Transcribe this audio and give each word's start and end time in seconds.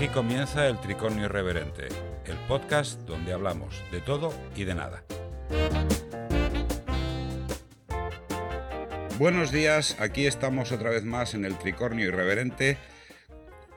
Aquí 0.00 0.08
comienza 0.08 0.66
el 0.66 0.80
Tricornio 0.80 1.26
Irreverente, 1.26 1.88
el 2.24 2.38
podcast 2.48 2.98
donde 3.02 3.34
hablamos 3.34 3.82
de 3.92 4.00
todo 4.00 4.32
y 4.56 4.64
de 4.64 4.74
nada. 4.74 5.04
Buenos 9.18 9.52
días, 9.52 10.00
aquí 10.00 10.24
estamos 10.24 10.72
otra 10.72 10.88
vez 10.88 11.04
más 11.04 11.34
en 11.34 11.44
el 11.44 11.58
Tricornio 11.58 12.08
Irreverente. 12.08 12.78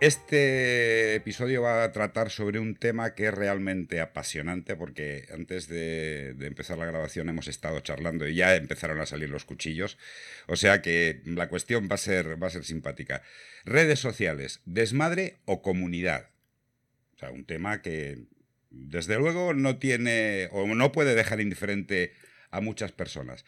Este 0.04 1.16
episodio 1.16 1.62
va 1.62 1.86
a 1.86 1.94
tratar 1.94 2.30
sobre 2.30 2.60
un 2.60 2.76
tema 2.76 3.16
que 3.16 3.28
es 3.28 3.34
realmente 3.34 4.02
apasionante 4.02 4.76
porque 4.76 5.30
antes 5.34 5.70
de, 5.70 6.36
empezar 6.42 6.78
la 6.78 6.86
grabación 6.86 7.30
hemos 7.30 7.48
estado 7.48 7.80
charlando 7.80 8.28
y 8.28 8.36
ya 8.36 8.54
empezaron 8.58 9.00
a 9.00 9.06
salir 9.06 9.30
los 9.30 9.46
cuchillos. 9.46 9.98
O 10.48 10.58
sea 10.58 10.82
que 10.82 11.22
la 11.24 11.48
cuestión 11.48 11.88
va 11.90 11.96
a 11.96 12.00
ser, 12.00 12.44
va 12.44 12.48
a 12.48 12.50
ser 12.50 12.66
simpática. 12.66 13.22
Redes 13.64 14.00
sociales, 14.00 14.60
desmadre 14.66 15.38
o 15.46 15.62
comunidad. 15.62 16.32
O 17.16 17.20
sea, 17.20 17.32
un 17.32 17.46
tema 17.46 17.82
que 17.82 18.26
desde 18.72 19.18
luego 19.18 19.54
no 19.54 19.78
tiene 19.78 20.50
o 20.52 20.68
no 20.68 20.92
puede 20.92 21.16
dejar 21.16 21.40
indiferente 21.40 22.12
a 22.52 22.60
muchas 22.60 22.92
personas. 22.92 23.46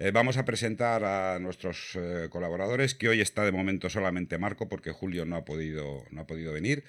Eh, 0.00 0.12
vamos 0.12 0.36
a 0.36 0.44
presentar 0.44 1.02
a 1.04 1.40
nuestros 1.40 1.96
eh, 1.96 2.28
colaboradores, 2.30 2.94
que 2.94 3.08
hoy 3.08 3.20
está 3.20 3.44
de 3.44 3.50
momento 3.50 3.90
solamente 3.90 4.38
Marco, 4.38 4.68
porque 4.68 4.92
Julio 4.92 5.24
no 5.24 5.34
ha 5.34 5.44
podido, 5.44 6.04
no 6.12 6.20
ha 6.20 6.26
podido 6.26 6.52
venir. 6.52 6.84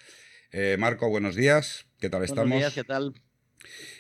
Eh, 0.51 0.77
Marco, 0.77 1.09
buenos 1.09 1.35
días. 1.35 1.87
¿Qué 1.99 2.11
tal 2.11 2.23
estamos? 2.23 2.51
Buenos 2.51 2.59
días, 2.59 2.73
¿qué 2.75 2.83
tal? 2.83 3.15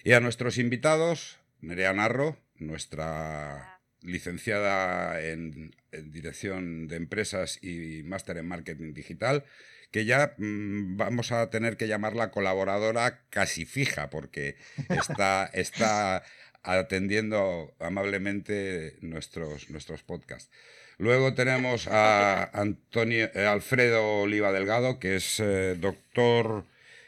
Y 0.03 0.11
a 0.11 0.19
nuestros 0.19 0.59
invitados, 0.59 1.39
Nerea 1.59 1.91
Narro, 1.91 2.37
nuestra 2.57 3.81
licenciada 4.03 5.19
en, 5.19 5.75
en 5.91 6.11
Dirección 6.11 6.87
de 6.87 6.97
Empresas 6.97 7.57
y 7.63 8.03
máster 8.03 8.37
en 8.37 8.47
Marketing 8.47 8.93
Digital, 8.93 9.43
que 9.89 10.05
ya 10.05 10.35
mmm, 10.37 10.97
vamos 10.97 11.31
a 11.31 11.49
tener 11.49 11.77
que 11.77 11.87
llamarla 11.87 12.29
colaboradora 12.29 13.25
casi 13.31 13.65
fija, 13.65 14.11
porque 14.11 14.55
está, 14.89 15.49
está 15.51 16.21
atendiendo 16.63 17.73
amablemente 17.79 18.97
nuestros, 19.01 19.69
nuestros 19.69 20.03
podcasts. 20.03 20.51
Luego 20.97 21.33
tenemos 21.33 21.87
a 21.87 22.43
Antonio, 22.59 23.29
eh, 23.33 23.45
Alfredo 23.45 24.21
Oliva 24.21 24.51
Delgado, 24.51 24.99
que 24.99 25.15
es 25.15 25.39
eh, 25.39 25.75
doctor 25.79 26.65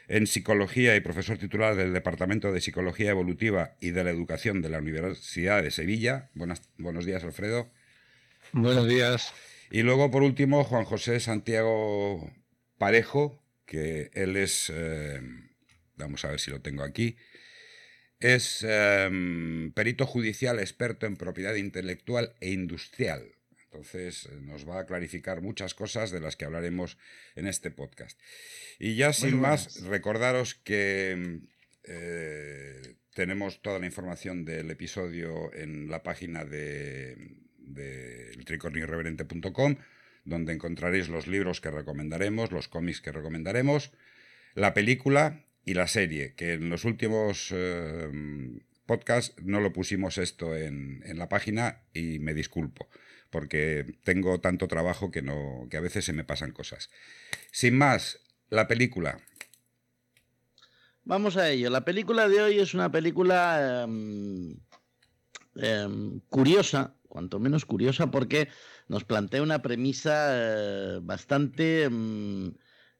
en 0.08 0.26
psicología 0.26 0.96
y 0.96 1.00
profesor 1.00 1.38
titular 1.38 1.76
del 1.76 1.92
Departamento 1.92 2.52
de 2.52 2.60
Psicología 2.60 3.10
Evolutiva 3.10 3.76
y 3.80 3.90
de 3.90 4.04
la 4.04 4.10
Educación 4.10 4.62
de 4.62 4.70
la 4.70 4.78
Universidad 4.78 5.62
de 5.62 5.70
Sevilla. 5.70 6.30
Buenas, 6.34 6.62
buenos 6.78 7.04
días, 7.04 7.22
Alfredo. 7.22 7.68
Buenos 8.52 8.88
días. 8.88 9.32
Y 9.70 9.82
luego, 9.82 10.10
por 10.10 10.22
último, 10.22 10.64
Juan 10.64 10.84
José 10.84 11.20
Santiago 11.20 12.30
Parejo, 12.78 13.42
que 13.64 14.10
él 14.12 14.36
es, 14.36 14.70
eh, 14.74 15.20
vamos 15.96 16.24
a 16.24 16.28
ver 16.28 16.40
si 16.40 16.50
lo 16.50 16.60
tengo 16.60 16.82
aquí, 16.82 17.16
es 18.22 18.64
eh, 18.66 19.70
perito 19.74 20.06
judicial 20.06 20.60
experto 20.60 21.06
en 21.06 21.16
propiedad 21.16 21.54
intelectual 21.56 22.34
e 22.40 22.50
industrial. 22.50 23.24
Entonces 23.64 24.28
nos 24.42 24.68
va 24.68 24.80
a 24.80 24.86
clarificar 24.86 25.40
muchas 25.40 25.74
cosas 25.74 26.10
de 26.10 26.20
las 26.20 26.36
que 26.36 26.44
hablaremos 26.44 26.98
en 27.34 27.46
este 27.46 27.70
podcast. 27.70 28.20
Y 28.78 28.96
ya 28.96 29.12
sin 29.12 29.40
más, 29.40 29.82
recordaros 29.82 30.54
que 30.54 31.40
eh, 31.84 32.94
tenemos 33.14 33.60
toda 33.60 33.78
la 33.78 33.86
información 33.86 34.44
del 34.44 34.70
episodio 34.70 35.52
en 35.54 35.88
la 35.88 36.02
página 36.02 36.44
de, 36.44 37.16
de 37.58 38.36
donde 40.24 40.52
encontraréis 40.52 41.08
los 41.08 41.26
libros 41.26 41.60
que 41.60 41.70
recomendaremos, 41.70 42.52
los 42.52 42.68
cómics 42.68 43.00
que 43.00 43.10
recomendaremos, 43.10 43.92
la 44.54 44.74
película 44.74 45.44
y 45.64 45.74
la 45.74 45.86
serie, 45.86 46.34
que 46.34 46.54
en 46.54 46.70
los 46.70 46.84
últimos 46.84 47.48
eh, 47.52 48.10
podcasts 48.86 49.34
no 49.42 49.60
lo 49.60 49.72
pusimos 49.72 50.18
esto 50.18 50.56
en, 50.56 51.02
en, 51.04 51.18
la 51.18 51.28
página 51.28 51.82
y 51.94 52.18
me 52.18 52.34
disculpo, 52.34 52.88
porque 53.30 53.98
tengo 54.04 54.40
tanto 54.40 54.68
trabajo 54.68 55.10
que, 55.10 55.22
no, 55.22 55.66
que 55.70 55.76
a 55.76 55.80
veces 55.80 56.04
se 56.04 56.12
me 56.12 56.24
pasan 56.24 56.52
cosas. 56.52 56.90
Sin 57.50 57.76
más, 57.76 58.20
la 58.50 58.68
película. 58.68 59.18
Vamos 61.04 61.36
a 61.36 61.50
ello. 61.50 61.70
La 61.70 61.84
película 61.84 62.28
de 62.28 62.42
hoy 62.42 62.58
es 62.58 62.74
una 62.74 62.92
película 62.92 63.86
eh, 63.86 64.56
eh, 65.56 65.88
curiosa, 66.28 66.94
cuanto 67.08 67.40
menos 67.40 67.64
curiosa, 67.66 68.10
porque 68.10 68.48
nos 68.88 69.04
plantea 69.04 69.42
una 69.42 69.62
premisa 69.62 70.28
eh, 70.30 71.00
bastante, 71.02 71.88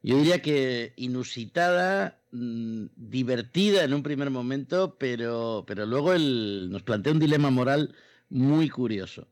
yo 0.03 0.17
diría 0.19 0.43
que 0.43 0.93
inusitada, 0.97 2.21
mm, 2.33 2.87
divertida 2.97 3.85
en 3.85 3.95
un 3.95 4.03
primer 4.03 4.31
momento, 4.31 4.97
pero, 4.99 5.65
pero 5.67 5.87
luego 5.87 6.15
nos 6.19 6.83
plantea 6.83 7.13
un 7.13 7.21
dilema 7.21 7.51
moral 7.51 7.95
muy 8.29 8.69
curioso. 8.69 9.29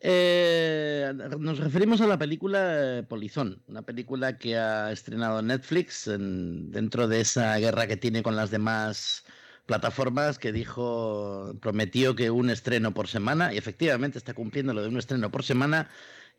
Eh, 0.00 1.12
nos 1.38 1.58
referimos 1.58 2.00
a 2.00 2.06
la 2.06 2.18
película 2.18 3.04
Polizón, 3.08 3.62
una 3.66 3.82
película 3.82 4.38
que 4.38 4.56
ha 4.56 4.92
estrenado 4.92 5.42
Netflix 5.42 6.06
en, 6.06 6.70
dentro 6.70 7.08
de 7.08 7.20
esa 7.20 7.56
guerra 7.58 7.88
que 7.88 7.96
tiene 7.96 8.22
con 8.22 8.36
las 8.36 8.50
demás 8.50 9.24
plataformas 9.66 10.38
que 10.38 10.52
dijo, 10.52 11.54
prometió 11.60 12.14
que 12.16 12.30
un 12.30 12.48
estreno 12.50 12.94
por 12.94 13.08
semana, 13.08 13.52
y 13.52 13.58
efectivamente 13.58 14.18
está 14.18 14.34
cumpliendo 14.34 14.72
lo 14.72 14.82
de 14.82 14.88
un 14.88 14.96
estreno 14.98 15.30
por 15.30 15.44
semana. 15.44 15.90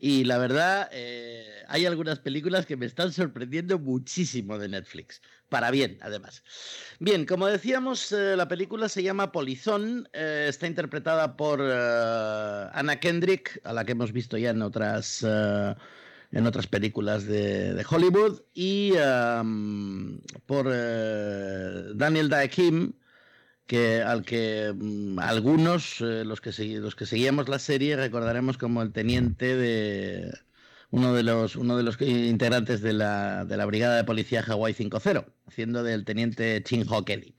Y 0.02 0.24
la 0.24 0.38
verdad, 0.38 0.90
eh, 0.94 1.46
hay 1.68 1.86
algunas 1.86 2.20
películas 2.20 2.66
que 2.66 2.78
me 2.78 2.86
están 2.86 3.12
sorprendiendo 3.12 3.78
muchísimo 3.78 4.58
de 4.58 4.70
Netflix. 4.70 5.22
Para 5.50 5.72
bien, 5.72 5.98
además. 6.02 6.42
Bien, 7.00 7.26
como 7.26 7.48
decíamos, 7.48 8.14
eh, 8.14 8.38
la 8.38 8.48
película 8.48 8.88
se 8.88 9.04
llama 9.04 9.34
Polizón. 9.34 10.08
Eh, 10.14 10.46
está 10.48 10.68
interpretada 10.68 11.36
por 11.36 11.62
Anna 11.62 12.98
Kendrick, 13.02 13.60
a 13.66 13.74
la 13.74 13.84
que 13.84 13.92
hemos 13.92 14.14
visto 14.14 14.38
ya 14.38 14.52
en 14.52 14.62
otras. 14.62 15.26
En 16.32 16.46
otras 16.46 16.68
películas 16.68 17.26
de, 17.26 17.84
Hollywood 17.90 18.42
y 18.54 18.92
por 20.46 20.68
Daniel 21.96 22.30
Dae 22.30 22.50
Kim, 22.52 22.94
que 23.70 24.02
al 24.02 24.24
que 24.26 24.74
mmm, 24.76 25.20
algunos, 25.20 26.02
eh, 26.02 26.26
los, 26.26 26.42
que 26.42 26.52
los 26.80 26.96
que 26.96 27.06
seguíamos 27.06 27.48
la 27.50 27.60
serie, 27.60 27.96
recordaremos 27.96 28.58
como 28.58 28.82
el 28.82 28.92
teniente 28.92 29.56
de 29.56 30.34
uno 30.90 31.14
de 31.14 31.22
los, 31.22 31.56
uno 31.56 31.78
de 31.78 31.84
los 31.84 32.02
integrantes 32.02 32.82
de 32.82 32.94
la, 32.94 33.46
de 33.46 33.58
la 33.58 33.68
Brigada 33.68 33.98
de 33.98 34.04
Policía 34.06 34.42
Hawaii 34.42 34.74
5-0, 34.74 35.24
haciendo 35.46 35.84
del 35.84 36.04
teniente 36.04 36.64
Chin 36.64 36.84
Ho 36.90 37.06
Kelly. 37.06 37.36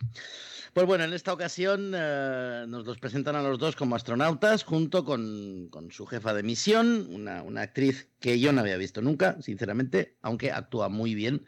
Pues 0.72 0.86
bueno, 0.86 1.02
en 1.02 1.12
esta 1.14 1.32
ocasión 1.32 1.94
eh, 1.96 2.64
nos 2.68 2.86
los 2.86 2.98
presentan 2.98 3.34
a 3.34 3.42
los 3.42 3.58
dos 3.58 3.74
como 3.74 3.96
astronautas, 3.96 4.62
junto 4.62 5.04
con, 5.04 5.66
con 5.68 5.90
su 5.90 6.06
jefa 6.06 6.32
de 6.32 6.44
misión, 6.44 7.08
una, 7.10 7.42
una, 7.42 7.62
actriz 7.62 8.08
que 8.20 8.38
yo 8.38 8.52
no 8.52 8.60
había 8.60 8.76
visto 8.76 9.02
nunca, 9.02 9.36
sinceramente, 9.42 10.14
aunque 10.22 10.52
actúa 10.52 10.88
muy 10.88 11.16
bien. 11.16 11.44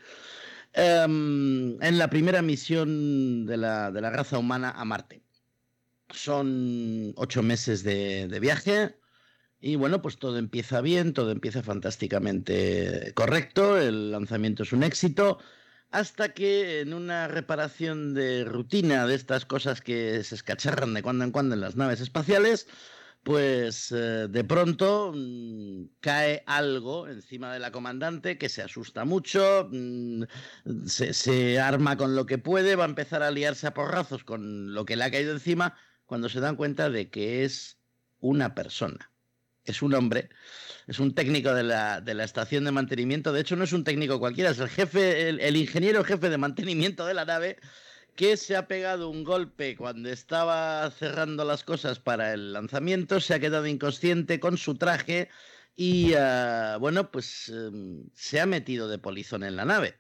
Um, 0.74 1.82
en 1.82 1.98
la 1.98 2.08
primera 2.08 2.40
misión 2.40 3.44
de 3.44 3.58
la, 3.58 3.90
de 3.90 4.00
la, 4.00 4.08
raza 4.08 4.38
humana 4.38 4.70
a 4.70 4.86
Marte. 4.86 5.22
Son 6.08 7.12
ocho 7.16 7.42
meses 7.42 7.82
de, 7.82 8.26
de, 8.26 8.40
viaje 8.40 8.96
y 9.60 9.76
bueno, 9.76 10.00
pues 10.00 10.18
todo 10.18 10.38
empieza 10.38 10.80
bien, 10.80 11.12
todo 11.12 11.30
empieza 11.30 11.62
fantásticamente 11.62 13.12
correcto, 13.14 13.76
el 13.76 14.12
lanzamiento 14.12 14.62
es 14.62 14.72
un 14.72 14.82
éxito, 14.82 15.38
hasta 15.90 16.32
que 16.32 16.80
en 16.80 16.94
una 16.94 17.28
reparación 17.28 18.14
de 18.14 18.44
rutina 18.44 19.06
de 19.06 19.14
estas 19.14 19.44
cosas 19.44 19.82
que 19.82 20.24
se 20.24 20.34
escacharran 20.34 20.94
de 20.94 21.02
cuando 21.02 21.24
en 21.24 21.32
cuando 21.32 21.54
en 21.54 21.60
las 21.60 21.76
naves 21.76 22.00
espaciales, 22.00 22.66
pues 23.22 23.92
eh, 23.92 24.26
de 24.28 24.44
pronto 24.44 25.12
mmm, 25.14 25.84
cae 26.00 26.42
algo 26.46 27.06
encima 27.08 27.52
de 27.52 27.60
la 27.60 27.70
comandante 27.70 28.36
que 28.36 28.48
se 28.48 28.62
asusta 28.62 29.04
mucho, 29.04 29.68
mmm, 29.70 30.24
se, 30.86 31.60
arma 31.60 31.96
con 31.96 32.16
lo 32.16 32.26
que 32.26 32.38
puede, 32.38 32.76
va 32.76 32.84
a 32.84 32.88
empezar 32.88 33.22
a 33.22 33.30
liarse 33.30 33.66
a 33.66 33.74
porrazos 33.74 34.24
con 34.24 34.74
lo 34.74 34.84
que 34.84 34.96
le 34.96 35.04
ha 35.04 35.10
caído 35.10 35.32
encima 35.32 35.76
cuando 36.06 36.28
se 36.28 36.40
dan 36.40 36.56
cuenta 36.56 36.90
de 36.90 37.10
que 37.10 37.44
es 37.44 37.78
una 38.20 38.54
persona, 38.54 39.12
es 39.64 39.82
un 39.82 39.94
hombre, 39.94 40.28
es 40.88 40.98
un 40.98 41.14
técnico 41.14 41.54
de 41.54 41.62
la, 41.62 42.00
de 42.00 42.14
la 42.14 42.24
estación 42.24 42.64
de 42.64 42.72
mantenimiento, 42.72 43.32
de 43.32 43.40
hecho 43.40 43.56
no 43.56 43.64
es 43.64 43.72
un 43.72 43.84
técnico 43.84 44.18
cualquiera, 44.18 44.50
es 44.50 44.58
el 44.58 44.68
jefe, 44.68 45.28
el 45.28 45.56
ingeniero 45.56 46.02
jefe 46.02 46.28
de 46.28 46.38
mantenimiento 46.38 47.06
de 47.06 47.14
la 47.14 47.24
nave 47.24 47.58
que 48.14 48.36
se 48.36 48.56
ha 48.56 48.68
pegado 48.68 49.08
un 49.08 49.24
golpe 49.24 49.76
cuando 49.76 50.08
estaba 50.10 50.90
cerrando 50.90 51.44
las 51.44 51.64
cosas 51.64 51.98
para 51.98 52.32
el 52.32 52.52
lanzamiento, 52.52 53.20
se 53.20 53.34
ha 53.34 53.40
quedado 53.40 53.66
inconsciente 53.66 54.40
con 54.40 54.58
su 54.58 54.74
traje 54.76 55.28
y, 55.76 56.14
uh, 56.14 56.78
bueno, 56.78 57.10
pues 57.10 57.48
um, 57.48 58.08
se 58.14 58.40
ha 58.40 58.46
metido 58.46 58.88
de 58.88 58.98
polizón 58.98 59.42
en 59.42 59.56
la 59.56 59.64
nave 59.64 59.96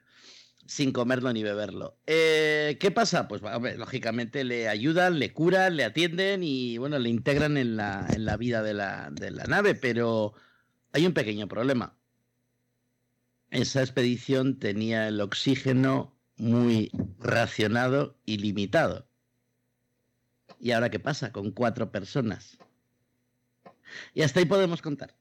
sin 0.66 0.92
comerlo 0.92 1.32
ni 1.32 1.42
beberlo. 1.42 1.98
Eh, 2.06 2.76
¿Qué 2.80 2.90
pasa? 2.90 3.28
Pues 3.28 3.42
lógicamente 3.76 4.44
le 4.44 4.68
ayudan, 4.68 5.18
le 5.18 5.32
curan, 5.32 5.76
le 5.76 5.84
atienden 5.84 6.42
y 6.42 6.78
bueno, 6.78 6.98
le 6.98 7.08
integran 7.08 7.56
en 7.56 7.76
la, 7.76 8.06
en 8.10 8.24
la 8.24 8.36
vida 8.36 8.62
de 8.62 8.74
la, 8.74 9.10
de 9.10 9.30
la 9.30 9.44
nave, 9.44 9.74
pero 9.74 10.34
hay 10.92 11.06
un 11.06 11.14
pequeño 11.14 11.48
problema. 11.48 11.96
esa 13.50 13.80
expedición 13.80 14.58
tenía 14.58 15.08
el 15.08 15.20
oxígeno 15.20 16.16
muy 16.42 16.90
racionado 17.20 18.18
y 18.26 18.38
limitado. 18.38 19.06
¿Y 20.58 20.72
ahora 20.72 20.90
qué 20.90 20.98
pasa 20.98 21.32
con 21.32 21.52
cuatro 21.52 21.92
personas? 21.92 22.58
Y 24.12 24.22
hasta 24.22 24.40
ahí 24.40 24.46
podemos 24.46 24.82
contar. 24.82 25.14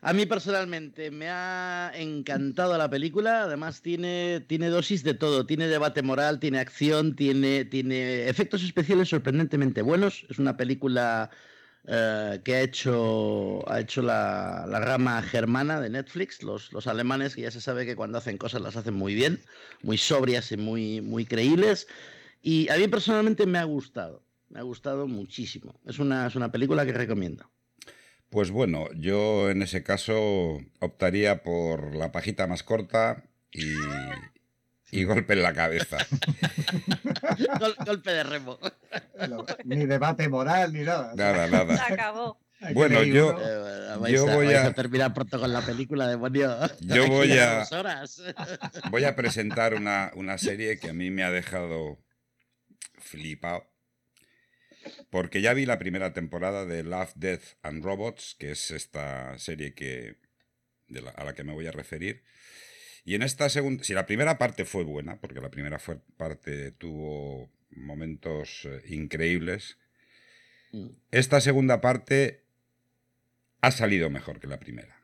A 0.00 0.12
mí 0.12 0.26
personalmente 0.26 1.10
me 1.10 1.28
ha 1.28 1.92
encantado 1.94 2.76
la 2.76 2.90
película, 2.90 3.42
además 3.42 3.82
tiene, 3.82 4.44
tiene 4.48 4.68
dosis 4.68 5.04
de 5.04 5.14
todo, 5.14 5.46
tiene 5.46 5.68
debate 5.68 6.02
moral, 6.02 6.40
tiene 6.40 6.58
acción, 6.58 7.14
tiene, 7.14 7.64
tiene 7.64 8.28
efectos 8.28 8.62
especiales 8.62 9.08
sorprendentemente 9.08 9.82
buenos, 9.82 10.26
es 10.28 10.38
una 10.38 10.56
película 10.56 11.30
eh, 11.90 12.40
que 12.44 12.54
ha 12.54 12.60
hecho, 12.60 13.66
ha 13.66 13.80
hecho 13.80 14.02
la, 14.02 14.66
la, 14.68 14.78
rama 14.78 15.22
germana 15.22 15.80
de 15.80 15.88
Netflix, 15.88 16.42
los, 16.42 16.70
los 16.70 16.86
alemanes 16.86 17.34
que 17.34 17.40
ya 17.40 17.50
se 17.50 17.62
sabe 17.62 17.86
que 17.86 17.96
cuando 17.96 18.18
hacen 18.18 18.36
cosas 18.36 18.60
las 18.60 18.76
hacen 18.76 18.92
muy 18.92 19.14
bien, 19.14 19.40
muy 19.82 19.96
sobrias 19.96 20.52
y 20.52 20.58
muy, 20.58 21.00
muy 21.00 21.24
creíbles, 21.24 21.88
y 22.42 22.68
a 22.68 22.76
mí 22.76 22.88
personalmente 22.88 23.46
me 23.46 23.58
ha 23.58 23.64
gustado, 23.64 24.22
me 24.50 24.58
ha 24.58 24.62
gustado 24.64 25.06
muchísimo, 25.06 25.80
es 25.86 25.98
una, 25.98 26.26
es 26.26 26.34
una 26.36 26.52
película 26.52 26.84
que 26.84 26.92
recomiendo. 26.92 27.50
Pues 28.28 28.50
bueno, 28.50 28.88
yo 28.94 29.48
en 29.48 29.62
ese 29.62 29.82
caso 29.82 30.60
optaría 30.80 31.42
por 31.42 31.96
la 31.96 32.12
pajita 32.12 32.46
más 32.46 32.62
corta 32.62 33.24
y, 33.50 33.64
y 34.90 35.04
golpe 35.04 35.34
en 35.34 35.42
la 35.42 35.52
cabeza. 35.52 35.98
Gol, 37.60 37.74
golpe 37.84 38.10
de 38.12 38.22
remo. 38.24 38.58
ni 39.64 39.86
debate 39.86 40.28
moral 40.28 40.72
ni 40.72 40.80
nada. 40.80 41.12
Nada, 41.14 41.46
nada. 41.48 41.76
Se 41.86 41.92
acabó. 41.94 42.40
Bueno, 42.72 43.02
yo, 43.04 43.38
Eh, 43.40 44.12
yo 44.12 44.28
a, 44.28 44.34
voy 44.34 44.52
a- 44.52 44.66
a 44.66 44.72
terminar 44.72 45.14
pronto 45.14 45.38
con 45.38 45.52
la 45.52 45.60
película, 45.62 46.08
demonio. 46.08 46.56
Yo 46.80 47.06
voy 47.06 47.38
a- 47.38 47.64
voy 48.90 49.04
a 49.04 49.14
presentar 49.14 49.74
una, 49.74 50.10
una 50.16 50.38
serie 50.38 50.78
que 50.78 50.90
a 50.90 50.92
mí 50.92 51.10
me 51.10 51.22
ha 51.22 51.30
dejado 51.30 51.98
flipado. 52.98 53.64
Porque 55.10 55.40
ya 55.40 55.52
vi 55.54 55.66
la 55.66 55.78
primera 55.78 56.12
temporada 56.12 56.64
de 56.64 56.82
Love, 56.82 57.12
Death 57.14 57.42
and 57.62 57.84
Robots, 57.84 58.34
que 58.38 58.50
es 58.52 58.70
esta 58.70 59.38
serie 59.38 59.74
que, 59.74 60.16
de 60.88 61.02
la- 61.02 61.10
a 61.10 61.24
la 61.24 61.34
que 61.34 61.44
me 61.44 61.52
voy 61.52 61.66
a 61.66 61.72
referir. 61.72 62.24
Y 63.08 63.14
en 63.14 63.22
esta 63.22 63.48
segunda, 63.48 63.82
si 63.84 63.94
la 63.94 64.04
primera 64.04 64.36
parte 64.36 64.66
fue 64.66 64.84
buena, 64.84 65.18
porque 65.18 65.40
la 65.40 65.48
primera 65.50 65.78
fue- 65.78 65.98
parte 66.18 66.72
tuvo 66.72 67.50
momentos 67.70 68.66
eh, 68.66 68.82
increíbles, 68.88 69.78
Mm. 70.72 70.88
esta 71.10 71.40
segunda 71.40 71.80
parte 71.80 72.42
ha 73.62 73.70
salido 73.70 74.10
mejor 74.10 74.40
que 74.40 74.46
la 74.46 74.60
primera. 74.60 74.94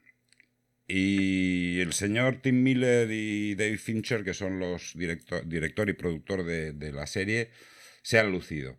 Y 0.87 1.81
el 1.81 1.95
señor 1.95 2.43
Tim 2.43 2.63
Miller 2.63 3.09
y 3.11 3.55
Dave 3.55 3.79
Fincher, 3.79 4.23
que 4.23 4.35
son 4.35 4.59
los 4.59 4.93
director, 4.95 5.49
director 5.49 5.89
y 5.89 5.95
productor 5.95 6.45
de, 6.45 6.75
de 6.75 6.93
la 6.93 7.07
serie, 7.07 7.49
se 8.03 8.19
han 8.19 8.31
lucido. 8.31 8.79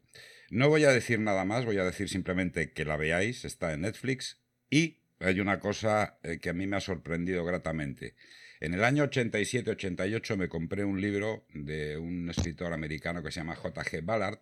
No 0.51 0.69
voy 0.69 0.83
a 0.83 0.92
decir 0.92 1.19
nada 1.19 1.45
más, 1.45 1.66
voy 1.66 1.80
a 1.80 1.83
decir 1.83 2.10
simplemente 2.10 2.74
que 2.74 2.86
la 2.86 2.95
veáis, 2.95 3.44
está 3.44 3.74
en 3.74 3.81
Netflix. 3.81 4.38
Y 4.69 5.00
hay 5.19 5.39
una 5.39 5.60
cosa 5.60 6.19
eh, 6.21 6.38
que 6.39 6.50
a 6.51 6.54
mí 6.54 6.68
me 6.68 6.78
ha 6.78 6.81
sorprendido 6.81 7.44
gratamente. 7.44 8.13
En 8.60 8.74
el 8.74 8.84
año 8.84 9.04
87-88 9.06 10.38
me 10.38 10.48
compré 10.50 10.84
un 10.86 11.02
libro 11.02 11.46
de 11.54 11.98
un 11.98 12.30
escritor 12.30 12.74
americano 12.74 13.22
que 13.24 13.31
se 13.31 13.40
llama 13.40 13.56
J.G. 13.56 14.02
Ballard, 14.04 14.40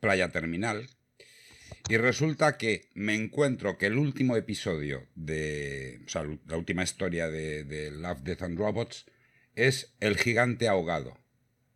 Playa 0.00 0.28
Terminal, 0.28 0.86
y 1.88 1.96
resulta 1.96 2.56
que 2.58 2.90
me 2.94 3.14
encuentro 3.14 3.78
que 3.78 3.86
el 3.86 3.96
último 3.98 4.36
episodio 4.36 5.06
de. 5.14 6.00
O 6.06 6.08
sea, 6.08 6.24
la 6.46 6.56
última 6.56 6.82
historia 6.82 7.28
de, 7.28 7.64
de 7.64 7.90
Love, 7.90 8.20
Death 8.22 8.42
and 8.42 8.58
Robots 8.58 9.06
es 9.54 9.94
El 10.00 10.16
gigante 10.18 10.68
ahogado, 10.68 11.18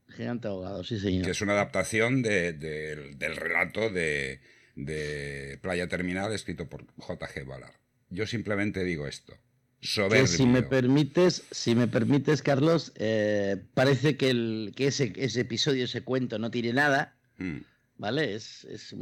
Gigante 0.09 0.49
abogado, 0.49 0.83
sí, 0.85 0.99
señor. 0.99 1.25
que 1.25 1.31
es 1.33 1.41
una 1.43 1.53
adaptación 1.53 2.23
de- 2.23 2.53
de- 2.53 3.15
del 3.17 3.37
relato 3.37 3.89
de, 3.91 4.41
de 4.75 5.59
Playa 5.63 5.87
Terminal 5.89 6.33
escrito 6.33 6.69
por 6.69 6.87
J.G. 6.97 7.45
Ballard. 7.47 7.75
Yo 8.11 8.27
simplemente 8.27 8.85
digo 8.85 9.07
esto. 9.07 9.37
Soberbio. 9.81 10.23
Que 10.23 10.27
si 10.27 10.47
me 10.47 10.63
permites, 10.63 11.45
si 11.51 11.75
me 11.75 11.87
permites, 11.89 12.43
Carlos, 12.43 12.93
eh, 12.97 13.57
parece 13.75 14.17
que, 14.17 14.31
el, 14.31 14.73
que 14.75 14.89
ese, 14.89 15.13
ese 15.17 15.41
episodio, 15.43 15.85
ese 15.85 16.03
cuento, 16.03 16.39
no 16.39 16.51
tiene 16.51 16.73
nada, 16.73 17.15
Mm. 17.39 17.59
¿vale? 17.99 18.35
Es, 18.35 18.65
es 18.65 18.95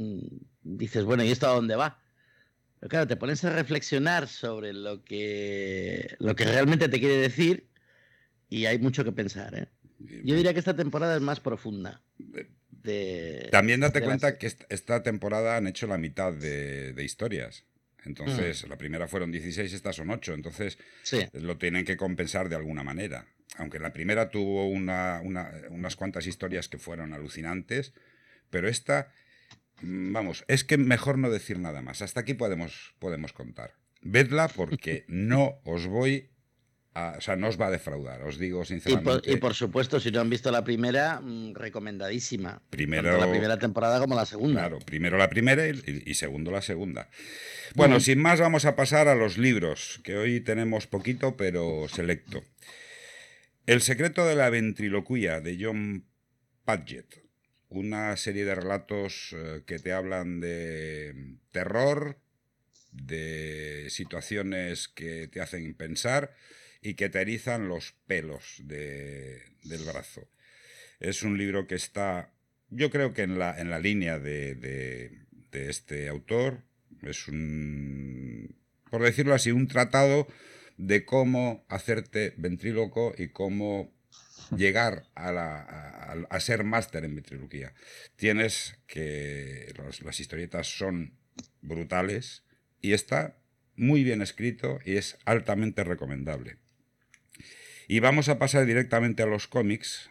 dices, 0.62 1.04
bueno, 1.04 1.24
¿y 1.24 1.30
esto 1.30 1.46
a 1.48 1.54
dónde 1.54 1.74
va? 1.76 2.02
Pero 2.80 2.90
claro, 2.90 3.06
te 3.06 3.16
pones 3.16 3.42
a 3.44 3.50
reflexionar 3.50 4.28
sobre 4.28 4.74
lo 4.74 5.02
que, 5.02 6.14
lo 6.18 6.36
que 6.36 6.44
realmente 6.44 6.90
te 6.90 7.00
quiere 7.00 7.16
decir 7.16 7.68
y 8.50 8.66
hay 8.66 8.78
mucho 8.78 9.02
que 9.04 9.12
pensar, 9.12 9.54
¿eh? 9.54 9.68
Yo 9.98 10.34
diría 10.36 10.52
que 10.52 10.58
esta 10.58 10.76
temporada 10.76 11.16
es 11.16 11.22
más 11.22 11.40
profunda. 11.40 12.02
De, 12.70 13.48
También 13.50 13.80
date 13.80 14.00
de 14.00 14.04
cuenta 14.04 14.26
serie. 14.28 14.38
que 14.38 14.46
est- 14.46 14.64
esta 14.68 15.02
temporada 15.02 15.56
han 15.56 15.66
hecho 15.66 15.86
la 15.86 15.96
mitad 15.98 16.32
de, 16.34 16.92
de 16.92 17.04
historias. 17.04 17.64
Entonces, 18.06 18.64
Mm. 18.64 18.70
la 18.70 18.78
primera 18.78 19.08
fueron 19.08 19.30
16, 19.32 19.72
estas 19.72 19.96
son 19.96 20.10
8. 20.10 20.32
Entonces, 20.34 20.78
Sí, 21.02 21.18
lo 21.32 21.58
tienen 21.58 21.84
que 21.84 21.96
compensar 21.96 22.48
de 22.48 22.56
alguna 22.56 22.82
manera. 22.84 23.26
Aunque 23.58 23.78
la 23.78 23.92
primera 23.92 24.30
tuvo 24.30 24.68
una- 24.68 25.20
una- 25.22 25.50
unas 25.70 25.96
cuantas 25.96 26.26
historias 26.26 26.68
que 26.68 26.78
fueron 26.78 27.12
alucinantes, 27.14 27.92
pero 28.50 28.68
esta, 28.68 29.12
mm, 29.82 30.12
vamos, 30.12 30.44
es 30.48 30.64
que 30.64 30.76
mejor 30.78 31.18
no 31.18 31.30
decir 31.30 31.58
nada 31.58 31.82
más. 31.82 32.00
Hasta 32.02 32.20
aquí 32.20 32.34
podemos, 32.34 32.94
podemos 32.98 33.32
contar. 33.32 33.74
Vedla 34.02 34.48
porque 34.48 35.04
no 35.08 35.58
os 35.64 35.86
voy 35.86 36.30
a, 36.98 37.16
o 37.18 37.20
sea, 37.20 37.36
no 37.36 37.48
os 37.48 37.60
va 37.60 37.66
a 37.66 37.70
defraudar, 37.70 38.22
os 38.22 38.38
digo 38.38 38.62
y 38.62 38.66
sinceramente. 38.66 39.20
por, 39.28 39.28
y 39.28 39.36
por 39.36 39.54
supuesto, 39.54 40.00
si 40.00 40.10
no 40.10 40.20
han 40.20 40.30
visto 40.30 40.50
la 40.50 40.64
primera, 40.64 41.20
mm, 41.20 41.54
recomendadísima. 41.54 42.62
Primero- 42.70 43.10
Tanto 43.10 43.26
la 43.26 43.30
primera 43.30 43.58
temporada 43.58 43.98
como 44.00 44.14
la 44.14 44.24
segunda. 44.24 44.60
Claro, 44.62 44.78
primero 44.78 45.18
la 45.18 45.28
primera 45.28 45.66
y, 45.68 46.02
y 46.06 46.14
segundo 46.14 46.50
la 46.50 46.62
segunda. 46.62 47.08
Bueno, 47.74 48.00
sin 48.00 48.18
más, 48.20 48.40
vamos 48.40 48.64
a 48.64 48.74
pasar 48.76 49.08
a 49.08 49.14
los 49.14 49.36
libros, 49.36 50.00
que 50.04 50.16
hoy 50.16 50.40
tenemos 50.40 50.86
poquito, 50.86 51.36
pero 51.36 51.86
selecto. 51.88 52.42
El 53.66 53.82
secreto 53.82 54.24
de 54.24 54.36
la 54.36 54.48
ventriloquía, 54.48 55.40
de 55.40 55.58
John 55.60 56.04
Padgett. 56.64 57.24
Una 57.68 58.16
serie 58.16 58.44
de 58.44 58.54
relatos 58.54 59.34
eh, 59.36 59.62
que 59.66 59.80
te 59.80 59.92
hablan 59.92 60.40
de 60.40 61.34
terror, 61.50 62.16
de 62.92 63.88
situaciones 63.90 64.88
que 64.88 65.28
te 65.28 65.40
hacen 65.40 65.74
pensar 65.74 66.32
y 66.82 66.94
que 66.94 67.08
te 67.08 67.20
erizan 67.20 67.68
los 67.68 67.92
pelos 68.06 68.60
de- 68.64 69.42
del 69.64 69.84
brazo. 69.84 70.28
Es 71.00 71.22
un 71.22 71.36
libro 71.38 71.66
que 71.66 71.74
está, 71.74 72.32
yo 72.70 72.90
creo 72.90 73.12
que 73.12 73.22
en 73.22 73.38
la, 73.38 73.58
en 73.60 73.70
la 73.70 73.78
línea 73.78 74.18
de, 74.18 74.54
de- 74.54 75.26
este 75.68 76.08
autor. 76.08 76.62
Es 77.02 77.28
un, 77.28 78.54
por 78.90 79.02
decirlo 79.02 79.34
así, 79.34 79.52
un 79.52 79.68
tratado 79.68 80.26
de 80.76 81.06
cómo 81.06 81.64
hacerte 81.68 82.34
ventríloco 82.36 83.14
y 83.16 83.28
cómo 83.28 83.90
llegar 84.54 85.04
a, 85.14 85.32
la- 85.32 86.26
a- 86.28 86.40
ser 86.40 86.62
máster 86.64 87.04
en 87.04 87.14
ventriloquía. 87.14 87.72
Tienes 88.16 88.76
que... 88.86 89.72
las 90.04 90.20
historietas 90.20 90.66
son 90.68 91.14
brutales 91.62 92.44
y 92.82 92.92
está 92.92 93.38
muy 93.76 94.04
bien 94.04 94.20
escrito 94.22 94.78
y 94.84 94.96
es 94.96 95.18
altamente 95.24 95.84
recomendable. 95.84 96.58
Y 97.88 98.00
vamos 98.00 98.28
a 98.28 98.38
pasar 98.38 98.66
directamente 98.66 99.22
a 99.22 99.26
los 99.26 99.46
cómics, 99.46 100.10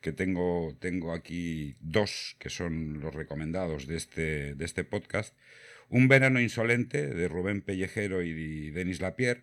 que 0.00 0.12
tengo, 0.12 0.76
tengo 0.80 1.12
aquí 1.12 1.76
dos 1.80 2.36
que 2.38 2.50
son 2.50 3.00
los 3.00 3.14
recomendados 3.14 3.86
de 3.86 3.96
este, 3.96 4.54
de 4.54 4.64
este 4.64 4.84
podcast. 4.84 5.36
Un 5.88 6.08
verano 6.08 6.40
insolente 6.40 7.06
de 7.08 7.28
Rubén 7.28 7.60
Pellejero 7.60 8.22
y 8.22 8.70
Denis 8.70 9.00
Lapierre, 9.00 9.42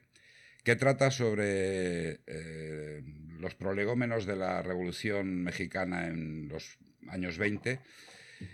que 0.63 0.75
trata 0.75 1.11
sobre 1.11 2.19
eh, 2.27 3.03
los 3.39 3.55
prolegómenos 3.55 4.25
de 4.25 4.35
la 4.35 4.61
Revolución 4.61 5.43
Mexicana 5.43 6.07
en 6.07 6.47
los 6.49 6.77
años 7.09 7.37
20. 7.37 7.79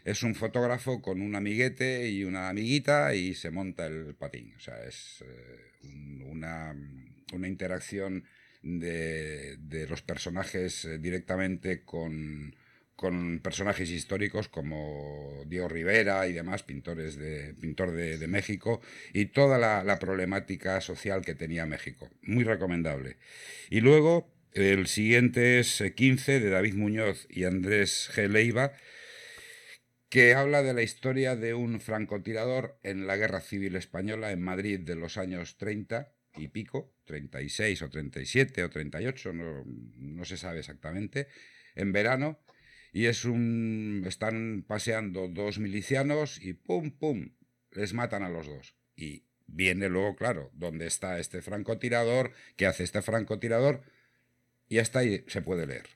Es 0.03 0.23
un 0.23 0.33
fotógrafo 0.35 1.01
con 1.01 1.21
un 1.21 1.35
amiguete 1.35 2.09
y 2.09 2.23
una 2.23 2.49
amiguita 2.49 3.13
y 3.15 3.35
se 3.35 3.51
monta 3.51 3.85
el 3.85 4.15
patín. 4.15 4.53
O 4.57 4.59
sea, 4.59 4.83
es 4.83 5.23
eh, 5.25 5.71
un- 5.83 6.23
una, 6.27 6.75
una 7.33 7.47
interacción 7.47 8.25
de, 8.65 9.57
de 9.57 9.87
los 9.87 10.01
personajes 10.01 10.85
eh, 10.85 10.97
directamente 10.97 11.83
con, 11.85 12.55
con 12.95 13.39
personajes 13.39 13.91
históricos 13.91 14.49
como 14.49 15.43
Diego 15.47 15.69
Rivera 15.69 16.27
y 16.27 16.33
demás, 16.33 16.63
pintores 16.63 17.15
de, 17.15 17.53
pintor 17.53 17.91
de, 17.91 18.17
de 18.17 18.27
México, 18.27 18.81
y 19.13 19.27
toda 19.27 19.59
la, 19.59 19.83
la 19.83 19.99
problemática 19.99 20.81
social 20.81 21.23
que 21.23 21.35
tenía 21.35 21.67
México. 21.67 22.09
Muy 22.23 22.43
recomendable. 22.43 23.17
Y 23.69 23.81
luego, 23.81 24.33
el 24.51 24.87
siguiente 24.87 25.59
es 25.59 25.79
eh, 25.81 25.93
15 25.93 26.39
de 26.39 26.49
David 26.49 26.73
Muñoz 26.73 27.27
y 27.29 27.43
Andrés 27.43 28.09
G. 28.13 28.27
Leiva, 28.27 28.73
que 30.09 30.33
habla 30.33 30.63
de 30.63 30.73
la 30.73 30.81
historia 30.81 31.35
de 31.35 31.53
un 31.53 31.79
francotirador 31.79 32.79
en 32.81 33.05
la 33.05 33.17
Guerra 33.17 33.41
Civil 33.41 33.75
Española 33.75 34.31
en 34.31 34.41
Madrid 34.41 34.79
de 34.79 34.95
los 34.95 35.17
años 35.17 35.57
30, 35.57 36.14
y 36.37 36.47
pico, 36.49 36.93
36 37.05 37.81
o 37.81 37.89
37 37.89 38.63
o 38.63 38.69
38, 38.69 39.33
no, 39.33 39.63
no 39.97 40.25
se 40.25 40.37
sabe 40.37 40.59
exactamente, 40.59 41.27
en 41.75 41.91
verano, 41.91 42.39
y 42.91 43.07
es 43.07 43.25
un... 43.25 44.03
están 44.07 44.63
paseando 44.65 45.27
dos 45.27 45.59
milicianos 45.59 46.41
y 46.41 46.53
pum, 46.53 46.91
pum, 46.91 47.29
les 47.71 47.93
matan 47.93 48.23
a 48.23 48.29
los 48.29 48.47
dos. 48.47 48.75
Y 48.95 49.25
viene 49.47 49.89
luego, 49.89 50.15
claro, 50.15 50.49
dónde 50.53 50.87
está 50.87 51.19
este 51.19 51.41
francotirador, 51.41 52.31
qué 52.55 52.65
hace 52.67 52.83
este 52.83 53.01
francotirador, 53.01 53.83
y 54.69 54.77
hasta 54.77 54.99
ahí 54.99 55.25
se 55.27 55.41
puede 55.41 55.67
leer. 55.67 55.87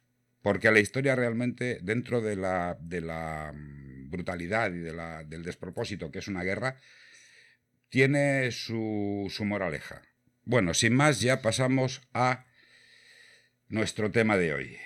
Porque 0.42 0.72
la 0.72 0.80
historia 0.80 1.16
realmente, 1.16 1.80
dentro 1.82 2.22
de 2.22 2.36
la, 2.36 2.78
de 2.82 3.02
la 3.02 3.54
mm, 3.54 4.10
brutalidad 4.10 4.74
y 4.74 4.80
de 4.80 4.94
la, 4.94 5.24
del 5.24 5.44
despropósito 5.44 6.12
que 6.12 6.20
es 6.20 6.28
una 6.28 6.44
guerra, 6.44 6.78
tiene 7.90 8.52
su, 8.52 9.28
su 9.30 9.46
moraleja. 9.46 10.02
Bueno, 10.46 10.74
sin 10.74 10.96
más, 10.96 11.22
ya 11.22 11.42
pasamos 11.42 12.02
a 12.14 12.46
nuestro 13.68 14.12
tema 14.12 14.38
de 14.38 14.54
hoy. 14.54 14.78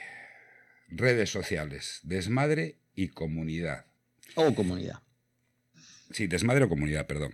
Redes 0.90 1.30
sociales, 1.32 2.00
desmadre 2.04 2.78
y 2.96 3.10
comunidad. 3.10 3.86
O 4.36 4.54
comunidad. 4.54 5.00
Sí, 6.12 6.28
desmadre 6.28 6.66
o 6.66 6.70
comunidad, 6.70 7.08
perdón. 7.08 7.34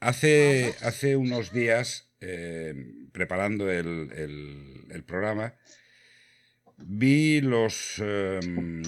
Hace, 0.00 0.74
hace 0.82 1.16
unos 1.16 1.52
días, 1.52 2.08
eh, 2.20 2.74
preparando 3.12 3.70
el, 3.70 4.10
el- 4.16 4.86
el 4.90 5.04
programa, 5.04 5.54
vi 6.78 7.40
los, 7.42 7.96
em, 7.98 8.82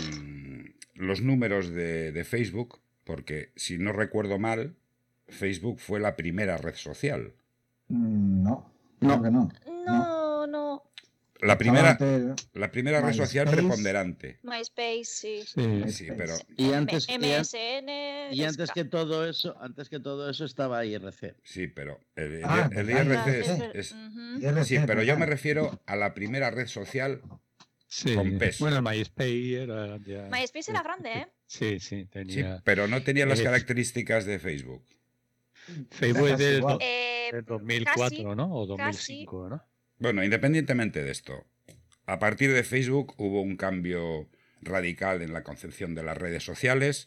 los 0.94 1.20
números 1.20 1.68
de, 1.70 2.10
de 2.12 2.24
Facebook, 2.24 2.80
porque 3.04 3.52
si 3.56 3.76
no 3.78 3.92
recuerdo 3.92 4.38
mal, 4.38 4.74
Facebook 5.28 5.78
fue 5.78 6.00
la 6.00 6.16
primera 6.16 6.56
red 6.56 6.74
social. 6.74 7.34
Mm, 7.92 8.42
No, 8.42 8.72
No. 9.00 9.08
creo 9.20 9.22
que 9.22 9.30
no. 9.30 9.52
No, 9.86 10.46
no. 10.46 10.82
La 11.40 11.58
primera, 11.58 11.98
la 12.54 12.70
primera 12.70 13.00
red 13.00 13.14
social 13.14 13.50
preponderante. 13.50 14.38
MySpace, 14.44 15.04
sí. 15.04 15.40
Sí. 15.44 15.82
Sí, 15.90 16.06
pero 16.16 16.34
Y 16.56 16.72
antes, 16.72 17.08
MSN. 17.08 18.32
y 18.32 18.44
antes 18.44 18.70
que 18.70 18.84
todo 18.84 19.28
eso, 19.28 19.56
antes 19.60 19.88
que 19.88 19.98
todo 19.98 20.30
eso 20.30 20.44
estaba 20.44 20.84
IRC. 20.86 21.34
sí, 21.42 21.66
pero 21.66 21.98
el, 22.14 22.42
Ah, 22.44 22.70
el 22.72 22.88
IRC 22.88 23.40
es- 23.74 23.94
Sí, 24.68 24.76
pero 24.86 25.02
yo 25.02 25.18
me 25.18 25.26
refiero 25.26 25.80
a 25.86 25.96
la 25.96 26.14
primera 26.14 26.50
red 26.52 26.68
social. 26.68 27.20
Sí. 27.88 28.14
Con 28.14 28.38
peso. 28.38 28.64
Bueno, 28.64 28.80
MySpace 28.80 29.62
era 29.64 29.98
ya. 29.98 30.28
MySpace 30.30 30.70
era 30.70 30.82
grande, 30.82 31.10
¿eh? 31.12 31.28
Sí, 31.46 31.78
sí, 31.80 32.02
Sí, 32.02 32.04
tenía. 32.06 32.62
pero 32.64 32.86
no 32.88 33.02
tenía 33.02 33.26
las 33.26 33.40
Eh, 33.40 33.44
características 33.44 34.24
de 34.26 34.38
Facebook. 34.38 34.82
Facebook 35.90 36.28
es 36.28 36.32
Casi 36.32 36.44
del 36.44 36.64
Eh, 36.80 37.28
del 37.32 37.44
2004, 37.44 38.02
casi, 38.02 38.24
¿no? 38.24 38.54
O 38.54 38.76
casi. 38.76 39.24
2005, 39.24 39.48
¿no? 39.48 39.62
Bueno, 39.98 40.24
independientemente 40.24 41.02
de 41.02 41.10
esto, 41.10 41.46
a 42.06 42.18
partir 42.18 42.52
de 42.52 42.64
Facebook 42.64 43.14
hubo 43.18 43.42
un 43.42 43.56
cambio 43.56 44.28
radical 44.60 45.22
en 45.22 45.32
la 45.32 45.42
concepción 45.42 45.94
de 45.94 46.02
las 46.02 46.16
redes 46.16 46.44
sociales. 46.44 47.06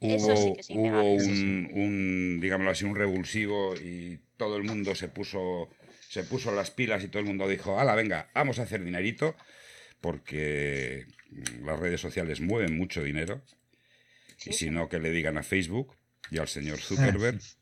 Hubo, 0.00 0.14
Eso 0.14 0.36
sí 0.36 0.52
que 0.54 0.60
es 0.60 0.70
hubo 0.70 1.14
un, 1.14 1.70
un, 1.72 2.40
digámoslo 2.40 2.70
así, 2.70 2.84
un 2.84 2.96
revulsivo 2.96 3.74
y 3.76 4.18
todo 4.36 4.56
el 4.56 4.64
mundo 4.64 4.94
se 4.94 5.08
puso, 5.08 5.68
se 6.08 6.24
puso 6.24 6.52
las 6.52 6.70
pilas 6.70 7.04
y 7.04 7.08
todo 7.08 7.20
el 7.20 7.26
mundo 7.26 7.46
dijo, 7.46 7.78
ala, 7.78 7.94
venga, 7.94 8.30
vamos 8.34 8.58
a 8.58 8.62
hacer 8.62 8.82
dinerito, 8.82 9.36
porque 10.00 11.06
mm, 11.30 11.66
las 11.66 11.78
redes 11.78 12.00
sociales 12.00 12.40
mueven 12.40 12.76
mucho 12.76 13.02
dinero. 13.04 13.42
Sí, 14.38 14.50
y 14.50 14.52
si 14.54 14.70
no, 14.70 14.88
que 14.88 14.98
le 14.98 15.10
digan 15.10 15.36
a 15.36 15.42
Facebook 15.42 15.94
y 16.30 16.38
al 16.38 16.48
señor 16.48 16.78
Zuckerberg. 16.78 17.40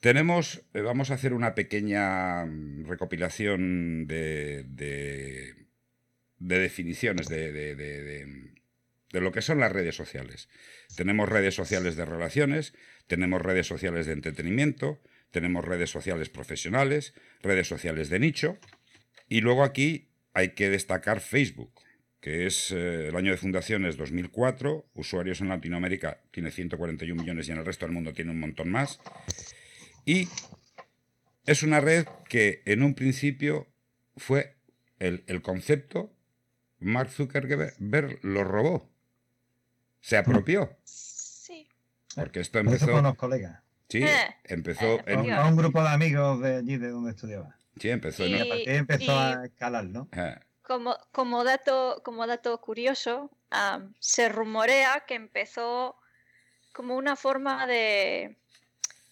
Tenemos, 0.00 0.62
eh, 0.74 0.80
vamos 0.80 1.10
a 1.10 1.14
hacer 1.14 1.32
una 1.32 1.54
pequeña 1.54 2.44
mm, 2.44 2.86
recopilación 2.86 4.06
de, 4.06 4.64
de, 4.68 5.54
de 6.38 6.58
definiciones 6.58 7.28
de, 7.28 7.52
de- 7.52 7.74
de- 7.76 8.02
de- 8.02 8.56
de 9.12 9.20
lo 9.20 9.32
que 9.32 9.40
son 9.40 9.60
las 9.60 9.72
redes 9.72 9.94
sociales. 9.96 10.48
Tenemos 10.96 11.28
redes 11.28 11.54
sociales 11.54 11.96
de 11.96 12.04
relaciones, 12.04 12.74
tenemos 13.06 13.40
redes 13.40 13.66
sociales 13.66 14.04
de 14.06 14.12
entretenimiento, 14.12 15.00
tenemos 15.30 15.64
redes 15.64 15.90
sociales 15.90 16.28
profesionales, 16.28 17.14
redes 17.42 17.66
sociales 17.68 18.08
de 18.10 18.18
nicho, 18.18 18.58
y 19.28 19.40
luego 19.40 19.64
aquí 19.64 20.08
hay 20.34 20.50
que 20.50 20.68
destacar 20.68 21.20
Facebook, 21.20 21.72
que 22.20 22.46
es 22.46 22.70
eh, 22.72 23.08
el 23.08 23.16
año 23.16 23.30
de 23.30 23.36
fundación 23.38 23.86
es 23.86 23.96
2004, 23.96 24.86
usuarios 24.94 25.40
en 25.40 25.48
Latinoamérica 25.48 26.20
tiene 26.32 26.50
141 26.50 27.22
millones 27.22 27.48
y 27.48 27.52
en 27.52 27.58
el 27.58 27.64
resto 27.64 27.86
del 27.86 27.94
mundo 27.94 28.12
tiene 28.12 28.32
un 28.32 28.40
montón 28.40 28.70
más. 28.70 29.00
Y 30.06 30.28
es 31.44 31.62
una 31.62 31.80
red 31.80 32.06
que 32.28 32.62
en 32.64 32.82
un 32.82 32.94
principio 32.94 33.66
fue 34.16 34.56
el, 34.98 35.24
el 35.26 35.42
concepto, 35.42 36.10
Mark 36.78 37.10
Zuckerberg 37.10 38.18
lo 38.22 38.44
robó, 38.44 38.88
se 40.00 40.16
apropió, 40.16 40.76
Sí. 40.84 41.68
porque 42.14 42.40
esto 42.40 42.58
empezó, 42.60 42.90
con 42.92 43.02
los 43.04 43.16
colegas. 43.16 43.62
sí, 43.88 44.02
Eh, 44.02 44.36
empezó, 44.44 44.84
eh, 45.00 45.02
en, 45.06 45.20
Con, 45.24 45.34
con 45.36 45.46
un 45.48 45.56
grupo 45.56 45.82
de 45.82 45.88
amigos 45.88 46.40
de 46.40 46.56
allí 46.56 46.76
de 46.76 46.88
donde 46.88 47.10
estudiaba. 47.10 47.56
sí, 47.78 47.90
empezó 47.90 48.24
en 48.24 48.30
Y- 48.30 48.32
Y 48.32 48.34
a 48.34 48.44
una- 48.44 48.48
partir 48.48 48.66
de 48.66 48.72
ahí 48.72 48.78
empezó 48.78 49.04
y- 49.04 49.08
a 49.18 49.44
escalar, 49.44 49.84
¿no? 49.86 50.08
ah, 50.12 50.40
Como, 50.62 50.96
como, 51.12 51.44
dato, 51.44 52.00
como 52.04 52.26
dato 52.26 52.60
curioso, 52.60 53.30
am, 53.50 53.94
se 54.00 54.28
rumorea 54.28 55.04
que 55.06 55.14
empezó 55.14 55.96
como 56.72 56.96
una 56.96 57.16
forma 57.16 57.66
de... 57.66 58.36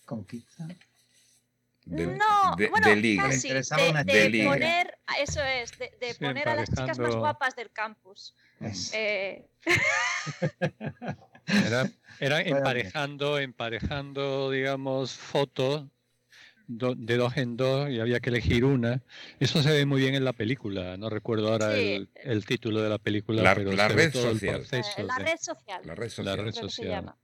Conquista. 0.04 0.66
de, 1.86 2.06
no, 2.06 2.56
de- 2.56 2.68
bueno, 2.68 2.88
de 2.88 2.96
liga. 2.96 3.24
casi, 3.24 3.48
de, 3.48 3.62
una 3.90 4.04
de 4.04 4.12
de 4.14 4.28
liga. 4.30 4.50
poner, 4.52 4.98
eso 5.20 5.42
es, 5.42 5.78
de, 5.78 5.92
de 6.00 6.14
Sí, 6.14 6.24
poner 6.24 6.48
a 6.48 6.54
las 6.54 6.68
chicas 6.70 6.98
más 6.98 7.14
guapas 7.14 7.54
del 7.56 7.70
campus. 7.70 8.34
Eh, 8.92 9.44
Era, 11.46 11.90
era 12.20 12.40
emparejando, 12.40 13.38
emparejando, 13.38 14.50
digamos, 14.50 15.12
fotos 15.12 15.84
do- 16.66 16.94
de 16.94 17.16
dos 17.18 17.36
en 17.36 17.56
dos 17.58 17.90
y 17.90 18.00
había 18.00 18.20
que 18.20 18.30
elegir 18.30 18.64
una. 18.64 19.02
Eso 19.40 19.62
se 19.62 19.70
ve 19.70 19.84
muy 19.84 20.00
bien 20.00 20.14
en 20.14 20.24
la 20.24 20.32
película. 20.32 20.96
No 20.96 21.10
recuerdo 21.10 21.52
ahora 21.52 21.74
Sí. 21.74 21.92
el, 21.92 22.08
el 22.14 22.46
título 22.46 22.80
de 22.80 22.88
la 22.88 22.98
película, 22.98 23.42
La- 23.42 23.54
pero 23.54 23.72
la 23.72 23.88
red 23.88 24.10
todo 24.10 24.30
el 24.30 24.34
social. 24.40 24.56
proceso 24.60 24.90
eh, 25.00 25.04
la 25.04 25.18
red 25.18 25.36
social. 25.38 25.82
La 25.84 25.94
red 25.94 26.04
La 26.04 26.10
social. 26.10 26.38
red 26.38 26.44
que 26.46 26.52
se 26.52 26.60
social. 26.62 27.14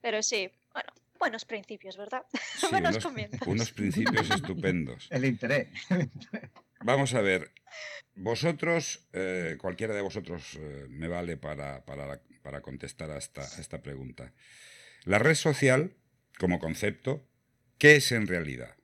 Pero 0.00 0.22
sí, 0.24 0.50
bueno, 0.72 0.88
buenos 1.18 1.44
principios, 1.44 1.96
¿verdad? 1.96 2.22
Sí, 2.56 2.66
buenos 2.70 2.90
unos, 2.92 3.04
comienzos. 3.04 3.46
unos 3.46 3.72
principios 3.72 4.30
estupendos. 4.38 5.08
El 5.10 5.24
interés. 5.24 5.68
Vamos 6.80 7.14
a 7.14 7.20
ver. 7.20 7.50
Vosotros, 8.14 9.06
eh, 9.12 9.56
cualquiera 9.60 9.94
de 9.94 10.00
vosotros 10.02 10.56
eh, 10.60 10.86
me 10.88 11.08
vale 11.08 11.36
para, 11.36 11.84
para- 11.84 12.20
para 12.42 12.60
contestar 12.62 13.10
a 13.10 13.18
esta, 13.18 13.42
a 13.42 13.60
esta 13.60 13.82
pregunta. 13.82 14.32
La 15.04 15.18
red 15.18 15.34
social, 15.34 15.92
como 16.38 16.58
concepto, 16.58 17.28
¿qué 17.78 17.96
es 17.96 18.10
en 18.12 18.26
realidad? 18.26 18.74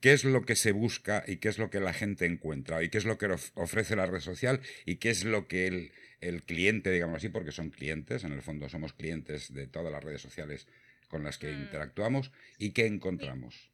¿Qué 0.00 0.12
es 0.12 0.24
lo 0.24 0.42
que 0.44 0.54
se 0.54 0.72
busca 0.72 1.24
y 1.26 1.38
qué 1.38 1.48
es 1.48 1.58
lo 1.58 1.70
que 1.70 1.80
la 1.80 1.94
gente 1.94 2.26
encuentra? 2.26 2.82
¿Y 2.82 2.90
qué 2.90 2.98
es 2.98 3.06
lo 3.06 3.16
que 3.16 3.26
of- 3.26 3.52
ofrece 3.54 3.96
la 3.96 4.06
red 4.06 4.20
social? 4.20 4.60
¿Y 4.84 4.96
qué 4.96 5.10
es 5.10 5.24
lo 5.24 5.48
que 5.48 5.66
el, 5.66 5.92
el 6.20 6.42
cliente, 6.42 6.90
digamos 6.90 7.16
así, 7.16 7.30
porque 7.30 7.52
son 7.52 7.70
clientes, 7.70 8.22
en 8.24 8.32
el 8.32 8.42
fondo 8.42 8.68
somos 8.68 8.92
clientes 8.92 9.52
de 9.54 9.66
todas 9.66 9.90
las 9.90 10.04
redes 10.04 10.20
sociales 10.20 10.68
con 11.08 11.22
las 11.24 11.38
que 11.38 11.52
Mm. 11.52 11.62
interactuamos? 11.62 12.32
¿Y 12.58 12.72
qué 12.72 12.86
encontramos? 12.86 13.70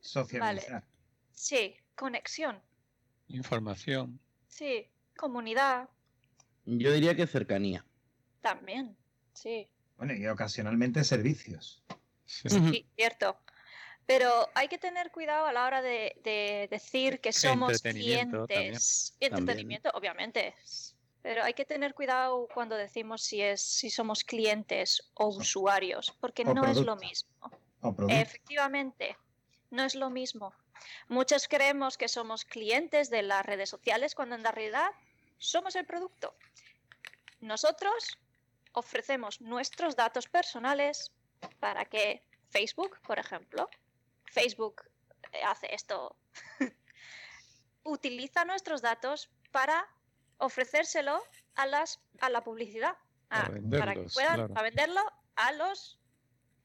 Socializar. 0.00 0.84
Sí, 1.32 1.76
conexión. 1.94 2.60
Información. 3.28 4.18
Sí, 4.46 4.88
comunidad 5.16 5.88
Yo 6.64 6.92
diría 6.92 7.14
que 7.14 7.26
cercanía. 7.26 7.84
también. 8.40 8.96
Sí, 9.32 9.68
Bueno, 9.96 10.14
y 10.14 10.26
ocasionalmente 10.28 11.02
servicios. 11.04 11.82
Sí. 12.24 12.48
Sí, 12.48 12.88
cierto. 12.96 13.36
Pero 14.06 14.48
hay 14.54 14.68
que 14.68 14.78
tener 14.78 15.10
cuidado 15.10 15.46
a 15.46 15.52
la 15.52 15.66
hora 15.66 15.82
de, 15.82 16.16
de 16.24 16.68
decir 16.70 17.20
que 17.20 17.32
somos 17.32 17.72
Entretenimiento 17.72 18.46
también. 18.46 18.60
clientes. 18.62 19.16
Entretenimiento, 19.20 19.90
obviamente. 19.94 20.54
Pero 21.28 21.44
hay 21.44 21.52
que 21.52 21.66
tener 21.66 21.92
cuidado 21.92 22.48
cuando 22.54 22.74
decimos 22.74 23.20
si 23.22 23.42
es 23.42 23.60
si 23.60 23.90
somos 23.90 24.24
clientes 24.24 25.10
o 25.12 25.26
usuarios, 25.26 26.16
porque 26.20 26.40
o 26.40 26.54
no 26.54 26.64
es 26.64 26.78
lo 26.78 26.96
mismo. 26.96 27.28
Efectivamente, 28.08 29.14
no 29.68 29.84
es 29.84 29.94
lo 29.94 30.08
mismo. 30.08 30.54
Muchos 31.08 31.46
creemos 31.46 31.98
que 31.98 32.08
somos 32.08 32.46
clientes 32.46 33.10
de 33.10 33.20
las 33.20 33.44
redes 33.44 33.68
sociales 33.68 34.14
cuando 34.14 34.36
en 34.36 34.42
la 34.42 34.52
realidad 34.52 34.90
somos 35.36 35.76
el 35.76 35.84
producto. 35.84 36.34
Nosotros 37.40 38.18
ofrecemos 38.72 39.42
nuestros 39.42 39.96
datos 39.96 40.28
personales 40.28 41.12
para 41.60 41.84
que 41.84 42.22
Facebook, 42.48 42.98
por 43.06 43.18
ejemplo, 43.18 43.68
Facebook 44.32 44.80
eh, 45.32 45.42
hace 45.44 45.74
esto, 45.74 46.16
utiliza 47.84 48.46
nuestros 48.46 48.80
datos 48.80 49.28
para 49.52 49.86
ofrecérselo 50.38 51.20
a, 51.54 51.66
las, 51.66 52.00
a 52.20 52.30
la 52.30 52.42
publicidad, 52.42 52.94
Para 53.28 53.42
a- 53.46 53.78
para 53.78 53.94
que 53.94 54.06
puedan 54.14 54.34
claro. 54.34 54.54
para 54.54 54.62
venderlo 54.70 55.00
a 55.36 55.52
los 55.52 55.98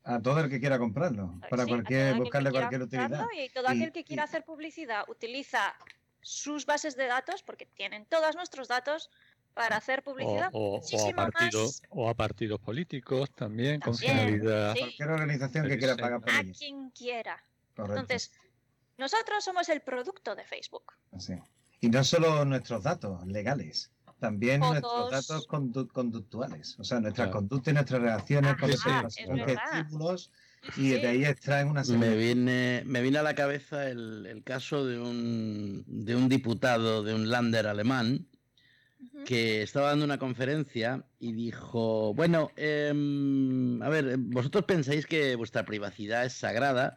A 0.05 0.21
todo 0.21 0.39
el 0.41 0.49
que 0.49 0.59
quiera 0.59 0.77
comprarlo, 0.79 1.39
para 1.49 1.63
Sí, 1.63 1.69
a 1.71 1.73
todo 1.73 1.75
cualquier, 1.77 2.15
buscarle 2.17 2.51
cualquier 2.51 2.81
utilidad. 2.81 3.27
Y 3.33 3.49
todo 3.49 3.73
Y- 3.73 3.77
aquel 3.77 3.91
que 3.91 4.03
quiera 4.03 4.23
y- 4.23 4.25
hacer 4.25 4.43
publicidad 4.45 5.05
utiliza 5.07 5.73
sus 6.21 6.65
bases 6.65 6.95
de 6.95 7.07
datos, 7.07 7.41
porque 7.43 7.65
tienen 7.65 8.05
todos 8.05 8.35
nuestros 8.35 8.67
datos, 8.67 9.09
para 9.53 9.77
hacer 9.77 10.01
publicidad. 10.03 10.49
o- 10.51 10.77
o 10.77 11.09
a 11.09 11.13
más 11.29 11.81
o 11.89 12.09
a 12.09 12.13
partidos 12.15 12.59
políticos 12.59 13.29
también, 13.35 13.79
con 13.81 13.95
finalidad. 13.95 14.73
sí. 14.73 14.79
Cualquier 14.79 15.09
organización 15.11 15.67
que 15.67 15.77
quiera 15.77 15.95
pagar 15.95 16.21
por 16.21 16.29
a 16.31 16.39
ello. 16.39 16.53
quien 16.57 16.89
quiera. 16.89 17.43
Correcto. 17.75 17.99
Entonces, 18.01 18.31
nosotros 18.97 19.43
somos 19.43 19.69
el 19.69 19.81
producto 19.81 20.33
de 20.35 20.43
Facebook. 20.43 20.93
Así. 21.11 21.33
Y 21.83 21.89
no 21.89 22.01
solo 22.05 22.45
nuestros 22.45 22.81
datos 22.81 23.27
legales, 23.27 23.91
también 24.17 24.61
Fotos. 24.61 24.81
nuestros 24.81 25.09
datos 25.11 25.47
condu- 25.49 25.91
conductuales. 25.91 26.79
O 26.79 26.83
sea, 26.85 27.01
nuestras 27.01 27.27
Claro. 27.27 27.39
conductas 27.39 27.71
y 27.71 27.75
nuestras 27.75 28.01
reacciones 28.01 28.53
con 28.55 28.71
Ajá, 28.71 28.73
observación 28.73 29.31
es 29.31 29.45
de 29.45 29.45
verdad. 29.53 29.79
estímulos 29.81 30.31
y 30.77 30.89
de 30.91 31.05
ahí 31.07 31.25
extraen 31.25 31.67
una 31.67 31.83
serie 31.83 31.99
Me 31.99 32.07
de- 32.07 32.15
viene, 32.15 32.83
me 32.85 33.01
viene 33.01 33.17
a 33.17 33.23
la 33.23 33.35
cabeza 33.35 33.89
el, 33.89 34.25
el 34.27 34.43
caso 34.45 34.85
de 34.85 34.97
un, 34.97 35.83
de 35.85 36.15
un 36.15 36.29
diputado 36.29 37.03
de 37.03 37.13
un 37.13 37.29
lander 37.29 37.67
alemán 37.67 38.29
que 39.25 39.61
estaba 39.61 39.89
dando 39.89 40.05
una 40.05 40.19
conferencia 40.19 41.05
y 41.19 41.33
dijo, 41.33 42.13
bueno, 42.13 42.51
em, 42.55 43.81
a 43.83 43.89
ver, 43.89 44.15
vosotros 44.17 44.63
pensáis 44.63 45.05
que 45.05 45.35
vuestra 45.35 45.65
privacidad 45.65 46.23
es 46.25 46.31
sagrada, 46.31 46.95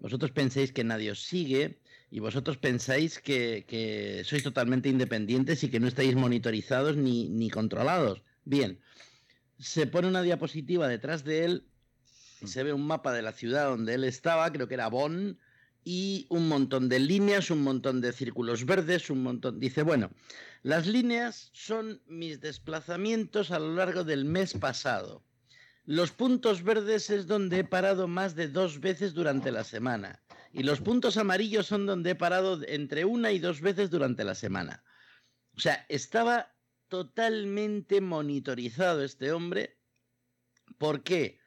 vosotros 0.00 0.32
pensáis 0.32 0.72
que 0.72 0.82
nadie 0.82 1.12
os 1.12 1.22
sigue 1.22 1.80
y 2.10 2.20
vosotros 2.20 2.56
pensáis 2.56 3.18
que, 3.18 3.64
que 3.66 4.22
sois 4.24 4.42
totalmente 4.42 4.88
independientes 4.88 5.62
y 5.64 5.70
que 5.70 5.80
no 5.80 5.88
estáis 5.88 6.14
monitorizados 6.14 6.96
ni, 6.96 7.28
ni 7.28 7.50
controlados. 7.50 8.22
Bien, 8.44 8.80
se 9.58 9.86
pone 9.86 10.08
una 10.08 10.22
diapositiva 10.22 10.88
detrás 10.88 11.24
de 11.24 11.44
él 11.44 11.66
y 12.40 12.46
se 12.46 12.62
ve 12.62 12.72
un 12.72 12.86
mapa 12.86 13.12
de 13.12 13.22
la 13.22 13.32
ciudad 13.32 13.68
donde 13.68 13.94
él 13.94 14.04
estaba, 14.04 14.52
creo 14.52 14.68
que 14.68 14.74
era 14.74 14.88
Bonn, 14.88 15.38
y 15.84 16.26
un 16.30 16.48
montón 16.48 16.88
de 16.88 16.98
líneas, 16.98 17.50
un 17.50 17.62
montón 17.62 18.00
de 18.00 18.12
círculos 18.12 18.66
verdes, 18.66 19.08
un 19.08 19.22
montón... 19.22 19.60
Dice, 19.60 19.82
bueno, 19.82 20.10
las 20.62 20.86
líneas 20.86 21.50
son 21.52 22.02
mis 22.08 22.40
desplazamientos 22.40 23.52
a 23.52 23.60
lo 23.60 23.74
largo 23.74 24.02
del 24.02 24.24
mes 24.24 24.54
pasado. 24.54 25.22
Los 25.84 26.10
puntos 26.10 26.64
verdes 26.64 27.08
es 27.10 27.28
donde 27.28 27.60
he 27.60 27.64
parado 27.64 28.08
más 28.08 28.34
de 28.34 28.48
dos 28.48 28.80
veces 28.80 29.14
durante 29.14 29.52
la 29.52 29.62
semana. 29.62 30.20
Y 30.56 30.62
los 30.62 30.80
puntos 30.80 31.18
amarillos 31.18 31.66
son 31.66 31.84
donde 31.84 32.10
he 32.10 32.14
parado 32.14 32.60
entre 32.66 33.04
una 33.04 33.30
y 33.30 33.38
dos 33.38 33.60
veces 33.60 33.90
durante 33.90 34.24
la 34.24 34.34
semana. 34.34 34.82
O 35.54 35.60
sea, 35.60 35.84
estaba 35.88 36.54
totalmente 36.88 38.00
monitorizado 38.00 39.04
este 39.04 39.32
hombre. 39.32 39.78
¿Por 40.78 41.02
qué? 41.02 41.38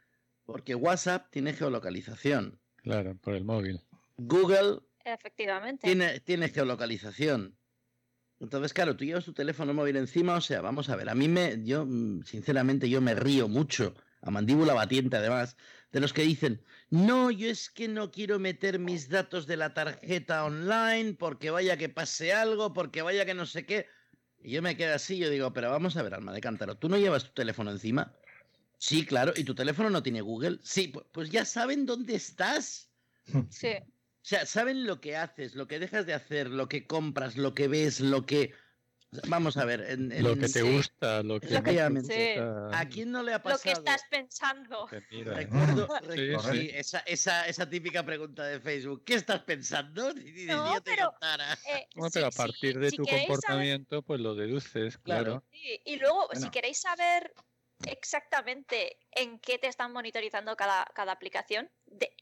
Porque 0.46 0.76
WhatsApp 0.76 1.32
tiene 1.32 1.54
geolocalización. 1.54 2.60
Claro, 2.78 3.18
por 3.18 3.34
el 3.34 3.46
móvil. 3.46 3.82
Google 4.18 4.80
Efectivamente. 5.04 5.88
tiene, 5.88 6.20
tiene 6.20 6.50
geolocalización. 6.50 7.58
Entonces, 8.40 8.74
claro, 8.74 8.96
tú 8.96 9.06
llevas 9.06 9.26
tu 9.26 9.34
teléfono 9.34 9.74
móvil 9.74 9.98
encima, 9.98 10.36
o 10.36 10.42
sea, 10.42 10.62
vamos 10.62 10.90
a 10.90 10.96
ver, 10.96 11.10
a 11.10 11.16
mí 11.16 11.28
me, 11.28 11.62
yo, 11.64 11.86
mm, 11.86 12.24
sinceramente, 12.24 12.90
yo 12.90 13.02
me 13.02 13.14
río 13.14 13.50
mucho, 13.50 13.96
a 14.22 14.32
mandíbula 14.32 14.74
batiente 14.74 15.18
además, 15.18 15.58
de 15.92 16.00
los 16.00 16.14
que 16.14 16.24
dicen, 16.24 16.64
no, 16.90 17.32
yo 17.32 17.50
es 17.50 17.70
que 17.70 17.88
no 17.88 18.12
quiero 18.12 18.40
meter 18.40 18.80
mis 18.80 19.10
datos 19.10 19.48
de 19.48 19.58
la 19.58 19.74
tarjeta 19.74 20.46
online 20.46 21.14
porque 21.14 21.50
vaya 21.52 21.78
que 21.78 21.90
pase 21.90 22.34
algo, 22.34 22.74
porque 22.74 23.02
vaya 23.02 23.26
que 23.26 23.34
no 23.34 23.46
sé 23.46 23.66
qué. 23.66 23.88
Y 24.42 24.52
yo 24.52 24.62
me 24.62 24.78
quedo 24.78 24.96
así, 24.96 25.18
yo 25.18 25.30
digo, 25.30 25.52
pero 25.54 25.70
vamos 25.72 25.98
a 25.98 26.04
ver, 26.04 26.14
alma 26.14 26.34
de 26.34 26.42
cántaro, 26.42 26.78
¿tú 26.78 26.90
no 26.90 26.98
llevas 26.98 27.26
tu 27.26 27.32
teléfono 27.34 27.72
encima? 27.72 28.16
Sí, 28.78 29.06
claro, 29.06 29.34
¿y 29.36 29.44
tu 29.44 29.54
teléfono 29.56 29.90
no 29.90 30.02
tiene 30.02 30.22
Google? 30.22 30.60
Sí, 30.64 30.92
pu- 30.92 31.06
pues 31.12 31.30
ya 31.30 31.44
saben 31.46 31.86
dónde 31.86 32.16
estás. 32.16 32.88
Sí. 33.50 33.74
O 34.22 34.26
sea, 34.30 34.46
saben 34.46 34.86
lo 34.86 35.00
que 35.00 35.16
haces, 35.16 35.56
lo 35.56 35.68
que 35.68 35.80
dejas 35.80 36.06
de 36.06 36.14
hacer, 36.14 36.50
lo 36.50 36.68
que 36.68 36.86
compras, 36.88 37.38
lo 37.38 37.54
que 37.54 37.68
ves, 37.68 38.00
lo 38.00 38.26
que... 38.26 38.54
Vamos 39.28 39.58
a 39.58 39.66
ver, 39.66 39.82
en, 39.90 40.10
Lo 40.22 40.36
que 40.36 40.42
te 40.42 40.62
sí. 40.62 40.62
gusta, 40.62 41.24
lo 41.24 41.40
que 41.40 41.48
Efectivamente. 41.48 42.36
gusta, 42.40 42.80
¿a 42.80 42.88
quién 42.88 43.12
no 43.12 43.24
le 43.24 43.34
ha 43.34 43.42
Lo 43.44 43.58
que 43.58 43.72
estás 43.72 44.04
pensando. 44.10 44.86
Recuerdo, 44.88 45.88
Sí, 46.14 46.16
recuerdo- 46.28 46.52
sí, 46.54 46.70
esa, 46.74 47.00
esa, 47.00 47.48
esa 47.48 47.68
típica 47.68 48.06
pregunta 48.06 48.44
de 48.46 48.60
Facebook. 48.60 49.04
¿Qué 49.06 49.16
estás 49.16 49.42
pensando? 49.42 50.14
No, 50.14 50.74
yo 50.76 50.82
te 50.82 50.92
pero-. 50.92 51.14
Eh, 51.68 51.88
Bueno, 51.96 52.12
pero 52.14 52.28
a 52.28 52.32
partir 52.32 52.78
de 52.80 52.92
si 52.92 52.98
tu 52.98 53.06
saber- 53.06 53.22
comportamiento, 53.22 54.02
pues 54.04 54.20
lo 54.22 54.36
deduces, 54.36 54.98
Claro. 55.00 55.24
claro. 55.24 55.44
Sí, 55.52 55.82
y 55.86 55.96
luego, 55.96 56.30
si 56.34 56.50
queréis 56.52 56.80
saber 56.80 57.34
exactamente 57.88 59.00
en 59.12 59.40
qué 59.40 59.58
te 59.58 59.68
están 59.68 59.92
monitorizando 59.92 60.56
cada, 60.56 60.86
cada 60.94 61.14
aplicación, 61.14 61.70
de- 61.86 62.14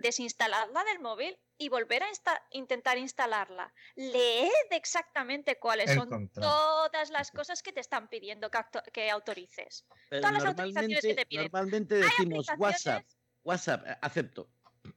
desinstalarla 0.00 0.84
del 0.84 0.98
móvil 1.00 1.38
y 1.58 1.68
volver 1.68 2.02
a 2.02 2.08
insta- 2.10 2.42
intentar 2.50 2.98
instalarla. 2.98 3.72
Leed 3.94 4.50
exactamente 4.70 5.58
cuáles 5.58 5.90
El 5.90 5.98
son 5.98 6.08
control. 6.08 6.44
todas 6.44 7.10
las 7.10 7.30
cosas 7.30 7.62
que 7.62 7.72
te 7.72 7.80
están 7.80 8.08
pidiendo 8.08 8.50
que, 8.92 9.10
autorices. 9.10 9.86
Pero 10.08 10.22
todas 10.22 10.34
las 10.34 10.44
autorizaciones 10.46 11.00
que 11.00 11.08
normalmente, 11.08 11.14
te 11.14 11.26
piden. 11.26 11.42
normalmente 11.44 11.94
decimos 11.96 12.46
WhatsApp, 12.56 13.04
WhatsApp, 13.44 13.86
eh, 13.86 13.98
acepto. 14.00 14.50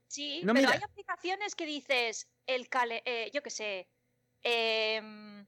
Sí, 0.08 0.42
No, 0.44 0.54
pero 0.54 0.68
mira. 0.68 0.78
hay 0.78 0.84
aplicaciones 0.84 1.56
que 1.56 1.66
dices, 1.66 2.30
el 2.46 2.70
cale- 2.70 3.04
eh, 3.06 3.30
yo 3.34 3.42
qué 3.44 3.50
sé, 3.50 3.90
em, 4.42 5.46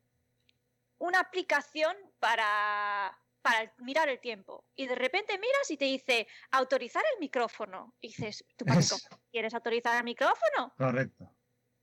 una 0.98 1.20
aplicación 1.20 1.96
para, 2.20 3.18
para 3.46 3.72
mirar 3.78 4.10
el 4.10 4.20
tiempo. 4.20 4.66
Y 4.76 4.88
de 4.88 4.96
repente 4.96 5.38
miras 5.38 5.70
y 5.70 5.78
te 5.78 5.86
dice, 5.86 6.28
autorizar 6.50 7.04
el 7.14 7.20
micrófono. 7.20 7.94
Y 8.02 8.08
dices, 8.08 8.44
¿tú 8.58 8.66
para 8.66 8.80
qué 8.80 8.88
quieres 9.32 9.54
autorizar 9.54 9.96
el 9.98 10.04
micrófono? 10.04 10.74
Correcto. 10.76 11.32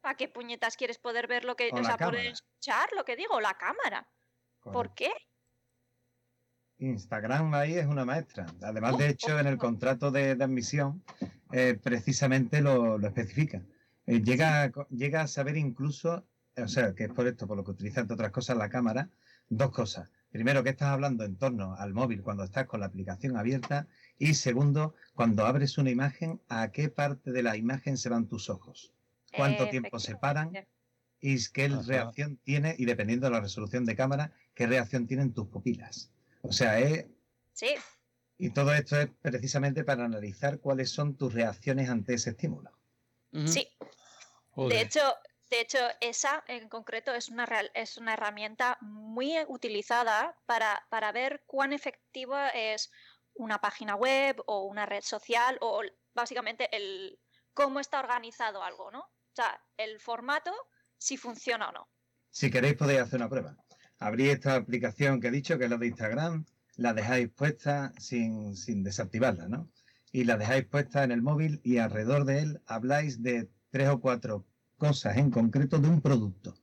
¿Para 0.01 0.17
qué 0.17 0.27
puñetas 0.27 0.77
quieres 0.77 0.99
poder 0.99 1.29
ver 1.29 1.45
lo 1.45 1.55
que, 1.55 1.71
O 1.73 1.77
o 1.77 1.85
sea, 1.85 1.97
poder 1.97 2.27
escuchar 2.27 2.89
lo 2.97 3.05
que 3.05 3.15
digo? 3.15 3.41
La 3.41 3.55
cámara. 3.55 4.09
¿Por 4.61 4.73
correcto. 4.73 4.95
qué? 4.97 5.13
Instagram 6.85 7.55
ahí 7.55 7.75
es 7.75 7.87
una 7.87 8.05
maestra. 8.05 8.45
Además, 8.61 8.99
de 8.99 9.05
Oh, 9.05 9.07
hecho, 9.07 9.39
en 9.39 9.47
el 9.47 9.55
oh. 9.55 9.59
contrato 9.59 10.11
de, 10.11 10.35
de 10.35 10.43
admisión 10.43 11.05
eh, 11.53 11.79
precisamente 11.81 12.61
lo, 12.61 12.99
lo 12.99 13.07
especifica. 13.07 13.63
Eh, 14.07 14.21
llega, 14.21 14.65
a 14.65 14.73
llega 14.91 15.21
a 15.21 15.29
saber 15.29 15.57
incluso, 15.57 16.27
o 16.57 16.67
sea, 16.67 16.93
que 16.93 17.05
es 17.05 17.11
por 17.11 17.29
esto, 17.29 17.47
por 17.47 17.57
lo 17.57 17.63
que 17.63 17.71
utiliza 17.71 18.01
entre 18.01 18.15
otras 18.15 18.33
cosas 18.33 18.57
la 18.57 18.69
cámara, 18.69 19.11
dos 19.49 19.71
cosas. 19.71 20.09
Primero, 20.33 20.65
que 20.65 20.71
estás 20.71 20.89
hablando 20.89 21.25
en 21.25 21.37
torno 21.37 21.75
al 21.77 21.93
móvil 21.93 22.23
cuando 22.23 22.43
estás 22.43 22.67
con 22.67 22.81
la 22.81 22.87
aplicación 22.87 23.37
abierta. 23.37 23.87
Y 24.19 24.33
segundo, 24.33 24.95
cuando 25.15 25.45
abres 25.45 25.77
una 25.77 25.91
imagen, 25.91 26.41
¿a 26.49 26.73
qué 26.73 26.89
parte 26.89 27.33
de 27.33 27.43
la 27.43 27.57
imagen 27.57 27.99
se 27.99 28.09
van 28.09 28.27
tus 28.27 28.49
ojos? 28.49 28.95
¿Cuánto 29.37 29.69
tiempo 29.69 29.99
se 29.99 30.17
paran? 30.17 30.67
Y 31.21 31.37
qué 31.51 31.67
Ajá. 31.67 31.83
reacción 31.83 32.39
tiene, 32.39 32.75
y 32.79 32.87
dependiendo 32.87 33.27
de 33.27 33.33
la 33.33 33.41
resolución 33.41 33.85
de 33.85 33.95
cámara, 33.95 34.33
qué 34.55 34.67
reacción 34.67 35.07
tienen 35.07 35.35
tus 35.35 35.49
pupilas. 35.49 36.11
O 36.41 36.53
sea, 36.53 36.81
es, 36.81 37.07
Sí, 37.53 37.75
y 38.39 38.51
todo 38.51 38.73
esto 38.75 38.99
es 38.99 39.09
precisamente 39.21 39.85
para 39.85 40.05
analizar 40.05 40.59
cuáles 40.59 40.91
son 40.91 41.15
tus 41.15 41.35
reacciones 41.35 41.91
ante 41.91 42.15
ese 42.15 42.31
estímulo. 42.31 42.73
Sí. 43.45 43.69
Joder. 44.51 44.79
De 44.79 44.85
hecho, 44.85 45.01
de 45.53 45.61
hecho, 45.61 45.79
esa 46.01 46.43
en 46.49 46.71
concreto 46.71 47.13
es 47.13 47.29
una, 47.29 47.47
es 47.75 47.99
una 47.99 48.15
herramienta 48.15 48.79
muy 48.81 49.35
utilizada 49.49 50.35
para, 50.47 50.87
para 50.89 51.13
ver 51.13 51.45
cuán 51.47 51.75
efectiva 51.75 52.49
es 52.49 52.91
una 53.35 53.61
página 53.61 53.95
web 53.95 54.43
o 54.47 54.65
una 54.65 54.87
red 54.87 55.03
social 55.03 55.59
o 55.61 55.83
básicamente 56.15 56.75
el 56.75 57.21
cómo 57.53 57.81
está 57.81 58.01
organizado 58.01 58.63
algo, 58.63 58.91
¿no? 58.91 59.01
O 59.01 59.35
sea, 59.35 59.61
el 59.77 60.01
formato, 60.01 60.53
si 60.97 61.19
funciona 61.19 61.69
o 61.69 61.73
no. 61.73 61.89
Si 62.31 62.51
queréis 62.51 62.77
podéis 62.77 63.03
hacer 63.03 63.21
una 63.21 63.29
prueba. 63.29 63.55
Abrís 63.99 64.33
esta 64.33 64.55
aplicación 64.55 65.21
que 65.21 65.29
he 65.29 65.31
dicho, 65.33 65.59
que 65.59 65.65
es 65.65 65.71
la 65.71 65.77
de 65.77 65.87
Instagram, 65.87 66.47
la 66.77 66.95
dejáis 66.95 67.29
puesta 67.29 67.93
sin, 67.99 68.57
sin 68.57 68.83
desactivarla, 68.83 69.49
¿no? 69.49 69.69
Y 70.13 70.25
la 70.25 70.39
dejáis 70.39 70.65
puesta 70.65 71.05
en 71.05 71.13
el 71.13 71.21
móvil 71.21 71.61
y 71.63 71.77
alrededor 71.77 72.25
de 72.25 72.39
él 72.39 72.63
habláis 72.65 73.23
de 73.23 73.51
tres 73.71 73.91
o 73.91 74.01
cuatro 74.01 74.47
cosas 74.83 75.17
en 75.17 75.31
concreto 75.31 75.79
de 75.79 75.89
un 75.89 76.01
producto, 76.01 76.55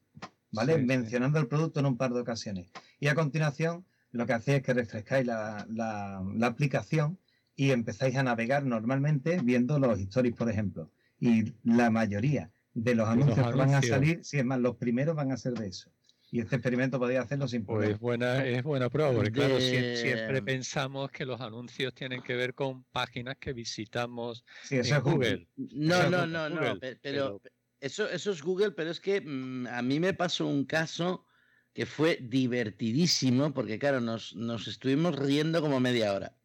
¿vale? 0.51 0.73
Sí, 0.73 0.79
sí. 0.81 0.85
Mencionando 0.85 1.39
el 1.39 1.47
producto 1.47 1.79
en 1.79 1.85
un 1.85 1.95
par 1.97 2.11
de 2.13 2.19
ocasiones. 2.19 2.69
Y 2.99 3.07
a 3.07 3.15
continuación 3.15 3.85
lo 4.11 4.25
que 4.25 4.33
hacéis 4.33 4.57
es 4.57 4.63
que 4.63 4.73
refrescáis 4.73 5.25
la, 5.25 5.65
la- 5.69 6.21
la 6.35 6.47
aplicación 6.47 7.17
y 7.55 7.71
empezáis 7.71 8.17
a 8.17 8.23
navegar 8.23 8.65
normalmente 8.65 9.39
viendo 9.41 9.79
los 9.79 9.97
stories, 9.99 10.35
por 10.35 10.49
ejemplo. 10.49 10.91
Y 11.17 11.53
la 11.63 11.89
mayoría 11.89 12.51
de 12.73 12.93
los 12.95 13.07
los 13.07 13.13
anuncios 13.15 13.49
que 13.51 13.57
van 13.57 13.73
a 13.73 13.81
salir, 13.81 14.19
si 14.25 14.37
es 14.39 14.45
más, 14.45 14.59
los 14.59 14.75
primeros 14.75 15.15
van 15.15 15.31
a 15.31 15.37
ser 15.37 15.53
de 15.53 15.67
eso. 15.67 15.89
Y 16.31 16.41
este 16.41 16.57
experimento 16.57 16.99
podéis 16.99 17.21
hacerlo 17.21 17.47
sin 17.47 17.65
Pues 17.65 17.79
problema. 17.79 17.97
buena, 17.99 18.45
es 18.45 18.63
buena 18.63 18.89
prueba, 18.89 19.13
porque 19.13 19.31
claro, 19.31 19.59
siempre 19.61 20.41
pensamos 20.41 21.09
que 21.09 21.25
los 21.25 21.39
anuncios 21.41 21.93
tienen 21.95 22.21
que 22.21 22.35
ver 22.35 22.53
con 22.53 22.83
páginas 22.91 23.37
que 23.39 23.53
visitamos 23.53 24.43
Sí, 24.63 24.75
eso 24.77 24.91
en 24.95 24.97
es 24.97 25.03
Google. 25.03 25.47
Google. 25.55 25.75
No, 25.87 25.95
sea, 25.95 26.09
no, 26.09 26.27
no, 26.27 26.49
no, 26.49 26.79
pero, 27.01 27.41
eso, 27.81 28.09
eso 28.09 28.31
es 28.31 28.41
Google, 28.41 28.71
pero 28.71 28.91
es 28.91 28.99
que 28.99 29.21
mm, 29.21 29.67
a 29.67 29.81
mí 29.81 29.99
me 29.99 30.13
pasó 30.13 30.47
un 30.47 30.65
caso 30.65 31.25
que 31.73 31.85
fue 31.85 32.17
divertidísimo, 32.21 33.53
porque 33.53 33.79
claro, 33.79 34.01
nos, 34.01 34.35
nos 34.35 34.67
estuvimos 34.67 35.15
riendo 35.15 35.61
como 35.61 35.79
media 35.79 36.13
hora. 36.13 36.35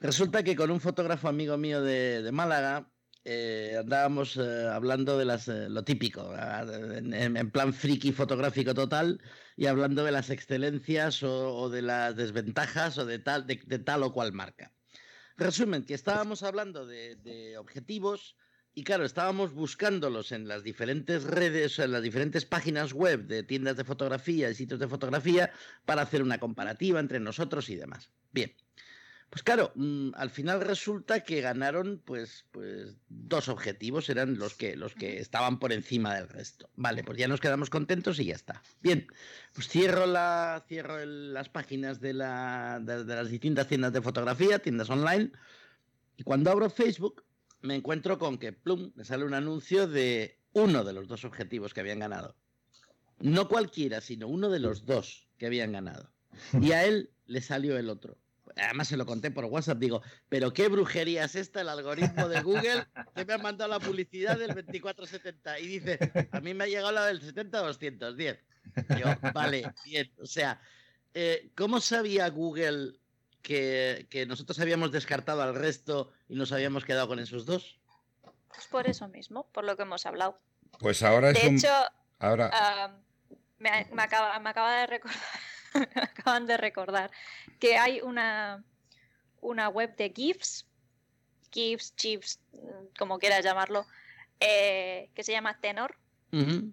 Resulta 0.00 0.42
que 0.42 0.56
con 0.56 0.70
un 0.70 0.80
fotógrafo 0.80 1.28
amigo 1.28 1.56
mío 1.56 1.82
de, 1.82 2.22
de 2.22 2.32
Málaga 2.32 2.90
eh, 3.24 3.76
andábamos 3.78 4.36
eh, 4.36 4.66
hablando 4.66 5.16
de 5.16 5.24
las, 5.24 5.46
eh, 5.46 5.68
lo 5.68 5.84
típico, 5.84 6.34
en, 6.34 7.50
plan 7.50 7.72
friki 7.72 8.10
fotográfico 8.12 8.74
total, 8.74 9.20
y 9.56 9.66
hablando 9.66 10.02
de 10.02 10.10
las 10.10 10.30
excelencias 10.30 11.22
o, 11.22 11.68
de 11.70 11.82
las 11.82 12.16
desventajas 12.16 12.98
o 12.98 13.06
de 13.06 13.20
tal, 13.20 13.46
de, 13.46 13.56
tal 13.78 14.02
o 14.02 14.12
cual 14.12 14.32
marca. 14.32 14.72
Resumen, 15.36 15.84
que 15.84 15.94
estábamos 15.94 16.42
hablando 16.42 16.84
de 16.86 17.56
objetivos 17.58 18.36
y 18.74 18.84
claro, 18.84 19.04
estábamos 19.04 19.52
buscándolos 19.52 20.32
en 20.32 20.48
las 20.48 20.62
diferentes 20.62 21.24
redes, 21.24 21.78
en 21.78 21.92
las 21.92 22.02
diferentes 22.02 22.44
páginas 22.44 22.92
web 22.92 23.26
de 23.26 23.42
tiendas 23.42 23.76
de 23.76 23.84
fotografía 23.84 24.50
y 24.50 24.54
sitios 24.54 24.80
de 24.80 24.88
fotografía 24.88 25.52
para 25.84 26.02
hacer 26.02 26.22
una 26.22 26.38
comparativa 26.38 26.98
entre 26.98 27.20
nosotros 27.20 27.68
y 27.68 27.76
demás. 27.76 28.10
Bien. 28.32 28.54
Pues 29.28 29.42
claro, 29.42 29.72
mmm, 29.76 30.10
al 30.14 30.28
final 30.28 30.60
resulta 30.60 31.20
que 31.20 31.40
ganaron 31.40 32.02
pues, 32.04 32.44
pues 32.50 32.98
dos 33.08 33.48
objetivos, 33.48 34.10
eran 34.10 34.36
los 34.36 34.54
que, 34.54 34.76
los 34.76 34.94
que 34.94 35.20
estaban 35.20 35.58
por 35.58 35.72
encima 35.72 36.14
del 36.14 36.28
resto. 36.28 36.68
Vale, 36.76 37.02
pues 37.02 37.16
ya 37.16 37.28
nos 37.28 37.40
quedamos 37.40 37.70
contentos 37.70 38.20
y 38.20 38.26
ya 38.26 38.34
está. 38.34 38.62
Bien, 38.82 39.06
pues 39.54 39.68
cierro, 39.68 40.04
la, 40.04 40.62
cierro 40.68 40.98
el, 40.98 41.32
las 41.32 41.48
páginas 41.48 41.98
de, 41.98 42.12
la, 42.12 42.78
de, 42.82 43.04
de 43.04 43.14
las 43.14 43.30
distintas 43.30 43.68
tiendas 43.68 43.94
de 43.94 44.02
fotografía, 44.02 44.58
tiendas 44.58 44.90
online, 44.90 45.32
y 46.18 46.24
cuando 46.24 46.50
abro 46.50 46.68
Facebook 46.68 47.24
me 47.62 47.74
encuentro 47.74 48.18
con 48.18 48.38
que, 48.38 48.52
plum, 48.52 48.92
me 48.94 49.04
sale 49.04 49.24
un 49.24 49.34
anuncio 49.34 49.86
de 49.86 50.38
uno 50.52 50.84
de 50.84 50.92
los 50.92 51.08
dos 51.08 51.24
objetivos 51.24 51.72
que 51.72 51.80
habían 51.80 52.00
ganado. 52.00 52.36
No 53.18 53.48
cualquiera, 53.48 54.00
sino 54.00 54.28
uno 54.28 54.50
de 54.50 54.58
los 54.58 54.84
dos 54.84 55.28
que 55.38 55.46
habían 55.46 55.72
ganado. 55.72 56.12
Y 56.60 56.72
a 56.72 56.84
él 56.84 57.10
le 57.26 57.40
salió 57.40 57.78
el 57.78 57.88
otro 57.88 58.18
además 58.56 58.88
se 58.88 58.96
lo 58.96 59.06
conté 59.06 59.30
por 59.30 59.44
WhatsApp, 59.46 59.78
digo, 59.78 60.02
pero 60.28 60.52
qué 60.52 60.68
brujería 60.68 61.24
es 61.24 61.34
esta, 61.34 61.60
el 61.60 61.68
algoritmo 61.68 62.28
de 62.28 62.42
Google 62.42 62.86
que 63.14 63.24
me 63.24 63.34
ha 63.34 63.38
mandado 63.38 63.70
la 63.70 63.80
publicidad 63.80 64.38
del 64.38 64.48
2470 64.48 65.60
y 65.60 65.66
dice, 65.66 66.28
a 66.30 66.40
mí 66.40 66.54
me 66.54 66.64
ha 66.64 66.66
llegado 66.66 66.92
la 66.92 67.06
del 67.06 67.20
70-210. 67.20 68.38
Yo, 68.98 69.32
vale, 69.32 69.72
bien, 69.84 70.10
o 70.20 70.26
sea, 70.26 70.60
eh, 71.14 71.50
¿cómo 71.54 71.80
sabía 71.80 72.28
Google 72.30 72.98
que, 73.42 74.06
que, 74.10 74.26
nosotros 74.26 74.58
habíamos 74.60 74.92
descartado 74.92 75.42
al 75.42 75.54
resto 75.54 76.12
y 76.28 76.36
nos 76.36 76.52
habíamos 76.52 76.84
quedado 76.84 77.08
con 77.08 77.18
esos 77.18 77.44
dos? 77.44 77.78
Pues 78.48 78.66
por 78.68 78.88
eso 78.88 79.08
mismo, 79.08 79.46
por 79.52 79.64
lo 79.64 79.76
que 79.76 79.82
hemos 79.82 80.06
hablado. 80.06 80.38
Pues 80.78 81.02
ahora 81.02 81.30
es 81.30 81.42
de 81.42 81.48
un... 81.48 81.56
hecho, 81.56 81.72
ahora... 82.18 82.50
uh, 82.90 83.32
me, 83.58 83.86
me, 83.92 84.02
acaba, 84.02 84.38
me 84.38 84.50
acaba 84.50 84.80
de 84.80 84.86
recordar 84.86 85.20
acaban 85.96 86.46
de 86.46 86.56
recordar 86.56 87.10
que 87.58 87.76
hay 87.76 88.00
una, 88.00 88.64
una 89.40 89.68
web 89.68 89.96
de 89.96 90.12
GIFs, 90.14 90.66
GIFs, 91.50 91.94
GIFs, 91.96 92.40
como 92.98 93.18
quieras 93.18 93.44
llamarlo, 93.44 93.86
eh, 94.40 95.10
que 95.14 95.24
se 95.24 95.32
llama 95.32 95.58
Tenor. 95.60 95.96
Uh 96.32 96.38
-huh. 96.38 96.72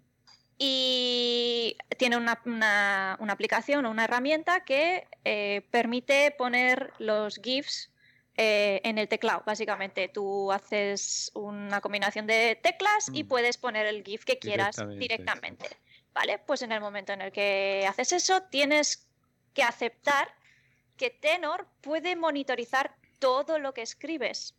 Y 0.62 1.78
tiene 1.98 2.18
una, 2.18 2.42
una, 2.46 3.18
una, 3.22 3.34
aplicación 3.34 3.86
o 3.86 3.92
una 3.92 4.04
herramienta 4.04 4.66
que 4.66 5.08
eh, 5.24 5.66
permite 5.72 6.32
poner 6.38 6.92
los 7.00 7.40
GIFs 7.42 7.90
eh, 8.36 8.82
en 8.84 8.98
el 8.98 9.08
teclado. 9.08 9.42
Básicamente, 9.46 10.10
tú 10.10 10.52
haces 10.52 11.32
una 11.34 11.80
combinación 11.80 12.28
de 12.28 12.60
teclas 12.62 13.10
y 13.14 13.24
puedes 13.24 13.58
poner 13.58 13.86
el 13.86 14.04
GIF 14.04 14.26
que 14.26 14.38
quieras 14.38 14.76
directamente. 14.76 15.00
directamente. 15.00 15.70
¿Vale? 16.14 16.40
Pues 16.40 16.62
en 16.62 16.74
el 16.74 16.82
momento 16.82 17.14
en 17.14 17.22
el 17.22 17.32
que 17.32 17.86
haces 17.88 18.12
eso, 18.12 18.44
tienes 18.44 19.08
que 19.54 19.64
aceptar 19.64 20.28
que 20.98 21.10
Tenor 21.10 21.68
puede 21.80 22.16
monitorizar 22.18 22.96
todo 23.20 23.60
lo 23.60 23.74
que 23.74 23.82
escribes. 23.82 24.56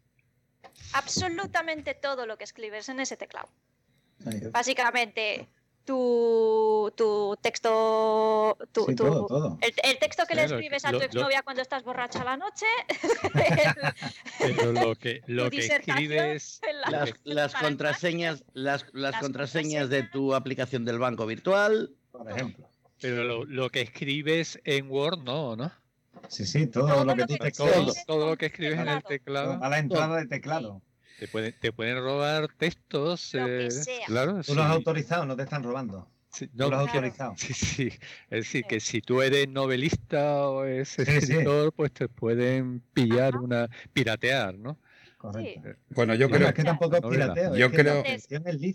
Absolutamente 0.94 1.94
todo 1.94 2.26
lo 2.26 2.38
que 2.38 2.44
escribes 2.44 2.88
en 2.88 3.00
ese 3.00 3.16
teclado. 3.16 3.48
Básicamente, 4.50 5.48
tu, 5.84 6.92
tu 6.96 7.36
texto. 7.40 8.56
Tu, 8.72 8.84
sí, 8.86 8.94
tu, 8.94 9.04
todo, 9.04 9.26
todo. 9.26 9.58
El, 9.60 9.72
el, 9.82 9.98
texto 9.98 10.24
que 10.26 10.34
claro, 10.34 10.48
le 10.48 10.54
escribes 10.54 10.84
a 10.84 10.90
tu 10.90 11.00
exnovia 11.00 11.38
lo, 11.38 11.44
cuando 11.44 11.62
estás 11.62 11.84
borracha 11.84 12.22
a 12.22 12.24
la 12.24 12.36
noche. 12.36 12.66
Pero 14.38 14.72
lo 14.72 14.94
que, 14.94 15.22
lo 15.26 15.50
que 15.50 15.66
escribes. 15.66 16.60
La, 16.84 16.90
las, 16.90 17.14
las 17.24 17.54
contraseñas, 17.54 18.44
las, 18.52 18.86
las, 18.92 19.12
las 19.12 19.20
contraseñas 19.20 19.88
de 19.88 20.02
tu 20.04 20.34
aplicación 20.34 20.84
del 20.84 20.98
banco 20.98 21.26
virtual. 21.26 21.94
Por 22.12 22.30
ejemplo. 22.30 22.68
Pero 23.00 23.24
lo, 23.24 23.44
lo, 23.44 23.70
que 23.70 23.80
escribes 23.80 24.60
en 24.64 24.90
Word, 24.90 25.22
no, 25.24 25.56
¿no? 25.56 25.72
Sí, 26.28 26.44
sí, 26.44 26.66
todo, 26.66 26.86
todo 26.86 27.04
lo 27.04 27.16
que 27.16 27.26
tú 27.26 27.36
te 27.36 27.50
todo, 27.50 27.92
todo, 28.06 28.30
lo 28.30 28.36
que 28.36 28.46
escribes 28.46 28.78
en 28.78 28.88
el 28.88 29.02
teclado. 29.02 29.58
A 29.62 29.68
la 29.68 29.78
entrada 29.78 30.16
de 30.18 30.26
teclado. 30.26 30.82
Te 31.20 31.28
pueden, 31.28 31.54
te 31.60 31.70
pueden 31.70 31.98
robar 31.98 32.48
textos. 32.56 33.34
Lo 33.34 33.46
eh, 33.46 33.58
que 33.64 33.70
sea. 33.70 34.06
Claro, 34.06 34.36
Tú 34.38 34.42
sí. 34.44 34.54
los 34.54 34.64
has 34.64 34.70
autorizado, 34.72 35.26
no 35.26 35.36
te 35.36 35.42
están 35.42 35.62
robando. 35.62 36.08
Sí, 36.32 36.46
Tú 36.46 36.52
no, 36.56 36.70
los 36.70 36.78
has 36.80 36.84
claro. 36.90 37.06
autorizado. 37.06 37.34
sí, 37.36 37.52
sí. 37.52 37.88
Es 38.30 38.44
decir, 38.44 38.64
que 38.64 38.80
si 38.80 39.02
tú 39.02 39.20
eres 39.20 39.46
novelista 39.48 40.48
o 40.48 40.64
es 40.64 40.88
sí. 40.88 41.02
escritor, 41.02 41.72
pues 41.74 41.92
te 41.92 42.08
pueden 42.08 42.80
pillar 42.94 43.34
Ajá. 43.34 43.40
una. 43.42 43.68
piratear, 43.92 44.54
¿no? 44.54 44.78
Correcto. 45.18 45.60
Bueno, 45.90 46.14
yo 46.14 46.30
creo 46.30 46.48
es 46.48 46.54
que 46.54 46.64
tampoco 46.64 46.96
es 46.96 47.02
pirateo. 47.02 47.54
Yo 47.54 47.66
es 47.66 47.72
que 47.72 47.76
creo-. 47.76 48.02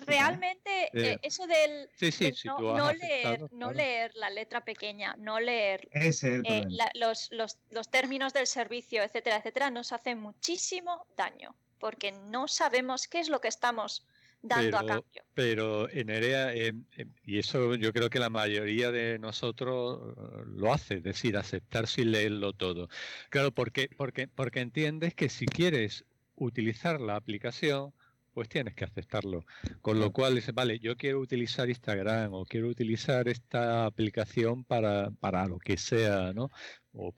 Realmente, 0.05 0.83
Eh, 0.93 1.13
eh, 1.13 1.19
eso 1.23 1.47
del, 1.47 1.89
Sí, 1.95 2.11
sí, 2.11 2.25
del 2.25 2.35
si 2.35 2.47
no, 2.47 2.57
tú 2.57 2.63
no 2.63 2.85
aceptado, 2.89 2.99
leer, 2.99 3.41
no 3.41 3.47
claro. 3.57 3.73
leer 3.73 4.11
la 4.15 4.29
letra 4.29 4.63
pequeña, 4.63 5.15
no 5.17 5.39
leer 5.39 5.87
Ese 5.91 6.07
es 6.09 6.23
el 6.23 6.45
eh, 6.45 6.65
la- 6.69 6.91
los, 6.93 7.29
los, 7.31 7.57
los 7.71 7.89
términos 7.89 8.33
del 8.33 8.45
servicio, 8.45 9.01
etcétera, 9.01 9.37
etcétera, 9.37 9.71
nos 9.71 9.91
hace 9.91 10.13
muchísimo 10.13 11.07
daño, 11.17 11.55
porque 11.79 12.11
no 12.11 12.47
sabemos 12.47 13.07
qué 13.07 13.19
es 13.19 13.29
lo 13.29 13.41
que 13.41 13.47
estamos 13.47 14.05
dando 14.41 14.77
a 14.77 14.85
cambio. 14.85 15.23
Pero 15.33 15.89
en 15.89 16.09
EREA, 16.09 16.53
eh, 16.53 16.73
eh, 16.97 17.05
y 17.23 17.39
eso 17.39 17.75
yo 17.75 17.91
creo 17.93 18.09
que 18.09 18.19
la 18.19 18.29
mayoría 18.29 18.91
de 18.91 19.19
nosotros 19.19 20.15
eh, 20.17 20.43
lo 20.55 20.73
hace, 20.73 20.95
es 20.95 21.03
decir, 21.03 21.37
aceptar 21.37 21.87
sin 21.87 22.11
leerlo 22.11 22.53
todo. 22.53 22.89
Claro, 23.29 23.51
porque, 23.51 23.89
porque, 23.95 24.27
porque 24.27 24.61
entiendes 24.61 25.13
que 25.13 25.29
si 25.29 25.45
quieres 25.45 26.05
utilizar 26.35 27.01
la 27.01 27.15
aplicación, 27.15 27.93
pues 28.33 28.49
tienes 28.49 28.75
que 28.75 28.83
aceptarlo. 28.83 29.45
Con 29.81 29.99
lo 29.99 30.11
cual 30.11 30.35
dices, 30.35 30.53
vale, 30.53 30.77
yo 30.79 30.97
quiero 30.97 31.19
utilizar 31.19 31.69
Instagram 31.69 32.33
o 32.33 32.45
quiero 32.45 32.67
utilizar 32.67 33.29
esta 33.29 33.85
aplicación 33.85 34.65
para, 34.65 35.09
para 35.11 35.47
lo 35.47 35.57
que 35.57 35.77
sea, 35.77 36.33
¿no? 36.33 36.51
O 36.91 37.13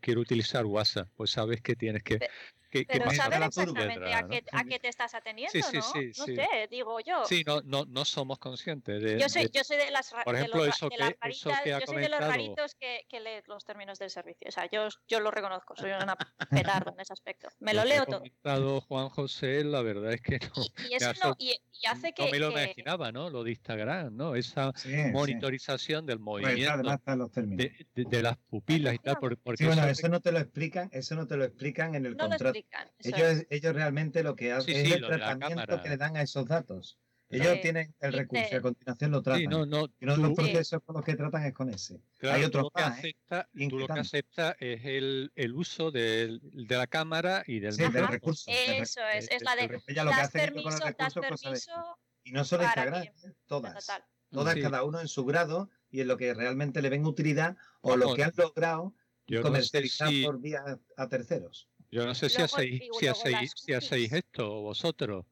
quiero 0.00 0.20
utilizar 0.20 0.64
WhatsApp, 0.64 1.08
pues 1.16 1.32
sabes 1.32 1.60
que 1.60 1.74
tienes 1.74 2.04
que... 2.04 2.20
que, 2.70 2.80
que 2.84 2.92
Pero 2.92 3.06
más 3.06 3.16
pasar 3.16 3.32
¿sabes 3.32 3.40
la 3.40 3.50
turba 3.50 3.80
exactamente 3.82 4.14
a 4.14 4.22
¿no? 4.22 4.28
qué, 4.28 4.44
a 4.52 4.64
qué 4.64 4.78
te 4.78 4.88
estás 4.88 5.14
ateniendo, 5.14 5.50
Sí, 5.52 5.62
sí, 5.62 5.76
no? 5.76 5.82
sí, 5.82 6.12
no 6.18 6.24
sí. 6.26 6.36
sé, 6.36 6.46
digo 6.70 7.00
yo. 7.00 7.24
Sí, 7.24 7.42
no, 7.46 7.60
no, 7.62 7.84
no 7.86 8.04
somos 8.04 8.38
conscientes 8.38 9.02
de, 9.02 9.18
Yo 9.18 9.28
soy, 9.28 9.44
de- 9.44 9.50
yo 9.52 9.64
soy 9.64 9.76
de 9.78 9.90
las 9.90 10.10
por 10.24 10.34
de 10.34 10.40
ejemplo, 10.40 10.58
los 10.64 10.68
ra- 10.68 10.74
eso 10.76 10.88
de 10.88 10.96
las 10.98 11.08
que- 11.10 11.28
eso 11.30 11.48
raritas- 11.50 11.62
que 11.64 11.74
ha 11.74 11.80
yo 11.80 11.86
soy 11.86 11.96
de 11.96 12.08
los 12.08 12.18
comentado- 12.18 12.30
raritos 12.30 12.74
que, 12.74 13.06
que 13.08 13.20
lee 13.20 13.42
los 13.46 13.64
términos 13.64 13.98
del 13.98 14.10
servicio. 14.10 14.48
O 14.48 14.52
sea, 14.52 14.68
yo, 14.70 14.88
yo 15.08 15.20
lo 15.20 15.30
reconozco, 15.30 15.74
soy 15.76 15.90
una 15.92 16.16
petardo 16.50 16.92
en 16.92 17.00
ese 17.00 17.12
aspecto. 17.12 17.48
Me 17.60 17.72
lo 17.74 17.82
que 17.84 17.92
ha 17.92 17.94
leo 17.94 18.04
todo. 18.06 18.18
comentado 18.18 18.80
Juan 18.82 19.08
José, 19.08 19.64
la 19.64 19.82
verdad 19.82 20.12
es 20.12 20.20
que 20.20 20.38
no, 20.38 20.62
Y, 20.88 20.92
y 20.92 20.94
eso 20.94 21.10
hace- 21.10 21.20
no, 21.28 21.34
y, 21.38 21.56
y 21.72 21.86
hace 21.86 22.12
que, 22.12 22.24
no 22.26 22.30
me 22.30 22.38
lo 22.38 22.52
que- 22.54 22.62
imaginaba, 22.64 23.12
¿no? 23.12 23.30
Lo 23.30 23.44
de 23.44 23.50
Instagram, 23.52 24.16
¿no? 24.16 24.34
Esa 24.34 24.72
Sí, 24.76 24.90
sí. 24.90 25.10
monitorización 25.12 26.06
del 26.06 26.18
Pues 26.20 26.42
está, 26.42 26.48
movimiento 26.50 26.72
además 26.74 26.98
están 26.98 27.18
los 27.18 27.30
términos. 27.32 27.58
de, 27.58 27.86
de- 27.94 28.04
de 28.08 28.22
las 28.22 28.36
pupilas 28.36 28.94
y 28.94 28.98
tal, 28.98 29.16
por- 29.16 29.38
porque 29.38 29.58
Sí, 29.58 29.66
bueno, 29.66 29.82
eso- 29.82 29.90
eso 29.92 30.08
no 30.08 30.20
te 30.20 30.32
lo 30.32 30.38
explican, 30.38 30.88
eso 30.92 31.14
no 31.14 31.26
te 31.26 31.36
lo 31.36 31.44
explican 31.44 31.94
en 31.94 32.06
el 32.06 32.16
no 32.16 32.24
lo 32.24 32.30
contrato. 32.30 32.57
Explican. 32.58 32.90
Ellos, 32.98 33.46
ellos 33.50 33.74
realmente 33.74 34.22
lo 34.22 34.34
que 34.36 34.52
hacen 34.52 34.74
Sí, 34.74 34.80
es 34.80 34.92
el 34.92 35.00
de 35.02 35.06
tratamiento 35.06 35.82
que 35.82 35.88
le 35.88 35.96
dan 35.96 36.16
a 36.16 36.22
esos 36.22 36.46
datos. 36.46 36.98
Ellos 37.30 37.60
tienen 37.60 37.94
el 38.00 38.14
Y 38.14 38.16
recurso 38.16 38.44
y 38.50 38.54
a 38.56 38.60
continuación 38.62 39.10
lo 39.10 39.20
tratan. 39.22 39.40
sí, 39.42 39.46
no, 39.48 39.66
no, 39.66 39.84
y 40.00 40.06
los 40.06 40.16
tú- 40.16 40.34
procesos 40.34 40.80
con 40.82 40.96
los 40.96 41.04
que 41.04 41.14
tratan 41.14 41.44
es 41.44 41.52
con 41.52 41.68
ese. 41.68 42.00
claro, 42.16 42.36
hay 42.36 42.42
tú 42.42 42.48
otros 42.48 42.62
lo 42.64 42.70
que 42.70 42.82
más, 42.82 43.04
¿eh? 43.04 43.12
tú 43.28 43.34
lo 43.36 43.44
que 43.52 43.64
Inquietante. 43.64 44.00
aceptas 44.00 44.56
es 44.60 44.80
el, 44.86 45.30
el 45.34 45.52
uso 45.54 45.90
del- 45.90 46.40
de 46.42 46.76
la 46.78 46.86
cámara 46.86 47.44
y 47.46 47.60
del 47.60 47.74
Sí, 47.74 47.82
del 47.82 48.08
recurso. 48.08 48.50
del. 48.50 48.82
Eso 48.82 49.00
es, 49.12 49.26
eh, 49.26 49.36
es 49.36 49.42
la 49.42 49.56
de 49.56 49.64
El- 49.64 49.82
Ella 49.88 50.04
lo 50.04 50.10
que 50.10 50.16
hace 50.16 50.38
es 50.38 50.44
que 50.44 50.62
con 50.62 50.72
el 50.72 50.78
permiso, 50.78 50.78
das 50.78 50.86
recurso 51.14 51.20
cosa 51.20 51.20
de 51.20 51.50
permiso 51.52 51.98
Y 52.24 52.32
no 52.32 52.44
solo 52.46 52.62
Instagram, 52.64 53.02
que- 53.02 53.08
¿eh? 53.08 53.32
todas. 53.46 53.74
total. 53.86 54.04
Todas, 54.30 54.54
Sí. 54.54 54.60
cada 54.62 54.82
uno 54.84 55.00
en 55.00 55.08
su 55.08 55.24
grado 55.26 55.70
y 55.90 56.00
en 56.00 56.08
lo 56.08 56.16
que 56.16 56.32
realmente 56.34 56.80
le 56.80 56.88
ven 56.88 57.04
utilidad 57.04 57.56
o 57.82 57.94
lo 57.96 58.14
que 58.14 58.24
han 58.24 58.32
logrado 58.36 58.94
Yo 59.26 59.38
no 59.40 59.42
sé 59.42 59.48
comercializar 59.48 60.08
si, 60.08 60.24
por 60.24 60.40
vía 60.40 60.62
a 60.96 61.08
terceros. 61.08 61.68
Yo 61.90 62.04
no 62.06 62.14
sé 62.14 62.28
si 62.28 62.38
Luego- 62.38 62.54
hacéis, 62.56 62.82
si 62.98 63.06
hacéis, 63.06 63.52
si 63.56 63.72
hacéis 63.74 64.12
esto 64.12 64.62
vosotros. 64.62 65.26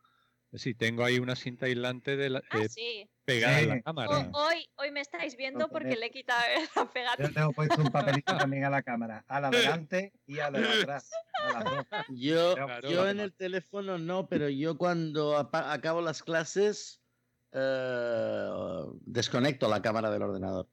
Si 0.53 0.75
tengo 0.75 1.05
ahí 1.05 1.19
una 1.19 1.37
cinta 1.37 1.67
aislante 1.67 2.17
de 2.17 2.31
la, 2.31 2.43
Ah, 2.51 2.61
eh, 2.63 2.69
sí. 2.71 3.11
pegada 3.27 3.61
en 3.61 3.69
la 3.69 3.83
cámara. 3.83 4.31
O- 4.33 4.47
hoy, 4.47 4.67
hoy 4.77 4.91
me 4.91 5.01
estáis 5.01 5.37
viendo 5.37 5.69
porque 5.69 5.89
tenés. 5.89 6.01
le 6.01 6.07
he 6.07 6.11
quitado 6.11 6.41
la 6.77 6.83
Yo 6.85 6.91
pegatina. 6.93 7.31
tengo 7.33 7.53
puesto 7.53 7.83
un 7.83 7.91
papelito 7.91 8.37
también 8.39 8.65
a 8.65 8.71
la 8.71 8.83
cámara, 8.83 9.23
a 9.29 9.41
la 9.41 9.51
delante 9.51 10.13
y 10.25 10.39
a 10.39 10.51
la 10.51 10.61
de 10.61 10.81
atrás. 10.83 11.11
A. 11.43 12.05
Yo, 12.09 12.55
Claro, 12.55 12.89
yo 12.89 13.09
en 13.09 13.21
el 13.21 13.35
teléfono 13.35 13.99
no, 13.99 14.29
pero 14.29 14.49
yo 14.49 14.79
cuando 14.79 15.37
acabo 15.37 16.01
las 16.01 16.23
clases 16.23 17.03
eh, 17.53 18.49
desconecto 19.03 19.69
la 19.69 19.83
cámara 19.83 20.11
del 20.11 20.23
ordenador. 20.23 20.69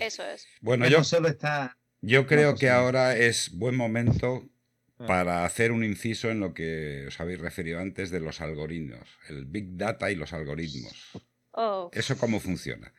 Eso 0.00 0.22
es. 0.24 0.46
Bueno, 0.60 0.88
yo, 0.88 0.98
no 0.98 1.04
solo 1.04 1.28
está 1.28 1.78
Yo 2.02 2.26
creo 2.26 2.50
que 2.52 2.66
posible. 2.68 2.70
ahora 2.70 3.16
es 3.16 3.50
buen 3.56 3.76
momento 3.76 4.44
Ah. 4.98 5.06
para 5.06 5.44
hacer 5.46 5.72
un 5.72 5.82
inciso 5.82 6.30
en 6.30 6.40
lo 6.40 6.52
que 6.52 7.06
os 7.08 7.18
habéis 7.20 7.40
referido 7.40 7.80
antes 7.80 8.10
de 8.10 8.20
los 8.20 8.40
algoritmos, 8.42 9.08
el 9.30 9.46
Big 9.46 9.76
Data 9.78 10.10
y 10.10 10.14
los 10.14 10.32
algoritmos. 10.34 10.92
Oh, 11.52 11.90
¿Eso 11.92 12.18
cómo 12.18 12.38
funciona? 12.38 12.92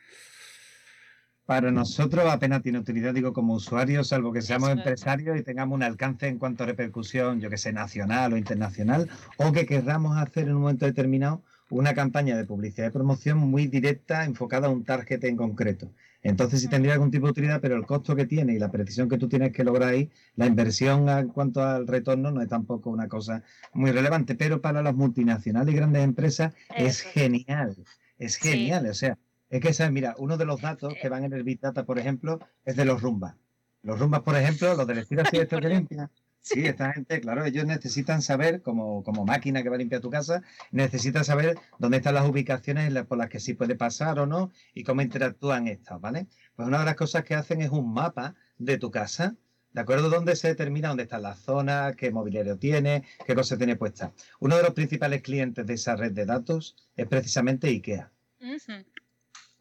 Para 1.46 1.70
nosotros 1.72 2.26
apenas 2.30 2.62
tiene 2.64 2.80
utilidad, 2.80 3.14
digo, 3.14 3.34
como 3.34 3.54
usuarios, 3.56 4.08
salvo 4.08 4.32
que 4.32 4.42
seamos 4.42 4.70
empresarios 4.70 5.38
y 5.38 5.44
tengamos 5.44 5.76
un 5.76 5.84
alcance 5.84 6.28
en 6.28 6.38
cuanto 6.40 6.64
a 6.64 6.68
repercusión, 6.68 7.40
yo 7.42 7.50
que 7.50 7.58
sé, 7.58 7.74
nacional 7.74 8.34
o 8.34 8.38
internacional, 8.38 9.10
o 9.38 9.52
que 9.52 9.66
querramos 9.66 10.18
hacer 10.18 10.46
en 10.48 10.56
un 10.56 10.62
momento 10.62 10.86
determinado 10.86 11.44
una 11.70 11.94
campaña 11.94 12.38
de 12.38 12.46
publicidad 12.46 12.88
y 12.88 12.92
promoción 12.92 13.38
muy 13.38 13.68
directa, 13.68 14.24
enfocada 14.26 14.68
a 14.68 14.70
un 14.72 14.86
target 14.86 15.24
en 15.26 15.36
concreto. 15.38 15.92
Entonces 16.24 16.62
sí 16.62 16.68
tendría 16.68 16.94
algún 16.94 17.10
tipo 17.12 17.26
de 17.28 17.32
utilidad, 17.32 17.62
pero 17.62 17.76
el 17.76 17.86
costo 17.86 18.16
que 18.16 18.26
tiene 18.28 18.54
y 18.54 18.60
la 18.60 18.70
precisión 18.72 19.10
que 19.10 19.18
tú 19.18 19.28
tienes 19.28 19.52
que 19.52 19.64
lograr 19.64 19.90
ahí, 19.90 20.10
la 20.36 20.46
inversión 20.46 21.10
en 21.10 21.30
cuanto 21.30 21.62
al 21.64 21.88
retorno 21.88 22.32
no 22.32 22.42
es 22.42 22.48
tampoco 22.50 22.90
una 22.92 23.08
cosa 23.08 23.44
muy 23.74 23.92
relevante, 23.92 24.36
pero 24.36 24.62
para 24.62 24.82
las 24.84 24.94
multinacionales 24.96 25.74
y 25.74 25.78
grandes 25.78 26.04
empresas 26.04 26.54
es 26.78 27.02
genial, 27.02 27.76
es 28.18 28.34
Sí. 28.36 28.50
genial, 28.50 28.86
o 28.88 28.94
sea, 28.94 29.18
es 29.50 29.60
que, 29.62 29.74
¿sabes? 29.74 29.92
Mira, 29.92 30.16
uno 30.18 30.38
de 30.38 30.46
los 30.46 30.62
datos 30.62 30.96
que 31.02 31.10
van 31.10 31.24
en 31.26 31.34
el 31.34 31.44
Big 31.44 31.60
Data, 31.60 31.86
por 31.86 31.98
ejemplo, 32.00 32.40
es 32.64 32.76
de 32.76 32.86
los 32.86 33.02
rumbas. 33.02 33.36
Los 33.84 34.00
rumbas, 34.00 34.22
por 34.22 34.36
ejemplo, 34.38 34.76
los 34.76 34.88
del 34.88 35.00
estilo 35.00 35.24
así 35.24 35.38
que 35.38 35.58
limpian. 35.70 36.10
Sí, 36.44 36.66
esta 36.66 36.92
gente, 36.94 37.22
claro, 37.22 37.46
ellos 37.46 37.66
necesitan 37.66 38.22
saber, 38.24 38.64
como, 38.64 39.04
como 39.04 39.26
máquina 39.26 39.62
que 39.62 39.70
va 39.70 39.76
a 39.76 39.78
limpiar 39.78 40.02
tu 40.02 40.10
casa, 40.10 40.42
necesitan 40.72 41.24
saber 41.24 41.58
dónde 41.78 41.98
están 41.98 42.16
las 42.16 42.28
ubicaciones 42.28 42.92
por 43.06 43.20
las 43.20 43.30
que 43.30 43.40
sí 43.40 43.54
puede 43.54 43.76
pasar 43.76 44.18
o 44.18 44.26
no 44.26 44.52
y 44.74 44.84
cómo 44.84 45.02
interactúan 45.04 45.68
estas, 45.68 46.02
¿vale? 46.02 46.28
Pues 46.56 46.68
una 46.68 46.80
de 46.80 46.86
las 46.86 46.96
cosas 46.96 47.24
que 47.24 47.36
hacen 47.36 47.62
es 47.62 47.70
un 47.70 47.94
mapa 47.94 48.34
de 48.58 48.80
tu 48.80 48.90
casa, 48.90 49.36
¿de 49.72 49.82
acuerdo? 49.82 50.10
Donde 50.10 50.36
se 50.36 50.48
determina 50.48 50.88
dónde 50.90 51.04
están 51.04 51.22
las 51.22 51.40
zonas, 51.40 51.96
qué 51.96 52.12
mobiliario 52.12 52.58
tiene, 52.58 53.04
qué 53.26 53.36
cosas 53.36 53.60
tiene 53.60 53.76
puesta. 53.76 54.12
Uno 54.40 54.58
de 54.58 54.64
los 54.64 54.74
principales 54.74 55.22
clientes 55.22 55.66
de 55.66 55.74
esa 55.76 55.96
red 55.96 56.12
de 56.12 56.26
datos 56.26 56.76
es 56.96 57.08
precisamente 57.08 57.68
IKEA. 57.68 58.12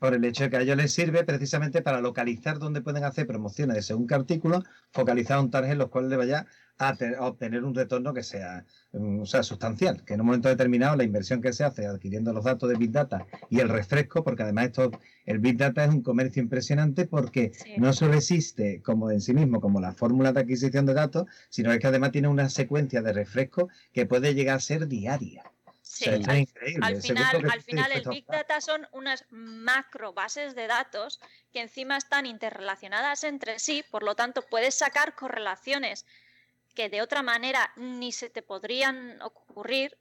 Por 0.01 0.15
el 0.15 0.25
hecho 0.25 0.45
de 0.45 0.51
que 0.51 0.57
a 0.57 0.61
ellos 0.63 0.77
les 0.79 0.93
sirve 0.93 1.23
precisamente 1.25 1.83
para 1.83 2.01
localizar 2.01 2.59
dónde 2.59 2.81
pueden 2.81 3.05
hacer 3.05 3.27
promociones 3.27 3.77
de 3.77 3.83
según 3.83 4.07
qué 4.07 4.15
artículo, 4.15 4.63
focalizar 4.91 5.39
un 5.39 5.51
target 5.51 5.73
en 5.73 5.79
los 5.79 5.91
cuales 5.91 6.11
le 6.11 6.17
vaya 6.17 6.47
a, 6.79 6.95
te- 6.97 7.15
a 7.15 7.27
obtener 7.27 7.63
un 7.65 7.75
retorno 7.75 8.15
que 8.15 8.23
sea, 8.23 8.65
mm, 8.93 9.21
o 9.21 9.27
sea, 9.27 9.43
sustancial, 9.43 10.03
que 10.03 10.15
en 10.15 10.21
un 10.23 10.27
momento 10.27 10.49
determinado 10.49 10.97
la 10.97 11.05
inversión 11.05 11.43
que 11.43 11.53
se 11.53 11.65
hace 11.65 11.85
adquiriendo 11.87 12.33
los 12.33 12.45
datos 12.45 12.71
de 12.71 12.77
Big 12.77 12.91
Data 12.91 13.27
y 13.51 13.61
el 13.61 13.69
refresco, 13.69 14.25
porque 14.25 14.43
además 14.43 14.65
esto, 14.67 14.91
el 15.27 15.39
Big 15.39 15.59
Data 15.59 15.85
es 15.85 15.91
un 15.91 16.01
comercio 16.03 16.43
impresionante 16.43 17.05
porque 17.07 17.53
Sí. 17.53 17.75
no 17.77 17.93
solo 17.93 18.15
existe 18.15 18.81
como 18.81 19.11
en 19.11 19.21
sí 19.21 19.35
mismo, 19.35 19.61
como 19.61 19.79
la 19.81 19.93
fórmula 19.93 20.33
de 20.33 20.41
adquisición 20.41 20.87
de 20.87 20.95
datos, 20.95 21.27
sino 21.51 21.71
es 21.73 21.79
que 21.79 21.89
además 21.89 22.11
tiene 22.13 22.29
una 22.29 22.49
secuencia 22.49 23.03
de 23.03 23.13
refresco 23.13 23.69
que 23.93 24.07
puede 24.07 24.35
llegar 24.35 24.57
a 24.57 24.61
ser 24.61 24.89
diaria. 24.89 25.43
Sí, 26.01 26.09
O 26.09 26.13
sea, 26.13 26.15
esto 26.17 26.31
al- 26.31 26.39
increíble. 26.39 27.01
Final, 27.03 27.51
al 27.51 27.63
final 27.63 27.93
el 27.93 28.07
a 28.07 28.11
Big. 28.11 28.27
Data 28.27 28.61
son 28.63 28.89
unas 28.93 29.27
macro 29.29 30.15
bases 30.15 30.55
de 30.55 30.67
datos 30.67 31.21
que 31.53 31.61
encima 31.61 31.99
están 31.99 32.25
interrelacionadas 32.25 33.23
entre 33.25 33.59
sí, 33.59 33.85
por 33.91 34.03
lo 34.03 34.15
tanto 34.15 34.41
puedes 34.49 34.75
sacar 34.75 35.15
correlaciones 35.15 36.07
que 36.75 36.89
de 36.89 37.03
otra 37.03 37.23
manera 37.23 37.71
ni 37.77 38.13
se 38.13 38.31
te 38.31 38.41
podrían 38.41 39.21
ocurrir. 39.21 39.99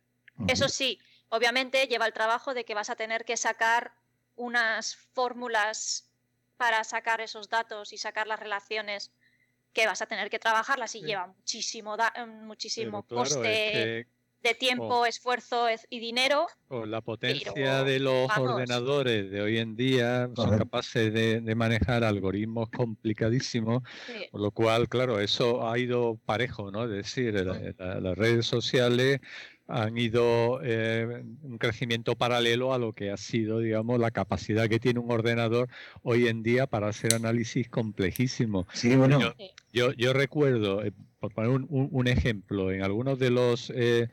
Eso 0.47 0.69
sí, 0.69 1.01
obviamente 1.27 1.85
lleva 1.88 2.05
el 2.05 2.13
trabajo 2.13 2.53
de 2.53 2.63
que 2.63 2.75
vas 2.75 2.89
a 2.89 2.95
tener 2.95 3.25
que 3.25 3.35
sacar 3.35 3.91
unas 4.38 4.95
fórmulas 4.95 6.09
para 6.55 6.85
sacar 6.85 7.19
esos 7.19 7.49
datos 7.49 7.91
y 7.91 7.97
sacar 7.97 8.25
las 8.25 8.39
relaciones 8.39 9.12
que 9.73 9.85
vas 9.85 10.01
a 10.01 10.05
tener 10.05 10.29
que 10.29 10.39
trabajarlas 10.39 10.95
y 10.95 11.01
Sí. 11.01 11.05
lleva 11.07 11.27
muchísimo, 11.27 11.97
da- 11.97 12.13
eh, 12.15 12.25
muchísimo 12.25 13.03
Pero 13.03 13.07
claro, 13.25 13.41
coste 13.41 13.51
es 13.51 13.71
que 14.05 14.07
de 14.43 14.54
tiempo, 14.54 15.06
esfuerzo 15.06 15.67
es- 15.67 15.86
y 15.89 15.99
dinero. 15.99 16.47
con 16.67 16.91
la 16.91 17.02
potencia 17.02 17.52
Pero, 17.54 17.84
de 17.84 17.99
los 17.99 18.28
vamos. 18.28 18.52
ordenadores 18.52 19.32
de 19.32 19.41
hoy 19.41 19.58
en 19.58 19.75
día 19.75 20.30
son 20.36 20.56
capaces 20.58 21.12
de, 21.13 21.41
de 21.41 21.56
manejar 21.56 22.04
algoritmos 22.04 22.69
complicadísimos, 22.69 23.82
Sí. 24.08 24.28
por 24.32 24.41
lo 24.41 24.52
cual, 24.52 24.88
claro, 24.88 25.19
eso 25.19 25.67
ha 25.67 25.78
ido 25.80 26.19
parejo, 26.25 26.69
¿no? 26.71 26.84
Es 26.86 26.91
decir, 26.91 27.34
la- 27.34 27.73
la- 27.78 27.99
las 27.99 28.17
redes 28.17 28.45
sociales 28.45 29.19
han 29.67 29.97
ido 29.97 30.60
eh, 30.63 31.23
un 31.43 31.58
crecimiento 31.60 32.15
paralelo 32.15 32.73
a 32.73 32.78
lo 32.80 32.93
que 32.93 33.12
ha 33.12 33.17
sido, 33.17 33.60
digamos, 33.60 33.99
la 33.99 34.10
capacidad 34.12 34.67
que 34.67 34.80
tiene 34.80 34.99
un 34.99 35.12
ordenador 35.12 35.69
hoy 36.02 36.28
en 36.28 36.41
día 36.43 36.65
para 36.67 36.88
hacer 36.88 37.13
análisis 37.13 37.67
complejísimos. 37.69 38.65
Sí, 38.73 38.95
bueno, 38.95 39.19
Yo- 39.19 39.34
Yo, 39.71 39.91
yo 39.93 40.13
recuerdo, 40.13 40.84
eh, 40.84 40.91
por 41.19 41.34
poner 41.34 41.49
un, 41.49 42.08
ejemplo, 42.08 42.71
en 42.71 42.82
algunos 42.82 43.19
de 43.19 43.29
los 43.29 43.71
eh, 43.75 44.10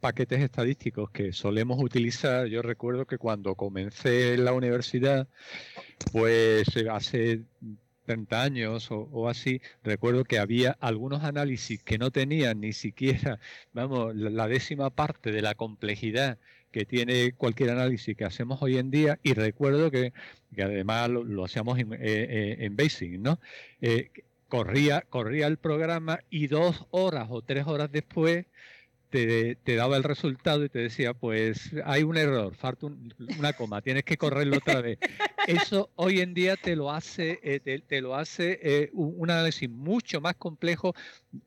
paquetes 0.00 0.40
estadísticos 0.40 1.10
que 1.10 1.32
solemos 1.32 1.82
utilizar, 1.82 2.46
yo 2.46 2.62
recuerdo 2.62 3.06
que 3.06 3.18
cuando 3.18 3.54
comencé 3.54 4.34
en 4.34 4.44
la 4.44 4.52
universidad, 4.52 5.28
pues 6.12 6.76
eh, 6.76 6.88
hace 6.90 7.42
30 8.04 8.42
años 8.42 8.88
o, 8.90 9.28
así, 9.28 9.60
recuerdo 9.82 10.24
que 10.24 10.38
había 10.38 10.76
algunos 10.80 11.24
análisis 11.24 11.82
que 11.82 11.98
no 11.98 12.10
tenían 12.10 12.60
ni 12.60 12.72
siquiera, 12.72 13.40
vamos, 13.72 14.14
la, 14.14 14.46
décima 14.48 14.90
parte 14.90 15.32
de 15.32 15.42
la 15.42 15.54
complejidad 15.54 16.38
que 16.70 16.84
tiene 16.84 17.32
cualquier 17.32 17.70
análisis 17.70 18.16
que 18.16 18.24
hacemos 18.24 18.62
hoy 18.62 18.78
en 18.78 18.90
día 18.90 19.18
y 19.22 19.34
recuerdo 19.34 19.90
que, 19.90 20.12
además 20.56 21.10
lo, 21.10 21.44
hacíamos 21.44 21.78
en, 21.78 21.92
eh, 21.94 21.98
eh, 22.02 22.56
en 22.60 22.76
Basic, 22.76 23.18
¿no? 23.18 23.40
Corría, 24.48 25.02
corría 25.02 25.46
el 25.46 25.58
programa 25.58 26.20
y 26.30 26.46
dos 26.48 26.86
horas 26.90 27.28
o 27.30 27.42
tres 27.42 27.66
horas 27.66 27.90
después 27.92 28.46
te, 29.08 29.56
te 29.56 29.76
daba 29.76 29.96
el 29.96 30.02
resultado 30.04 30.64
y 30.64 30.68
te 30.68 30.80
decía, 30.80 31.14
pues 31.14 31.70
hay 31.84 32.02
un 32.02 32.16
error, 32.16 32.54
falta 32.54 32.86
un- 32.86 33.14
una 33.36 33.52
coma, 33.52 33.80
tienes 33.82 34.04
que 34.04 34.16
correrlo 34.16 34.56
otra 34.58 34.80
vez. 34.80 34.98
Eso 35.46 35.90
hoy 35.94 36.20
en 36.20 36.34
día 36.34 36.56
te 36.56 36.74
lo 36.76 36.90
hace, 36.90 37.38
eh, 37.42 37.60
te, 37.60 37.78
te 37.80 38.00
lo 38.00 38.16
hace 38.16 38.58
eh, 38.62 38.90
un, 38.92 39.14
un 39.16 39.30
análisis 39.30 39.70
mucho 39.70 40.20
más 40.20 40.34
complejo 40.36 40.92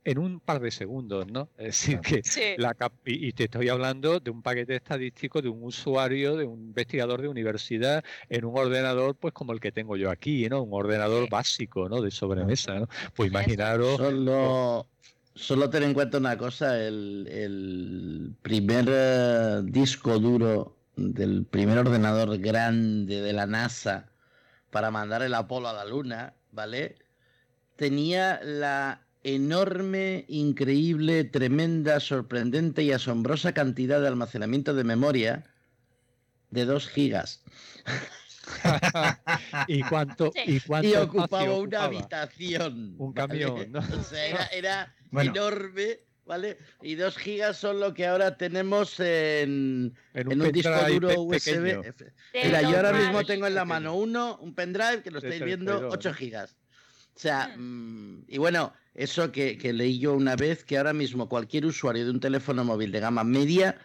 en 0.04 0.18
un 0.20 0.40
par 0.40 0.62
de 0.62 0.72
segundos, 0.72 1.28
¿no? 1.28 1.50
Es 1.58 1.66
decir, 1.66 2.00
que 2.00 2.22
Sí. 2.24 2.42
la 2.58 2.74
cap- 2.76 2.94
y, 3.06 3.28
y 3.28 3.34
te 3.34 3.46
estoy 3.46 3.70
hablando 3.70 4.20
de 4.20 4.32
un 4.32 4.42
paquete 4.42 4.76
estadístico 4.76 5.42
de 5.42 5.50
un 5.50 5.64
usuario, 5.64 6.38
de 6.38 6.46
un 6.46 6.60
investigador 6.68 7.22
de 7.22 7.28
universidad 7.28 8.04
en 8.30 8.46
un 8.46 8.58
ordenador, 8.58 9.16
pues 9.16 9.34
como 9.34 9.52
el 9.54 9.60
que 9.60 9.72
tengo 9.72 9.98
yo 9.98 10.10
aquí, 10.12 10.48
¿no? 10.50 10.62
Un 10.64 10.74
ordenador 10.74 11.24
Sí. 11.26 11.30
básico, 11.30 11.90
¿no? 11.90 12.02
De 12.02 12.12
sobremesa, 12.12 12.80
¿no? 12.80 12.88
Pues 13.16 13.30
imaginaros. 13.30 13.98
Solo, 13.98 14.88
solo 15.36 15.70
ten 15.70 15.84
en 15.84 15.94
cuenta 15.94 16.18
una 16.18 16.38
cosa, 16.38 16.80
el, 16.80 17.28
el 17.32 18.36
primer 18.42 18.86
eh, 18.90 19.62
disco 19.64 20.20
duro 20.20 20.76
del 20.96 21.46
primer 21.46 21.78
ordenador 21.78 22.38
grande 22.40 23.22
de 23.22 23.34
la 23.34 23.46
NASA 23.46 24.10
para 24.70 24.92
mandar 24.92 25.22
el 25.24 25.34
Apolo 25.34 25.70
a 25.70 25.74
la 25.74 25.86
Luna, 25.86 26.34
¿vale? 26.52 26.98
Tenía 27.76 28.40
la 28.44 29.02
enorme, 29.24 30.26
increíble, 30.28 31.24
tremenda, 31.24 32.00
sorprendente 32.00 32.84
y 32.84 32.92
asombrosa 32.92 33.54
cantidad 33.54 34.02
de 34.02 34.08
almacenamiento 34.08 34.74
de 34.74 34.84
memoria 34.84 35.46
de 36.52 36.66
2 36.66 36.88
gigas. 36.88 37.44
¿Y 39.68 39.82
cuánto, 39.84 40.32
Sí. 40.36 40.42
y 40.46 40.60
cuánto 40.62 40.88
Y 40.88 40.94
espacio 40.94 41.04
ocupaba 41.04 41.44
una 41.44 41.54
ocupaba? 41.56 41.84
habitación. 41.86 42.96
Un 42.98 43.14
¿vale? 43.14 43.28
camión, 43.44 43.72
¿no? 43.72 43.80
O 44.00 44.04
sea, 44.04 44.26
era, 44.28 44.46
era 44.48 44.96
Bueno. 45.12 45.32
enorme, 45.32 46.00
¿vale? 46.26 46.58
Y 46.82 46.96
dos 46.96 47.18
gigas 47.18 47.58
son 47.58 47.80
lo 47.80 47.94
que 47.94 48.06
ahora 48.08 48.38
tenemos 48.38 49.00
en, 49.00 49.94
En 50.14 50.32
en 50.32 50.42
un 50.42 50.52
disco 50.52 50.76
duro 50.90 51.22
USB. 51.22 51.82
Mira, 52.34 52.62
yo 52.62 52.78
ahora 52.78 52.94
mismo 52.94 53.24
tengo 53.26 53.48
en 53.48 53.56
la 53.56 53.66
mano 53.66 53.96
uno, 53.96 54.38
un 54.42 54.54
pendrive 54.56 55.02
que 55.04 55.12
lo 55.12 55.18
estáis 55.20 55.44
viendo, 55.44 55.72
32, 55.80 55.94
8 55.94 56.10
¿no? 56.10 56.16
gigas. 56.16 56.56
O 57.16 57.20
sea, 57.22 57.54
Hmm. 57.58 58.20
mm, 58.20 58.26
y 58.28 58.38
bueno, 58.38 58.74
eso 58.94 59.32
que, 59.32 59.58
que 59.58 59.74
leí 59.74 60.00
yo 60.00 60.14
una 60.14 60.36
vez, 60.36 60.64
que 60.64 60.78
ahora 60.78 60.94
mismo 60.94 61.28
cualquier 61.28 61.66
usuario 61.66 62.06
de 62.06 62.12
un 62.12 62.20
teléfono 62.20 62.64
móvil 62.64 62.92
de 62.92 63.00
gama 63.02 63.24
media 63.24 63.78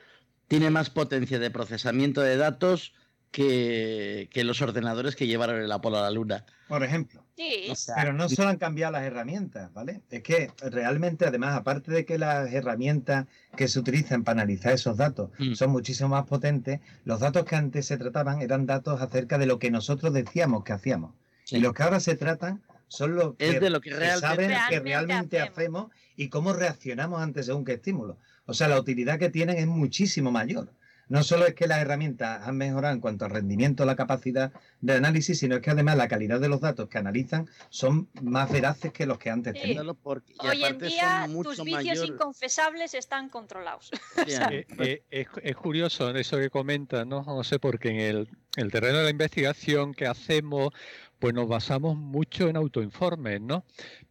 tiene 0.47 0.71
más 0.71 0.91
potencia 0.91 1.39
de 1.39 1.51
procesamiento 1.51 2.21
de 2.21 2.37
datos 2.37 2.93
que, 3.35 4.29
que 4.33 4.45
los 4.45 4.63
ordenadores 4.63 5.17
que 5.17 5.27
llevaron 5.27 5.61
el 5.61 5.73
Apolo 5.73 5.99
a 5.99 6.03
la 6.03 6.11
Luna. 6.13 6.45
por 6.69 6.85
ejemplo. 6.85 7.25
Sí. 7.37 7.67
O 7.69 7.75
sea, 7.75 7.97
Pero 7.97 8.13
no 8.13 8.29
solo 8.29 8.49
han 8.51 8.59
cambiado 8.59 8.93
las 8.93 9.03
herramientas, 9.03 9.73
¿vale? 9.75 10.03
Es 10.09 10.23
que 10.23 10.53
realmente, 10.71 11.27
además, 11.27 11.57
aparte 11.57 11.91
de 11.91 12.05
que 12.05 12.17
las 12.17 12.53
herramientas 12.53 13.27
que 13.57 13.67
se 13.67 13.81
utilizan 13.81 14.23
para 14.23 14.43
analizar 14.43 14.73
esos 14.73 14.97
datos 14.97 15.31
Mm. 15.41 15.55
son 15.55 15.71
muchísimo 15.71 16.11
más 16.11 16.27
potentes, 16.27 16.79
los 17.05 17.19
datos 17.19 17.45
que 17.45 17.57
antes 17.57 17.87
se 17.87 17.97
trataban 17.99 18.41
eran 18.41 18.67
datos 18.67 19.01
acerca 19.01 19.37
de 19.37 19.47
lo 19.47 19.59
que 19.59 19.73
nosotros 19.73 20.13
decíamos 20.15 20.63
que 20.63 20.73
hacíamos. 20.75 21.13
Sí. 21.43 21.57
Y 21.57 21.61
los 21.61 21.75
que 21.75 21.83
ahora 21.83 21.99
se 21.99 22.15
tratan 22.15 22.63
son 22.87 23.17
los 23.17 23.35
que, 23.35 23.49
es 23.51 23.61
de 23.61 23.71
lo 23.71 23.81
que 23.81 23.91
realmente... 23.91 24.21
saben 24.21 24.49
que 24.49 24.55
Realmente 24.55 24.81
realmente 24.85 25.41
hacemos. 25.41 25.87
hacemos 25.87 25.91
y 26.17 26.29
cómo 26.29 26.53
reaccionamos 26.53 27.21
ante 27.21 27.43
según 27.43 27.65
qué 27.65 27.73
estímulo. 27.73 28.17
O 28.47 28.55
sea, 28.55 28.69
la 28.69 28.79
utilidad 28.79 29.19
que 29.19 29.29
tienen 29.31 29.57
es 29.59 29.67
muchísimo 29.67 30.31
mayor. 30.31 30.71
No 31.09 31.23
solo 31.23 31.47
es 31.47 31.55
que 31.55 31.67
las 31.67 31.81
herramientas 31.81 32.47
han 32.47 32.57
mejorado 32.57 32.95
en 32.95 33.01
cuanto 33.01 33.25
al 33.25 33.31
rendimiento, 33.31 33.85
la 33.85 33.97
capacidad 33.97 34.53
de 34.81 34.93
análisis, 34.95 35.39
sino 35.39 35.57
es 35.57 35.61
que 35.63 35.71
además 35.71 35.97
la 35.97 36.09
calidad 36.09 36.41
de 36.41 36.49
los 36.49 36.61
datos 36.61 36.89
que 36.89 36.99
analizan 36.99 37.49
son 37.69 38.09
más 38.23 38.51
veraces 38.51 38.93
que 38.93 39.07
los 39.07 39.19
que 39.19 39.31
antes 39.31 39.55
Sí. 39.55 39.61
tenían. 39.61 39.87
Hoy 39.89 40.65
en 40.65 40.79
día 40.79 41.27
tus 41.43 41.63
vicios 41.65 41.85
mayor- 41.99 42.07
inconfesables 42.07 42.95
están 42.95 43.29
controlados. 43.29 43.91
Eh, 44.51 44.67
eh, 44.79 45.03
es, 45.11 45.27
es 45.43 45.57
curioso 45.57 46.11
eso 46.11 46.39
que 46.39 46.51
comentas, 46.51 47.07
¿no, 47.07 47.23
José? 47.25 47.59
Porque 47.59 47.89
en 47.91 47.97
el, 48.01 48.29
el 48.57 48.71
terreno 48.71 48.99
de 48.99 49.05
la 49.05 49.11
investigación 49.11 49.95
que 49.95 50.07
hacemos, 50.07 50.71
pues 51.19 51.35
nos 51.35 51.49
basamos 51.49 51.97
mucho 51.97 52.49
en 52.49 52.57
autoinformes, 52.57 53.41
¿no? 53.41 53.65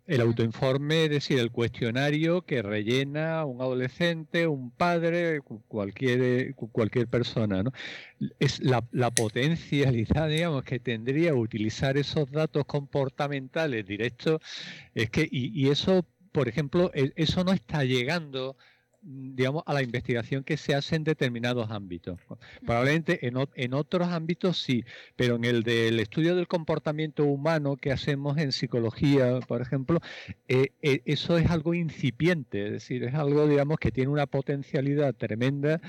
El 0.06 0.20
autoinforme, 0.22 1.06
es 1.06 1.10
decir, 1.12 1.40
el 1.40 1.52
cuestionario 1.52 2.42
que 2.46 2.62
rellena 2.62 3.46
un 3.46 3.62
adolescente, 3.62 4.48
un 4.48 4.70
padre, 4.72 5.40
cu- 5.42 5.64
cualquier, 5.68 6.54
cu- 6.56 6.70
cualquier 6.72 7.08
persona, 7.08 7.64
¿no? 7.64 7.72
Es 8.40 8.60
la, 8.62 8.86
la 8.92 9.12
potencialidad, 9.12 10.28
digamos, 10.30 10.64
que 10.66 10.80
tendría 10.82 11.34
utilizar 11.36 11.98
esos 11.98 12.30
datos 12.32 12.66
comportamentales 12.66 13.86
directos, 13.86 14.42
es 14.94 15.10
que, 15.10 15.28
y, 15.32 15.52
y 15.60 15.70
eso, 15.70 16.06
por 16.32 16.48
ejemplo, 16.50 16.92
e- 16.94 17.14
eso 17.16 17.44
no 17.44 17.54
está 17.54 17.84
llegando 17.86 18.58
digamos, 19.06 19.64
a 19.66 19.74
la 19.74 19.82
investigación 19.82 20.44
que 20.44 20.56
se 20.58 20.74
hace 20.76 20.96
en 20.96 21.04
determinados 21.04 21.70
ámbitos. 21.70 22.20
Probablemente 22.66 23.28
en, 23.28 23.36
o- 23.38 23.50
en 23.56 23.74
otros 23.74 24.08
ámbitos 24.08 24.62
sí, 24.62 24.86
pero 25.16 25.36
en 25.36 25.44
el 25.46 25.64
del 25.64 26.00
estudio 26.00 26.36
del 26.36 26.48
comportamiento 26.48 27.26
humano 27.26 27.76
que 27.76 27.92
hacemos 27.92 28.38
en 28.38 28.52
psicología, 28.54 29.40
por 29.42 29.62
ejemplo, 29.62 30.00
eh, 30.48 30.70
eh, 30.82 31.02
eso 31.06 31.38
es 31.38 31.50
algo 31.50 31.74
incipiente, 31.74 32.66
es 32.68 32.72
decir, 32.72 33.04
es 33.04 33.14
algo, 33.14 33.48
digamos, 33.48 33.78
que 33.78 33.92
tiene 33.92 34.10
una 34.10 34.26
potencialidad 34.26 35.14
tremenda, 35.14 35.82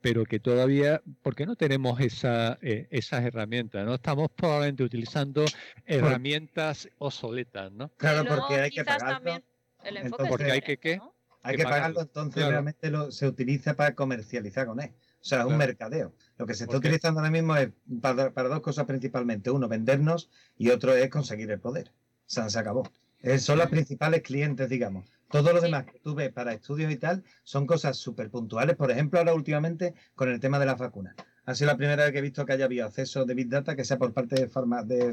pero 0.00 0.24
que 0.24 0.40
todavía, 0.40 1.02
porque 1.22 1.46
no 1.46 1.54
tenemos 1.56 2.00
esa, 2.00 2.58
eh, 2.62 2.88
esas 2.90 3.22
herramientas? 3.24 3.84
¿no? 3.86 3.94
Estamos 3.94 4.30
probablemente 4.34 4.82
utilizando 4.82 5.44
herramientas 5.86 6.88
obsoletas, 6.98 7.70
¿no? 7.72 7.88
Claro, 7.98 8.24
porque 8.24 8.54
hay 8.62 8.70
que 8.70 8.84
pagarlo. 8.84 9.14
también 9.16 9.44
el 9.84 9.96
enfoque 9.98 10.06
Entonces- 10.06 10.24
es 10.24 10.30
Porque 10.30 10.52
hay 10.52 10.60
que, 10.62 10.76
¿qué? 10.78 10.96
¿no? 10.96 11.14
Hay 11.42 11.52
que 11.52 11.58
que 11.58 11.64
pagarlo, 11.64 11.94
pagarlo, 11.96 12.00
entonces 12.02 12.34
claro. 12.34 12.50
realmente 12.50 12.90
lo, 12.90 13.10
se 13.10 13.26
utiliza 13.26 13.74
para 13.74 13.94
comercializar 13.94 14.66
con 14.66 14.80
él. 14.80 14.92
O 15.20 15.24
sea, 15.24 15.40
es 15.40 15.46
un 15.46 15.56
mercadeo. 15.56 16.14
Lo 16.38 16.46
que 16.46 16.54
se 16.54 16.64
está 16.64 16.76
utilizando 16.76 17.20
ahora 17.20 17.30
mismo 17.30 17.56
es 17.56 17.70
para, 18.00 18.32
para 18.32 18.48
dos 18.48 18.60
cosas 18.60 18.86
principalmente. 18.86 19.50
Uno, 19.50 19.68
vendernos 19.68 20.30
y 20.56 20.70
otro 20.70 20.94
es 20.94 21.08
conseguir 21.10 21.50
el 21.50 21.60
poder. 21.60 21.88
O 21.90 21.94
sea, 22.26 22.48
se 22.50 22.58
acabó. 22.58 22.84
Eh, 23.20 23.38
son 23.38 23.58
los 23.58 23.68
principales 23.68 24.22
clientes, 24.22 24.68
digamos. 24.68 25.08
Todo 25.30 25.52
lo 25.52 25.60
Sí. 25.60 25.66
demás 25.66 25.84
que 25.86 25.98
tú 26.00 26.14
ves 26.14 26.32
para 26.32 26.52
estudios 26.52 26.90
y 26.92 26.96
tal 26.96 27.22
son 27.44 27.66
cosas 27.66 27.96
súper 27.96 28.30
puntuales. 28.30 28.76
Por 28.76 28.90
ejemplo, 28.90 29.18
ahora 29.18 29.34
últimamente 29.34 29.94
con 30.14 30.28
el 30.28 30.40
tema 30.40 30.58
de 30.58 30.66
las 30.66 30.78
vacunas. 30.78 31.14
Ha 31.44 31.54
sido 31.56 31.70
la 31.72 31.76
primera 31.76 32.04
vez 32.04 32.12
que 32.12 32.18
he 32.18 32.22
visto 32.22 32.46
que 32.46 32.52
haya 32.52 32.66
habido 32.66 32.86
acceso 32.86 33.24
de 33.24 33.34
Big 33.34 33.48
Data 33.48 33.74
que 33.74 33.84
sea 33.84 33.98
por 33.98 34.12
parte 34.12 34.36
de, 34.36 34.48
farma, 34.48 34.84
de 34.84 35.12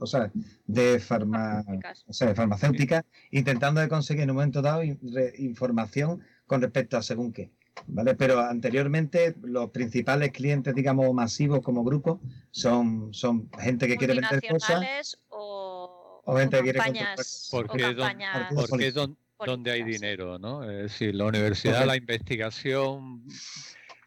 o 0.00 0.06
sea, 0.06 0.30
de, 0.66 0.98
farma, 0.98 1.62
Farmacéuticas. 1.62 2.04
o 2.08 2.12
sea, 2.14 2.28
de 2.28 2.34
farmacéuticas, 2.34 3.04
intentando 3.32 3.80
de 3.82 3.88
conseguir 3.88 4.22
en 4.22 4.30
un 4.30 4.36
momento 4.36 4.62
dado 4.62 4.82
in- 4.82 4.98
re- 5.12 5.34
información 5.38 6.22
con 6.46 6.62
respecto 6.62 6.96
a 6.96 7.02
según 7.02 7.32
qué. 7.32 7.50
¿Vale? 7.86 8.14
Pero 8.16 8.40
anteriormente 8.40 9.36
los 9.42 9.70
principales 9.70 10.32
clientes, 10.32 10.74
digamos, 10.74 11.12
masivos 11.14 11.60
como 11.60 11.84
grupo 11.84 12.20
son, 12.50 13.12
son 13.14 13.48
gente 13.60 13.86
que 13.86 13.96
quiere 13.96 14.14
vender 14.14 14.40
cosas. 14.50 15.18
o, 15.28 16.22
o 16.24 16.36
gente 16.36 16.56
o 16.56 16.58
que 16.60 16.64
quiere 16.64 16.78
campañas, 16.78 17.48
Porque 17.52 17.82
campañas 17.84 18.48
es 18.80 18.94
don- 18.94 19.16
donde 19.46 19.70
hay 19.70 19.84
dinero, 19.84 20.38
¿no? 20.40 20.64
Es 20.68 20.82
decir, 20.90 21.14
la 21.14 21.26
universidad, 21.26 21.86
la 21.86 21.96
investigación 21.96 23.22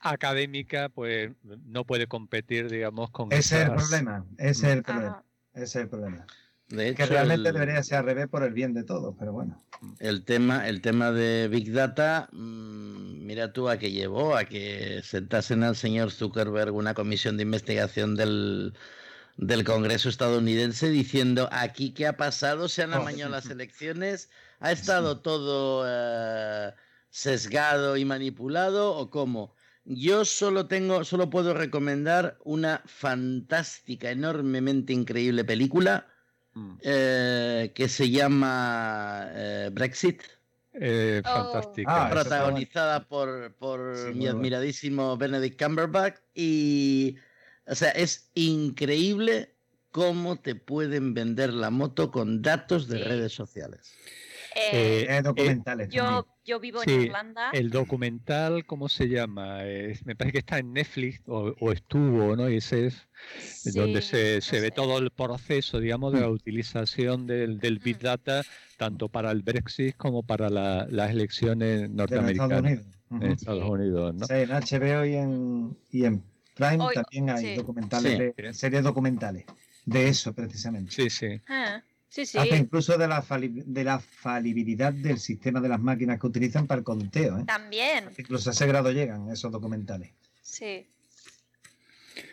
académica, 0.01 0.89
pues 0.89 1.31
no 1.65 1.85
puede 1.85 2.07
competir, 2.07 2.69
digamos, 2.69 3.09
con 3.11 3.31
Ese 3.31 3.61
es 3.61 3.67
el 3.69 3.73
problema. 3.73 4.25
Ese 4.37 4.49
es 4.51 4.63
el 4.75 4.83
problema. 4.83 5.23
Ese 5.53 5.63
es 5.63 5.75
el 5.75 5.87
problema. 5.89 6.25
De 6.69 6.95
Que 6.95 7.03
hecho, 7.03 7.11
realmente 7.13 7.49
el- 7.49 7.53
debería 7.53 7.83
ser 7.83 7.97
al 7.99 8.05
revés 8.05 8.27
por 8.29 8.43
el 8.43 8.53
bien 8.53 8.73
de 8.73 8.83
todos, 8.83 9.13
pero 9.19 9.33
bueno. 9.33 9.61
El 9.99 10.23
tema, 10.23 10.67
el 10.69 10.81
tema 10.81 11.11
de 11.11 11.47
Big 11.49 11.71
Data, 11.73 12.29
mm, 12.31 13.25
mira 13.25 13.51
tú 13.51 13.67
a 13.67 13.77
qué 13.77 13.91
llevó, 13.91 14.35
a 14.37 14.45
que 14.45 15.01
sentasen 15.03 15.63
al 15.63 15.75
señor 15.75 16.11
Zuckerberg 16.11 16.73
una 16.73 16.93
comisión 16.93 17.35
de 17.35 17.43
investigación 17.43 18.15
del, 18.15 18.73
del 19.37 19.63
Congreso 19.65 20.07
estadounidense 20.07 20.89
diciendo 20.89 21.49
aquí 21.51 21.91
qué 21.93 22.07
ha 22.07 22.15
pasado, 22.15 22.69
se 22.69 22.83
han 22.83 22.93
Oh. 22.93 22.97
amañado 22.97 23.31
las 23.31 23.45
elecciones, 23.51 24.29
ha 24.61 24.71
estado 24.71 25.19
todo 25.19 25.83
eh, 25.87 26.71
sesgado 27.09 27.97
y 27.97 28.05
manipulado 28.05 28.95
o 28.95 29.09
cómo. 29.09 29.55
Yo 29.93 30.23
solo 30.23 30.67
tengo, 30.67 31.03
solo 31.03 31.29
puedo 31.29 31.53
recomendar 31.53 32.37
una 32.45 32.81
fantástica, 32.85 34.09
enormemente 34.09 34.93
increíble 34.93 35.43
película 35.43 36.07
Mm. 36.53 36.77
eh, 36.83 37.71
que 37.75 37.87
se 37.89 38.09
llama 38.09 39.27
eh, 39.33 39.69
Brexit, 39.73 40.21
Eh, 40.73 41.21
Oh. 41.25 41.33
fantástica. 41.33 42.05
Ah, 42.05 42.09
protagonizada 42.09 43.05
por, 43.09 43.53
por 43.55 43.95
Sí, 43.97 44.13
mi 44.13 44.27
bueno. 44.27 44.37
admiradísimo 44.37 45.17
Benedict 45.17 45.61
Cumberbatch 45.61 46.19
y, 46.33 47.17
o 47.67 47.75
sea, 47.75 47.91
es 47.91 48.31
increíble 48.35 49.57
cómo 49.91 50.37
te 50.39 50.55
pueden 50.55 51.13
vender 51.13 51.51
la 51.53 51.69
moto 51.69 52.09
con 52.11 52.41
datos 52.41 52.87
de 52.87 52.97
Sí. 52.99 53.03
redes 53.03 53.33
sociales. 53.33 53.93
Eh, 54.55 55.05
Es 55.09 55.23
documentales 55.23 55.89
también. 55.89 56.23
yo, 56.23 56.30
yo 56.45 56.59
vivo 56.59 56.81
sí, 56.81 56.91
en 56.91 57.01
Irlanda. 57.03 57.49
El 57.51 57.69
documental, 57.69 58.65
¿cómo 58.65 58.89
se 58.89 59.07
llama? 59.07 59.65
Es- 59.65 60.05
me 60.05 60.15
parece 60.15 60.31
que 60.33 60.39
está 60.39 60.59
en 60.59 60.73
Netflix 60.73 61.21
o, 61.27 61.53
o 61.59 61.71
estuvo, 61.71 62.35
¿no? 62.35 62.49
Y 62.49 62.57
ese 62.57 62.87
es 62.87 63.07
donde 63.73 64.01
Sí, 64.01 64.09
se, 64.09 64.35
no 64.35 64.41
se 64.41 64.59
ve 64.59 64.71
todo 64.71 64.97
el 64.97 65.11
proceso, 65.11 65.79
digamos, 65.79 66.13
de 66.13 66.21
la 66.21 66.29
utilización 66.29 67.27
del, 67.27 67.59
del 67.59 67.79
Big 67.79 67.97
Mm. 67.97 68.03
Data, 68.03 68.41
tanto 68.77 69.09
para 69.09 69.31
el 69.31 69.41
Brexit 69.43 69.95
como 69.97 70.23
para 70.23 70.49
la- 70.49 70.87
las 70.89 71.11
elecciones 71.11 71.89
norteamericanas 71.89 72.51
Estados 72.57 72.71
Unidos. 72.71 72.97
Ujú. 73.11 73.23
en 73.25 73.31
Estados 73.31 73.63
Sí. 73.63 73.69
Unidos, 73.69 74.15
¿no? 74.15 74.25
Sí, 74.25 74.33
en 74.33 74.49
HBO 74.51 75.05
y 75.05 75.15
en, 75.15 75.77
y 75.91 76.05
en 76.05 76.23
Prime 76.55 76.79
Hoy- 76.83 76.95
también 76.95 77.29
hay 77.29 77.45
sí. 77.45 77.55
documentales, 77.55 78.11
Sí. 78.35 78.41
de, 78.41 78.53
series 78.53 78.83
documentales 78.83 79.45
de 79.85 80.07
eso 80.07 80.33
precisamente. 80.33 80.91
Sí, 80.91 81.09
sí. 81.09 81.39
Ah, 81.47 81.81
sí, 82.11 82.25
sí. 82.25 82.37
Hasta 82.37 82.55
incluso 82.57 82.97
de 82.97 83.07
la, 83.07 83.23
fali- 83.23 83.63
de 83.65 83.83
la 83.83 83.99
falibilidad 83.99 84.93
del 84.93 85.17
sistema 85.17 85.59
de 85.61 85.69
las 85.69 85.79
máquinas 85.79 86.19
que 86.19 86.27
utilizan 86.27 86.67
para 86.67 86.79
el 86.79 86.83
conteo. 86.85 87.39
¿eh? 87.39 87.43
También, 87.47 88.09
Incluso 88.17 88.49
a 88.49 88.53
ese 88.53 88.67
grado 88.67 88.91
llegan 88.91 89.31
esos 89.31 89.51
documentales. 89.51 90.11
sí. 90.41 90.87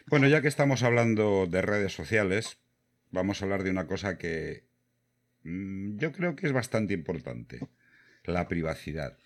Bueno, 0.07 0.27
ya 0.27 0.43
que 0.43 0.49
estamos 0.49 0.83
hablando 0.83 1.47
de 1.47 1.63
redes 1.63 1.93
sociales, 1.93 2.59
vamos 3.11 3.41
a 3.41 3.45
hablar 3.45 3.63
de 3.63 3.71
una 3.71 3.87
cosa 3.87 4.19
que 4.19 4.65
mm, 5.45 5.99
yo 5.99 6.13
creo 6.13 6.35
que 6.35 6.47
es 6.47 6.53
bastante 6.53 6.95
importante, 6.95 7.61
la 8.25 8.49
privacidad. 8.49 9.17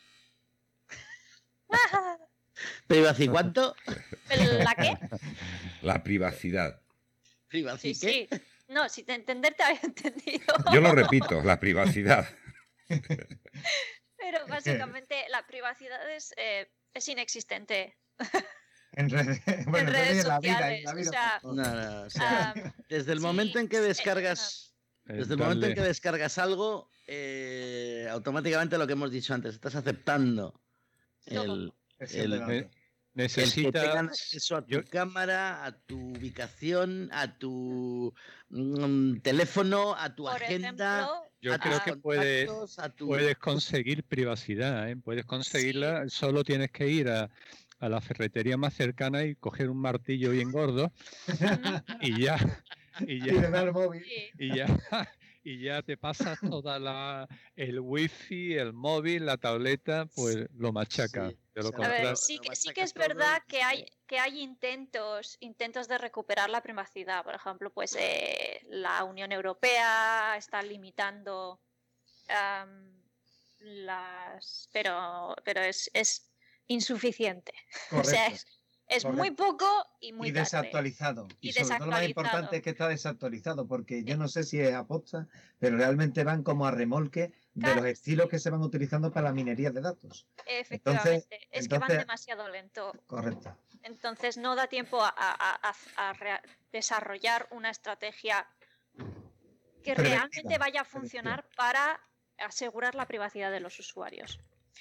¿Privacy 2.86 3.28
cuánto? 3.28 3.74
¿La 4.28 4.74
qué? 4.74 4.92
La 5.82 6.02
privacidad. 6.02 6.80
¿Privacy 7.48 7.94
Sí, 7.94 8.06
qué? 8.06 8.28
sí. 8.30 8.42
No, 8.72 8.88
si 8.88 9.02
te 9.04 9.14
entenderte 9.14 9.62
había 9.62 9.80
entendido. 9.82 10.54
Yo 10.72 10.80
lo 10.80 10.92
repito, 10.92 11.42
la 11.42 11.60
privacidad. 11.60 12.28
Pero 14.16 14.46
básicamente 14.48 15.24
la 15.30 15.46
privacidad 15.46 16.10
es, 16.10 16.32
eh, 16.36 16.70
es 16.94 17.08
inexistente 17.08 17.96
En 18.92 19.08
bueno, 19.66 19.88
en 19.88 19.94
redes 19.94 20.22
sociales. 20.22 20.84
desde 22.88 23.12
el 23.12 23.18
sí, 23.18 23.24
momento 23.24 23.58
en 23.58 23.68
que 23.68 23.80
descargas, 23.80 24.74
desde 25.04 25.32
el 25.34 25.38
momento 25.38 25.66
en 25.66 25.74
que 25.74 25.80
descargas 25.80 26.38
algo, 26.38 26.90
eh, 27.06 28.06
automáticamente 28.10 28.78
lo 28.78 28.86
que 28.86 28.92
hemos 28.92 29.10
dicho 29.10 29.34
antes, 29.34 29.54
estás 29.54 29.74
aceptando 29.74 30.60
el- 31.26 31.72
el 31.98 32.66
dato. 33.14 33.40
el 33.42 33.52
que 33.52 33.52
necesita 33.52 33.82
tengan 33.82 34.08
acceso 34.08 34.56
a 34.56 34.62
tu 34.66 34.70
yo- 34.72 34.82
cámara, 34.90 35.64
a 35.64 35.72
tu 35.80 35.98
ubicación, 36.12 37.08
a 37.12 37.38
tu 37.38 38.12
mm, 38.50 39.16
teléfono, 39.20 39.94
a 39.94 40.14
tu 40.14 40.24
por 40.24 40.42
agenda, 40.42 41.00
ejemplo, 41.00 41.22
Yo 41.40 41.52
a 41.52 41.58
creo 41.58 41.72
tus 41.74 41.80
que 41.80 41.92
puede, 42.00 42.46
contactos, 42.46 42.78
a 42.78 42.88
tu... 42.94 43.06
puedes 43.06 43.36
conseguir 43.38 44.04
privacidad, 44.04 44.88
¿eh? 44.90 44.96
puedes 44.96 45.24
conseguirla, 45.24 46.08
solo 46.08 46.44
tienes 46.44 46.70
que 46.70 46.88
ir 46.88 47.08
a, 47.08 47.30
a 47.80 47.88
la 47.88 48.00
ferretería 48.00 48.56
más 48.56 48.74
cercana 48.74 49.24
y 49.24 49.34
coger 49.34 49.68
un 49.70 49.78
martillo 49.80 50.30
bien 50.30 50.52
gordo 50.52 50.92
y 52.00 52.22
ya, 52.22 52.36
y 53.00 53.20
ya, 53.24 53.72
móvil. 53.72 54.04
y 54.38 54.56
ya, 54.56 54.66
y 55.42 55.62
ya 55.62 55.82
te 55.82 55.96
pasas 55.96 56.38
toda 56.40 56.78
la 56.78 57.26
el 57.56 57.80
wifi, 57.80 58.54
el 58.54 58.72
móvil, 58.72 59.26
la 59.26 59.36
tableta, 59.36 60.06
pues 60.14 60.46
lo 60.56 60.72
machaca. 60.72 61.30
Sí, 61.30 61.36
Lo 61.54 61.68
A 61.84 61.88
ver, 61.88 62.16
sí 62.16 62.38
que, 62.38 62.56
sí 62.56 62.72
que 62.72 62.82
es 62.82 62.94
verdad 62.94 63.42
que 63.46 63.62
hay, 63.62 63.86
que 64.06 64.18
hay 64.18 64.40
intentos, 64.40 65.36
intentos 65.40 65.86
de 65.88 65.98
recuperar 65.98 66.48
la 66.50 66.62
privacidad. 66.62 67.24
Por 67.24 67.34
ejemplo, 67.34 67.70
pues 67.72 67.94
eh, 67.98 68.60
la 68.68 69.04
Unión 69.04 69.32
Europea 69.32 70.36
está 70.38 70.62
limitando 70.62 71.60
las. 73.58 74.68
Pero, 74.72 75.34
pero 75.44 75.60
es, 75.62 75.90
es 75.94 76.32
insuficiente. 76.66 77.52
O 77.90 78.04
sea, 78.04 78.28
es, 78.28 78.46
Es 78.86 79.04
muy 79.06 79.30
poco 79.32 79.66
y 80.00 80.12
muy 80.12 80.30
y 80.30 80.32
tarde. 80.32 80.40
desactualizado. 80.44 81.36
Y, 81.40 81.50
Y 81.50 81.52
sobre 81.52 81.72
todo 81.74 81.86
lo 81.86 81.92
más 81.92 82.02
desactualizado. 82.02 82.04
importante 82.04 82.56
es 82.56 82.62
que 82.62 82.70
está 82.70 82.88
desactualizado, 82.88 83.66
porque 83.66 84.04
yo 84.04 84.16
no 84.16 84.28
sé 84.28 84.44
si 84.44 84.60
es 84.60 84.74
aposta, 84.74 85.28
pero 85.58 85.76
realmente 85.76 86.24
van 86.24 86.42
como 86.42 86.66
a 86.66 86.70
remolque 86.72 87.32
de 87.54 87.74
los 87.74 87.84
estilos 87.84 88.28
que 88.28 88.38
se 88.38 88.48
van 88.50 88.62
utilizando 88.62 89.12
para 89.12 89.28
la 89.28 89.32
minería 89.34 89.70
de 89.70 89.80
datos. 89.80 90.26
Efectivamente, 90.46 91.48
es 91.50 91.68
que 91.68 91.74
van 91.78 91.82
entonces- 91.82 91.98
demasiado 91.98 92.48
lento. 92.48 92.92
Correcto. 93.06 93.56
Entonces 93.82 94.36
no 94.38 94.54
da 94.56 94.68
tiempo 94.68 95.02
a, 95.02 95.08
a- 95.16 95.60
a- 95.96 96.08
a 96.08 96.12
rea- 96.14 96.42
desarrollar 96.72 97.48
una 97.50 97.70
estrategia 97.70 98.46
que 99.82 99.94
Preventiva, 99.94 100.28
realmente 100.30 100.58
vaya 100.58 100.82
a 100.82 100.84
funcionar 100.84 101.44
para 101.56 102.00
asegurar 102.38 102.94
la 102.94 103.06
privacidad 103.06 103.50
de 103.50 103.60
los 103.60 103.78
usuarios. 103.78 104.38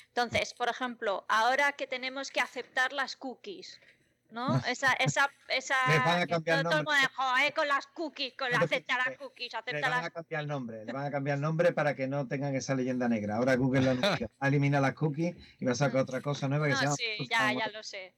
Entonces, 0.08 0.54
por 0.54 0.70
ejemplo, 0.70 1.26
ahora 1.28 1.74
que 1.74 1.88
tenemos 1.88 2.30
que 2.32 2.40
aceptar 2.40 2.94
las 2.94 3.16
cookies, 3.18 3.80
¿no? 4.32 4.58
Esa, 4.68 4.94
esa, 4.94 5.30
esa 5.50 5.76
Les 5.90 6.04
van 6.06 6.22
a 6.22 6.28
cambiar 6.28 6.58
el 6.60 6.64
todo 6.64 6.80
el 6.80 6.86
nombre. 6.86 6.96
mundo, 7.02 7.10
"Joder, 7.16 7.54
con 7.54 7.68
las 7.68 7.88
cookies, 7.88 8.34
con 8.38 8.52
No 8.52 8.60
te 8.60 8.66
aceptar 8.66 8.98
las 8.98 9.06
preocupes, 9.08 9.28
cookies, 9.30 9.54
Le 9.54 9.60
aceptar 9.60 9.82
van 9.92 10.00
las 10.00 10.08
a 10.08 10.12
cambiar 10.12 10.42
el 10.42 10.48
nombre, 10.48 10.86
le 10.86 10.94
van 10.94 11.06
a 11.06 11.12
cambiar 11.12 11.36
el 11.36 11.42
nombre 11.42 11.74
para 11.74 11.96
que 11.96 12.08
no 12.08 12.28
tengan 12.28 12.56
esa 12.56 12.76
leyenda 12.76 13.08
negra. 13.10 13.36
Ahora 13.38 13.56
Google 13.56 13.82
lo 13.82 13.92
anuncia, 13.92 14.28
va 14.42 14.46
a 14.46 14.48
eliminar 14.48 14.82
las 14.82 14.94
cookies 14.94 15.36
y 15.60 15.66
va 15.66 15.74
a 15.74 15.76
sacar 15.76 16.02
otra 16.02 16.22
cosa 16.22 16.48
nueva 16.48 16.68
que 16.68 16.74
se 16.76 16.78
No, 16.78 16.84
llama 16.84 16.96
sí, 16.96 17.28
ya, 17.30 17.54
ya 17.54 17.68
lo 17.70 17.84
sé. 17.84 18.14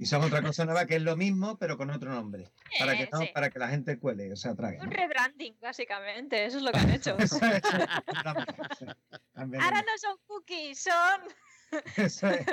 Y 0.00 0.06
son 0.06 0.22
otra 0.22 0.42
cosa 0.42 0.64
nueva 0.64 0.86
que 0.86 0.94
es 0.94 1.02
lo 1.02 1.16
mismo, 1.16 1.58
pero 1.58 1.76
con 1.76 1.90
otro 1.90 2.12
nombre. 2.12 2.52
Para 2.78 2.96
que, 2.96 3.02
Eh, 3.02 3.08
no, 3.12 3.18
sí. 3.18 3.30
para 3.34 3.50
que 3.50 3.58
la 3.58 3.66
gente 3.66 3.98
cuele, 3.98 4.32
o 4.32 4.36
sea, 4.36 4.54
trague. 4.54 4.78
Un 4.78 4.86
¿no? 4.86 4.92
rebranding, 4.92 5.58
básicamente, 5.60 6.44
eso 6.46 6.58
es 6.58 6.62
lo 6.62 6.70
que 6.70 6.78
han 6.78 6.90
hecho. 6.90 7.16
Ahora 9.34 9.80
el- 9.80 9.86
no 9.86 9.98
son 10.00 10.16
cookies, 10.26 10.82
son 10.84 11.20
Eso 11.96 12.28
es. 12.28 12.46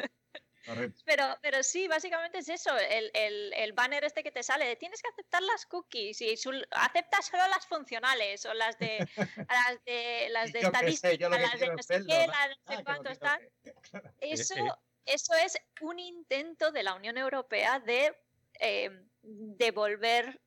Correcto. 0.66 1.02
Pero, 1.06 1.38
pero 1.42 1.62
sí, 1.64 1.88
básicamente 1.88 2.40
es 2.40 2.50
eso, 2.50 2.76
el, 2.78 3.12
el- 3.14 3.54
el 3.54 3.74
banner 3.74 4.04
este 4.04 4.24
que 4.24 4.32
te 4.32 4.42
sale, 4.44 4.66
de 4.66 4.76
tienes 4.76 5.02
que 5.02 5.10
aceptar 5.10 5.42
las 5.44 5.66
cookies 5.66 6.22
y 6.22 6.36
sul- 6.38 6.68
aceptas 6.72 7.26
solo 7.28 7.48
las 7.48 7.68
funcionales 7.68 8.46
o 8.46 8.54
las 8.54 8.78
de 8.80 8.98
las 9.50 9.86
de 9.86 10.28
las 10.32 10.52
de 10.54 10.60
estadística, 10.62 11.30
las 11.30 11.60
de 11.60 11.68
no 11.68 11.84
sé 11.84 12.02
qué, 12.08 12.28
las 12.28 12.50
no 12.50 12.56
sé 12.56 12.80
Ah, 12.80 12.82
cuánto 12.84 13.10
están. 13.10 13.40
Eso, 14.20 14.56
eh. 14.56 14.70
eso 15.06 15.34
es 15.36 15.58
un 15.82 16.00
intento 16.00 16.72
de 16.72 16.84
la 16.84 16.96
Unión 16.96 17.18
Europea 17.18 17.80
de 17.80 18.16
eh, 18.60 18.90
devolver 19.22 20.42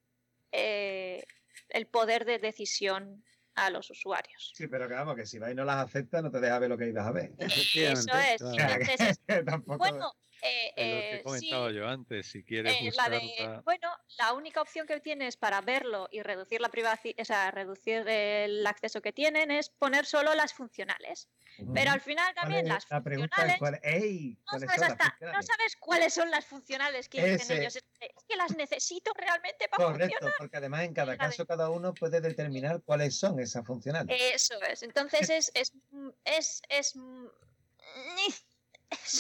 eh, 0.53 1.25
el 1.69 1.87
poder 1.87 2.25
de 2.25 2.39
decisión 2.39 3.25
a 3.67 3.71
los 3.71 3.91
usuarios. 3.91 4.53
Sí, 4.55 4.67
pero 4.69 4.89
que 4.89 4.95
vamos, 4.95 5.17
que 5.17 5.27
si 5.27 5.39
vais 5.39 5.53
y 5.53 5.57
no 5.57 5.65
las 5.65 5.85
aceptas, 5.85 6.23
no 6.23 6.31
te 6.31 6.41
deja 6.41 6.59
ver 6.59 6.69
lo 6.71 6.79
que 6.79 6.89
ibas 6.89 7.07
a 7.07 7.13
ver. 7.13 7.33
Eso 7.39 7.61
es. 7.91 8.07
claro. 8.07 8.75
Entonces, 8.83 9.21
es- 9.27 9.45
Tampoco- 9.45 9.79
bueno, 9.79 10.13
eh, 10.43 10.73
lo 10.77 11.03
que 11.09 11.17
eh, 11.17 11.17
he 11.17 11.23
comentado 11.23 11.69
sí, 11.69 11.75
yo 11.75 11.89
antes, 11.89 12.31
si 12.31 12.45
quieres 12.45 12.81
Eh, 12.81 12.85
la 12.95 13.05
usar 13.05 13.11
de- 13.11 13.35
la- 13.39 13.61
bueno, 13.65 13.89
la 14.19 14.33
única 14.35 14.61
opción 14.63 14.87
que 14.87 15.01
tienes 15.01 15.37
para 15.37 15.61
verlo 15.61 16.09
y 16.11 16.23
reducir 16.23 16.61
la 16.61 16.69
privacidad, 16.71 17.15
o 17.21 17.25
sea, 17.25 17.51
reducir 17.51 18.09
el 18.09 18.67
acceso 18.67 19.01
que 19.03 19.13
tienen 19.13 19.51
es 19.51 19.71
poner 19.71 20.07
solo 20.07 20.35
las 20.35 20.53
funcionales. 20.55 21.29
Pero 21.73 21.91
al 21.91 22.01
final 22.01 22.27
¿Cuál 22.27 22.35
también 22.35 22.69
las 22.69 22.85
La 22.91 23.03
funcionales, 23.03 23.53
es 23.55 23.59
cuál, 23.59 23.81
¡Ey! 23.83 24.39
no 24.45 24.51
¿cuáles 24.51 24.71
sabes, 24.71 24.91
no 25.33 25.81
cuáles 25.81 26.15
son 26.15 26.31
las 26.31 26.47
funcionales 26.47 27.09
que 27.09 27.21
dicen 27.23 27.51
ellos. 27.51 27.77
Es 27.77 28.25
que 28.29 28.37
las 28.37 28.55
necesito 28.57 29.13
realmente 29.17 29.69
para 29.69 29.85
Correcto, 29.87 30.17
funcionar. 30.17 30.35
porque 30.39 30.57
además 30.57 30.85
en 30.85 30.95
cada 30.95 31.17
caso 31.19 31.47
cada 31.47 31.71
uno 31.71 31.95
puede 31.95 32.21
determinar 32.21 32.83
cuáles 32.85 33.19
son 33.19 33.41
esas 33.41 33.67
funcionales. 33.67 34.17
Eso 34.35 34.61
es. 34.63 34.83
Entonces 34.83 35.29
es 35.31 35.51
es 35.55 35.73
es 36.25 36.63
es, 36.69 36.97
mm, 36.97 37.27
es, 38.27 38.45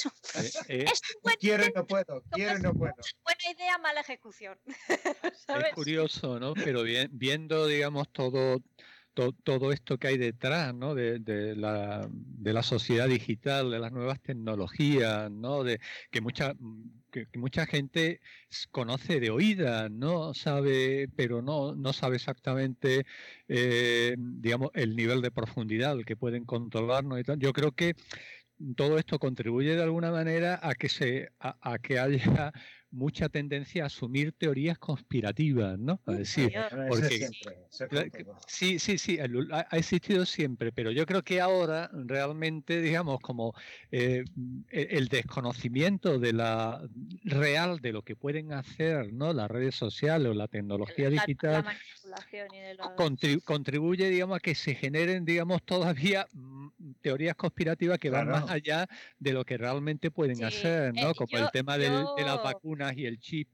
un- 0.04 0.12
eh, 0.44 0.50
eh, 0.68 0.84
es 0.86 1.00
un 1.14 1.22
buen 1.22 1.36
Quiero 1.38 1.66
y 1.66 1.72
no 1.74 1.86
puedo, 1.86 2.22
quiero 2.30 2.58
y 2.58 2.62
no 2.62 2.74
puedo. 2.74 2.94
buena 3.24 3.56
idea, 3.56 3.78
mala 3.78 4.00
ejecución. 4.00 4.58
Es 5.48 5.74
curioso, 5.74 6.38
¿no? 6.38 6.52
Pero 6.54 6.82
bien- 6.82 7.10
viendo, 7.12 7.66
digamos, 7.66 8.10
todo, 8.12 8.62
to- 9.14 9.32
todo 9.32 9.72
esto 9.72 9.96
que 9.98 10.08
hay 10.08 10.18
detrás, 10.18 10.74
¿no? 10.74 10.94
De, 10.94 11.18
de 11.20 11.56
la, 11.56 12.06
de 12.10 12.52
la 12.52 12.62
sociedad 12.62 13.08
digital, 13.08 13.70
de 13.70 13.78
las 13.78 13.92
nuevas 13.92 14.20
tecnologías, 14.20 15.30
¿no? 15.30 15.64
De 15.64 15.80
que 16.10 16.20
mucha 16.20 16.54
que, 17.10 17.26
que 17.26 17.38
mucha 17.38 17.64
gente 17.66 18.20
conoce 18.70 19.18
de 19.20 19.30
oídas, 19.30 19.90
no 19.90 20.34
sabe, 20.34 21.08
pero 21.16 21.40
no, 21.40 21.74
no 21.74 21.92
sabe 21.94 22.16
exactamente, 22.16 23.06
eh, 23.48 24.14
digamos, 24.18 24.70
el 24.74 24.94
nivel 24.94 25.22
de 25.22 25.30
profundidad 25.30 25.92
al 25.92 26.04
que 26.04 26.16
pueden 26.16 26.44
controlarnos 26.44 27.18
y 27.18 27.22
tal. 27.24 27.38
Yo 27.38 27.52
creo 27.54 27.72
que 27.72 27.94
todo 28.76 28.98
esto 28.98 29.18
contribuye 29.18 29.76
de 29.76 29.82
alguna 29.82 30.10
manera 30.10 30.58
a 30.62 30.74
que 30.74 30.88
se 30.88 31.30
a, 31.40 31.56
a 31.60 31.78
que 31.78 31.98
haya 31.98 32.52
mucha 32.90 33.28
tendencia 33.28 33.84
a 33.84 33.86
asumir 33.86 34.32
teorías 34.32 34.78
conspirativas, 34.78 35.78
¿no? 35.78 36.00
A 36.06 36.12
decir, 36.12 36.50
Dios. 36.50 36.66
Bueno, 36.70 36.84
eso 36.84 37.00
porque- 37.00 37.06
es 37.14 37.18
siempre, 37.18 37.66
eso 37.70 37.84
es 37.84 37.90
Claro 37.90 38.10
con 38.10 38.18
que- 38.18 38.24
todo. 38.24 38.38
Sí, 38.46 38.78
sí, 38.78 38.98
sí, 38.98 39.18
ha, 39.20 39.60
existido 39.76 40.24
siempre, 40.24 40.72
pero 40.72 40.90
yo 40.90 41.04
creo 41.04 41.22
que 41.22 41.40
ahora 41.40 41.90
realmente, 41.92 42.80
digamos, 42.80 43.20
como 43.20 43.52
eh, 43.90 44.24
e- 44.70 44.88
el 44.92 45.08
desconocimiento 45.08 46.18
de 46.18 46.32
la 46.32 46.88
real 47.24 47.78
de 47.80 47.92
lo 47.92 48.02
que 48.02 48.16
pueden 48.16 48.52
hacer, 48.52 49.12
¿no? 49.12 49.32
Las 49.32 49.50
redes 49.50 49.74
sociales 49.74 50.30
o 50.30 50.34
la 50.34 50.48
tecnología 50.48 51.10
La- 51.10 51.16
la 51.16 51.22
digital 51.26 51.64
manipulación 51.64 52.54
y 52.54 52.58
de 52.58 52.74
los- 52.74 52.86
contri- 52.96 53.42
contribuye, 53.44 54.08
digamos, 54.08 54.36
a 54.36 54.40
que 54.40 54.54
se 54.54 54.74
generen, 54.74 55.24
digamos, 55.24 55.62
todavía 55.62 56.26
mm, 56.32 56.68
teorías 57.00 57.34
conspirativas 57.36 57.98
que 57.98 58.10
van 58.10 58.28
más 58.28 58.48
allá 58.50 58.86
de 59.18 59.32
lo 59.32 59.44
que 59.44 59.56
realmente 59.58 60.10
pueden 60.10 60.36
Sí, 60.36 60.44
hacer, 60.44 60.94
¿no? 60.94 61.10
eh, 61.10 61.14
Como 61.14 61.32
yo- 61.32 61.38
el 61.44 61.50
tema 61.50 61.76
del- 61.78 62.06
de 62.16 62.22
las 62.22 62.36
yo- 62.36 62.42
vacunas 62.78 62.96
y 62.96 63.06
el 63.06 63.18
chip 63.18 63.48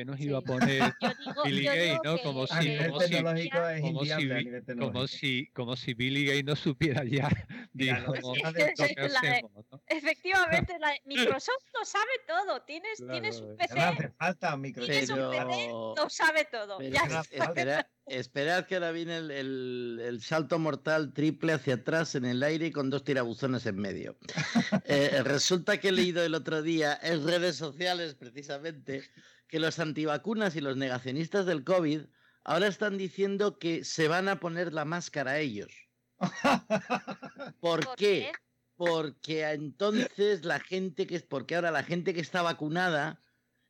que 0.00 0.04
nos 0.04 0.20
iba 0.20 0.38
a 0.38 0.40
poner 0.42 0.82
digo- 1.24 1.42
Billy 1.44 1.68
digo 1.68 2.00
¿no? 2.04 2.18
Como 2.18 2.46
nivel 2.60 2.90
como 2.90 3.00
si- 3.00 3.10
como 3.10 4.04
si 4.04 4.30
como 4.76 5.06
si 5.06 5.46
como 5.52 5.76
si 5.76 5.94
Billy 5.94 6.24
Gates 6.26 6.44
no 6.44 6.56
supiera 6.56 7.04
ya 7.04 7.28
digamos. 7.72 8.18
Efectivamente, 9.86 10.78
la 10.78 10.92
Microsoft 11.04 11.64
lo 11.78 11.84
sabe 11.84 12.10
todo. 12.26 12.62
Tienes, 12.62 12.98
Claro, 12.98 13.12
tienes 13.12 13.40
un. 13.40 13.56
PC, 13.56 13.74
No 13.74 13.82
hace 13.82 14.08
falta 14.18 14.56
micro. 14.56 14.84
tienes 14.84 15.10
un 15.10 15.30
PC, 15.30 15.68
lo 15.68 16.10
sabe 16.10 16.44
todo. 16.50 16.78
Pero 16.78 16.90
Ya 16.94 17.22
espera- 17.30 17.90
esperad 18.06 18.66
que 18.66 18.74
ahora 18.76 18.90
viene 18.92 19.16
el, 19.18 19.30
el- 19.30 20.00
el 20.04 20.22
salto 20.22 20.58
mortal 20.58 21.12
triple 21.12 21.52
hacia 21.52 21.74
atrás 21.74 22.14
en 22.14 22.24
el 22.24 22.42
aire 22.42 22.66
y 22.66 22.70
con 22.72 22.90
dos 22.90 23.04
tirabuzones 23.04 23.66
en 23.66 23.76
medio. 23.76 24.16
Eh, 24.84 25.22
resulta 25.24 25.78
que 25.78 25.88
he 25.88 25.92
leído 25.92 26.24
el 26.24 26.34
otro 26.34 26.62
día 26.62 26.98
en 27.02 27.24
redes 27.26 27.56
sociales, 27.56 28.14
precisamente, 28.14 29.02
que 29.50 29.58
los 29.60 29.78
antivacunas 29.78 30.56
y 30.56 30.60
los 30.60 30.76
negacionistas 30.76 31.44
del 31.46 31.64
COVID 31.64 32.02
ahora 32.44 32.66
están 32.68 32.96
diciendo 32.96 33.58
que 33.58 33.84
se 33.84 34.08
van 34.08 34.28
a 34.28 34.40
poner 34.40 34.72
la 34.72 34.84
máscara 34.84 35.38
ellos. 35.38 35.72
¿Por, 37.60 37.84
¿Por 37.84 37.96
qué? 37.96 38.30
qué? 38.30 38.32
Porque 38.76 39.42
entonces 39.50 40.44
la 40.44 40.58
gente 40.60 41.06
que 41.06 41.16
es, 41.16 41.22
porque 41.22 41.54
ahora 41.56 41.70
la 41.70 41.82
gente 41.82 42.14
que 42.14 42.20
está 42.20 42.40
vacunada, 42.42 43.22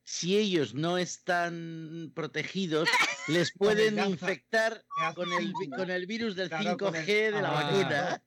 si 0.05 0.37
ellos 0.39 0.75
no 0.75 0.99
están 0.99 2.13
protegidos, 2.15 2.89
les 3.29 3.53
pueden 3.53 3.97
venganza. 3.97 4.11
infectar 4.11 4.85
con 5.15 5.33
el, 5.33 5.53
con 5.77 5.91
el 5.91 6.07
virus 6.07 6.37
del 6.37 6.49
Claro, 6.49 6.77
con 6.77 6.95
5G 6.95 7.09
el- 7.09 7.35
de 7.35 7.43
la 7.43 7.49
Ah. 7.59 7.63
vacuna. 7.65 8.23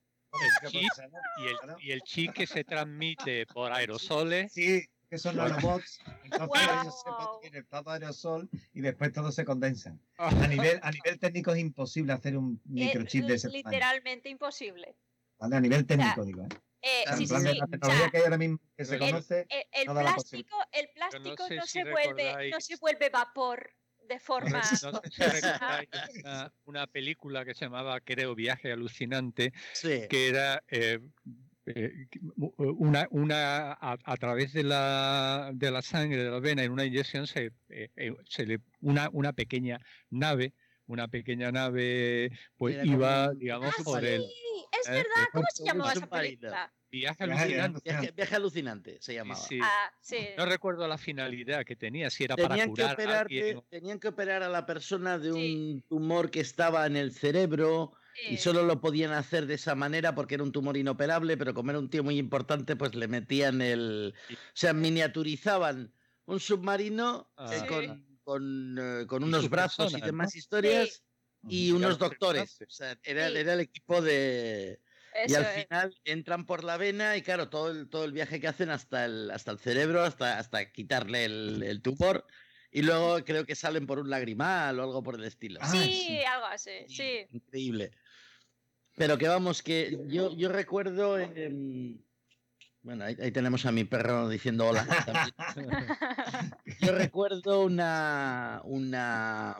El 0.64 0.72
chip 0.72 0.82
y 1.38 1.43
el, 1.45 1.56
y 1.80 1.91
el 1.91 2.01
chip 2.01 2.34
que 2.34 2.47
se 2.47 2.64
transmite 2.64 3.45
por 3.45 3.72
aerosoles 3.72 4.51
Sí, 4.51 4.84
que 5.14 5.20
son 5.20 5.36
nanobots. 5.36 5.99
Entonces 6.24 6.47
Guau. 6.47 6.82
ellos 6.82 7.01
se 7.03 7.09
meten 7.11 7.53
en 7.55 7.61
estado 7.61 7.84
de 7.91 7.91
aerosol 7.97 8.49
y 8.74 8.82
después 8.82 9.14
todos 9.14 9.36
se 9.36 9.45
condensan. 9.45 10.01
Ah. 10.18 10.30
A 10.30 10.47
nivel, 10.47 10.80
a 10.82 10.89
nivel 10.89 11.20
técnico 11.20 11.53
es 11.53 11.59
imposible 11.59 12.14
hacer 12.14 12.36
un 12.36 12.59
microchip 12.66 13.26
de 13.26 13.36
Es 13.36 13.45
ese 13.45 13.49
tamaño. 13.49 13.70
literalmente 13.70 14.30
imposible. 14.30 14.95
¿vale? 15.38 15.55
A 15.55 15.59
nivel 15.59 15.86
técnico, 15.86 16.26
digo. 16.26 16.45
¿eh? 16.45 16.47
Eh, 16.82 17.03
sí, 17.16 17.28
sí, 17.28 17.36
sí. 17.36 17.43
la 17.59 17.66
O 17.66 17.68
tecnología 17.68 18.01
sea, 18.01 18.09
que 18.09 18.18
hay 18.18 18.24
ahora 18.24 18.38
mismo 18.39 18.59
que 18.76 18.86
se 18.86 18.95
el- 18.95 18.99
conoce. 19.01 19.45
el, 19.49 19.64
el 19.72 19.86
no 19.86 19.93
plástico, 19.93 20.57
el 20.72 20.89
plástico 20.95 21.47
sé 21.47 21.55
no, 21.57 21.66
si 21.68 21.72
se 21.80 21.91
vuelve, 21.91 22.49
no 22.49 22.59
se 22.59 22.76
vuelve 22.78 23.09
vapor 23.11 23.70
de 23.99 24.20
forma. 24.20 24.49
No 24.49 24.64
sé 24.64 24.76
si 24.78 24.86
recordáis 25.22 25.89
una, 26.24 26.53
una 26.66 26.88
película 26.88 27.45
que 27.45 27.53
se 27.53 27.66
llamaba, 27.66 28.01
creo, 28.01 28.34
Viaje 28.34 28.72
Alucinante, 28.72 29.53
Sí. 29.74 30.07
que 30.09 30.30
era 30.30 30.64
eh, 30.70 30.99
eh, 31.66 32.07
una, 32.38 33.07
una 33.11 33.72
a, 33.74 33.97
a 34.03 34.18
través 34.18 34.53
de 34.53 34.64
la, 34.64 35.51
de 35.53 35.72
la 35.72 35.82
sangre, 35.82 36.24
de 36.24 36.32
la 36.32 36.39
vena, 36.39 36.64
en 36.64 36.72
una 36.72 36.86
inyección, 36.86 37.28
se, 37.28 37.51
eh, 37.70 37.89
eh, 37.95 38.14
se 38.26 38.45
le, 38.45 38.59
una, 38.82 39.09
una 39.11 39.34
pequeña 39.34 39.80
nave, 40.09 40.53
una 40.86 41.07
pequeña 41.07 41.51
nave, 41.51 42.32
pues 42.57 42.76
como 42.78 42.97
iba, 42.97 43.30
un- 43.32 43.39
digamos, 43.39 43.76
Ah, 43.78 43.84
por 43.84 43.99
sí, 44.01 44.07
el 44.07 44.22
es 44.72 44.88
Eh, 44.89 44.91
verdad. 44.91 45.28
¿Cómo 45.32 45.45
se 45.53 45.64
llamaba 45.64 45.93
esa 45.93 46.07
película? 46.07 46.74
viaje 46.91 47.24
alucinante. 47.24 47.80
Viaje, 47.84 48.11
viaje 48.11 48.36
alucinante 48.36 48.97
se 49.01 49.14
llamaba. 49.16 49.39
Sí, 49.39 49.55
sí. 49.55 49.61
Ah, 49.64 49.91
sí. 50.01 50.18
No 50.38 50.45
recuerdo 50.45 50.88
la 50.88 50.97
finalidad 50.97 51.64
que 51.66 51.76
tenía, 51.76 52.09
si 52.09 52.24
era 52.26 52.36
para 52.36 52.49
Tenían 52.49 52.68
que, 52.68 52.72
curar 52.72 52.89
a 52.89 52.93
operarte, 52.93 53.22
alguien. 53.22 53.61
tenían 53.70 53.99
que 53.99 54.07
operar 54.09 54.43
a 54.43 54.49
la 54.49 54.66
persona 54.66 55.18
de 55.18 55.32
un 55.32 55.39
Sí. 55.39 55.84
tumor 55.88 56.30
que 56.30 56.39
estaba 56.41 56.86
en 56.86 56.97
el 56.97 57.11
cerebro 57.14 57.93
y 58.30 58.36
Eh, 58.36 58.38
solo 58.38 58.64
lo 58.64 58.80
podían 58.82 59.11
hacer 59.11 59.45
de 59.47 59.55
esa 59.55 59.76
manera 59.76 60.16
porque 60.16 60.36
era 60.36 60.43
un 60.43 60.51
tumor 60.51 60.78
inoperable, 60.78 61.38
pero 61.38 61.53
como 61.53 61.72
era 61.72 61.80
un 61.80 61.89
tío 61.89 62.03
muy 62.03 62.18
importante, 62.18 62.76
pues 62.76 62.95
le 62.95 63.07
metían 63.07 63.61
el... 63.61 64.14
Sí. 64.28 64.36
O 64.36 64.38
sea, 64.53 64.74
miniaturizaban 64.74 65.93
un 66.26 66.39
submarino 66.39 67.34
eh, 67.38 67.43
Ah. 67.61 67.66
con, 67.68 68.20
con, 68.24 68.78
eh, 68.80 69.05
con 69.07 69.24
Y 69.24 69.26
unos 69.28 69.49
brazos 69.49 69.97
y 69.97 70.01
demás 70.01 70.34
¿no? 70.34 70.39
historias 70.39 71.03
y 71.47 71.72
Ujú. 71.72 71.80
unos 71.80 71.97
doctores. 71.97 72.61
O 72.61 72.70
sea, 72.70 72.97
era, 73.03 73.30
Sí. 73.30 73.38
era 73.38 73.53
el 73.53 73.59
equipo 73.59 74.01
de... 74.01 74.80
y 75.28 75.34
Eso 75.34 75.38
al 75.39 75.43
es. 75.45 75.64
final 75.64 75.95
entran 76.05 76.45
por 76.45 76.64
la 76.64 76.78
vena 76.78 77.18
y 77.18 77.22
claro, 77.22 77.49
todo 77.49 77.72
el, 77.72 77.89
todo 77.89 78.05
el 78.05 78.14
viaje 78.14 78.39
que 78.39 78.47
hacen 78.47 78.70
hasta 78.70 79.05
el, 79.05 79.30
hasta 79.32 79.51
el 79.51 79.59
cerebro, 79.59 80.03
hasta, 80.03 80.39
hasta 80.39 80.72
quitarle 80.72 81.26
el, 81.26 81.64
el 81.64 81.82
tumor. 81.82 82.26
Y 82.72 82.82
luego 82.82 83.24
creo 83.24 83.45
que 83.45 83.55
salen 83.55 83.86
por 83.86 83.99
un 83.99 84.09
lagrimal 84.09 84.80
o 84.80 84.84
algo 84.84 85.03
por 85.03 85.14
el 85.16 85.26
estilo. 85.26 85.59
Ah, 85.61 85.68
sí, 85.70 85.93
sí. 85.93 86.24
algo 86.24 86.45
así, 86.47 86.72
sí. 86.88 87.28
Increíble. 87.32 87.91
Pero 88.96 89.18
que 89.18 89.28
vamos, 89.28 89.64
que 89.64 89.98
yo, 90.08 90.36
yo 90.36 90.50
recuerdo. 90.50 91.18
em, 91.20 92.00
bueno, 92.82 93.06
ahí, 93.06 93.16
ahí 93.22 93.32
tenemos 93.32 93.66
a 93.66 93.72
mi 93.72 93.86
perro 93.86 94.28
diciendo 94.30 94.68
hola. 94.68 94.86
Yo 96.82 96.91
recuerdo 96.91 97.64
una, 97.64 98.62
una, 98.66 99.58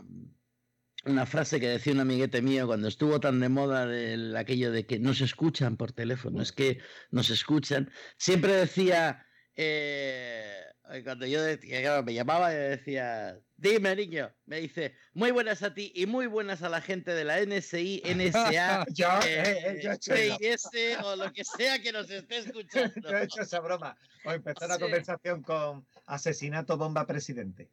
una 1.06 1.26
frase 1.26 1.60
que 1.60 1.70
decía 1.70 1.94
un 1.94 2.02
amiguete 2.02 2.42
mío 2.42 2.68
cuando 2.68 2.90
estuvo 2.90 3.20
tan 3.22 3.40
de 3.40 3.48
moda 3.50 3.88
del, 3.88 4.36
aquello 4.36 4.72
de 4.72 4.86
que 4.86 5.00
no 5.00 5.14
se 5.14 5.24
escuchan 5.24 5.78
por 5.78 5.94
teléfono, 5.94 6.42
es 6.42 6.52
que 6.52 6.80
nos 7.12 7.30
escuchan. 7.30 7.92
Siempre 8.18 8.54
decía, 8.54 9.26
eh, 9.56 10.58
cuando 11.06 11.26
yo 11.26 11.42
de- 11.42 11.60
que, 11.60 11.82
claro, 11.82 12.04
me 12.04 12.14
llamaba 12.14 12.52
y 12.54 12.58
decía, 12.58 13.40
dime 13.64 13.96
niño, 13.96 14.30
me 14.46 14.60
dice, 14.60 14.94
muy 15.14 15.32
buenas 15.32 15.64
a 15.64 15.74
ti 15.74 15.92
y 15.96 16.06
muy 16.06 16.28
buenas 16.28 16.62
a 16.64 16.70
la 16.70 16.82
gente 16.82 17.14
de 17.14 17.24
la 17.24 17.40
NSI, 17.40 18.04
NSA. 18.06 18.86
Yo, 18.90 19.08
eh, 19.26 19.42
eh, 19.42 19.58
eh, 19.68 19.80
yo 19.82 19.90
he 19.92 19.94
hecho 19.96 20.14
esa- 20.14 20.70
CIS 20.70 20.98
o 21.04 21.16
lo 21.16 21.32
que 21.32 21.44
sea 21.46 21.80
que 21.82 21.92
nos 21.94 22.10
esté 22.10 22.40
escuchando. 22.40 23.10
yo 23.10 23.18
he 23.18 23.24
hecho 23.24 23.42
esa 23.42 23.60
broma. 23.62 23.98
O 24.26 24.32
empezar 24.32 24.66
una 24.68 24.76
Sí. 24.76 24.82
conversación 24.82 25.42
con 25.44 25.86
asesinato 26.06 26.78
bomba 26.78 27.06
presidente. 27.08 27.70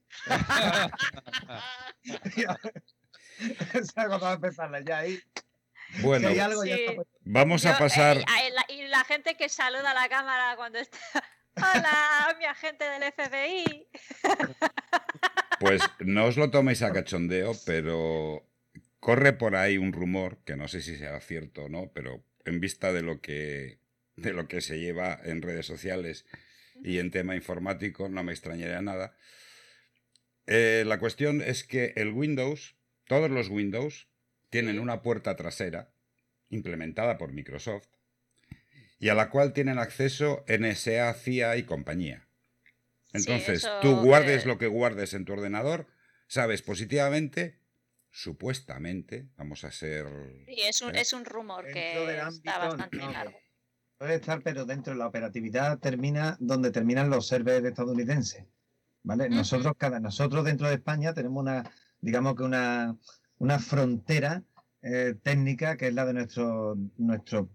o 3.74 3.84
sea, 3.84 4.06
cuando 4.06 4.20
va 4.20 4.30
a 4.30 4.34
empezarla 4.34 4.80
ya 4.80 4.98
ahí. 4.98 5.20
Bueno, 6.02 6.30
si 6.30 6.38
algo, 6.38 6.64
ya 6.64 6.76
Sí. 6.76 6.82
está 6.82 6.94
puesto. 6.94 7.12
vamos 7.22 7.62
Yo, 7.62 7.68
a 7.70 7.72
eh, 7.72 7.76
pasar. 7.78 8.16
y, 8.18 8.20
a- 8.20 8.50
la, 8.50 8.64
y 8.68 8.86
la 8.88 9.04
gente 9.04 9.36
que 9.36 9.48
saluda 9.48 9.90
a 9.90 9.94
la 9.94 10.08
cámara 10.08 10.54
cuando 10.56 10.78
está. 10.78 10.98
Hola, 11.56 12.36
mi 12.38 12.44
agente 12.44 12.84
del 12.84 13.02
FBI. 13.12 13.88
Pues 15.60 15.82
no 16.00 16.24
os 16.24 16.38
lo 16.38 16.48
toméis 16.48 16.80
a 16.80 16.90
cachondeo, 16.90 17.52
pero 17.66 18.48
corre 18.98 19.34
por 19.34 19.56
ahí 19.56 19.76
un 19.76 19.92
rumor, 19.92 20.38
que 20.46 20.56
no 20.56 20.68
sé 20.68 20.80
si 20.80 20.96
será 20.96 21.20
cierto 21.20 21.64
o 21.64 21.68
no, 21.68 21.92
pero 21.92 22.24
en 22.46 22.60
vista 22.60 22.94
de 22.94 23.02
lo 23.02 23.20
que, 23.20 23.78
de 24.16 24.32
lo 24.32 24.48
que 24.48 24.62
se 24.62 24.80
lleva 24.80 25.20
en 25.22 25.42
redes 25.42 25.66
sociales 25.66 26.24
y 26.82 26.96
en 26.96 27.10
tema 27.10 27.36
informático, 27.36 28.08
no 28.08 28.24
me 28.24 28.32
extrañaría 28.32 28.80
nada. 28.80 29.14
Eh, 30.46 30.84
la 30.86 30.98
cuestión 30.98 31.42
es 31.42 31.62
que 31.62 31.92
el 31.94 32.14
Windows, 32.14 32.76
todos 33.06 33.30
los 33.30 33.50
Windows, 33.50 34.08
tienen 34.48 34.80
una 34.80 35.02
puerta 35.02 35.36
trasera 35.36 35.92
implementada 36.48 37.18
por 37.18 37.34
Microsoft 37.34 37.88
y 38.98 39.10
a 39.10 39.14
la 39.14 39.28
cual 39.28 39.52
tienen 39.52 39.78
acceso 39.78 40.42
NSA, 40.48 41.12
CIA 41.12 41.58
y 41.58 41.64
compañía. 41.64 42.29
Sí, 43.12 43.18
Entonces, 43.18 43.64
eso, 43.64 43.80
tú 43.82 43.96
guardes 43.96 44.44
eh, 44.44 44.48
lo 44.48 44.58
que 44.58 44.68
guardes 44.68 45.14
en 45.14 45.24
tu 45.24 45.32
ordenador, 45.32 45.88
sabes 46.28 46.62
positivamente, 46.62 47.58
supuestamente, 48.10 49.28
vamos 49.36 49.64
a 49.64 49.72
ser... 49.72 50.06
Sí, 50.46 50.60
es 50.62 50.80
un, 50.82 50.94
¿eh? 50.94 51.00
es 51.00 51.12
un 51.12 51.24
rumor 51.24 51.66
que 51.66 52.18
está 52.18 52.58
bastante 52.58 52.98
no. 52.98 53.10
largo. 53.10 53.38
Puede 53.98 54.14
estar, 54.14 54.42
pero 54.42 54.64
dentro 54.64 54.92
de 54.92 54.98
la 54.98 55.08
operatividad 55.08 55.78
termina 55.78 56.36
donde 56.40 56.70
terminan 56.70 57.10
los 57.10 57.26
servers 57.26 57.66
estadounidenses. 57.66 58.44
¿Vale? 59.02 59.28
Nosotros, 59.28 59.74
cada, 59.78 59.98
nosotros 59.98 60.44
dentro 60.44 60.68
de 60.68 60.74
España 60.74 61.14
tenemos 61.14 61.40
una, 61.40 61.70
digamos 62.00 62.34
que 62.36 62.42
una, 62.42 62.96
una 63.38 63.58
frontera 63.58 64.42
eh, 64.82 65.14
técnica 65.22 65.76
que 65.76 65.88
es 65.88 65.94
la 65.94 66.06
de 66.06 66.14
nuestro, 66.14 66.76
nuestro, 66.98 67.50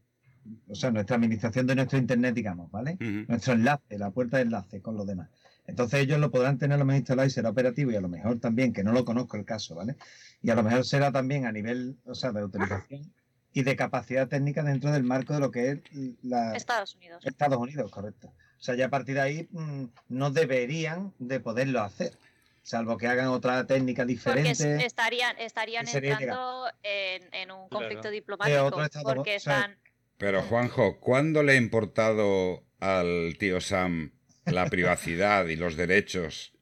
o 0.68 0.76
sea, 0.76 0.92
nuestra 0.92 1.16
administración 1.16 1.66
de 1.68 1.76
nuestro 1.76 1.98
internet, 1.98 2.36
digamos, 2.36 2.70
¿vale? 2.72 2.98
Nuestro 3.00 3.54
enlace, 3.54 3.98
la 3.98 4.12
puerta 4.12 4.38
de 4.38 4.44
enlace 4.44 4.82
con 4.82 4.96
los 4.96 5.08
demás. 5.08 5.30
Entonces 5.68 6.02
ellos 6.02 6.20
lo 6.20 6.30
podrán 6.32 6.58
tener 6.58 6.76
a 6.76 6.78
lo 6.80 6.86
mejor 6.86 7.00
instalado 7.00 7.28
y 7.28 7.32
será 7.32 7.50
operativo 7.50 7.92
y 7.92 7.96
a 7.96 8.02
lo 8.02 8.08
mejor 8.10 8.40
también, 8.40 8.72
que 8.74 8.84
no 8.84 8.92
lo 8.92 9.04
conozco 9.06 9.36
el 9.38 9.46
caso, 9.46 9.76
¿vale? 9.76 9.96
Y 10.44 10.50
a 10.52 10.56
lo 10.56 10.64
mejor 10.64 10.86
será 10.86 11.12
también 11.12 11.46
a 11.46 11.52
nivel, 11.52 11.98
o 12.06 12.14
sea, 12.14 12.32
de 12.32 12.44
utilización 12.44 13.12
y 13.52 13.64
de 13.64 13.76
capacidad 13.76 14.28
técnica 14.28 14.62
dentro 14.64 14.92
del 14.92 15.04
marco 15.04 15.34
de 15.34 15.40
lo 15.40 15.50
que 15.50 15.72
es 15.72 15.80
la, 16.22 16.56
Estados 16.56 16.96
Unidos. 16.96 17.26
Estados 17.26 17.58
Unidos, 17.58 17.90
correcto. 17.90 18.28
O 18.60 18.64
sea, 18.66 18.76
ya 18.76 18.86
a 18.86 18.90
partir 18.90 19.16
de 19.16 19.22
ahí 19.22 19.48
mm, 19.52 19.86
no 20.10 20.30
deberían 20.32 21.14
de 21.20 21.40
poderlo 21.40 21.82
hacer, 21.82 22.18
salvo 22.64 22.98
que 22.98 23.08
hagan 23.08 23.28
otra 23.28 23.66
técnica 23.66 24.04
Porque 24.04 24.14
diferente. 24.14 24.52
es- 24.52 24.84
estarían, 24.84 25.38
estarían 25.40 25.88
entrando 25.88 26.66
en, 26.84 27.34
en 27.34 27.52
un 27.52 27.70
conflicto 27.70 28.02
Claro. 28.04 28.14
diplomático. 28.14 28.64
otro 28.66 28.84
estado, 28.84 29.06
porque 29.16 29.38
o 29.38 29.40
sea, 29.40 29.56
están. 29.58 29.78
Pero 30.18 30.42
Juanjo, 30.44 31.00
¿cuándo 31.00 31.42
le 31.44 31.54
ha 31.54 31.56
importado 31.56 32.64
al 32.80 33.36
tío 33.40 33.60
Sam 33.62 34.12
la 34.46 34.68
privacidad 34.70 35.46
y 35.48 35.56
los 35.56 35.76
derechos 35.76 36.54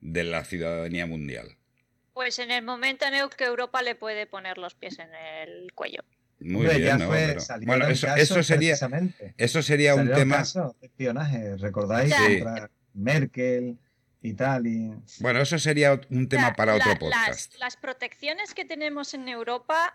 de 0.00 0.24
la 0.24 0.44
ciudadanía 0.44 1.06
mundial? 1.06 1.56
Pues 2.14 2.38
en 2.38 2.50
el 2.50 2.64
momento 2.64 3.04
en 3.06 3.14
el 3.14 3.28
que 3.30 3.44
Europa 3.44 3.82
le 3.82 3.94
puede 3.94 4.26
poner 4.26 4.56
los 4.58 4.74
pies 4.74 4.98
en 4.98 5.14
el 5.14 5.72
cuello. 5.74 6.02
Muy 6.40 6.66
Hombre, 6.66 6.80
ya 6.80 6.96
bien, 6.96 6.98
¿no? 6.98 7.06
fue- 7.08 7.36
Pero- 7.48 7.60
bueno, 7.66 7.86
eso, 7.88 8.14
eso 8.14 8.42
sería, 8.42 8.74
eso 9.38 9.62
sería 9.62 9.94
un 9.94 10.10
tema. 10.12 10.42
de 10.42 10.86
espionaje, 10.86 11.56
¿recordáis? 11.56 12.14
Sí. 12.14 12.40
Contra 12.42 12.70
Merkel 12.94 13.78
y 14.22 14.34
tal. 14.34 14.66
Y... 14.66 14.92
Bueno, 15.20 15.40
eso 15.40 15.58
sería 15.58 15.98
un 16.10 16.28
tema 16.28 16.52
para 16.54 16.74
otro 16.74 16.90
la- 16.92 16.98
podcast. 16.98 17.52
Las, 17.52 17.58
las 17.60 17.76
protecciones 17.76 18.54
que 18.54 18.64
tenemos 18.64 19.14
en 19.14 19.28
Europa, 19.28 19.94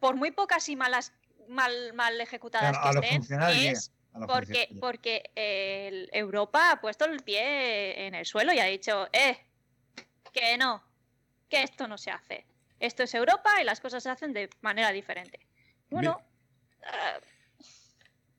por 0.00 0.16
muy 0.16 0.30
pocas 0.32 0.68
y 0.68 0.76
malas, 0.76 1.12
mal, 1.48 1.92
mal 1.94 2.20
ejecutadas 2.20 2.76
A- 2.76 2.82
a 2.90 2.92
los 2.92 3.00
que 3.00 3.06
estén, 3.06 3.20
funcionarios 3.22 3.78
es 3.78 3.92
porque, 4.26 4.68
porque 4.80 6.08
Europa 6.12 6.72
ha 6.72 6.80
puesto 6.80 7.04
el 7.04 7.20
pie 7.22 8.06
en 8.06 8.14
el 8.14 8.26
suelo 8.26 8.52
y 8.52 8.58
ha 8.58 8.64
dicho, 8.64 9.08
eh, 9.12 9.38
que 10.32 10.56
no, 10.58 10.82
que 11.48 11.62
esto 11.62 11.86
no 11.88 11.96
se 11.98 12.10
hace. 12.10 12.44
Esto 12.78 13.02
es 13.02 13.14
Europa 13.14 13.60
y 13.60 13.64
las 13.64 13.80
cosas 13.80 14.02
se 14.02 14.10
hacen 14.10 14.32
de 14.32 14.48
manera 14.62 14.90
diferente. 14.92 15.40
Bueno, 15.90 16.20
ah, 16.84 17.18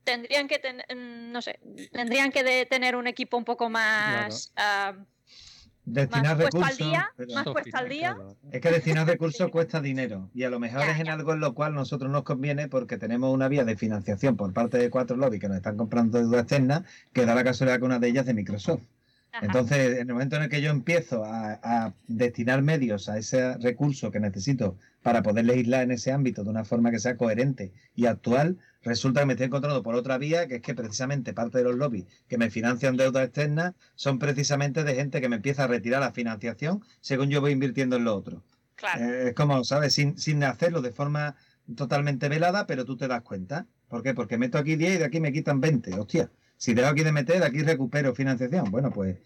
tendrían 0.04 0.48
que 0.48 0.58
tener, 0.60 0.86
no 0.96 1.42
sé, 1.42 1.60
tendrían 1.92 2.32
que 2.32 2.44
de- 2.44 2.66
tener 2.66 2.96
un 2.96 3.08
equipo 3.08 3.38
un 3.38 3.46
poco 3.46 3.70
más, 3.70 4.52
ah, 4.56 4.94
Destinar 5.84 6.38
más 6.38 6.50
puesto 6.52 6.58
al 6.58 6.64
recursos. 6.64 6.88
día, 6.88 7.10
pero- 7.18 7.34
más 7.34 7.44
puesto 7.46 7.78
al 7.78 7.90
día. 7.90 8.18
Es 8.52 8.62
que 8.62 8.70
destinar 8.72 9.08
recursos 9.08 9.50
cuesta 9.50 9.82
dinero 9.82 10.30
y 10.34 10.44
a 10.44 10.50
lo 10.50 10.60
mejor 10.60 10.82
Ya, 10.82 10.92
es 10.92 11.00
en 11.00 11.08
ya. 11.08 11.14
algo 11.14 11.34
en 11.34 11.40
lo 11.40 11.54
cual 11.54 11.74
nosotros 11.74 12.12
nos 12.12 12.24
conviene 12.24 12.68
porque 12.68 12.98
tenemos 12.98 13.34
una 13.34 13.48
vía 13.48 13.66
de 13.66 13.76
financiación 13.76 14.38
por 14.38 14.54
parte 14.54 14.78
de 14.78 14.90
cuatro 14.90 15.18
lobbies 15.18 15.42
que 15.42 15.48
nos 15.48 15.58
están 15.58 15.78
comprando 15.78 16.20
deuda 16.20 16.42
externa, 16.42 16.86
que 17.14 17.26
da 17.26 17.34
la 17.36 17.44
casualidad 17.44 17.80
que 17.80 17.86
una 17.86 18.00
de 18.00 18.08
ellas 18.10 18.22
es 18.22 18.28
de 18.28 18.34
Microsoft. 18.36 18.82
Ajá. 19.34 19.46
Entonces, 19.46 19.94
en 20.00 20.08
el 20.10 20.14
momento 20.14 20.36
en 20.36 20.44
el 20.44 20.50
que 20.50 20.62
yo 20.62 20.70
empiezo 20.72 21.24
a, 21.26 21.54
a 21.64 21.94
destinar 22.08 22.62
medios 22.62 23.08
a 23.10 23.18
ese 23.18 23.58
recurso 23.60 24.12
que 24.12 24.20
necesito 24.20 24.78
para 25.02 25.24
poder 25.24 25.46
legislar 25.46 25.84
en 25.84 25.92
ese 25.92 26.12
ámbito 26.12 26.44
de 26.44 26.50
una 26.50 26.66
forma 26.66 26.92
que 26.92 27.00
sea 27.00 27.16
coherente 27.18 27.72
y 27.96 28.06
actual, 28.08 28.58
resulta 28.84 29.20
que 29.22 29.26
me 29.28 29.34
estoy 29.34 29.48
encontrando 29.48 29.82
por 29.84 29.96
otra 29.96 30.18
vía, 30.18 30.48
que 30.48 30.56
es 30.56 30.62
que 30.62 30.74
precisamente 30.74 31.34
parte 31.34 31.60
de 31.60 31.64
los 31.66 31.76
lobbies 31.76 32.06
que 32.28 32.38
me 32.38 32.50
financian 32.50 32.98
deuda 32.98 33.24
externa 33.24 33.74
son 33.96 34.20
precisamente 34.20 34.84
de 34.84 34.96
gente 34.96 35.22
que 35.22 35.30
me 35.30 35.36
empieza 35.38 35.64
a 35.64 35.68
retirar 35.68 36.02
la 36.02 36.12
financiación 36.12 36.84
según 37.00 37.30
yo 37.30 37.42
voy 37.42 37.52
invirtiendo 37.52 37.96
en 37.98 38.04
lo 38.06 38.16
otro. 38.16 38.44
Claro. 38.76 39.04
Eh, 39.04 39.28
es 39.30 39.34
como, 39.36 39.64
¿sabes? 39.64 39.94
Sin, 39.94 40.18
sin 40.18 40.44
hacerlo 40.44 40.82
de 40.82 40.92
forma 40.92 41.36
totalmente 41.76 42.28
velada, 42.30 42.66
pero 42.66 42.84
tú 42.86 42.98
te 42.98 43.08
das 43.08 43.22
cuenta. 43.22 43.68
¿Por 43.88 44.02
qué? 44.02 44.14
Porque 44.14 44.38
meto 44.38 44.58
aquí 44.58 44.76
10 44.76 44.96
y 44.96 44.98
de 44.98 45.06
aquí 45.06 45.20
me 45.20 45.32
quitan 45.32 45.62
20. 45.62 45.94
Hostia, 46.00 46.32
si 46.58 46.74
dejo 46.74 46.90
aquí 46.90 47.04
de 47.04 47.12
meter, 47.12 47.40
de 47.40 47.46
aquí 47.46 47.62
recupero 47.62 48.16
financiación. 48.16 48.72
Bueno, 48.72 48.90
pues 48.92 49.18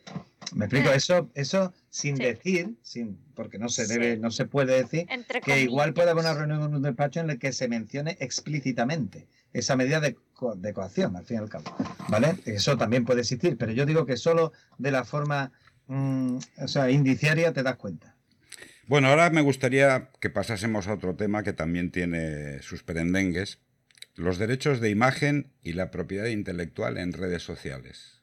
me 0.54 0.66
explico. 0.66 0.90
Eso, 0.92 1.30
eso 1.34 1.74
sin 1.90 2.18
Sí. 2.18 2.24
decir, 2.24 2.76
sin, 2.82 3.18
porque 3.36 3.58
no 3.58 3.70
se 3.70 3.86
Sí. 3.86 3.94
debe, 3.94 4.18
no 4.18 4.32
se 4.32 4.46
puede 4.46 4.76
decir, 4.76 5.06
Entre 5.10 5.40
que 5.42 5.62
igual 5.62 5.94
puede 5.94 6.10
haber 6.12 6.24
una 6.26 6.34
reunión 6.34 6.64
en 6.64 6.76
un 6.76 6.82
despacho 6.82 7.20
en 7.22 7.30
el 7.30 7.40
que 7.40 7.52
se 7.54 7.68
mencione 7.68 8.18
explícitamente 8.20 9.28
esa 9.58 9.76
medida 9.76 10.00
de, 10.00 10.16
co- 10.34 10.56
de 10.56 10.74
coacción, 10.74 11.16
al 11.16 11.26
fin 11.26 11.38
y 11.38 11.40
al 11.40 11.50
cabo. 11.50 11.66
¿Vale? 12.10 12.36
Eso 12.46 12.78
también 12.78 13.06
puede 13.06 13.22
existir, 13.22 13.58
pero 13.58 13.72
yo 13.72 13.86
digo 13.86 14.06
que 14.06 14.18
solo 14.18 14.52
de 14.78 14.92
la 14.92 15.04
forma 15.04 15.52
mm, 15.88 16.38
o 16.58 16.68
sea, 16.68 16.90
indiciaria 16.92 17.54
te 17.54 17.64
das 17.64 17.76
cuenta. 17.78 18.16
Bueno, 18.88 19.08
ahora 19.08 19.30
me 19.32 19.42
gustaría 19.42 20.10
que 20.20 20.30
pasásemos 20.30 20.88
a 20.88 20.94
otro 20.94 21.16
tema 21.16 21.42
que 21.44 21.54
también 21.54 21.90
tiene 21.92 22.62
sus 22.62 22.84
perendengues, 22.84 23.60
los 24.16 24.38
derechos 24.38 24.80
de 24.80 24.90
imagen 24.92 25.52
y 25.64 25.74
la 25.74 25.90
propiedad 25.92 26.28
intelectual 26.28 26.98
en 26.98 27.12
redes 27.14 27.44
sociales. 27.44 28.22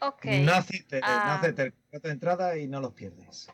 Ok. 0.00 0.24
No 0.42 0.52
aceptes 0.52 1.00
Ah. 1.04 1.24
no 1.26 1.32
aceptes 1.34 1.66
el 1.66 1.72
contrato 1.72 2.08
de 2.08 2.12
entrada 2.14 2.58
y 2.58 2.66
no 2.68 2.80
los 2.80 2.92
pierdes. 2.92 3.48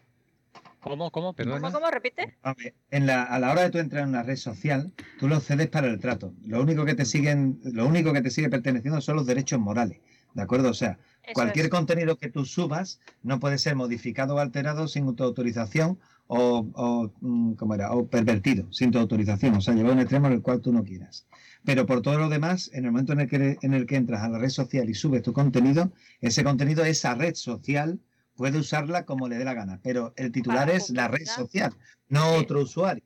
¿Cómo, 0.81 1.11
cómo? 1.11 1.35
Perdona. 1.35 1.61
¿Cómo, 1.61 1.73
cómo? 1.73 1.91
Repite. 1.91 2.39
A, 2.43 2.55
ver, 2.55 2.75
en 2.91 3.07
la, 3.07 3.25
a 3.25 3.39
la 3.39 3.51
hora 3.51 3.63
de 3.63 3.71
tú 3.71 3.79
entrar 3.79 4.05
en 4.05 4.11
una 4.11 4.23
red 4.23 4.37
social, 4.37 4.93
tú 5.19 5.29
lo 5.29 5.41
cedes 5.41 5.69
para 5.69 5.89
el 5.89 5.99
trato. 5.99 6.35
Lo 6.45 6.63
único 6.63 6.85
que 6.85 6.95
te 6.95 7.05
siguen, 7.05 7.61
lo 7.65 7.87
único 7.87 8.13
que 8.13 8.23
te 8.23 8.31
sigue 8.31 8.49
perteneciendo 8.49 9.01
son 9.01 9.17
los 9.17 9.27
derechos 9.27 9.59
morales. 9.61 9.99
¿De 10.35 10.43
acuerdo? 10.43 10.71
O 10.71 10.75
sea, 10.75 10.99
Eso 11.23 11.33
cualquier 11.35 11.67
es. 11.67 11.71
contenido 11.71 12.17
que 12.17 12.29
tú 12.31 12.45
subas 12.45 13.01
no 13.23 13.41
puede 13.41 13.59
ser 13.59 13.75
modificado 13.77 14.37
o 14.37 14.39
alterado 14.39 14.87
sin 14.87 15.15
tu 15.17 15.25
autorización 15.25 15.99
o, 16.27 16.69
o, 16.75 17.13
mm, 17.21 17.55
¿cómo 17.55 17.75
era? 17.75 17.93
o 17.93 18.07
pervertido 18.07 18.71
sin 18.73 18.91
tu 18.93 18.99
autorización. 18.99 19.55
O 19.57 19.61
sea, 19.61 19.75
llevar 19.75 19.93
a 19.93 19.95
un 19.95 20.01
extremo 20.01 20.27
en 20.29 20.35
el 20.35 20.43
cual 20.43 20.61
tú 20.61 20.73
no 20.73 20.85
quieras. 20.85 21.27
Pero 21.65 21.87
por 21.87 22.03
todo 22.03 22.19
lo 22.19 22.29
demás, 22.29 22.71
en 22.73 22.85
el 22.85 22.93
momento 22.93 23.15
en 23.15 23.21
el 23.21 23.29
que, 23.29 23.59
en 23.61 23.75
el 23.75 23.87
que 23.87 23.97
entras 23.97 24.23
a 24.23 24.29
la 24.29 24.39
red 24.39 24.49
social 24.51 24.89
y 24.89 24.95
subes 24.95 25.23
tu 25.23 25.33
contenido, 25.33 25.93
ese 26.21 26.45
contenido, 26.45 26.85
esa 26.85 27.15
red 27.15 27.35
social, 27.35 27.99
puede 28.39 28.59
usarla 28.59 29.05
como 29.05 29.29
le 29.29 29.37
dé 29.37 29.45
la 29.45 29.53
gana. 29.53 29.81
Pero 29.83 30.15
el 30.17 30.33
titular 30.33 30.67
Para 30.67 30.79
es 30.79 30.89
la 30.91 31.09
red 31.09 31.27
social, 31.27 31.75
no 32.09 32.23
Sí. 32.37 32.45
otro 32.45 32.63
usuario. 32.63 33.05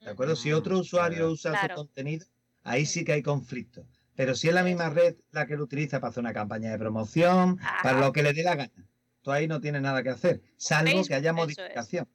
¿De 0.00 0.10
acuerdo? 0.10 0.36
Si 0.36 0.52
otro 0.52 0.78
usuario 0.78 1.30
usa 1.30 1.52
Claro. 1.52 1.74
tu 1.74 1.80
contenido, 1.86 2.26
ahí 2.62 2.84
sí 2.84 3.04
que 3.04 3.12
hay 3.14 3.22
conflicto. 3.22 3.86
Pero 4.14 4.34
si 4.36 4.48
es 4.48 4.54
la 4.54 4.62
misma 4.62 4.90
red 4.90 5.16
la 5.32 5.46
que 5.46 5.56
lo 5.56 5.64
utiliza 5.64 5.98
para 5.98 6.10
hacer 6.10 6.20
una 6.20 6.34
campaña 6.34 6.70
de 6.70 6.78
promoción, 6.78 7.58
para 7.82 7.98
lo 7.98 8.12
que 8.12 8.22
le 8.22 8.32
dé 8.34 8.42
la 8.44 8.54
gana, 8.54 8.86
tú 9.22 9.32
ahí 9.32 9.48
no 9.48 9.60
tienes 9.60 9.80
nada 9.82 10.02
que 10.02 10.10
hacer, 10.10 10.42
salvo 10.56 10.86
Facebook, 10.90 11.08
que 11.08 11.14
haya 11.14 11.30
eso 11.30 11.38
es. 11.40 11.46
modificación. 11.58 12.08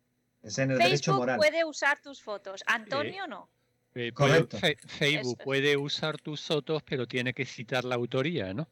Es 0.44 0.58
en 0.60 0.72
el 0.72 0.78
derecho 0.78 0.96
Facebook 1.12 1.18
moral. 1.18 1.38
puede 1.38 1.66
usar 1.66 2.00
tus 2.00 2.22
fotos. 2.22 2.64
Antonio 2.68 3.28
no. 3.28 3.50
Eh, 3.96 4.12
Correcto. 4.14 4.58
Facebook 4.88 5.38
es. 5.40 5.44
puede 5.44 5.76
usar 5.76 6.18
tus 6.20 6.46
fotos, 6.46 6.84
pero 6.84 7.08
tiene 7.08 7.34
que 7.34 7.44
citar 7.46 7.84
la 7.84 7.96
autoría, 7.96 8.54
¿no? 8.54 8.70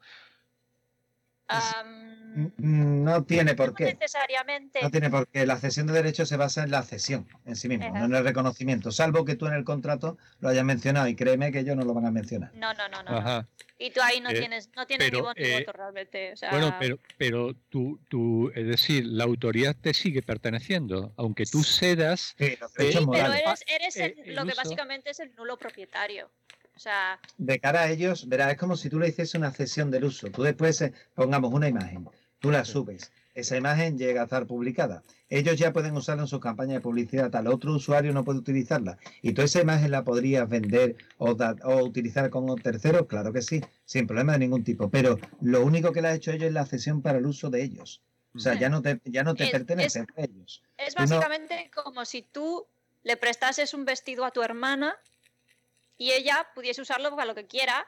Mm, 1.49 2.16
No 2.57 3.23
tiene 3.23 3.55
por 3.55 3.69
no 3.69 3.73
qué. 3.75 3.85
necesariamente. 3.93 4.81
No 4.81 4.91
tiene 4.91 5.09
por 5.09 5.27
qué. 5.27 5.45
La 5.45 5.57
cesión 5.57 5.87
de 5.87 5.93
derechos 5.93 6.29
se 6.29 6.37
basa 6.37 6.63
en 6.63 6.71
la 6.71 6.83
cesión 6.83 7.27
en 7.45 7.55
sí 7.55 7.67
mismo, 7.67 7.89
no 7.91 8.05
en 8.05 8.13
el 8.15 8.23
reconocimiento, 8.23 8.91
salvo 8.91 9.25
que 9.25 9.35
tú 9.35 9.47
en 9.47 9.53
el 9.53 9.63
contrato 9.63 10.17
lo 10.39 10.49
hayas 10.49 10.63
mencionado 10.65 11.07
y 11.07 11.15
créeme 11.15 11.51
que 11.51 11.59
ellos 11.59 11.75
no 11.75 11.83
lo 11.83 11.93
van 11.93 12.05
a 12.05 12.11
mencionar. 12.11 12.51
No, 12.53 12.73
no, 12.73 12.87
no, 12.89 13.03
no. 13.03 13.11
no. 13.11 13.17
Ajá. 13.17 13.47
Y 13.79 13.91
tú 13.91 14.01
ahí 14.01 14.19
no 14.21 14.29
Eh, 14.31 14.39
tienes, 14.39 14.69
no 14.75 14.87
tienes 14.87 15.07
ni 15.07 15.11
pero, 15.11 15.23
voz 15.23 15.33
ni 15.37 15.43
eh, 15.45 15.59
voto 15.59 15.71
realmente. 15.71 16.33
O 16.33 16.35
sea, 16.35 16.49
Bueno, 16.49 16.75
pero, 16.79 16.97
pero 17.17 17.53
tú, 17.69 17.99
tú, 18.09 18.51
es 18.55 18.65
decir, 18.67 19.05
la 19.05 19.23
autoría 19.23 19.73
te 19.73 19.93
sigue 19.93 20.21
perteneciendo, 20.23 21.13
aunque 21.15 21.45
tú 21.45 21.63
cedas. 21.63 22.33
Sí, 22.37 22.57
sí, 22.77 22.97
pero 23.11 23.33
eres, 23.33 23.63
eres 23.67 23.97
Eh, 23.97 24.15
el- 24.17 24.29
el 24.29 24.35
lo 24.35 24.45
que 24.45 24.51
uso. 24.53 24.61
básicamente 24.63 25.11
es 25.11 25.19
el 25.19 25.33
nulo 25.35 25.57
propietario. 25.57 26.31
O 26.77 26.79
sea, 26.79 27.19
De 27.39 27.59
cara 27.59 27.81
a 27.81 27.89
ellos, 27.89 28.29
verás, 28.29 28.51
es 28.51 28.57
como 28.59 28.77
si 28.77 28.87
tú 28.87 28.99
le 28.99 29.07
hiciese 29.09 29.35
una 29.35 29.49
cesión 29.51 29.89
del 29.89 30.05
uso. 30.05 30.27
Tú 30.29 30.43
después, 30.43 30.79
eh, 30.83 30.93
pongamos 31.15 31.51
una 31.51 31.67
imagen, 31.67 32.07
tú 32.39 32.51
la 32.51 32.63
subes, 32.65 33.11
esa 33.33 33.57
imagen 33.57 33.97
llega 33.97 34.21
a 34.21 34.23
estar 34.25 34.45
publicada. 34.45 35.01
Ellos 35.27 35.57
ya 35.57 35.73
pueden 35.73 35.97
usarla 35.97 36.21
en 36.23 36.27
sus 36.27 36.39
campañas 36.39 36.75
de 36.75 36.81
publicidad, 36.81 37.31
tal 37.31 37.47
otro 37.47 37.73
usuario 37.73 38.13
no 38.13 38.23
puede 38.23 38.37
utilizarla. 38.39 38.99
¿Y 39.23 39.33
tú 39.33 39.41
esa 39.41 39.59
imagen 39.59 39.89
la 39.89 40.03
podrías 40.03 40.47
vender 40.47 40.97
o, 41.17 41.33
da- 41.33 41.55
o 41.63 41.83
utilizar 41.83 42.29
con 42.29 42.47
un 42.47 42.61
tercero? 42.61 43.07
Claro 43.07 43.33
que 43.33 43.41
sí, 43.41 43.59
sin 43.85 44.05
problema 44.05 44.33
de 44.33 44.39
ningún 44.39 44.63
tipo. 44.63 44.91
Pero 44.91 45.17
lo 45.41 45.65
único 45.65 45.91
que 45.91 46.03
le 46.03 46.09
ha 46.09 46.13
hecho 46.13 46.29
ellos 46.31 46.47
es 46.49 46.53
la 46.53 46.65
cesión 46.67 47.01
para 47.01 47.17
el 47.17 47.25
uso 47.25 47.49
de 47.49 47.63
ellos. 47.63 48.01
O 48.35 48.39
sea, 48.39 48.53
ya 48.53 48.69
no 48.69 48.83
te, 48.83 49.01
ya 49.05 49.23
no 49.23 49.33
te 49.33 49.45
Es- 49.45 49.49
pertenece 49.51 50.01
a 50.01 50.05
ellos. 50.21 50.61
es 50.77 50.93
básicamente 50.93 51.71
como 51.73 52.05
si 52.05 52.21
tú 52.21 52.67
le 53.03 53.17
prestases 53.17 53.73
un 53.73 53.83
vestido 53.83 54.25
a 54.25 54.31
tu 54.31 54.43
hermana 54.43 54.95
y 55.97 56.11
ella 56.11 56.47
pudiese 56.55 56.81
usarlo 56.81 57.09
para 57.11 57.25
lo 57.25 57.35
que 57.35 57.47
quiera, 57.47 57.85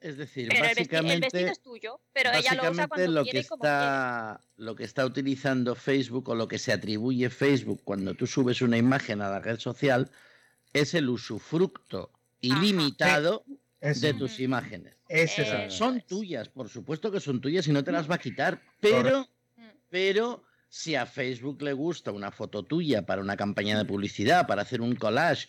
Es 0.00 0.16
decir, 0.16 0.48
pero 0.48 0.64
el, 0.64 0.70
vesti- 0.70 0.70
el 0.70 0.76
básicamente, 0.86 1.26
vestido 1.26 1.50
es 1.52 1.60
tuyo, 1.62 2.00
pero 2.12 2.30
ella 2.30 2.54
lo 2.54 2.62
usa 2.70 2.86
básicamente 2.86 2.88
cuando 2.88 3.12
lo 3.12 3.22
quiere 3.24 3.40
que 3.40 3.44
y 3.46 3.48
como 3.48 3.60
quiere. 3.62 3.74
está 3.76 4.40
lo 4.56 4.76
que 4.76 4.84
está 4.84 5.04
utilizando 5.06 5.74
Facebook 5.74 6.28
o 6.28 6.34
lo 6.34 6.46
que 6.48 6.58
se 6.58 6.72
atribuye 6.72 7.30
Facebook 7.30 7.80
cuando 7.84 8.14
tú 8.14 8.26
subes 8.26 8.62
una 8.62 8.76
imagen 8.76 9.22
a 9.22 9.28
la 9.30 9.40
red 9.40 9.58
social 9.58 10.10
es 10.72 10.94
el 10.94 11.08
usufructo 11.08 12.12
ilimitado 12.40 13.44
Eso, 13.80 14.06
de 14.06 14.14
tus 14.14 14.38
imágenes. 14.40 14.94
es 15.08 15.38
Eh, 15.38 15.70
Son 15.70 16.00
tuyas, 16.02 16.48
por 16.48 16.68
supuesto 16.68 17.10
que 17.10 17.20
son 17.20 17.40
tuyas 17.40 17.66
y 17.68 17.72
no 17.72 17.82
te 17.84 17.92
las 17.92 18.08
va 18.10 18.16
a 18.16 18.18
quitar, 18.18 18.60
pero 18.80 19.28
Mm. 19.56 19.64
pero 19.88 20.44
si 20.68 20.94
a 20.94 21.06
Facebook 21.06 21.62
le 21.62 21.72
gusta 21.72 22.12
una 22.12 22.30
foto 22.30 22.62
tuya 22.64 23.06
para 23.06 23.22
una 23.22 23.36
campaña 23.36 23.76
de 23.78 23.84
publicidad, 23.84 24.46
para 24.46 24.62
hacer 24.62 24.80
un 24.82 24.94
collage, 24.94 25.48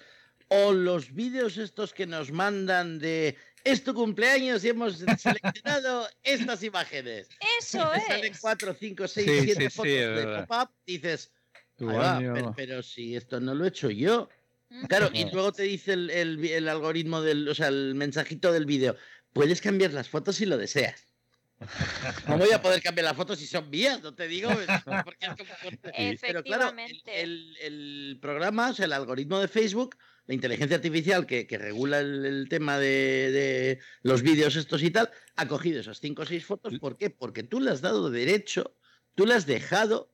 o 0.49 0.73
los 0.73 1.13
vídeos 1.13 1.57
estos 1.57 1.93
que 1.93 2.05
nos 2.05 2.31
mandan 2.31 2.99
de 2.99 3.35
es 3.63 3.83
tu 3.83 3.93
cumpleaños 3.93 4.63
y 4.63 4.69
hemos 4.69 4.97
seleccionado 5.19 6.07
estas 6.23 6.63
imágenes. 6.63 7.29
Eso 7.59 7.79
salen 8.07 8.33
es. 8.33 8.39
cuatro, 8.39 8.75
cinco, 8.79 9.07
seis, 9.07 9.27
Sí, 9.27 9.39
siete 9.45 9.61
sí, 9.63 9.69
sí, 9.69 9.75
fotos 9.75 9.91
es 9.91 10.15
de 10.15 10.45
pop-up, 10.47 10.69
dices, 10.85 11.31
Tu 11.77 11.89
"Ahí 11.89 11.95
va, 11.97 12.17
año- 12.17 12.33
pero, 12.33 12.53
pero 12.55 12.83
si 12.83 13.15
esto 13.15 13.39
no 13.39 13.53
lo 13.53 13.65
he 13.65 13.69
hecho 13.69 13.89
yo. 13.89 14.29
Claro, 14.87 15.09
y 15.13 15.25
No. 15.25 15.31
luego 15.33 15.51
te 15.51 15.63
dice 15.63 15.93
el, 15.93 16.09
el 16.11 16.69
algoritmo 16.69 17.21
del, 17.21 17.47
o 17.49 17.55
sea, 17.55 17.69
el 17.69 17.95
mensajito 17.95 18.51
del 18.51 18.65
vídeo. 18.65 18.95
Puedes 19.33 19.61
cambiar 19.61 19.93
las 19.93 20.09
fotos 20.09 20.35
si 20.35 20.45
lo 20.45 20.57
deseas. 20.57 21.05
No 22.27 22.37
voy 22.37 22.51
a 22.51 22.61
poder 22.61 22.81
cambiar 22.81 23.05
las 23.05 23.15
fotos 23.17 23.39
si 23.39 23.47
son 23.47 23.69
mías, 23.69 24.01
no 24.01 24.13
te 24.15 24.27
digo. 24.27 24.49
porque 24.49 24.65
es 24.71 24.83
como- 24.83 25.03
Pero 26.21 26.43
claro, 26.43 26.69
el, 26.69 26.79
Efectivamente. 26.79 27.21
el- 27.21 27.57
el 27.61 28.17
programa, 28.21 28.69
o 28.69 28.73
sea, 28.73 28.85
el 28.85 28.93
algoritmo 28.93 29.39
de 29.39 29.47
Facebook, 29.47 29.97
la 30.29 30.35
inteligencia 30.35 30.75
artificial 30.77 31.25
que, 31.25 31.47
que 31.47 31.57
regula 31.57 32.01
el, 32.01 32.23
el 32.23 32.49
tema 32.49 32.77
de, 32.77 33.31
de 33.31 33.79
los 34.03 34.21
vídeos 34.21 34.55
estos 34.55 34.83
y 34.83 34.91
tal, 34.91 35.09
ha 35.35 35.47
cogido 35.47 35.79
esas 35.79 35.99
cinco 35.99 36.21
o 36.21 36.25
seis 36.25 36.45
fotos. 36.45 36.77
¿Por 36.77 36.97
qué? 36.97 37.09
Porque 37.09 37.41
tú 37.41 37.59
le 37.59 37.71
has 37.71 37.81
dado 37.81 38.11
derecho, 38.11 38.77
tú 39.15 39.25
le 39.25 39.33
has 39.33 39.47
dejado 39.47 40.13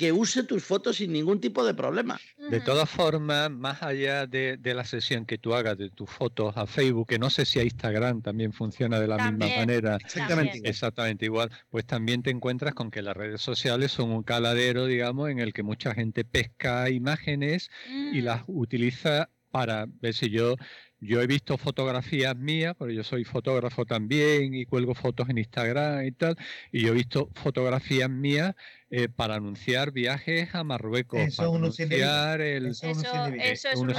que 0.00 0.12
use 0.12 0.42
tus 0.44 0.64
fotos 0.64 0.96
sin 0.96 1.12
ningún 1.12 1.40
tipo 1.40 1.62
de 1.64 1.74
problema. 1.74 2.18
De 2.50 2.60
todas 2.60 2.88
formas, 2.88 3.50
más 3.50 3.82
allá 3.82 4.26
de, 4.26 4.56
de 4.56 4.74
la 4.74 4.84
sesión 4.84 5.26
que 5.26 5.36
tú 5.36 5.54
hagas 5.54 5.76
de 5.76 5.90
tus 5.90 6.08
fotos 6.08 6.56
a 6.56 6.66
Facebook, 6.66 7.06
que 7.08 7.18
no 7.18 7.28
sé 7.28 7.44
si 7.44 7.60
a 7.60 7.64
Instagram 7.64 8.22
también 8.22 8.52
funciona 8.54 8.98
de 8.98 9.06
la 9.06 9.16
misma 9.18 9.46
manera, 9.58 9.96
Exactamente 9.96 10.28
También. 10.36 10.56
igual. 10.56 10.70
exactamente 10.70 11.24
igual, 11.26 11.50
pues 11.68 11.84
también 11.84 12.22
te 12.22 12.30
encuentras 12.30 12.72
con 12.74 12.90
que 12.90 13.02
las 13.02 13.14
redes 13.16 13.42
sociales 13.42 13.92
son 13.92 14.10
un 14.10 14.22
caladero, 14.22 14.86
digamos, 14.86 15.28
en 15.28 15.38
el 15.38 15.52
que 15.52 15.62
mucha 15.62 15.94
gente 15.94 16.24
pesca 16.24 16.88
imágenes 16.90 17.70
y 17.86 18.22
Mm. 18.22 18.24
las 18.24 18.42
utiliza 18.46 19.30
para 19.50 19.86
ver 20.00 20.14
si 20.14 20.30
yo 20.30 20.56
yo 21.02 21.22
he 21.22 21.26
visto 21.26 21.56
fotografías 21.56 22.36
mías, 22.36 22.74
porque 22.76 22.94
yo 22.94 23.02
soy 23.04 23.24
fotógrafo 23.24 23.86
también 23.86 24.52
y 24.54 24.66
cuelgo 24.66 24.94
fotos 24.94 25.30
en 25.30 25.38
Instagram 25.38 26.04
y 26.04 26.12
tal, 26.12 26.36
y 26.72 26.82
yo 26.82 26.88
he 26.92 26.94
visto 26.94 27.30
fotografías 27.34 28.10
mías 28.10 28.54
eh, 28.90 29.08
para 29.08 29.36
anunciar 29.36 29.92
viajes 29.92 30.54
a 30.54 30.64
Marruecos, 30.64 31.20
Eso 31.20 31.36
para 31.36 31.48
anunciar 31.58 32.40
el, 32.40 32.66
Eso 32.66 32.86
es 32.86 32.98
Eso, 33.04 33.68
eso 33.68 33.80
Uno 33.80 33.92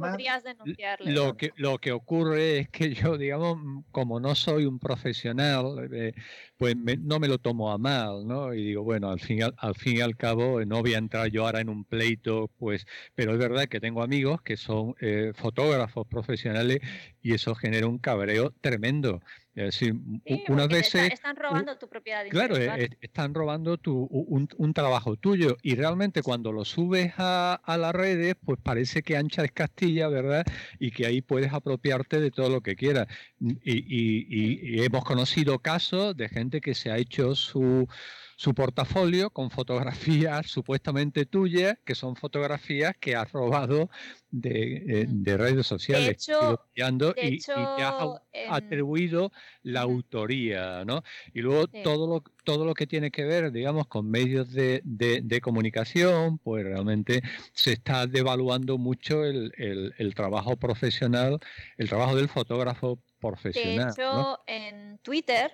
podrías 0.00 0.44
denunciarle. 0.44 1.12
lo 1.12 1.36
que, 1.36 1.52
lo 1.56 1.78
que 1.78 1.92
ocurre 1.92 2.58
es 2.58 2.68
que 2.68 2.92
yo, 2.94 3.16
digamos, 3.18 3.84
como 3.92 4.18
no 4.20 4.34
soy 4.34 4.64
un 4.66 4.78
profesional, 4.78 5.88
eh, 5.92 6.12
pues 6.56 6.76
me- 6.76 6.96
no 6.96 7.18
me 7.20 7.28
lo 7.28 7.38
tomo 7.38 7.70
a 7.70 7.78
mal, 7.78 8.26
¿no? 8.26 8.52
Y 8.54 8.64
digo, 8.64 8.82
bueno, 8.82 9.10
al 9.10 9.20
fin, 9.20 9.38
y 9.38 9.42
al, 9.42 9.54
al 9.58 9.74
fin 9.74 9.98
y 9.98 10.00
al 10.00 10.16
cabo, 10.16 10.60
eh, 10.60 10.66
no 10.66 10.80
voy 10.82 10.94
a 10.94 10.98
entrar 10.98 11.28
yo 11.30 11.44
ahora 11.46 11.60
en 11.60 11.68
un 11.68 11.84
pleito, 11.84 12.48
pues, 12.58 12.86
pero 13.14 13.32
es 13.32 13.38
verdad 13.38 13.66
que 13.68 13.80
tengo 13.80 14.02
amigos 14.02 14.42
que 14.42 14.56
son 14.56 14.94
eh, 15.00 15.32
fotógrafos 15.34 16.06
profesionales 16.08 16.80
y 17.26 17.34
eso 17.34 17.54
genera 17.56 17.88
un 17.88 17.98
cabreo 17.98 18.52
tremendo. 18.60 19.20
Es 19.56 19.64
decir, 19.64 19.94
Sí, 20.26 20.44
unas 20.48 20.66
está- 20.66 20.76
veces... 20.76 21.12
están 21.14 21.34
robando 21.34 21.76
tu 21.78 21.88
propiedad 21.88 22.24
Claro, 22.28 22.54
intelectual. 22.56 22.80
eh, 22.82 22.98
están 23.00 23.34
robando 23.34 23.78
tu, 23.78 24.04
un, 24.10 24.48
un 24.58 24.72
trabajo 24.74 25.16
tuyo 25.16 25.56
y 25.62 25.74
realmente 25.74 26.22
cuando 26.22 26.52
lo 26.52 26.64
subes 26.64 27.14
a, 27.16 27.54
a 27.64 27.78
las 27.78 27.92
redes, 27.94 28.36
pues 28.44 28.60
parece 28.62 29.02
que 29.02 29.16
ancha 29.16 29.44
es 29.44 29.52
Castilla, 29.52 30.08
¿verdad? 30.08 30.44
Y 30.78 30.90
que 30.90 31.06
ahí 31.06 31.22
puedes 31.22 31.52
apropiarte 31.52 32.20
de 32.20 32.30
todo 32.30 32.48
lo 32.50 32.60
que 32.60 32.76
quieras. 32.76 33.06
Y, 33.40 33.54
y- 33.64 34.26
y- 34.28 34.76
y 34.76 34.84
hemos 34.84 35.04
conocido 35.04 35.58
casos 35.58 36.16
de 36.16 36.28
gente 36.28 36.60
que 36.60 36.74
se 36.74 36.90
ha 36.90 36.98
hecho 36.98 37.34
su, 37.34 37.88
su 38.36 38.54
portafolio 38.54 39.30
con 39.30 39.50
fotografías 39.50 40.46
supuestamente 40.50 41.26
tuyas, 41.26 41.76
que 41.84 41.94
son 41.94 42.16
fotografías 42.16 42.94
que 43.00 43.16
has 43.16 43.32
robado 43.32 43.90
de, 44.30 45.02
eh, 45.02 45.06
de 45.08 45.36
redes 45.36 45.66
sociales. 45.66 46.10
hecho- 46.28 46.40
de 46.74 46.84
y, 47.16 47.36
y 47.36 47.40
te 47.76 47.82
has 47.82 47.94
hecho, 47.94 48.20
en- 48.32 48.52
atribuido 48.52 49.32
la 49.62 49.80
autoría, 49.82 50.84
¿no? 50.84 51.02
Y 51.34 51.40
luego 51.40 51.66
Sí. 51.72 51.82
todo 51.82 52.06
lo 52.06 52.22
todo 52.44 52.64
lo 52.64 52.74
que 52.74 52.86
tiene 52.86 53.10
que 53.10 53.24
ver, 53.24 53.50
digamos, 53.50 53.88
con 53.88 54.08
medios 54.08 54.52
de, 54.52 54.80
de- 54.84 55.20
de 55.22 55.40
comunicación, 55.40 56.38
pues 56.38 56.62
realmente 56.64 57.20
se 57.52 57.72
está 57.72 58.06
devaluando 58.06 58.78
mucho 58.78 59.24
el, 59.24 59.52
el- 59.56 59.94
el 59.98 60.14
trabajo 60.14 60.56
profesional, 60.56 61.38
el 61.76 61.88
trabajo 61.88 62.14
del 62.16 62.28
fotógrafo 62.28 62.96
De 62.96 63.02
profesional. 63.18 63.90
hecho, 63.92 64.02
¿no? 64.14 64.38
en 64.46 64.98
Twitter 64.98 65.50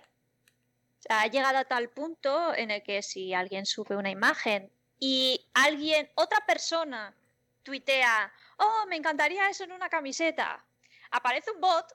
ha 1.09 1.27
llegado 1.27 1.59
a 1.59 1.65
tal 1.65 1.89
punto 1.91 2.55
en 2.55 2.71
el 2.71 2.83
que 2.83 3.03
si 3.03 3.35
alguien 3.35 3.67
sube 3.67 3.97
una 3.97 4.11
imagen 4.11 4.71
y 4.99 5.49
alguien, 5.55 6.11
otra 6.15 6.39
persona, 6.47 7.15
tuitea, 7.63 8.33
oh, 8.59 8.87
me 8.89 8.97
encantaría 8.97 9.49
eso 9.49 9.65
en 9.65 9.73
una 9.73 9.89
camiseta, 9.89 10.65
aparece 11.11 11.51
un 11.51 11.61
bot 11.61 11.87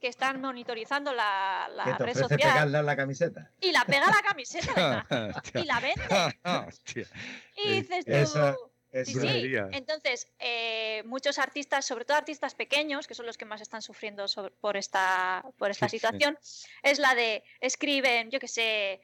que 0.00 0.08
está 0.08 0.32
monitorizando 0.32 1.12
la, 1.12 1.68
la 1.74 1.96
te 1.98 2.04
red 2.06 2.14
social 2.16 2.38
pegarle 2.38 2.78
a 2.78 2.82
la 2.82 2.96
camiseta. 2.96 3.50
y 3.60 3.70
la 3.70 3.84
pega 3.84 4.06
a 4.06 4.10
la 4.10 4.22
camiseta 4.22 5.06
y 5.54 5.64
la 5.64 5.80
vende. 5.80 6.74
Y 7.56 7.68
dices 7.82 8.04
tú, 8.06 8.12
Esa- 8.12 8.56
Sí. 8.92 9.54
Entonces, 9.72 10.26
eh, 10.40 11.02
muchos 11.06 11.38
artistas, 11.38 11.84
sobre 11.86 12.04
todo 12.04 12.16
artistas 12.16 12.54
pequeños, 12.54 13.06
que 13.06 13.14
son 13.14 13.24
los 13.26 13.38
que 13.38 13.44
más 13.44 13.60
están 13.60 13.82
sufriendo 13.82 14.26
sobre- 14.26 14.52
por 14.60 14.76
esta, 14.76 15.44
por 15.58 15.70
esta 15.70 15.88
Sí, 15.88 15.98
sí. 15.98 15.98
situación, 15.98 16.36
es 16.82 16.98
la 16.98 17.14
de 17.14 17.44
escriben, 17.60 18.30
yo 18.30 18.40
qué 18.40 18.48
sé, 18.48 19.00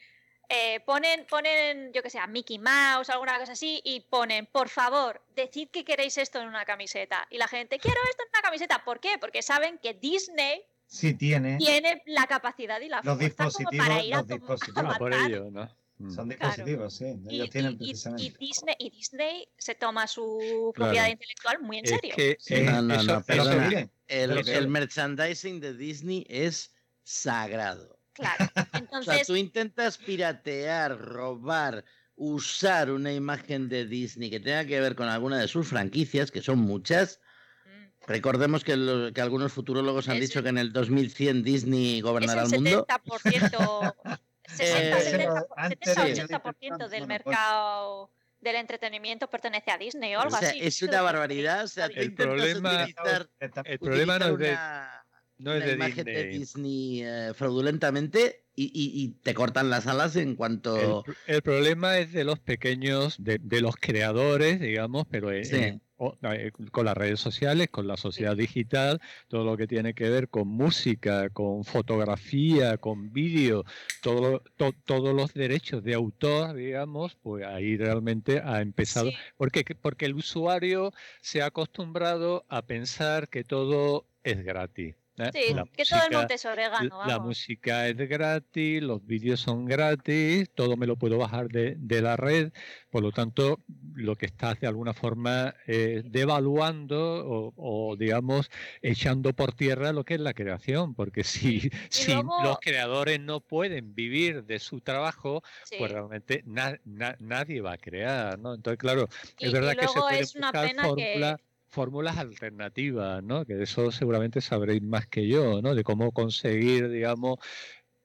eh, 0.48 0.80
ponen, 0.86 1.26
ponen, 1.26 1.92
yo 1.92 2.02
que 2.02 2.10
sé, 2.10 2.18
a 2.18 2.26
Mickey 2.26 2.58
Mouse, 2.58 3.10
alguna 3.10 3.38
cosa 3.38 3.52
así, 3.52 3.80
y 3.84 4.00
ponen, 4.00 4.46
por 4.46 4.68
favor, 4.68 5.22
decid 5.34 5.70
que 5.70 5.84
queréis 5.84 6.18
esto 6.18 6.40
en 6.40 6.48
una 6.48 6.64
camiseta. 6.64 7.26
Y 7.30 7.38
la 7.38 7.48
gente, 7.48 7.78
quiero 7.78 8.00
esto 8.10 8.22
en 8.24 8.28
una 8.32 8.42
camiseta. 8.42 8.84
¿Por 8.84 8.98
qué? 9.00 9.18
Porque 9.18 9.42
saben 9.42 9.78
que 9.78 9.94
Disney 9.94 10.62
Sí 10.88 11.14
tiene 11.14 11.56
tiene 11.58 12.00
la 12.06 12.26
capacidad 12.28 12.80
y 12.80 12.88
la 12.88 13.00
los 13.02 13.16
fuerza 13.18 13.36
como 13.36 13.48
dispositivos, 13.48 13.88
para 13.88 14.02
ir 14.04 14.14
a, 14.14 14.18
los 14.18 14.26
tom- 14.28 14.36
a 14.38 14.50
dispositivos. 14.52 14.98
Por 14.98 15.10
matar. 15.10 15.30
ello, 15.30 15.50
¿no? 15.50 15.76
Mm. 15.98 16.10
Son 16.10 16.28
Claro. 16.28 16.48
dispositivos, 16.48 16.94
sí. 16.94 17.04
Y, 17.28 17.34
Ellos 17.36 17.50
tienen 17.50 17.72
y- 17.72 17.74
y- 17.74 17.76
y 17.76 17.88
precisamente. 17.88 18.36
Disney, 18.38 18.74
y 18.78 18.90
Disney 18.90 19.48
se 19.56 19.74
toma 19.74 20.06
su 20.06 20.72
Claro. 20.74 20.90
propiedad 20.92 21.08
intelectual 21.08 21.60
muy 21.62 21.78
en 21.78 21.84
Es 21.86 21.90
serio. 21.90 22.14
que 22.14 22.36
Sí. 22.38 22.54
No, 22.62 22.82
no, 22.82 22.94
eso- 22.94 23.04
no, 23.04 23.18
que 23.20 23.24
perdona. 23.32 23.88
El, 24.08 24.44
que- 24.44 24.54
el 24.56 24.68
merchandising 24.68 25.60
de 25.60 25.74
Disney 25.74 26.26
es 26.28 26.74
sagrado. 27.02 27.98
Claro. 28.12 28.36
O 28.50 28.52
sea, 28.54 28.68
Entonces, 28.80 29.26
tú 29.26 29.36
intentas 29.36 29.98
piratear, 29.98 30.98
robar, 30.98 31.84
usar 32.14 32.90
una 32.90 33.12
imagen 33.12 33.68
de 33.68 33.84
Disney 33.86 34.30
que 34.30 34.40
tenga 34.40 34.64
que 34.64 34.80
ver 34.80 34.94
con 34.96 35.08
alguna 35.08 35.38
de 35.38 35.48
sus 35.48 35.66
franquicias, 35.68 36.30
que 36.30 36.40
son 36.42 36.58
muchas. 36.58 37.20
mm, 37.66 38.06
Recordemos 38.06 38.64
que, 38.64 38.76
lo- 38.76 39.12
que 39.12 39.20
algunos 39.20 39.52
futurólogos 39.52 40.08
han 40.08 40.16
Es 40.16 40.28
dicho 40.28 40.38
el- 40.38 40.44
que 40.44 40.48
en 40.50 40.58
el 40.58 40.72
2100 40.72 41.42
Disney 41.42 41.96
es 41.98 42.02
gobernará 42.02 42.42
el 42.44 42.54
el 42.54 42.60
mundo. 42.60 42.86
70%, 42.86 43.94
60, 44.48 44.98
Eh, 44.98 45.02
70, 45.02 45.46
antes 45.56 45.78
70, 45.94 46.04
de- 46.04 46.34
80% 46.34 46.88
del 46.88 47.06
mercado 47.06 48.10
del 48.40 48.56
entretenimiento 48.56 49.28
pertenece 49.28 49.70
a 49.70 49.78
Disney 49.78 50.14
o 50.14 50.20
algo 50.20 50.36
O 50.36 50.38
sea, 50.38 50.50
así. 50.50 50.58
es 50.62 50.80
una 50.82 51.00
barbaridad. 51.02 51.64
O 51.64 51.68
sea, 51.68 51.86
El 51.86 52.04
intentas 52.10 52.26
problema- 52.26 52.82
utilizar, 52.82 53.28
el 53.64 53.78
problema 53.78 54.18
no 54.18 54.26
es 54.26 54.38
de, 54.38 54.50
una, 54.50 55.04
no 55.38 55.52
es 55.52 55.56
una 55.58 55.66
de 55.66 55.72
imagen 55.72 56.04
de 56.04 56.12
Disney. 56.24 56.38
Disney 56.38 57.02
eh, 57.04 57.32
fraudulentamente 57.34 58.44
y, 58.54 58.64
y- 58.66 59.02
y 59.04 59.08
te 59.22 59.34
cortan 59.34 59.68
las 59.70 59.86
alas 59.86 60.16
en 60.16 60.36
cuanto... 60.36 61.04
el 61.26 61.42
problema 61.42 61.98
es 61.98 62.12
de 62.12 62.24
los 62.24 62.38
pequeños, 62.38 63.16
de, 63.18 63.38
de 63.42 63.60
los 63.60 63.74
creadores, 63.76 64.60
digamos, 64.60 65.04
pero 65.10 65.30
Sí. 65.44 65.56
en- 65.56 65.82
o- 65.98 66.16
eh, 66.22 66.52
con 66.70 66.84
las 66.86 66.96
redes 66.96 67.20
sociales, 67.20 67.68
con 67.70 67.86
la 67.86 67.96
sociedad 67.96 68.36
digital, 68.36 69.00
todo 69.28 69.44
lo 69.44 69.56
que 69.56 69.66
tiene 69.66 69.94
que 69.94 70.08
ver 70.10 70.28
con 70.28 70.48
música, 70.48 71.30
con 71.30 71.64
fotografía, 71.64 72.78
con 72.78 73.12
vídeo, 73.12 73.64
todo, 74.02 74.42
to- 74.56 74.74
todos 74.84 75.14
los 75.14 75.32
derechos 75.34 75.82
de 75.82 75.94
autor, 75.94 76.54
digamos, 76.54 77.16
pues 77.22 77.44
ahí 77.46 77.76
realmente 77.76 78.40
ha 78.44 78.60
empezado. 78.60 79.10
Sí, 79.10 79.16
Porque, 79.36 79.64
porque 79.80 80.06
el 80.06 80.14
usuario 80.14 80.92
se 81.20 81.42
ha 81.42 81.46
acostumbrado 81.46 82.44
a 82.48 82.62
pensar 82.62 83.28
que 83.28 83.44
todo 83.44 84.06
es 84.22 84.42
gratis. 84.44 84.94
¿Eh? 85.18 85.30
sí, 85.32 85.54
La 85.54 85.64
que 85.64 85.84
todo 85.84 85.98
el 85.98 86.04
música- 86.04 86.18
monte 86.18 86.34
es 86.34 86.44
orégano. 86.44 87.06
la 87.06 87.18
música 87.18 87.88
es 87.88 87.96
gratis, 87.96 88.82
los 88.82 89.04
vídeos 89.06 89.40
son 89.40 89.64
gratis, 89.66 90.50
todo 90.54 90.76
me 90.76 90.86
lo 90.86 90.96
puedo 90.96 91.18
bajar 91.18 91.48
de, 91.48 91.74
de 91.78 92.02
la 92.02 92.16
red, 92.16 92.52
por 92.90 93.02
lo 93.02 93.12
tanto, 93.12 93.60
lo 93.94 94.16
que 94.16 94.26
estás 94.26 94.60
de 94.60 94.66
alguna 94.66 94.92
forma 94.94 95.54
eh, 95.66 96.02
devaluando 96.04 97.26
o, 97.26 97.52
o, 97.56 97.96
digamos, 97.96 98.50
echando 98.82 99.32
por 99.32 99.52
tierra 99.52 99.92
lo 99.92 100.04
que 100.04 100.14
es 100.14 100.20
la 100.20 100.34
creación, 100.34 100.94
porque 100.94 101.24
si, 101.60 101.70
si 101.90 102.12
luego- 102.12 102.42
los 102.42 102.58
creadores 102.60 103.20
no 103.20 103.40
pueden 103.40 103.94
vivir 103.94 104.44
de 104.44 104.58
su 104.58 104.80
trabajo, 104.80 105.42
Sí. 105.64 105.76
pues 105.78 105.92
realmente 105.92 106.42
na- 106.46 106.78
na- 106.84 107.16
nadie 107.20 107.60
va 107.60 107.72
a 107.72 107.78
crear, 107.78 108.38
¿no? 108.38 108.54
Entonces, 108.54 108.78
claro, 108.78 109.08
Y- 109.38 109.46
es 109.46 109.52
verdad 109.52 109.72
y 109.74 109.76
que 109.76 109.88
se 109.88 110.00
puede 110.00 110.20
es 110.20 110.34
una 110.34 110.48
buscar 110.48 110.68
pena 110.68 110.82
fórmula- 110.84 111.36
que 111.36 111.42
fórmulas 111.76 112.16
alternativas, 112.16 113.22
¿no? 113.22 113.44
Que 113.44 113.54
de 113.54 113.64
eso 113.64 113.92
seguramente 113.92 114.40
sabréis 114.40 114.82
más 114.82 115.06
que 115.06 115.28
yo, 115.28 115.60
¿no? 115.60 115.74
De 115.74 115.84
cómo 115.84 116.10
conseguir, 116.12 116.88
digamos, 116.88 117.36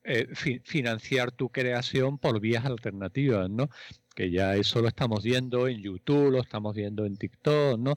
eh, 0.03 0.27
fi- 0.35 0.59
financiar 0.65 1.31
tu 1.31 1.49
creación 1.49 2.17
por 2.19 2.41
vías 2.41 2.65
alternativas, 2.65 3.49
¿no? 3.49 3.69
Que 4.15 4.29
ya 4.31 4.55
eso 4.57 4.81
lo 4.81 4.89
estamos 4.89 5.23
viendo 5.23 5.67
en 5.69 5.81
YouTube, 5.81 6.31
lo 6.31 6.41
estamos 6.41 6.75
viendo 6.75 7.05
en 7.05 7.15
TikTok, 7.17 7.79
¿no? 7.79 7.95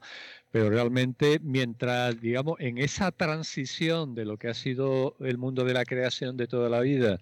Pero 0.50 0.70
realmente, 0.70 1.40
mientras, 1.42 2.20
digamos, 2.20 2.56
en 2.60 2.78
esa 2.78 3.10
transición 3.12 4.14
de 4.14 4.26
lo 4.26 4.38
que 4.38 4.48
ha 4.48 4.54
sido 4.54 5.16
el 5.20 5.38
mundo 5.38 5.64
de 5.64 5.74
la 5.74 5.84
creación 5.84 6.36
de 6.36 6.46
toda 6.46 6.68
la 6.68 6.80
vida 6.80 7.18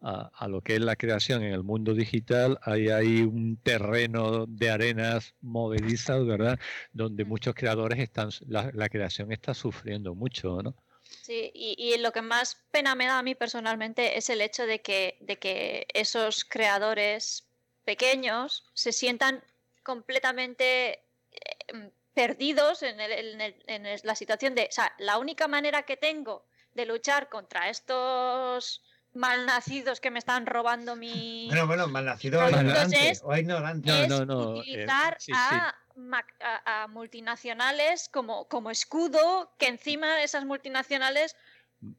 a, 0.00 0.30
a 0.34 0.48
lo 0.48 0.60
que 0.62 0.74
es 0.74 0.80
la 0.80 0.96
creación 0.96 1.42
en 1.42 1.52
el 1.52 1.62
mundo 1.62 1.94
digital, 1.94 2.58
hay 2.62 2.88
ahí 2.88 3.22
un 3.22 3.56
terreno 3.62 4.46
de 4.46 4.70
arenas 4.70 5.34
movedizas, 5.40 6.24
¿verdad? 6.26 6.58
Donde 6.92 7.24
muchos 7.24 7.54
creadores 7.54 7.98
están, 7.98 8.30
la, 8.48 8.70
la 8.74 8.88
creación 8.88 9.32
está 9.32 9.54
sufriendo 9.54 10.14
mucho, 10.14 10.62
¿no? 10.62 10.74
Sí, 11.02 11.50
y, 11.54 11.74
y 11.78 11.98
lo 11.98 12.12
que 12.12 12.22
más 12.22 12.56
pena 12.70 12.94
me 12.94 13.06
da 13.06 13.18
a 13.18 13.22
mí 13.22 13.34
personalmente 13.34 14.16
es 14.16 14.30
el 14.30 14.40
hecho 14.40 14.66
de 14.66 14.80
que, 14.80 15.18
de 15.20 15.38
que 15.38 15.86
esos 15.92 16.44
creadores 16.44 17.46
pequeños 17.84 18.64
se 18.74 18.92
sientan 18.92 19.42
completamente 19.82 21.02
eh, 21.32 21.90
perdidos 22.14 22.82
en, 22.82 23.00
el- 23.00 23.12
en 23.12 23.40
el- 23.40 23.64
en 23.66 24.00
la 24.04 24.14
situación 24.14 24.54
de, 24.54 24.64
o 24.68 24.72
sea, 24.72 24.92
la 24.98 25.18
única 25.18 25.48
manera 25.48 25.82
que 25.84 25.96
tengo 25.96 26.46
de 26.74 26.86
luchar 26.86 27.28
contra 27.28 27.68
estos 27.70 28.82
malnacidos 29.14 30.00
que 30.00 30.10
me 30.10 30.18
están 30.18 30.46
robando 30.46 30.96
mi... 30.96 31.46
Bueno, 31.48 31.66
bueno, 31.66 31.88
malnacido 31.88 32.38
o 32.40 32.42
Productos 32.48 32.62
ignorante. 32.66 33.10
es- 33.10 33.22
O 33.24 33.36
ignorante. 33.36 33.88
No, 33.90 33.96
es 33.96 34.08
no, 34.08 34.24
no, 34.26 34.56
eh, 34.56 34.58
utilizar 34.60 35.16
sí, 35.18 35.32
sí. 35.32 35.38
a, 35.38 35.74
ma- 35.96 36.24
a- 36.40 36.82
a 36.82 36.86
multinacionales 36.88 38.08
como, 38.08 38.46
como 38.48 38.70
escudo, 38.70 39.52
que 39.58 39.66
encima 39.68 40.22
esas 40.22 40.44
multinacionales 40.44 41.36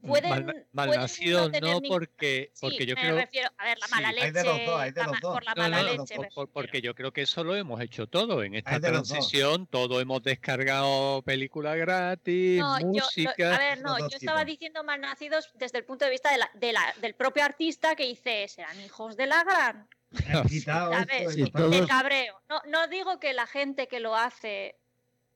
pueden- 0.00 0.30
Mal- 0.30 0.44
pueden 0.44 0.66
malnacido 0.72 1.40
no 1.40 1.50
tener 1.50 1.62
no 1.62 1.80
ningún- 1.80 1.88
porque, 1.88 2.50
Sí, 2.54 2.60
porque 2.60 2.86
yo 2.86 2.94
me 2.94 3.00
creo... 3.00 3.16
refiero, 3.16 3.50
a 3.58 3.64
ver, 3.64 3.78
la 3.78 3.86
mala 3.88 4.12
leche, 4.12 4.32
por 5.22 5.44
la 5.68 5.82
leche. 5.82 6.16
porque 6.52 6.80
yo 6.80 6.94
creo 6.94 7.12
que 7.12 7.22
eso 7.22 7.42
lo 7.44 7.56
hemos 7.56 7.80
hecho 7.80 8.06
todo. 8.06 8.42
En 8.42 8.54
esta 8.54 8.80
transición, 8.80 9.66
todo 9.66 10.00
hemos 10.00 10.22
descargado 10.22 11.22
películas 11.22 11.76
gratis, 11.76 12.60
No, 12.60 12.78
yo, 12.78 12.86
lo- 12.86 12.92
música. 12.92 13.54
a 13.54 13.58
ver, 13.58 13.80
no, 13.82 13.98
yo 13.98 14.06
estaba 14.16 14.40
tipos. 14.40 14.46
diciendo 14.52 14.84
malnacidos 14.84 15.50
desde 15.54 15.78
el 15.78 15.84
punto 15.84 16.04
de 16.04 16.10
vista 16.12 16.30
de 16.30 16.38
la- 16.38 16.50
de 16.54 16.72
la- 16.72 16.94
del 17.00 17.14
propio 17.14 17.44
artista 17.44 17.94
que 17.96 18.04
dice, 18.06 18.46
serán 18.48 18.80
hijos 18.80 19.16
de 19.16 19.26
la 19.26 19.42
gran, 19.44 19.88
quitado 20.48 20.92
esto 20.92 21.30
sí, 21.30 21.50
cabreo. 21.86 22.40
No, 22.48 22.60
no 22.68 22.86
digo 22.88 23.18
que 23.18 23.32
la 23.32 23.46
gente 23.46 23.88
que 23.88 23.98
lo 24.00 24.14
hace 24.14 24.76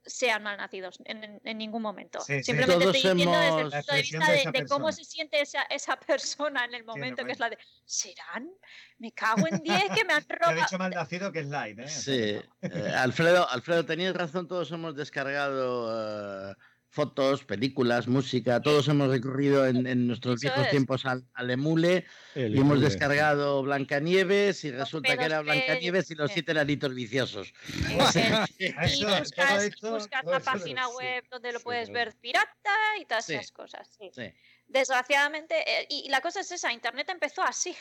sean 0.07 0.43
malnacidos 0.43 0.99
en, 1.05 1.25
en- 1.25 1.41
en 1.45 1.59
ningún 1.59 1.83
momento. 1.83 2.21
Sí, 2.21 2.39
sí. 2.39 2.45
Simplemente 2.45 2.85
estoy 2.85 3.03
diciendo 3.13 3.39
desde 3.39 3.61
el 3.61 3.71
punto 3.71 3.93
de 3.93 4.01
vista 4.03 4.19
de 4.27 4.33
de, 4.33 4.39
esa 4.41 4.51
de 4.53 4.67
cómo 4.67 4.93
se 4.93 5.05
siente 5.05 5.41
esa, 5.41 5.63
esa 5.63 5.97
persona 5.97 6.65
en 6.65 6.75
el 6.75 6.85
momento, 6.85 7.25
que 7.25 7.33
es 7.33 7.39
la 7.39 7.51
de, 7.51 7.59
¿serán? 7.85 8.51
Me 8.99 9.13
cago 9.13 9.47
en 9.49 9.63
10 9.63 9.91
que 9.95 10.05
me 10.05 10.13
han 10.15 10.25
Te 10.27 10.35
ha 10.35 10.37
robado. 10.39 10.61
dicho 10.61 10.79
malnacido 10.79 11.33
que 11.33 11.41
es 11.41 11.47
light, 11.49 11.79
¿eh? 11.81 11.89
Sí, 11.89 12.37
eh, 12.63 12.93
Alfredo, 12.97 13.49
Alfredo, 13.51 13.85
tenías 13.85 14.15
razón, 14.15 14.47
todos 14.49 14.71
hemos 14.73 14.95
descargado 14.97 16.51
eh, 16.51 16.55
fotos, 16.97 17.45
películas, 17.45 18.09
música, 18.09 18.63
todos 18.63 18.89
hemos 18.89 19.09
recurrido 19.11 19.67
en, 19.67 19.87
en 19.87 20.07
nuestros 20.07 20.37
Eso 20.37 20.41
viejos 20.49 20.65
es. 20.65 20.71
tiempos 20.71 21.05
al, 21.05 21.25
al 21.35 21.51
emule 21.51 22.07
El 22.35 22.55
y 22.55 22.59
hemos 22.61 22.73
Emule. 22.73 22.89
descargado 22.89 23.63
Blancanieves 23.63 24.65
y 24.65 24.71
resulta 24.73 25.17
que 25.19 25.25
era 25.25 25.41
P2P, 25.41 25.45
Blancanieves 25.45 26.11
y 26.11 26.15
los 26.15 26.29
sí. 26.31 26.35
siete 26.35 26.53
enanitos 26.53 26.95
viciosos. 26.95 27.49
Eh, 27.49 27.99
O 28.01 28.11
sea, 28.11 28.45
A 28.45 28.49
y 28.89 29.05
buscas, 29.05 29.63
esto- 29.63 29.91
buscas 29.95 30.25
la 30.25 30.41
página 30.41 30.87
sí. 30.87 30.93
web 30.97 31.25
donde 31.31 31.53
lo 31.53 31.59
Sí, 31.59 31.65
puedes 31.65 31.91
claro. 31.91 32.07
ver 32.07 32.17
pirata 32.21 32.75
y 32.99 33.05
todas 33.05 33.27
Sí. 33.27 33.35
esas 33.35 33.53
cosas. 33.53 33.89
sí. 33.99 34.11
sí. 34.15 34.33
Desgraciadamente, 34.69 35.55
eh, 35.65 35.87
y 35.91 36.09
la 36.09 36.21
cosa 36.21 36.41
es 36.41 36.51
esa, 36.51 36.73
Internet 36.73 37.09
empezó 37.11 37.43
así. 37.43 37.77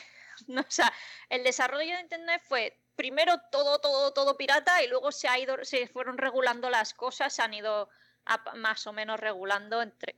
O 0.58 0.64
sea, 0.68 0.92
el 1.30 1.42
desarrollo 1.42 1.94
de 1.94 2.00
Internet 2.02 2.42
fue 2.46 2.78
primero 2.94 3.40
todo, 3.50 3.78
todo, 3.80 4.12
todo 4.12 4.36
pirata 4.36 4.82
y 4.84 4.88
luego 4.88 5.10
se 5.10 5.28
ha 5.28 5.38
ido, 5.38 5.56
se 5.64 5.86
fueron 5.88 6.18
regulando 6.18 6.68
las 6.68 6.92
cosas, 6.92 7.32
se 7.34 7.40
han 7.42 7.54
ido 7.54 7.88
a- 8.26 8.54
más 8.56 8.86
o 8.86 8.92
menos 8.92 9.18
regulando 9.20 9.80
entre 9.82 10.16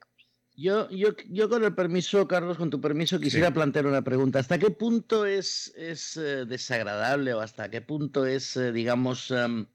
Yo, 0.57 0.91
yo, 0.91 1.11
yo 1.31 1.49
con 1.49 1.63
el 1.63 1.75
permiso, 1.75 2.27
Carlos, 2.27 2.57
con 2.57 2.69
tu 2.69 2.81
permiso, 2.81 3.21
quisiera 3.21 3.49
Sí. 3.49 3.55
plantear 3.55 3.87
una 3.87 4.03
pregunta. 4.03 4.41
¿Hasta 4.41 4.59
qué 4.59 4.71
punto 4.73 5.25
es, 5.25 5.73
es 5.77 6.17
eh, 6.17 6.47
desagradable 6.47 7.33
o 7.33 7.41
hasta 7.41 7.71
qué 7.71 7.81
punto 7.81 8.27
es, 8.27 8.57
eh, 8.57 8.73
digamos, 8.73 9.31
em, 9.31 9.67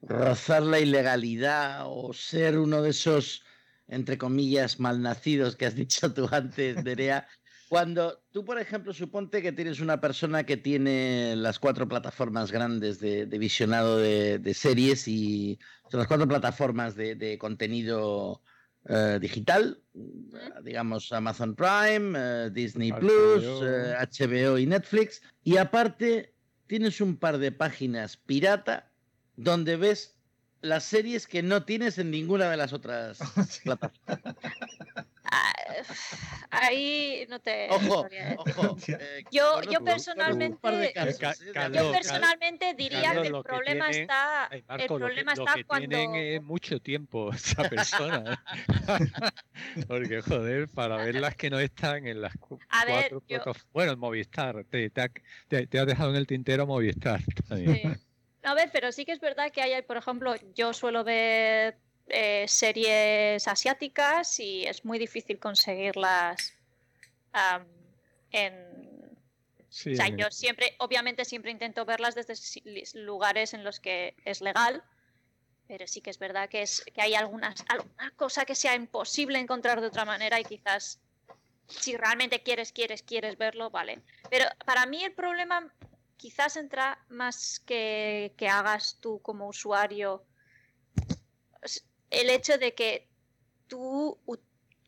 rozar 0.00 0.62
la 0.62 0.80
ilegalidad 0.80 1.82
o 1.86 2.12
ser 2.14 2.58
uno 2.58 2.82
de 2.82 2.90
esos, 2.90 3.44
entre 3.88 4.16
comillas, 4.18 4.80
malnacidos 4.80 5.56
que 5.56 5.66
has 5.66 5.74
dicho 5.84 6.12
tú 6.14 6.28
antes, 6.32 6.82
Nerea? 6.82 7.28
Cuando 7.68 8.24
tú, 8.30 8.44
por 8.44 8.58
ejemplo, 8.58 8.92
suponte 8.94 9.42
que 9.42 9.52
tienes 9.52 9.80
una 9.80 10.00
persona 10.00 10.44
que 10.44 10.56
tiene 10.58 11.34
las 11.36 11.58
cuatro 11.58 11.88
plataformas 11.88 12.52
grandes 12.52 13.00
de, 13.00 13.26
de 13.26 13.38
visionado 13.38 13.98
de, 13.98 14.38
de 14.38 14.54
series 14.54 15.08
y 15.08 15.58
son 15.92 15.98
las 15.98 16.08
cuatro 16.08 16.26
plataformas 16.26 16.94
de, 16.94 17.16
de 17.16 17.36
contenido 17.36 18.40
eh, 18.88 19.18
digital, 19.20 19.78
eh, 19.94 20.38
digamos 20.62 21.12
Amazon 21.12 21.54
Prime, 21.54 22.18
eh, 22.18 22.50
Disney 22.50 22.92
HBO. 22.92 22.98
Plus, 23.00 23.44
eh, 23.62 23.94
HBO 24.00 24.56
y 24.56 24.64
Netflix, 24.64 25.20
y 25.44 25.58
aparte 25.58 26.32
tienes 26.66 27.02
un 27.02 27.18
par 27.18 27.36
de 27.36 27.52
páginas 27.52 28.16
pirata 28.16 28.90
donde 29.36 29.76
ves 29.76 30.16
las 30.62 30.84
series 30.84 31.26
que 31.26 31.42
no 31.42 31.66
tienes 31.66 31.98
en 31.98 32.10
ninguna 32.10 32.50
de 32.50 32.56
las 32.56 32.72
otras 32.72 33.18
plataformas. 33.62 34.34
Ah, 35.34 35.52
ahí 36.50 37.24
no 37.30 37.40
te. 37.40 37.68
Ojo, 37.70 38.06
ojo. 38.36 38.76
Eh, 38.88 39.24
Yo, 39.30 39.62
yo 39.62 39.82
personalmente. 39.82 40.58
Eh, 40.68 40.92
¿eh? 40.94 41.14
Yo 41.72 41.90
personalmente 41.92 42.74
diría 42.74 43.02
Carlos, 43.02 43.22
que 43.22 43.26
el 43.28 43.32
lo 43.32 43.42
que 43.42 43.48
problema 43.48 43.86
tiene- 43.88 44.02
está. 44.02 44.44
Ay, 44.50 44.58
el 44.58 44.64
Marco, 44.66 44.82
lo 44.82 44.88
que- 44.88 44.98
problema 45.14 45.34
lo 45.34 45.42
está 45.44 45.54
que 45.54 45.64
cuando. 45.64 45.88
tienen 45.88 46.14
es 46.16 46.42
mucho 46.42 46.80
tiempo 46.80 47.30
esa 47.32 47.62
persona. 47.68 48.44
Porque, 49.88 50.20
joder, 50.22 50.68
para 50.68 50.96
ver 50.96 51.14
las 51.20 51.34
que 51.36 51.48
no 51.50 51.58
están 51.58 52.06
en 52.06 52.20
las 52.20 52.36
cu- 52.36 52.58
A 52.68 52.84
ver, 52.84 53.10
cuatro 53.10 53.22
yo- 53.28 53.52
Bueno, 53.72 53.92
en 53.92 53.98
Movistar, 53.98 54.64
te, 54.64 54.90
te, 54.90 55.00
ha, 55.00 55.08
te- 55.48 55.66
te 55.66 55.78
ha 55.78 55.84
dejado 55.86 56.10
en 56.10 56.16
el 56.16 56.26
tintero 56.26 56.66
Movistar. 56.66 57.20
también. 57.48 57.94
Sí. 57.94 58.06
A 58.44 58.54
ver, 58.54 58.70
pero 58.72 58.90
sí 58.92 59.04
que 59.04 59.12
es 59.12 59.20
verdad 59.20 59.50
que 59.52 59.62
hay, 59.62 59.80
por 59.82 59.96
ejemplo, 59.96 60.34
yo 60.54 60.72
suelo 60.74 61.04
ver 61.04 61.78
eh, 62.12 62.44
series 62.46 63.48
asiáticas 63.48 64.38
y 64.38 64.64
es 64.66 64.84
muy 64.84 64.98
difícil 64.98 65.38
conseguirlas 65.38 66.54
en... 68.30 69.16
Sí, 69.70 69.94
O 69.94 69.96
sea, 69.96 70.08
yo 70.08 70.30
siempre, 70.30 70.76
obviamente 70.80 71.24
siempre 71.24 71.50
intento 71.50 71.86
verlas 71.86 72.14
desde 72.14 72.34
lugares 73.00 73.54
en 73.54 73.64
los 73.64 73.80
que 73.80 74.14
es 74.26 74.42
legal, 74.42 74.84
pero 75.66 75.86
sí 75.86 76.02
que 76.02 76.10
es 76.10 76.18
verdad 76.18 76.50
que, 76.50 76.60
es, 76.60 76.84
que 76.92 77.00
hay 77.00 77.14
algunas, 77.14 77.64
alguna 77.68 78.10
cosa 78.16 78.44
que 78.44 78.54
sea 78.54 78.74
imposible 78.74 79.38
encontrar 79.38 79.80
de 79.80 79.86
otra 79.86 80.04
manera 80.04 80.38
y 80.38 80.44
quizás 80.44 81.00
si 81.66 81.96
realmente 81.96 82.42
quieres, 82.42 82.70
quieres, 82.72 83.02
quieres 83.02 83.38
verlo, 83.38 83.70
vale. 83.70 84.02
Pero 84.28 84.44
para 84.66 84.84
mí 84.84 85.02
el 85.02 85.14
problema 85.14 85.72
quizás 86.18 86.58
entra 86.58 87.02
más 87.08 87.58
que, 87.60 88.34
que 88.36 88.48
hagas 88.48 88.98
tú 89.00 89.22
como 89.22 89.48
usuario 89.48 90.26
el 92.12 92.30
hecho 92.30 92.58
de 92.58 92.74
que 92.74 93.08
tú 93.68 94.18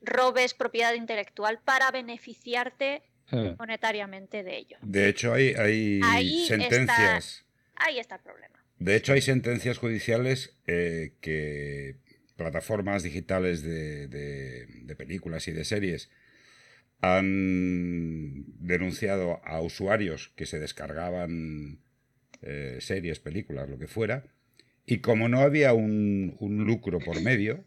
robes 0.03 0.55
propiedad 0.55 0.95
intelectual 0.95 1.61
para 1.64 1.91
beneficiarte 1.91 3.03
Ah, 3.31 3.57
monetariamente 3.59 4.43
de 4.43 4.59
ello. 4.59 4.77
De 4.83 5.09
hecho, 5.09 5.33
hay, 5.33 5.55
hay 5.55 6.01
Ahí 6.05 6.43
está- 6.43 6.57
sentencias. 6.59 7.47
Ahí 7.75 7.99
está 7.99 8.16
el 8.16 8.20
problema. 8.22 8.62
De 8.79 8.97
hecho, 8.97 9.14
hay 9.14 9.22
sentencias 9.22 9.79
judiciales 9.79 10.59
eh, 10.66 11.14
que 11.22 11.97
plataformas 12.37 13.03
digitales 13.03 13.62
de, 13.62 14.09
de- 14.09 14.66
de 14.83 14.97
películas 14.97 15.49
y 15.49 15.53
de 15.53 15.64
series 15.64 16.11
han 17.01 18.45
denunciado 18.59 19.41
a 19.45 19.61
usuarios 19.61 20.33
que 20.37 20.47
se 20.47 20.59
descargaban 20.59 21.81
eh, 22.43 22.79
series, 22.81 23.20
películas, 23.20 23.68
lo 23.68 23.79
que 23.79 23.87
fuera, 23.89 24.25
y 24.87 24.99
como 24.99 25.28
no 25.28 25.41
había 25.41 25.72
un, 25.72 26.37
un 26.41 26.64
lucro 26.64 26.99
por 27.01 27.20
medio, 27.22 27.64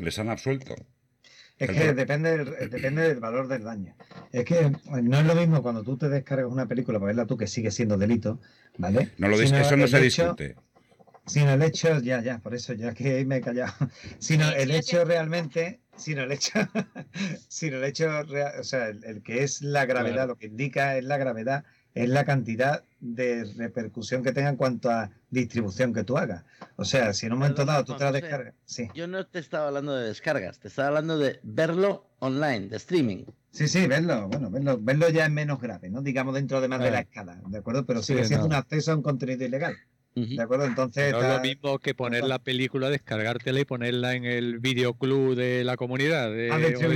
les 0.00 0.18
han 0.18 0.28
absuelto. 0.30 0.74
Es 1.58 1.70
que 1.70 1.92
depende 1.94 2.38
del, 2.38 2.70
depende 2.70 3.02
del 3.08 3.20
valor 3.20 3.46
del 3.46 3.62
daño. 3.62 3.94
Es 4.32 4.44
que 4.44 4.58
eh, 4.60 4.72
no 5.02 5.20
es 5.20 5.26
lo 5.26 5.34
mismo 5.34 5.62
cuando 5.62 5.82
tú 5.84 5.96
te 5.96 6.08
descargas 6.08 6.50
una 6.50 6.66
película 6.66 6.98
para 6.98 7.08
verla 7.08 7.26
tú, 7.26 7.36
que 7.36 7.46
sigue 7.46 7.70
siendo 7.70 7.96
delito, 7.96 8.40
¿vale? 8.78 9.10
No 9.18 9.28
lo 9.28 9.36
Sino 9.36 9.58
eso 9.58 9.76
no 9.76 9.86
se 9.86 9.98
hecho- 10.04 10.34
discute. 10.34 10.56
Sino 11.24 11.52
el 11.52 11.62
hecho, 11.62 12.00
ya, 12.00 12.20
ya, 12.20 12.38
por 12.40 12.52
eso 12.52 12.72
ya 12.72 12.94
que 12.94 13.14
ahí 13.18 13.24
me 13.24 13.36
he 13.36 13.40
callado. 13.40 13.72
Sino 14.18 14.50
el 14.50 14.72
hecho 14.72 15.04
realmente, 15.04 15.80
sino 15.96 16.22
el 16.24 16.32
hecho, 16.32 16.58
sino 17.48 17.76
el 17.76 17.84
hecho, 17.84 18.08
o 18.58 18.64
sea, 18.64 18.88
el, 18.88 19.04
el 19.04 19.22
que 19.22 19.44
es 19.44 19.62
la 19.62 19.84
gravedad, 19.86 20.14
Claro. 20.14 20.28
lo 20.30 20.36
que 20.36 20.46
indica 20.46 20.96
es 20.96 21.04
la 21.04 21.18
gravedad, 21.18 21.64
es 21.94 22.08
la 22.08 22.24
cantidad 22.24 22.84
de 23.00 23.44
repercusión 23.56 24.22
que 24.22 24.32
tenga 24.32 24.48
en 24.48 24.56
cuanto 24.56 24.90
a 24.90 25.10
distribución 25.30 25.92
que 25.92 26.04
tú 26.04 26.16
hagas. 26.16 26.44
O 26.76 26.84
sea, 26.84 27.12
si 27.12 27.26
en 27.26 27.32
un 27.32 27.40
momento 27.40 27.64
dado 27.64 27.84
tú 27.84 27.96
te 27.96 28.04
la 28.04 28.12
descargas, 28.12 28.54
sí. 28.64 28.88
Yo 28.94 29.06
no 29.06 29.26
te 29.26 29.38
estaba 29.38 29.68
hablando 29.68 29.94
de 29.94 30.06
descargas, 30.08 30.58
te 30.58 30.68
estaba 30.68 30.88
hablando 30.88 31.18
de 31.18 31.40
verlo 31.42 32.06
online, 32.20 32.68
de 32.68 32.76
streaming. 32.76 33.24
Sí, 33.50 33.68
sí, 33.68 33.86
verlo, 33.86 34.28
bueno, 34.28 34.50
verlo, 34.50 34.78
verlo 34.80 35.10
ya 35.10 35.26
es 35.26 35.30
menos 35.30 35.60
grave, 35.60 35.90
¿no? 35.90 36.00
Digamos 36.00 36.34
dentro 36.34 36.60
de 36.60 36.68
más 36.68 36.80
de 36.80 36.90
la 36.90 37.00
escala, 37.00 37.40
¿de 37.46 37.58
acuerdo? 37.58 37.84
Pero 37.84 38.00
Sí, 38.02 38.12
sigue 38.14 38.24
siendo 38.24 38.46
no. 38.48 38.54
un 38.54 38.58
acceso 38.58 38.92
a 38.92 38.96
un 38.96 39.02
contenido 39.02 39.44
ilegal, 39.44 39.76
¿de 40.14 40.42
acuerdo? 40.42 40.64
Entonces, 40.66 41.10
No 41.12 41.18
es 41.18 41.24
lo 41.24 41.30
está- 41.30 41.42
mismo 41.42 41.78
que 41.78 41.94
poner 41.94 42.24
la 42.24 42.38
película, 42.38 42.90
descargártela 42.90 43.60
y 43.60 43.64
ponerla 43.64 44.14
en 44.14 44.24
el 44.24 44.58
videoclub 44.58 45.34
de 45.34 45.64
la 45.64 45.76
comunidad. 45.76 46.30
de- 46.30 46.48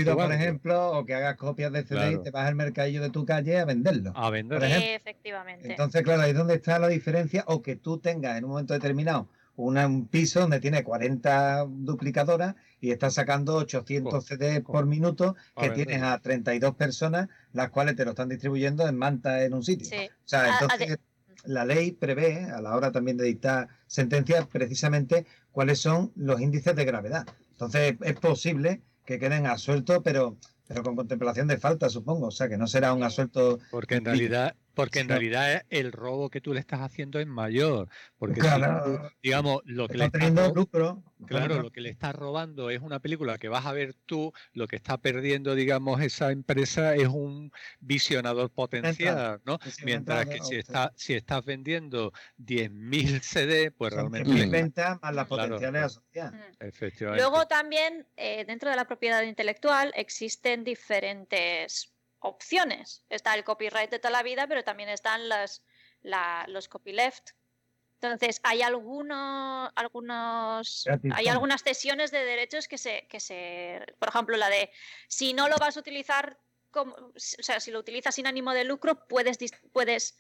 tu 0.06 0.16
por 0.16 0.32
ejemplo, 0.32 0.90
o 0.92 1.04
que 1.06 1.14
hagas 1.14 1.36
copias 1.36 1.72
de 1.72 1.84
CD 1.84 2.12
y 2.12 2.22
te 2.22 2.30
vas 2.30 2.46
al 2.46 2.54
mercadillo 2.54 3.02
de 3.02 3.10
tu 3.10 3.24
calle 3.24 3.58
a 3.58 3.64
venderlo. 3.64 4.12
A 4.14 4.30
vender. 4.30 4.58
Por 4.58 4.66
ejemplo. 4.68 4.88
Efectivamente. 4.96 5.68
Entonces, 5.70 6.02
claro, 6.02 6.22
ahí 6.22 6.30
es 6.30 6.36
donde 6.36 6.54
está 6.54 6.78
la 6.78 6.88
diferencia, 6.88 7.44
o 7.46 7.62
que 7.62 7.76
tú 7.76 7.98
tengas 7.98 8.36
en 8.38 8.44
un 8.44 8.50
momento 8.50 8.74
determinado 8.74 9.28
una- 9.56 9.86
un 9.86 10.06
piso 10.06 10.40
donde 10.40 10.60
tiene 10.60 10.84
40 10.84 11.64
duplicadoras 11.66 12.54
y 12.80 12.90
estás 12.90 13.14
sacando 13.14 13.54
800 13.56 14.12
Co- 14.12 14.20
CDs 14.20 14.60
co- 14.62 14.72
por 14.72 14.84
minuto, 14.86 15.34
a 15.54 15.62
que 15.62 15.68
vender. 15.70 15.86
tienes 15.86 16.02
a 16.04 16.18
32 16.20 16.74
personas, 16.74 17.28
las 17.54 17.70
cuales 17.70 17.96
te 17.96 18.04
lo 18.04 18.10
están 18.10 18.28
distribuyendo 18.28 18.86
en 18.86 18.96
manta 18.98 19.42
en 19.44 19.54
un 19.54 19.62
sitio. 19.64 19.86
Sí. 19.88 19.96
O 20.08 20.28
sea, 20.28 20.58
Ah, 20.60 20.76
la 21.46 21.64
ley 21.64 21.92
prevé, 21.92 22.44
a 22.44 22.60
la 22.60 22.74
hora 22.76 22.92
también 22.92 23.16
de 23.16 23.24
dictar 23.24 23.68
sentencias, 23.86 24.46
precisamente 24.46 25.26
cuáles 25.52 25.78
son 25.80 26.12
los 26.16 26.40
índices 26.40 26.74
de 26.76 26.84
gravedad. 26.84 27.26
Entonces 27.50 27.96
es 28.02 28.14
posible 28.20 28.82
que 29.04 29.18
queden 29.18 29.46
absueltos, 29.46 30.00
pero, 30.04 30.36
pero 30.66 30.82
con 30.82 30.96
contemplación 30.96 31.46
de 31.48 31.58
falta, 31.58 31.88
supongo. 31.88 32.26
O 32.26 32.30
sea, 32.30 32.48
que 32.48 32.58
no 32.58 32.66
será 32.66 32.92
un 32.92 33.00
Sí. 33.00 33.04
absuelto. 33.04 33.58
Porque 33.70 33.96
en 33.96 34.04
realidad, 34.04 34.56
porque 34.76 35.00
en 35.00 35.06
Sí, 35.06 35.08
realidad 35.08 35.66
el 35.70 35.90
robo 35.92 36.30
que 36.30 36.40
tú 36.40 36.52
le 36.54 36.60
estás 36.60 36.80
haciendo 36.80 37.18
es 37.18 37.26
mayor. 37.26 37.88
Porque 38.18 38.42
si 38.42 38.48
Claro. 38.48 38.84
tú, 38.84 39.16
digamos, 39.22 39.62
lo 39.64 39.88
que 39.88 39.98
le 39.98 40.04
Está 40.06 40.18
estás 40.26 40.52
lucro. 40.54 41.02
Claro, 41.26 41.62
lo 41.62 41.70
que 41.72 41.80
le 41.80 41.88
estás 41.90 42.14
robando 42.14 42.68
es 42.70 42.80
una 42.80 43.00
película 43.00 43.38
que 43.38 43.48
vas 43.48 43.64
a 43.66 43.72
ver 43.72 43.94
tú, 43.94 44.32
lo 44.52 44.68
que 44.68 44.76
está 44.76 44.98
perdiendo, 44.98 45.54
digamos, 45.54 46.00
esa 46.02 46.30
empresa 46.30 46.94
es 46.94 47.08
un 47.08 47.50
visionador 47.80 48.52
potencial, 48.52 49.40
¿no? 49.46 49.58
Mientras 49.84 50.26
que 50.26 50.40
si, 50.42 50.56
está, 50.56 50.92
si 50.94 51.14
estás 51.14 51.44
vendiendo 51.44 52.12
10.000 52.36 53.20
CD, 53.22 53.70
pues 53.72 53.94
Son 53.94 54.12
realmente... 54.12 54.30
10.000 54.30 54.50
ventas 54.50 54.98
más 55.02 55.14
las 55.14 55.26
Claro, 55.26 55.54
potenciales 55.54 56.00
claro. 56.12 56.36
Efectivamente. 56.60 57.22
Luego 57.22 57.46
también, 57.46 58.06
eh, 58.16 58.44
dentro 58.44 58.70
de 58.70 58.76
la 58.76 58.86
propiedad 58.86 59.22
intelectual, 59.22 59.92
existen 59.96 60.64
diferentes 60.64 61.95
opciones. 62.26 63.04
Está 63.08 63.34
el 63.34 63.44
copyright 63.44 63.90
de 63.90 63.98
toda 63.98 64.10
la 64.10 64.22
vida, 64.22 64.46
pero 64.46 64.64
también 64.64 64.88
están 64.88 65.28
las, 65.28 65.62
la- 66.02 66.44
los 66.48 66.68
copyleft. 66.68 67.30
Entonces, 68.00 68.40
hay 68.42 68.60
algunos, 68.60 69.70
algunos, 69.74 70.86
hay 71.14 71.28
algunas 71.28 71.62
cesiones 71.62 72.10
de 72.10 72.24
derechos 72.24 72.68
que 72.68 72.76
se, 72.76 73.06
que 73.08 73.20
se, 73.20 73.80
por 73.98 74.10
ejemplo, 74.10 74.36
la 74.36 74.50
de 74.50 74.70
si 75.08 75.32
no 75.32 75.48
lo 75.48 75.56
vas 75.56 75.76
a 75.76 75.80
utilizar, 75.80 76.38
como, 76.70 76.94
o 76.94 77.12
sea, 77.16 77.58
si 77.58 77.70
lo 77.70 77.78
utilizas 77.78 78.14
sin 78.14 78.26
ánimo 78.26 78.52
de 78.52 78.64
lucro, 78.64 79.06
puedes, 79.08 79.38
puedes, 79.72 80.18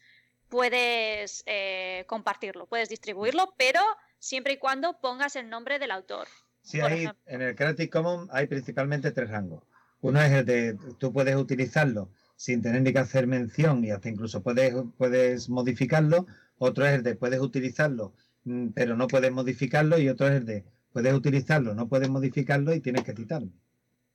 puedes 0.48 1.42
eh, 1.46 2.04
compartirlo, 2.06 2.66
puedes 2.66 2.88
distribuirlo, 2.88 3.54
pero 3.58 3.82
siempre 4.18 4.54
y 4.54 4.56
cuando 4.56 4.98
pongas 5.00 5.36
el 5.36 5.50
nombre 5.50 5.78
del 5.78 5.90
autor. 5.90 6.28
Sí, 6.62 6.80
hay, 6.80 7.08
en 7.26 7.42
el 7.42 7.54
Creative 7.54 7.90
Commons 7.90 8.30
hay 8.32 8.46
principalmente 8.46 9.12
tres 9.12 9.28
rangos. 9.30 9.62
Uno 10.06 10.20
es 10.20 10.32
el 10.32 10.46
de 10.46 10.78
tú 10.98 11.12
puedes 11.12 11.34
utilizarlo 11.34 12.10
sin 12.36 12.62
tener 12.62 12.82
ni 12.82 12.92
que 12.92 13.00
hacer 13.00 13.26
mención 13.26 13.84
y 13.84 13.90
hasta 13.90 14.08
incluso 14.08 14.40
puedes, 14.40 14.72
puedes 14.96 15.48
modificarlo. 15.48 16.26
Otro 16.58 16.86
es 16.86 16.94
el 16.94 17.02
de 17.02 17.16
puedes 17.16 17.40
utilizarlo, 17.40 18.14
mm, 18.44 18.68
pero 18.68 18.96
no 18.96 19.08
puedes 19.08 19.32
modificarlo. 19.32 19.98
Y 19.98 20.08
otro 20.08 20.28
es 20.28 20.34
el 20.34 20.46
de 20.46 20.64
puedes 20.92 21.12
utilizarlo, 21.12 21.74
no 21.74 21.88
puedes 21.88 22.08
modificarlo 22.08 22.72
y 22.72 22.80
tienes 22.80 23.02
que 23.02 23.14
citarlo. 23.14 23.50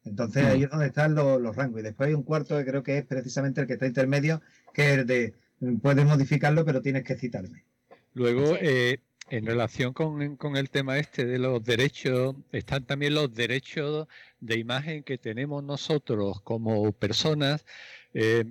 Entonces 0.06 0.46
ahí 0.46 0.64
es 0.64 0.70
donde 0.70 0.88
están 0.88 1.14
los, 1.14 1.42
los 1.42 1.56
rangos. 1.56 1.82
Y 1.82 1.84
después 1.84 2.08
hay 2.08 2.14
un 2.14 2.24
cuarto 2.24 2.58
que 2.58 2.66
creo 2.66 2.84
que 2.84 2.98
es 2.98 3.06
precisamente 3.06 3.60
el 3.60 3.68
que 3.68 3.74
está 3.74 3.86
intermedio, 3.86 4.42
que 4.74 4.94
es 4.94 5.00
el 5.00 5.06
de 5.06 5.34
mm, 5.60 5.78
puedes 5.80 6.06
modificarlo, 6.06 6.64
pero 6.64 6.82
tienes 6.82 7.04
que 7.04 7.18
citarme. 7.18 7.66
Luego, 8.14 8.56
eh, 8.62 9.00
en 9.32 9.46
relación 9.46 9.94
con, 9.94 10.36
con 10.36 10.58
el 10.58 10.70
tema 10.70 11.00
este 11.00 11.26
de 11.26 11.40
los 11.40 11.64
derechos, 11.64 12.36
están 12.52 12.86
también 12.86 13.14
los 13.14 13.34
derechos 13.34 14.08
de 14.42 14.60
imagen 14.60 15.04
que 15.04 15.18
tenemos 15.18 15.64
nosotros 15.64 16.42
como 16.42 16.92
personas, 16.92 17.66
eh, 18.14 18.44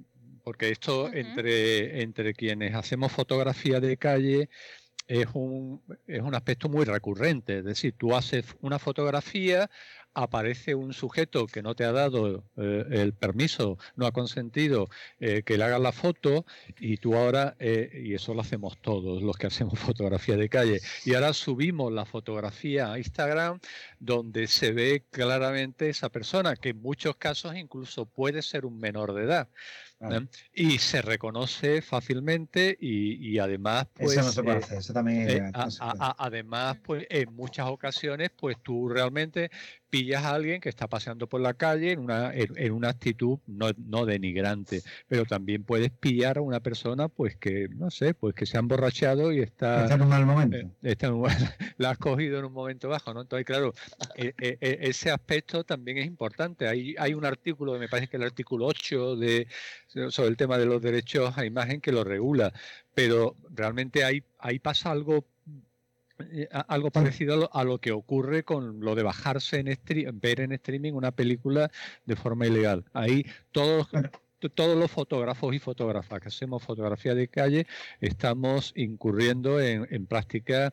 porque 0.43 0.70
esto 0.70 1.12
entre, 1.12 2.01
entre 2.01 2.33
quienes 2.33 2.74
hacemos 2.74 3.12
fotografía 3.12 3.78
de 3.78 3.99
calle 3.99 4.49
es 5.07 5.26
un, 5.35 5.83
es 6.07 6.22
un 6.22 6.35
aspecto 6.35 6.70
muy 6.70 6.87
recurrente. 6.87 7.59
Es 7.59 7.64
decir, 7.64 7.95
tú 7.99 8.14
haces 8.14 8.47
una 8.62 8.78
fotografía, 8.78 9.68
aparece 10.15 10.75
un 10.75 10.93
sujeto 10.93 11.47
que 11.47 11.63
no 11.63 11.75
te 11.75 11.85
ha 11.85 11.93
dado 11.93 12.45
eh, 12.57 12.85
el 12.91 13.13
permiso, 13.13 13.79
no 13.97 14.07
ha 14.07 14.13
consentido 14.13 14.89
eh, 15.19 15.43
que 15.43 15.57
le 15.57 15.65
hagas 15.65 15.81
la 15.81 15.93
foto 15.93 16.45
y 16.79 16.97
tú 16.97 17.15
ahora, 17.15 17.57
eh, 17.59 18.03
y 18.05 18.15
eso 18.15 18.35
lo 18.35 18.41
hacemos 18.41 18.79
todos 18.81 19.23
los 19.23 19.37
que 19.37 19.47
hacemos 19.47 19.75
fotografía 19.79 20.37
de 20.37 20.49
calle, 20.49 20.81
y 21.05 21.15
ahora 21.15 21.33
subimos 21.33 21.93
la 21.93 22.05
fotografía 22.05 22.93
a 22.93 22.99
Instagram 22.99 23.61
donde 23.99 24.47
se 24.47 24.73
ve 24.73 25.05
claramente 25.11 25.89
esa 25.89 26.09
persona, 26.09 26.57
que 26.57 26.71
en 26.71 26.81
muchos 26.81 27.17
casos 27.17 27.55
incluso 27.57 28.07
puede 28.07 28.43
ser 28.43 28.67
un 28.67 28.79
menor 28.79 29.15
de 29.15 29.25
edad. 29.25 29.49
Y 30.55 30.79
se 30.79 31.03
reconoce 31.03 31.83
fácilmente 31.83 32.77
y, 32.81 33.39
además, 33.39 33.87
pues... 33.93 34.13
Eso 34.13 34.23
no 34.23 34.33
se 34.33 34.43
puede 34.43 34.57
hacer, 34.59 34.79
eso 34.79 34.93
también... 34.95 35.53
además, 35.55 36.79
pues 36.83 37.07
en 37.11 37.35
muchas 37.35 37.67
ocasiones, 37.67 38.31
pues 38.31 38.57
tú 38.63 38.89
realmente 38.89 39.51
pillas 39.91 40.24
a 40.24 40.34
alguien 40.34 40.61
que 40.61 40.68
está 40.68 40.88
paseando 40.88 41.28
por 41.28 41.41
la 41.41 41.55
calle 41.55 41.93
en 41.93 41.99
una, 41.99 42.32
en, 42.32 42.72
una 42.72 42.88
actitud 42.88 43.38
no, 43.47 43.70
no, 43.76 44.07
denigrante, 44.07 44.82
pero 45.09 45.24
también 45.24 45.64
puedes 45.64 45.91
pillar 45.91 46.38
a 46.38 46.41
una 46.41 46.61
persona 46.61 47.09
pues 47.09 47.36
que, 47.36 47.68
no 47.68 47.91
sé, 47.91 48.14
pues 48.14 48.34
que 48.34 48.47
se 48.47 48.57
ha 48.57 48.61
emborrachado 48.61 49.32
y 49.32 49.41
está... 49.41 49.82
Está 49.82 49.97
en 49.97 50.03
un 50.03 50.09
mal 50.09 50.24
momento. 50.24 50.57
Eh, 50.57 50.72
está 50.82 51.11
la 51.78 51.91
has 51.91 51.99
cogido 51.99 52.38
en 52.38 52.45
un 52.47 52.53
momento 52.53 52.88
bajo, 52.88 53.12
¿no? 53.12 53.22
Entonces, 53.22 53.45
claro, 53.45 53.74
e, 54.16 54.32
e, 54.41 54.59
e, 54.61 54.78
ese 54.82 55.11
aspecto 55.11 55.64
también 55.64 55.99
es 55.99 56.07
importante. 56.07 56.68
Hay, 56.68 56.95
hay 56.99 57.14
un 57.14 57.24
artículo, 57.24 57.78
me 57.78 57.88
parece 57.88 58.09
que 58.09 58.16
el 58.16 58.22
artículo 58.22 58.66
8 58.66 59.16
de, 59.16 59.49
sobre 60.09 60.28
el 60.28 60.36
tema 60.36 60.57
de 60.57 60.66
los 60.66 60.80
derechos 60.80 61.36
a 61.36 61.45
imagen 61.45 61.80
que 61.80 61.93
lo 61.93 62.05
regula, 62.05 62.53
pero 62.95 63.36
realmente 63.51 64.05
ahí, 64.05 64.22
ahí 64.38 64.59
pasa 64.59 64.91
algo 64.93 65.24
eh, 66.33 66.49
algo 66.68 66.91
parecido 66.91 67.51
a 67.53 67.64
lo, 67.64 67.79
que 67.79 67.93
ocurre 67.93 68.45
con 68.45 68.81
lo 68.81 68.95
de 68.95 69.03
bajarse 69.03 69.59
en 69.61 70.21
ver 70.21 70.41
en 70.41 70.53
streaming 70.53 70.93
una 70.93 71.12
película 71.12 71.71
de 72.05 72.16
forma 72.16 72.47
ilegal. 72.47 72.85
Ahí 72.93 73.25
todos 73.53 73.89
todos 74.49 74.79
los 74.79 74.91
fotógrafos 74.91 75.55
y 75.55 75.59
fotógrafas 75.59 76.18
que 76.18 76.29
hacemos 76.29 76.62
fotografía 76.62 77.14
de 77.14 77.29
calle 77.29 77.66
estamos 78.01 78.73
incurriendo 78.75 79.61
en, 79.61 79.87
en 79.91 80.07
prácticas 80.07 80.73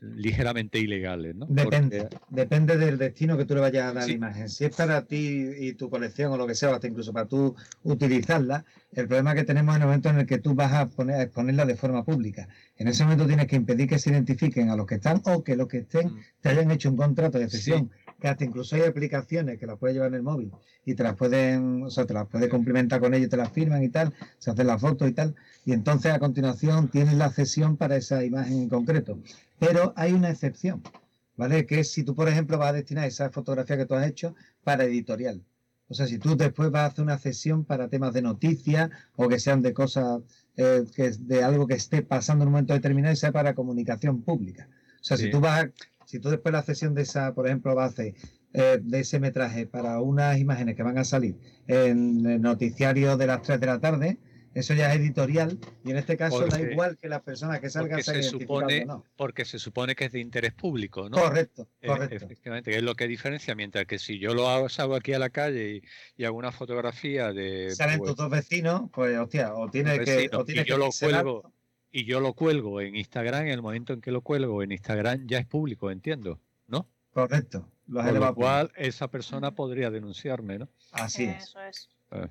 ligeramente 0.00 0.78
ilegales, 0.78 1.34
¿no? 1.34 1.46
Depende, 1.48 2.08
depende 2.28 2.76
del 2.76 2.98
destino 2.98 3.36
que 3.36 3.44
tú 3.44 3.54
le 3.54 3.60
vayas 3.60 3.84
a 3.84 3.92
dar 3.92 4.06
la 4.06 4.12
imagen. 4.12 4.48
Si 4.48 4.64
es 4.64 4.76
para 4.76 5.02
ti 5.02 5.50
y 5.58 5.72
tu 5.74 5.90
colección 5.90 6.32
o 6.32 6.36
lo 6.36 6.46
que 6.46 6.54
sea, 6.54 6.70
o 6.70 6.74
hasta 6.74 6.86
incluso 6.86 7.12
para 7.12 7.26
tú 7.26 7.54
utilizarla, 7.82 8.64
el 8.92 9.06
problema 9.06 9.34
que 9.34 9.44
tenemos 9.44 9.74
en 9.74 9.82
el 9.82 9.88
momento 9.88 10.08
en 10.10 10.18
el 10.18 10.26
que 10.26 10.38
tú 10.38 10.54
vas 10.54 10.72
a, 10.72 10.88
poner, 10.88 11.16
a 11.16 11.22
exponerla 11.22 11.64
de 11.64 11.76
forma 11.76 12.04
pública. 12.04 12.48
En 12.76 12.88
ese 12.88 13.04
momento 13.04 13.26
tienes 13.26 13.46
que 13.46 13.56
impedir 13.56 13.88
que 13.88 13.98
se 13.98 14.10
identifiquen 14.10 14.70
a 14.70 14.76
los 14.76 14.86
que 14.86 14.96
están 14.96 15.20
o 15.24 15.42
que 15.42 15.56
los 15.56 15.68
que 15.68 15.78
estén 15.78 16.08
mm. 16.08 16.20
te 16.40 16.48
hayan 16.50 16.70
hecho 16.70 16.90
un 16.90 16.96
contrato 16.96 17.38
de 17.38 17.48
cesión. 17.48 17.90
Que 18.20 18.28
hasta 18.28 18.44
incluso 18.44 18.76
hay 18.76 18.82
aplicaciones 18.82 19.58
que 19.58 19.66
las 19.66 19.78
puedes 19.78 19.94
llevar 19.94 20.08
en 20.08 20.14
el 20.14 20.22
móvil 20.22 20.50
y 20.84 20.94
te 20.94 21.02
las 21.02 21.16
pueden, 21.16 21.82
o 21.82 21.90
sea, 21.90 22.06
te 22.06 22.14
las 22.14 22.26
puedes 22.28 22.48
complementar 22.48 23.00
con 23.00 23.12
ellos, 23.12 23.28
te 23.28 23.36
las 23.36 23.50
firman 23.52 23.82
y 23.82 23.88
tal, 23.88 24.14
se 24.38 24.50
hacen 24.50 24.66
las 24.66 24.80
fotos 24.80 25.08
y 25.08 25.12
tal. 25.12 25.34
Y 25.64 25.72
entonces 25.72 26.12
a 26.12 26.18
continuación 26.18 26.88
tienes 26.88 27.14
la 27.14 27.30
cesión 27.30 27.76
para 27.76 27.96
esa 27.96 28.24
imagen 28.24 28.62
en 28.62 28.68
concreto. 28.68 29.18
Pero 29.58 29.92
hay 29.96 30.12
una 30.12 30.30
excepción, 30.30 30.82
¿vale? 31.36 31.66
Que 31.66 31.80
es 31.80 31.92
si 31.92 32.04
tú, 32.04 32.14
por 32.14 32.28
ejemplo, 32.28 32.56
vas 32.56 32.70
a 32.70 32.74
destinar 32.74 33.06
esa 33.06 33.30
fotografía 33.30 33.76
que 33.76 33.86
tú 33.86 33.94
has 33.94 34.06
hecho 34.06 34.34
para 34.64 34.84
editorial. 34.84 35.42
O 35.88 35.94
sea, 35.94 36.06
si 36.06 36.18
tú 36.18 36.36
después 36.36 36.70
vas 36.70 36.82
a 36.82 36.86
hacer 36.86 37.04
una 37.04 37.18
cesión 37.18 37.64
para 37.64 37.88
temas 37.88 38.12
de 38.12 38.22
noticias 38.22 38.90
o 39.14 39.28
que 39.28 39.38
sean 39.38 39.62
de 39.62 39.72
cosas, 39.72 40.20
eh, 40.56 40.84
que 40.94 41.10
de 41.10 41.44
algo 41.44 41.66
que 41.66 41.74
esté 41.74 42.02
pasando 42.02 42.42
en 42.42 42.48
un 42.48 42.52
momento 42.52 42.74
determinado 42.74 43.12
y 43.12 43.16
sea 43.16 43.30
para 43.30 43.54
comunicación 43.54 44.22
pública. 44.22 44.68
O 45.00 45.04
sea, 45.04 45.16
si 45.16 45.30
tú 45.30 45.40
vas, 45.40 45.66
si 46.06 46.20
tú 46.20 46.30
después 46.30 46.52
la 46.52 46.62
cesión 46.62 46.94
de 46.94 47.02
esa, 47.02 47.34
por 47.34 47.46
ejemplo, 47.46 47.74
vas 47.74 47.90
a 47.90 47.92
hacer 47.92 48.14
eh, 48.54 48.78
de 48.80 49.00
ese 49.00 49.20
metraje 49.20 49.66
para 49.66 50.00
unas 50.00 50.38
imágenes 50.38 50.76
que 50.76 50.82
van 50.82 50.96
a 50.96 51.04
salir 51.04 51.36
en 51.66 52.24
el 52.24 52.40
noticiario 52.40 53.16
de 53.16 53.26
las 53.26 53.42
3 53.42 53.60
de 53.60 53.66
la 53.66 53.80
tarde, 53.80 54.18
eso 54.54 54.72
ya 54.72 54.90
es 54.90 54.98
editorial 54.98 55.58
y 55.84 55.90
en 55.90 55.98
este 55.98 56.16
caso 56.16 56.46
da 56.46 56.58
igual 56.58 56.96
que 56.96 57.10
la 57.10 57.20
persona 57.20 57.60
que 57.60 57.68
salga 57.68 58.02
se 58.02 58.22
supone, 58.22 58.86
Porque 59.14 59.44
se 59.44 59.58
supone 59.58 59.94
que 59.94 60.06
es 60.06 60.12
de 60.12 60.20
interés 60.20 60.54
público, 60.54 61.10
¿no? 61.10 61.18
Correcto, 61.18 61.68
eh, 61.82 61.88
correcto. 61.88 62.16
efectivamente, 62.24 62.70
que 62.70 62.78
es 62.78 62.82
lo 62.82 62.94
que 62.94 63.06
diferencia, 63.06 63.54
mientras 63.54 63.84
que 63.84 63.98
si 63.98 64.18
yo 64.18 64.32
lo 64.32 64.48
hago, 64.48 64.70
salgo 64.70 64.94
aquí 64.94 65.12
a 65.12 65.18
la 65.18 65.28
calle 65.28 65.82
y, 66.16 66.24
hago 66.24 66.38
una 66.38 66.52
fotografía 66.52 67.34
de... 67.34 67.72
Salen 67.72 67.98
tus 67.98 68.06
pues 68.06 68.16
dos 68.16 68.30
vecinos, 68.30 68.88
pues 68.94 69.18
hostia, 69.18 69.54
o 69.54 69.68
tiene 69.68 69.98
que... 69.98 70.30
O 70.32 70.44
tiene 70.44 70.62
y 70.62 70.64
yo 70.64 70.78
lo 70.78 70.88
cuelgo, 70.98 71.52
y 71.90 72.04
yo 72.04 72.20
lo 72.20 72.34
cuelgo 72.34 72.80
en 72.80 72.96
Instagram, 72.96 73.46
en 73.46 73.52
el 73.52 73.62
momento 73.62 73.92
en 73.92 74.00
que 74.00 74.10
lo 74.10 74.20
cuelgo 74.20 74.62
en 74.62 74.72
Instagram 74.72 75.26
ya 75.26 75.38
es 75.38 75.46
público, 75.46 75.90
entiendo, 75.90 76.40
¿no? 76.66 76.88
Correcto. 77.12 77.68
Por 77.90 78.12
lo 78.12 78.34
cual 78.34 78.72
esa 78.76 79.08
persona 79.10 79.54
podría 79.54 79.90
denunciarme, 79.90 80.58
¿no? 80.58 80.68
Así 80.92 81.24
es. 81.24 81.44
Eso 81.44 81.60
es. 81.60 81.88
Ah, 82.10 82.28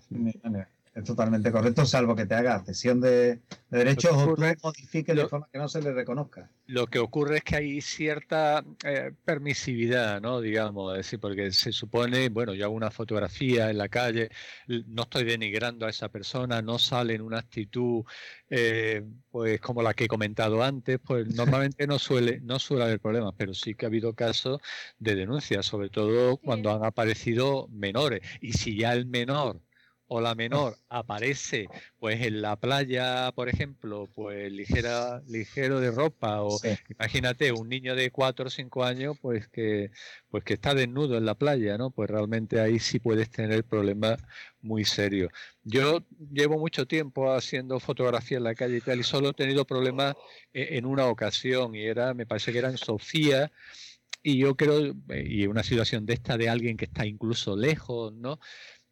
es 0.96 1.04
totalmente 1.04 1.52
correcto, 1.52 1.86
salvo 1.86 2.16
que 2.16 2.26
te 2.26 2.36
haga 2.36 2.64
cesión 2.64 3.02
de, 3.02 3.41
derechos 3.70 4.14
o 4.14 4.34
tú 4.34 4.41
modifiques 4.64 5.14
de 5.14 5.28
forma 5.28 5.50
que 5.52 5.60
no 5.60 5.68
se 5.68 5.82
le 5.82 5.91
reconozca. 5.91 6.50
Lo 6.68 6.88
que 6.88 7.00
ocurre 7.00 7.38
es 7.38 7.43
que 7.43 7.58
hay 7.58 7.82
cierta 7.82 8.64
eh, 8.86 9.12
permisividad, 9.26 10.22
¿no? 10.22 10.39
Digamos, 10.39 10.96
decir, 10.96 11.20
porque 11.20 11.52
se 11.52 11.74
supone, 11.74 12.30
bueno, 12.30 12.54
yo 12.54 12.64
hago 12.64 12.74
una 12.74 12.91
fotografía 12.91 13.70
en 13.70 13.78
la 13.78 13.89
calle, 13.89 14.30
no 14.68 15.04
estoy 15.04 15.26
denigrando 15.26 15.86
a 15.86 15.89
esa 15.89 16.08
persona, 16.08 16.62
no 16.62 16.80
sale 16.80 17.16
en 17.16 17.22
una 17.24 17.39
actitud, 17.39 18.06
eh, 18.50 19.04
pues 19.32 19.60
como 19.60 19.82
la 19.82 19.93
que 19.93 20.06
he 20.06 20.08
comentado 20.08 20.64
antes, 20.64 20.98
pues 21.06 21.28
normalmente 21.36 21.88
no 21.88 22.00
suele, 22.00 22.39
no 22.39 22.58
suele 22.58 22.86
haber 22.86 23.02
problemas, 23.02 23.34
pero 23.38 23.54
sí 23.54 23.76
que 23.76 23.86
ha 23.86 23.89
habido 23.89 24.14
casos 24.14 24.62
de 24.98 25.16
denuncias, 25.16 25.66
sobre 25.66 25.89
todo 25.89 26.38
cuando 26.38 26.72
han 26.74 26.86
aparecido 26.86 27.68
menores. 27.68 28.22
Y 28.39 28.54
si 28.54 28.78
ya 28.78 28.93
el 28.93 29.06
menor 29.08 29.64
o 30.08 30.22
la 30.22 30.36
menor 30.36 30.78
aparece 30.89 31.68
pues 31.99 32.22
en 32.22 32.41
la 32.41 32.56
playa, 32.56 33.32
por 33.34 33.49
ejemplo, 33.49 34.08
pues 34.14 34.51
ligera, 34.51 35.22
ligero 35.28 35.80
de 35.80 35.91
ropa, 35.91 36.41
o 36.43 36.60
imagínate 36.89 37.51
un 37.51 37.70
niño 37.70 37.95
de 37.95 38.12
4 38.12 38.45
o 38.47 38.49
5 38.49 38.84
años, 38.84 39.18
pues 39.20 39.47
que, 39.47 39.91
pues 40.30 40.43
que 40.43 40.53
está 40.53 40.76
desnudo 40.76 41.18
en 41.18 41.26
la 41.26 41.36
playa, 41.36 41.78
¿no? 41.78 41.89
Pues 41.89 42.10
realmente 42.10 42.60
ahí 42.60 42.80
sí 42.80 42.99
puedes 42.99 43.30
tener 43.30 43.64
problemas 43.64 44.22
muy 44.62 44.86
serios. 44.86 45.32
Yo 45.64 46.06
llevo 46.32 46.60
mucho 46.60 46.86
tiempo 46.86 47.32
haciendo 47.32 47.80
fotografía 47.80 48.38
en 48.38 48.43
la 48.43 48.56
calle 48.56 48.78
y 48.78 48.82
tal, 48.82 48.99
y 48.99 49.03
solo 49.03 49.30
he 49.30 49.34
tenido 49.34 49.66
problemas 49.66 50.16
e, 50.53 50.78
en 50.78 50.86
una 50.86 51.08
ocasión, 51.08 51.76
y 51.76 51.84
era, 51.86 52.14
me 52.14 52.26
parece 52.28 52.51
que 52.51 52.60
era 52.60 52.70
en 52.70 52.78
Sofía, 52.78 53.51
y 54.22 54.39
yo 54.39 54.56
creo, 54.56 54.95
y 55.10 55.45
una 55.47 55.64
situación 55.64 56.06
de 56.06 56.14
esta 56.14 56.38
de 56.38 56.49
alguien 56.49 56.78
que 56.78 56.86
está 56.86 57.06
incluso 57.06 57.56
lejos, 57.56 58.14
¿no? 58.14 58.39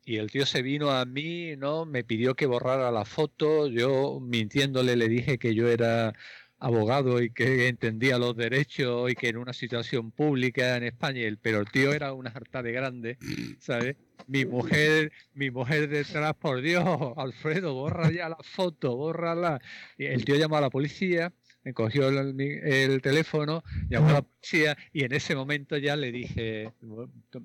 Y 0.06 0.18
el 0.18 0.32
tío 0.32 0.46
se 0.46 0.62
vino 0.62 0.92
a 0.92 1.06
mí, 1.06 1.56
¿no? 1.58 1.86
Me 1.86 2.04
pidió 2.04 2.36
que 2.36 2.46
borrara 2.46 2.92
la 2.92 3.06
foto, 3.06 3.68
yo 3.68 4.20
mintiéndole 4.20 4.96
le 4.96 5.08
dije 5.08 5.38
que 5.38 5.56
yo 5.56 5.70
era 5.70 6.14
abogado 6.60 7.22
y 7.22 7.30
que 7.30 7.68
entendía 7.68 8.18
los 8.18 8.38
derechos 8.38 9.12
y 9.12 9.16
que 9.16 9.28
en 9.28 9.38
una 9.38 9.52
situación 9.54 10.12
pública 10.12 10.78
en 10.78 10.84
España, 10.84 11.22
pero 11.42 11.60
el 11.60 11.70
tío 11.70 11.94
era 11.94 12.14
una 12.14 12.30
harta 12.30 12.64
de 12.64 12.72
grande, 12.72 13.18
¿sabes? 13.60 13.98
Mi 14.28 14.46
mujer, 14.46 15.12
mi 15.34 15.52
mujer 15.52 15.90
detrás, 15.90 16.34
por 16.36 16.62
Dios, 16.62 16.86
Alfredo, 17.18 17.74
borra 17.74 18.10
ya 18.12 18.30
la 18.30 18.38
foto, 18.42 18.96
bórrala. 18.96 19.60
El 19.98 20.24
tío 20.24 20.36
llamó 20.36 20.56
a 20.58 20.62
la 20.62 20.70
policía 20.70 21.34
cogió 21.72 22.10
el, 22.10 23.02
teléfono, 23.02 23.64
llamó 23.88 24.10
a 24.10 24.14
la 24.14 24.22
policía 24.24 24.78
y 24.92 25.06
en 25.06 25.14
ese 25.14 25.36
momento 25.36 25.78
ya 25.78 25.96
le 25.96 26.12
dije, 26.12 26.74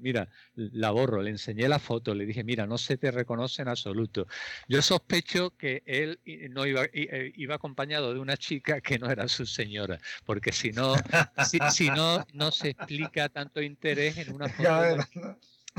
mira, 0.01 0.29
la 0.57 0.91
borro, 0.91 1.23
le 1.23 1.31
enseñé 1.31 1.69
la 1.69 1.79
foto, 1.79 2.15
le 2.15 2.27
dije, 2.27 2.43
mira, 2.43 2.67
no 2.67 2.79
se 2.79 2.97
te 2.97 3.13
reconoce 3.13 3.63
en 3.63 3.69
absoluto. 3.69 4.27
Yo 4.67 4.83
sospecho 4.83 5.57
que 5.57 5.83
él 5.87 6.19
no 6.51 6.67
iba, 6.67 6.85
eh, 6.93 7.33
iba 7.37 7.55
acompañado 7.55 8.13
de 8.13 8.19
una 8.19 8.37
chica 8.37 8.81
que 8.81 8.99
no 8.99 9.09
era 9.09 9.29
su 9.29 9.47
señora, 9.47 9.99
porque 10.25 10.51
si 10.51 10.73
no, 10.73 10.95
si, 11.71 11.89
no, 11.91 12.27
no 12.33 12.51
se 12.51 12.71
explica 12.71 13.29
tanto 13.29 13.63
interés 13.63 14.19
en 14.19 14.35
una 14.35 14.49
foto. 14.49 15.07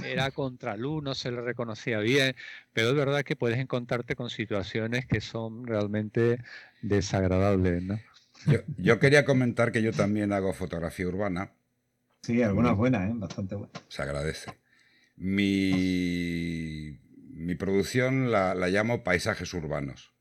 era 0.04 0.32
contra 0.32 0.78
luz, 0.78 1.04
no 1.04 1.16
se 1.16 1.32
le 1.32 1.42
reconocía 1.42 2.00
bien, 2.00 2.36
pero 2.74 2.90
es 2.90 2.96
verdad 2.96 3.24
que 3.24 3.36
puedes 3.36 3.60
encontrarte 3.60 4.16
con 4.16 4.30
situaciones 4.30 5.06
que 5.06 5.20
son 5.20 5.66
realmente 5.66 6.42
desagradables, 6.82 7.84
¿no? 7.84 8.00
Yo, 8.78 9.00
quería 9.00 9.26
comentar 9.26 9.72
que 9.72 9.82
yo 9.82 9.92
también 9.92 10.32
hago 10.34 10.54
fotografía 10.54 11.08
urbana. 11.08 11.54
Sí, 12.22 12.42
algunas 12.42 12.76
buenas, 12.76 13.10
¿eh? 13.10 13.14
bastante 13.16 13.56
buenas. 13.56 13.82
Se 13.88 14.02
agradece. 14.02 14.52
Mi, 15.16 17.00
mi 17.34 17.56
producción 17.56 18.32
la, 18.32 18.56
llamo 18.56 19.04
paisajes 19.04 19.54
urbanos. 19.54 20.14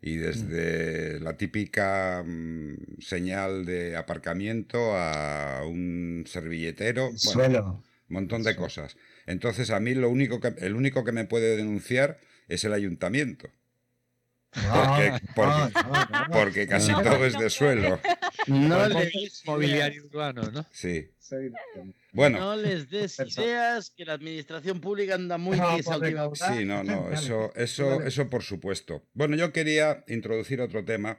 Y 0.00 0.16
desde 0.16 1.18
la 1.20 1.38
típica 1.38 2.22
mm, 2.26 3.00
señal 3.00 3.64
de 3.64 3.96
aparcamiento 3.96 4.94
a 4.94 5.62
un 5.66 6.24
servilletero. 6.26 7.10
Suelo. 7.16 7.82
Un 8.10 8.14
montón 8.14 8.42
de 8.42 8.54
cosas. 8.54 8.98
Entonces, 9.26 9.70
a 9.70 9.80
mí 9.80 9.94
lo 9.94 10.10
único 10.10 10.40
que, 10.40 10.54
el 10.58 10.76
único 10.76 11.04
que 11.04 11.12
me 11.12 11.24
puede 11.24 11.56
denunciar 11.56 12.18
es 12.48 12.64
el 12.64 12.74
ayuntamiento. 12.74 13.48
Porque, 14.54 15.20
porque, 15.34 15.72
porque 16.32 16.66
casi 16.66 16.92
No, 16.92 17.02
todo 17.02 17.26
es 17.26 17.38
de 17.38 17.50
suelo. 17.50 18.00
No 18.46 18.88
les 18.88 19.12
des 19.12 19.42
mobiliario 19.46 20.00
ideas, 20.00 20.12
urbano, 20.12 20.42
¿no? 20.50 20.66
Sí. 20.70 21.10
Bueno, 22.12 22.38
no 22.38 22.56
les 22.56 22.88
des 22.88 23.18
ideas, 23.18 23.90
que 23.90 24.04
la 24.04 24.12
administración 24.12 24.80
pública 24.80 25.14
anda 25.14 25.38
muy 25.38 25.56
recaudar. 25.56 26.36
sí, 26.36 26.64
no, 26.64 26.84
no, 26.84 27.10
eso, 27.10 27.52
eso, 27.56 28.02
eso 28.02 28.30
por 28.30 28.42
supuesto. 28.42 29.02
Bueno, 29.14 29.36
yo 29.36 29.52
quería 29.52 30.04
introducir 30.06 30.60
otro 30.60 30.84
tema, 30.84 31.18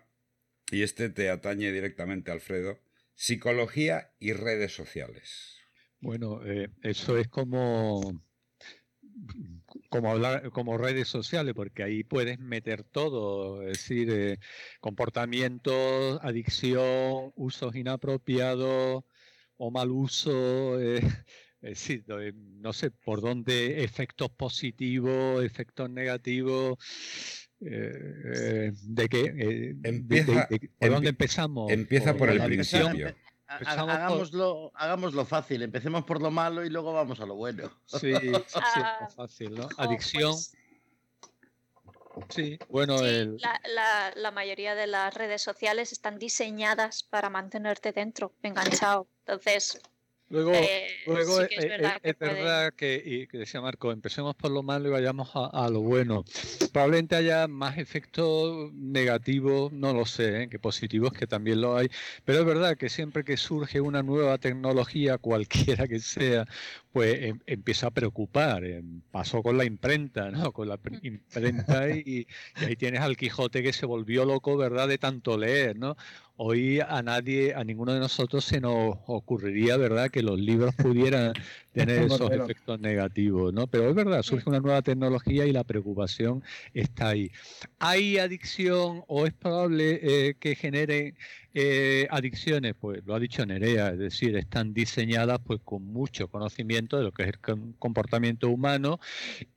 y 0.71 0.83
este 0.83 1.09
te 1.09 1.29
atañe 1.29 1.71
directamente, 1.71 2.31
Alfredo. 2.31 2.79
Psicología 3.13 4.11
y 4.19 4.33
redes 4.33 4.73
sociales. 4.75 5.57
Bueno, 6.01 6.41
eh, 6.45 6.69
eso 6.83 7.17
es 7.17 7.27
como, 7.27 8.21
como 9.89 10.11
hablar, 10.11 10.49
como 10.51 10.77
redes 10.77 11.07
sociales, 11.07 11.53
porque 11.53 11.83
ahí 11.83 12.03
puedes 12.03 12.39
meter 12.39 12.83
todo, 12.83 13.61
es 13.61 13.77
decir, 13.79 14.09
eh, 14.11 14.37
comportamientos, 14.79 16.19
adicción, 16.21 17.31
usos 17.35 17.75
inapropiados 17.75 19.03
o 19.57 19.71
mal 19.71 19.91
uso, 19.91 20.79
eh, 20.81 20.97
es 21.61 21.69
decir, 21.69 22.03
no, 22.07 22.21
eh, 22.21 22.33
no 22.35 22.73
sé 22.73 22.91
por 22.91 23.21
dónde 23.21 23.83
efectos 23.83 24.29
positivos, 24.31 25.43
efectos 25.43 25.89
negativos. 25.89 26.77
eh, 27.61 28.71
de 28.83 29.07
qué 29.07 29.31
de- 29.31 29.73
de- 29.75 29.89
Empieza- 29.89 30.47
de- 30.49 30.69
por 30.77 30.89
dónde 30.91 31.09
empezamos 31.09 31.71
empieza 31.71 32.15
por 32.15 32.29
el 32.29 32.43
principio. 32.43 33.15
Ha- 33.47 33.57
Empezamos 33.57 33.85
por- 33.85 33.95
Hagámoslo, 33.95 34.71
hagámoslo 34.73 35.25
fácil, 35.25 35.61
empecemos 35.61 36.03
por 36.03 36.21
lo 36.21 36.31
malo 36.31 36.65
y 36.65 36.69
luego 36.69 36.93
vamos 36.93 37.19
a 37.19 37.25
lo 37.25 37.35
bueno. 37.35 37.69
Sí, 37.85 38.15
sí, 38.47 38.59
Ah, 38.61 39.05
es 39.07 39.15
fácil, 39.15 39.55
¿no? 39.55 39.67
Jo, 39.69 39.73
Adicción, 39.77 40.31
pues, 40.31 40.57
sí, 42.29 42.57
bueno, 42.69 42.97
sí, 42.97 43.05
el, 43.05 43.37
la, 43.37 43.61
la- 43.73 44.13
la 44.15 44.31
mayoría 44.31 44.73
de 44.73 44.87
las 44.87 45.13
redes 45.13 45.41
sociales 45.43 45.91
están 45.91 46.17
diseñadas 46.17 47.03
para 47.03 47.29
mantenerte 47.29 47.91
dentro, 47.91 48.33
enganchado. 48.41 49.07
Entonces, 49.25 49.79
luego, 50.29 50.51
eh, 50.53 50.87
luego 51.07 51.37
sí 51.37 51.43
es, 51.43 51.47
que 51.49 51.55
es 51.55 51.63
es- 51.65 51.69
verdad 51.69 52.01
que 52.01 52.09
es 52.09 52.15
puede- 52.15 52.33
verdad 52.33 52.73
que, 52.75 53.01
y 53.05 53.27
que 53.27 53.37
decía 53.37 53.61
Marco, 53.61 53.91
empecemos 53.91 54.35
por 54.35 54.51
lo 54.51 54.63
malo 54.63 54.87
y 54.89 54.91
vayamos 54.91 55.29
a, 55.35 55.45
a 55.47 55.69
lo 55.69 55.81
bueno. 55.81 56.23
Probablemente 56.71 57.15
haya 57.15 57.47
más 57.47 57.77
efectos 57.77 58.73
negativos, 58.73 59.71
no 59.71 59.93
lo 59.93 60.05
sé, 60.05 60.43
¿eh? 60.43 60.49
que 60.49 60.59
positivos, 60.59 61.13
que 61.13 61.27
también 61.27 61.61
lo 61.61 61.77
hay, 61.77 61.89
pero 62.25 62.39
es 62.39 62.45
verdad 62.45 62.77
que 62.77 62.89
siempre 62.89 63.23
que 63.23 63.37
surge 63.37 63.79
una 63.81 64.03
nueva 64.03 64.37
tecnología, 64.37 65.17
cualquiera 65.17 65.87
que 65.87 65.99
sea, 65.99 66.45
pues 66.91 67.21
em- 67.23 67.39
empieza 67.45 67.87
a 67.87 67.91
preocupar. 67.91 68.63
eh, 68.65 68.81
Pasó 69.11 69.41
con 69.43 69.57
la 69.57 69.65
imprenta, 69.65 70.31
¿no? 70.31 70.51
Con 70.51 70.67
la 70.69 70.77
pr- 70.77 70.99
imprenta 71.03 71.89
y, 71.89 72.27
y 72.61 72.63
ahí 72.65 72.75
tienes 72.75 73.01
al 73.01 73.15
Quijote 73.17 73.63
que 73.63 73.73
se 73.73 73.85
volvió 73.85 74.25
loco, 74.25 74.57
¿verdad? 74.57 74.87
De 74.87 74.97
tanto 74.97 75.37
leer, 75.37 75.77
¿no? 75.77 75.95
Hoy 76.37 76.81
a 76.81 77.01
nadie, 77.01 77.53
a 77.55 77.63
ninguno 77.63 77.93
de 77.93 77.99
nosotros 78.01 78.43
se 78.43 78.59
nos 78.59 78.97
ocurriría, 79.07 79.77
¿verdad?, 79.77 80.11
que 80.11 80.21
los 80.21 80.37
libros 80.37 80.75
pudieran 80.75 81.31
tener 81.75 82.03
esos 82.03 82.21
Modelo. 82.21 82.45
efectos 82.45 82.79
negativos, 82.79 83.53
¿no? 83.53 83.67
Pero 83.67 83.89
es 83.89 83.95
verdad, 83.95 84.23
surge 84.23 84.49
una 84.49 84.59
nueva 84.59 84.81
tecnología 84.81 85.45
y 85.45 85.51
la 85.51 85.63
preocupación 85.63 86.43
está 86.73 87.09
ahí. 87.09 87.31
¿Hay 87.79 88.17
adicción 88.17 89.03
o 89.07 89.25
es 89.27 89.33
probable 89.33 89.99
eh, 90.01 90.35
que 90.39 90.55
genere 90.55 91.15
eh, 91.53 92.07
adicciones? 92.09 92.75
Pues 92.79 93.03
lo 93.05 93.13
ha 93.15 93.19
dicho 93.19 93.45
Nerea, 93.45 93.89
es 93.89 93.99
decir, 93.99 94.35
están 94.37 94.73
diseñadas 94.73 95.39
pues 95.45 95.59
con 95.63 95.83
mucho 95.85 96.27
conocimiento 96.29 96.97
de 96.97 97.03
lo 97.03 97.11
que 97.11 97.23
es 97.23 97.29
el 97.29 97.39
com- 97.39 97.73
comportamiento 97.77 98.49
humano 98.49 98.99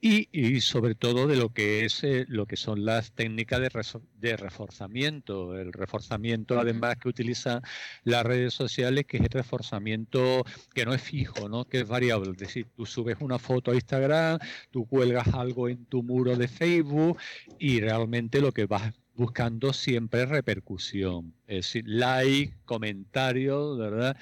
y, 0.01 0.29
y 0.33 0.61
sobre 0.61 0.95
todo 0.97 1.27
de 1.29 1.37
lo 1.37 1.51
que 1.53 1.85
es 1.85 2.03
eh, 2.05 2.25
lo 2.29 2.47
que 2.47 2.57
son 2.57 2.85
las 2.85 3.12
técnicas 3.12 3.61
de 3.61 4.37
reforzamiento, 4.37 5.57
el 5.59 5.73
reforzamiento 5.73 6.59
además 6.59 6.97
que 6.97 7.09
utilizan 7.09 7.62
las 8.05 8.25
redes 8.25 8.55
sociales, 8.55 9.05
que 9.07 9.19
es 9.19 9.23
el 9.25 9.29
reforzamiento 9.31 10.45
que 10.75 10.85
no 10.85 10.95
es 10.95 11.03
fijo, 11.03 11.49
¿no? 11.49 11.64
que 11.64 11.81
es 11.81 11.87
variable. 11.89 12.08
Es 12.17 12.37
decir, 12.37 12.67
tú 12.77 12.87
subes 12.87 13.17
una 13.21 13.39
foto 13.39 13.71
a 13.71 13.75
Instagram, 13.75 14.39
tú 14.71 14.87
cuelgas 14.87 15.29
algo 15.35 15.69
en 15.69 15.85
tu 15.87 16.03
muro 16.03 16.37
de 16.37 16.49
Facebook 16.49 17.19
y 17.59 17.81
realmente 17.81 18.41
lo 18.41 18.53
que 18.53 18.67
vas 18.67 18.93
buscando 19.15 19.73
siempre 19.73 20.23
es 20.23 20.29
repercusión, 20.29 21.35
es 21.47 21.57
decir, 21.67 21.85
like, 21.87 22.55
comentarios, 22.65 23.77
¿verdad? 23.77 24.17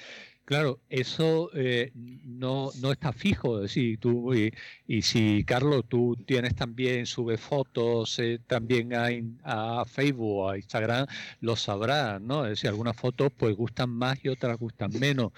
Claro, 0.47 0.79
eso 0.89 1.49
eh, 1.53 1.91
no, 1.93 2.71
no 2.81 2.93
está 2.93 3.11
fijo. 3.11 3.57
Es 3.57 3.63
decir, 3.63 3.99
tú, 3.99 4.33
y, 4.33 4.53
y 4.87 5.01
si, 5.01 5.43
Carlos, 5.43 5.83
tú 5.89 6.15
tienes 6.25 6.55
también, 6.55 7.05
subes 7.05 7.41
fotos 7.41 8.17
eh, 8.19 8.39
también 8.47 8.93
a, 8.93 9.09
a 9.43 9.85
Facebook 9.85 10.49
a 10.49 10.55
Instagram, 10.55 11.05
lo 11.41 11.57
sabrás, 11.57 12.21
¿no? 12.21 12.45
Es 12.45 12.51
decir, 12.51 12.69
algunas 12.69 12.95
fotos 12.95 13.29
pues 13.35 13.57
gustan 13.57 13.89
más 13.89 14.23
y 14.23 14.29
otras 14.29 14.57
gustan 14.57 14.91
menos. 14.97 15.33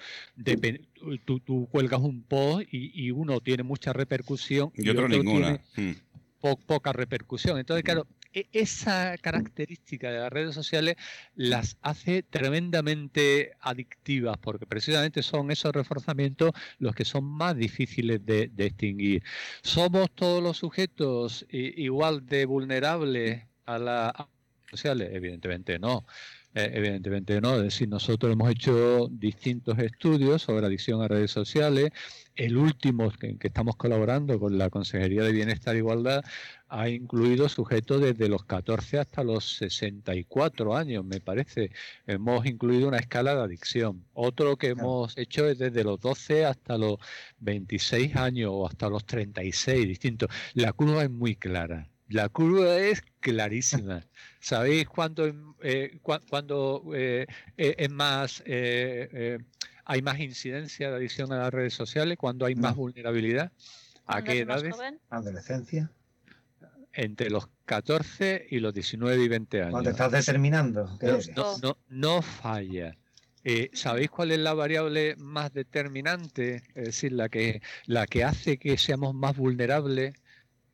Tú, 1.24 1.40
tú 1.40 1.68
cuelgas 1.70 2.00
un 2.00 2.22
post 2.22 2.68
y, 2.72 2.92
y 3.06 3.10
uno 3.10 3.40
tiene 3.40 3.62
mucha 3.62 3.92
repercusión 3.92 4.72
Y 4.76 4.88
otro 4.88 5.08
ninguna. 5.08 5.62
tiene 5.76 5.90
Mm. 5.92 5.96
po- 6.40 6.56
poca 6.58 6.92
repercusión. 6.92 7.58
Entonces, 7.58 7.84
claro, 7.84 8.06
e- 8.32 8.48
esa 8.52 9.16
característica 9.18 10.10
de 10.10 10.18
las 10.20 10.30
redes 10.32 10.54
sociales 10.54 10.96
las 11.34 11.76
hace 11.82 12.22
tremendamente 12.22 13.52
adictivas, 13.60 14.38
porque 14.38 14.66
precisamente 14.66 15.22
son 15.22 15.50
esos 15.50 15.72
reforzamientos 15.72 16.52
los 16.78 16.94
que 16.94 17.04
son 17.04 17.24
más 17.24 17.56
difíciles 17.56 18.24
de, 18.24 18.48
de 18.48 18.66
extinguir. 18.66 19.22
¿Somos 19.62 20.10
todos 20.14 20.42
los 20.42 20.56
sujetos 20.58 21.46
igual 21.50 22.24
de 22.26 22.44
vulnerables 22.46 23.42
a 23.66 23.78
las 23.78 24.12
redes 24.14 24.28
sociales? 24.70 25.10
Evidentemente 25.12 25.78
no. 25.78 26.06
Eh, 26.52 26.68
evidentemente 26.74 27.40
no, 27.40 27.54
es 27.56 27.62
decir, 27.62 27.88
nosotros 27.88 28.32
hemos 28.32 28.50
hecho 28.50 29.06
distintos 29.08 29.78
estudios 29.78 30.42
sobre 30.42 30.66
adicción 30.66 31.00
a 31.00 31.06
redes 31.06 31.30
sociales. 31.30 31.90
El 32.34 32.56
último 32.56 33.08
que, 33.12 33.38
que 33.38 33.46
estamos 33.48 33.76
colaborando 33.76 34.40
con 34.40 34.58
la 34.58 34.68
Consejería 34.68 35.22
de 35.22 35.30
Bienestar 35.32 35.76
e 35.76 35.78
Igualdad 35.78 36.24
ha 36.68 36.88
incluido 36.88 37.48
sujetos 37.48 38.00
desde 38.00 38.28
los 38.28 38.44
14 38.44 38.98
hasta 38.98 39.22
los 39.22 39.58
64 39.58 40.76
años, 40.76 41.04
me 41.04 41.20
parece. 41.20 41.70
Hemos 42.06 42.44
incluido 42.46 42.88
una 42.88 42.98
escala 42.98 43.34
de 43.36 43.42
adicción. 43.42 44.04
Otro 44.12 44.56
que 44.56 44.72
Claro. 44.72 44.80
hemos 44.80 45.18
hecho 45.18 45.46
es 45.48 45.58
desde 45.58 45.84
los 45.84 46.00
12 46.00 46.46
hasta 46.46 46.76
los 46.78 46.96
26 47.38 48.16
años 48.16 48.50
o 48.52 48.66
hasta 48.66 48.88
los 48.88 49.04
36, 49.06 49.86
distinto. 49.86 50.26
La 50.54 50.72
curva 50.72 51.04
es 51.04 51.10
muy 51.10 51.36
clara. 51.36 51.88
La 52.10 52.28
curva 52.28 52.76
es 52.76 53.02
clarísima. 53.20 54.04
¿Sabéis 54.40 54.88
cuándo, 54.88 55.28
eh, 55.28 55.32
eh, 55.62 57.26
eh, 57.56 57.74
es 57.78 57.90
más, 57.90 58.40
eh, 58.46 59.08
eh, 59.12 59.38
hay 59.84 60.02
más 60.02 60.18
incidencia 60.18 60.90
de 60.90 60.96
adicción 60.96 61.32
a 61.32 61.38
las 61.38 61.54
redes 61.54 61.72
sociales? 61.72 62.18
¿Cuándo 62.18 62.46
hay 62.46 62.56
más 62.56 62.74
vulnerabilidad? 62.74 63.52
¿A 64.06 64.22
qué 64.22 64.40
edades? 64.40 64.74
Adolescencia. 65.08 65.92
Entre 66.92 67.30
los 67.30 67.48
14 67.66 68.44
y 68.50 68.58
los 68.58 68.74
19 68.74 69.22
y 69.22 69.28
20 69.28 69.60
años. 69.60 69.70
Cuando 69.70 69.90
estás 69.90 70.10
determinando. 70.10 70.98
No, 71.36 71.58
no, 71.58 71.78
no 71.88 72.22
falla. 72.22 72.96
Eh, 73.44 73.70
¿Sabéis 73.72 74.10
cuál 74.10 74.32
es 74.32 74.38
la 74.38 74.52
variable 74.52 75.14
más 75.16 75.52
determinante? 75.52 76.56
Es 76.74 76.86
decir, 76.86 77.12
la 77.12 77.28
que, 77.28 77.62
la 77.86 78.06
que 78.06 78.24
hace 78.24 78.58
que 78.58 78.76
seamos 78.76 79.14
más 79.14 79.36
vulnerables. 79.36 80.14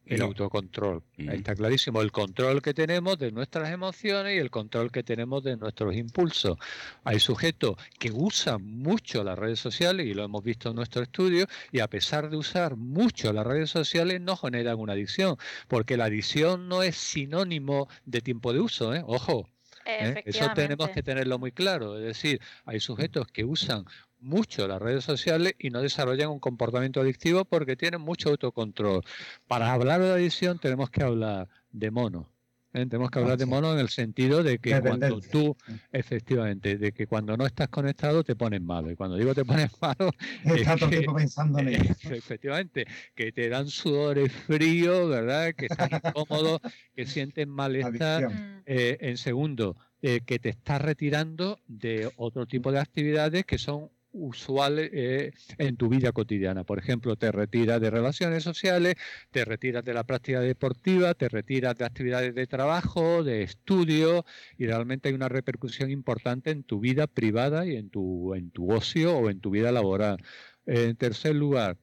El 0.07 0.21
No. 0.21 0.27
autocontrol. 0.27 1.03
Mm. 1.17 1.29
Ahí 1.29 1.37
está 1.39 1.55
clarísimo. 1.55 2.01
El 2.01 2.13
control 2.13 2.63
que 2.63 2.73
tenemos 2.73 3.19
de 3.19 3.33
nuestras 3.33 3.71
emociones 3.71 4.37
y 4.37 4.39
el 4.39 4.51
control 4.51 4.91
que 4.93 5.03
tenemos 5.03 5.43
de 5.43 5.57
nuestros 5.57 5.95
impulsos. 5.97 6.57
Hay 7.05 7.19
sujetos 7.19 7.77
que 7.99 8.13
usan 8.13 8.63
mucho 8.65 9.25
las 9.25 9.39
redes 9.39 9.59
sociales 9.59 10.07
y 10.07 10.15
lo 10.15 10.23
hemos 10.25 10.45
visto 10.45 10.71
en 10.71 10.77
nuestro 10.77 11.03
estudio 11.03 11.47
y 11.73 11.81
a 11.81 11.89
pesar 11.89 12.31
de 12.31 12.37
usar 12.37 12.77
mucho 12.77 13.33
las 13.33 13.47
redes 13.47 13.71
sociales 13.71 14.21
no 14.21 14.37
generan 14.37 14.79
una 14.79 14.93
adicción 14.93 15.37
porque 15.67 15.97
la 15.97 16.05
adicción 16.05 16.69
no 16.69 16.83
es 16.83 16.97
sinónimo 16.97 17.89
de 18.05 18.21
tiempo 18.21 18.53
de 18.53 18.61
uso. 18.61 18.95
¿eh? 18.95 19.03
Ojo, 19.07 19.49
¿eh? 19.87 20.23
Eso 20.25 20.51
tenemos 20.55 20.91
que 20.91 21.03
tenerlo 21.03 21.39
muy 21.39 21.53
claro. 21.53 21.99
Es 21.99 22.05
decir, 22.05 22.41
hay 22.65 22.81
sujetos 22.81 23.27
que 23.29 23.45
usan 23.45 23.85
mucho 24.21 24.67
las 24.69 24.81
redes 24.81 25.05
sociales 25.05 25.55
y 25.59 25.71
no 25.71 25.83
desarrollan 25.83 26.31
un 26.31 26.41
comportamiento 26.41 27.01
adictivo 27.01 27.45
porque 27.45 27.77
tienen 27.77 28.01
mucho 28.01 28.31
autocontrol. 28.31 29.03
Para 29.47 29.73
hablar 29.73 30.01
de 30.01 30.11
adicción 30.13 30.59
tenemos 30.59 30.91
que 30.91 31.03
hablar 31.03 31.49
de 31.71 31.91
mono. 31.91 32.31
¿eh? 32.73 32.87
Tenemos 32.87 33.11
que 33.11 33.19
Ah, 33.19 33.23
hablar 33.23 33.39
de 33.39 33.45
sí. 33.45 33.51
mono 33.51 33.73
en 33.73 33.79
el 33.79 33.89
sentido 33.89 34.43
de 34.43 34.59
que 34.59 34.81
cuando 34.81 35.21
tú, 35.21 35.57
efectivamente, 35.93 36.77
de 36.77 36.93
que 36.93 37.07
cuando 37.07 37.37
no 37.37 37.47
estás 37.47 37.69
conectado 37.69 38.23
te 38.25 38.37
pones 38.37 38.61
malo. 38.61 38.91
Y 38.91 38.97
cuando 38.97 39.17
digo 39.17 39.35
te 39.35 39.45
pones 39.45 39.71
malo, 39.81 40.11
Está 40.45 40.55
es 40.75 40.79
todo 40.81 40.85
el 40.87 40.91
que- 40.91 40.97
tiempo 40.99 41.15
pensando 41.17 41.59
en 41.61 41.69
ello. 41.69 41.91
efectivamente, 42.11 42.87
que 43.15 43.33
te 43.33 43.49
dan 43.49 43.69
sudores 43.69 44.33
fríos, 44.33 45.09
¿verdad? 45.09 45.55
Que 45.55 45.67
estás 45.67 45.91
incómodo, 45.91 46.61
que 46.95 47.07
sientes 47.07 47.47
malestar. 47.47 48.29
Eh, 48.69 48.99
en 49.01 49.17
segundo, 49.17 49.77
eh, 50.03 50.21
que 50.27 50.39
te 50.41 50.49
estás 50.49 50.83
retirando 50.83 51.61
de 51.69 52.11
otro 52.17 52.47
tipo 52.47 52.73
de 52.73 52.81
actividades 52.81 53.45
que 53.47 53.59
son 53.59 53.91
usuales 54.17 54.91
eh, 54.93 55.33
en 55.59 55.77
tu 55.77 55.89
vida 55.89 56.13
cotidiana. 56.13 56.65
Por 56.65 56.79
ejemplo, 56.79 57.17
te 57.17 57.31
retiras 57.31 57.81
de 57.81 57.91
relaciones 57.91 58.43
sociales, 58.43 58.95
te 59.31 59.45
retiras 59.45 59.85
de 59.85 59.95
la 59.95 60.05
práctica 60.05 60.41
deportiva, 60.41 61.15
te 61.15 61.29
retiras 61.29 61.77
de 61.77 61.85
actividades 61.85 62.35
de 62.35 62.47
trabajo, 62.47 63.23
de 63.23 63.43
estudio, 63.43 64.25
y 64.59 64.67
realmente 64.67 65.09
hay 65.09 65.15
una 65.15 65.29
repercusión 65.29 65.91
importante 65.91 66.51
en 66.51 66.63
tu 66.63 66.81
vida 66.81 67.07
privada 67.07 67.67
y 67.67 67.77
en 67.77 67.91
tu, 67.91 68.35
en 68.35 68.51
tu 68.51 68.73
ocio 68.73 69.17
o 69.17 69.31
en 69.31 69.41
tu 69.41 69.51
vida 69.51 69.73
laboral. 69.73 70.19
En 70.67 70.97
tercer 70.97 71.35
lugar, 71.35 71.79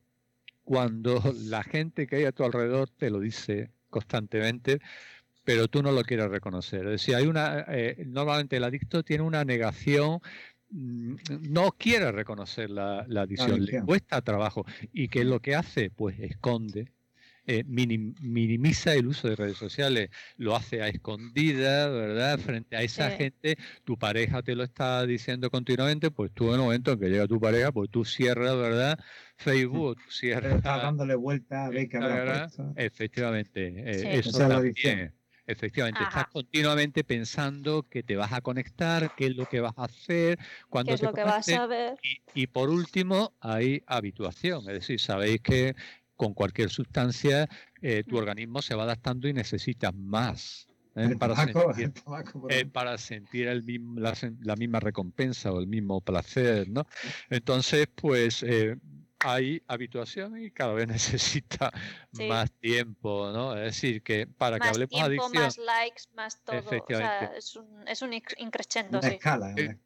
cuando 0.64 1.22
la 1.46 1.64
gente 1.64 2.08
que 2.08 2.18
hay 2.18 2.26
a 2.26 2.32
tu 2.32 2.44
alrededor 2.44 2.90
te 2.90 3.10
lo 3.10 3.20
dice 3.20 3.72
constantemente, 3.90 4.80
pero 5.44 5.68
tú 5.68 5.84
no 5.84 5.92
lo 5.92 6.04
quieres 6.04 6.30
reconocer. 6.30 6.86
Es 6.86 6.92
decir, 6.92 7.16
hay 7.16 7.28
una, 7.28 7.66
eh, 7.68 8.04
normalmente 8.08 8.58
el 8.58 8.64
adicto 8.64 9.04
tiene 9.04 9.24
una 9.24 9.44
negación 9.44 10.20
no 10.74 11.72
quiere 11.78 12.12
reconocer 12.12 12.70
la, 12.70 13.06
la 13.08 13.22
adicción, 13.22 13.64
le 13.64 13.82
cuesta 13.82 14.22
trabajo. 14.22 14.66
¿Y 14.92 15.08
qué 15.08 15.20
es 15.20 15.26
lo 15.26 15.40
que 15.40 15.56
hace? 15.56 15.92
Pues 15.92 16.20
esconde, 16.20 16.92
eh, 17.46 17.64
minimiza 17.66 18.94
el 18.94 19.08
uso 19.08 19.30
de 19.30 19.36
redes 19.36 19.58
sociales, 19.58 20.10
lo 20.38 20.56
hace 20.56 20.82
a 20.82 20.88
escondida, 20.88 21.90
¿verdad? 21.90 22.40
Frente 22.40 22.76
a 22.76 22.82
esa 22.82 23.12
gente, 23.12 23.58
tu 23.84 23.98
pareja 23.98 24.42
te 24.42 24.56
lo 24.56 24.64
está 24.64 25.06
diciendo 25.06 25.52
continuamente, 25.52 26.10
pues 26.10 26.32
tú 26.34 26.48
en 26.48 26.56
el 26.56 26.62
momento 26.62 26.94
en 26.94 27.00
que 27.00 27.10
llega 27.10 27.28
tu 27.28 27.40
pareja, 27.40 27.72
pues 27.72 27.90
tú 27.90 28.06
cierras, 28.06 28.56
¿verdad? 28.58 28.98
Facebook, 29.38 30.00
cierras. 30.10 30.56
Está 30.56 30.78
dándole 30.78 31.16
vuelta 31.16 31.66
a 31.66 31.70
ver 31.70 31.90
qué 31.90 32.00
Efectivamente, 32.78 33.74
eh, 33.78 34.20
eso 34.20 34.38
también. 34.38 35.14
Efectivamente, 35.46 36.02
estás 36.04 36.28
continuamente 36.28 37.04
pensando 37.04 37.84
que 37.84 38.02
te 38.02 38.16
vas 38.16 38.32
a 38.32 38.42
conectar, 38.42 39.14
qué 39.18 39.28
es 39.28 39.36
lo 39.36 39.46
que 39.46 39.60
vas 39.60 39.74
a 39.76 39.86
hacer, 39.86 40.40
cuándo 40.70 40.90
¿Qué 40.90 40.96
es 40.96 41.02
lo 41.02 41.14
que 41.14 41.24
vas 41.24 41.50
a 41.50 41.68
ver. 41.68 41.98
Y, 42.34 42.48
por 42.48 42.70
último, 42.70 43.34
hay 43.42 43.84
habituación, 43.86 44.62
es 44.70 44.74
decir, 44.74 45.02
sabéis 45.02 45.42
que 45.42 45.76
con 46.16 46.34
cualquier 46.34 46.70
sustancia 46.70 47.50
eh, 47.82 48.04
tu 48.08 48.16
mm. 48.16 48.20
organismo 48.20 48.62
se 48.62 48.76
va 48.76 48.84
adaptando 48.84 49.28
y 49.28 49.34
necesitas 49.34 49.94
más. 49.94 50.68
¿eh? 50.96 51.16
para, 51.18 51.36
sentir, 51.36 51.92
eh, 52.50 52.66
para, 52.66 52.98
sentir, 52.98 53.48
el 53.48 53.64
mismo, 53.64 54.00
la, 54.00 54.14
la, 54.42 54.56
misma 54.56 54.80
recompensa 54.80 55.52
o 55.52 55.60
el 55.60 55.68
mismo 55.68 56.00
placer, 56.00 56.70
¿no? 56.70 56.86
Entonces, 57.30 57.88
pues 57.94 58.46
hay 59.24 59.62
habituación 59.68 60.42
y 60.42 60.52
cada 60.52 60.74
vez 60.74 60.88
necesita 60.88 61.72
más 62.28 62.52
tiempo, 62.52 63.32
¿no? 63.34 63.56
Es 63.58 63.76
decir, 63.76 64.02
que 64.02 64.28
para 64.28 64.60
que 64.60 64.68
hablemos 64.68 64.92
tiempo, 64.92 65.26
adicción... 65.26 65.44
Más 65.44 65.58
likes, 65.58 66.04
más 66.16 66.44
todo. 66.44 66.58
O 66.58 66.86
sea, 66.88 67.34
es 67.36 67.56
un, 67.56 67.88
es 67.88 68.02
un 68.02 68.14
increchendo, 68.14 69.02
sí. 69.02 69.10
Escala, 69.10 69.54
eh, 69.58 69.78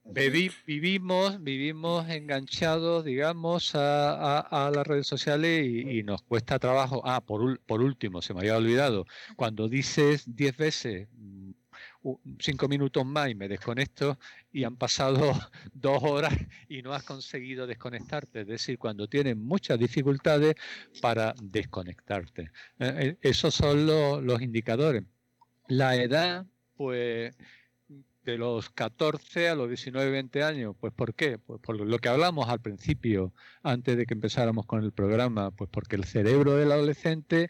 vivimos, 0.65 1.41
vivimos 1.41 2.09
enganchados, 2.09 3.05
digamos, 3.05 3.75
a, 3.75 4.39
a, 4.39 4.71
las 4.71 4.85
redes 4.85 5.07
sociales 5.07 5.65
y, 5.65 5.99
y, 5.99 6.03
nos 6.03 6.21
cuesta 6.21 6.59
trabajo. 6.59 7.01
Ah, 7.05 7.21
por, 7.21 7.59
por 7.61 7.81
último, 7.81 8.21
se 8.21 8.33
me 8.33 8.41
había 8.41 8.57
olvidado, 8.57 9.05
cuando 9.35 9.67
dices 9.67 10.23
10 10.27 10.57
veces 10.57 11.07
cinco 12.39 12.67
minutos 12.67 13.05
más 13.05 13.29
y 13.29 13.35
me 13.35 13.47
desconecto 13.47 14.17
y 14.51 14.63
han 14.63 14.75
pasado 14.75 15.33
dos 15.73 16.03
horas 16.03 16.33
y 16.69 16.81
no 16.81 16.93
has 16.93 17.03
conseguido 17.03 17.67
desconectarte. 17.67 18.41
Es 18.41 18.47
decir, 18.47 18.77
cuando 18.77 19.07
tienes 19.07 19.35
muchas 19.35 19.79
dificultades 19.79 20.55
para 21.01 21.33
desconectarte. 21.41 22.51
Eh, 22.79 22.95
eh, 22.99 23.17
esos 23.21 23.53
son 23.53 23.85
los 23.85 24.41
indicadores. 24.41 25.03
La 25.67 25.95
edad, 25.95 26.45
pues 26.75 27.35
de 28.31 28.37
los 28.37 28.69
14 28.69 29.47
a 29.49 29.55
los 29.55 29.69
19, 29.69 30.11
20 30.11 30.43
años. 30.43 30.75
Pues 30.79 30.93
¿por 30.93 31.13
qué? 31.15 31.37
Pues 31.39 31.61
por 31.61 31.79
lo 31.79 31.99
que 31.99 32.09
hablamos 32.09 32.49
al 32.49 32.59
principio, 32.59 33.33
antes 33.63 33.95
de 33.97 34.05
que 34.05 34.13
empezáramos 34.13 34.65
con 34.65 34.83
el 34.83 34.91
programa, 34.91 35.51
pues 35.51 35.69
porque 35.71 35.95
el 35.95 36.03
cerebro 36.03 36.55
del 36.57 36.71
adolescente 36.73 37.49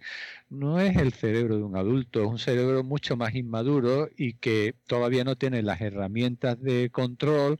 no 0.49 0.79
es 0.79 0.95
el 0.97 1.13
cerebro 1.13 1.57
de 1.57 1.63
un 1.63 1.75
adulto, 1.75 2.21
es 2.23 2.27
un 2.29 2.39
cerebro 2.39 2.83
mucho 2.83 3.17
más 3.17 3.33
inmaduro 3.35 4.07
y 4.15 4.33
que 4.33 4.75
todavía 4.85 5.23
no 5.23 5.35
tiene 5.35 5.63
las 5.63 5.81
herramientas 5.81 6.61
de 6.61 6.89
control 6.91 7.59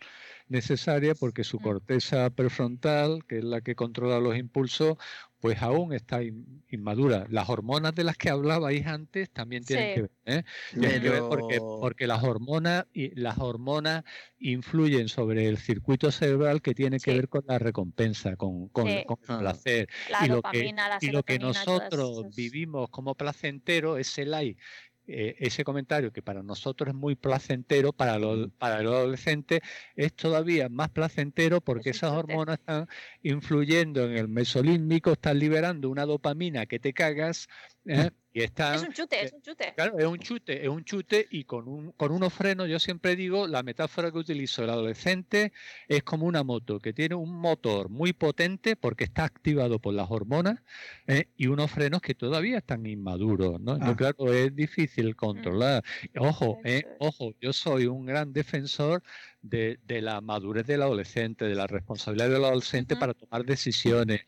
necesaria 0.50 1.16
porque 1.16 1.44
su 1.44 1.60
corteza 1.60 2.30
prefrontal, 2.30 3.26
que 3.26 3.40
es 3.40 3.44
la 3.44 3.62
que 3.62 3.76
controla 3.76 4.20
los 4.20 4.38
impulsos, 4.38 4.98
pues 5.40 5.62
aún 5.62 5.94
está 5.94 6.22
inmadura. 6.70 7.28
Las 7.30 7.50
hormonas 7.50 7.94
de 7.94 8.04
las 8.04 8.18
que 8.18 8.30
hablabais 8.30 8.86
antes 8.88 9.30
también 9.30 9.64
tienen 9.64 9.94
que 9.94 10.02
ver, 10.02 10.12
¿eh? 10.26 10.44
tienen 10.74 11.02
que 11.02 11.10
ver 11.10 11.22
porque, 11.30 11.60
porque 11.60 12.08
las 12.08 12.24
hormonas 12.24 12.86
y 12.92 13.14
las 13.20 13.38
hormonas 13.38 14.04
influyen 14.40 15.10
sobre 15.10 15.48
el 15.48 15.58
circuito 15.58 16.12
cerebral 16.12 16.62
que 16.62 16.74
tiene 16.74 17.00
que 17.00 17.14
ver 17.14 17.30
con 17.30 17.44
la 17.48 17.60
recompensa, 17.60 18.36
con, 18.36 18.70
con, 18.70 18.88
el 18.88 19.06
placer. 19.26 19.90
y 20.24 20.28
lo 20.28 20.42
que, 20.42 20.74
y 21.02 21.08
lo 21.12 21.24
que 21.24 21.38
nosotros 21.38 22.36
vivimos 22.36 22.90
como 22.90 23.14
placentero 23.14 23.98
es 23.98 24.18
el 24.18 24.32
like 24.32 24.60
eh, 25.08 25.36
ese 25.40 25.64
comentario 25.64 26.12
que 26.12 26.22
para 26.22 26.44
nosotros 26.44 26.90
es 26.90 26.96
muy 26.96 27.16
placentero, 27.16 27.94
para, 27.94 28.20
para 28.58 28.82
el 28.82 28.88
adolescente 28.88 29.62
es 29.96 30.14
todavía 30.14 30.68
más 30.68 30.90
placentero 30.90 31.62
porque 31.62 31.92
esas 31.92 32.12
hormonas 32.12 32.60
están 32.60 32.88
influyendo 33.24 34.04
en 34.04 34.18
el 34.18 34.28
mesolímbico, 34.28 35.14
están 35.14 35.40
liberando 35.40 35.90
una 35.90 36.06
dopamina 36.06 36.66
que 36.66 36.80
te 36.80 36.92
cagas 36.94 37.48
¿eh? 37.88 38.12
es 38.46 38.84
un 38.84 38.94
chute, 38.94 39.26
es 39.26 39.34
un 39.34 39.42
chute. 39.42 39.74
Claro, 39.76 39.98
es 39.98 40.06
un 40.06 40.20
chute, 40.20 40.64
es 40.64 40.70
un 40.70 40.84
chute 40.84 41.28
y 41.32 41.44
con, 41.44 41.68
un, 41.68 41.92
con 41.94 42.12
unos 42.12 42.34
frenos, 42.34 42.70
yo 42.70 42.80
siempre 42.80 43.16
digo, 43.16 43.48
la 43.48 43.64
metáfora 43.64 44.12
que 44.12 44.20
utilizo 44.20 44.64
el 44.64 44.70
adolescente 44.70 45.54
es 45.88 46.04
como 46.04 46.26
una 46.26 46.44
moto 46.44 46.80
que 46.80 46.94
tiene 46.94 47.16
un 47.16 47.36
motor 47.36 47.90
muy 47.90 48.14
potente 48.14 48.76
porque 48.76 49.06
está 49.06 49.24
activado 49.24 49.80
por 49.80 49.94
las 49.94 50.12
hormonas 50.12 50.60
¿eh? 51.08 51.30
y 51.36 51.48
unos 51.48 51.72
frenos 51.72 52.02
que 52.02 52.14
todavía 52.14 52.60
están 52.60 52.86
inmaduros, 52.86 53.60
¿no? 53.60 53.78
Ah. 53.82 53.96
claro, 53.96 54.32
es 54.34 54.56
difícil 54.56 55.16
controlar. 55.16 55.84
Ojo, 56.18 56.60
eh, 56.64 56.84
ojo, 57.00 57.34
yo 57.42 57.54
soy 57.54 57.88
un 57.88 58.06
gran 58.06 58.34
defensor 58.34 59.02
de, 59.42 60.02
la 60.02 60.22
madurez 60.22 60.66
del 60.68 60.82
adolescente, 60.82 61.46
de 61.46 61.56
la 61.56 61.68
responsabilidad 61.68 62.30
del 62.30 62.44
adolescente 62.44 62.96
para 62.96 63.14
tomar 63.14 63.46
decisiones, 63.46 64.22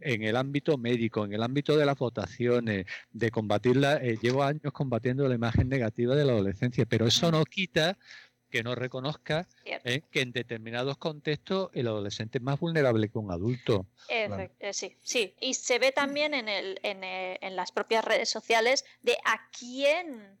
en 0.00 0.22
el 0.22 0.36
ámbito 0.36 0.78
médico, 0.78 1.24
en 1.24 1.32
el 1.32 1.42
ámbito 1.42 1.76
de 1.76 1.86
las 1.86 1.98
votaciones, 1.98 2.86
de 3.12 3.30
combatirla, 3.30 3.96
eh, 3.96 4.18
llevo 4.20 4.42
años 4.42 4.72
combatiendo 4.72 5.28
la 5.28 5.34
imagen 5.34 5.68
negativa 5.68 6.14
de 6.14 6.24
la 6.24 6.32
adolescencia, 6.32 6.86
pero 6.86 7.06
eso 7.06 7.30
no 7.30 7.44
quita 7.44 7.98
que 8.50 8.62
no 8.62 8.76
reconozca 8.76 9.48
eh, 9.64 10.02
que 10.12 10.20
en 10.20 10.30
determinados 10.30 10.96
contextos 10.96 11.70
el 11.74 11.88
adolescente 11.88 12.38
es 12.38 12.44
más 12.44 12.60
vulnerable 12.60 13.08
que 13.08 13.18
un 13.18 13.32
adulto. 13.32 13.86
Eh, 14.08 14.48
sí, 14.72 14.96
sí. 15.02 15.34
Y 15.40 15.54
se 15.54 15.80
ve 15.80 15.90
también 15.90 16.34
en, 16.34 16.48
el, 16.48 16.78
en, 16.84 17.56
las 17.56 17.72
propias 17.72 18.04
redes 18.04 18.28
sociales 18.28 18.84
de 19.02 19.16
a 19.24 19.48
quién 19.50 20.38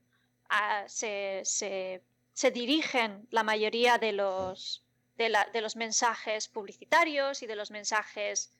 se, 0.86 1.42
se, 1.44 2.50
dirigen 2.52 3.26
la 3.30 3.42
mayoría 3.42 3.98
de 3.98 4.12
los, 4.12 4.84
de, 5.16 5.28
la, 5.28 5.48
de 5.52 5.60
los 5.60 5.74
mensajes 5.74 6.46
publicitarios 6.46 7.42
y 7.42 7.46
de 7.46 7.56
los 7.56 7.72
mensajes 7.72 8.52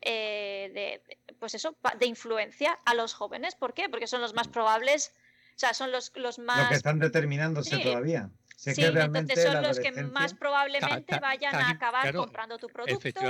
eh, 0.00 0.70
de, 0.74 1.34
pues 1.38 1.54
eso, 1.54 1.76
de 1.98 2.06
influencia 2.06 2.78
a 2.84 2.94
los 2.94 3.14
jóvenes. 3.14 3.54
¿Por 3.54 3.74
qué? 3.74 3.88
Porque 3.88 4.06
son 4.06 4.20
los 4.20 4.34
más 4.34 4.48
probables, 4.48 5.12
o 5.54 5.58
sea, 5.58 5.74
son 5.74 5.92
los, 5.92 6.12
los 6.16 6.38
más... 6.38 6.58
Los 6.58 6.68
que 6.68 6.74
están 6.74 6.98
determinándose 6.98 7.78
todavía. 7.78 8.30
sí, 8.56 8.72
entonces 8.76 9.42
son 9.42 9.62
los 9.62 9.78
que 9.78 9.92
más 9.92 10.34
probablemente 10.34 11.18
vayan 11.20 11.54
a 11.54 11.70
acabar 11.70 12.14
comprando 12.14 12.58
tu 12.58 12.68
producto 12.68 13.20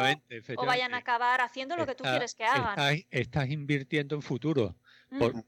o 0.57 0.67
vayan 0.67 0.95
a 0.95 0.99
acabar 0.99 1.41
haciendo 1.41 1.77
lo 1.77 1.87
que 1.87 1.95
tú 1.95 2.05
quieres 2.05 2.35
que 2.35 2.45
hagan. 2.45 3.05
Estás, 3.11 3.49
invirtiendo 3.49 4.15
en 4.15 4.23
futuro. 4.23 4.77
Por, 5.19 5.45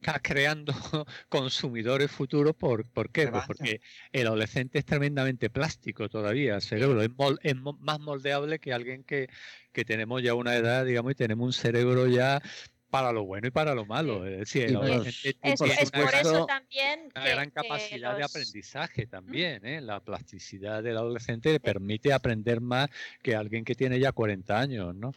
está 0.00 0.20
creando 0.20 0.72
consumidores 1.28 2.10
futuros. 2.10 2.54
¿Por, 2.54 2.88
¿por 2.90 3.10
qué? 3.10 3.28
Pues 3.28 3.44
porque 3.46 3.80
el 4.12 4.26
adolescente 4.26 4.78
es 4.78 4.84
tremendamente 4.84 5.50
plástico 5.50 6.08
todavía, 6.08 6.56
el 6.56 6.62
cerebro 6.62 7.02
es, 7.02 7.10
es 7.42 7.56
más 7.56 8.00
moldeable 8.00 8.58
que 8.58 8.72
alguien 8.72 9.04
que, 9.04 9.28
que 9.72 9.84
tenemos 9.84 10.22
ya 10.22 10.34
una 10.34 10.56
edad, 10.56 10.84
digamos, 10.84 11.12
y 11.12 11.14
tenemos 11.14 11.46
un 11.46 11.52
cerebro 11.52 12.06
ya 12.06 12.40
para 12.90 13.12
lo 13.12 13.24
bueno 13.24 13.48
y 13.48 13.50
para 13.50 13.74
lo 13.74 13.84
malo. 13.84 14.26
Es 14.26 14.38
decir, 14.38 14.78
es, 15.42 15.90
por 15.90 16.14
eso 16.14 16.46
también 16.46 17.10
una 17.14 17.28
gran 17.28 17.50
capacidad 17.50 18.16
de 18.16 18.24
aprendizaje 18.24 19.06
también. 19.06 19.64
¿eh? 19.66 19.80
La 19.80 20.00
plasticidad 20.00 20.82
del 20.82 20.96
adolescente 20.96 21.52
le 21.52 21.60
permite 21.60 22.12
aprender 22.12 22.60
más 22.60 22.88
que 23.22 23.34
alguien 23.34 23.64
que 23.64 23.74
tiene 23.74 23.98
ya 24.00 24.12
40 24.12 24.58
años, 24.58 24.94
¿no? 24.94 25.12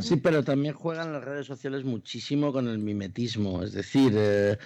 Sí, 0.00 0.16
pero 0.16 0.42
también 0.42 0.74
juegan 0.74 1.12
las 1.12 1.24
redes 1.24 1.46
sociales 1.46 1.84
muchísimo 1.84 2.52
con 2.52 2.68
el 2.68 2.78
mimetismo. 2.78 3.62
Es 3.62 3.72
decir, 3.72 4.12
eh, 4.16 4.58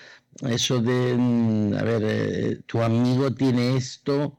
eso 0.49 0.81
de, 0.81 1.15
mm, 1.17 1.75
a 1.75 1.83
ver, 1.83 2.03
eh, 2.05 2.61
tu 2.67 2.81
amigo 2.81 3.33
tiene 3.33 3.77
esto, 3.77 4.39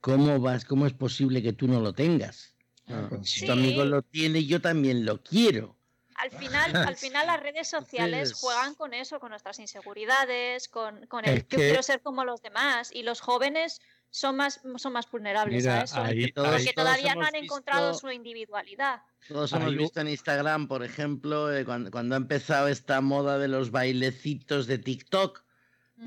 ¿cómo 0.00 0.38
vas? 0.38 0.64
¿Cómo 0.64 0.86
es 0.86 0.92
posible 0.92 1.42
que 1.42 1.52
tú 1.52 1.66
no 1.66 1.80
lo 1.80 1.92
tengas? 1.92 2.54
Ah, 2.86 3.06
pues 3.08 3.28
si 3.28 3.46
tu 3.46 3.52
amigo 3.52 3.84
lo 3.84 4.02
tiene, 4.02 4.44
yo 4.44 4.60
también 4.60 5.04
lo 5.04 5.22
quiero. 5.22 5.76
Al 6.16 6.30
final, 6.30 6.76
al 6.94 6.96
final 6.96 7.26
las 7.26 7.40
redes 7.40 7.68
sociales 7.68 8.34
juegan 8.34 8.74
con 8.74 8.94
eso, 8.94 9.18
con 9.20 9.30
nuestras 9.30 9.58
inseguridades, 9.58 10.68
con, 10.68 11.06
con 11.06 11.24
el 11.24 11.46
que... 11.46 11.56
yo 11.56 11.62
quiero 11.62 11.82
ser 11.82 12.02
como 12.02 12.24
los 12.24 12.42
demás. 12.42 12.90
Y 12.92 13.02
los 13.02 13.20
jóvenes 13.20 13.80
son 14.10 14.36
más, 14.36 14.60
son 14.76 14.92
más 14.92 15.10
vulnerables 15.10 15.62
Mira, 15.62 15.80
a 15.80 15.84
eso. 15.84 16.00
ahí- 16.02 16.32
todos- 16.32 16.50
porque 16.50 16.72
todavía 16.72 17.14
no 17.14 17.20
hemos 17.22 17.28
han 17.28 17.34
encontrado 17.36 17.88
visto- 17.92 18.08
su 18.08 18.12
individualidad. 18.12 19.02
Todos 19.28 19.52
hemos 19.52 19.68
Ahí- 19.68 19.76
visto 19.76 20.00
en 20.00 20.08
Instagram, 20.08 20.66
por 20.68 20.82
ejemplo, 20.84 21.54
eh, 21.54 21.64
cuando, 21.64 21.90
cuando 21.90 22.14
ha 22.14 22.18
empezado 22.18 22.68
esta 22.68 23.00
moda 23.00 23.38
de 23.38 23.48
los 23.48 23.70
bailecitos 23.70 24.66
de 24.66 24.78
TikTok, 24.78 25.44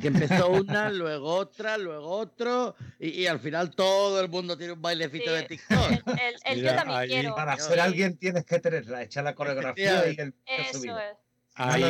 que 0.02 0.08
empezó 0.08 0.50
una, 0.88 0.90
luego 0.90 1.34
otra, 1.36 1.78
luego 1.78 2.10
otro, 2.10 2.76
y, 3.00 3.10
y 3.22 3.28
al 3.28 3.40
final 3.40 3.70
todo 3.76 4.20
el 4.20 4.28
mundo 4.30 4.58
tiene 4.58 4.74
un 4.74 4.82
bailecito 4.82 5.26
Sí. 5.30 5.32
de 5.36 5.44
TikTok. 5.44 5.92
El, 5.92 6.20
el- 6.20 6.36
el 6.46 6.58
Mira, 6.58 6.72
yo 6.72 6.76
también 6.78 6.98
ahí- 7.00 7.08
quiero. 7.10 7.36
Para 7.36 7.58
ser 7.58 7.80
alguien 7.80 8.18
tienes 8.18 8.44
que 8.44 8.60
tener 8.60 8.88
la, 8.88 9.04
echar 9.04 9.24
la 9.24 9.36
coreografía 9.36 10.08
y 10.12 10.16
el 10.20 10.34
Eso 10.46 10.80
subido. 10.80 11.00
es. 11.00 11.16
Ah, 11.56 11.78
no, 11.78 11.88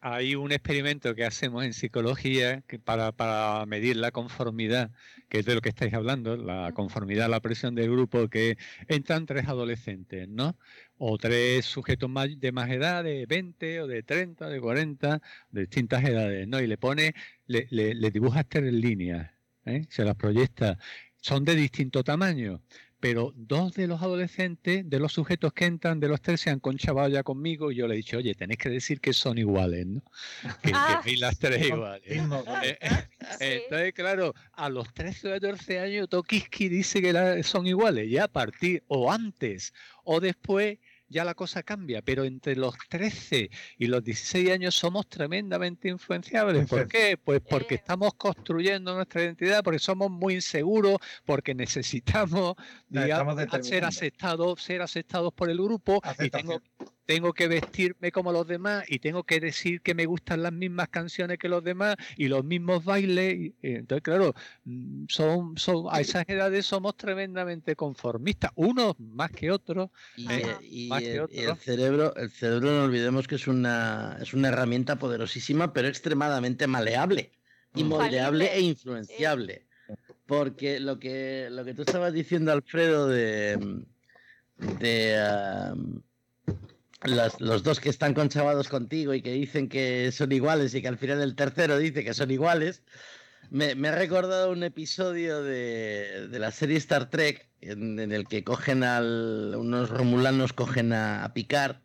Hay, 0.00 0.34
un 0.34 0.52
experimento 0.52 1.14
que 1.14 1.24
hacemos 1.24 1.64
en 1.64 1.72
psicología 1.72 2.62
que 2.62 2.78
para, 2.78 3.12
para 3.12 3.64
medir 3.66 3.96
la 3.96 4.10
conformidad, 4.10 4.90
que 5.28 5.40
es 5.40 5.46
de 5.46 5.54
lo 5.54 5.60
que 5.60 5.70
estáis 5.70 5.94
hablando, 5.94 6.36
la 6.36 6.72
conformidad 6.72 7.26
a 7.26 7.28
la 7.28 7.40
presión 7.40 7.74
del 7.74 7.90
grupo, 7.90 8.28
que 8.28 8.56
entran 8.88 9.26
tres 9.26 9.48
adolescentes, 9.48 10.28
¿no? 10.28 10.56
O 10.98 11.18
tres 11.18 11.64
sujetos 11.66 12.08
más, 12.10 12.28
de 12.38 12.52
más 12.52 12.70
edad, 12.70 13.04
de 13.04 13.26
20 13.26 13.82
o 13.82 13.86
de 13.86 14.02
30, 14.02 14.48
de 14.48 14.60
40, 14.60 15.20
de 15.50 15.60
distintas 15.62 16.04
edades, 16.04 16.46
¿no? 16.48 16.60
Y 16.60 16.66
le 16.66 16.78
pone, 16.78 17.14
le, 17.46 17.66
le, 17.70 17.94
le 17.94 18.10
dibujas 18.10 18.46
tres 18.48 18.72
líneas, 18.72 19.30
¿eh? 19.64 19.86
se 19.88 20.04
las 20.04 20.16
proyecta. 20.16 20.78
Son 21.20 21.44
de 21.44 21.54
distinto 21.56 22.04
tamaño, 22.04 22.62
pero 23.08 23.32
dos 23.36 23.72
de 23.74 23.86
los 23.86 24.02
adolescentes, 24.02 24.90
de 24.90 24.98
los 24.98 25.12
sujetos 25.12 25.52
que 25.52 25.64
entran, 25.64 26.00
de 26.00 26.08
los 26.08 26.20
tres, 26.20 26.40
se 26.40 26.50
han 26.50 26.58
conchabado 26.58 27.08
ya 27.08 27.22
conmigo 27.22 27.70
y 27.70 27.76
yo 27.76 27.86
le 27.86 27.94
he 27.94 27.98
dicho, 27.98 28.16
oye, 28.18 28.34
tenéis 28.34 28.58
que 28.58 28.68
decir 28.68 29.00
que 29.00 29.12
son 29.12 29.38
iguales, 29.38 29.86
¿no? 29.86 30.02
Que 30.62 30.72
Ah. 30.74 31.00
tenéis 31.04 31.20
las 31.20 31.38
tres 31.38 31.66
iguales. 31.68 32.02
Eh, 32.64 32.78
eh, 32.80 32.88
Sí. 33.38 33.44
Entonces, 33.64 33.92
claro, 33.92 34.34
a 34.52 34.68
los 34.68 34.92
13 34.92 35.28
o 35.28 35.32
14 35.34 35.78
años 35.78 36.08
Tokiski 36.08 36.68
dice 36.68 37.00
que 37.00 37.12
la- 37.12 37.40
son 37.44 37.66
iguales, 37.68 38.10
ya 38.10 38.24
a 38.24 38.28
partir, 38.28 38.82
o 38.88 39.12
antes, 39.12 39.72
o 40.04 40.18
después, 40.20 40.78
ya 41.08 41.24
la 41.24 41.34
cosa 41.34 41.62
cambia, 41.62 42.02
pero 42.02 42.24
entre 42.24 42.56
los 42.56 42.74
13 42.88 43.50
y 43.78 43.86
los 43.86 44.02
16 44.02 44.50
años 44.50 44.74
somos 44.74 45.08
tremendamente 45.08 45.88
influenciables. 45.88 46.68
¿Por 46.68 46.88
qué? 46.88 47.18
Pues 47.22 47.40
porque 47.40 47.76
estamos 47.76 48.14
construyendo 48.14 48.94
nuestra 48.94 49.22
identidad, 49.22 49.62
porque 49.62 49.78
somos 49.78 50.10
muy 50.10 50.34
inseguros, 50.34 50.98
porque 51.24 51.54
necesitamos 51.54 52.54
digamos, 52.88 53.36
ser 53.62 53.84
aceptados, 53.84 54.62
ser 54.62 54.82
aceptados 54.82 55.32
por 55.32 55.50
el 55.50 55.58
grupo 55.58 56.00
y 56.18 56.30
tengo, 56.30 56.60
tengo 57.06 57.32
que 57.32 57.48
vestirme 57.48 58.12
como 58.12 58.32
los 58.32 58.46
demás 58.46 58.84
y 58.88 58.98
tengo 58.98 59.24
que 59.24 59.40
decir 59.40 59.80
que 59.80 59.94
me 59.94 60.06
gustan 60.06 60.42
las 60.42 60.52
mismas 60.52 60.88
canciones 60.88 61.38
que 61.38 61.48
los 61.48 61.62
demás 61.64 61.96
y 62.16 62.28
los 62.28 62.44
mismos 62.44 62.84
bailes. 62.84 63.52
entonces, 63.62 64.02
claro, 64.02 64.34
mm, 64.64 65.04
son, 65.08 65.56
son, 65.56 65.86
a 65.90 66.00
esas 66.00 66.24
edades 66.28 66.66
somos 66.66 66.96
tremendamente 66.96 67.76
conformistas, 67.76 68.50
unos 68.56 68.98
más 68.98 69.30
que 69.32 69.50
otros. 69.50 69.90
Y, 70.14 70.30
eh, 70.32 70.56
y 70.62 70.88
Más 70.88 71.02
que 71.02 71.14
el, 71.14 71.20
otro. 71.20 71.36
y 71.36 71.40
el 71.44 71.56
cerebro, 71.56 72.14
el 72.16 72.30
cerebro 72.30 72.70
no 72.72 72.84
olvidemos 72.84 73.28
que 73.28 73.36
es 73.36 73.46
una, 73.46 74.18
es 74.20 74.34
una 74.34 74.48
herramienta 74.48 74.98
poderosísima, 74.98 75.72
pero 75.72 75.88
extremadamente 75.88 76.66
maleable, 76.66 77.32
y 77.74 77.84
Mm. 77.84 77.88
moldeable 77.88 78.52
e 78.54 78.60
influenciable. 78.60 79.68
Porque 80.26 80.80
lo 80.80 80.98
que, 80.98 81.48
lo 81.50 81.64
que 81.64 81.74
tú 81.74 81.82
estabas 81.82 82.12
diciendo, 82.12 82.52
Alfredo, 82.52 83.08
de, 83.08 83.84
de 84.56 85.18
am, 85.18 86.02
los, 87.06 87.62
dos 87.62 87.80
que 87.80 87.88
están 87.88 88.14
conchavados 88.14 88.68
contigo 88.68 89.14
y 89.14 89.22
que 89.22 89.32
dicen 89.32 89.68
que 89.68 90.10
son 90.12 90.32
iguales 90.32 90.74
y 90.74 90.82
que 90.82 90.88
al 90.88 90.98
final 90.98 91.20
el 91.22 91.34
tercero 91.36 91.78
dice 91.78 92.04
que 92.04 92.14
son 92.14 92.30
iguales, 92.30 92.82
me, 93.50 93.74
me 93.74 93.88
ha 93.88 93.94
recordado 93.94 94.50
un 94.50 94.62
episodio 94.64 95.42
de, 95.42 96.28
de 96.28 96.38
la 96.38 96.50
serie 96.50 96.76
Star 96.78 97.10
Trek 97.10 97.48
en, 97.60 97.98
el 98.12 98.26
que 98.28 98.44
cogen 98.44 98.82
al. 98.84 99.54
unos 99.56 99.90
romulanos 99.90 100.52
cogen 100.52 100.92
a, 100.92 101.24
a 101.24 101.32
Picard 101.34 101.76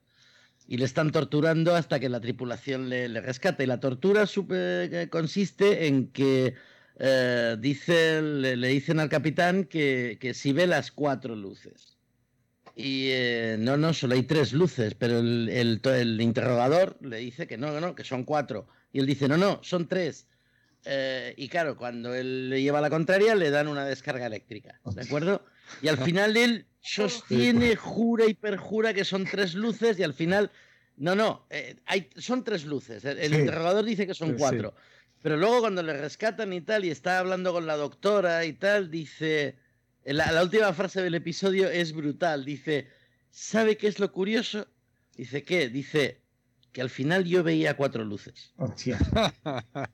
y 0.67 0.77
le 0.77 0.85
están 0.85 1.11
torturando 1.11 1.75
hasta 1.75 1.99
que 1.99 2.09
la 2.09 2.21
tripulación 2.21 2.89
le, 2.89 3.09
le 3.09 3.21
rescata. 3.21 3.63
Y 3.63 3.67
la 3.67 3.79
tortura 3.79 4.23
supe- 4.25 4.89
que 4.89 5.09
consiste 5.09 5.87
en 5.87 6.11
que 6.11 6.55
eh, 6.99 7.57
dicen, 7.59 8.41
le, 8.41 8.55
le 8.57 8.67
dicen 8.69 8.99
al 8.99 9.09
capitán 9.09 9.65
que, 9.65 10.17
que 10.21 10.33
si 10.33 10.53
ve 10.53 10.67
las 10.67 10.91
cuatro 10.91 11.35
luces. 11.35 11.90
Y 12.75 13.09
eh, 13.11 13.57
no, 13.59 13.77
no, 13.77 13.93
solo 13.93 14.15
hay 14.15 14.23
tres 14.23 14.53
luces, 14.53 14.95
pero 14.95 15.19
el, 15.19 15.49
el 15.49 15.81
to- 15.81 15.93
el 15.93 16.19
interrogador 16.21 16.97
le 17.01 17.17
dice 17.17 17.47
que 17.47 17.57
no, 17.57 17.79
no, 17.79 17.95
que 17.95 18.03
son 18.03 18.23
cuatro. 18.23 18.67
Y 18.91 18.99
él 18.99 19.05
dice, 19.05 19.27
no, 19.27 19.37
no, 19.37 19.59
son 19.63 19.87
tres. 19.87 20.27
Eh, 20.85 21.33
y 21.37 21.47
claro, 21.49 21.77
cuando 21.77 22.15
él 22.15 22.49
le 22.49 22.61
lleva 22.61 22.81
la 22.81 22.89
contraria, 22.89 23.35
le 23.35 23.51
dan 23.51 23.67
una 23.67 23.85
descarga 23.85 24.25
eléctrica, 24.25 24.79
¿de 24.83 25.01
acuerdo? 25.01 25.45
Y 25.81 25.87
al 25.89 25.97
final 26.03 26.35
él 26.37 26.65
sostiene, 26.79 27.75
jura 27.75 28.25
y 28.25 28.33
perjura 28.33 28.93
que 28.93 29.05
son 29.05 29.25
tres 29.25 29.53
luces 29.53 29.99
y 29.99 30.03
al 30.03 30.13
final, 30.13 30.51
no, 30.95 31.15
no, 31.15 31.45
eh, 31.49 31.75
hay, 31.85 32.09
son 32.17 32.43
tres 32.43 32.65
luces. 32.65 33.05
El, 33.05 33.19
el 33.19 33.29
Sí. 33.31 33.39
interrogador 33.39 33.85
dice 33.85 34.07
que 34.07 34.13
son 34.15 34.29
Sí. 34.29 34.35
cuatro. 34.39 34.73
Pero 35.21 35.37
luego 35.37 35.59
cuando 35.59 35.83
le 35.83 35.93
rescatan 35.93 36.51
y 36.51 36.61
tal, 36.61 36.83
y 36.83 36.89
está 36.89 37.19
hablando 37.19 37.53
con 37.53 37.67
la 37.67 37.75
doctora 37.77 38.43
y 38.45 38.53
tal, 38.53 38.89
dice, 38.89 39.59
la, 40.05 40.31
la 40.31 40.43
última 40.43 40.73
frase 40.73 41.01
del 41.01 41.15
episodio 41.15 41.69
es 41.69 41.93
brutal, 41.93 42.45
dice, 42.45 42.87
¿sabe 43.29 43.77
qué 43.77 43.87
es 43.87 43.99
lo 43.99 44.11
curioso? 44.11 44.67
Dice, 45.15 45.43
¿qué? 45.43 45.69
Dice 45.69 46.21
que 46.71 46.81
al 46.81 46.89
final 46.89 47.25
yo 47.25 47.43
veía 47.43 47.75
cuatro 47.75 48.03
luces. 48.05 48.53
Hostia. 48.57 48.97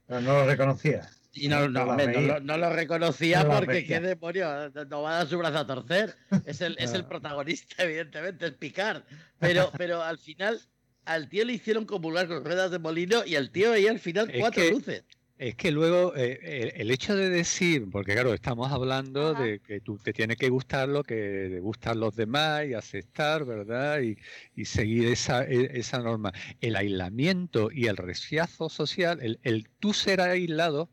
Pero 0.08 0.22
no 0.22 0.34
lo 0.34 0.46
reconocía. 0.46 1.10
Y 1.34 1.48
no, 1.50 1.68
no, 1.70 1.86
No 1.86 1.96
no 1.98 2.22
lo, 2.22 2.40
no 2.40 2.58
lo 2.58 2.70
reconocía 2.72 3.48
porque 3.48 3.86
qué 3.86 4.00
demonio, 4.00 4.48
no- 4.90 5.02
va 5.04 5.12
a 5.12 5.18
dar 5.20 5.28
su 5.28 5.38
brazo 5.38 5.58
a 5.60 5.68
torcer. 5.68 6.16
Es 6.46 6.62
el, 6.62 6.76
es 6.80 6.94
el 6.94 7.02
Ah. 7.02 7.10
protagonista, 7.10 7.76
evidentemente, 7.84 8.48
es 8.48 8.54
Picard. 8.54 9.04
Pero, 9.40 9.72
pero 9.78 10.02
al 10.02 10.18
final, 10.18 10.60
al 11.06 11.30
tío 11.30 11.46
le 11.46 11.54
hicieron 11.54 11.86
comulgar 11.86 12.28
con 12.28 12.44
ruedas 12.44 12.72
de 12.72 12.80
molino 12.80 13.24
y 13.26 13.36
al 13.36 13.52
tío 13.52 13.72
veía 13.72 13.92
al 13.92 14.00
final 14.00 14.30
Es 14.32 14.40
cuatro 14.40 14.64
que- 14.64 14.72
luces. 14.72 15.04
Es 15.38 15.56
que 15.56 15.70
luego 15.70 16.16
eh, 16.16 16.74
el, 16.78 16.90
hecho 16.90 17.16
de 17.16 17.30
decir, 17.30 17.88
porque 17.92 18.14
claro, 18.14 18.34
estamos 18.34 18.72
hablando 18.72 19.34
Ajá. 19.34 19.44
de 19.44 19.60
que 19.60 19.82
tú 19.82 20.00
te 20.00 20.12
tiene 20.12 20.36
que 20.36 20.50
gustar 20.50 20.90
lo 20.90 21.04
que 21.04 21.48
le 21.52 21.60
gustan 21.60 22.00
los 22.00 22.16
demás 22.16 22.66
y 22.66 22.74
aceptar, 22.74 23.46
¿verdad? 23.46 24.02
Y, 24.02 24.18
y 24.56 24.66
seguir 24.66 25.08
esa, 25.08 25.44
e- 25.46 25.78
esa 25.78 26.00
norma. 26.00 26.34
El 26.60 26.76
aislamiento 26.76 27.70
y 27.72 27.86
el 27.86 27.98
rechazo 27.98 28.68
social, 28.70 29.20
el, 29.22 29.40
el 29.44 29.70
tú 29.80 29.94
ser 29.94 30.22
aislado, 30.22 30.90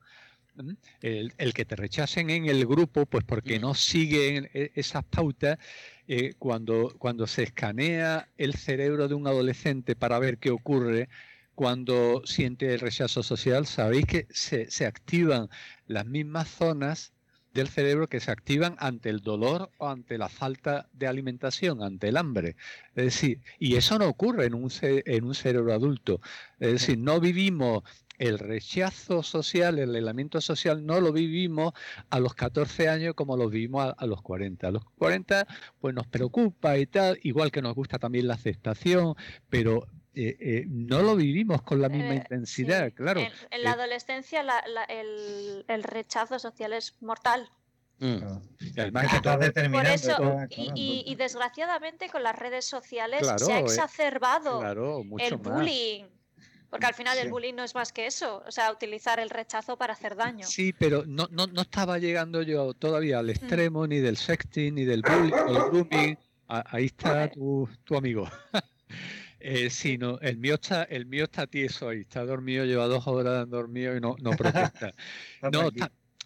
el, 1.01 1.33
el 1.39 1.55
que 1.55 1.65
te 1.65 1.77
rechacen 1.77 2.31
en 2.31 2.47
el 2.47 2.67
grupo, 2.67 3.07
pues 3.07 3.25
porque 3.25 3.59
no 3.59 3.75
siguen 3.75 4.51
e- 4.53 4.73
esas 4.75 5.05
pautas, 5.05 5.59
eh, 6.07 6.35
cuando, 6.39 6.95
cuando 6.99 7.27
se 7.27 7.45
escanea 7.45 8.29
el 8.37 8.55
cerebro 8.55 9.09
de 9.09 9.15
un 9.15 9.27
adolescente 9.27 9.97
para 9.97 10.19
ver 10.19 10.39
qué 10.39 10.51
ocurre, 10.51 11.09
cuando 11.55 12.23
siente 12.25 12.75
el 12.75 12.81
rechazo 12.81 13.23
social, 13.23 13.67
sabéis 13.67 14.07
que 14.07 14.27
se, 14.31 14.71
se 14.71 14.87
activan 14.87 15.49
las 15.87 16.07
mismas 16.07 16.49
zonas 16.49 17.13
del 17.53 17.69
cerebro 17.69 18.09
que 18.09 18.19
se 18.21 18.33
activan 18.33 18.75
ante 18.81 19.11
el 19.11 19.21
dolor 19.21 19.71
o 19.79 19.89
ante 19.89 20.19
la 20.19 20.29
falta 20.29 20.89
de 20.93 21.07
alimentación, 21.07 21.83
ante 21.83 22.09
el 22.09 22.17
hambre. 22.17 22.57
Es 22.97 23.05
decir, 23.05 23.43
y 23.61 23.77
eso 23.77 23.97
no 23.99 24.09
ocurre 24.09 24.47
en 24.47 24.55
un, 24.55 24.71
ce- 24.71 25.05
en 25.07 25.25
un 25.25 25.35
cerebro 25.37 25.73
adulto. 25.73 26.21
Es 26.59 26.73
decir, 26.73 26.99
no 26.99 27.21
vivimos 27.21 27.83
el 28.19 28.39
rechazo 28.39 29.23
social, 29.23 29.79
el 29.79 29.95
aislamiento 29.95 30.41
social, 30.41 30.85
no 30.87 31.01
lo 31.01 31.13
vivimos 31.13 31.73
a 32.11 32.21
los 32.21 32.35
14 32.35 32.89
años 32.89 33.15
como 33.15 33.37
lo 33.37 33.49
vivimos 33.49 33.85
a, 33.85 33.91
a 33.91 34.07
los 34.07 34.23
40. 34.23 34.69
A 34.69 34.71
los 34.73 34.85
40 34.97 35.47
pues 35.79 35.95
nos 35.95 36.07
preocupa 36.09 36.77
y 36.79 36.87
tal, 36.87 37.19
igual 37.23 37.51
que 37.53 37.63
nos 37.63 37.75
gusta 37.75 37.99
también 37.99 38.27
la 38.29 38.35
aceptación, 38.35 39.15
pero 39.49 39.87
eh, 40.15 40.37
eh, 40.41 40.65
no 40.69 41.03
lo 41.03 41.17
vivimos 41.17 41.63
con 41.63 41.81
la 41.81 41.89
misma 41.89 42.13
Eh, 42.15 42.17
intensidad, 42.17 42.87
sí. 42.87 42.93
claro. 42.93 43.21
En, 43.21 43.33
en 43.51 43.63
la 43.65 43.71
Eh, 43.71 43.75
adolescencia 43.75 44.43
la- 44.43 44.65
la- 44.67 44.85
el, 44.85 45.65
el 45.69 45.83
rechazo 45.83 46.39
social 46.39 46.73
es 46.73 46.97
mortal. 47.03 47.49
Mm. 47.99 48.17
Claro. 48.19 48.43
y 48.61 48.81
además 48.81 49.07
Que 49.13 49.21
todo-. 49.21 49.71
Por 49.73 49.87
eso, 49.87 50.17
todo, 50.17 50.45
y, 50.51 50.55
claro. 50.55 50.73
y- 50.75 51.05
y 51.07 51.15
desgraciadamente 51.15 52.09
con 52.11 52.25
las 52.25 52.37
redes 52.37 52.65
sociales 52.65 53.21
Claro, 53.21 53.39
se 53.39 53.53
ha 53.53 53.59
eh, 53.61 53.63
exacerbado 53.63 54.59
claro, 54.61 55.05
mucho 55.05 55.25
el 55.25 55.39
más. 55.41 55.55
bullying. 55.59 56.05
Porque 56.71 56.87
al 56.87 56.95
final 56.95 57.17
Sí. 57.17 57.23
el 57.23 57.31
bullying 57.31 57.55
no 57.55 57.63
es 57.63 57.73
más 57.77 57.93
que 57.93 58.07
eso, 58.07 58.43
o 58.45 58.51
sea, 58.51 58.73
utilizar 58.73 59.21
el 59.21 59.31
rechazo 59.31 59.77
para 59.79 59.93
hacer 59.93 60.17
daño. 60.17 60.45
Sí, 60.45 60.73
pero 60.73 61.05
no, 61.07 61.29
no, 61.31 61.47
no 61.47 61.63
estaba 61.63 61.99
llegando 62.01 62.43
yo 62.43 62.75
todavía 62.75 63.17
Mm. 63.17 63.21
al 63.21 63.31
extremo 63.31 63.87
ni 63.87 63.99
del 64.01 64.17
sexting, 64.17 64.75
ni 64.75 64.85
del 64.85 65.03
bullying, 65.03 65.33
o 65.33 65.49
el 65.51 65.71
grooming. 65.71 66.19
Ahí 66.49 66.87
está 66.87 67.31
tu, 67.31 67.69
tu 67.85 67.97
amigo. 67.97 68.29
Eh, 69.47 69.69
sí, 69.69 69.99
no, 69.99 70.19
el 70.21 70.39
mío 70.39 70.55
está, 70.55 70.85
el 70.85 71.05
mío 71.05 71.25
está 71.25 71.47
tieso 71.47 71.91
ahí, 71.91 72.01
está 72.01 72.25
dormido, 72.25 72.65
lleva 72.65 72.87
dos 72.87 73.07
horas 73.07 73.47
dormido 73.51 73.95
y 73.95 74.01
no, 74.01 74.17
no 74.23 74.31
protesta. 74.31 74.95
No, 75.53 75.71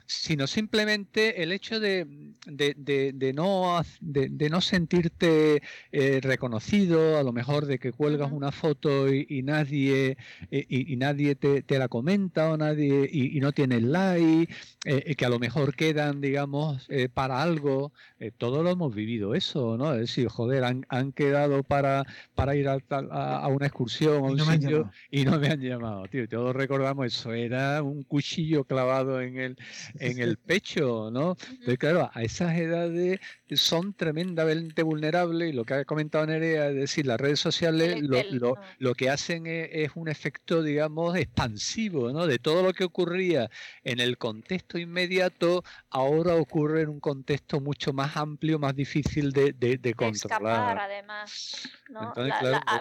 sino 0.08 0.46
simplemente 0.46 1.42
el 1.42 1.52
hecho 1.52 1.80
de, 1.80 2.06
de, 2.46 3.32
no, 3.34 3.82
de, 4.00 4.48
no 4.50 4.60
sentirte 4.62 5.62
eh, 5.92 6.20
reconocido, 6.22 7.18
a 7.18 7.22
lo 7.22 7.32
mejor 7.32 7.66
de 7.66 7.78
que 7.78 7.92
cuelgas 7.92 8.32
una 8.32 8.50
foto 8.50 9.12
y, 9.12 9.42
nadie, 9.42 10.16
eh, 10.50 10.66
y, 10.66 10.96
nadie 10.96 11.34
te, 11.34 11.62
la 11.78 11.88
comenta 11.88 12.50
o 12.50 12.56
nadie 12.56 13.06
y, 13.12 13.38
no 13.40 13.52
tienes 13.52 13.82
like, 13.82 14.52
eh, 14.86 15.14
que 15.14 15.26
a 15.26 15.28
lo 15.28 15.38
mejor 15.38 15.76
quedan, 15.76 16.22
digamos, 16.22 16.88
para 17.12 17.42
algo. 17.42 17.92
todos 18.38 18.64
lo 18.64 18.70
hemos 18.70 18.94
vivido 18.94 19.34
eso, 19.34 19.76
¿no? 19.76 19.92
Es 19.92 20.00
decir, 20.00 20.28
joder, 20.28 20.64
han, 20.64 20.86
han 20.88 21.12
quedado 21.12 21.62
para, 21.64 22.06
para 22.34 22.56
ir 22.56 22.66
a, 22.68 22.78
a, 22.88 23.46
una 23.48 23.66
excursión 23.66 24.24
a 24.24 24.28
un 24.28 24.40
sitio 24.40 24.90
y 25.10 25.26
no 25.26 25.38
me 25.38 25.48
han 25.48 25.60
llamado, 25.60 26.04
tío. 26.06 26.26
Todos 26.26 26.56
recordamos 26.56 27.06
eso, 27.06 27.34
era 27.34 27.82
un 27.82 28.04
cuchillo 28.04 28.64
clavado 28.64 29.20
en 29.20 29.36
el, 29.38 29.58
en 30.00 30.18
el 30.18 30.36
pecho, 30.36 31.10
¿no? 31.10 31.36
Entonces, 31.50 31.78
claro, 31.78 32.10
a 32.12 32.22
esas 32.22 32.56
edades 32.56 33.20
son 33.54 33.94
tremendamente 33.94 34.82
vulnerables 34.82 35.50
y 35.50 35.52
lo 35.52 35.64
que 35.64 35.74
ha 35.74 35.84
comentado 35.84 36.26
Nerea, 36.26 36.68
es 36.68 36.76
decir, 36.76 37.06
las 37.06 37.20
redes 37.20 37.40
sociales 37.40 38.00
lo, 38.02 38.54
lo, 38.78 38.94
que 38.94 39.10
hacen 39.10 39.46
es, 39.46 39.90
un 39.94 40.08
efecto, 40.08 40.62
digamos, 40.62 41.16
expansivo, 41.16 42.12
¿no? 42.12 42.26
De 42.26 42.38
todo 42.38 42.62
lo 42.62 42.72
que 42.72 42.84
ocurría 42.84 43.50
en 43.84 44.00
el 44.00 44.18
contexto 44.18 44.78
inmediato, 44.78 45.64
ahora 45.90 46.34
ocurre 46.34 46.82
en 46.82 46.88
un 46.88 47.00
contexto 47.00 47.60
mucho 47.60 47.92
más 47.92 48.16
amplio, 48.16 48.58
más 48.58 48.74
difícil 48.74 49.32
de, 49.32 49.52
de, 49.52 49.94
controlar. 49.94 50.78
además, 50.78 51.68
¿no? 51.88 52.12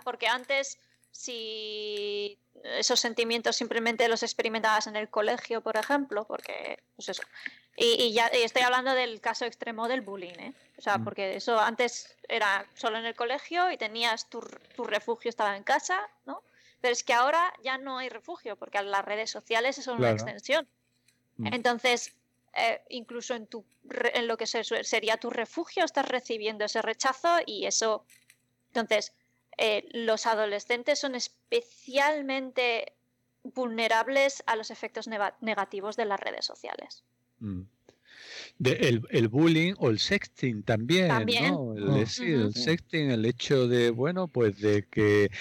porque 0.04 0.28
antes 0.28 0.80
si 1.18 2.38
esos 2.64 3.00
sentimientos 3.00 3.56
simplemente 3.56 4.08
los 4.08 4.22
experimentabas 4.22 4.86
en 4.86 4.96
el 4.96 5.10
colegio, 5.10 5.62
por 5.62 5.76
ejemplo, 5.76 6.26
porque, 6.26 6.80
pues 6.96 7.10
eso. 7.10 7.24
Y, 7.76 8.14
ya 8.14 8.28
estoy 8.28 8.62
hablando 8.62 8.94
del 8.94 9.20
caso 9.20 9.46
extremo 9.46 9.88
del 9.88 10.02
bullying, 10.02 10.38
¿eh? 10.40 10.54
O 10.78 10.82
sea, 10.82 10.98
mm. 10.98 11.04
porque 11.04 11.36
eso 11.36 11.60
antes 11.60 12.16
era 12.28 12.66
solo 12.76 13.00
en 13.00 13.06
el 13.06 13.16
colegio 13.16 13.72
y 13.72 13.78
tenías 13.78 14.30
tu, 14.30 14.42
refugio, 14.84 15.30
estaba 15.30 15.58
en 15.58 15.64
casa, 15.64 16.08
¿no? 16.26 16.44
Pero 16.82 16.94
es 16.94 17.04
que 17.04 17.14
ahora 17.14 17.52
ya 17.64 17.80
no 17.80 17.98
hay 17.98 18.10
refugio, 18.10 18.56
porque 18.56 18.82
las 18.84 19.04
redes 19.04 19.32
sociales 19.32 19.76
son 19.76 19.98
una 19.98 20.12
extensión. 20.12 20.68
Mm. 21.38 21.48
Entonces, 21.54 22.14
eh, 22.54 22.82
incluso 22.90 23.34
en, 23.34 23.48
tu, 23.48 23.66
en 24.14 24.28
lo 24.28 24.38
que 24.38 24.46
sería 24.46 25.18
tu 25.18 25.32
refugio, 25.32 25.84
estás 25.84 26.08
recibiendo 26.08 26.66
ese 26.66 26.84
rechazo 26.84 27.40
y 27.46 27.66
eso. 27.66 28.06
Entonces, 28.68 29.14
eh, 29.58 29.88
los 29.92 30.26
adolescentes 30.26 31.00
son 31.00 31.16
especialmente 31.16 32.94
vulnerables 33.44 34.44
a 34.46 34.56
los 34.56 34.72
efectos 34.72 35.08
negativos 35.08 35.96
de 35.96 36.06
las 36.06 36.20
redes 36.20 36.46
sociales. 36.46 37.04
Mm. 37.40 37.62
el, 38.60 39.28
bullying 39.30 39.74
o 39.78 39.90
el 39.90 40.00
sexting 40.00 40.64
también, 40.64 41.08
¿no? 41.08 41.76
El, 41.76 41.90
oh. 41.90 41.96
el, 41.98 42.54
sexting, 42.54 43.12
el 43.12 43.26
hecho 43.26 43.68
de, 43.68 43.92
bueno, 43.92 44.28
pues 44.28 44.60
de 44.60 44.84
que 44.84 45.32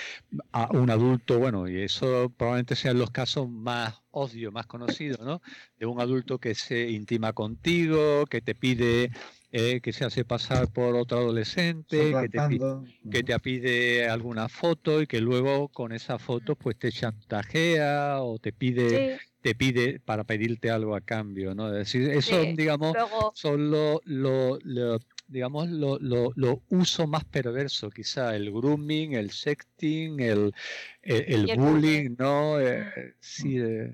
a 0.53 0.71
un 0.73 0.91
adulto, 0.91 1.39
bueno, 1.39 1.69
y 1.69 1.83
eso 1.83 2.33
probablemente 2.37 2.77
sean 2.77 2.99
los 2.99 3.11
casos 3.11 3.49
más 3.49 3.95
obvios, 4.11 4.53
más 4.53 4.67
conocidos, 4.67 5.21
¿no? 5.21 5.43
De 5.79 5.87
un 5.87 6.01
adulto 6.01 6.39
que 6.39 6.55
se 6.55 6.91
intima 6.91 7.33
contigo, 7.33 8.27
que 8.27 8.41
te 8.41 8.55
pide 8.55 9.11
eh, 9.59 9.81
que 9.81 9.95
se 9.95 10.05
hace 10.05 10.23
pasar 10.23 10.71
por 10.71 10.95
otro 10.97 11.17
adolescente, 11.17 12.13
que 12.13 12.29
te, 12.29 12.61
que 13.11 13.23
te, 13.23 13.41
pide 13.41 14.07
alguna 14.07 14.51
foto 14.51 15.01
y 15.01 15.07
que 15.07 15.23
luego 15.23 15.69
con 15.69 15.93
esa 15.93 16.19
foto 16.19 16.57
pues 16.57 16.79
te 16.79 16.93
chantajea 16.93 18.21
o 18.21 18.39
te 18.39 18.53
pide 18.53 19.19
te 19.41 19.55
pide 19.55 19.99
para 19.99 20.25
pedirte 20.25 20.71
algo 20.71 20.95
a 20.95 21.01
cambio, 21.01 21.55
¿no? 21.55 21.69
Es 21.69 21.91
decir, 21.91 22.11
eso 22.11 22.39
digamos 22.55 22.95
son 23.33 23.71
los 23.71 24.01
lo, 24.05 24.59
digamos 25.27 25.71
lo, 25.71 25.99
lo, 26.01 26.63
uso 26.69 27.07
más 27.07 27.25
perverso, 27.25 27.89
quizá 27.89 28.37
el 28.37 28.53
grooming, 28.53 29.15
el 29.15 29.31
sexting, 29.31 30.21
el, 30.21 30.53
el, 31.01 31.57
bullying, 31.57 32.15
¿no? 32.19 32.61
Eh, 32.61 33.15
sí, 33.21 33.57
eh, 33.59 33.91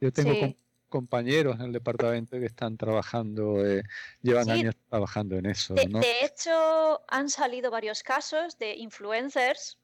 yo 0.00 0.10
tengo 0.10 0.56
compañeros 0.88 1.56
en 1.56 1.66
el 1.66 1.72
departamento 1.72 2.38
que 2.38 2.46
están 2.46 2.76
trabajando, 2.76 3.64
eh, 3.64 3.82
llevan 4.22 4.50
años 4.50 4.74
trabajando 4.88 5.36
en 5.36 5.46
eso. 5.46 5.74
De, 5.74 5.86
de, 5.86 6.24
hecho, 6.24 7.02
han 7.08 7.28
salido 7.28 7.70
varios 7.70 8.02
casos 8.02 8.58
de 8.58 8.74
influencers 8.76 9.78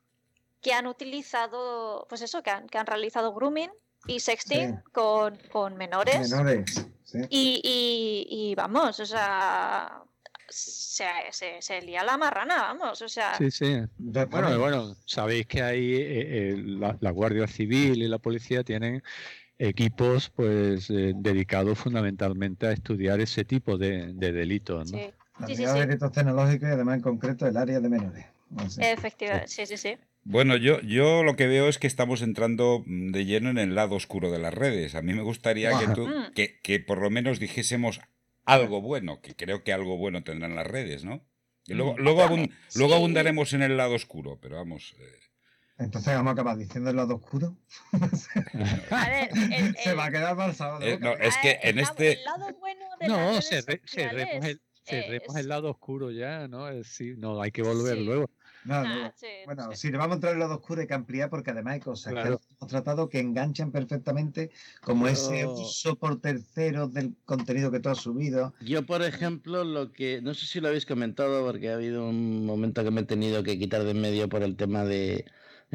que 0.61 0.73
han 0.73 0.87
utilizado, 0.87 2.07
pues 2.09 2.23
eso, 2.23 2.43
que 2.43 2.51
han, 2.51 2.69
que 2.69 2.79
han 2.79 2.87
realizado 2.87 3.35
grooming 3.35 3.71
y 4.07 4.21
sexting 4.21 4.81
con, 4.93 5.37
con, 5.51 5.77
menores. 5.77 6.31
Menores, 6.31 6.87
y, 7.29 7.61
y, 7.63 8.27
y, 8.31 8.55
vamos, 8.55 8.99
o 9.01 9.07
sea, 9.07 10.03
se, 10.49 11.05
se, 11.31 11.61
se, 11.61 11.83
lía 11.83 12.03
la 12.03 12.17
marrana, 12.17 12.57
vamos, 12.57 13.03
o 13.03 13.09
sea... 13.09 13.35
Sí, 13.37 13.51
sí. 13.51 13.81
Bueno, 13.99 14.59
bueno 14.59 14.97
sabéis 15.05 15.47
que 15.47 15.63
ahí 15.63 15.95
eh, 15.95 16.51
eh, 16.51 16.57
la, 16.57 16.97
la, 17.01 17.11
Guardia 17.11 17.47
Civil 17.47 18.03
y 18.03 18.09
la 18.09 18.19
policía 18.19 18.65
tienen 18.65 19.03
equipos 19.63 20.31
pues 20.31 20.91
eh, 20.91 21.13
dedicados 21.15 21.79
fundamentalmente 21.79 22.67
a 22.67 22.73
estudiar 22.73 23.21
ese 23.21 23.45
tipo 23.45 23.79
de, 23.79 24.13
delitos. 24.13 24.93
¿no? 24.93 24.99
Sí. 24.99 25.05
Sí, 25.47 25.65
delitos 25.65 26.13
tecnológicos 26.13 26.69
y 26.69 26.73
además 26.73 26.97
en 26.97 27.03
concreto 27.03 27.47
el 27.47 27.57
área 27.57 27.81
de 27.81 27.89
menores. 27.89 28.27
Efectivamente, 28.79 29.49
sí, 29.49 29.67
sí, 29.67 29.77
sí. 29.77 29.97
Bueno, 30.25 30.57
yo, 30.57 30.81
yo 30.83 31.25
lo 31.25 31.37
que 31.37 31.47
veo 31.47 31.69
es 31.69 31.79
que 31.79 31.87
estamos 31.87 32.23
entrando 32.23 32.85
de 32.87 33.25
lleno 33.25 33.51
en 33.51 33.59
el 33.59 33.75
lado 33.75 33.97
oscuro 33.97 34.31
de 34.31 34.39
las 34.39 34.55
redes. 34.55 34.95
A 34.95 35.03
mí 35.03 35.15
me 35.15 35.23
gustaría 35.23 35.77
que, 35.79 35.89
tú, 35.89 36.07
mm. 36.07 36.33
que, 36.35 36.61
que, 36.61 36.79
por 36.79 37.01
lo 37.01 37.11
menos 37.11 37.41
dijésemos 37.41 38.01
algo 38.45 38.81
bueno, 38.81 39.21
que 39.21 39.35
creo 39.35 39.65
que 39.65 39.73
algo 39.73 39.97
bueno 39.97 40.23
tendrán 40.23 40.55
las 40.55 40.67
redes, 40.67 41.05
¿no? 41.05 41.25
Y 41.67 41.75
luego, 41.75 41.95
mm. 41.95 42.01
luego, 42.01 42.29
luego 42.75 42.95
abundaremos 42.95 43.53
en 43.53 43.63
el 43.63 43.77
lado 43.77 43.95
oscuro, 43.95 44.39
pero 44.41 44.57
vamos. 44.57 44.95
Eh, 45.01 45.32
entonces 45.79 46.15
vamos 46.15 46.31
a 46.31 46.33
acabar 46.33 46.57
diciendo 46.57 46.91
el 46.91 46.97
lado 46.97 47.17
oscuro. 47.17 47.57
a 48.91 49.09
ver, 49.09 49.31
se 49.83 49.95
va 49.95 50.07
a 50.07 50.11
quedar 50.11 50.37
mal 50.37 50.55
eh, 50.81 50.99
no, 51.01 51.13
es 51.13 51.37
que 51.39 51.59
en 51.63 51.79
este. 51.79 52.13
El 52.13 52.25
lado 52.25 52.57
bueno 52.59 52.85
de 53.01 53.09
no, 53.09 53.43
cerremos, 53.43 54.45
el, 54.45 54.61
cerremos 54.85 55.37
el 55.37 55.49
lado 55.49 55.71
oscuro 55.71 56.11
ya, 56.11 56.49
¿no? 56.49 56.69
Es, 56.69 56.89
sí, 56.89 57.15
no, 57.17 57.41
hay 57.41 57.51
que 57.51 57.63
volver 57.63 57.99
luego. 57.99 58.31
No, 58.65 58.77
ah, 58.77 59.13
bueno, 59.45 59.71
sí. 59.75 59.91
le 59.91 59.99
vamos 59.99 60.13
a 60.13 60.15
entrar 60.17 60.35
el 60.35 60.39
lado 60.39 60.55
oscuro 60.55 60.83
hay 60.83 60.87
que 60.87 60.95
ampliar 60.95 61.29
porque 61.29 61.51
además 61.51 61.75
hay 61.75 61.81
cosas 61.81 62.15
que 62.15 62.21
hemos 62.21 62.69
tratado 62.69 63.09
que 63.09 63.19
enganchan 63.19 63.73
perfectamente, 63.73 64.53
como 64.83 65.09
ese 65.09 65.47
uso 65.47 65.97
por 65.97 66.21
terceros 66.21 66.93
del 66.93 67.17
contenido 67.25 67.73
que 67.73 67.81
tú 67.81 67.89
has 67.89 67.99
subido. 67.99 68.55
Yo, 68.61 68.87
por 68.87 69.03
ejemplo, 69.03 69.65
lo 69.65 69.91
que, 69.91 70.21
no 70.23 70.33
sé 70.35 70.47
si 70.47 70.61
lo 70.61 70.69
habéis 70.69 70.87
comentado 70.87 71.45
porque 71.45 71.71
ha 71.71 71.75
habido 71.75 72.09
un 72.09 72.47
momento 72.47 72.85
que 72.85 72.93
me 72.93 73.01
he 73.01 73.05
tenido 73.05 73.43
que 73.43 73.59
quitar 73.59 73.83
de 73.83 73.91
en 73.91 74.01
medio 74.01 74.29
por 74.29 74.45
el 74.45 74.57
tema 74.57 74.85
de 74.85 75.25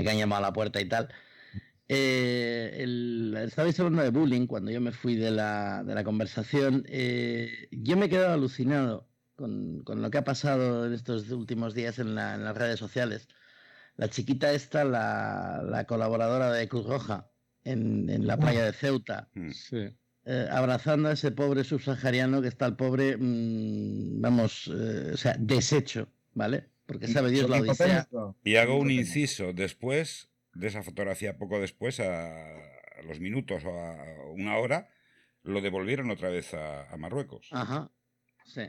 que 0.04 0.10
han 0.10 0.18
llamado 0.18 0.40
a 0.46 0.48
la 0.48 0.54
puerta 0.54 0.80
y 0.82 0.86
tal. 0.88 1.10
Eh, 1.90 2.84
el, 2.84 3.36
estabais 3.48 3.80
hablando 3.80 4.04
de 4.04 4.10
bullying 4.10 4.46
cuando 4.46 4.72
yo 4.72 4.82
me 4.82 4.92
fui 4.92 5.16
de 5.16 5.32
la, 5.32 5.84
de 5.84 5.96
la 5.96 6.04
conversación. 6.04 6.84
Eh, 6.88 7.70
yo 7.72 7.98
me 7.98 8.08
he 8.08 8.10
quedado 8.10 8.34
alucinado 8.34 9.08
con, 9.36 9.84
con, 9.84 10.02
lo 10.02 10.12
que 10.12 10.18
ha 10.18 10.24
pasado 10.24 10.86
en 10.86 10.94
estos 10.94 11.30
últimos 11.32 11.74
días 11.74 12.00
en, 12.00 12.16
las 12.16 12.58
redes 12.58 12.80
sociales. 12.80 13.28
La 13.96 14.10
chiquita 14.10 14.52
esta, 14.52 14.84
la, 14.84 15.64
la 15.64 15.86
colaboradora 15.86 16.52
de 16.52 16.68
Cruz 16.68 16.86
Roja 16.86 17.30
en, 17.64 18.10
en 18.10 18.28
la 18.28 18.38
playa 18.38 18.66
de 18.66 18.74
Ceuta, 18.74 19.30
mm. 19.34 19.52
eh, 20.26 20.48
abrazando 20.52 21.10
a 21.10 21.14
ese 21.14 21.32
pobre 21.32 21.64
subsahariano 21.64 22.42
que 22.42 22.48
está 22.50 22.66
el 22.66 22.76
pobre, 22.76 23.18
mm, 23.18 24.22
vamos, 24.22 24.68
o 24.68 25.18
sea, 25.18 25.36
deshecho, 25.40 26.10
¿vale? 26.34 26.70
Porque 26.88 27.08
sabe 27.08 27.30
Dios 27.30 27.50
la 27.50 27.58
odisea. 27.58 28.08
Y 28.44 28.56
hago 28.56 28.78
un 28.78 28.90
inciso, 28.90 29.54
después 29.54 30.32
de 30.54 30.68
esa 30.68 30.82
fotografía, 30.82 31.38
poco 31.38 31.60
después, 31.60 32.00
a, 32.00 32.34
los 33.04 33.20
minutos 33.20 33.64
o 33.66 33.70
a 33.70 34.32
una 34.32 34.58
hora, 34.58 34.90
lo 35.44 35.62
devolvieron 35.62 36.10
otra 36.10 36.30
vez 36.30 36.54
a, 36.54 36.96
Marruecos. 36.98 37.50
Ajá, 37.52 37.92
sí. 38.46 38.64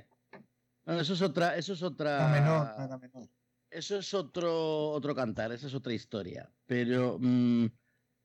eso 0.86 1.14
es 1.14 1.22
otra, 1.22 1.56
eso 1.56 1.72
es 1.72 1.82
otra. 1.82 2.28
menor, 2.28 3.00
menor. 3.00 3.28
Eso 3.70 3.98
es 3.98 4.12
otro, 4.12 4.90
otro 4.90 5.14
cantar, 5.14 5.52
esa 5.52 5.68
es 5.68 5.74
otra 5.74 5.92
historia. 5.92 6.50
Pero 6.66 7.18
mm, 7.20 7.66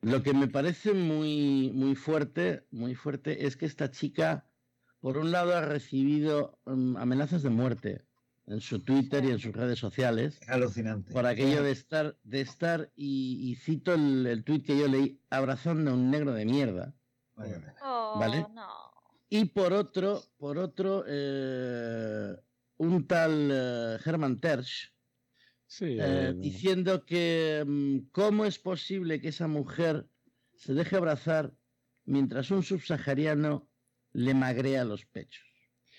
lo 0.02 0.24
que 0.24 0.34
me 0.34 0.48
parece 0.48 0.94
muy, 0.94 1.72
muy 1.74 1.96
fuerte, 1.96 2.66
muy 2.72 2.96
fuerte, 2.96 3.46
es 3.46 3.58
que 3.58 3.66
esta 3.66 3.92
chica, 3.92 4.48
por 5.02 5.18
un 5.18 5.32
lado, 5.32 5.56
ha 5.56 5.62
recibido 5.62 6.60
mm, 6.66 6.98
amenazas 6.98 7.44
de 7.44 7.50
muerte 7.50 8.06
en 8.48 8.60
su 8.62 8.80
Twitter 8.80 9.24
y 9.26 9.32
en 9.32 9.40
sus 9.40 9.54
redes 9.54 9.80
sociales. 9.80 10.40
Alucinante. 10.48 11.14
Por 11.14 11.26
aquello 11.26 11.64
de 11.64 11.72
estar, 11.72 12.18
de 12.24 12.42
estar 12.42 12.92
y, 12.96 13.56
cito 13.62 13.94
el, 13.94 14.26
el 14.28 14.44
tuit 14.44 14.66
que 14.66 14.78
yo 14.78 14.88
leí, 14.88 15.22
abrazando 15.30 15.92
a 15.92 15.94
un 15.94 16.12
negro 16.12 16.34
de 16.34 16.46
mierda. 16.46 16.96
Oh, 17.82 18.20
¿Vale? 18.20 18.46
Y 19.30 19.46
por 19.46 19.74
otro, 19.74 20.22
por 20.38 20.58
otro, 20.58 21.04
eh, 21.08 22.36
un 22.78 23.08
tal 23.08 23.50
eh, 23.52 23.98
Herman 24.06 24.40
Tersch 24.40 24.94
eh, 25.82 26.34
diciendo 26.38 27.06
que 27.06 27.64
mm, 27.66 28.12
cómo 28.12 28.46
es 28.46 28.60
posible 28.60 29.20
que 29.20 29.30
esa 29.30 29.48
mujer 29.48 30.08
se 30.56 30.74
deje 30.74 30.96
abrazar 30.96 31.54
mientras 32.06 32.52
un 32.52 32.62
subsahariano 32.62 33.68
le 34.12 34.34
magrea 34.36 34.86
los 34.86 35.06
pechos. 35.06 35.44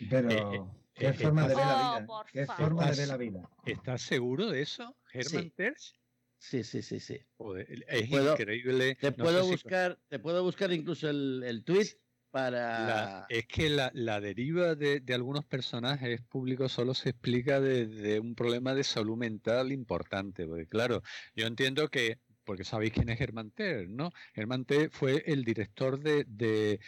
Pero, 0.08 0.30
Eh, 0.30 0.60
¿qué 0.94 1.08
eh, 1.08 1.12
forma 1.14 1.48
de 1.48 1.54
ver 1.54 1.66
la 1.66 1.74
Oh, 1.74 1.96
vida? 1.96 2.06
por 2.06 2.26
¿Qué 2.26 2.46
forma 2.46 2.90
de 2.90 2.96
ver 2.96 3.08
la 3.08 3.16
vida? 3.16 3.50
¿Estás 3.66 4.02
seguro 4.02 4.50
de 4.50 4.62
eso, 4.62 4.96
Herman 5.12 5.44
Sí. 5.44 5.50
Terz? 5.56 5.94
Sí, 6.38 6.62
sí, 6.62 6.82
sí, 6.82 7.00
sí. 7.00 7.18
Joder, 7.38 7.66
es 7.88 8.08
Puedo- 8.10 8.32
increíble. 8.32 8.96
Te 8.96 9.10
no 9.10 9.16
puedo 9.16 9.44
si- 9.44 9.50
buscar, 9.52 9.98
te 10.08 10.18
puedo 10.18 10.42
buscar 10.42 10.72
incluso 10.72 11.08
el, 11.08 11.42
el 11.44 11.64
tweet 11.64 11.86
para. 12.30 12.86
La- 12.86 13.26
es 13.30 13.46
que 13.46 13.70
la, 13.70 13.90
la 13.94 14.20
deriva 14.20 14.74
de, 14.74 15.00
de 15.00 15.14
algunos 15.14 15.46
personajes 15.46 16.20
públicos 16.22 16.70
solo 16.72 16.92
se 16.92 17.10
explica 17.10 17.60
desde 17.60 18.20
un 18.20 18.34
problema 18.34 18.74
de 18.74 18.84
salud 18.84 19.16
mental 19.16 19.72
importante. 19.72 20.46
Porque, 20.46 20.66
claro, 20.66 21.00
yo 21.34 21.46
entiendo 21.46 21.88
que, 21.88 22.20
porque 22.44 22.64
sabéis 22.64 22.92
quién 22.92 23.08
es 23.08 23.18
Germán 23.18 23.50
Ter, 23.52 23.88
¿no? 23.88 24.10
Germán 24.34 24.66
Ter 24.66 24.90
fue 24.90 25.22
el 25.26 25.44
director 25.44 25.98
de, 25.98 26.24
de 26.28 26.78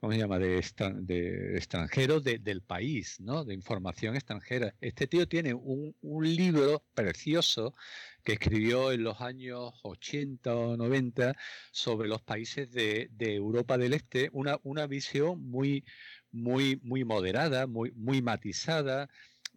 ¿cómo 0.00 0.12
se 0.12 0.18
llama?, 0.18 0.38
de, 0.38 0.60
de 1.02 1.56
extranjeros 1.56 2.22
de- 2.24 2.38
del 2.38 2.62
país, 2.62 3.18
¿no? 3.20 3.44
De 3.44 3.54
información 3.54 4.14
extranjera. 4.16 4.74
Este 4.80 5.06
tío 5.06 5.26
tiene 5.28 5.54
un, 5.54 5.96
un 6.00 6.24
libro 6.36 6.84
precioso 6.94 7.74
que 8.24 8.32
escribió 8.34 8.92
en 8.92 9.02
los 9.04 9.20
años 9.20 9.72
80 9.82 10.54
o 10.56 10.76
90 10.76 11.34
sobre 11.72 12.08
los 12.08 12.22
países 12.22 12.70
de, 12.72 13.08
de 13.12 13.34
Europa 13.34 13.78
del 13.78 13.94
Este, 13.94 14.28
una, 14.32 14.58
una 14.62 14.86
visión 14.86 15.42
muy, 15.42 15.84
muy, 16.30 16.80
muy 16.82 17.04
moderada, 17.04 17.66
muy, 17.66 17.92
muy 17.92 18.22
matizada, 18.22 19.08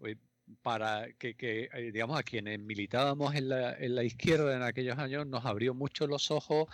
eh, 0.06 0.16
para 0.61 1.14
que, 1.14 1.36
que, 1.36 1.70
eh, 1.74 1.91
digamos, 1.91 2.18
a 2.20 2.24
quienes 2.24 2.60
militábamos 2.60 3.36
en 3.36 3.49
la, 3.49 3.74
en 3.78 3.94
la 3.95 4.03
izquierda 4.03 4.56
en 4.56 4.64
aquellos 4.64 4.98
años 4.98 5.28
nos 5.28 5.45
abrió 5.45 5.76
mucho 5.76 6.07
los 6.07 6.32
ojos 6.32 6.68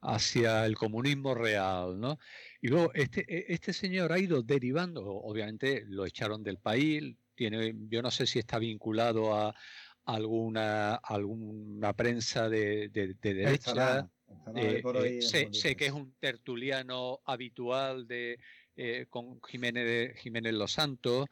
hacia 0.00 0.66
el 0.66 0.74
comunismo 0.76 1.34
real, 1.34 1.98
¿no? 2.00 2.18
Y 2.62 2.68
luego 2.68 2.92
este, 2.94 3.22
e- 3.28 3.52
este 3.52 3.72
señor 3.74 4.12
ha 4.12 4.18
ido 4.20 4.42
derivando, 4.42 5.02
obviamente 5.04 5.84
lo 5.86 6.06
echaron 6.06 6.44
del 6.44 6.58
país, 6.58 7.16
tiene, 7.34 7.74
yo 7.88 8.02
no 8.02 8.10
sé 8.12 8.26
si 8.26 8.38
está 8.38 8.58
vinculado 8.60 9.34
a 9.34 9.54
alguna, 10.04 10.94
alguna 10.96 11.92
prensa 11.94 12.48
de, 12.48 12.88
de- 12.88 13.14
de 13.20 13.34
derecha, 13.34 14.00
eh, 14.54 14.82
eh, 14.94 15.16
sé, 15.20 15.48
sé 15.52 15.76
que 15.76 15.86
es 15.86 15.92
un 15.92 16.14
tertuliano 16.18 17.20
habitual 17.24 18.06
de 18.06 18.38
eh, 18.76 19.06
con 19.10 19.40
Jiménez, 19.42 19.84
de- 19.84 20.14
Jiménez 20.18 20.54
Los 20.54 20.72
Santos 20.72 21.26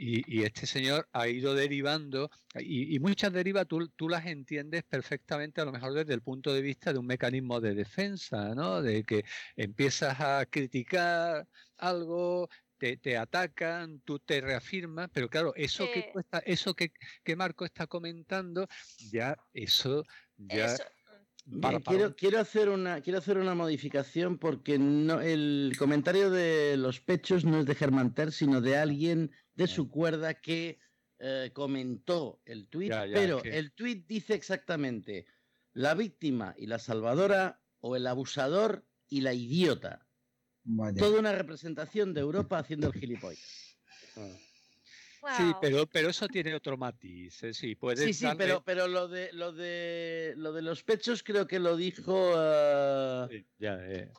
y, 0.00 0.40
y 0.40 0.44
este 0.44 0.66
señor 0.66 1.08
ha 1.12 1.28
ido 1.28 1.54
derivando 1.54 2.30
y, 2.54 2.94
y 2.94 2.98
muchas 3.00 3.32
derivas 3.32 3.66
tú, 3.68 3.88
tú 3.90 4.08
las 4.08 4.26
entiendes 4.26 4.84
perfectamente 4.84 5.60
a 5.60 5.64
lo 5.64 5.72
mejor 5.72 5.92
desde 5.94 6.14
el 6.14 6.22
punto 6.22 6.54
de 6.54 6.62
vista 6.62 6.92
de 6.92 6.98
un 6.98 7.06
mecanismo 7.06 7.60
de 7.60 7.74
defensa, 7.74 8.54
¿no? 8.54 8.82
De 8.82 9.04
que 9.04 9.24
empiezas 9.56 10.20
a 10.20 10.46
criticar 10.46 11.48
algo, 11.76 12.48
te, 12.78 12.96
te 12.96 13.16
atacan, 13.16 14.00
tú 14.00 14.18
te 14.20 14.40
reafirmas, 14.40 15.10
pero 15.12 15.28
claro, 15.28 15.52
eso 15.56 15.88
que 15.90 16.02
Eh. 16.02 16.04
cuesta, 16.04 16.38
eso 16.40 16.74
que, 16.74 16.92
que 17.24 17.36
Marco 17.36 17.64
está 17.64 17.86
comentando, 17.86 18.66
ya 18.98 19.36
eso 19.52 20.04
ya 20.36 20.76
Eso, 20.76 20.84
para- 21.60 21.80
para 21.80 22.14
quiero, 22.14 22.38
hacer 22.38 22.68
una, 22.68 23.00
quiero 23.00 23.18
hacer 23.18 23.38
una 23.38 23.54
modificación 23.54 24.38
porque 24.38 24.78
no, 24.78 25.20
el 25.20 25.72
comentario 25.78 26.30
de 26.30 26.76
los 26.76 27.00
pechos 27.00 27.44
no 27.44 27.60
es 27.60 27.66
de 27.66 27.74
Germán 27.74 28.14
Ter, 28.14 28.32
sino 28.32 28.60
de 28.60 28.76
alguien 28.76 29.30
de 29.54 29.66
su 29.66 29.90
cuerda 29.90 30.34
que 30.34 30.78
eh, 31.18 31.50
comentó 31.52 32.40
el 32.46 32.66
tuit, 32.68 32.90
pero 33.12 33.42
que- 33.42 33.58
el 33.58 33.72
tuit 33.72 34.06
dice 34.06 34.32
exactamente 34.34 35.26
la 35.74 35.94
víctima 35.94 36.54
y 36.56 36.66
la 36.66 36.78
salvadora 36.78 37.62
o 37.80 37.94
el 37.96 38.06
abusador 38.06 38.86
y 39.08 39.20
la 39.20 39.34
idiota. 39.34 40.06
Vaya. 40.64 40.98
Toda 40.98 41.18
una 41.20 41.32
representación 41.32 42.14
de 42.14 42.20
Europa 42.20 42.58
haciendo 42.58 42.86
el 42.88 42.94
gilipollas. 42.94 43.76
Sí, 44.14 44.20
wow. 45.20 45.58
pero, 45.60 45.86
pero 45.86 46.10
eso 46.10 46.26
tiene 46.28 46.54
otro 46.54 46.76
matiz. 46.76 47.42
eh, 47.42 47.52
Sí, 47.54 47.74
puedes 47.74 48.00
Sí, 48.04 48.12
sí, 48.14 48.24
darle- 48.24 48.36
pero, 48.38 48.62
pero 48.64 48.88
lo, 48.88 49.08
de, 49.08 49.32
lo, 49.32 49.52
de, 49.52 50.34
lo 50.36 50.52
de 50.52 50.62
los 50.62 50.82
pechos 50.82 51.22
creo 51.22 51.46
que 51.46 51.58
lo 51.58 51.76
dijo... 51.76 52.32
eh, 52.36 53.26
Sí, 53.30 53.46
ya, 53.58 53.78
eh. 53.86 54.10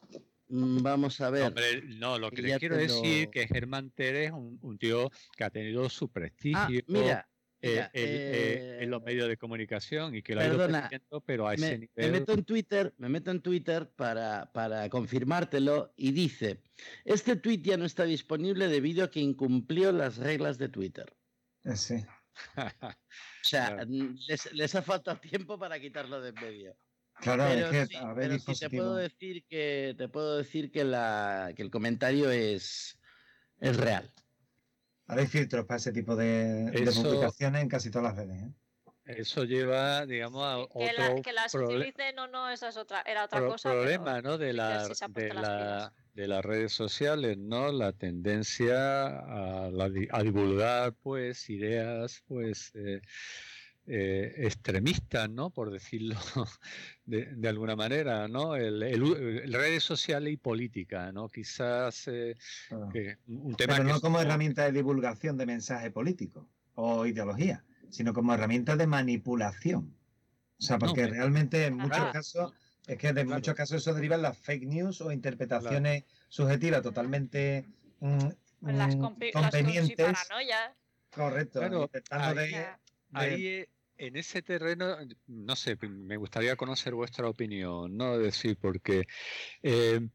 mm, 0.49 0.81
vamos 0.81 1.19
a 1.21 1.25
No, 1.25 1.31
ver. 1.31 1.43
hombre, 1.47 1.81
no, 1.83 2.19
lo 2.19 2.29
que 2.31 2.41
le 2.41 2.57
quiero 2.59 2.75
te 2.75 2.83
decir 2.83 3.25
lo- 3.25 3.31
que 3.31 3.47
Germán 3.47 3.91
Ter 3.91 4.15
es 4.15 4.31
un, 4.31 4.59
un 4.61 4.77
tío 4.77 5.09
que 5.35 5.43
ha 5.43 5.49
tenido 5.49 5.89
su 5.89 6.09
prestigio 6.11 6.57
Ah, 6.59 6.83
mira, 6.87 7.19
eh, 7.29 7.30
mira, 7.61 7.91
el- 7.93 8.09
eh, 8.33 8.83
en 8.83 8.89
los 8.89 9.01
eh, 9.01 9.05
medios 9.05 9.27
de 9.27 9.37
comunicación 9.37 10.15
y 10.15 10.21
que 10.23 10.35
lo 10.35 10.41
ha 10.41 10.47
ido 10.47 10.57
perdona, 10.57 10.89
pero 11.25 11.47
a 11.47 11.53
ese 11.53 11.77
me, 11.77 11.89
me 11.95 12.09
nivel. 12.09 12.11
meto 12.11 12.33
en 12.33 12.43
Twitter, 12.45 12.93
me 12.97 13.09
meto 13.09 13.31
en 13.31 13.41
Twitter 13.41 13.89
para, 13.95 14.51
para 14.53 14.89
confirmártelo 14.89 15.93
y 15.95 16.11
dice, 16.11 16.61
este 17.05 17.35
tweet 17.35 17.61
ya 17.63 17.77
no 17.77 17.85
está 17.85 18.05
disponible 18.05 18.67
debido 18.67 19.03
a 19.03 19.11
que 19.11 19.19
incumplió 19.19 19.91
las 19.91 20.17
reglas 20.17 20.57
de 20.57 20.69
Twitter. 20.69 21.17
Eh, 21.63 21.75
sí. 21.75 21.95
O 22.57 23.43
sea, 23.43 23.67
Claro. 23.75 23.89
les, 24.27 24.53
les 24.53 24.75
ha 24.75 24.81
faltado 24.81 25.19
tiempo 25.19 25.59
para 25.59 25.79
quitarlo 25.79 26.21
de 26.21 26.29
en 26.29 26.35
medio. 26.35 26.77
Claro, 27.19 27.43
Pero, 27.43 27.65
es 27.69 27.71
que 27.71 27.85
sí, 27.87 27.95
a 27.97 28.13
ver 28.13 28.29
pero 28.29 28.39
sí 28.39 28.55
te 28.59 28.69
puedo 28.69 28.95
decir 28.95 29.45
que 29.47 29.93
te 29.97 30.07
puedo 30.09 30.37
decir 30.37 30.71
que 30.71 30.83
la 30.83 31.53
que 31.55 31.61
el 31.61 31.69
comentario 31.69 32.31
es 32.31 32.97
es 33.59 33.77
real. 33.77 34.11
Ahora 35.07 35.21
hay 35.21 35.27
filtros 35.27 35.65
para 35.65 35.77
ese 35.77 35.91
tipo 35.91 36.15
de, 36.15 36.71
de 36.71 36.83
Eso- 36.83 37.03
publicaciones 37.03 37.61
en 37.63 37.69
casi 37.69 37.89
todas 37.91 38.15
las 38.15 38.25
redes. 38.27 38.43
¿eh? 38.43 38.51
Eso 39.03 39.43
lleva, 39.43 40.05
digamos, 40.05 40.43
a 40.43 40.79
que, 40.79 40.93
la- 40.93 41.09
otro 41.09 41.21
que 41.23 41.33
las 41.33 41.53
utilicen 41.55 42.17
o 42.19 42.27
no, 42.27 42.49
esa 42.49 42.69
es 42.69 42.77
otra, 42.77 43.01
era 43.01 43.25
otra 43.25 43.39
pro- 43.39 43.49
cosa. 43.49 43.69
pero- 43.69 43.81
problema 43.81 44.21
¿no? 44.21 44.37
de, 44.37 44.53
la, 44.53 44.81
ha 44.81 44.83
de, 44.83 44.89
las 44.89 45.01
la- 45.01 45.89
pilas. 45.89 45.93
de 46.13 46.27
las 46.27 46.45
redes 46.45 46.71
sociales, 46.71 47.37
¿no? 47.37 47.71
La 47.71 47.91
tendencia 47.93 49.07
a, 49.07 49.69
la 49.71 49.89
a 50.11 50.23
divulgar, 50.23 50.93
pues, 51.01 51.49
ideas, 51.49 52.23
pues, 52.27 52.71
eh, 52.75 53.01
eh, 53.87 54.33
extremistas, 54.37 55.29
¿no? 55.29 55.49
Por 55.49 55.71
decirlo 55.71 56.15
de, 57.05 57.25
de 57.25 57.47
alguna 57.49 57.75
manera, 57.75 58.27
¿no? 58.27 58.55
El, 58.55 58.81
el 58.83 59.03
u- 59.03 59.15
el 59.15 59.51
redes 59.53 59.83
sociales 59.83 60.33
y 60.33 60.37
política, 60.37 61.11
¿no? 61.11 61.27
Quizás 61.27 62.07
eh, 62.07 62.35
Claro. 62.67 62.89
que 62.89 63.17
un 63.27 63.55
tema 63.55 63.75
Pero 63.77 63.87
no 63.89 63.99
como 64.01 64.21
herramienta 64.21 64.65
de 64.65 64.71
divulgación 64.71 65.37
de 65.37 65.45
mensaje 65.45 65.91
político 65.91 66.47
o 66.75 67.05
ideología, 67.05 67.65
sino 67.89 68.13
como 68.13 68.33
herramienta 68.33 68.75
de 68.75 68.87
manipulación. 68.87 69.97
O 70.59 70.61
sea, 70.63 70.77
No, 70.77 70.87
porque 70.87 71.03
me- 71.03 71.07
realmente 71.09 71.65
en 71.65 71.75
muchos 71.75 71.89
Claro. 71.97 72.11
casos, 72.11 72.53
es 72.87 72.97
que 72.97 73.07
en 73.07 73.15
Claro. 73.15 73.29
muchos 73.29 73.55
casos 73.55 73.77
eso 73.81 73.93
deriva 73.93 74.15
en 74.15 74.21
las 74.21 74.37
fake 74.37 74.65
news 74.67 75.01
o 75.01 75.11
interpretaciones 75.11 76.03
subjetivas 76.29 76.81
totalmente 76.83 77.65
mm, 77.99 78.17
Las, 78.17 78.37
mm, 78.61 78.67
las 78.77 78.95
convenientes. 78.95 80.17
Correcto, 81.09 81.59
Claro, 81.59 81.83
intentando 81.83 82.33
de- 82.41 82.67
ahí- 83.13 83.45
eh, 83.47 83.69
en 83.97 84.15
ese 84.15 84.41
terreno, 84.41 84.97
no 85.27 85.55
sé, 85.55 85.77
me 85.87 86.17
gustaría 86.17 86.55
conocer 86.55 86.93
vuestra 86.95 87.29
opinión, 87.29 87.95
¿no? 87.97 88.17
Decir, 88.17 88.57
porque 88.59 89.03
eh, 89.63 90.09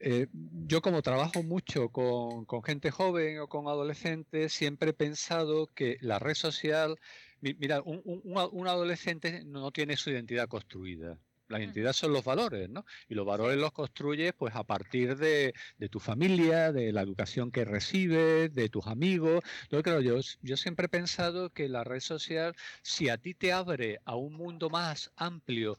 eh, 0.00 0.28
yo 0.32 0.82
como 0.82 1.02
trabajo 1.02 1.42
mucho 1.44 1.90
con, 1.90 2.46
con 2.46 2.62
gente 2.64 2.90
joven 2.92 3.40
o 3.40 3.48
con 3.48 3.68
adolescentes, 3.68 4.52
siempre 4.54 4.90
he 4.90 4.94
pensado 4.94 5.68
que 5.68 5.98
la 6.02 6.18
red 6.20 6.34
social, 6.34 6.96
mi- 7.40 7.54
mira, 7.54 7.82
un, 7.82 8.02
un 8.04 8.68
adolescente 8.68 9.44
no 9.44 9.72
tiene 9.72 9.96
su 9.96 10.10
identidad 10.10 10.48
construida. 10.48 11.25
La 11.48 11.58
identidad 11.58 11.92
son 11.92 12.12
los 12.12 12.24
valores, 12.24 12.68
¿no? 12.68 12.84
Y 13.08 13.14
los 13.14 13.26
valores 13.26 13.58
los 13.58 13.72
construyes 13.72 14.32
pues 14.36 14.54
a 14.54 14.64
partir 14.64 15.16
de, 15.16 15.54
de 15.78 15.88
tu 15.88 16.00
familia, 16.00 16.72
de 16.72 16.92
la 16.92 17.02
educación 17.02 17.50
que 17.52 17.64
recibes, 17.64 18.52
de 18.54 18.68
tus 18.68 18.86
amigos. 18.86 19.42
Entonces, 19.62 19.84
claro, 19.84 20.00
yo, 20.00 20.16
yo 20.42 20.56
siempre 20.56 20.86
he 20.86 20.88
pensado 20.88 21.50
que 21.52 21.68
la 21.68 21.84
red 21.84 22.00
social, 22.00 22.54
si 22.82 23.08
a 23.08 23.18
ti 23.18 23.34
te 23.34 23.52
abre 23.52 24.00
a 24.04 24.16
un 24.16 24.34
mundo 24.34 24.70
más 24.70 25.12
amplio, 25.16 25.78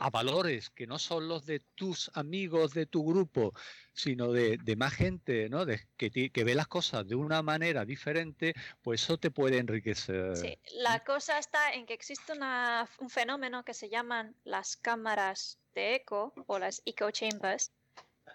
a 0.00 0.08
valores 0.08 0.70
que 0.70 0.86
no 0.86 0.98
son 0.98 1.28
los 1.28 1.44
de 1.44 1.60
tus 1.74 2.10
amigos 2.14 2.72
de 2.72 2.86
tu 2.86 3.04
grupo, 3.04 3.52
sino 3.92 4.32
de, 4.32 4.56
de 4.56 4.74
más 4.74 4.94
gente, 4.94 5.50
¿no? 5.50 5.66
De, 5.66 5.86
que, 5.98 6.30
ve 6.42 6.54
las 6.54 6.68
cosas 6.68 7.06
de 7.06 7.14
una 7.14 7.42
manera 7.42 7.84
diferente, 7.84 8.54
pues 8.82 9.02
eso 9.02 9.18
te 9.18 9.30
puede 9.30 9.58
enriquecer. 9.58 10.34
Sí, 10.36 10.58
la 10.76 11.04
cosa 11.04 11.38
está 11.38 11.74
en 11.74 11.84
que 11.84 11.92
existe 11.92 12.32
una- 12.32 12.88
un 12.98 13.10
fenómeno 13.10 13.62
que 13.62 13.74
se 13.74 13.90
llaman 13.90 14.34
las 14.44 14.76
cámaras 14.76 15.58
de 15.74 15.96
eco 15.96 16.32
o 16.46 16.58
las 16.58 16.80
echo 16.86 17.10
chambers 17.10 17.70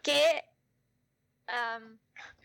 que 0.04 0.44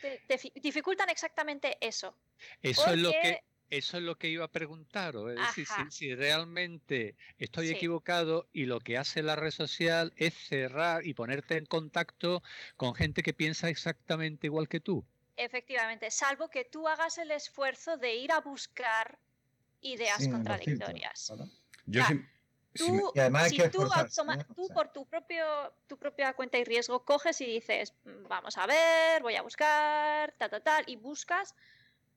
te- 0.01 0.23
te 0.27 0.39
fi- 0.39 0.53
dificultan 0.57 1.11
exactamente 1.11 1.77
eso. 1.87 2.17
Eso 2.63 2.91
es 2.91 2.99
lo 2.99 3.11
que 3.11 3.43
eso 3.71 3.97
es 3.99 4.03
lo 4.03 4.19
que 4.19 4.29
iba 4.29 4.45
a 4.45 4.49
preguntaros, 4.53 5.31
es 5.33 5.39
decir, 5.41 5.67
si, 5.91 6.15
realmente 6.15 7.17
estoy 7.39 7.69
Sí. 7.69 7.71
equivocado 7.71 8.49
y 8.53 8.67
lo 8.67 8.81
que 8.81 8.99
hace 8.99 9.23
la 9.23 9.37
red 9.37 9.51
social 9.53 10.13
es 10.17 10.35
cerrar 10.35 11.07
y 11.07 11.15
ponerte 11.15 11.57
en 11.57 11.67
contacto 11.67 12.43
con 12.77 12.95
gente 12.95 13.23
que 13.23 13.35
piensa 13.35 13.69
exactamente 13.71 14.47
igual 14.49 14.69
que 14.69 14.81
tú. 14.81 15.07
Efectivamente, 15.37 16.11
salvo 16.11 16.49
que 16.51 16.65
tú 16.65 16.87
hagas 16.87 17.17
el 17.19 17.31
esfuerzo 17.31 17.97
de 17.97 18.15
ir 18.17 18.31
a 18.33 18.41
buscar 18.41 19.19
ideas 19.81 20.23
sí, 20.25 20.29
contradictorias. 20.29 21.37
Yo, 21.87 22.03
Si 22.75 22.89
Tú, 22.89 23.15
Y 23.15 23.19
además 23.21 23.45
hay 23.45 23.53
si 23.53 23.55
que 23.55 23.71
tú, 23.71 23.81
por 24.73 24.89
tu, 24.93 25.07
propio, 25.09 25.75
tu 25.89 25.99
propia 25.99 26.35
cuenta 26.35 26.59
y 26.59 26.65
riesgo 26.65 27.05
coges 27.05 27.41
y 27.43 27.47
dices, 27.47 27.95
"Mm, 28.05 28.25
vamos 28.29 28.57
a 28.59 28.67
ver, 28.67 29.23
voy 29.23 29.37
a 29.37 29.43
buscar, 29.43 30.33
tal, 30.39 30.51
tal, 30.51 30.63
tal, 30.63 30.85
y 30.87 30.97
buscas 30.97 31.55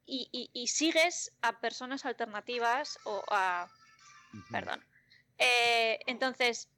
y, 0.05 0.29
y- 0.31 0.49
y 0.53 0.67
sigues 0.67 1.31
a 1.41 1.59
personas 1.59 2.05
alternativas 2.05 2.99
o 3.05 3.23
a... 3.29 3.69
Perdón. 4.51 4.83
Eh, 5.37 5.99
entonces, 6.07 6.69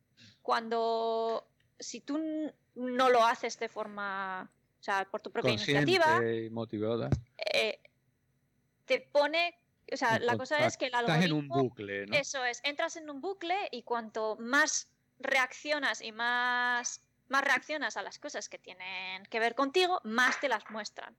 cuando... 0.42 1.48
Si 1.80 2.02
tú 2.02 2.54
no 2.76 3.10
lo 3.10 3.26
haces 3.26 3.60
de 3.60 3.70
forma... 3.70 4.50
O 4.80 4.84
sea, 4.86 5.06
por 5.10 5.22
tu 5.22 5.32
propia 5.32 5.52
iniciativa, 5.52 6.06
Consciente 6.06 6.46
y 6.46 6.50
motivada. 6.50 7.10
eh, 7.54 7.80
te 8.86 9.00
pone... 9.02 9.60
O 9.92 9.98
sea, 9.98 10.20
la 10.20 10.36
cosa 10.38 10.66
es 10.66 10.78
que 10.78 10.86
el 10.88 10.94
Estás 10.96 11.24
en 11.24 11.32
un 11.34 11.44
algoritmo... 11.44 11.64
bucle, 11.64 12.06
¿no? 12.08 12.16
Eso 12.18 12.44
es, 12.44 12.60
entras 12.64 12.96
en 12.96 13.10
un 13.10 13.22
bucle 13.22 13.56
y 13.72 13.84
cuanto 13.84 14.36
más 14.40 14.90
reaccionas 15.20 16.02
y 16.02 16.12
más, 16.12 17.02
más 17.30 17.44
reaccionas 17.44 17.96
a 17.98 18.02
las 18.02 18.18
cosas 18.20 18.50
que 18.50 18.58
tienen 18.58 19.24
que 19.28 19.40
ver 19.40 19.54
contigo, 19.54 20.02
más 20.04 20.40
te 20.40 20.50
las 20.50 20.70
muestran. 20.72 21.16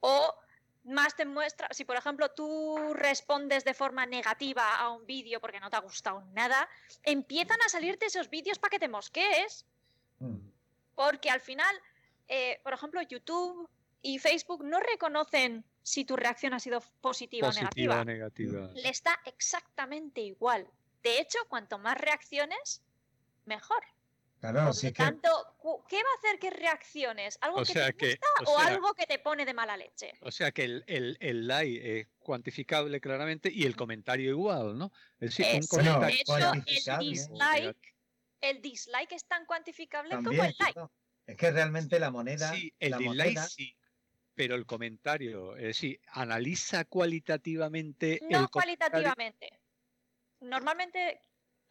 O 0.00 0.34
más 0.86 1.14
te 1.16 1.24
muestra, 1.24 1.68
si 1.72 1.84
por 1.84 1.96
ejemplo 1.96 2.30
tú 2.30 2.94
respondes 2.94 3.64
de 3.64 3.74
forma 3.74 4.06
negativa 4.06 4.76
a 4.76 4.90
un 4.90 5.04
vídeo 5.04 5.40
porque 5.40 5.60
no 5.60 5.68
te 5.68 5.76
ha 5.76 5.80
gustado 5.80 6.22
nada, 6.32 6.68
empiezan 7.02 7.60
a 7.62 7.68
salirte 7.68 8.06
esos 8.06 8.30
vídeos 8.30 8.58
para 8.58 8.70
que 8.70 8.78
te 8.78 8.88
mosquees. 8.88 9.66
Mm. 10.18 10.48
Porque 10.94 11.28
al 11.30 11.40
final, 11.40 11.74
eh, 12.28 12.58
por 12.62 12.72
ejemplo, 12.72 13.02
YouTube 13.02 13.68
y 14.00 14.18
Facebook 14.18 14.64
no 14.64 14.80
reconocen 14.80 15.64
si 15.82 16.04
tu 16.04 16.16
reacción 16.16 16.54
ha 16.54 16.60
sido 16.60 16.80
positiva, 17.00 17.48
Positiva 17.48 17.98
o 17.98 18.00
o 18.00 18.04
negativa 18.04 18.04
negativa. 18.04 18.70
le 18.74 18.88
está 18.88 19.20
exactamente 19.24 20.20
igual. 20.20 20.66
De 21.02 21.20
hecho, 21.20 21.38
cuanto 21.48 21.78
más 21.78 21.98
reacciones, 21.98 22.82
mejor. 23.44 23.82
Claro, 24.40 24.60
Por 24.62 24.74
si 24.74 24.86
lo 24.86 24.88
es 24.88 24.94
que 24.94 25.02
tanto, 25.04 25.28
¿qué 25.88 25.96
va 25.96 26.08
a 26.10 26.18
hacer 26.18 26.38
que 26.38 26.50
reacciones? 26.50 27.38
¿Algo 27.40 27.58
O 27.58 27.64
que 27.64 27.72
sea 27.72 27.86
te 27.86 27.94
que, 27.96 28.06
gusta 28.06 28.26
o 28.44 28.46
sea, 28.46 28.66
algo 28.68 28.94
que 28.94 29.06
te 29.06 29.18
pone 29.18 29.44
de 29.44 29.54
mala 29.54 29.76
leche? 29.76 30.12
o 30.20 30.30
sea 30.30 30.52
que 30.52 30.64
el, 30.64 30.84
el, 30.86 31.16
el 31.20 31.46
like 31.46 32.00
es 32.00 32.08
cuantificable 32.18 33.00
claramente 33.00 33.50
y 33.52 33.64
el 33.64 33.76
comentario 33.76 34.30
igual, 34.30 34.76
¿no? 34.78 34.92
Es 35.18 35.36
decir, 35.36 35.46
un 35.60 35.66
comentario. 35.66 36.06
de 36.06 36.20
hecho, 36.22 36.52
el 36.66 36.98
dislike, 36.98 37.96
el 38.40 38.62
dislike 38.62 39.12
es 39.12 39.26
tan 39.26 39.46
cuantificable 39.46 40.20
como 40.22 40.42
el 40.44 40.54
like. 40.58 40.80
es 41.26 41.36
que 41.36 41.50
realmente 41.50 41.98
la 42.00 42.10
moneda, 42.10 42.54
Sí, 42.54 42.72
el 42.78 42.90
la 42.90 42.98
dislike 42.98 43.28
moneda, 43.28 43.46
sí, 43.48 43.76
pero 44.34 44.54
el 44.54 44.66
comentario, 44.66 45.56
es 45.56 45.62
decir, 45.64 46.00
analiza 46.08 46.84
cualitativamente 46.84 48.18
No 48.20 48.28
el 48.40 48.50
comentario. 48.50 48.52
cualitativamente. 48.52 49.60
Normalmente, 50.40 51.22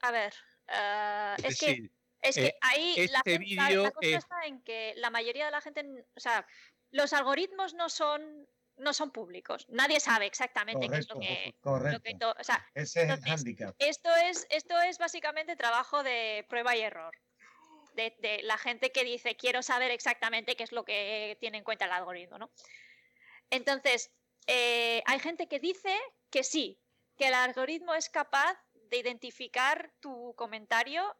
a 0.01 0.11
ver, 0.11 0.33
eh, 0.67 1.35
es 1.43 1.57
que 1.59 1.67
decir, 1.67 1.91
Es 2.29 2.35
que 2.35 2.45
Eh, 2.47 2.57
ahí 2.61 2.95
la, 3.09 3.19
este 3.25 3.39
la- 3.55 3.91
cosa 3.91 3.99
es- 4.01 4.13
está 4.17 4.45
en 4.45 4.61
que 4.61 4.93
la 4.97 5.09
mayoría 5.09 5.45
de 5.45 5.51
la 5.51 5.61
gente, 5.61 5.85
o 6.15 6.19
sea, 6.19 6.45
los 6.91 7.13
algoritmos 7.13 7.73
no 7.73 7.89
son 7.89 8.47
no 8.77 8.93
son 8.93 9.11
públicos. 9.11 9.65
Nadie 9.69 10.01
sabe 10.01 10.25
exactamente 10.25 10.89
qué 10.89 10.97
es 10.97 11.07
lo 11.07 11.15
correcto, 11.15 11.39
que, 11.43 11.53
lo 11.53 11.61
correcto. 11.61 12.01
que 12.03 12.15
to- 12.15 12.35
o 12.37 12.43
sea, 12.43 12.67
Ese 12.73 13.03
es 13.03 13.09
el 13.09 13.21
hándicap. 13.23 13.73
esto 13.79 14.13
es 14.17 14.45
esto 14.49 14.77
es 14.81 14.97
básicamente 14.97 15.55
trabajo 15.55 16.03
de 16.03 16.45
prueba 16.49 16.75
y 16.75 16.81
error. 16.81 17.15
De, 17.93 18.13
de 18.19 18.41
la 18.43 18.57
gente 18.57 18.91
que 18.91 19.05
dice 19.05 19.37
quiero 19.37 19.63
saber 19.63 19.91
exactamente 19.91 20.57
qué 20.57 20.63
es 20.65 20.73
lo 20.73 20.83
que 20.83 21.37
tiene 21.39 21.59
en 21.59 21.63
cuenta 21.63 21.85
el 21.85 21.91
algoritmo, 21.93 22.37
¿no? 22.37 22.51
Entonces, 23.49 24.11
eh, 24.47 25.01
hay 25.05 25.19
gente 25.19 25.47
que 25.47 25.59
dice 25.59 25.97
que 26.29 26.43
sí, 26.43 26.81
que 27.17 27.27
el 27.27 27.33
algoritmo 27.33 27.93
es 27.93 28.09
capaz 28.09 28.57
de 28.73 28.97
identificar 28.97 29.93
tu 30.01 30.33
comentario 30.35 31.15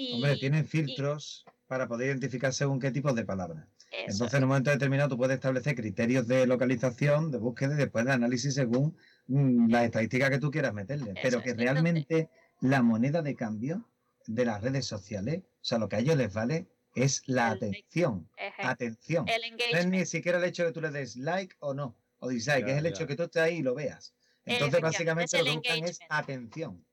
y 0.00 0.14
Hombre, 0.14 0.36
tienen 0.36 0.64
filtros 0.64 1.44
para 1.66 1.88
poder 1.88 2.06
identificar 2.06 2.52
según 2.54 2.78
qué 2.78 2.92
tipos 2.92 3.16
de 3.16 3.24
palabras. 3.24 3.66
eso. 3.90 4.12
Entonces, 4.12 4.34
en 4.38 4.44
un 4.44 4.48
momento 4.50 4.70
determinado, 4.70 5.08
tú 5.08 5.16
puedes 5.16 5.34
establecer 5.34 5.74
criterios 5.74 6.28
de 6.28 6.46
localización, 6.46 7.32
de 7.32 7.38
búsqueda 7.38 7.74
y 7.74 7.78
después 7.78 8.04
de 8.04 8.12
análisis 8.12 8.54
según 8.54 8.96
mm, 9.26 9.68
las 9.70 9.84
estadísticas 9.86 10.30
que 10.30 10.38
tú 10.38 10.52
quieras 10.52 10.72
meterle. 10.72 11.10
Eso 11.10 11.20
Pero 11.20 11.42
que 11.42 11.50
Entonces- 11.50 11.56
realmente 11.56 12.28
la 12.60 12.80
moneda 12.82 13.22
de 13.22 13.34
cambio 13.34 13.88
de 14.28 14.44
las 14.44 14.62
redes 14.62 14.86
sociales, 14.86 15.42
o 15.60 15.64
sea, 15.64 15.78
lo 15.78 15.88
que 15.88 15.96
a 15.96 15.98
ellos 15.98 16.16
les 16.16 16.32
vale 16.32 16.68
es 16.94 17.22
la 17.26 17.48
El- 17.48 17.56
atención. 17.56 18.30
Eje, 18.36 18.62
Atención. 18.62 19.26
el 19.28 19.40
No 19.72 19.78
es 19.78 19.86
ni 19.88 20.06
siquiera 20.06 20.38
el 20.38 20.44
hecho 20.44 20.62
de 20.62 20.68
que 20.68 20.74
tú 20.74 20.80
le 20.80 20.90
des 20.92 21.16
like 21.16 21.56
o 21.58 21.74
no, 21.74 21.96
o 22.20 22.28
dislike, 22.28 22.66
Ya, 22.66 22.72
es 22.72 22.78
el 22.78 22.84
ya. 22.84 22.90
hecho 22.90 23.00
de 23.00 23.06
que 23.08 23.16
tú 23.16 23.24
estés 23.24 23.42
ahí 23.42 23.56
y 23.56 23.62
lo 23.62 23.74
veas. 23.74 24.14
Entonces, 24.44 24.80
básicamente 24.80 25.38
lo 25.38 25.44
que 25.44 25.50
buscan 25.56 25.84
es 25.84 25.98
atención. 26.08 26.84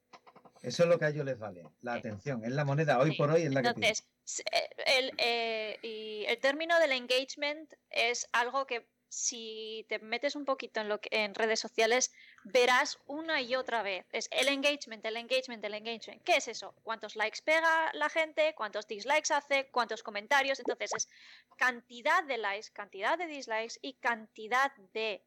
Eso 0.66 0.84
es 0.84 0.90
lo 0.90 0.98
que 0.98 1.06
a 1.06 1.10
ellos 1.10 1.26
les 1.26 1.38
vale, 1.38 1.64
la 1.82 1.94
Sí. 1.94 2.00
atención. 2.00 2.44
Es 2.44 2.52
la 2.52 2.66
moneda, 2.66 3.00
hoy 3.00 3.12
Sí. 3.12 3.18
por 3.18 3.30
hoy 3.30 3.44
es 3.44 3.54
la 3.54 3.62
que. 3.62 3.68
Entonces, 3.68 4.08
eh, 4.52 4.70
el, 4.86 5.12
eh, 5.18 5.80
y 5.84 6.26
el 6.26 6.40
término 6.40 6.80
del 6.80 6.92
engagement 6.92 7.72
es 7.92 8.28
algo 8.32 8.66
que 8.66 8.88
si 9.08 9.86
te 9.88 10.00
metes 10.00 10.36
un 10.36 10.44
poquito 10.44 10.82
en, 10.82 10.90
lo 10.90 11.00
que, 11.00 11.10
en 11.12 11.36
redes 11.36 11.60
sociales, 11.60 12.12
verás 12.44 13.00
una 13.06 13.42
y 13.42 13.56
otra 13.56 13.82
vez. 13.84 14.06
Es 14.12 14.28
el 14.32 14.48
engagement, 14.50 15.06
el 15.06 15.16
engagement, 15.18 15.64
el 15.64 15.76
engagement. 15.76 16.24
¿Qué 16.24 16.38
es 16.38 16.48
eso? 16.48 16.76
¿Cuántos 16.84 17.16
likes 17.16 17.42
pega 17.44 17.92
la 17.94 18.10
gente? 18.10 18.54
¿Cuántos 18.56 18.88
dislikes 18.88 19.34
hace? 19.34 19.70
¿Cuántos 19.72 20.04
comentarios? 20.04 20.60
Entonces 20.60 20.92
es 20.96 21.08
cantidad 21.56 22.24
de 22.24 22.38
likes, 22.38 22.72
cantidad 22.74 23.18
de 23.18 23.28
dislikes 23.28 23.76
y 23.82 23.94
cantidad 23.94 24.76
de 24.94 25.24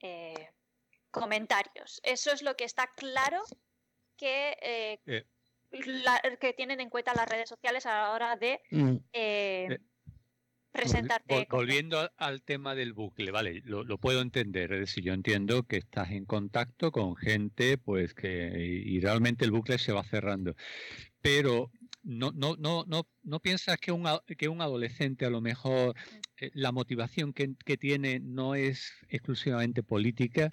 eh, 0.00 0.50
comentarios. 1.10 2.00
Eso 2.04 2.30
es 2.30 2.42
lo 2.42 2.56
que 2.56 2.64
está 2.64 2.86
claro 2.94 3.42
que, 4.18 4.56
eh, 4.60 5.00
Eh. 5.06 5.24
la- 5.86 6.20
que 6.38 6.52
tienen 6.52 6.80
en 6.80 6.90
cuenta 6.90 7.14
las 7.14 7.28
redes 7.28 7.48
sociales 7.48 7.86
a 7.86 8.02
la 8.02 8.10
hora 8.12 8.36
de 8.36 8.60
Mm, 8.70 8.96
eh, 9.12 9.68
Eh, 9.70 9.78
presentarte. 10.70 11.34
Vol- 11.34 11.46
volviendo 11.50 11.98
al- 11.98 12.12
al 12.18 12.42
tema 12.42 12.74
del 12.74 12.92
bucle, 12.92 13.30
vale, 13.30 13.62
lo, 13.64 13.84
lo 13.84 13.98
puedo 13.98 14.20
entender, 14.20 14.72
es 14.74 14.80
decir, 14.80 15.02
yo 15.02 15.12
entiendo 15.14 15.62
que 15.64 15.76
estás 15.78 16.10
en 16.10 16.24
contacto 16.26 16.92
con 16.92 17.16
gente, 17.16 17.78
pues 17.78 18.12
que 18.14 18.52
y, 18.58 18.96
y 18.96 19.00
realmente 19.00 19.44
el 19.44 19.50
bucle 19.50 19.78
se 19.78 19.92
va 19.92 20.04
cerrando, 20.04 20.54
pero 21.20 21.70
no, 22.02 22.32
no, 22.32 22.54
no, 22.56 22.84
no, 22.86 23.08
no 23.28 23.40
piensas 23.40 23.76
que 23.78 23.92
un, 23.92 24.04
que 24.36 24.48
un 24.48 24.60
adolescente 24.62 25.26
a 25.26 25.30
lo 25.30 25.40
mejor 25.40 25.94
eh, 26.38 26.50
la 26.54 26.72
motivación 26.72 27.32
que, 27.32 27.54
que 27.64 27.76
tiene 27.76 28.20
no 28.20 28.54
es 28.54 28.92
exclusivamente 29.08 29.82
política, 29.82 30.50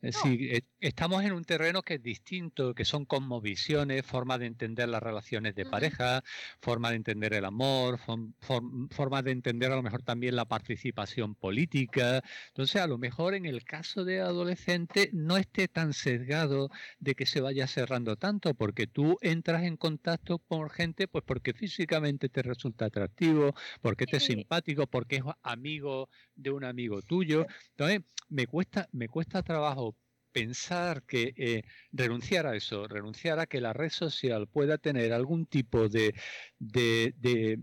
No. 0.00 0.08
decir, 0.08 0.54
eh, 0.54 0.62
estamos 0.80 1.24
en 1.24 1.32
un 1.32 1.44
terreno 1.44 1.82
que 1.82 1.94
es 1.94 2.02
distinto, 2.02 2.74
que 2.74 2.84
son 2.84 3.04
cosmovisiones, 3.06 4.04
formas 4.04 4.38
de 4.40 4.46
entender 4.46 4.88
las 4.88 5.02
relaciones 5.02 5.54
de 5.54 5.64
pareja, 5.66 6.22
forma 6.60 6.90
de 6.90 6.96
entender 6.96 7.32
el 7.34 7.44
amor, 7.44 7.98
form- 7.98 8.34
form- 8.40 8.88
formas 8.94 9.24
de 9.24 9.32
entender 9.32 9.72
a 9.72 9.76
lo 9.76 9.82
mejor 9.82 10.02
también 10.02 10.36
la 10.36 10.44
participación 10.44 11.34
política. 11.34 12.22
Entonces, 12.48 12.80
a 12.82 12.86
lo 12.86 12.98
mejor 12.98 13.34
en 13.34 13.46
el 13.46 13.64
caso 13.64 14.04
de 14.04 14.20
adolescente 14.20 15.10
no 15.12 15.36
esté 15.38 15.66
tan 15.68 15.92
sesgado 15.92 16.70
de 17.00 17.14
que 17.14 17.26
se 17.26 17.40
vaya 17.40 17.66
cerrando 17.66 18.16
tanto, 18.16 18.54
porque 18.54 18.86
tú 18.86 19.16
entras 19.22 19.64
en 19.64 19.76
contacto 19.76 20.38
con 20.38 20.70
gente, 20.70 21.08
pues 21.08 21.24
porque 21.26 21.52
físicamente 21.52 22.15
te 22.18 22.42
resulta 22.42 22.86
atractivo, 22.86 23.54
porque 23.80 24.06
te 24.06 24.16
es 24.18 24.24
simpático, 24.24 24.86
porque 24.86 25.16
es 25.16 25.22
amigo 25.42 26.08
de 26.34 26.50
un 26.50 26.64
amigo 26.64 27.02
tuyo. 27.02 27.46
Entonces, 27.70 28.00
me 28.28 28.46
cuesta, 28.46 28.88
me 28.92 29.08
cuesta 29.08 29.42
trabajo 29.42 29.96
pensar 30.32 31.04
que 31.04 31.32
eh, 31.36 31.62
renunciar 31.92 32.46
a 32.46 32.54
eso, 32.56 32.86
renunciar 32.88 33.38
a 33.38 33.46
que 33.46 33.60
la 33.60 33.72
red 33.72 33.88
social 33.90 34.48
pueda 34.48 34.76
tener 34.78 35.12
algún 35.12 35.46
tipo 35.46 35.88
de, 35.88 36.14
de, 36.58 37.14
de- 37.16 37.58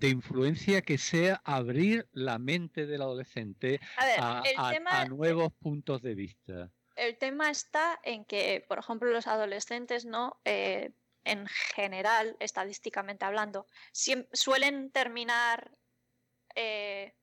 de 0.00 0.08
influencia 0.08 0.80
que 0.82 0.96
sea 0.98 1.40
abrir 1.44 2.08
la 2.12 2.38
mente 2.38 2.86
del 2.86 3.02
adolescente 3.02 3.80
A 3.96 4.06
ver, 4.06 4.18
a, 4.20 4.42
el, 4.44 4.56
a- 4.56 4.70
tema, 4.70 5.00
a 5.02 5.06
nuevos 5.06 5.52
puntos 5.58 6.00
de 6.02 6.14
vista. 6.14 6.72
el 6.96 7.16
tema 7.18 7.50
está 7.50 7.98
en 8.02 8.24
que, 8.24 8.64
por 8.68 8.78
ejemplo, 8.78 9.10
los 9.10 9.26
adolescentes, 9.26 10.04
¿no? 10.04 10.40
Eh, 10.44 10.92
en 11.24 11.46
general, 11.46 12.36
estadísticamente 12.40 13.24
hablando, 13.24 13.66
suelen 14.32 14.90
terminar 14.90 15.70
eh, 16.54 17.14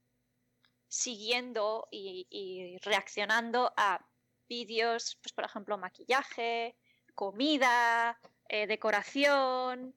siguiendo 0.87 1.87
y, 1.91 2.27
y 2.29 2.77
reaccionando 2.79 3.73
a 3.75 4.05
vídeos, 4.47 5.17
pues 5.21 5.33
por 5.33 5.43
ejemplo, 5.45 5.77
maquillaje, 5.77 6.75
comida, 7.13 8.19
eh, 8.47 8.67
decoración, 8.67 9.93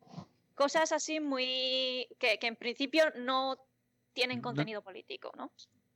cosas 0.55 0.93
así 0.93 1.21
muy 1.21 2.09
que, 2.19 2.39
que 2.39 2.47
en 2.49 2.57
principio 2.57 3.05
no 3.17 3.57
tienen 4.13 4.39
No- 4.39 4.43
contenido 4.43 4.83
político, 4.83 5.31
¿no? 5.37 5.53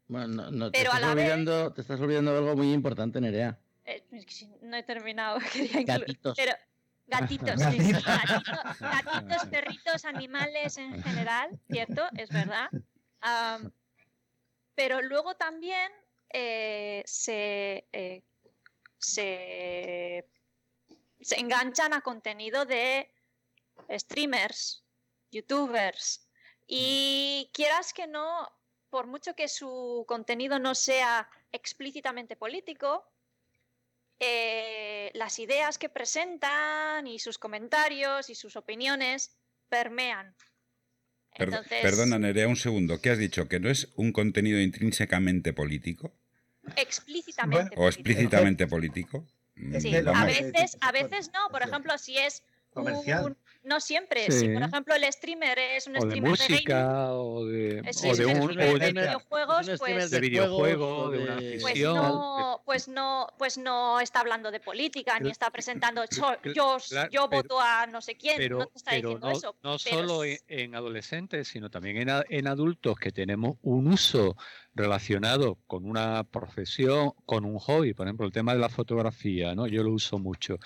Bueno, 0.07 0.29
no, 0.29 0.51
no, 0.51 0.71
te, 0.71 0.79
Pero 0.79 0.93
a 0.93 0.97
estás 0.97 1.15
vez- 1.15 1.25
olvidando, 1.25 1.73
te 1.73 1.81
estás 1.81 2.01
olvidando 2.01 2.33
de 2.33 2.39
algo 2.39 2.57
muy 2.57 2.73
importante, 2.73 3.21
Nerea. 3.21 3.59
Eh, 3.87 4.05
no 4.61 4.77
he 4.77 4.83
terminado, 4.83 5.39
quería 5.53 5.81
incluir. 5.81 6.21
Pero 6.37 6.53
gatitos, 7.07 7.61
sí. 7.61 7.93
Gatitos. 7.93 8.05
Gatito- 8.05 8.79
gatitos, 8.81 9.49
perritos, 9.49 10.05
animales 10.05 10.77
en 10.79 11.03
general, 11.03 11.59
¿cierto? 11.71 12.07
Es 12.17 12.31
verdad. 12.31 12.71
Pero 14.75 15.01
luego 15.03 15.35
también 15.37 15.93
eh, 16.31 17.03
se, 17.07 17.87
eh, 17.93 18.23
se 18.99 20.29
se 21.21 21.41
enganchan 21.41 21.95
a 21.95 22.03
contenido 22.03 22.67
de 22.67 23.11
streamers, 23.91 24.85
youtubers. 25.31 26.29
Y 26.67 27.51
quieras 27.55 27.95
que 27.95 28.07
no, 28.07 28.47
por 28.91 29.07
mucho 29.07 29.35
que 29.35 29.49
su 29.49 30.05
contenido 30.07 30.59
no 30.59 30.75
sea 30.75 31.31
explícitamente 31.51 32.37
político, 32.37 33.11
eh, 34.27 35.11
las 35.15 35.39
ideas 35.39 35.79
que 35.79 35.89
presentan 35.89 37.07
y 37.07 37.19
sus 37.19 37.39
comentarios 37.39 38.31
y 38.31 38.35
sus 38.35 38.57
opiniones 38.57 39.37
permean. 39.69 40.35
Entonces, 41.35 41.83
perdona, 41.83 42.19
Nerea, 42.19 42.49
un 42.49 42.57
segundo. 42.57 43.01
¿Qué 43.01 43.11
has 43.11 43.19
dicho? 43.19 43.49
¿Que 43.49 43.61
no 43.61 43.69
es 43.69 43.89
un 43.97 44.13
contenido 44.13 44.61
intrínsecamente 44.61 45.53
político? 45.53 46.15
Explícitamente. 46.77 47.75
¿O 47.77 47.89
explícitamente 47.89 48.67
político? 48.67 49.27
Sí, 49.79 49.95
a 49.95 50.25
veces, 50.25 50.79
a 50.81 50.93
veces 50.93 51.31
no. 51.33 51.49
Por 51.51 51.63
ejemplo, 51.63 51.99
si 51.99 52.17
es 52.19 52.43
comercial. 52.71 53.37
No 53.65 53.81
siempre. 53.81 54.31
Si, 54.31 54.49
por 54.49 54.63
ejemplo, 54.63 54.95
el 54.95 55.13
streamer 55.13 55.59
es 55.59 55.87
un 55.87 55.97
streamer 55.97 56.23
de 56.23 56.29
música 56.29 57.13
o 57.13 57.45
de, 57.47 57.81
o 57.81 58.15
de, 58.15 58.27
un, 58.27 58.55
de 58.55 58.93
videojuegos, 58.93 59.71
pues 59.79 60.11
de 60.11 60.21
videojuego, 60.21 61.11
de 61.11 61.19
una 61.19 61.37
pues 61.37 61.65
ficción. 61.65 61.95
Pues 61.95 62.07
no, 62.07 62.63
pues 62.65 62.89
no, 62.89 63.27
pues 63.39 63.59
no 63.59 64.01
está 64.01 64.21
hablando 64.21 64.51
de 64.51 64.61
política 64.61 65.19
ni 65.19 65.31
está 65.31 65.51
presentando 65.51 66.05
yo, 66.11 66.37
yo, 66.55 66.77
yo 67.11 67.29
voto 67.29 67.61
a 67.61 67.87
no 67.87 68.01
sé 68.01 68.17
quién. 68.17 68.37
Pero, 68.37 68.59
no 68.59 68.67
te 68.67 68.79
está 68.79 68.95
diciendo 68.95 69.29
no, 69.29 69.33
eso. 69.33 69.57
No 69.63 69.79
solo 69.79 70.23
en, 70.25 70.75
adolescentes, 70.75 71.49
sino 71.49 71.71
también 71.71 71.97
en, 71.97 72.25
en 72.29 72.47
adultos 72.47 72.97
que 72.99 73.13
tenemos 73.13 73.57
un 73.63 73.89
uso 73.89 74.37
relacionado 74.75 75.59
con 75.67 75.85
una 75.85 76.25
profesión, 76.25 77.13
con 77.27 77.45
un 77.45 77.59
hobby, 77.59 77.95
por 77.95 78.07
ejemplo, 78.07 78.27
el 78.27 78.33
tema 78.33 78.55
de 78.55 78.61
la 78.61 78.69
fotografía, 78.69 79.55
¿no? 79.55 79.67
Yo 79.67 79.83
lo 79.83 79.93
uso 79.93 80.19
mucho 80.19 80.59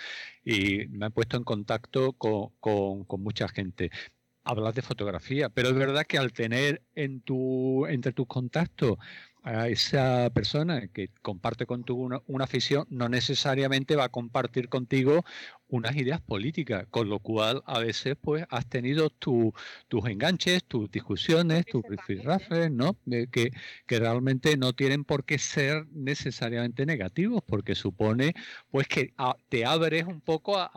y 0.44 0.86
me 0.88 1.06
he 1.06 1.10
puesto 1.10 1.36
en 1.36 1.44
contacto 1.44 2.12
con, 2.14 2.50
con, 2.60 3.22
mucha 3.22 3.48
gente. 3.48 3.90
Hablas 4.44 4.74
de 4.74 4.82
fotografía, 4.82 5.50
pero 5.50 5.68
es 5.68 5.74
verdad 5.74 6.06
que 6.06 6.16
al 6.16 6.32
tener 6.32 6.82
en 6.94 7.20
tu, 7.20 7.86
entre 7.86 8.12
tus 8.12 8.26
contactos 8.26 8.96
a 9.48 9.68
esa 9.68 10.28
persona 10.30 10.88
que 10.88 11.08
comparte 11.22 11.64
contigo 11.64 11.98
una, 11.98 12.20
una, 12.26 12.44
afición, 12.44 12.86
no 12.90 13.08
necesariamente 13.08 13.96
va 13.96 14.04
a 14.04 14.08
compartir 14.10 14.68
contigo 14.68 15.24
unas 15.68 15.96
ideas 15.96 16.20
políticas, 16.20 16.86
con 16.90 17.08
lo 17.08 17.18
cual 17.18 17.62
a 17.66 17.78
veces 17.78 18.16
pues 18.20 18.44
has 18.50 18.66
tenido 18.66 19.10
tus 19.10 19.52
enganches, 20.06 20.64
tus 20.64 20.90
discusiones, 20.90 21.64
tus 21.66 21.82
rifirrafes, 21.82 22.70
¿no? 22.70 22.96
que, 23.30 23.50
que 23.86 23.98
realmente 23.98 24.56
no 24.56 24.74
tienen 24.74 25.04
por 25.04 25.24
qué 25.24 25.38
ser 25.38 25.86
necesariamente 25.92 26.84
negativos, 26.84 27.42
porque 27.46 27.74
supone 27.74 28.34
pues 28.70 28.86
que 28.86 29.14
te 29.48 29.64
abres 29.64 30.04
un 30.04 30.20
poco 30.20 30.58
a, 30.58 30.68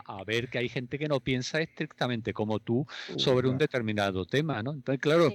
a, 0.00 0.24
ver 0.24 0.48
que 0.48 0.58
hay 0.58 0.68
gente 0.68 0.98
que 0.98 1.08
no 1.08 1.20
piensa 1.20 1.60
estrictamente 1.60 2.32
como 2.32 2.60
tú 2.60 2.86
sobre 3.16 3.48
un 3.48 3.58
determinado 3.58 4.26
tema, 4.26 4.62
¿no? 4.62 4.72
Entonces, 4.72 5.00
claro, 5.00 5.32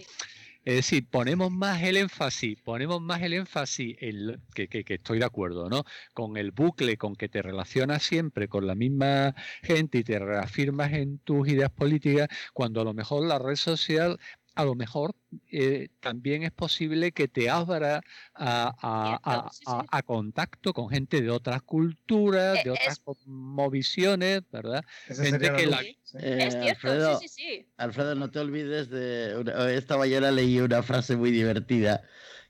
es 0.68 0.76
decir, 0.76 1.08
ponemos 1.10 1.50
más 1.50 1.82
el 1.82 1.96
énfasis, 1.96 2.60
ponemos 2.62 3.02
más 3.02 3.22
el 3.22 3.32
énfasis 3.32 3.96
en 4.02 4.44
que, 4.54 4.68
que, 4.68 4.84
estoy 4.96 5.18
de 5.18 5.24
acuerdo, 5.24 5.70
¿no? 5.70 5.86
Con 6.14 6.36
el 6.36 6.52
bucle, 6.52 6.98
con 6.98 7.16
que 7.16 7.30
te 7.30 7.42
relacionas 7.42 8.04
siempre 8.04 8.50
con 8.50 8.68
la 8.68 8.76
misma 8.76 9.34
gente 9.64 10.00
y 10.00 10.04
te 10.04 10.20
reafirmas 10.20 10.92
en 10.92 11.20
tus 11.20 11.48
ideas 11.48 11.72
políticas, 11.72 12.28
cuando 12.54 12.82
a 12.82 12.84
lo 12.84 12.94
mejor 12.94 13.26
la 13.26 13.40
red 13.40 13.56
social 13.56 14.20
a 14.58 14.66
lo 14.66 14.74
mejor 14.74 15.16
eh, 15.52 15.90
también 16.00 16.42
es 16.42 16.52
posible 16.52 17.12
que 17.12 17.28
te 17.28 17.48
abra 17.48 18.02
a, 18.34 20.04
contacto 20.04 20.74
con 20.74 20.90
gente 20.90 21.22
de 21.22 21.30
otras 21.30 21.62
culturas, 21.62 22.64
de 22.64 22.72
otras 22.72 23.02
movisiones, 23.26 24.42
¿verdad? 24.52 24.84
Gente 25.06 25.54
que 25.54 25.68
la... 25.68 25.82
es 25.82 26.54
cierto, 26.54 26.70
Alfredo, 26.70 27.20
sí, 27.20 27.28
sí, 27.28 27.44
sí. 27.44 27.68
Alfredo, 27.78 28.16
no 28.16 28.32
te 28.32 28.40
olvides 28.40 28.90
de... 28.90 29.76
esta 29.76 29.96
mañana 29.96 30.32
leí 30.32 30.60
una 30.60 30.82
frase 30.82 31.16
muy 31.16 31.30
divertida 31.30 32.04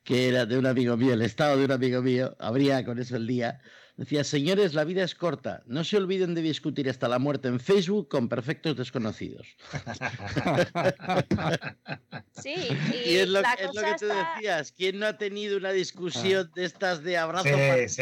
que 0.05 0.29
era 0.29 0.45
de 0.45 0.57
un 0.57 0.65
amigo 0.65 0.95
mío, 0.95 1.13
el 1.13 1.21
estado 1.21 1.57
de 1.57 1.65
un 1.65 1.71
amigo 1.73 2.01
mío, 2.01 2.33
habría 2.39 2.85
con 2.85 2.97
eso 2.99 3.17
el 3.17 3.27
día, 3.27 3.59
Decía, 3.97 4.23
señores, 4.23 4.75
la 4.75 4.83
vida 4.83 5.03
es 5.03 5.15
corta. 5.15 5.63
No 5.65 5.83
se 5.83 5.97
olviden 5.97 6.35
de 6.35 6.43
discutir 6.43 6.87
hasta 6.87 7.07
la 7.07 7.17
muerte 7.17 7.47
en 7.47 7.59
Facebook 7.59 8.07
con 8.07 8.29
perfectos 8.29 8.77
desconocidos. 8.77 9.47
Sí, 12.41 12.53
y, 13.05 13.15
es, 13.15 13.29
lo, 13.29 13.41
que 13.41 13.67
tú 13.99 14.05
decías. 14.05 14.71
¿Quién 14.71 14.99
no 14.99 15.07
ha 15.07 15.17
tenido 15.17 15.57
una 15.57 15.71
discusión 15.71 16.51
de 16.53 16.65
estas 16.65 17.03
de 17.03 17.17
abrazo 17.17 17.49
sí, 17.49 17.89
sí. 17.89 18.01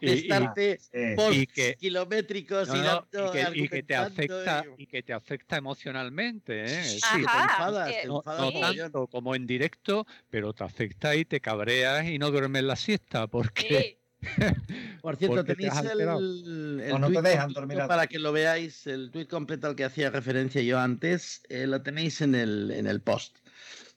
estarte 0.00 0.78
y, 1.32 1.46
que, 1.48 1.74
kilométricos 1.74 2.68
y, 2.68 3.60
y, 3.60 3.68
que, 3.68 3.82
te 3.82 3.96
afecta 3.96 4.64
y... 4.78 4.86
que 4.86 5.02
te 5.02 5.12
afecta 5.12 5.56
emocionalmente 5.56 6.64
¿eh? 6.64 6.84
sí, 6.84 7.00
te 7.00 7.18
enfadas, 7.18 7.92
no, 8.06 8.22
tanto 8.22 9.08
como 9.08 9.34
en 9.34 9.46
directo 9.46 10.06
pero 10.30 10.52
te 10.52 10.64
afecta 10.64 11.16
y 11.16 11.24
te 11.24 11.40
cabreas 11.40 12.06
y 12.06 12.18
no 12.18 12.30
duermes 12.30 12.62
la 12.62 12.76
siesta 12.76 13.26
porque 13.26 13.99
por 15.02 15.16
cierto, 15.16 15.44
tenéis 15.44 15.72
el, 15.78 16.80
el 16.80 17.00
no 17.00 17.10
te 17.10 17.22
dejan 17.22 17.52
dormir 17.52 17.78
para 17.88 18.06
que 18.06 18.18
lo 18.18 18.32
veáis, 18.32 18.86
el 18.86 19.10
tweet 19.10 19.26
completo 19.26 19.66
al 19.66 19.76
que 19.76 19.84
hacía 19.84 20.10
referencia 20.10 20.60
yo 20.62 20.78
antes, 20.78 21.42
eh, 21.48 21.66
lo 21.66 21.82
tenéis 21.82 22.20
en 22.20 22.34
el, 22.34 22.70
en 22.70 22.86
el 22.86 23.00
post. 23.00 23.38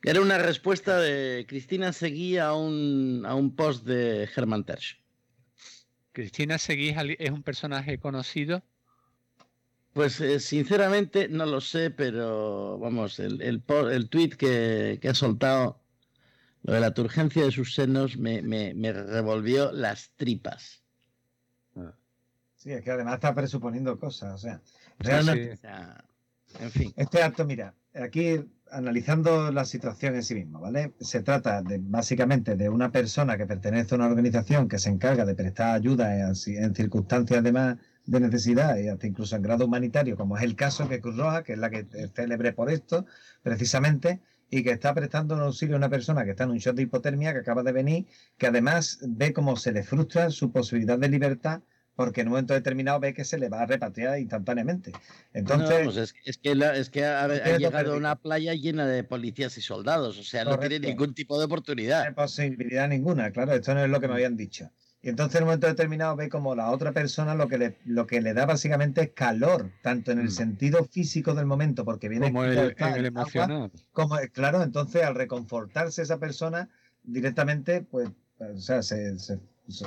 Era 0.04 0.22
una 0.22 0.38
respuesta 0.38 1.00
de 1.00 1.46
Cristina 1.48 1.94
Seguí 1.94 2.38
a 2.38 2.54
un, 2.54 3.24
a 3.26 3.36
un 3.36 3.56
post 3.56 3.86
de 3.86 4.30
Herman 4.36 4.66
Tersch. 4.66 4.98
¿Cristina 6.12 6.58
Seguí 6.58 6.94
es 7.20 7.32
un 7.32 7.44
personaje 7.44 7.98
conocido? 8.00 8.64
Pues 9.94 10.20
eh, 10.22 10.40
sinceramente 10.40 11.28
no 11.28 11.46
lo 11.46 11.62
sé, 11.62 11.92
pero 11.92 12.80
vamos, 12.80 13.20
el, 13.20 13.42
el, 13.42 13.62
el 13.92 14.10
tweet 14.10 14.30
que, 14.30 15.00
que 15.02 15.10
ha 15.10 15.14
soltado 15.14 15.83
lo 16.64 16.74
de 16.74 16.80
la 16.80 16.94
turgencia 16.94 17.44
de 17.44 17.52
sus 17.52 17.76
senos 17.76 18.18
me, 18.18 18.42
revolvió 18.94 19.72
las 19.72 20.12
tripas. 20.16 20.84
Sí, 22.56 22.72
es 22.72 22.82
que 22.82 22.92
además 22.92 23.16
está 23.16 23.36
presuponiendo 23.36 24.00
cosas, 24.00 24.34
o 24.34 24.38
sea, 24.38 24.62
realmente... 24.98 25.60
en 26.60 26.72
fin. 26.72 26.94
Este 26.96 27.22
acto, 27.22 27.46
mira, 27.46 27.74
aquí 27.94 28.40
analizando 28.72 29.52
la 29.52 29.66
situación 29.66 30.16
en 30.16 30.24
sí 30.24 30.36
misma, 30.36 30.60
¿vale? 30.60 30.94
Se 31.02 31.22
trata 31.22 31.62
de 31.62 31.80
básicamente 31.80 32.56
de 32.56 32.70
una 32.70 32.92
persona 32.92 33.38
que 33.38 33.46
pertenece 33.46 33.94
a 33.94 33.98
una 33.98 34.08
organización 34.08 34.70
que 34.70 34.80
se 34.80 34.90
encarga 34.90 35.26
de 35.26 35.36
prestar 35.36 35.76
ayuda 35.76 36.16
en, 36.18 36.34
en 36.58 36.76
circunstancias 36.76 37.40
además 37.40 37.78
de 38.06 38.20
necesidad 38.20 38.78
y 38.78 38.88
hasta 38.88 39.08
incluso 39.08 39.36
en 39.36 39.42
grado 39.42 39.66
humanitario, 39.66 40.18
como 40.18 40.38
es 40.38 40.44
el 40.44 40.56
caso 40.56 40.88
de 40.88 41.02
Cruz 41.02 41.18
Roja, 41.18 41.44
que 41.44 41.54
es 41.54 41.60
la 41.60 41.70
que 41.70 41.86
es 41.94 42.12
célebre 42.14 42.54
por 42.54 42.70
esto, 42.70 43.06
precisamente, 43.44 44.22
y 44.54 44.64
que 44.64 44.70
está 44.70 44.94
prestando 44.94 45.34
un 45.34 45.42
auxilio 45.42 45.76
a 45.76 45.78
una 45.80 45.90
persona 45.90 46.24
que 46.24 46.32
está 46.32 46.44
en 46.44 46.52
un 46.52 46.60
shock 46.60 46.76
de 46.76 46.84
hipotermia, 46.84 47.34
que 47.34 47.40
acaba 47.40 47.64
de 47.64 47.72
venir, 47.72 48.06
que 48.38 48.46
además 48.46 49.00
ve 49.02 49.34
cómo 49.34 49.56
se 49.56 49.72
le 49.72 49.82
frustra 49.82 50.30
su 50.30 50.52
posibilidad 50.52 51.00
de 51.00 51.10
libertad 51.10 51.62
porque 51.96 52.22
en 52.22 52.28
un 52.28 52.32
momento 52.34 52.54
determinado 52.54 53.00
ve 53.00 53.14
que 53.14 53.24
se 53.24 53.38
le 53.38 53.50
va 53.50 53.62
a 53.62 53.66
repatriar 53.66 54.20
instantáneamente. 54.20 54.92
Entonces, 55.34 55.84
pues 55.84 55.98
es, 55.98 56.14
que, 56.14 56.52
es 56.52 56.90
que 56.90 57.06
ha, 57.06 57.28
llegado 57.58 57.94
a 57.94 57.98
una 57.98 58.16
playa 58.16 58.54
llena 58.54 58.86
de 58.86 59.04
policías 59.04 59.58
y 59.58 59.62
soldados, 59.62 60.20
o 60.20 60.24
sea, 60.24 60.44
no 60.44 60.58
tiene 60.60 60.80
ningún 60.80 61.16
tipo 61.16 61.38
de 61.40 61.46
oportunidad. 61.46 62.02
No 62.02 62.10
hay 62.10 62.14
posibilidad 62.14 62.88
ninguna, 62.88 63.32
claro, 63.32 63.54
esto 63.54 63.74
no 63.74 63.84
es 63.84 63.90
lo 63.90 64.00
que 64.00 64.08
me 64.08 64.14
habían 64.16 64.38
dicho. 64.38 64.70
Y 65.04 65.10
entonces 65.10 65.36
en 65.36 65.44
un 65.44 65.48
momento 65.48 65.68
determinado 65.68 66.16
ve 66.16 66.30
como 66.30 66.56
la 66.56 66.72
otra 66.72 66.94
persona 66.94 67.36
lo 67.36 67.50
que 67.50 67.58
le, 67.58 67.78
lo 67.84 68.08
que 68.08 68.22
le 68.22 68.34
da 68.34 68.46
básicamente 68.46 69.02
es 69.02 69.10
calor, 69.12 69.70
tanto 69.82 70.14
en 70.14 70.20
el 70.20 70.28
mm. 70.28 70.32
sentido 70.32 70.86
físico 70.86 71.34
del 71.34 71.46
momento, 71.46 71.84
porque 71.84 72.08
viene 72.08 72.28
como 72.28 72.46
el, 72.46 72.74
el 72.78 73.06
emocional. 73.06 73.70
como, 73.92 74.18
claro, 74.32 74.64
entonces 74.64 75.04
al 75.04 75.16
reconfortarse 75.16 76.02
esa 76.02 76.20
persona 76.20 76.70
directamente, 77.04 77.82
pues, 77.82 78.10
o 78.40 78.58
sea, 78.58 78.80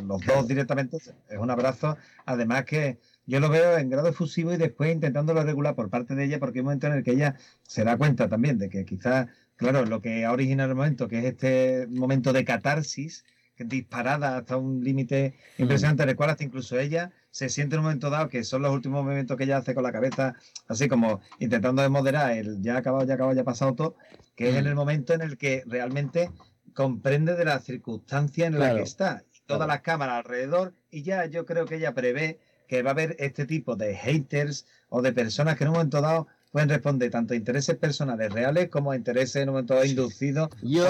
los 0.03 0.27
dos 0.27 0.49
directamente 0.49 0.99
es 0.99 1.39
un 1.39 1.51
abrazo. 1.51 1.97
Además 2.27 2.67
que 2.67 2.99
yo 3.25 3.41
lo 3.41 3.49
veo 3.49 3.79
en 3.79 3.89
grado 3.89 4.09
efusivo 4.09 4.53
y 4.53 4.59
después 4.59 4.93
intentándolo 4.93 5.43
regular 5.45 5.75
por 5.75 5.89
parte 5.89 6.15
de 6.15 6.25
ella, 6.25 6.39
porque 6.39 6.59
hay 6.59 6.61
un 6.61 6.67
momento 6.67 6.89
en 6.89 6.93
el 6.93 7.03
que 7.03 7.13
ella 7.13 7.37
se 7.63 7.85
da 7.85 7.97
cuenta 7.97 8.29
también 8.29 8.59
de 8.59 8.69
que 8.69 8.85
quizás, 8.85 9.29
claro, 9.57 9.87
lo 9.87 10.03
que 10.03 10.27
ha 10.27 10.33
originado 10.33 10.73
el 10.73 10.77
momento, 10.77 11.09
que 11.09 11.21
es 11.21 11.25
este 11.25 11.87
momento 11.89 12.35
de 12.35 12.45
catarsis, 12.45 13.25
disparada 13.59 14.37
hasta 14.37 14.57
un 14.57 14.83
límite 14.83 15.35
mm. 15.59 15.63
impresionante, 15.63 16.03
en 16.03 16.09
el 16.11 16.17
cual 16.17 16.31
hasta 16.31 16.45
incluso 16.45 16.79
ella 16.79 17.13
se 17.31 17.49
siente 17.49 17.75
en 17.75 17.81
un 17.81 17.87
momento 17.87 18.11
dado 18.11 18.29
que 18.29 18.45
son 18.45 18.63
los 18.63 18.73
últimos 18.73 19.05
movimientos 19.05 19.37
que 19.37 19.45
ella 19.45 19.59
hace 19.59 19.75
con 19.75 19.83
la 19.83 19.93
cabeza, 19.93 20.35
así 20.69 20.89
como 20.89 21.21
intentando 21.39 21.83
de 21.83 21.89
moderar 21.89 22.33
el 22.33 22.63
ya 22.63 22.79
acabado, 22.79 23.07
ya 23.07 23.15
acabado, 23.15 23.35
ya 23.35 23.43
ha 23.43 23.45
pasado 23.45 23.75
todo, 23.75 23.97
que 24.35 24.49
es 24.51 24.57
en 24.57 24.65
mm. 24.65 24.69
el 24.69 24.75
momento 24.75 25.15
en 25.15 25.23
el 25.23 25.37
que 25.37 25.63
realmente 25.67 26.31
comprende 26.75 27.35
de 27.35 27.45
la 27.45 27.59
circunstancia 27.59 28.47
en 28.47 28.59
la 28.59 28.75
que 28.75 28.83
está, 28.83 29.25
todas 29.47 29.67
las 29.69 29.81
cámaras 29.81 30.19
alrededor, 30.19 30.75
y 30.91 31.03
ya 31.03 31.27
yo 31.27 31.47
creo 31.47 31.67
que 31.67 31.77
ella 31.77 31.95
prevé 31.95 32.39
que 32.69 32.83
va 32.83 32.91
a 32.91 32.93
haber 32.93 33.17
este 33.19 33.47
tipo 33.47 33.77
de 33.77 33.95
haters 33.95 34.67
o 34.89 35.03
de 35.03 35.13
personas 35.13 35.57
que 35.57 35.65
en 35.65 35.69
un 35.69 35.75
momento 35.75 36.01
dado 36.01 36.27
pueden 36.57 36.71
responder 36.71 37.11
tanto 37.11 37.35
a 37.35 37.37
intereses 37.37 37.77
personales 37.77 38.33
reales 38.33 38.71
como 38.71 38.91
a 38.91 38.97
intereses 38.97 39.37
en 39.37 39.51
un 39.51 39.57
momento 39.57 39.85
inducidos 39.85 40.49
yo, 40.63 40.87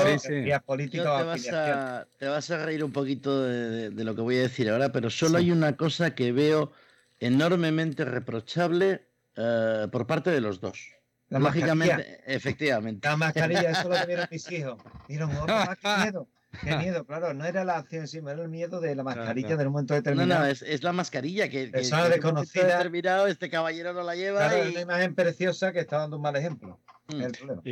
políticos. 0.64 1.18
te, 1.18 1.24
vas 1.24 1.48
a, 1.52 2.06
te, 2.20 2.28
vas 2.28 2.50
a, 2.52 2.64
reír 2.64 2.84
un 2.84 2.92
poquito 2.92 3.42
de, 3.42 3.90
lo 3.90 4.14
que 4.14 4.20
voy 4.20 4.36
a 4.36 4.42
decir 4.42 4.70
ahora, 4.70 4.92
pero 4.92 5.10
solo 5.10 5.38
hay 5.38 5.50
una 5.50 5.76
cosa 5.76 6.14
que 6.14 6.30
veo 6.30 6.70
enormemente 7.18 8.04
reprochable 8.04 9.08
eh, 9.34 9.88
por 9.90 10.06
parte 10.06 10.30
de 10.30 10.40
los 10.40 10.60
dos. 10.60 10.92
La 11.30 11.40
Lógicamente, 11.40 11.96
mascarilla. 11.96 12.22
efectivamente. 12.26 13.08
La 13.08 13.16
mascarilla, 13.16 13.70
eso 13.72 13.88
lo 13.88 13.96
vieron 14.06 14.28
mis 14.30 14.52
hijos. 14.52 14.80
Vieron, 15.08 15.32
oh, 15.36 15.46
qué 15.82 15.88
miedo. 16.04 16.28
Qué 16.62 16.76
miedo, 16.76 17.04
claro, 17.06 17.34
no 17.34 17.44
era 17.44 17.64
la 17.64 17.76
acción, 17.78 18.06
sino 18.08 18.30
era 18.30 18.42
el 18.42 18.48
miedo 18.48 18.80
de 18.80 18.94
la 18.94 19.02
mascarilla 19.02 19.48
claro. 19.48 19.58
del 19.62 19.70
momento 19.70 19.94
No, 19.94 20.00
determinado. 20.00 20.40
no, 20.44 20.46
es, 20.46 20.62
es 20.62 20.82
la 20.82 20.92
mascarilla 20.92 21.48
que, 21.48 21.68
Persona 21.68 22.04
que 22.04 22.10
desconocida. 22.10 22.66
determinado 22.66 23.26
este 23.26 23.48
caballero 23.50 23.92
no 23.92 24.02
la 24.02 24.14
lleva 24.14 24.40
Claro, 24.48 24.56
es 24.62 24.68
y... 24.68 24.72
una 24.72 24.80
imagen 24.82 25.14
preciosa 25.14 25.72
que 25.72 25.80
está 25.80 25.98
dando 25.98 26.16
un 26.16 26.22
mal 26.22 26.36
ejemplo. 26.36 26.80
Mm. 27.08 27.20
Es 27.20 27.26
el 27.26 27.32
problema. 27.32 27.62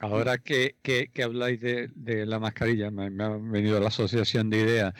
Ahora 0.00 0.38
que, 0.38 0.76
que- 0.82 1.08
que 1.12 1.22
habláis 1.22 1.60
de, 1.60 1.90
de 1.94 2.24
la 2.26 2.38
mascarilla, 2.38 2.90
me, 2.90 3.10
me 3.10 3.24
ha 3.24 3.28
venido 3.30 3.80
la 3.80 3.88
asociación 3.88 4.48
de 4.50 4.58
ideas. 4.60 4.94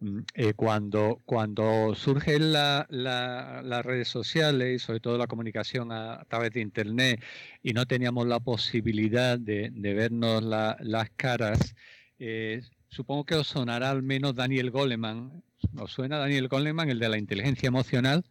Mm, 0.00 0.20
eh, 0.34 0.54
cuando, 0.54 1.22
cuando 1.24 1.94
surgen 1.94 2.52
la- 2.52 2.86
la- 2.90 3.62
las 3.64 3.84
redes 3.86 4.08
sociales 4.08 4.74
y 4.76 4.78
sobre 4.84 5.00
todo 5.00 5.16
la 5.18 5.26
comunicación 5.26 5.90
a, 5.92 6.20
a 6.20 6.24
través 6.26 6.52
de 6.52 6.60
Internet 6.60 7.22
y 7.62 7.72
no 7.72 7.86
teníamos 7.86 8.26
la 8.26 8.40
posibilidad 8.40 9.38
de, 9.38 9.70
de 9.72 9.94
vernos 9.94 10.42
la- 10.42 10.76
las 10.80 11.10
caras, 11.16 11.74
eh, 12.18 12.60
supongo 12.94 13.24
que 13.24 13.34
os 13.36 13.46
sonará 13.48 13.90
al 13.90 14.02
menos 14.02 14.34
Daniel 14.34 14.70
Goleman. 14.70 15.42
¿Os 15.78 15.92
suena 15.92 16.18
Daniel 16.18 16.48
Goleman, 16.48 16.90
el 16.90 16.98
de 16.98 17.08
la 17.08 17.18
inteligencia 17.18 17.68
emocional? 17.68 18.24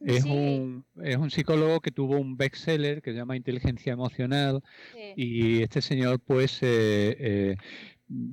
Es, 0.00 0.24
Sí, 0.24 0.30
un, 0.30 0.86
es 1.02 1.16
un 1.16 1.30
psicólogo 1.30 1.80
que 1.80 1.90
tuvo 1.90 2.18
un 2.18 2.36
bestseller 2.36 3.00
que 3.02 3.12
se 3.12 3.16
llama 3.18 3.36
Inteligencia 3.36 3.92
Emocional 3.92 4.62
sí. 4.92 5.12
y 5.16 5.62
este 5.62 5.80
señor, 5.82 6.20
pues, 6.20 6.62
eh, 6.62 7.16
eh, 7.18 7.56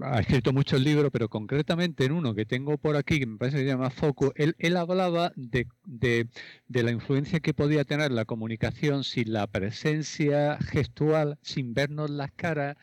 ha 0.02 0.20
escrito 0.20 0.52
muchos 0.54 0.82
libros, 0.82 1.10
pero 1.14 1.30
concretamente 1.30 2.06
en 2.06 2.12
uno 2.12 2.36
que 2.36 2.46
tengo 2.46 2.78
por 2.78 2.96
aquí, 2.98 3.20
que 3.20 3.26
me 3.26 3.38
parece 3.38 3.58
que 3.58 3.64
se 3.64 3.70
llama 3.70 3.90
Foco, 3.90 4.34
él, 4.36 4.56
él 4.60 4.76
hablaba 4.78 5.32
de, 5.36 5.68
de- 5.86 6.28
de 6.68 6.84
la 6.84 6.92
influencia 6.92 7.40
que 7.40 7.54
podía 7.54 7.86
tener 7.86 8.12
la 8.12 8.26
comunicación 8.26 9.04
sin 9.04 9.32
la 9.34 9.48
presencia 9.48 10.58
gestual, 10.60 11.38
sin 11.42 11.74
vernos 11.74 12.10
las 12.10 12.32
caras. 12.34 12.76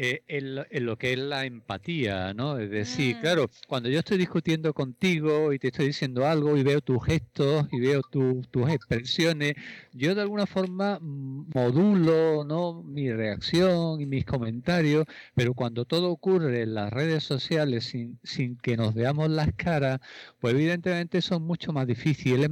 Eh, 0.00 0.22
en, 0.28 0.54
lo- 0.54 0.64
en 0.70 0.86
lo 0.86 0.96
que 0.96 1.12
es 1.12 1.18
la 1.18 1.44
empatía, 1.44 2.32
¿no? 2.32 2.56
Es 2.56 2.70
decir, 2.70 3.16
Mm. 3.16 3.20
claro, 3.20 3.50
cuando 3.66 3.88
yo 3.88 3.98
estoy 3.98 4.16
discutiendo 4.16 4.72
contigo 4.72 5.52
y 5.52 5.58
te 5.58 5.68
estoy 5.68 5.86
diciendo 5.88 6.24
algo 6.24 6.56
y 6.56 6.62
veo 6.62 6.80
tus 6.80 7.04
gestos 7.04 7.66
y 7.72 7.80
veo 7.80 8.02
tu- 8.02 8.42
tus 8.50 8.70
expresiones, 8.70 9.54
yo 9.92 10.14
de 10.14 10.20
alguna 10.22 10.46
forma 10.46 11.00
modulo 11.00 12.44
¿no? 12.44 12.82
mi 12.84 13.10
reacción 13.12 14.00
y 14.00 14.06
mis 14.06 14.24
comentarios, 14.24 15.04
pero 15.34 15.54
cuando 15.54 15.84
todo 15.84 16.10
ocurre 16.10 16.62
en 16.62 16.74
las 16.74 16.92
redes 16.92 17.24
sociales 17.24 17.84
sin, 17.86 18.18
sin 18.22 18.56
que 18.56 18.76
nos 18.76 18.94
veamos 18.94 19.28
las 19.30 19.52
caras, 19.54 19.98
pues 20.38 20.54
evidentemente 20.54 21.20
son 21.22 21.42
mucho 21.42 21.72
más 21.72 21.86
difíciles, 21.86 22.44
es, 22.44 22.50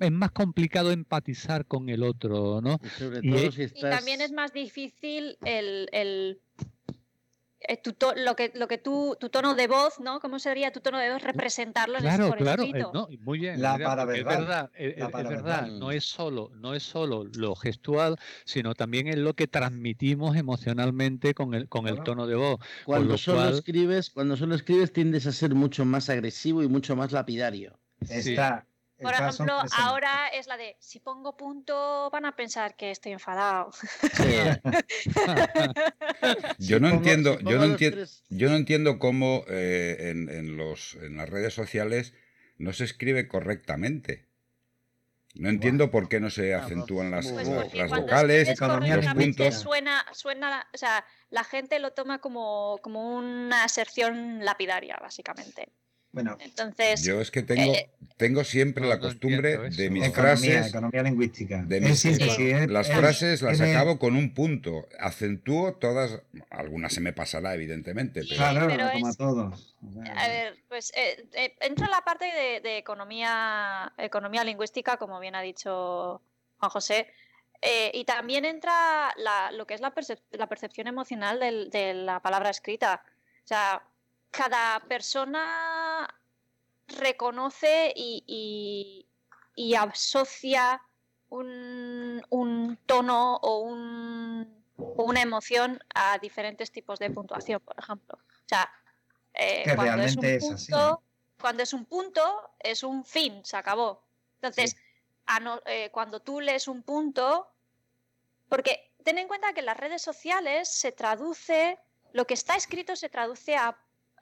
es 0.00 0.12
más 0.12 0.30
complicado 0.30 0.92
empatizar 0.92 1.66
con 1.66 1.88
el 1.88 2.02
otro, 2.04 2.60
¿no? 2.60 2.78
Y 2.84 2.88
sobre 2.88 3.18
Y- 3.22 3.30
todo 3.32 3.50
si 3.52 3.62
Y 3.62 3.64
estás... 3.64 3.96
también 3.98 4.20
es 4.20 4.30
más 4.32 4.52
difícil 4.52 5.36
el, 5.44 5.88
el- 5.92 6.38
eh, 7.68 7.76
tu 7.76 7.92
to- 7.92 8.14
lo 8.16 8.36
que, 8.36 8.52
lo 8.54 8.68
que 8.68 8.78
tú, 8.78 9.16
tu 9.18 9.28
tono 9.28 9.54
de 9.54 9.66
voz, 9.66 10.00
¿no? 10.00 10.20
¿Cómo 10.20 10.38
sería 10.38 10.72
tu 10.72 10.80
tono 10.80 10.98
de 10.98 11.12
voz? 11.12 11.22
Representarlo 11.22 11.96
en 11.96 12.02
Claro, 12.02 12.28
por 12.28 12.38
claro, 12.38 12.62
eh, 12.64 12.84
no, 12.92 13.08
muy 13.20 13.38
bien. 13.38 13.60
La 13.60 13.74
es 13.76 13.82
paraverbal, 13.82 14.38
verdad, 14.40 14.70
eh, 14.74 14.94
la 14.98 15.06
eh, 15.06 15.10
es 15.22 15.28
verdad, 15.28 15.66
no 15.66 15.90
es 15.90 16.04
solo, 16.04 16.50
no 16.54 16.74
es 16.74 16.82
solo 16.82 17.24
lo 17.34 17.54
gestual, 17.54 18.16
sino 18.44 18.74
también 18.74 19.08
es 19.08 19.16
lo 19.16 19.34
que 19.34 19.46
transmitimos 19.46 20.36
emocionalmente 20.36 21.34
con 21.34 21.54
el, 21.54 21.68
con 21.68 21.86
el 21.86 21.94
Claro. 21.94 22.04
tono 22.04 22.26
de 22.26 22.34
voz. 22.34 22.58
Cuando 22.84 23.08
lo 23.12 23.18
solo 23.18 23.38
cual- 23.40 23.54
escribes, 23.54 24.10
cuando 24.10 24.36
solo 24.36 24.54
escribes 24.54 24.92
tiendes 24.92 25.26
a 25.26 25.32
ser 25.32 25.54
mucho 25.54 25.84
más 25.84 26.08
agresivo 26.08 26.62
y 26.62 26.68
mucho 26.68 26.96
más 26.96 27.12
lapidario. 27.12 27.78
Sí. 28.04 28.36
Por 29.00 29.12
ejemplo, 29.12 29.60
ahora 29.76 30.28
es 30.28 30.46
la 30.46 30.56
de 30.56 30.76
si 30.78 31.00
pongo 31.00 31.36
punto 31.36 32.08
van 32.10 32.24
a 32.26 32.36
pensar 32.36 32.76
que 32.76 32.90
estoy 32.92 33.12
enfadado. 33.12 33.70
Yo 36.58 36.76
Si 36.76 36.80
no 36.80 36.88
pongo- 36.88 36.96
entiendo, 36.96 37.38
si 37.38 37.44
yo 37.44 37.58
no 37.58 37.64
entiendo, 37.64 37.96
tres- 37.96 38.22
yo 38.28 38.48
no 38.50 38.56
entiendo 38.56 38.98
cómo 38.98 39.44
eh, 39.48 39.96
en, 40.10 40.28
en 40.30 40.56
los, 40.56 40.94
en 40.94 41.16
las 41.16 41.28
redes 41.28 41.54
sociales 41.54 42.14
no 42.56 42.72
se 42.72 42.84
escribe 42.84 43.28
correctamente. 43.28 44.28
No 45.34 45.48
entiendo 45.48 45.90
por 45.90 46.08
qué 46.08 46.20
no 46.20 46.30
se 46.30 46.54
acentúan 46.54 47.10
las, 47.10 47.26
pues 47.26 47.48
las- 47.74 47.90
vocales, 47.90 48.48
los 48.60 49.06
puntos. 49.14 49.54
suena, 49.54 50.04
suena, 50.12 50.64
o 50.72 50.78
sea, 50.78 51.04
la 51.30 51.42
gente 51.42 51.80
lo 51.80 51.92
toma 51.92 52.20
como, 52.20 52.78
como 52.82 53.16
una 53.16 53.64
aserción 53.64 54.44
lapidaria, 54.44 54.96
básicamente. 55.00 55.70
Bueno, 56.14 56.36
Entonces, 56.40 57.02
Yo 57.02 57.20
es 57.20 57.30
que 57.32 57.42
tengo, 57.42 57.74
Eh, 57.74 57.90
tengo 58.16 58.44
siempre 58.44 58.86
la 58.86 59.00
costumbre 59.00 59.58
de 59.70 59.90
mis 59.90 60.04
economía, 60.06 60.12
frases, 60.12 60.68
economía 60.68 61.02
lingüística. 61.02 61.62
de 61.66 61.80
mis- 61.80 61.98
Sí. 62.00 62.10
es- 62.10 62.70
las 62.70 62.88
es- 62.88 62.96
frases 62.96 63.42
las 63.42 63.60
acabo 63.60 63.98
con 63.98 64.14
un 64.14 64.32
punto. 64.32 64.86
Acentúo 65.00 65.74
todas, 65.74 66.20
algunas 66.50 66.92
se 66.92 67.00
me 67.00 67.12
pasará, 67.12 67.52
evidentemente, 67.54 68.22
Sí, 68.22 68.28
pero 68.30 68.38
Claro, 68.38 68.66
pero 68.68 68.92
como 68.92 69.06
a 69.08 69.10
es- 69.10 69.16
todos. 69.16 69.74
a 70.16 70.28
ver, 70.28 70.56
pues 70.68 70.92
eh, 70.96 71.26
eh, 71.32 71.56
entra 71.60 71.88
la 71.88 72.00
parte 72.02 72.26
de, 72.26 72.60
de 72.60 72.78
economía, 72.78 73.92
economía 73.98 74.44
lingüística, 74.44 74.96
como 74.96 75.18
bien 75.18 75.34
ha 75.34 75.42
dicho 75.42 76.22
Juan 76.58 76.70
José, 76.70 77.08
eh, 77.60 77.90
y 77.92 78.04
también 78.04 78.44
entra 78.44 79.10
la- 79.16 79.50
lo 79.50 79.66
que 79.66 79.74
es 79.74 79.80
la, 79.80 79.92
percep- 79.92 80.20
la 80.30 80.46
percepción 80.46 80.86
emocional 80.86 81.40
del- 81.40 81.70
de 81.70 81.92
la 81.94 82.20
palabra 82.20 82.50
escrita. 82.50 83.02
O 83.42 83.46
sea, 83.48 83.82
cada 84.36 84.80
persona 84.80 86.08
reconoce 86.88 87.92
y, 87.94 88.24
y- 88.26 89.06
y 89.56 89.74
asocia 89.74 90.82
un, 91.28 92.22
un 92.30 92.76
tono 92.86 93.36
o, 93.36 93.58
un- 93.60 94.64
o 94.76 95.02
una 95.04 95.22
emoción 95.22 95.80
a 95.94 96.18
diferentes 96.18 96.70
tipos 96.72 96.98
de 96.98 97.10
puntuación, 97.10 97.60
por 97.60 97.78
ejemplo. 97.78 98.18
O 98.18 98.48
sea, 98.48 98.70
eh, 99.32 99.62
Que 99.64 99.76
cuando 99.76 100.02
es 100.02 100.16
un 100.16 100.24
es 100.24 100.40
punto, 100.40 100.54
así, 100.54 100.72
¿no? 100.72 101.02
cuando 101.40 101.62
es 101.62 101.72
un 101.72 101.84
punto, 101.86 102.50
es 102.58 102.82
un 102.82 103.04
fin, 103.04 103.44
se 103.44 103.56
acabó. 103.56 104.02
Entonces, 104.36 104.72
Sí. 104.72 104.76
a 105.26 105.40
no- 105.40 105.60
eh, 105.66 105.90
cuando 105.90 106.20
tú 106.20 106.40
lees 106.40 106.68
un 106.68 106.82
punto, 106.82 107.48
porque 108.48 108.92
ten 109.04 109.18
en 109.18 109.28
cuenta 109.28 109.52
que 109.52 109.60
en 109.60 109.66
las 109.66 109.76
redes 109.76 110.02
sociales 110.02 110.68
se 110.68 110.92
traduce, 110.92 111.78
lo 112.12 112.26
que 112.26 112.34
está 112.34 112.56
escrito 112.56 112.94
se 112.96 113.08
traduce 113.08 113.56
a, 113.56 113.76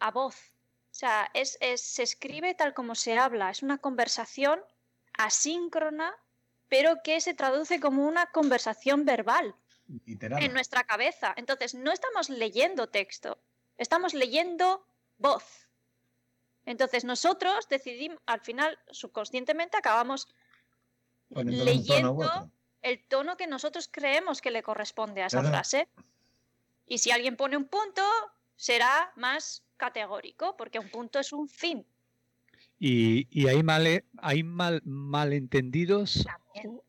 a 0.07 0.11
voz. 0.11 0.37
O 0.91 0.95
sea, 0.95 1.31
es, 1.35 1.57
es- 1.61 1.81
se 1.83 2.03
escribe 2.03 2.55
tal 2.55 2.75
como 2.75 2.95
se 2.95 3.19
habla. 3.19 3.51
Es 3.51 3.63
una 3.63 3.79
conversación 3.79 4.61
asíncrona, 5.17 6.15
pero 6.69 7.03
que 7.03 7.21
se 7.21 7.35
traduce 7.35 7.81
como 7.81 8.07
una 8.07 8.27
conversación 8.27 9.05
verbal 9.05 9.55
Literal. 10.07 10.43
en 10.43 10.53
nuestra 10.53 10.85
cabeza. 10.85 11.35
Entonces, 11.37 11.75
no 11.75 11.93
estamos 11.93 12.31
leyendo 12.31 12.89
texto, 12.89 13.39
estamos 13.79 14.15
leyendo 14.15 14.85
voz. 15.19 15.69
Entonces, 16.65 17.05
nosotros 17.05 17.69
decidimos, 17.69 18.19
al 18.27 18.41
final, 18.41 18.79
subconscientemente, 18.91 19.77
acabamos 19.77 20.29
tono 21.33 21.51
leyendo 21.51 22.51
el 22.83 23.07
tono 23.09 23.37
que 23.37 23.47
nosotros 23.47 23.89
creemos 23.91 24.41
que 24.41 24.51
le 24.51 24.63
corresponde 24.63 25.23
a 25.23 25.27
esa 25.27 25.43
frase. 25.43 25.89
Y 26.87 26.99
si 26.99 27.11
alguien 27.11 27.37
pone 27.37 27.57
un 27.57 27.67
punto, 27.67 28.03
será 28.67 29.11
más 29.17 29.65
categórico, 29.77 30.55
porque 30.57 30.79
un 30.79 30.89
punto 30.89 31.19
es 31.19 31.33
un 31.33 31.49
fin. 31.49 31.85
Y, 32.79 33.27
y 33.31 33.49
hay, 33.49 33.61
male- 33.65 34.05
hay 34.19 34.45
mal, 34.45 34.81
malentendidos 34.85 36.25
También. 36.25 36.81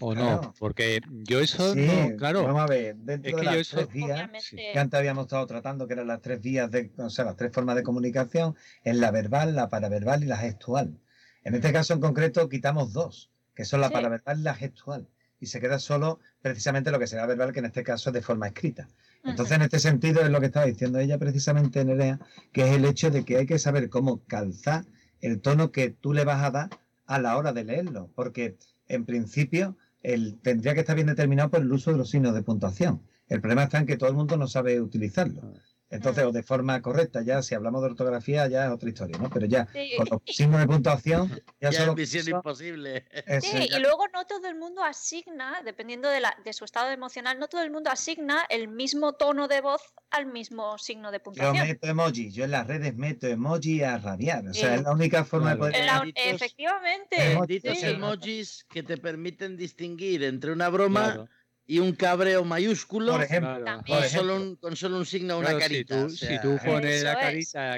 o 0.00 0.14
no, 0.14 0.22
Claro. 0.38 0.54
porque 0.58 1.02
yo 1.24 1.40
eso 1.40 1.74
Sí, 1.74 1.86
no, 1.86 2.16
claro, 2.16 2.44
Vamos 2.44 2.62
a 2.62 2.66
ver, 2.66 2.96
dentro 2.96 3.30
Es 3.30 3.36
de 3.36 3.42
las 3.42 3.54
yo 3.54 3.60
eso- 3.60 3.76
tres 3.76 3.92
vías 3.92 4.10
Obviamente. 4.10 4.56
que 4.72 4.78
antes 4.78 4.98
habíamos 4.98 5.24
estado 5.26 5.46
tratando, 5.46 5.86
que 5.86 5.92
eran 5.92 6.06
las 6.06 6.22
tres 6.22 6.40
vías, 6.40 6.70
de, 6.70 6.90
o 6.96 7.10
sea, 7.10 7.26
las 7.26 7.36
tres 7.36 7.52
formas 7.52 7.76
de 7.76 7.82
comunicación, 7.82 8.56
es 8.82 8.96
la 8.96 9.10
verbal, 9.10 9.54
la 9.54 9.68
paraverbal 9.68 10.22
y 10.22 10.26
la 10.26 10.38
gestual. 10.38 10.98
En 11.44 11.54
este 11.54 11.72
caso 11.74 11.92
en 11.92 12.00
concreto 12.00 12.48
quitamos 12.48 12.94
dos, 12.94 13.30
que 13.54 13.66
son 13.66 13.82
la 13.82 13.88
Sí. 13.88 13.92
paraverbal 13.92 14.38
y 14.40 14.42
la 14.44 14.54
gestual. 14.54 15.08
Y 15.40 15.46
se 15.46 15.60
queda 15.60 15.78
solo 15.78 16.20
precisamente 16.40 16.90
lo 16.90 16.98
que 16.98 17.06
será 17.06 17.26
verbal, 17.26 17.52
que 17.52 17.58
en 17.58 17.66
este 17.66 17.82
caso 17.82 18.08
es 18.10 18.14
de 18.14 18.22
forma 18.22 18.46
escrita. 18.46 18.88
Entonces, 19.24 19.56
en 19.56 19.62
este 19.62 19.78
sentido, 19.78 20.20
es 20.22 20.30
lo 20.30 20.40
que 20.40 20.46
estaba 20.46 20.66
diciendo 20.66 20.98
ella 20.98 21.18
precisamente, 21.18 21.84
Nerea, 21.84 22.18
que 22.52 22.62
es 22.62 22.76
el 22.76 22.84
hecho 22.84 23.10
de 23.10 23.24
que 23.24 23.36
hay 23.36 23.46
que 23.46 23.58
saber 23.58 23.88
cómo 23.88 24.24
calzar 24.24 24.84
el 25.20 25.40
tono 25.40 25.70
que 25.70 25.90
tú 25.90 26.12
le 26.12 26.24
vas 26.24 26.42
a 26.42 26.50
dar 26.50 26.70
a 27.06 27.20
la 27.20 27.36
hora 27.36 27.52
de 27.52 27.64
leerlo, 27.64 28.10
porque 28.14 28.56
en 28.88 29.04
principio 29.04 29.76
el, 30.02 30.40
tendría 30.40 30.74
que 30.74 30.80
estar 30.80 30.96
bien 30.96 31.06
determinado 31.06 31.50
por 31.50 31.60
el 31.60 31.72
uso 31.72 31.92
de 31.92 31.98
los 31.98 32.10
signos 32.10 32.34
de 32.34 32.42
puntuación. 32.42 33.02
El 33.28 33.40
problema 33.40 33.64
está 33.64 33.78
en 33.78 33.86
que 33.86 33.96
todo 33.96 34.10
el 34.10 34.16
mundo 34.16 34.36
no 34.36 34.48
sabe 34.48 34.80
utilizarlo. 34.80 35.54
Entonces, 35.92 36.24
o 36.24 36.32
de 36.32 36.42
forma 36.42 36.80
correcta, 36.82 37.22
ya 37.22 37.42
si 37.42 37.54
hablamos 37.54 37.82
de 37.82 37.88
ortografía, 37.88 38.46
ya 38.48 38.64
es 38.66 38.70
otra 38.72 38.88
historia, 38.88 39.18
¿no? 39.18 39.28
Pero 39.30 39.46
ya 39.46 39.68
Sí, 39.72 39.92
con 39.96 40.08
los 40.10 40.20
signos 40.26 40.60
de 40.60 40.66
puntuación, 40.66 41.28
ya, 41.60 41.70
Ya 41.70 41.72
solo 41.80 41.92
es 41.92 41.98
misión 41.98 42.22
eso- 42.28 42.36
imposible. 42.36 43.04
eso 43.26 43.46
Sí, 43.50 43.68
ya- 43.68 43.76
y 43.78 43.80
luego 43.80 44.08
no 44.12 44.26
todo 44.26 44.48
el 44.48 44.54
mundo 44.56 44.82
asigna, 44.82 45.60
dependiendo 45.64 46.08
de, 46.08 46.20
la, 46.20 46.34
de 46.44 46.52
su 46.54 46.64
estado 46.64 46.90
emocional, 46.90 47.38
no 47.38 47.46
todo 47.48 47.62
el 47.62 47.70
mundo 47.70 47.90
asigna 47.90 48.42
el 48.48 48.68
mismo 48.68 49.12
tono 49.12 49.48
de 49.48 49.60
voz 49.60 49.82
al 50.10 50.26
mismo 50.26 50.78
signo 50.78 51.10
de 51.10 51.18
Yo 51.18 51.22
puntuación. 51.24 51.66
meto 51.68 51.86
emoji, 51.86 52.30
yo 52.32 52.44
en 52.44 52.50
las 52.52 52.66
redes 52.66 52.94
meto 52.96 53.26
emoji 53.26 53.82
a 53.82 53.98
rabiar. 53.98 54.46
O 54.48 54.54
sea, 54.54 54.70
Sí. 54.70 54.74
es 54.76 54.82
la 54.82 54.92
única 54.92 55.24
forma 55.24 55.54
Claro. 55.56 55.66
de 55.66 55.72
poder. 55.72 55.84
La- 55.86 56.12
efectivamente. 56.14 57.16
Benditos 57.38 57.78
sí. 57.78 57.86
emojis 57.86 58.64
que 58.68 58.82
te 58.82 58.96
permiten 58.96 59.56
distinguir 59.56 60.24
entre 60.24 60.52
una 60.52 60.68
broma 60.68 61.04
Claro, 61.04 61.28
y 61.72 61.78
un 61.78 61.92
cabreo 61.92 62.44
mayúsculo 62.44 63.12
Por 63.12 63.22
ejemplo, 63.22 63.50
claro. 63.60 63.64
También. 63.64 63.98
con, 64.00 64.08
solo 64.10 64.36
un, 64.36 64.56
con 64.56 64.76
solo 64.76 64.98
un 64.98 65.06
signo 65.06 65.36
o 65.36 65.38
una 65.38 65.48
Claro, 65.48 65.60
carita. 65.60 65.94
Si 65.94 66.00
tú, 66.00 66.06
o 66.06 66.10
si 66.10 66.16
sea, 66.26 66.40
tú 66.42 66.58
pones 66.64 67.02
la 67.02 67.14
carita 67.18 67.74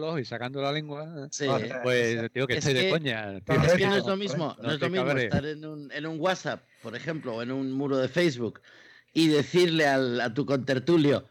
ojo 0.00 0.18
y 0.18 0.24
sacando 0.24 0.60
la 0.60 0.70
lengua, 0.72 1.28
sí. 1.30 1.46
Otra. 1.46 1.82
pues 1.82 2.30
digo 2.34 2.46
que 2.46 2.52
Es 2.54 2.58
estoy 2.58 2.74
de 2.74 2.80
que- 2.82 2.90
coña. 2.90 3.40
tío. 3.40 3.62
Es 3.62 3.72
que 3.72 3.86
no 3.86 3.96
es 3.96 4.04
lo 4.06 4.16
mismo, 4.16 4.56
no 4.60 4.72
es 4.72 4.80
lo 4.80 4.90
mismo 4.90 5.10
estar 5.12 5.46
en 5.46 5.64
un, 5.64 5.90
en 5.92 6.06
un 6.06 6.20
WhatsApp, 6.20 6.62
por 6.82 6.94
ejemplo, 6.94 7.36
o 7.36 7.42
en 7.42 7.50
un 7.50 7.72
muro 7.72 7.96
de 7.96 8.08
Facebook 8.08 8.60
y 9.14 9.28
decirle 9.28 9.86
al- 9.86 10.20
a 10.20 10.34
tu 10.34 10.44
contertulio, 10.44 11.26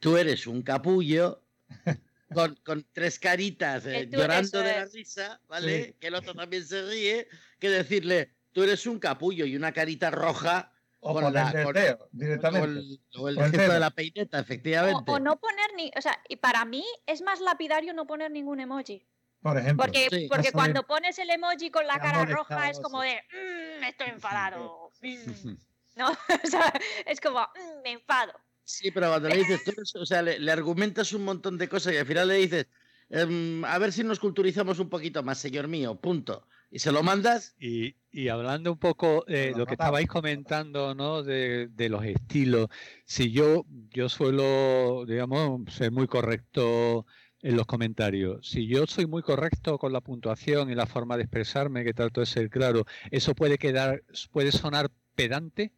tú 0.00 0.16
eres 0.16 0.46
un 0.48 0.62
capullo, 0.62 1.42
con, 2.34 2.56
con 2.64 2.84
tres 2.92 3.18
caritas 3.20 3.86
eh, 3.86 4.08
llorando 4.10 4.58
de 4.58 4.72
la 4.72 4.84
risa, 4.86 5.40
¿vale? 5.48 5.84
Sí. 5.84 5.94
Que 6.00 6.08
el 6.08 6.14
otro 6.16 6.34
también 6.34 6.66
se 6.66 6.82
ríe, 6.82 7.28
que 7.58 7.70
decirle, 7.70 8.32
tú 8.52 8.62
eres 8.64 8.86
un 8.86 8.98
capullo 8.98 9.44
y 9.46 9.54
una 9.56 9.72
carita 9.72 10.10
roja 10.10 10.69
O 11.02 11.14
con 11.14 11.32
la- 11.32 11.50
el 11.50 11.64
con- 11.64 11.74
dedo 11.74 12.04
o 12.04 12.08
directamente. 12.12 12.68
el, 12.68 13.00
o 13.16 13.28
el 13.28 13.38
O 13.38 13.44
el 13.44 13.50
gesto 13.52 13.72
de 13.72 13.80
la 13.80 13.90
peineta, 13.90 14.36
O, 14.38 14.40
efectivamente. 14.40 15.10
o 15.10 15.18
no 15.18 15.40
poner 15.40 15.70
ni. 15.76 15.90
O 15.96 16.02
sea, 16.02 16.18
y 16.28 16.36
para 16.36 16.64
mí 16.64 16.84
es 17.06 17.22
más 17.22 17.40
lapidario 17.40 17.94
no 17.94 18.06
poner 18.06 18.30
ningún 18.30 18.60
emoji. 18.60 19.06
Por 19.40 19.56
ejemplo. 19.56 19.84
Porque, 19.86 20.08
Sí. 20.10 20.26
porque 20.30 20.52
cuando 20.52 20.82
pones 20.86 21.18
el 21.18 21.30
emoji 21.30 21.70
con 21.70 21.86
la 21.86 21.98
cara 21.98 22.26
roja 22.26 22.68
es 22.68 22.78
como 22.80 23.00
de. 23.00 23.14
"Mm, 23.32 23.84
estoy 23.84 24.08
enfadado. 24.22 24.90
mm". 25.00 25.06
¿No? 25.96 26.08
O 26.44 26.46
sea, 26.46 26.72
es 27.06 27.20
como. 27.20 27.40
"Mm, 27.40 27.82
me 27.82 27.92
enfado. 27.92 28.32
Sí, 28.64 28.90
pero 28.90 29.08
cuando 29.08 29.28
le 29.30 29.36
dices, 29.38 29.64
tú 29.64 29.72
o 30.00 30.06
sea, 30.06 30.22
le, 30.22 30.38
le 30.38 30.52
argumentas 30.52 31.12
un 31.12 31.24
montón 31.24 31.56
de 31.58 31.68
cosas 31.68 31.94
y 31.94 31.96
al 31.96 32.06
final 32.06 32.28
le 32.28 32.34
dices, 32.34 32.66
"Em, 33.08 33.64
a 33.64 33.78
ver 33.78 33.92
si 33.92 34.04
nos 34.04 34.20
culturizamos 34.20 34.78
un 34.78 34.88
poquito 34.90 35.22
más, 35.22 35.38
señor 35.38 35.66
mío, 35.66 35.98
punto. 36.00 36.46
Y 36.70 36.78
se 36.78 36.92
lo 36.92 37.02
mandas, 37.02 37.54
Y, 37.58 37.96
y 38.10 38.28
hablando 38.28 38.72
un 38.72 38.78
poco 38.78 39.24
de 39.26 39.50
Lo 39.52 39.58
lo 39.58 39.66
que 39.66 39.74
estabais 39.74 40.06
comentando, 40.08 40.94
¿no? 40.94 41.22
De, 41.22 41.68
de 41.68 41.88
los 41.88 42.04
estilos. 42.04 42.68
Si 43.04 43.32
yo, 43.32 43.64
yo 43.90 44.08
suelo, 44.08 45.04
digamos, 45.06 45.62
ser 45.74 45.90
muy 45.92 46.06
correcto 46.06 47.06
en 47.42 47.56
los 47.56 47.66
comentarios. 47.66 48.48
Si 48.48 48.66
yo 48.66 48.86
soy 48.86 49.06
muy 49.06 49.22
correcto 49.22 49.78
con 49.78 49.92
la 49.92 50.00
puntuación 50.00 50.70
y 50.70 50.74
la 50.74 50.86
forma 50.86 51.16
de 51.16 51.24
expresarme, 51.24 51.84
que 51.84 51.92
trato 51.94 52.20
de 52.20 52.26
ser 52.26 52.48
claro, 52.50 52.84
¿eso 53.10 53.34
puede 53.34 53.58
quedar, 53.58 54.02
puede 54.30 54.52
sonar 54.52 54.90
pedante? 55.14 55.74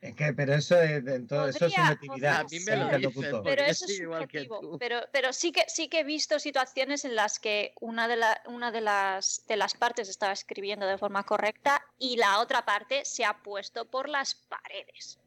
Es 0.00 0.14
que, 0.14 0.32
pero 0.32 0.54
eso 0.54 0.80
es, 0.80 1.04
dentro, 1.04 1.48
eso 1.48 1.66
es 1.66 1.72
subjetividad. 1.74 2.36
a 2.40 2.44
mí 2.44 2.50
me 2.52 2.58
ser. 2.60 2.78
lo 2.78 2.86
del 2.86 3.00
dicen, 3.00 3.02
locutor. 3.02 3.30
porque 3.42 3.50
Pero 3.56 3.62
eso 3.64 3.84
es 3.84 3.96
subjetivo. 3.96 4.78
Pero, 4.78 5.00
pero 5.12 5.32
sí 5.32 5.50
que 5.50 5.64
sí 5.66 5.88
que 5.88 6.00
he 6.00 6.04
visto 6.04 6.38
situaciones 6.38 7.04
en 7.04 7.16
las 7.16 7.40
que 7.40 7.72
una 7.80 8.06
de, 8.06 8.14
la- 8.16 8.40
una 8.46 8.70
de 8.70 8.80
las 8.80 9.42
de 9.48 9.56
las 9.56 9.74
partes 9.74 10.08
estaba 10.08 10.32
escribiendo 10.32 10.86
de 10.86 10.98
forma 10.98 11.24
correcta 11.24 11.84
y 11.98 12.16
la 12.16 12.38
otra 12.38 12.64
parte 12.64 13.04
se 13.04 13.24
ha 13.24 13.42
puesto 13.42 13.86
por 13.86 14.08
las 14.08 14.36
paredes. 14.36 15.18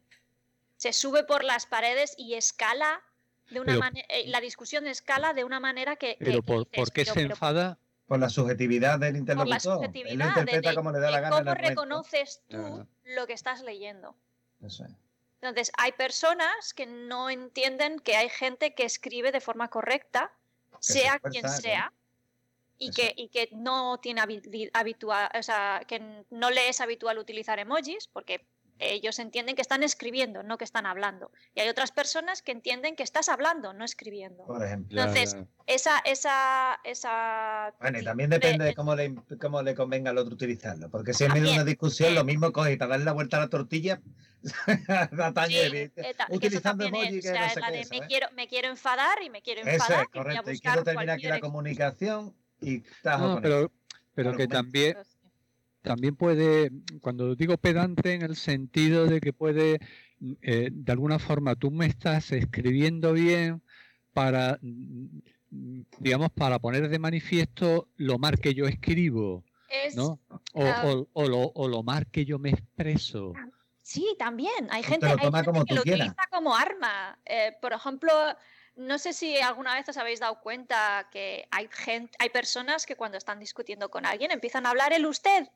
Se 0.78 0.94
sube 0.94 1.24
por 1.24 1.44
las 1.44 1.66
paredes 1.66 2.14
y 2.16 2.32
escala 2.34 3.02
de 3.50 3.60
una 3.60 3.76
manera. 3.76 4.06
la 4.24 4.40
discusión 4.40 4.86
escala 4.86 5.34
de 5.34 5.44
una 5.44 5.60
manera 5.60 5.96
que. 5.96 6.16
Pero 6.18 6.32
que 6.40 6.42
por, 6.42 6.58
dices, 6.60 6.72
¿por 6.76 6.92
qué 6.92 7.02
"Pero- 7.02 7.14
se 7.14 7.20
pero 7.20 7.34
enfada? 7.34 7.78
Por 8.06 8.18
la 8.20 8.30
subjetividad 8.30 8.98
del 8.98 9.12
por 9.12 9.18
interlocutor. 9.18 9.48
la 9.50 9.56
Él 9.56 9.62
lo 9.64 9.74
subjetividad 9.76 10.28
interpreta 10.28 10.70
de, 10.70 10.74
como 10.74 10.92
le 10.92 10.98
da 10.98 11.10
la 11.10 11.16
de 11.18 11.22
gana. 11.22 11.38
en 11.38 11.44
cómo 11.44 11.54
reconoces 11.68 12.42
tú 12.48 12.56
Ajá. 12.56 12.86
lo 13.04 13.26
que 13.26 13.32
estás 13.34 13.60
leyendo. 13.62 14.16
Eso 14.64 14.84
es. 14.84 14.90
Entonces, 15.40 15.72
hay 15.76 15.92
personas 15.92 16.72
que 16.72 16.86
no 16.86 17.28
entienden 17.28 17.98
que 17.98 18.16
hay 18.16 18.28
gente 18.28 18.74
que 18.74 18.84
escribe 18.84 19.32
de 19.32 19.40
forma 19.40 19.68
correcta, 19.68 20.32
se 20.78 21.00
sea 21.00 21.18
quien 21.18 21.48
sea, 21.48 21.92
y 22.78 22.90
que, 22.90 23.12
y 23.16 23.28
que 23.28 23.48
no 23.52 23.98
tiene 23.98 24.20
habi- 24.20 24.70
habitual, 24.72 25.28
o 25.38 25.42
sea, 25.42 25.82
que 25.86 26.24
no 26.30 26.50
le 26.50 26.68
es 26.68 26.80
habitual 26.80 27.18
utilizar 27.18 27.58
emojis, 27.58 28.06
porque 28.08 28.44
ellos 28.78 29.18
entienden 29.18 29.54
que 29.54 29.62
están 29.62 29.82
escribiendo, 29.82 30.42
no 30.42 30.58
que 30.58 30.64
están 30.64 30.86
hablando. 30.86 31.30
Y 31.54 31.60
hay 31.60 31.68
otras 31.68 31.92
personas 31.92 32.42
que 32.42 32.52
entienden 32.52 32.96
que 32.96 33.02
estás 33.02 33.28
hablando, 33.28 33.72
no 33.72 33.84
escribiendo. 33.84 34.44
Por 34.44 34.64
ejemplo. 34.64 35.00
Entonces. 35.00 35.36
Esa, 35.66 36.00
esa, 36.00 36.80
esa. 36.82 37.72
Bueno, 37.80 38.00
y 38.00 38.04
también 38.04 38.30
depende 38.30 38.64
de 38.64 38.74
cómo 38.74 38.96
le, 38.96 39.14
cómo 39.40 39.62
le 39.62 39.76
convenga 39.76 40.10
al 40.10 40.18
otro 40.18 40.34
utilizarlo. 40.34 40.90
Porque 40.90 41.14
si 41.14 41.24
en 41.24 41.32
medio 41.32 41.48
de 41.48 41.54
una 41.54 41.64
discusión, 41.64 42.14
lo 42.14 42.22
eh. 42.22 42.24
mismo 42.24 42.52
coge 42.52 42.72
y 42.72 42.76
para 42.76 42.90
darle 42.90 43.04
la 43.04 43.12
vuelta 43.12 43.36
a 43.36 43.40
la 43.40 43.48
tortilla, 43.48 44.00
Sí, 45.46 45.56
eh, 45.56 45.90
utilizando 46.30 46.84
emoji 46.84 47.18
es, 47.18 47.24
que 47.24 47.30
o 47.30 47.32
sea, 47.32 47.40
no 47.40 47.46
es 47.46 47.54
sé 47.54 47.60
la 47.60 47.70
de 47.70 47.78
me 47.78 47.84
¿sabes? 47.84 48.08
quiero, 48.08 48.26
me 48.34 48.48
quiero 48.48 48.68
enfadar 48.68 49.22
y 49.22 49.30
me 49.30 49.40
quiero 49.40 49.60
Eso 49.60 49.70
enfadar 49.70 50.02
es, 50.02 50.08
y 50.12 50.18
voy 50.18 50.20
a 50.20 50.22
correcto. 50.22 50.50
Y 50.50 50.52
buscar 50.54 50.72
quiero 50.72 50.84
terminar 50.84 51.14
aquí 51.14 51.22
cualquier 51.22 51.34
la 51.34 51.40
comunicación 51.40 52.34
y 52.60 52.80
tajo 53.02 53.26
No, 53.26 53.32
con 53.34 53.42
pero, 53.42 53.72
pero 54.14 54.36
que 54.36 54.48
también, 54.48 54.96
también 55.82 56.16
puede, 56.16 56.70
cuando 57.00 57.34
digo 57.34 57.56
pedante 57.58 58.14
en 58.14 58.22
el 58.22 58.36
sentido 58.36 59.06
de 59.06 59.20
que 59.20 59.32
puede, 59.32 59.80
mm, 60.20 60.32
eh, 60.42 60.68
de 60.72 60.92
alguna 60.92 61.18
forma, 61.18 61.56
tú 61.56 61.70
me 61.70 61.86
estás 61.86 62.32
escribiendo 62.32 63.12
bien 63.12 63.62
para, 64.12 64.58
mm, 64.62 65.20
digamos, 65.98 66.30
para 66.30 66.58
poner 66.58 66.88
de 66.88 66.98
manifiesto 66.98 67.88
lo 67.96 68.18
mal 68.18 68.38
que 68.38 68.54
yo 68.54 68.66
escribo, 68.66 69.44
Es, 69.68 69.96
¿no? 69.96 70.20
O, 70.52 70.64
o- 70.64 71.08
o 71.12 71.28
lo, 71.28 71.38
o 71.54 71.68
lo 71.68 71.82
mal 71.82 72.06
que 72.06 72.24
yo 72.24 72.38
me 72.38 72.50
expreso. 72.50 73.32
Sí, 73.82 74.14
también. 74.18 74.68
Hay 74.70 74.82
gente, 74.84 75.06
hay 75.06 75.18
gente 75.18 75.44
como 75.44 75.64
que 75.64 75.74
lo 75.74 75.82
quieras. 75.82 76.08
utiliza 76.08 76.28
como 76.30 76.54
arma. 76.54 77.18
Eh, 77.24 77.56
por 77.60 77.72
ejemplo, 77.72 78.12
no 78.76 78.98
sé 78.98 79.12
si 79.12 79.36
alguna 79.38 79.74
vez 79.74 79.88
os 79.88 79.96
habéis 79.96 80.20
dado 80.20 80.40
cuenta 80.40 81.08
que 81.10 81.48
hay 81.50 81.68
gente, 81.70 82.16
hay 82.20 82.28
personas 82.30 82.86
que 82.86 82.94
cuando 82.96 83.18
están 83.18 83.40
discutiendo 83.40 83.90
con 83.90 84.06
alguien 84.06 84.30
empiezan 84.30 84.66
a 84.66 84.70
hablar 84.70 84.92
el 84.92 85.04
usted. 85.06 85.48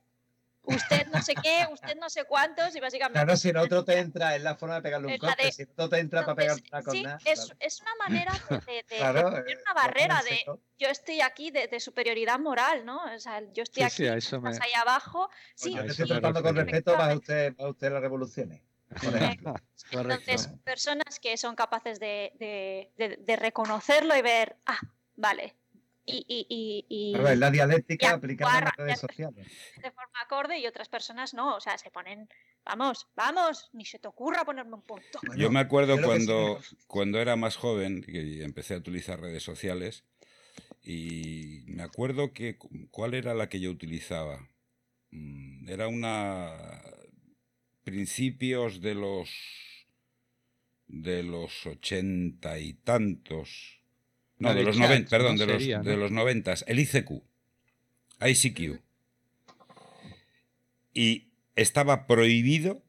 Usted 0.67 1.07
no 1.07 1.23
sé 1.23 1.35
qué, 1.37 1.65
usted 1.73 1.97
no 1.97 2.11
sé 2.11 2.25
cuántos, 2.25 2.75
y 2.75 2.81
básicamente. 2.81 3.19
Claro, 3.25 3.37
si 3.37 3.49
en 3.51 3.57
otro 3.57 3.85
te 3.85 3.99
entra, 3.99 4.35
es 4.37 4.43
la 4.43 4.57
forma 4.57 4.75
de 4.77 4.83
pegarle 4.83 5.07
un 5.07 5.19
corte. 5.19 5.47
de- 5.47 5.53
Si 5.53 5.63
en 5.63 5.71
otro 5.71 5.89
te 5.89 5.99
entra 6.01 6.25
para 6.25 6.35
pegar 6.35 6.57
Entonces, 6.59 7.01
una 7.01 7.21
sí, 7.21 7.31
es, 7.31 7.41
claro. 7.41 7.57
es 7.61 7.81
una 7.81 7.95
manera 7.97 8.33
de, 8.33 8.57
de- 8.57 8.73
de- 8.73 8.83
de 8.83 8.85
Claro, 8.99 9.31
poner 9.31 9.49
eh, 9.49 9.59
una 9.63 9.75
barrera 9.75 10.23
de 10.23 10.41
yo 10.79 10.89
estoy 10.89 11.21
aquí 11.21 11.51
de, 11.51 11.69
de 11.69 11.81
superioridad 11.81 12.39
moral, 12.39 12.85
¿no? 12.85 13.03
O 13.15 13.19
sea, 13.19 13.41
yo 13.53 13.63
estoy 13.63 13.83
Sí, 13.85 13.87
aquí, 13.87 13.97
sí, 13.97 14.07
eso 14.07 14.41
me... 14.41 14.51
estás 14.51 14.67
ahí 14.67 14.75
abajo. 14.75 15.31
Sí, 15.55 15.73
Yo 15.75 15.85
te 15.85 15.91
estoy 15.93 16.09
tratando 16.09 16.43
con 16.43 16.55
respeto, 16.57 16.93
va 16.99 17.15
usted, 17.15 17.55
va 17.57 17.69
usted 17.71 17.87
a 17.87 17.91
las 17.91 18.03
revoluciones. 18.03 18.63
Entonces, 19.93 20.49
personas 20.65 21.21
que 21.21 21.37
son 21.37 21.55
capaces 21.55 22.01
de, 22.01 22.33
de- 22.39 22.93
de- 22.97 23.17
de 23.21 23.37
reconocerlo 23.37 24.17
y 24.17 24.23
ver, 24.23 24.57
ah, 24.67 24.79
vale. 25.15 25.55
Y, 26.07 26.25
y- 26.29 26.47
y- 26.49 26.87
y 26.89 27.13
Claro, 27.15 27.29
es 27.31 27.39
la 27.39 27.51
dialéctica 27.51 28.07
y 28.07 28.11
aplicada 28.11 28.59
en 28.59 28.65
las 28.65 28.77
redes 28.77 29.01
sociales. 29.01 29.47
de 29.77 29.91
forma 29.91 30.21
acorde 30.23 30.59
y 30.59 30.67
otras 30.67 30.89
personas 30.89 31.35
no. 31.35 31.57
O 31.57 31.61
sea, 31.61 31.77
se 31.79 31.91
ponen, 31.91 32.29
vamos, 32.65 33.09
vamos, 33.17 33.69
ni 33.73 33.85
se 33.85 33.99
te 33.99 34.07
ocurra 34.09 34.45
ponerme 34.45 34.75
un 34.75 34.83
punto. 34.83 35.19
Yo 35.37 35.51
me 35.51 35.59
acuerdo 35.61 35.97
sí 35.97 36.03
cuando, 36.05 36.61
cuando 36.87 37.19
era 37.21 37.35
más 37.37 37.57
joven 37.57 38.05
y 38.07 38.43
empecé 38.43 38.75
a 38.75 38.79
utilizar 38.79 39.21
redes 39.21 39.43
sociales 39.43 40.05
y 40.83 41.63
me 41.67 41.83
acuerdo 41.83 42.33
que 42.33 42.57
cu- 42.57 42.71
cuál 42.93 43.15
era 43.15 43.35
la 43.35 43.49
que 43.49 43.59
yo 43.61 43.71
utilizaba. 43.71 44.49
Mm, 45.11 45.69
Era 45.69 45.89
una 45.89 46.83
principios 47.83 48.81
de 48.81 48.95
los 48.95 49.31
de 50.89 51.23
los 51.25 51.67
ochenta 51.67 52.59
y 52.61 52.75
tantos. 52.75 53.81
No, 54.39 54.51
de 54.51 54.57
de 54.57 54.65
los 54.65 54.77
chats, 54.77 54.89
noventa, 54.89 55.11
perdón, 55.11 55.33
¿no? 55.37 55.41
de 55.41 55.47
los, 55.47 55.63
Sería, 55.63 55.79
de 55.81 55.91
¿no? 55.93 55.97
los 55.97 56.11
noventas, 56.11 56.65
el 56.69 56.79
ICQ, 56.81 57.11
ICQ. 58.21 58.81
Y 60.93 61.29
estaba 61.55 62.07
prohibido 62.07 62.83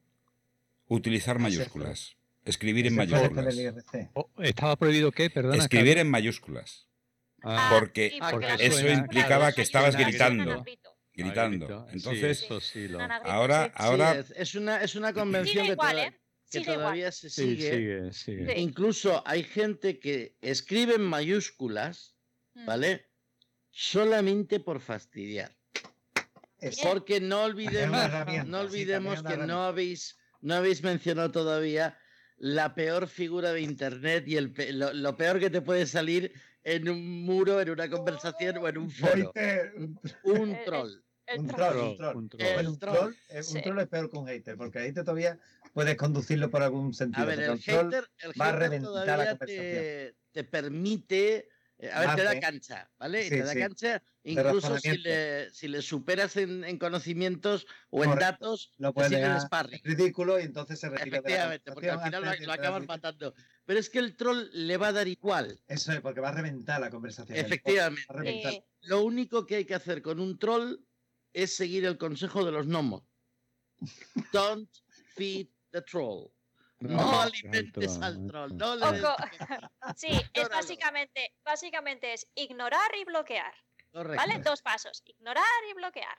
utilizar 0.88 1.38
mayúsculas, 1.38 2.16
escribir 2.44 2.86
en 2.86 2.94
mayúsculas. 2.96 3.56
Oh, 4.14 4.28
¿Estaba 4.38 4.76
prohibido 4.76 5.12
qué? 5.12 5.30
Perdona. 5.30 5.56
Escribir 5.56 5.98
en 5.98 6.08
mayúsculas, 6.10 6.86
Ah, 7.42 7.70
porque 7.78 8.10
sí, 8.10 8.18
Ah, 8.20 8.30
porque 8.32 8.46
porque 8.48 8.66
eso 8.66 8.88
implicaba 8.90 9.52
que 9.52 9.62
estabas 9.62 9.96
gritando. 9.96 10.64
gritando. 11.14 11.86
Sí, 11.88 11.96
Entonces, 11.96 12.42
eso 12.42 12.60
sí 12.60 12.88
lo- 12.88 12.98
Un 12.98 13.04
anagrito, 13.04 13.30
ahora, 13.32 13.72
ahora 13.74 14.18
es, 14.18 14.30
es 14.36 14.54
una, 14.54 14.82
es 14.82 14.94
una 14.96 15.12
convención 15.12 15.66
que, 15.66 15.72
igual, 15.72 15.92
toda- 15.96 16.06
¿eh? 16.08 16.18
Que 16.50 16.58
Sigue 16.58 16.72
igual. 16.72 16.78
todavía 16.78 17.12
se 17.12 17.30
Sí, 17.30 17.42
sigue. 17.56 17.70
sigue, 17.70 18.12
sigue. 18.12 18.54
Sí. 18.54 18.60
Incluso 18.60 19.22
hay 19.26 19.42
gente 19.42 19.98
que 19.98 20.36
escribe 20.40 20.94
en 20.94 21.02
mayúsculas, 21.02 22.14
Mm. 22.54 22.66
¿vale? 22.66 23.06
Solamente 23.70 24.58
por 24.60 24.80
fastidiar. 24.80 25.56
Eso. 26.60 26.88
Porque 26.88 27.20
no 27.20 27.44
olvidemos, 27.44 28.10
no 28.46 28.60
sí, 28.62 28.66
olvidemos 28.66 29.22
que 29.22 29.36
no 29.36 29.62
habéis, 29.64 30.18
no 30.40 30.54
habéis 30.54 30.82
mencionado 30.82 31.30
todavía 31.30 31.96
la 32.36 32.74
peor 32.74 33.06
figura 33.06 33.52
de 33.52 33.60
internet 33.60 34.24
y 34.26 34.36
el 34.36 34.52
lo, 34.72 34.92
lo, 34.92 35.16
peor 35.16 35.38
que 35.38 35.50
te 35.50 35.60
puede 35.60 35.86
salir 35.86 36.32
en 36.64 36.88
un 36.88 37.22
muro, 37.24 37.60
en 37.60 37.70
una 37.70 37.88
conversación 37.88 38.56
o 38.58 38.68
en 38.68 38.78
un 38.78 38.90
foro. 38.90 39.32
Un 40.24 40.58
troll. 40.64 41.04
un, 41.36 41.46
troll, 41.46 41.76
un 41.76 41.96
troll, 41.96 42.16
un 42.16 42.28
troll. 42.28 42.66
un 42.66 42.78
troll, 42.78 43.14
es 43.28 43.52
peor 43.88 44.10
que 44.10 44.16
un 44.18 44.26
hater, 44.26 44.56
porque 44.56 44.78
ahí 44.80 44.92
te 44.92 45.02
todavía 45.02 45.38
puedes 45.72 45.96
conducirlo 45.96 46.50
por 46.50 46.62
algún 46.62 46.94
sentido. 46.94 47.22
A 47.22 47.26
ver, 47.26 47.40
el, 47.40 47.58
hater, 47.58 48.08
el 48.20 48.40
va 48.40 48.48
a 48.48 48.52
reventar 48.52 49.18
la 49.18 49.36
conversación. 49.36 50.14
te 50.32 50.44
permite 50.44 51.48
eh, 51.80 51.90
a 51.92 52.00
ver, 52.00 52.16
te 52.16 52.22
da 52.24 52.40
cancha, 52.40 52.90
¿vale? 52.98 53.28
te 53.28 53.40
da 53.40 53.54
cancha, 53.54 54.02
incluso 54.24 54.78
si 54.80 54.98
le, 54.98 55.48
si 55.52 55.68
le, 55.68 55.80
superas 55.80 56.36
en, 56.36 56.64
en, 56.64 56.76
conocimientos 56.76 57.68
o 57.90 58.02
en 58.02 58.18
datos, 58.18 58.72
lo 58.78 58.92
puede 58.92 59.22
el 59.22 59.40
sparring. 59.40 59.76
Es 59.76 59.82
ridículo 59.84 60.40
y 60.40 60.42
entonces 60.42 60.80
se 60.80 60.88
retira 60.88 61.18
Efectivamente, 61.18 61.70
porque 61.70 61.90
al 61.90 62.02
final 62.02 62.24
lo, 62.44 62.52
acabas 62.52 62.84
matando. 62.84 63.32
Pero 63.64 63.78
es 63.78 63.88
que 63.90 64.00
el 64.00 64.16
troll 64.16 64.48
le 64.52 64.76
va 64.76 64.88
a 64.88 64.92
dar 64.92 65.06
igual. 65.06 65.60
Eso 65.68 65.92
es, 65.92 66.00
porque 66.00 66.20
va 66.20 66.30
a 66.30 66.34
reventar 66.34 66.80
la 66.80 66.90
conversación. 66.90 67.38
Efectivamente. 67.38 68.64
Lo 68.80 69.02
único 69.02 69.46
que 69.46 69.56
hay 69.56 69.64
que 69.64 69.76
hacer 69.76 70.02
con 70.02 70.18
un 70.18 70.36
troll 70.36 70.80
es 71.32 71.54
seguir 71.54 71.84
el 71.84 71.96
consejo 71.96 72.44
de 72.44 72.50
los 72.50 72.66
gnomos. 72.66 73.04
Don't 74.32 74.68
feed 75.14 75.46
the 75.72 75.82
troll. 75.82 76.30
No 76.80 77.20
alimentes 77.20 77.98
al 78.00 78.26
troll. 78.26 78.56
No 78.56 78.76
le 78.76 78.86
sí, 79.96 80.08
es 80.32 80.48
básicamente, 80.48 81.34
básicamente 81.44 82.12
es 82.12 82.26
ignorar 82.34 82.90
y 83.00 83.04
bloquear. 83.04 83.52
¿Vale? 83.92 84.38
Dos 84.44 84.62
pasos. 84.62 85.02
Ignorar 85.06 85.44
y 85.70 85.74
bloquear. 85.74 86.16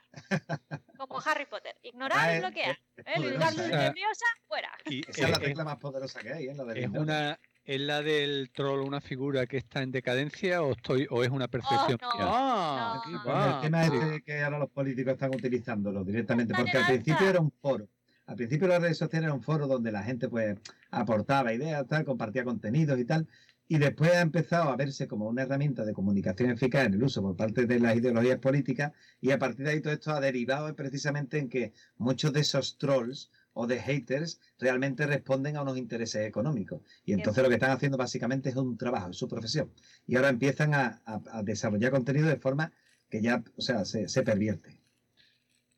Como 0.98 1.20
Harry 1.24 1.46
Potter. 1.46 1.76
Ignorar 1.82 2.34
y 2.34 2.36
ah, 2.36 2.40
bloquear. 2.40 2.78
¿Eh? 3.06 3.20
nerviosa, 3.20 4.26
fuera. 4.46 4.70
Y, 4.86 5.08
Esa 5.08 5.24
es 5.24 5.30
la 5.30 5.38
tecla 5.38 5.64
más 5.64 5.76
poderosa 5.76 6.20
que 6.20 6.32
hay. 6.32 6.48
¿eh? 6.48 6.54
La 6.54 6.72
es, 6.74 6.88
una, 6.88 7.40
¿Es 7.64 7.80
la 7.80 8.02
del 8.02 8.50
troll 8.52 8.80
una 8.80 9.00
figura 9.00 9.46
que 9.46 9.58
está 9.58 9.82
en 9.82 9.92
decadencia 9.92 10.62
o 10.62 10.72
estoy 10.72 11.06
o 11.10 11.22
es 11.22 11.30
una 11.30 11.46
percepción? 11.46 11.98
Oh, 12.02 12.18
no, 12.18 12.30
ah, 12.34 13.02
no. 13.06 13.54
El 13.54 13.60
tema 13.60 13.84
es 13.84 14.22
que 14.24 14.42
ahora 14.42 14.58
los 14.58 14.70
políticos 14.70 15.12
están 15.12 15.34
utilizándolo 15.34 16.02
directamente, 16.04 16.54
porque 16.54 16.76
al 16.76 16.86
principio 16.86 17.28
era 17.28 17.40
un 17.40 17.52
foro. 17.52 17.86
Al 18.30 18.36
principio 18.36 18.68
las 18.68 18.80
redes 18.80 18.96
sociales 18.96 19.26
era 19.26 19.34
un 19.34 19.42
foro 19.42 19.66
donde 19.66 19.90
la 19.90 20.04
gente 20.04 20.28
pues 20.28 20.56
aportaba 20.92 21.52
ideas, 21.52 21.84
tal, 21.88 22.04
compartía 22.04 22.44
contenidos 22.44 22.96
y 23.00 23.04
tal, 23.04 23.26
y 23.66 23.78
después 23.78 24.12
ha 24.12 24.20
empezado 24.20 24.70
a 24.70 24.76
verse 24.76 25.08
como 25.08 25.26
una 25.26 25.42
herramienta 25.42 25.84
de 25.84 25.92
comunicación 25.92 26.50
eficaz 26.50 26.86
en 26.86 26.94
el 26.94 27.02
uso 27.02 27.22
por 27.22 27.34
parte 27.34 27.66
de 27.66 27.80
las 27.80 27.96
ideologías 27.96 28.38
políticas 28.38 28.92
y 29.20 29.32
a 29.32 29.38
partir 29.40 29.66
de 29.66 29.72
ahí 29.72 29.80
todo 29.80 29.92
esto 29.92 30.12
ha 30.12 30.20
derivado 30.20 30.72
precisamente 30.76 31.38
en 31.38 31.48
que 31.48 31.72
muchos 31.98 32.32
de 32.32 32.38
esos 32.42 32.78
trolls 32.78 33.32
o 33.52 33.66
de 33.66 33.80
haters 33.80 34.38
realmente 34.60 35.08
responden 35.08 35.56
a 35.56 35.62
unos 35.62 35.76
intereses 35.76 36.24
económicos. 36.24 36.82
Y 37.04 37.14
entonces 37.14 37.42
lo 37.42 37.48
que 37.48 37.56
están 37.56 37.72
haciendo 37.72 37.98
básicamente 37.98 38.50
es 38.50 38.54
un 38.54 38.76
trabajo, 38.76 39.10
es 39.10 39.16
su 39.16 39.26
profesión. 39.26 39.72
Y 40.06 40.14
ahora 40.14 40.28
empiezan 40.28 40.72
a, 40.74 41.02
desarrollar 41.42 41.90
contenido 41.90 42.28
de 42.28 42.36
forma 42.36 42.70
que 43.08 43.20
ya, 43.22 43.42
o 43.56 43.60
sea, 43.60 43.84
se 43.84 44.22
pervierte. 44.22 44.79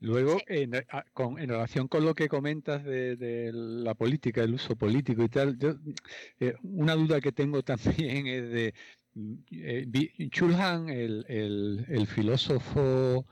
Luego, 0.03 0.41
en, 0.49 0.73
con, 1.13 1.39
en, 1.39 1.49
relación 1.49 1.87
con 1.87 2.05
lo 2.05 2.13
que 2.13 2.29
comentas 2.29 2.83
de, 2.83 3.51
la 3.53 3.95
política, 3.95 4.43
el 4.43 4.55
uso 4.55 4.75
político 4.75 5.23
y 5.23 5.29
tal, 5.29 5.57
yo, 5.57 5.77
eh, 6.41 6.55
una 6.65 6.95
duda 6.97 7.21
que 7.21 7.31
tengo 7.31 7.63
también 7.63 8.27
es 8.27 8.51
de 8.51 8.75
eh, 9.53 10.29
Chulhan, 10.31 10.89
el, 10.89 11.25
el, 11.29 12.07
filósofo 12.09 13.27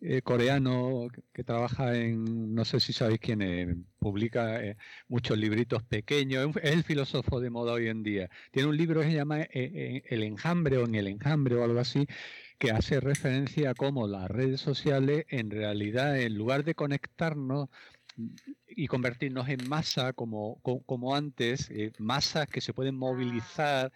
eh, 0.00 0.22
coreano 0.22 1.08
que 1.34 1.44
trabaja 1.44 1.94
en, 1.94 2.54
no 2.54 2.64
sé 2.64 2.80
si 2.80 2.94
sabéis 2.94 3.20
quién 3.20 3.42
es, 3.42 3.76
publica 3.98 4.62
muchos 5.08 5.36
libritos 5.36 5.82
pequeños, 5.82 6.56
es 6.62 6.72
el 6.72 6.84
filósofo 6.84 7.38
de 7.38 7.50
moda 7.50 7.74
hoy 7.74 7.88
en 7.88 8.02
día. 8.02 8.30
Tiene 8.50 8.70
un 8.70 8.78
libro 8.78 9.02
que 9.02 9.08
se 9.08 9.14
llama 9.14 9.42
El 9.42 10.22
enjambre 10.22 10.78
o 10.78 10.86
en 10.86 10.94
el 10.94 11.06
enjambre 11.08 11.56
o 11.56 11.64
algo 11.64 11.80
así, 11.80 12.06
que 12.64 12.70
hace 12.70 13.00
referencia 13.00 13.70
a 13.70 13.74
cómo 13.74 14.06
las 14.06 14.30
redes 14.30 14.60
sociales 14.60 15.26
en 15.28 15.50
realidad 15.50 16.18
en 16.18 16.34
lugar 16.34 16.64
de 16.64 16.74
conectarnos 16.74 17.68
y 18.68 18.86
convertirnos 18.86 19.48
en 19.48 19.68
masa 19.68 20.12
como, 20.14 20.60
como, 20.62 21.14
antes, 21.14 21.68
eh, 21.70 21.92
masas 21.98 22.46
que 22.46 22.60
se 22.60 22.72
pueden 22.72 22.94
movilizar 22.96 23.92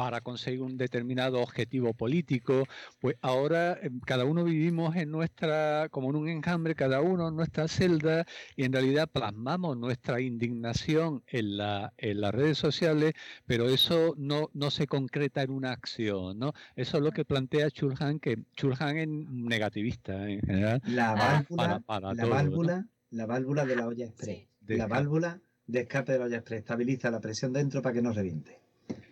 para 0.00 0.22
conseguir 0.22 0.62
un 0.62 0.78
determinado 0.78 1.42
objetivo 1.42 1.92
político, 1.92 2.64
pues 3.00 3.16
ahora 3.20 3.74
eh, 3.74 3.90
cada 4.06 4.24
uno 4.24 4.44
vivimos 4.44 4.96
en 4.96 5.10
nuestra, 5.10 5.90
como 5.90 6.08
en 6.08 6.16
un 6.16 6.26
enjambre, 6.26 6.74
cada 6.74 7.02
uno 7.02 7.28
en 7.28 7.36
nuestra 7.36 7.68
celda, 7.68 8.24
y 8.56 8.64
en 8.64 8.72
realidad 8.72 9.10
plasmamos 9.12 9.76
nuestra 9.76 10.22
indignación 10.22 11.22
en, 11.26 11.58
la, 11.58 11.92
en 11.98 12.22
las 12.22 12.32
redes 12.32 12.56
sociales, 12.56 13.12
pero 13.44 13.68
eso 13.68 14.14
no, 14.16 14.48
no 14.54 14.70
se 14.70 14.86
concreta 14.86 15.42
en 15.42 15.50
una 15.50 15.72
acción, 15.72 16.38
¿no? 16.38 16.54
Eso 16.76 16.96
es 16.96 17.02
lo 17.02 17.12
que 17.12 17.26
plantea 17.26 17.70
Chulhan, 17.70 18.20
que 18.20 18.38
Chulhan 18.56 18.96
es 18.96 19.06
negativista 19.06 20.30
en 20.30 20.40
general. 20.40 20.80
La 20.86 21.12
válvula, 21.12 21.82
la, 21.86 22.24
válvula 22.24 22.86
la 23.10 23.26
válvula 23.26 23.66
de 23.66 23.76
la 23.76 23.86
olla 23.86 24.06
express. 24.06 24.48
la 24.66 24.86
válvula 24.86 25.42
de 25.66 25.80
escape 25.80 26.12
de 26.12 26.18
la 26.20 26.24
olla 26.24 26.36
express 26.38 26.60
estabiliza 26.60 27.10
la 27.10 27.20
presión 27.20 27.52
dentro 27.52 27.82
para 27.82 27.92
que 27.92 28.00
no 28.00 28.14
reviente. 28.14 28.59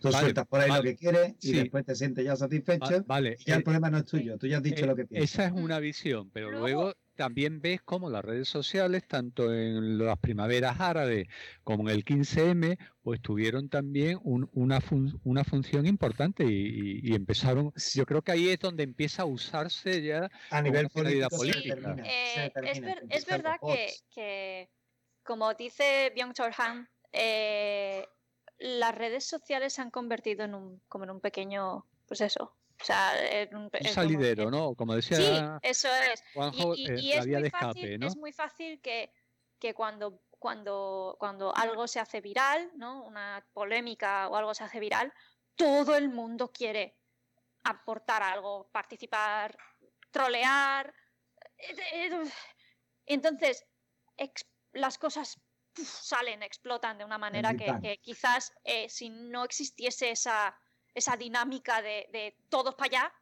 Tú 0.01 0.13
sueltas 0.13 0.47
por 0.47 0.61
ahí 0.61 0.71
lo 0.71 0.83
que 0.83 0.97
quieres 0.97 1.35
y 1.41 1.53
después 1.53 1.85
te 1.85 1.95
sientes 1.95 2.25
ya 2.25 2.37
satisfecho. 2.37 3.05
vale. 3.07 3.37
Y 3.41 3.45
ya 3.45 3.55
el 3.55 3.61
eh, 3.61 3.65
problema 3.65 3.91
no 3.91 3.99
es 3.99 4.05
tuyo, 4.05 4.39
tú 4.39 4.47
ya 4.47 4.59
has 4.59 4.63
dicho 4.63 4.85
eh, 4.85 4.87
lo 4.87 4.97
que 4.97 5.07
piensas. 5.07 5.31
Esa 5.31 5.47
es 5.47 5.53
una 5.53 5.79
visión, 5.81 6.31
pero 6.31 6.51
luego 6.51 6.95
también 7.19 7.61
ves 7.61 7.81
cómo 7.85 8.09
las 8.11 8.25
redes 8.25 8.49
sociales, 8.49 9.03
tanto 9.09 9.53
en 9.53 9.99
las 9.99 10.19
primaveras 10.21 10.79
árabes 10.79 11.27
como 11.65 11.89
en 11.89 11.97
el 11.97 12.05
15M, 12.05 12.79
pues 13.03 13.21
tuvieron 13.21 13.69
también 13.69 14.21
una, 14.23 14.81
una 15.25 15.45
función 15.45 15.87
importante 15.87 16.45
y, 16.45 17.13
empezaron, 17.13 17.73
yo 17.95 18.07
creo 18.07 18.23
que 18.23 18.31
ahí 18.33 18.49
es 18.49 18.61
donde 18.61 18.85
empieza 18.85 19.23
a 19.23 19.25
usarse 19.25 20.01
ya 20.01 20.31
a 20.51 20.63
nivel 20.63 20.89
política. 20.89 21.97
Eh, 22.05 22.53
es, 23.11 23.27
verdad 23.27 23.57
que, 24.15 24.71
como 25.25 25.53
dice 25.55 26.13
Byung-Chul 26.15 26.55
Han, 26.57 26.89
eh, 27.11 28.07
las 28.59 28.95
redes 28.95 29.25
sociales 29.25 29.75
se 29.75 29.83
han 29.83 29.91
convertido 29.91 30.45
en 30.45 30.55
un, 30.55 30.83
como 30.89 31.05
en 31.05 31.11
un 31.11 31.21
pequeño, 31.21 31.87
pues 32.07 32.21
eso. 32.21 32.57
O 32.81 32.85
sea, 32.85 33.13
en 33.43 33.57
un, 33.57 33.71
salidero, 33.93 34.51
¿no? 34.51 34.75
Como 34.77 34.95
decía 34.95 35.17
sí, 35.17 35.69
eso 35.69 35.89
es. 35.89 36.23
y, 36.77 36.89
eh, 36.89 37.19
es, 37.19 37.27
muy 37.27 37.51
fácil, 37.51 38.05
es 38.05 38.17
muy 38.17 38.33
fácil 38.33 38.81
que, 38.81 39.13
que 39.59 39.75
cuando, 39.75 40.21
cuando, 40.39 41.17
cuando 41.19 41.55
algo 41.57 41.89
se 41.89 41.99
hace 41.99 42.21
viral, 42.21 42.71
¿no? 42.77 43.03
Una 43.05 43.45
polémica 43.53 44.29
o 44.29 44.37
algo 44.37 44.55
se 44.55 44.63
hace 44.63 44.79
viral, 44.79 45.13
todo 45.57 45.97
el 45.97 46.09
mundo 46.09 46.53
quiere 46.53 46.97
aportar 47.65 48.23
algo, 48.23 48.69
participar, 48.71 49.59
trolear. 50.13 50.95
Entonces, 53.07 53.67
las 54.73 54.99
cosas 54.99 55.41
salen, 55.85 56.43
explotan 56.43 56.99
de 56.99 57.05
una 57.05 57.19
manera 57.19 57.55
que, 57.55 57.99
quizás 58.03 58.53
eh, 58.65 58.89
si 58.89 59.11
no 59.11 59.45
existiese 59.45 60.11
esa, 60.11 60.57
esa 60.95 61.17
dinámica 61.17 61.83
de, 61.83 62.37
todos 62.49 62.75
para 62.75 62.87
allá, 62.87 63.15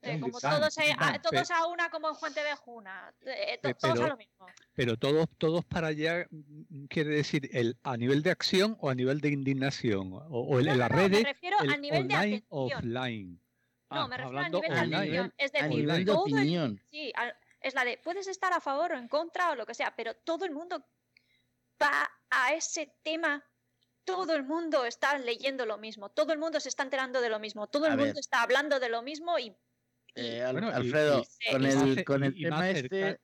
eh, 0.00 0.20
como 0.20 0.38
todos, 0.38 0.78
a, 0.78 1.20
todos 1.20 1.50
a 1.50 1.66
una 1.66 1.90
como 1.90 2.08
en 2.08 2.14
Fuente 2.14 2.44
de 2.44 2.54
Juna, 2.54 3.12
eh, 3.26 3.58
todos 3.80 4.00
a 4.00 4.08
lo 4.08 4.16
mismo. 4.16 4.46
Pero 4.74 4.96
todos, 4.96 5.26
todos 5.38 5.64
para 5.64 5.88
allá 5.88 6.26
mm, 6.30 6.84
quiere 6.84 7.16
decir 7.16 7.50
el, 7.52 7.76
a 7.82 7.96
nivel 7.96 8.22
de 8.22 8.30
acción 8.30 8.76
o 8.80 8.90
a 8.90 8.94
nivel 8.94 9.20
de 9.20 9.30
indignación 9.30 10.12
o, 10.12 10.60
en 10.60 10.78
las 10.78 10.90
redes. 10.90 11.22
Me 11.22 11.32
refiero 11.32 11.56
a 11.58 11.76
nivel 11.76 12.06
de 12.06 12.44
offline. 12.48 13.40
no, 13.90 14.06
me 14.06 14.16
refiero 14.18 14.38
a 14.38 14.48
nivel 14.48 14.70
de 14.70 14.96
atención. 14.96 15.34
Es 15.36 15.52
decir, 15.52 16.10
opinión. 16.10 16.80
sí, 16.90 17.12
es 17.60 17.74
la 17.74 17.84
de 17.84 17.98
puedes 17.98 18.28
estar 18.28 18.52
a 18.52 18.60
favor 18.60 18.92
o 18.92 18.98
en 18.98 19.08
contra 19.08 19.50
o 19.50 19.54
lo 19.54 19.66
que 19.66 19.74
sea, 19.74 19.94
pero 19.96 20.14
todo 20.14 20.44
el 20.44 20.52
mundo 20.52 20.84
va 21.82 22.10
a 22.30 22.54
ese 22.54 22.94
tema, 23.02 23.44
todo 24.04 24.34
el 24.34 24.44
mundo 24.44 24.84
está 24.84 25.18
leyendo 25.18 25.66
lo 25.66 25.78
mismo, 25.78 26.10
todo 26.10 26.32
el 26.32 26.38
mundo 26.38 26.60
se 26.60 26.68
está 26.68 26.82
enterando 26.82 27.20
de 27.20 27.28
lo 27.28 27.38
mismo, 27.38 27.68
todo 27.68 27.86
el 27.86 27.96
mundo 27.96 28.18
está 28.18 28.42
hablando 28.42 28.80
de 28.80 28.88
lo 28.88 29.02
mismo 29.02 29.38
y... 29.38 29.54
Alfredo, 30.14 31.24
con 31.50 31.64
el, 31.64 32.04
con 32.04 32.24
el 32.24 32.34
tema 32.34 32.70
este, 32.70 33.20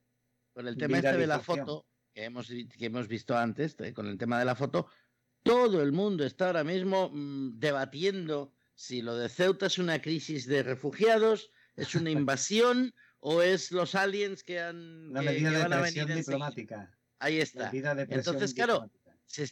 con 0.52 0.68
el 0.68 0.76
tema 0.76 0.98
este 0.98 1.16
de 1.16 1.26
la 1.26 1.40
foto 1.40 1.86
que 2.12 2.24
hemos, 2.24 2.47
que 2.47 2.86
hemos 2.86 3.09
visto 3.09 3.36
antes, 3.36 3.76
eh, 3.81 3.93
con 3.93 4.06
el 4.06 4.16
tema 4.16 4.39
de 4.39 4.44
la 4.44 4.55
foto, 4.55 4.86
todo 5.43 5.82
el 5.82 5.93
mundo 5.93 6.24
está 6.24 6.47
ahora 6.47 6.62
mismo 6.62 7.10
mm, 7.12 7.59
debatiendo 7.59 8.52
si 8.74 9.02
lo 9.02 9.16
de 9.16 9.28
Ceuta 9.28 9.66
es 9.66 9.78
una 9.78 10.01
crisis 10.01 10.47
de 10.47 10.62
refugiados, 10.62 11.51
es 11.76 11.94
una 11.94 12.10
invasión 12.10 12.94
o 13.18 13.43
es 13.43 13.72
los 13.72 13.94
aliens 13.94 14.44
que 14.44 14.60
han 14.60 15.12
la 15.12 15.22
medida 15.22 15.68
de 15.68 15.76
presión 15.81 16.14
diplomática. 16.14 16.90
Ahí 17.25 17.41
está. 17.41 17.71
Entonces, 18.11 18.53
claro, 18.53 18.91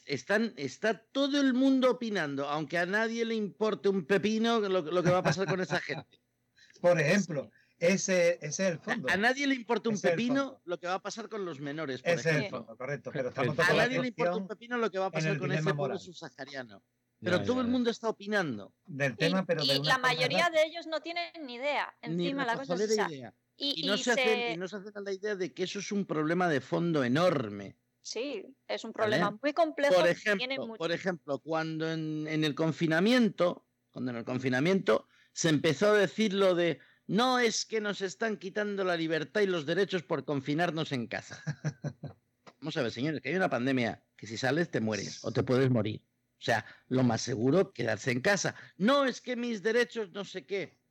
están, 0.06 0.52
está 0.56 0.98
todo 0.98 1.40
el 1.40 1.54
mundo 1.54 1.90
opinando, 1.90 2.46
aunque 2.48 2.76
a 2.76 2.84
nadie 2.84 3.24
le 3.24 3.34
importe 3.34 3.88
un 3.88 4.04
pepino 4.04 4.60
lo, 4.60 5.02
que 5.02 5.10
va 5.10 5.18
a 5.18 5.22
pasar 5.22 5.46
con 5.48 5.60
esa 5.62 5.80
gente. 5.80 6.20
Por 6.82 7.00
ejemplo, 7.00 7.50
Ese, 7.78 8.38
ese 8.42 8.46
es 8.46 8.72
el 8.72 8.78
fondo. 8.78 9.08
A 9.10 9.16
nadie 9.16 9.46
le 9.46 9.54
importa 9.54 9.88
un 9.88 9.94
Ese 9.94 10.10
pepino 10.10 10.60
lo 10.64 10.78
que 10.78 10.86
va 10.86 10.94
a 10.94 11.02
pasar 11.02 11.30
con 11.30 11.46
los 11.46 11.60
menores, 11.60 12.02
por 12.02 12.12
Ese 12.12 12.30
es 12.30 12.36
el 12.36 12.50
fondo, 12.50 12.76
correcto. 12.76 13.10
Pero 13.10 13.28
estamos 13.30 13.58
A 13.58 13.72
nadie 13.72 14.00
le 14.00 14.08
importa 14.08 14.36
un 14.36 14.46
pepino 14.48 14.76
lo 14.76 14.90
que 14.90 14.98
va 14.98 15.06
a 15.06 15.10
pasar 15.10 15.38
con 15.38 15.50
ese 15.50 15.72
pueblo 15.74 15.98
subsahariano. 15.98 16.82
Pero 17.20 17.38
Ya, 17.38 17.44
todo 17.44 17.56
ya, 17.56 17.62
el 17.62 17.68
mundo 17.68 17.90
está 17.90 18.08
opinando. 18.08 18.74
del 18.84 19.12
Y, 19.12 19.16
tema, 19.16 19.46
pero 19.46 19.64
de 19.64 19.76
y 19.76 19.82
la 19.84 19.98
mayoría 19.98 20.50
de 20.50 20.64
ellos 20.64 20.86
no 20.88 21.00
tienen 21.00 21.30
ni 21.46 21.54
idea. 21.54 21.94
Ni 22.02 22.26
Encima 22.26 22.44
la 22.44 22.56
cosa 22.56 22.74
es 22.74 22.96
idea. 22.96 23.32
Y, 23.56 23.82
Y 23.82 23.86
no 23.86 23.94
y 23.94 23.98
se, 23.98 24.12
hacen, 24.12 24.24
se- 24.40 24.50
y 24.52 24.56
no 24.56 24.68
se 24.68 24.76
hacen 24.76 24.92
a 24.96 25.00
la 25.00 25.12
idea 25.12 25.36
de 25.36 25.52
que 25.54 25.64
eso 25.64 25.78
es 25.78 25.92
un 25.92 26.04
problema 26.06 26.48
de 26.48 26.60
fondo 26.60 27.04
enorme. 27.04 27.78
Sí, 28.00 28.44
es 28.66 28.84
un 28.84 28.92
¿Vale? 28.92 29.16
problema 29.18 29.38
muy 29.40 29.52
complejo. 29.52 29.94
Por 29.94 30.08
ejemplo, 30.08 30.66
mucho- 30.66 30.78
por 30.78 30.92
ejemplo, 30.92 31.38
cuando 31.38 31.90
en, 31.90 32.26
en 32.26 32.44
el 32.44 32.54
confinamiento, 32.54 33.68
cuando 33.90 34.10
en 34.10 34.16
el 34.18 34.24
confinamiento 34.24 35.06
se 35.32 35.48
empezó 35.50 35.90
a 35.92 35.98
decir 35.98 36.32
lo 36.34 36.54
de 36.54 36.80
no 37.06 37.38
es 37.38 37.64
que 37.64 37.80
nos 37.80 38.00
están 38.00 38.36
quitando 38.38 38.84
la 38.84 38.96
libertad 38.96 39.40
y 39.42 39.46
los 39.46 39.66
derechos 39.66 40.02
por 40.02 40.24
confinarnos 40.24 40.92
en 40.92 41.06
casa. 41.06 41.42
Vamos 42.60 42.76
a 42.76 42.82
ver, 42.82 42.92
señores, 42.92 43.20
que 43.20 43.30
hay 43.30 43.34
una 43.36 43.50
pandemia 43.50 44.06
que 44.16 44.26
si 44.26 44.36
sales 44.36 44.70
te 44.70 44.80
mueres 44.80 45.24
o 45.24 45.32
te 45.32 45.42
puedes 45.42 45.70
morir. 45.70 46.02
O 46.40 46.44
sea, 46.44 46.64
lo 46.88 47.02
más 47.04 47.22
seguro, 47.22 47.72
quedarse 47.72 48.10
en 48.10 48.20
casa. 48.20 48.54
No 48.76 49.04
es 49.04 49.20
que 49.20 49.36
mis 49.36 49.62
derechos 49.62 50.10
no 50.12 50.24
sé 50.24 50.44
qué. 50.46 50.81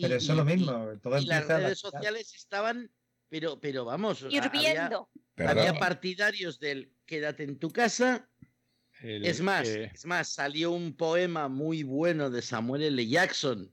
Y- 0.00 0.02
Pero 0.02 0.14
eso 0.16 0.32
es 0.32 0.38
y- 0.38 0.42
lo 0.42 0.50
y- 0.50 0.56
mismo. 0.56 0.72
todo 1.02 1.18
Y, 1.18 1.26
las 1.26 1.46
la- 1.46 1.58
redes 1.58 1.78
sociales 1.78 2.34
estaban, 2.34 2.90
pero, 3.28 3.60
pero 3.60 3.84
vamos, 3.84 4.22
había- 4.22 4.38
hirviendo. 4.46 5.10
Perdón. 5.34 5.58
había 5.58 5.78
partidarios 5.78 6.58
del 6.58 6.92
quédate 7.06 7.44
en 7.44 7.58
tu 7.58 7.70
casa 7.70 8.28
El- 9.02 9.24
es 9.26 9.40
más, 9.42 9.68
eh, 9.68 9.90
es 9.94 10.04
más, 10.06 10.28
salió 10.28 10.70
un 10.70 10.94
poema 10.96 11.48
muy 11.48 11.82
bueno 11.82 12.30
de 12.30 12.40
Samuel 12.42 12.82
L. 12.82 13.06
Jackson, 13.06 13.70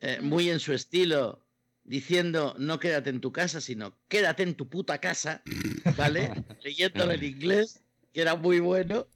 eh, 0.00 0.20
muy 0.20 0.50
en 0.50 0.60
su 0.60 0.72
estilo, 0.74 1.46
diciendo 1.84 2.54
no 2.58 2.78
quédate 2.78 3.08
en 3.10 3.20
tu 3.20 3.32
casa, 3.32 3.60
sino 3.60 3.98
quédate 4.08 4.42
en 4.42 4.54
tu 4.54 4.68
puta 4.68 4.98
casa, 4.98 5.42
¿vale? 5.96 6.30
Leyéndolo 6.62 7.12
en 7.12 7.24
inglés, 7.24 7.82
que 8.12 8.20
era 8.22 8.36
muy 8.36 8.60
bueno. 8.60 9.06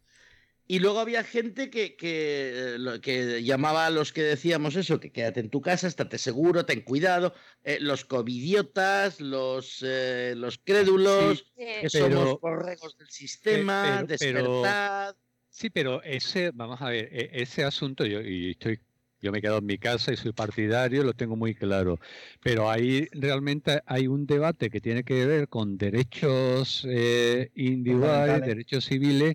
Y 0.70 0.81
luego 0.81 1.01
había 1.01 1.24
gente 1.24 1.70
que, 1.70 1.97
que, 1.97 2.77
eh, 2.77 3.01
que 3.01 3.43
llamaba 3.43 3.86
a 3.86 3.90
los 3.90 4.12
que 4.12 4.23
decíamos 4.23 4.77
eso, 4.77 5.01
que 5.01 5.11
quédate 5.11 5.40
en 5.40 5.49
tu 5.49 5.62
casa, 5.62 5.89
estate 5.89 6.19
seguro, 6.19 6.66
ten 6.66 6.82
cuidado, 6.82 7.32
eh, 7.65 7.78
los 7.81 8.05
covidiotas, 8.05 9.19
los, 9.20 9.82
eh, 9.82 10.35
los 10.36 10.59
crédulos, 10.59 11.47
Eh, 11.57 11.81
que 11.82 11.89
Pero- 11.90 12.09
somos 12.11 12.40
borregos 12.40 12.99
del 12.99 13.09
sistema, 13.09 14.05
pero- 14.07 14.19
pero- 14.19 14.43
despertad. 14.62 15.16
Sí, 15.49 15.70
pero 15.70 16.03
ese, 16.03 16.51
vamos 16.53 16.82
a 16.82 16.90
ver, 16.90 17.09
e- 17.12 17.31
ese 17.32 17.65
asunto, 17.65 18.05
yo, 18.05 18.20
y 18.20 18.51
estoy, 18.51 18.78
yo 19.20 19.32
me 19.32 19.40
quedo 19.40 19.59
en 19.59 19.66
mi 19.66 19.78
casa 19.78 20.12
y 20.12 20.16
soy 20.16 20.32
partidario, 20.32 21.03
lo 21.03 21.12
tengo 21.15 21.36
muy 21.36 21.55
claro. 21.55 21.99
Pero 22.43 22.70
ahí 22.70 23.09
realmente 23.12 23.81
hay 23.86 24.07
un 24.07 24.27
debate 24.27 24.70
que 24.70 24.81
tiene 24.81 25.03
que 25.05 25.27
ver 25.27 25.49
con 25.49 25.77
derechos 25.77 26.86
eh, 26.89 27.51
individuales, 27.55 28.40
derechos 28.43 28.85
civiles, 28.85 29.35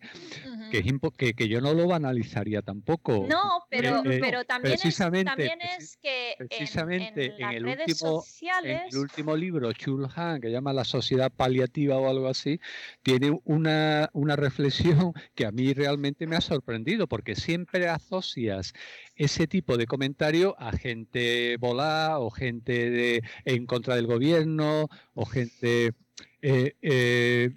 que, 0.71 0.79
es 0.79 0.85
que, 1.17 1.33
que 1.33 1.47
yo 1.47 1.61
no 1.61 1.73
lo 1.73 1.87
banalizaría 1.87 2.61
tampoco. 2.61 3.27
No, 3.29 3.63
pero, 3.69 3.97
Eh, 3.97 4.15
eh, 4.15 4.17
pero 4.21 4.45
también, 4.45 4.79
es, 4.83 4.97
también 4.97 5.59
es 5.61 5.97
que 5.97 6.31
en- 6.39 6.47
precisamente 6.47 7.25
en, 7.25 7.31
en 7.33 7.41
las 7.41 7.53
el 7.55 7.63
redes 7.63 7.87
último- 7.91 8.09
En 8.17 8.21
sociales 8.21 8.81
el 8.93 8.97
último 8.97 9.35
libro, 9.35 9.73
Chul 9.73 10.07
Han, 10.15 10.41
que 10.41 10.49
llama 10.51 10.73
La 10.73 10.83
sociedad 10.85 11.31
paliativa 11.31 11.97
o 11.97 12.09
algo 12.09 12.27
así, 12.27 12.59
tiene 13.01 13.39
una, 13.43 14.09
una 14.13 14.35
reflexión 14.35 15.13
que 15.35 15.45
a 15.45 15.51
mí 15.51 15.73
realmente 15.73 16.27
me 16.27 16.35
ha 16.35 16.41
sorprendido, 16.41 17.07
porque 17.07 17.35
siempre 17.35 17.87
asocias 17.89 18.73
ese 19.15 19.47
tipo 19.47 19.72
de 19.77 19.87
comentario 19.87 20.55
a 20.59 20.71
gente 20.71 21.57
volá 21.57 22.19
o 22.19 22.29
gente 22.29 23.21
en 23.45 23.65
contra 23.65 23.95
del 23.95 24.07
gobierno 24.07 24.89
o 25.13 25.25
gente 25.25 25.93
eh, 26.41 26.75
eh, 26.81 27.51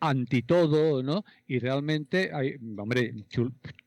anti 0.00 0.42
todo, 0.42 1.02
¿no? 1.02 1.24
Y 1.46 1.58
realmente, 1.58 2.30
hay, 2.32 2.56
hombre, 2.78 3.14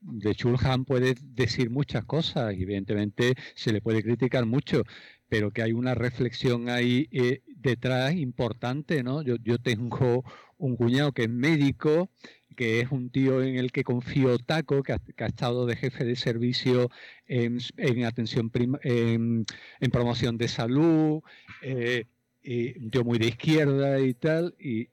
de 0.00 0.34
Chulhan 0.34 0.84
puede 0.84 1.14
decir 1.22 1.70
muchas 1.70 2.04
cosas, 2.04 2.52
evidentemente 2.54 3.34
se 3.54 3.72
le 3.72 3.80
puede 3.80 4.02
criticar 4.02 4.46
mucho, 4.46 4.82
pero 5.28 5.50
que 5.50 5.62
hay 5.62 5.72
una 5.72 5.94
reflexión 5.94 6.68
ahí 6.68 7.08
eh, 7.12 7.42
detrás 7.46 8.14
importante, 8.14 9.02
¿no? 9.02 9.22
Yo, 9.22 9.36
yo 9.42 9.58
tengo 9.58 10.24
un 10.58 10.76
cuñado 10.76 11.12
que 11.12 11.22
es 11.22 11.30
médico, 11.30 12.10
que 12.56 12.80
es 12.80 12.90
un 12.90 13.10
tío 13.10 13.42
en 13.42 13.56
el 13.56 13.72
que 13.72 13.84
confío 13.84 14.38
taco, 14.38 14.82
que 14.82 14.92
ha, 14.92 15.26
estado 15.26 15.66
de 15.66 15.76
jefe 15.76 16.04
de 16.04 16.16
servicio 16.16 16.90
en, 17.26 17.58
atención 18.04 18.50
prim- 18.50 18.78
en, 18.82 19.46
promoción 19.90 20.36
de 20.38 20.48
salud, 20.48 21.20
eh, 21.62 22.04
y 22.42 22.72
tío 22.90 23.04
muy 23.04 23.18
de 23.18 23.28
izquierda 23.28 24.00
y 24.00 24.14
tal, 24.14 24.54
y, 24.58 24.88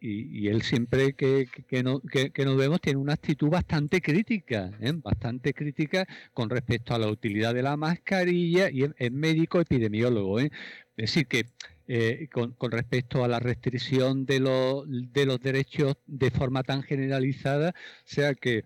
él 0.49 0.61
siempre 0.63 1.13
que, 1.13 1.47
que- 1.51 1.63
que 1.63 1.81
no- 1.83 2.01
que- 2.01 2.31
que 2.31 2.43
nos 2.45 2.57
vemos 2.57 2.81
tiene 2.81 2.99
una 2.99 3.13
actitud 3.13 3.49
bastante 3.49 4.01
crítica, 4.01 4.71
¿eh? 4.81 4.91
bastante 4.95 5.53
crítica 5.53 6.05
con 6.33 6.49
respecto 6.49 6.93
a 6.93 6.99
la 6.99 7.07
utilidad 7.07 7.53
de 7.53 7.63
la 7.63 7.77
mascarilla 7.77 8.69
y 8.69 8.83
es, 8.83 8.91
es 8.97 9.11
médico 9.11 9.61
epidemiólogo. 9.61 10.39
¿eh? 10.41 10.51
Es 10.97 11.13
decir, 11.13 11.27
que 11.27 11.45
eh, 11.87 12.27
con, 12.31 12.53
con 12.53 12.71
respecto 12.71 13.23
a 13.23 13.27
la 13.27 13.39
restricción 13.39 14.25
de, 14.25 14.39
los 14.39 14.85
de 14.87 15.25
los 15.25 15.39
derechos 15.39 15.97
de 16.05 16.31
forma 16.31 16.63
tan 16.63 16.83
generalizada, 16.83 17.69
o 17.69 18.01
sea 18.05 18.35
que, 18.35 18.65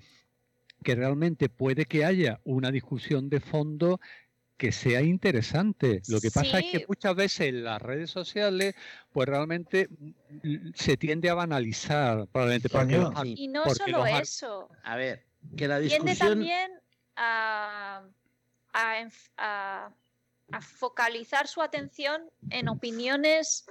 que 0.83 0.95
realmente 0.95 1.49
puede 1.49 1.85
que 1.85 2.05
haya 2.05 2.41
una 2.43 2.71
discusión 2.71 3.29
de 3.29 3.39
fondo 3.39 3.99
que 4.57 4.71
sea 4.71 5.01
interesante. 5.01 6.03
Lo 6.07 6.21
que 6.21 6.29
pasa 6.31 6.59
es 6.59 6.71
que 6.71 6.85
muchas 6.87 7.15
veces 7.15 7.47
en 7.47 7.63
las 7.63 7.81
redes 7.81 8.11
sociales, 8.11 8.75
pues 9.11 9.27
realmente 9.27 9.87
mm, 9.89 10.71
se 10.75 10.97
tiende 10.97 11.29
a 11.29 11.33
banalizar, 11.33 12.27
probablemente 12.27 12.69
porque 12.69 12.95
Coño. 12.97 13.13
y 13.35 13.47
no 13.47 13.63
porque 13.65 13.91
solo 13.91 14.05
eso, 14.05 14.69
A 14.83 14.95
ver, 14.95 15.23
que 15.57 15.67
la 15.67 15.79
tiende 15.79 16.11
discusión. 16.11 16.29
también 16.29 16.71
a, 17.15 18.03
a 18.73 18.99
enf- 19.01 19.31
a- 19.37 19.91
a 20.51 20.61
focalizar 20.61 21.47
su 21.47 21.61
atención 21.61 22.29
en 22.49 22.69
opiniones 22.69 23.65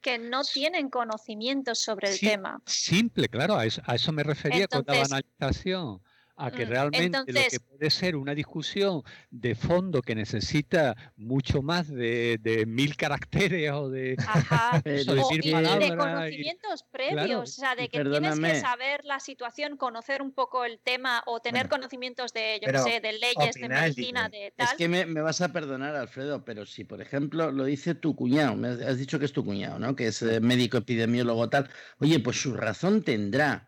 que 0.00 0.18
no 0.18 0.42
tienen 0.44 0.90
conocimiento 0.90 1.74
sobre 1.74 2.10
el 2.10 2.14
Sí, 2.16 2.26
tema. 2.26 2.62
Simple, 2.66 3.28
claro, 3.28 3.56
a 3.56 3.66
eso, 3.66 3.82
a 3.84 3.94
eso 3.96 4.12
me 4.12 4.22
refería 4.22 4.68
con 4.68 4.84
la 4.86 4.94
Entonces- 4.94 5.08
banalización. 5.38 6.02
A 6.40 6.50
que 6.52 6.64
Mm, 6.66 6.68
realmente 6.68 7.18
lo 7.18 7.24
que 7.24 7.30
entonces- 7.32 7.60
puede 7.60 7.90
ser 7.90 8.14
una 8.16 8.32
discusión 8.34 9.02
de 9.30 9.54
fondo 9.56 10.02
que 10.02 10.14
necesita 10.14 10.94
mucho 11.16 11.62
más 11.62 11.88
de, 11.88 12.38
de 12.40 12.64
mil 12.64 12.96
caracteres 12.96 13.72
o 13.72 13.90
de, 13.90 14.14
Ajá. 14.24 14.80
De 14.84 15.04
O- 15.08 15.30
mil 15.30 15.40
y 15.44 15.46
de 15.48 15.52
palabras 15.52 15.90
y- 15.90 15.96
conocimientos 15.96 16.84
previos, 16.90 17.42
o 17.58 17.60
sea, 17.60 17.74
de 17.74 17.88
que 17.88 17.98
tienes 18.00 18.04
perdóname. 18.20 18.52
que 18.52 18.60
saber 18.60 19.04
la 19.04 19.18
situación, 19.20 19.76
conocer 19.76 20.22
un 20.22 20.32
poco 20.32 20.64
el 20.64 20.78
tema 20.78 21.22
o 21.26 21.40
tener 21.40 21.66
Bueno, 21.66 21.76
conocimientos 21.82 22.32
de, 22.32 22.60
yo 22.62 22.66
pero 22.66 22.84
qué 22.84 22.90
sé, 22.92 23.00
de 23.00 23.12
leyes, 23.14 23.54
de 23.54 23.68
medicina, 23.68 24.28
de 24.28 24.46
Es 24.46 24.54
tal. 24.56 24.76
que 24.76 24.88
me, 24.88 25.06
me 25.06 25.20
vas 25.20 25.40
a 25.40 25.52
perdonar, 25.52 25.96
Alfredo, 25.96 26.44
pero 26.44 26.66
si, 26.66 26.84
por 26.84 27.00
ejemplo, 27.02 27.50
lo 27.50 27.64
dice 27.64 27.94
tu 27.96 28.14
cuñado, 28.14 28.54
me 28.54 28.68
has, 28.68 28.80
has 28.80 28.98
dicho 28.98 29.18
que 29.18 29.24
es 29.24 29.32
tu 29.32 29.44
cuñado, 29.44 29.78
¿no? 29.80 29.96
Que 29.96 30.06
es 30.06 30.22
eh, 30.22 30.38
médico 30.40 30.78
epidemiólogo 30.78 31.48
tal. 31.50 31.68
Oye, 31.98 32.20
pues 32.20 32.40
su 32.40 32.54
razón 32.54 33.02
tendrá. 33.02 33.64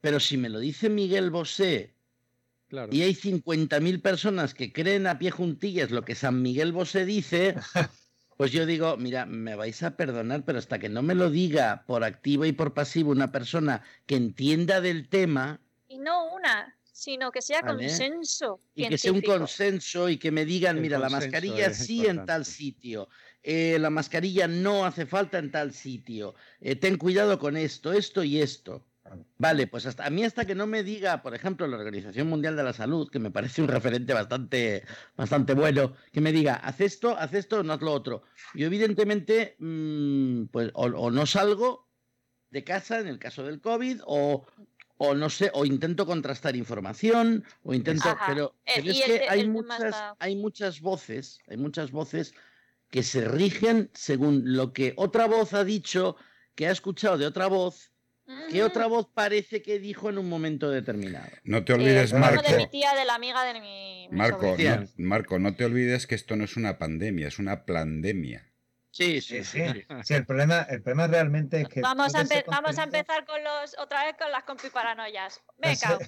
Pero 0.00 0.20
si 0.20 0.36
me 0.36 0.48
lo 0.48 0.60
dice 0.60 0.88
Miguel 0.88 1.30
Bosé 1.30 1.94
claro. 2.68 2.92
y 2.94 3.02
hay 3.02 3.14
50.000 3.14 4.00
personas 4.00 4.54
que 4.54 4.72
creen 4.72 5.06
a 5.06 5.18
pie 5.18 5.30
juntillas 5.30 5.90
lo 5.90 6.04
que 6.04 6.14
San 6.14 6.40
Miguel 6.42 6.72
Bosé 6.72 7.04
dice, 7.04 7.56
pues 8.36 8.52
yo 8.52 8.66
digo, 8.66 8.96
mira, 8.96 9.26
me 9.26 9.56
vais 9.56 9.82
a 9.82 9.96
perdonar, 9.96 10.44
pero 10.44 10.58
hasta 10.58 10.78
que 10.78 10.88
no 10.88 11.02
me 11.02 11.14
lo 11.16 11.30
diga 11.30 11.84
por 11.86 12.04
activo 12.04 12.44
y 12.46 12.52
por 12.52 12.74
pasivo 12.74 13.10
una 13.10 13.32
persona 13.32 13.82
que 14.06 14.16
entienda 14.16 14.80
del 14.80 15.08
tema 15.08 15.60
Y 15.88 15.98
no 15.98 16.32
una, 16.32 16.78
sino 16.92 17.30
que 17.32 17.42
sea 17.42 17.62
Vale. 17.62 17.86
consenso. 17.88 18.60
y 18.74 18.88
que 18.88 18.98
sea 18.98 19.12
un 19.12 19.22
consenso 19.22 20.08
y 20.08 20.18
que 20.18 20.30
me 20.30 20.44
digan, 20.44 20.76
El 20.76 20.82
mira, 20.82 20.98
la 20.98 21.08
mascarilla 21.10 21.72
sí 21.74 22.06
en 22.06 22.24
tal 22.26 22.44
sitio, 22.44 23.08
eh, 23.42 23.78
la 23.80 23.90
mascarilla 23.90 24.48
no 24.48 24.84
hace 24.84 25.06
falta 25.06 25.38
en 25.38 25.50
tal 25.50 25.72
sitio, 25.72 26.34
eh, 26.60 26.76
ten 26.76 26.96
cuidado 26.98 27.38
con 27.38 27.56
esto, 27.56 27.92
esto 27.92 28.22
y 28.22 28.40
esto. 28.40 28.87
Vale. 29.38 29.66
Pues 29.66 29.86
hasta 29.86 30.06
a 30.06 30.10
mí 30.10 30.24
hasta 30.24 30.44
que 30.44 30.54
no 30.54 30.66
me 30.66 30.82
diga, 30.82 31.22
por 31.22 31.34
ejemplo, 31.34 31.66
la 31.66 31.76
Organización 31.76 32.28
Mundial 32.28 32.56
de 32.56 32.62
la 32.64 32.72
Salud, 32.72 33.10
que 33.10 33.18
me 33.18 33.30
parece 33.30 33.62
un 33.62 33.68
referente 33.68 34.12
bastante, 34.12 34.84
bastante 35.16 35.54
bueno, 35.54 35.94
que 36.12 36.20
me 36.20 36.32
diga, 36.32 36.54
haz 36.54 36.80
esto, 36.80 37.16
haz 37.16 37.34
esto, 37.34 37.62
no 37.62 37.72
haz 37.72 37.80
lo 37.80 37.92
otro. 37.92 38.22
Yo 38.54 38.66
evidentemente, 38.66 39.56
mm, 39.58 40.46
pues 40.46 40.70
o, 40.74 40.86
o 40.86 41.10
no 41.10 41.26
salgo 41.26 41.88
de 42.50 42.64
casa 42.64 43.00
en 43.00 43.08
el 43.08 43.18
caso 43.18 43.44
del 43.44 43.60
COVID, 43.60 44.00
o, 44.06 44.46
o 44.96 45.14
no 45.14 45.30
sé, 45.30 45.50
o 45.54 45.64
intento 45.64 46.06
contrastar 46.06 46.56
información, 46.56 47.44
o 47.62 47.74
intento, 47.74 48.08
Ajá. 48.08 48.24
pero, 48.26 48.56
Eh, 48.64 48.72
pero 48.76 48.90
es 48.90 49.00
el 49.00 49.18
que 49.20 49.28
hay 49.28 49.40
el 49.40 49.50
muchas, 49.50 49.96
hay 50.18 50.36
muchas 50.36 50.80
voces, 50.80 51.38
hay 51.46 51.56
muchas 51.56 51.90
voces 51.92 52.34
que 52.90 53.02
se 53.02 53.28
rigen 53.28 53.90
según 53.94 54.42
lo 54.56 54.72
que 54.72 54.94
otra 54.96 55.26
voz 55.26 55.52
ha 55.52 55.62
dicho, 55.62 56.16
que 56.54 56.66
ha 56.66 56.70
escuchado 56.70 57.18
de 57.18 57.26
otra 57.26 57.46
voz, 57.46 57.92
¿Qué 58.50 58.62
otra 58.62 58.86
voz 58.86 59.08
parece 59.12 59.62
que 59.62 59.78
dijo 59.78 60.10
en 60.10 60.18
un 60.18 60.28
momento 60.28 60.70
determinado? 60.70 61.28
No 61.44 61.64
te 61.64 61.72
Eh, 61.72 61.76
olvides, 61.76 62.10
como 62.10 62.20
Marco. 62.26 62.42
de 62.42 62.56
mi 62.56 62.66
tía, 62.68 62.94
de 62.94 63.04
la 63.04 63.14
amiga 63.14 63.42
de 63.44 63.54
mi, 63.60 64.08
mi 64.10 64.16
Marco, 64.16 64.56
no, 64.58 64.86
Marco, 64.96 65.38
no 65.38 65.54
te 65.54 65.64
olvides 65.64 66.06
que 66.06 66.14
esto 66.14 66.36
no 66.36 66.44
es 66.44 66.56
una 66.56 66.78
pandemia, 66.78 67.28
es 67.28 67.38
una 67.38 67.64
pandemia. 67.64 68.44
Sí, 68.90 69.20
Sí, 69.20 69.44
sí. 69.44 69.60
Sí, 70.02 70.14
el 70.14 70.26
problema, 70.26 70.62
el 70.62 70.82
problema 70.82 71.06
realmente 71.06 71.60
es 71.60 71.68
que 71.68 71.80
Vamos 71.80 72.14
a, 72.14 72.22
ese 72.22 72.40
empe- 72.42 72.46
vamos 72.46 72.78
a 72.78 72.82
contenido- 72.82 72.98
empezar 72.98 73.24
con 73.26 73.44
los 73.44 73.76
otra 73.78 74.04
vez 74.04 74.16
con 74.18 74.30
las 74.32 74.44
compiparanoias. 74.44 75.40
Me 75.58 75.76
cago. 75.76 75.98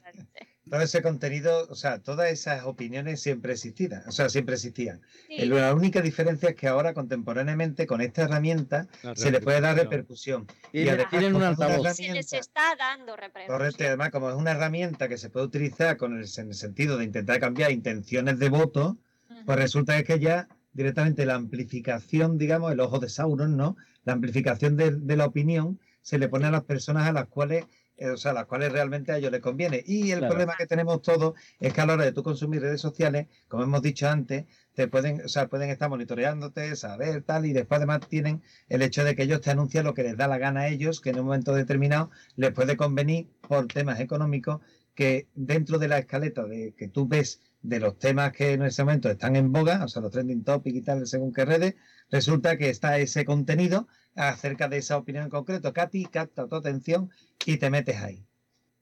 Todo 0.71 0.81
ese 0.81 1.03
contenido, 1.03 1.67
o 1.69 1.75
sea, 1.75 1.99
todas 1.99 2.31
esas 2.31 2.65
opiniones 2.65 3.21
siempre 3.21 3.53
existían, 3.53 4.03
o 4.07 4.13
sea, 4.13 4.29
siempre 4.29 4.55
existían. 4.55 5.01
Sí. 5.27 5.35
El- 5.39 5.51
La 5.51 5.75
única 5.75 6.01
diferencia 6.01 6.51
es 6.51 6.55
que 6.57 6.69
ahora 6.69 6.95
contemporáneamente 6.95 7.87
con 7.87 8.01
esta 8.01 8.23
herramienta 8.23 8.87
La 9.03 9.15
se 9.17 9.31
le 9.31 9.41
puede 9.41 9.61
dar 9.61 9.77
repercusión. 9.77 10.47
repercusión. 10.47 10.69
Y 10.69 10.85
Tienen, 10.85 10.95
además, 10.95 11.11
tienen 11.11 11.35
un 11.37 11.43
altavoz. 11.43 11.75
Se 11.75 11.83
les 11.83 12.01
herramienta- 12.01 12.39
está 12.39 12.77
dando 12.79 13.17
represión. 13.17 13.57
Correcto, 13.59 13.83
y 13.83 13.87
además 13.87 14.11
como 14.11 14.31
es 14.31 14.37
una 14.37 14.53
herramienta 14.53 15.09
que 15.09 15.19
se 15.19 15.29
puede 15.29 15.47
utilizar 15.47 15.97
con 15.97 16.17
el, 16.19 16.27
en 16.37 16.49
el 16.49 16.55
sentido 16.55 16.97
de 16.97 17.05
intentar 17.05 17.41
cambiar 17.41 17.71
intenciones 17.73 18.39
de 18.39 18.49
voto, 18.49 18.97
pues 19.45 19.59
resulta 19.59 19.99
es 19.99 20.05
que 20.05 20.19
ya 20.19 20.49
directamente 20.73 21.27
la 21.27 21.35
amplificación, 21.35 22.39
digamos, 22.39 22.73
el 22.73 22.81
ojo 22.81 22.99
de 22.99 23.09
Sauron, 23.09 23.57
¿no? 23.57 23.77
La 24.05 24.13
amplificación 24.13 24.77
de, 24.77 24.93
de 24.93 25.17
la 25.17 25.27
opinión 25.27 25.81
se 26.03 26.19
le 26.19 26.29
pone 26.29 26.47
a 26.47 26.51
las 26.51 26.65
personas 26.65 27.07
a 27.09 27.13
las 27.13 27.27
cuales, 27.27 27.65
eh, 27.65 27.69
o 28.09 28.17
sea, 28.17 28.33
las 28.33 28.47
cuales 28.47 28.73
realmente 28.73 29.13
a 29.13 29.19
ellos 29.19 29.31
les 29.31 29.41
conviene. 29.41 29.83
Y 29.87 30.11
el 30.13 30.19
Claro. 30.19 30.33
problema 30.33 30.55
que 30.59 30.67
tenemos 30.67 31.03
todos 31.03 31.35
es 31.59 31.73
que 31.73 31.81
a 31.81 31.87
la 31.87 31.95
hora 31.95 32.05
de 32.05 32.13
tú 32.13 32.23
consumir 32.23 32.61
redes 32.63 32.81
sociales, 32.81 33.27
como 33.49 33.63
hemos 33.65 33.83
dicho 33.83 34.09
antes, 34.09 34.45
te 34.75 34.89
pueden, 34.89 35.23
o 35.25 35.29
sea, 35.29 35.49
pueden 35.49 35.71
estar 35.71 35.89
monitoreándote, 35.91 36.75
saber 36.77 37.23
tal, 37.23 37.47
y 37.47 37.53
después 37.53 37.79
además 37.79 38.01
tienen 38.09 38.43
el 38.69 38.83
hecho 38.83 39.05
de 39.05 39.15
que 39.15 39.23
ellos 39.25 39.41
te 39.41 39.51
anuncian 39.51 39.85
lo 39.85 39.95
que 39.95 40.03
les 40.03 40.17
da 40.17 40.29
la 40.29 40.39
gana 40.39 40.61
a 40.63 40.69
ellos, 40.69 41.01
que 41.01 41.11
en 41.11 41.19
un 41.21 41.27
momento 41.27 41.53
determinado 41.55 42.11
les 42.37 42.53
puede 42.53 42.77
convenir 42.77 43.29
por 43.49 43.67
temas 43.67 44.01
económicos, 44.01 44.61
que 44.95 45.29
dentro 45.35 45.79
de 45.79 45.89
la 45.89 45.99
escaleta 45.99 46.45
de 46.45 46.75
que 46.77 46.89
tú 46.89 47.07
ves 47.07 47.41
de 47.63 47.79
los 47.81 47.99
temas 47.99 48.33
que 48.33 48.53
en 48.53 48.63
ese 48.63 48.83
momento 48.85 49.09
están 49.11 49.37
en 49.37 49.53
boga, 49.53 49.85
o 49.85 49.89
sea, 49.89 50.03
los 50.03 50.11
trending 50.11 50.45
topics 50.45 50.77
y 50.79 50.83
tal, 50.83 51.07
según 51.07 51.33
qué 51.33 51.45
redes, 51.45 51.75
resulta 52.11 52.57
que 52.57 52.71
está 52.71 52.99
ese 52.99 53.25
contenido 53.25 53.87
acerca 54.15 54.69
de 54.69 54.79
esa 54.79 54.97
opinión 54.97 55.25
en 55.25 55.31
concreto, 55.31 55.73
que 55.73 55.81
a 55.81 55.89
ti 55.89 56.05
capta 56.07 56.47
tu 56.49 56.57
atención 56.57 57.11
y 57.47 57.57
te 57.59 57.71
metes 57.71 57.97
ahí. 57.99 58.25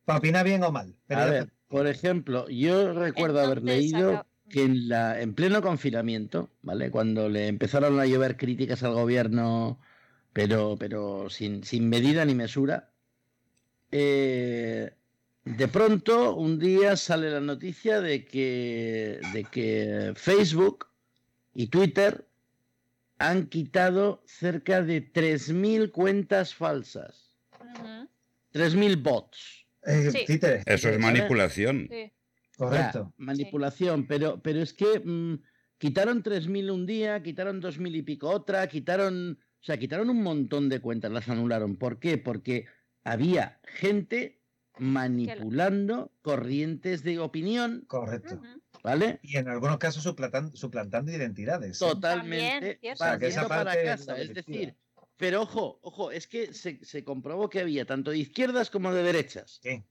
Para 0.04 0.18
opinar 0.18 0.44
bien 0.44 0.62
o 0.62 0.72
mal. 0.72 0.94
Pero 1.06 1.22
A 1.22 1.26
ver, 1.26 1.52
por 1.68 1.86
ejemplo, 1.86 2.48
yo 2.48 2.92
recuerdo 2.92 3.40
haber 3.40 3.62
leído 3.62 4.10
acá- 4.10 4.26
que 4.48 4.62
en, 4.62 4.88
la, 4.88 5.20
en 5.20 5.34
pleno 5.34 5.60
confinamiento, 5.60 6.50
¿vale? 6.62 6.90
Cuando 6.90 7.28
le 7.28 7.48
empezaron 7.48 8.00
a 8.00 8.06
llover 8.06 8.36
críticas 8.38 8.82
al 8.82 8.94
gobierno, 8.94 9.78
pero, 10.32 10.76
pero 10.78 11.28
sin, 11.28 11.62
sin 11.64 11.88
medida 11.88 12.24
ni 12.24 12.34
mesura, 12.34 12.94
eh, 13.90 14.94
de 15.44 15.68
pronto 15.68 16.34
un 16.36 16.58
día 16.58 16.96
sale 16.96 17.30
la 17.30 17.40
noticia 17.40 18.00
de 18.00 18.24
que, 18.24 19.20
de 19.32 19.44
que 19.44 20.12
Facebook 20.16 20.86
y 21.54 21.68
Twitter 21.68 22.27
han 23.18 23.46
quitado 23.48 24.22
cerca 24.26 24.82
de 24.82 25.00
3.000 25.00 25.90
cuentas 25.90 26.54
falsas, 26.54 27.34
Ujú, 27.60 28.08
3.000 28.52 28.96
bots. 28.96 29.66
Eh, 29.84 30.10
Sí. 30.10 30.24
títeres, 30.26 30.64
Eso 30.66 30.88
es 30.90 30.98
manipulación. 30.98 31.88
sí. 31.90 32.12
correcto. 32.56 33.12
Ya, 33.16 33.24
manipulación, 33.24 34.06
pero, 34.06 34.42
pero 34.42 34.60
es 34.60 34.72
que 34.74 35.00
mm, 35.04 35.42
quitaron 35.78 36.22
3.000 36.22 36.70
un 36.70 36.86
día, 36.86 37.22
quitaron 37.22 37.60
2.000 37.60 37.94
y 37.96 38.02
pico 38.02 38.28
otra, 38.30 38.66
quitaron, 38.68 39.38
o 39.40 39.64
sea, 39.64 39.78
quitaron 39.78 40.10
un 40.10 40.22
montón 40.22 40.68
de 40.68 40.80
cuentas, 40.80 41.10
las 41.12 41.28
anularon. 41.28 41.76
¿Por 41.76 42.00
qué? 42.00 42.18
Porque 42.18 42.66
había 43.04 43.60
gente 43.64 44.37
manipulando 44.78 46.12
corrientes 46.22 47.02
de 47.02 47.18
opinión, 47.18 47.84
Correcto. 47.86 48.40
¿vale? 48.82 49.18
Y 49.22 49.36
en 49.36 49.48
algunos 49.48 49.78
casos 49.78 50.02
suplantando, 50.02 50.56
suplantando 50.56 51.12
identidades. 51.12 51.76
¿eh? 51.76 51.84
Totalmente 51.84 52.74
También, 52.76 52.96
sea, 52.96 53.18
que 53.18 53.26
esa 53.28 53.48
para 53.48 53.74
es 53.74 53.84
casa. 53.84 54.18
Es 54.18 54.34
decir, 54.34 54.76
pero 55.16 55.42
ojo, 55.42 55.80
ojo, 55.82 56.10
es 56.10 56.26
que 56.26 56.52
se, 56.54 56.84
se 56.84 57.04
comprobó 57.04 57.48
que 57.50 57.60
había 57.60 57.84
tanto 57.84 58.12
de 58.12 58.18
izquierdas 58.18 58.70
como 58.70 58.92
de 58.92 59.02
derechas, 59.02 59.60
Sí. 59.62 59.84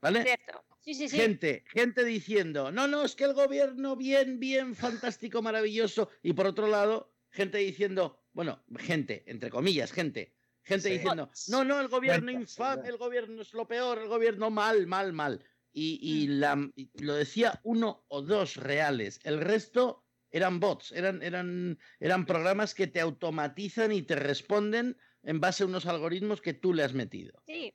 ¿vale? 0.00 0.22
Cierto. 0.22 0.64
Sí, 0.80 0.92
sí, 0.94 1.08
sí. 1.08 1.16
Gente, 1.16 1.64
gente 1.66 2.04
diciendo, 2.04 2.70
no, 2.70 2.86
no, 2.86 3.04
es 3.04 3.14
que 3.16 3.24
el 3.24 3.32
gobierno 3.32 3.96
bien, 3.96 4.38
bien, 4.38 4.74
fantástico, 4.74 5.40
maravilloso. 5.40 6.10
Y 6.22 6.34
por 6.34 6.46
otro 6.46 6.66
lado, 6.66 7.14
gente 7.30 7.56
diciendo, 7.58 8.18
bueno, 8.34 8.62
gente, 8.76 9.24
entre 9.26 9.48
comillas, 9.48 9.92
gente, 9.92 10.34
gente 10.64 10.88
Sí. 10.88 10.94
diciendo, 10.94 11.30
no, 11.48 11.64
no, 11.64 11.80
el 11.80 11.88
gobierno 11.88 12.30
infame, 12.30 12.76
¿verdad? 12.76 12.90
el 12.90 12.96
gobierno 12.98 13.42
es 13.42 13.52
lo 13.52 13.66
peor, 13.68 13.98
el 13.98 14.08
gobierno 14.08 14.50
mal, 14.50 14.86
mal, 14.86 15.12
mal. 15.12 15.44
Y, 15.72 15.98
y 16.02 16.28
la, 16.28 16.56
y 16.76 16.90
lo 17.02 17.14
decía 17.14 17.60
uno 17.64 18.04
o 18.08 18.22
dos 18.22 18.56
reales, 18.56 19.20
el 19.24 19.40
resto 19.40 20.04
eran 20.30 20.60
bots, 20.60 20.92
eran, 20.92 21.22
eran, 21.22 21.78
eran 22.00 22.26
programas 22.26 22.74
que 22.74 22.86
te 22.86 23.00
automatizan 23.00 23.92
y 23.92 24.02
te 24.02 24.16
responden 24.16 24.96
en 25.22 25.40
base 25.40 25.62
a 25.62 25.66
unos 25.66 25.86
algoritmos 25.86 26.40
que 26.40 26.54
tú 26.54 26.74
le 26.74 26.82
has 26.84 26.92
metido. 26.92 27.42
Sí. 27.46 27.72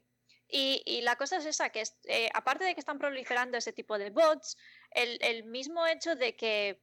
Y, 0.51 0.81
y 0.85 1.01
la 1.01 1.15
cosa 1.15 1.37
es 1.37 1.45
esa, 1.45 1.69
que 1.69 1.81
es, 1.81 1.97
eh, 2.05 2.29
aparte 2.33 2.63
de 2.65 2.73
que 2.73 2.79
están 2.79 2.97
proliferando 2.99 3.57
ese 3.57 3.71
tipo 3.71 3.97
de 3.99 4.09
bots, 4.09 4.57
el, 4.91 5.17
el 5.21 5.43
mismo 5.43 5.85
hecho 5.85 6.15
de 6.15 6.35
que, 6.35 6.81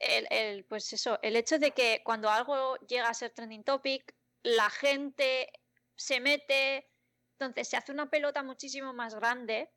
el, 0.00 0.26
el- 0.30 0.64
pues 0.64 0.92
eso, 0.92 1.18
el 1.22 1.36
hecho 1.36 1.58
de 1.58 1.72
que 1.72 2.02
cuando 2.04 2.30
algo 2.30 2.76
llega 2.88 3.08
a 3.08 3.14
ser 3.14 3.30
trending 3.30 3.64
topic, 3.64 4.14
la 4.42 4.70
gente 4.70 5.52
se 5.94 6.20
mete, 6.20 6.90
entonces 7.38 7.68
se 7.68 7.76
hace 7.76 7.92
una 7.92 8.10
pelota 8.10 8.42
muchísimo 8.42 8.92
más 8.92 9.14
grande 9.14 9.70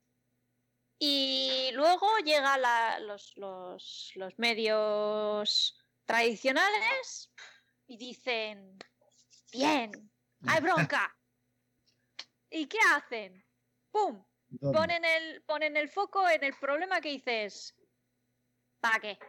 y 0.98 1.70
luego 1.74 2.08
llega 2.24 2.58
la- 2.58 3.00
los, 3.00 3.34
los, 3.36 4.12
los 4.16 4.40
medios 4.40 5.78
tradicionales 6.06 7.32
y 7.88 7.98
dicen, 7.98 8.78
bien, 9.52 10.12
hay 10.48 10.62
bronca. 10.62 11.16
¿Y 12.50 12.68
qué 12.68 12.80
hacen? 12.94 13.46
¡Pum! 13.92 14.24
¿Dónde? 14.48 14.78
Ponen 14.80 15.06
el, 15.06 15.44
ponen 15.44 15.76
el 15.78 15.90
foco 15.90 16.28
en 16.30 16.44
el 16.44 16.54
problema 16.58 17.02
que 17.02 17.10
dices. 17.10 17.76
¿Para 18.80 19.00
qué? 19.00 19.20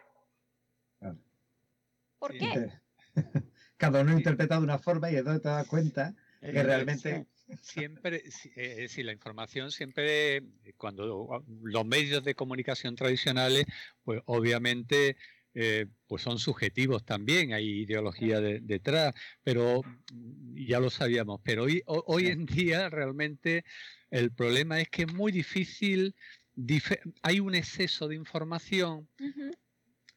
Claro. 0.98 1.18
¿Por 2.18 2.32
Sí. 2.32 2.38
qué? 2.38 2.44
Inter- 2.44 2.82
Cada 3.76 4.00
uno 4.00 4.12
interpreta 4.16 4.56
de 4.58 4.62
una 4.64 4.78
forma 4.78 5.10
y 5.10 5.16
entonces 5.16 5.42
te 5.42 5.48
das 5.48 5.66
cuenta 5.68 6.14
que 6.40 6.62
realmente 6.62 7.26
siempre, 7.62 8.30
si- 8.30 8.50
eh, 8.56 8.88
si 8.88 9.02
la 9.02 9.12
información 9.12 9.70
siempre, 9.70 10.36
eh, 10.36 10.42
cuando 10.76 11.28
ah, 11.34 11.42
los 11.62 11.84
medios 11.86 12.24
de 12.24 12.34
comunicación 12.34 12.94
tradicionales, 12.96 13.64
pues 14.02 14.20
obviamente 14.26 15.16
eh, 15.54 15.86
pues 16.06 16.22
son 16.22 16.38
subjetivos 16.38 17.04
también, 17.04 17.52
hay 17.54 17.82
ideología 17.82 18.40
de- 18.40 18.60
detrás, 18.60 19.14
pero 19.42 19.82
ya 20.54 20.80
lo 20.80 20.90
sabíamos. 20.90 21.40
Pero 21.42 21.64
hoy, 21.64 21.82
ho- 21.86 22.04
hoy 22.06 22.26
en 22.28 22.44
día 22.46 22.90
realmente 22.90 23.64
el 24.10 24.32
problema 24.32 24.80
es 24.80 24.88
que 24.90 25.02
es 25.02 25.12
muy 25.14 25.32
difícil, 25.32 26.14
hay 27.22 27.40
un 27.40 27.54
exceso 27.54 28.08
de 28.08 28.16
información. 28.16 29.08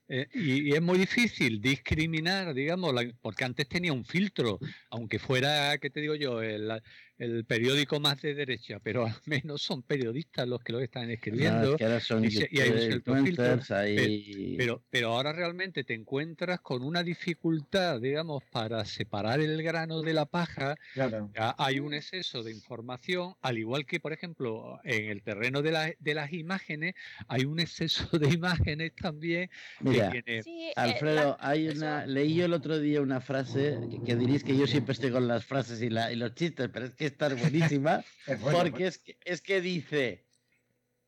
Eh, 0.10 0.28
y, 0.34 0.74
es 0.74 0.82
muy 0.82 0.98
difícil 1.00 1.62
discriminar, 1.62 2.54
digamos, 2.54 2.94
la- 2.94 3.12
porque 3.22 3.44
antes 3.46 3.68
tenía 3.70 3.94
un 3.94 4.06
filtro, 4.06 4.60
aunque 4.90 5.20
fuera, 5.20 5.78
¿qué 5.80 5.90
te 5.90 6.02
digo 6.02 6.16
yo?, 6.16 6.42
el, 6.42 6.82
el 7.20 7.46
periódico 7.46 8.00
más 8.00 8.22
de 8.22 8.34
derecha, 8.34 8.80
pero 8.82 9.06
al 9.06 9.14
menos 9.26 9.62
son 9.62 9.84
periodistas 9.84 10.48
los 10.48 10.62
que 10.64 10.72
lo 10.74 10.80
están 10.80 11.12
escribiendo. 11.12 11.72
No, 11.72 11.78
que 11.78 11.84
ahora 11.84 12.00
son 12.00 12.24
y 12.26 12.32
se- 12.32 12.48
y 12.50 12.60
hay 12.62 12.70
un 12.72 12.80
cierto 12.80 13.16
filtro, 13.24 13.60
hay- 13.76 14.56
Pero, 14.58 14.82
pero 14.90 15.10
ahora 15.14 15.34
realmente 15.34 15.84
te 15.84 15.94
encuentras 15.94 16.62
con 16.62 16.82
una 16.82 17.04
dificultad, 17.04 18.00
digamos, 18.00 18.44
para 18.52 18.86
separar 18.86 19.40
el 19.42 19.62
grano 19.62 20.02
de 20.02 20.14
la 20.14 20.26
paja. 20.26 20.76
claro, 20.94 21.30
hay 21.58 21.80
un 21.80 21.94
exceso 21.94 22.42
de 22.42 22.52
información, 22.52 23.34
al 23.42 23.58
igual 23.58 23.86
que, 23.86 24.00
por 24.00 24.14
ejemplo, 24.14 24.80
en 24.84 25.10
el 25.10 25.22
terreno 25.22 25.62
de, 25.62 25.72
la- 25.72 25.94
de 26.00 26.14
las 26.14 26.32
imágenes, 26.34 26.94
hay 27.28 27.44
un 27.46 27.60
exceso 27.60 28.18
de 28.18 28.30
imágenes 28.30 28.94
también 28.96 29.50
que 29.80 29.84
Mira, 29.90 30.10
tiene- 30.12 30.44
Sí, 30.44 30.68
eh, 30.70 30.74
Alfredo, 30.76 31.38
la- 31.40 31.48
hay 31.50 31.68
una, 31.68 32.06
leí 32.06 32.36
yo 32.36 32.46
el 32.46 32.54
otro 32.54 32.80
día 32.80 33.02
una 33.02 33.20
frase 33.20 33.78
que, 33.92 34.02
que 34.04 34.16
diréis 34.16 34.44
que 34.44 34.56
yo 34.58 34.66
siempre 34.68 34.94
estoy 34.94 35.12
con 35.12 35.28
las 35.28 35.46
frases 35.46 35.82
y, 35.82 35.90
la- 35.90 36.12
y 36.14 36.16
los 36.16 36.34
chistes, 36.34 36.70
pero 36.72 36.86
es 36.86 36.96
que 36.96 37.09
esta 37.10 37.28
es 37.28 37.40
buenísima, 37.42 38.04
es 38.28 38.40
bueno, 38.42 38.58
porque 38.60 38.88
es 38.88 38.98
que, 39.00 39.18
es 39.26 39.42
que 39.42 39.62
dice, 39.62 40.26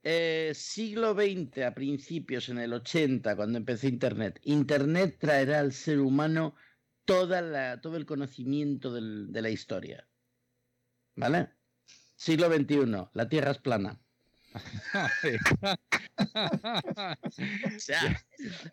eh, 0.03 0.51
siglo 0.55 1.13
XX 1.13 1.59
a 1.65 1.73
principios, 1.73 2.49
en 2.49 2.57
el 2.59 2.73
80, 2.73 3.35
cuando 3.35 3.57
empezó 3.57 3.87
Internet, 3.87 4.39
Internet 4.43 5.17
traerá 5.19 5.59
al 5.59 5.71
ser 5.73 5.99
humano 5.99 6.55
toda 7.05 7.41
la, 7.41 7.81
todo 7.81 7.97
el 7.97 8.05
conocimiento 8.05 8.93
del- 8.93 9.31
de 9.31 9.41
la 9.41 9.49
historia. 9.49 10.07
¿Vale? 11.15 11.49
Siglo 12.15 12.47
XXI, 12.53 13.09
la 13.13 13.27
Tierra 13.29 13.51
es 13.51 13.57
plana. 13.57 13.99
O 17.75 17.79
sea, 17.79 18.01
La, 18.03 18.19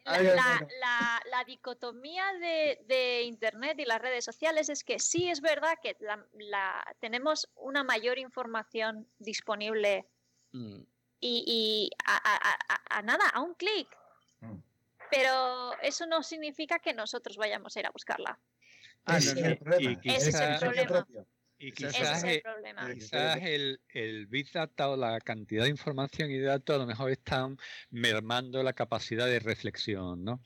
Ay, 0.04 0.26
la- 0.26 0.32
bueno. 0.34 0.68
la- 0.80 1.22
la 1.30 1.44
dicotomía 1.44 2.24
de, 2.40 2.80
de 2.86 3.22
Internet 3.22 3.78
y 3.78 3.84
las 3.84 4.00
redes 4.00 4.24
sociales 4.24 4.68
es 4.68 4.82
que 4.84 4.98
sí 4.98 5.30
es 5.30 5.40
verdad 5.40 5.74
que 5.82 5.96
la- 6.00 6.24
la- 6.38 6.84
tenemos 7.00 7.48
una 7.54 7.84
mayor 7.84 8.18
información 8.18 9.06
disponible 9.18 10.06
mm, 10.52 10.80
y, 11.20 11.44
y 11.46 11.90
a, 12.06 12.16
a- 12.16 12.36
a- 12.36 12.58
a- 12.68 12.98
a 12.98 13.02
nada, 13.02 13.28
a 13.28 13.40
un 13.40 13.54
clic. 13.54 13.88
Mm. 14.40 14.56
Pero 15.10 15.72
eso 15.80 16.06
no 16.06 16.22
significa 16.22 16.78
que 16.78 16.92
nosotros 16.94 17.36
vayamos 17.36 17.76
a 17.76 17.80
ir 17.80 17.86
a 17.86 17.90
buscarla. 17.90 18.38
Ah, 19.06 19.18
Ese 19.18 19.34
no, 19.34 19.40
es 19.40 19.44
no. 19.44 19.50
el 19.50 19.58
problema. 19.58 20.00
Y 20.02 20.10
Ese 20.10 20.28
es 20.30 20.34
el 20.40 20.58
problema. 20.58 21.06
Y 21.58 21.72
Ese 21.80 22.02
quizás, 22.02 22.22
es 22.22 22.24
el 22.24 22.36
eh, 22.36 22.42
problema. 22.42 22.94
quizás 22.94 23.38
el, 23.42 23.82
el 23.88 24.26
Big 24.28 24.50
Data 24.52 24.90
o 24.90 24.96
la 24.96 25.20
cantidad 25.20 25.64
de 25.64 25.70
información 25.70 26.30
y 26.30 26.38
datos 26.40 26.76
a 26.76 26.78
lo 26.78 26.86
mejor 26.86 27.10
están 27.10 27.56
mermando 27.90 28.62
la 28.62 28.72
capacidad 28.74 29.26
de 29.26 29.40
reflexión, 29.40 30.22
¿no? 30.24 30.40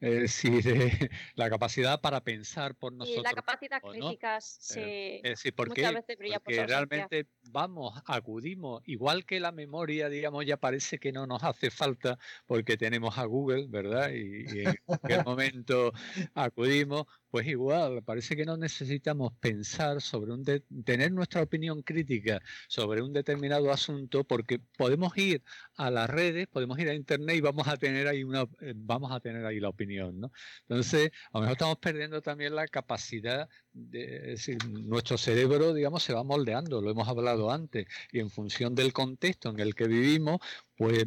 Es 0.00 0.20
decir, 0.20 0.62
eh, 0.68 1.08
la 1.36 1.48
capacidad 1.50 2.00
para 2.02 2.22
pensar 2.22 2.76
por 2.76 2.92
Y 2.98 2.98
nosotros. 2.98 3.22
la 3.22 3.34
capacidad 3.34 3.82
mismos, 3.82 3.96
¿no? 3.98 4.18
crítica 4.18 4.40
se, 4.40 5.22
Es 5.22 5.30
decir, 5.32 5.54
¿por 5.54 5.72
muchas 5.72 5.92
qué? 5.92 5.94
veces 5.94 6.16
brilla 6.18 6.40
por 6.40 6.52
Porque 6.52 6.54
su 6.54 6.60
ausencia. 6.62 7.10
realmente 7.10 7.28
vamos, 7.50 8.00
acudimos, 8.06 8.82
igual 8.86 9.24
que 9.24 9.40
la 9.40 9.52
memoria, 9.52 10.08
digamos, 10.08 10.44
ya 10.46 10.56
parece 10.56 10.98
que 10.98 11.12
no 11.12 11.26
nos 11.26 11.42
hace 11.42 11.70
falta 11.70 12.18
porque 12.46 12.76
tenemos 12.76 13.18
a 13.18 13.24
Google, 13.24 13.66
¿verdad? 13.68 14.10
Y, 14.12 14.58
en 14.60 14.76
cualquier 14.84 15.24
momento 15.24 15.92
acudimos, 16.34 17.06
pues 17.30 17.46
igual, 17.46 18.02
parece 18.04 18.36
que 18.36 18.44
no 18.44 18.56
necesitamos 18.56 19.32
pensar 19.40 20.00
sobre 20.00 20.32
un, 20.32 20.42
de- 20.44 20.60
tener 20.84 21.12
nuestra 21.12 21.42
opinión 21.42 21.82
crítica 21.82 22.40
sobre 22.68 23.02
un 23.02 23.12
determinado 23.12 23.70
asunto 23.72 24.24
porque 24.24 24.60
podemos 24.76 25.16
ir 25.18 25.42
a 25.76 25.90
las 25.90 26.08
redes, 26.08 26.46
podemos 26.48 26.78
ir 26.78 26.88
a 26.88 26.94
internet 26.94 27.36
y 27.36 27.40
vamos 27.40 27.68
a 27.68 27.76
tener 27.76 28.08
ahí 28.08 28.24
una, 28.24 28.42
eh, 28.60 28.72
vamos 28.76 29.12
a 29.12 29.20
tener 29.20 29.44
ahí 29.44 29.60
la 29.60 29.68
opinión, 29.68 30.20
¿no? 30.20 30.32
Entonces, 30.68 31.10
a 31.32 31.38
lo 31.38 31.40
mejor 31.42 31.52
estamos 31.52 31.78
perdiendo 31.78 32.22
también 32.22 32.54
la 32.54 32.66
capacidad 32.68 33.48
de, 33.72 34.32
es 34.32 34.48
nuestro 34.64 35.18
cerebro, 35.18 35.72
digamos, 35.74 36.02
se 36.02 36.12
va 36.12 36.24
moldeando, 36.24 36.80
lo 36.80 36.90
hemos 36.90 37.08
hablado 37.08 37.37
antes, 37.50 37.86
y 38.12 38.18
en 38.20 38.30
función 38.30 38.74
del 38.74 38.92
contexto 38.92 39.50
en 39.50 39.60
el 39.60 39.74
que 39.74 39.86
vivimos, 39.86 40.38
pues 40.76 41.06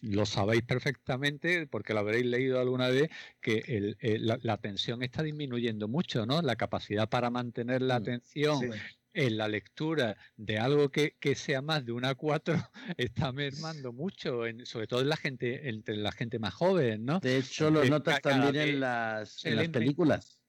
lo 0.00 0.26
sabéis 0.26 0.62
perfectamente 0.62 1.66
porque 1.66 1.92
lo 1.92 2.00
habréis 2.00 2.24
leído 2.26 2.60
alguna 2.60 2.88
vez 2.88 3.10
que 3.40 3.58
el- 3.66 3.96
el- 4.00 4.26
la, 4.26 4.38
la 4.42 4.52
atención 4.54 5.02
está 5.02 5.22
disminuyendo 5.22 5.88
mucho, 5.88 6.24
¿no? 6.26 6.40
La 6.42 6.56
capacidad 6.56 7.08
para 7.08 7.30
mantener 7.30 7.82
la 7.82 7.94
Mm, 7.94 7.98
atención 7.98 8.60
Sí. 8.72 8.78
en 9.14 9.36
la 9.36 9.48
lectura 9.48 10.16
de 10.36 10.58
algo 10.58 10.90
que, 10.90 11.16
que 11.18 11.34
sea 11.34 11.60
más 11.62 11.84
de 11.84 11.92
una 11.92 12.10
a 12.10 12.14
cuatro 12.14 12.54
está 12.96 13.32
mermando 13.32 13.92
mucho, 13.92 14.46
en- 14.46 14.64
sobre 14.66 14.86
todo 14.86 15.00
en 15.02 15.08
la 15.08 15.16
gente, 15.16 15.68
entre 15.68 15.96
la 15.96 16.12
gente 16.12 16.38
más 16.38 16.54
joven, 16.54 17.04
¿no? 17.04 17.20
De 17.20 17.36
hecho, 17.38 17.70
lo 17.70 17.82
Eh, 17.82 17.90
notas 17.90 18.20
también 18.22 18.56
en 18.56 18.80
las, 18.80 19.44
en 19.44 19.56
las 19.56 19.68
películas. 19.68 20.41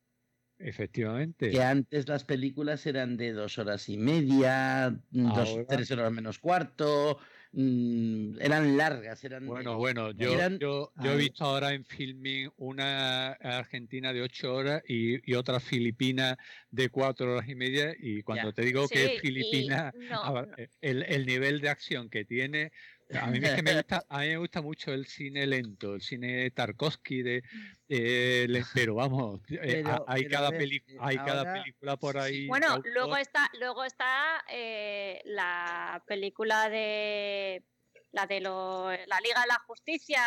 Efectivamente. 0.64 1.50
Que 1.52 1.62
antes 1.62 2.08
las 2.08 2.24
películas 2.24 2.86
eran 2.86 3.18
de 3.18 3.34
dos 3.34 3.58
horas 3.60 3.90
y 3.90 3.98
media, 3.98 4.98
dos, 5.12 5.50
Ahora- 5.50 5.66
tres 5.68 5.92
horas 5.92 6.12
menos 6.12 6.40
cuarto, 6.40 7.20
mm, 7.52 8.40
eran 8.40 8.78
largas, 8.78 9.24
eran 9.26 9.46
Bueno, 9.46 9.78
bueno, 9.78 10.12
yo, 10.12 10.34
eran- 10.34 10.58
yo, 10.60 10.92
yo 11.04 11.12
he 11.12 11.18
visto 11.18 11.44
ahora 11.44 11.74
en 11.74 11.84
filming 11.84 12.50
una 12.58 13.34
argentina 13.34 14.14
de 14.14 14.22
ocho 14.22 14.54
horas 14.56 14.82
y, 14.88 15.30
y 15.30 15.36
otra 15.36 15.60
filipina 15.60 16.38
de 16.72 16.90
cuatro 16.90 17.34
horas 17.34 17.50
y 17.50 17.56
media 17.56 17.94
y 18.00 18.24
cuando 18.24 18.50
Ya. 18.50 18.54
te 18.54 18.62
digo 18.64 18.88
que 18.88 19.06
es 19.06 19.12
y 19.16 19.20
filipina, 19.20 19.94
no, 20.10 20.48
el, 20.82 21.04
el 21.04 21.26
nivel 21.26 21.60
de 21.60 21.70
acción 21.70 22.10
que 22.10 22.24
tiene, 22.26 22.72
a 23.18 23.28
mí, 23.28 23.40
es 23.42 23.54
que 23.56 23.64
me 23.64 23.74
gusta, 23.76 24.06
a 24.10 24.20
mí 24.20 24.28
me 24.30 24.38
gusta 24.38 24.62
mucho 24.62 24.92
el 24.94 25.06
cine 25.06 25.46
lento, 25.48 25.96
el 25.96 26.02
cine 26.02 26.52
Tarkovsky, 26.52 27.22
de, 27.22 27.44
eh, 27.90 28.46
le- 28.50 28.66
pero 28.74 28.96
vamos, 28.96 29.42
eh, 29.50 29.60
Pero- 29.84 29.90
ha- 29.92 30.04
hay, 30.08 30.24
pero 30.24 30.36
cada 30.36 30.50
ver, 30.52 30.60
peli- 30.60 30.84
eh, 30.88 30.98
hay 31.00 31.18
cada 31.18 31.54
película 31.54 31.98
por 31.98 32.18
ahí. 32.18 32.48
Bueno, 32.48 32.68
autor. 32.68 32.92
luego 32.94 33.18
está, 33.18 33.50
luego 33.60 33.84
está 33.84 34.44
eh, 34.50 35.22
la 35.26 36.04
película 36.08 36.70
de 36.70 37.64
la 38.12 38.28
de 38.28 38.42
lo- 38.42 38.92
la 38.92 39.20
Liga 39.22 39.42
de 39.42 39.48
la 39.48 39.60
Justicia 39.66 40.22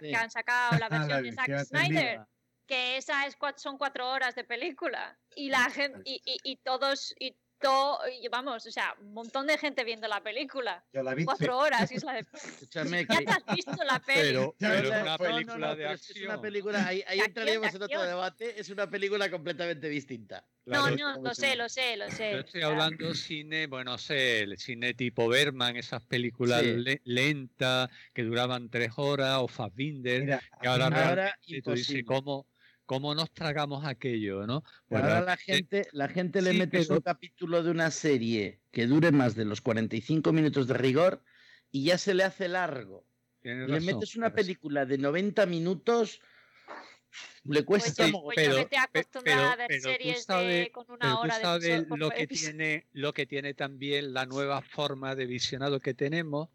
Sí. 0.00 0.08
que 0.10 0.16
han 0.16 0.30
sacado 0.30 0.78
la 0.78 0.88
versión 1.08 1.08
La 1.08 1.22
de 1.22 1.32
Zack 1.32 1.64
Snyder, 1.66 2.20
que 2.68 2.96
esa 2.96 3.26
es 3.26 3.36
son 3.56 3.76
cuatro 3.78 4.08
horas 4.10 4.34
de 4.36 4.44
película 4.44 5.18
y 5.34 5.48
la 5.50 5.68
gente 5.70 6.00
y, 6.04 6.22
y- 6.24 6.38
y 6.52 6.56
todos 6.58 7.12
y 7.18 7.36
to- 7.62 7.98
y 8.20 8.28
vamos, 8.28 8.66
o 8.66 8.70
sea, 8.70 8.94
un 9.00 9.14
montón 9.14 9.46
de 9.46 9.56
gente 9.56 9.84
viendo 9.84 10.08
la 10.08 10.22
película, 10.22 10.84
Yo 10.92 11.02
la 11.02 11.14
vi. 11.14 11.24
cuatro 11.24 11.56
horas 11.58 11.90
y 11.90 11.94
es 11.94 12.04
la 12.04 12.14
de 12.14 12.20
Escúchame, 12.32 13.06
ya 13.08 13.18
te 13.20 13.30
has 13.30 13.54
visto 13.56 13.84
la 13.84 13.98
peli. 14.00 14.20
Pero, 14.20 14.54
pero 14.58 14.88
una 14.88 14.98
No, 14.98 15.04
no, 15.04 15.10
no, 15.10 15.18
película 15.18 15.74
de 15.76 15.86
acción. 15.86 16.18
Es 16.18 16.24
una 16.24 16.40
película, 16.40 16.86
ahí, 16.86 17.02
ahí 17.06 17.20
entraríamos 17.20 17.74
en 17.74 17.82
otro 17.82 18.02
debate, 18.02 18.60
es 18.60 18.68
una 18.70 18.90
película 18.90 19.30
completamente 19.30 19.88
distinta. 19.88 20.44
no, 20.66 20.72
Claro, 20.86 20.96
no, 20.96 21.22
lo 21.22 21.34
sé, 21.34 21.56
lo 21.56 21.68
sé, 21.68 21.96
lo 21.96 22.10
sé. 22.10 22.32
Yo 22.32 22.38
estoy 22.40 22.62
hablando 22.62 23.14
cine, 23.14 23.66
bueno, 23.66 23.92
no 23.92 23.98
sé, 23.98 24.40
el 24.40 24.58
cine 24.58 24.94
tipo 24.94 25.28
Berman, 25.28 25.76
esas 25.76 26.02
películas 26.04 26.60
Sí. 26.62 26.72
le- 26.76 27.00
lentas 27.04 27.90
que 28.12 28.22
duraban 28.22 28.68
tres 28.70 28.92
horas, 28.96 29.38
o 29.40 29.48
Fassbinder, 29.48 30.22
Mira, 30.22 30.42
que 30.60 30.68
ahora, 30.68 30.84
Ahora, 30.86 31.14
realmente 31.14 31.62
tú 31.62 31.72
dices. 31.72 32.02
¿cómo, 32.04 32.46
¿cómo 32.92 33.14
nos 33.14 33.30
tragamos 33.32 33.86
aquello, 33.86 34.46
no? 34.46 34.62
Pues 34.88 35.02
Ahora 35.02 35.20
la 35.22 35.36
realmente- 35.36 35.44
gente, 35.82 35.88
la 35.92 36.08
gente 36.08 36.42
le 36.42 36.50
sí, 36.52 36.58
metes 36.58 36.86
pero- 36.88 36.96
un 36.98 37.02
capítulo 37.02 37.62
de 37.62 37.70
una 37.70 37.90
serie 37.90 38.60
que 38.70 38.86
dure 38.86 39.10
más 39.12 39.34
de 39.34 39.46
los 39.46 39.62
45 39.62 40.30
minutos 40.32 40.66
de 40.66 40.74
rigor 40.74 41.22
y 41.70 41.84
ya 41.84 41.96
se 41.96 42.12
le 42.12 42.24
hace 42.24 42.48
largo. 42.48 43.06
tienes 43.40 43.68
le 43.68 43.74
razón, 43.76 43.86
metes 43.86 44.14
una 44.16 44.26
razón. 44.26 44.36
película 44.36 44.84
de 44.86 44.98
90 44.98 45.46
minutos, 45.46 46.20
le 47.44 47.62
Pues 47.62 47.82
cuesta 47.82 48.06
yo, 48.06 48.22
pues 48.22 48.36
pero- 48.36 48.50
yo 48.50 48.56
me 48.56 48.62
estoy 48.62 48.78
pe- 48.92 48.98
acostumbrada 49.00 49.52
a 49.52 49.56
pero- 49.56 49.58
ver 49.58 49.68
pero 49.68 49.82
tú 49.82 49.88
series 49.88 50.24
sabes- 50.24 50.64
de, 50.66 50.70
con 50.70 50.84
Pero 50.86 50.94
una 50.94 51.10
tú 51.14 51.18
hora 51.22 51.36
de 51.36 51.42
sabes 51.42 51.84
por 51.86 51.98
lo 51.98 52.10
que 52.10 52.26
tiene, 52.26 52.86
lo 52.92 53.12
que 53.14 53.26
tiene 53.26 53.54
también 53.54 54.12
la 54.14 54.26
nueva 54.26 54.60
forma 54.62 55.14
de 55.16 55.26
visionado 55.26 55.80
que 55.80 55.92
tenemos, 55.94 56.50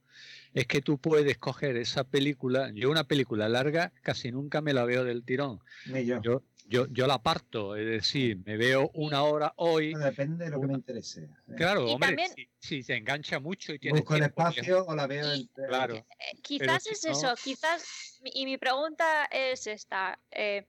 es 0.54 0.66
que 0.68 0.82
tú 0.82 0.98
puedes 0.98 1.38
coger 1.38 1.76
esa 1.78 2.04
película, 2.04 2.72
yo 2.74 2.90
una 2.90 3.04
película 3.06 3.48
larga 3.50 3.92
casi 4.02 4.32
nunca 4.32 4.62
me 4.62 4.74
la 4.74 4.86
veo 4.86 5.04
del 5.04 5.24
tirón. 5.24 5.60
ni 5.86 6.06
yo. 6.06 6.22
Yo, 6.22 6.44
yo, 6.70 6.86
yo 6.88 7.08
la 7.08 7.22
parto, 7.24 7.76
es 7.78 7.86
decir, 7.86 8.40
me 8.46 8.58
veo 8.58 8.90
una 8.94 9.24
hora 9.24 9.54
hoy. 9.56 9.94
No, 9.94 10.00
Depende 10.00 10.46
de 10.46 10.52
lo 10.52 10.60
que 10.60 10.68
me 10.68 10.74
interese. 10.74 11.24
¿eh? 11.24 11.54
Claro, 11.56 11.88
Y 11.88 11.94
hombre, 11.94 12.10
también- 12.10 12.32
si, 12.36 12.50
si 12.60 12.84
te 12.84 12.98
engancha 12.98 13.40
mucho 13.40 13.74
y 13.74 13.80
tienes 13.80 14.02
Busco 14.02 14.16
el 14.16 14.22
tiempo, 14.22 14.42
espacio 14.42 14.86
o 14.86 14.94
la 14.96 15.08
veo 15.08 15.32
entera. 15.32 15.68
Claro. 15.70 15.96
Eh, 15.96 16.06
quizás 16.42 16.84
si 16.84 16.90
es 16.90 17.06
no- 17.06 17.12
eso, 17.12 17.34
quizás, 17.42 18.20
y 18.24 18.46
mi 18.46 18.58
pregunta 18.58 19.26
es 19.32 19.66
esta, 19.68 20.20
eh, 20.32 20.68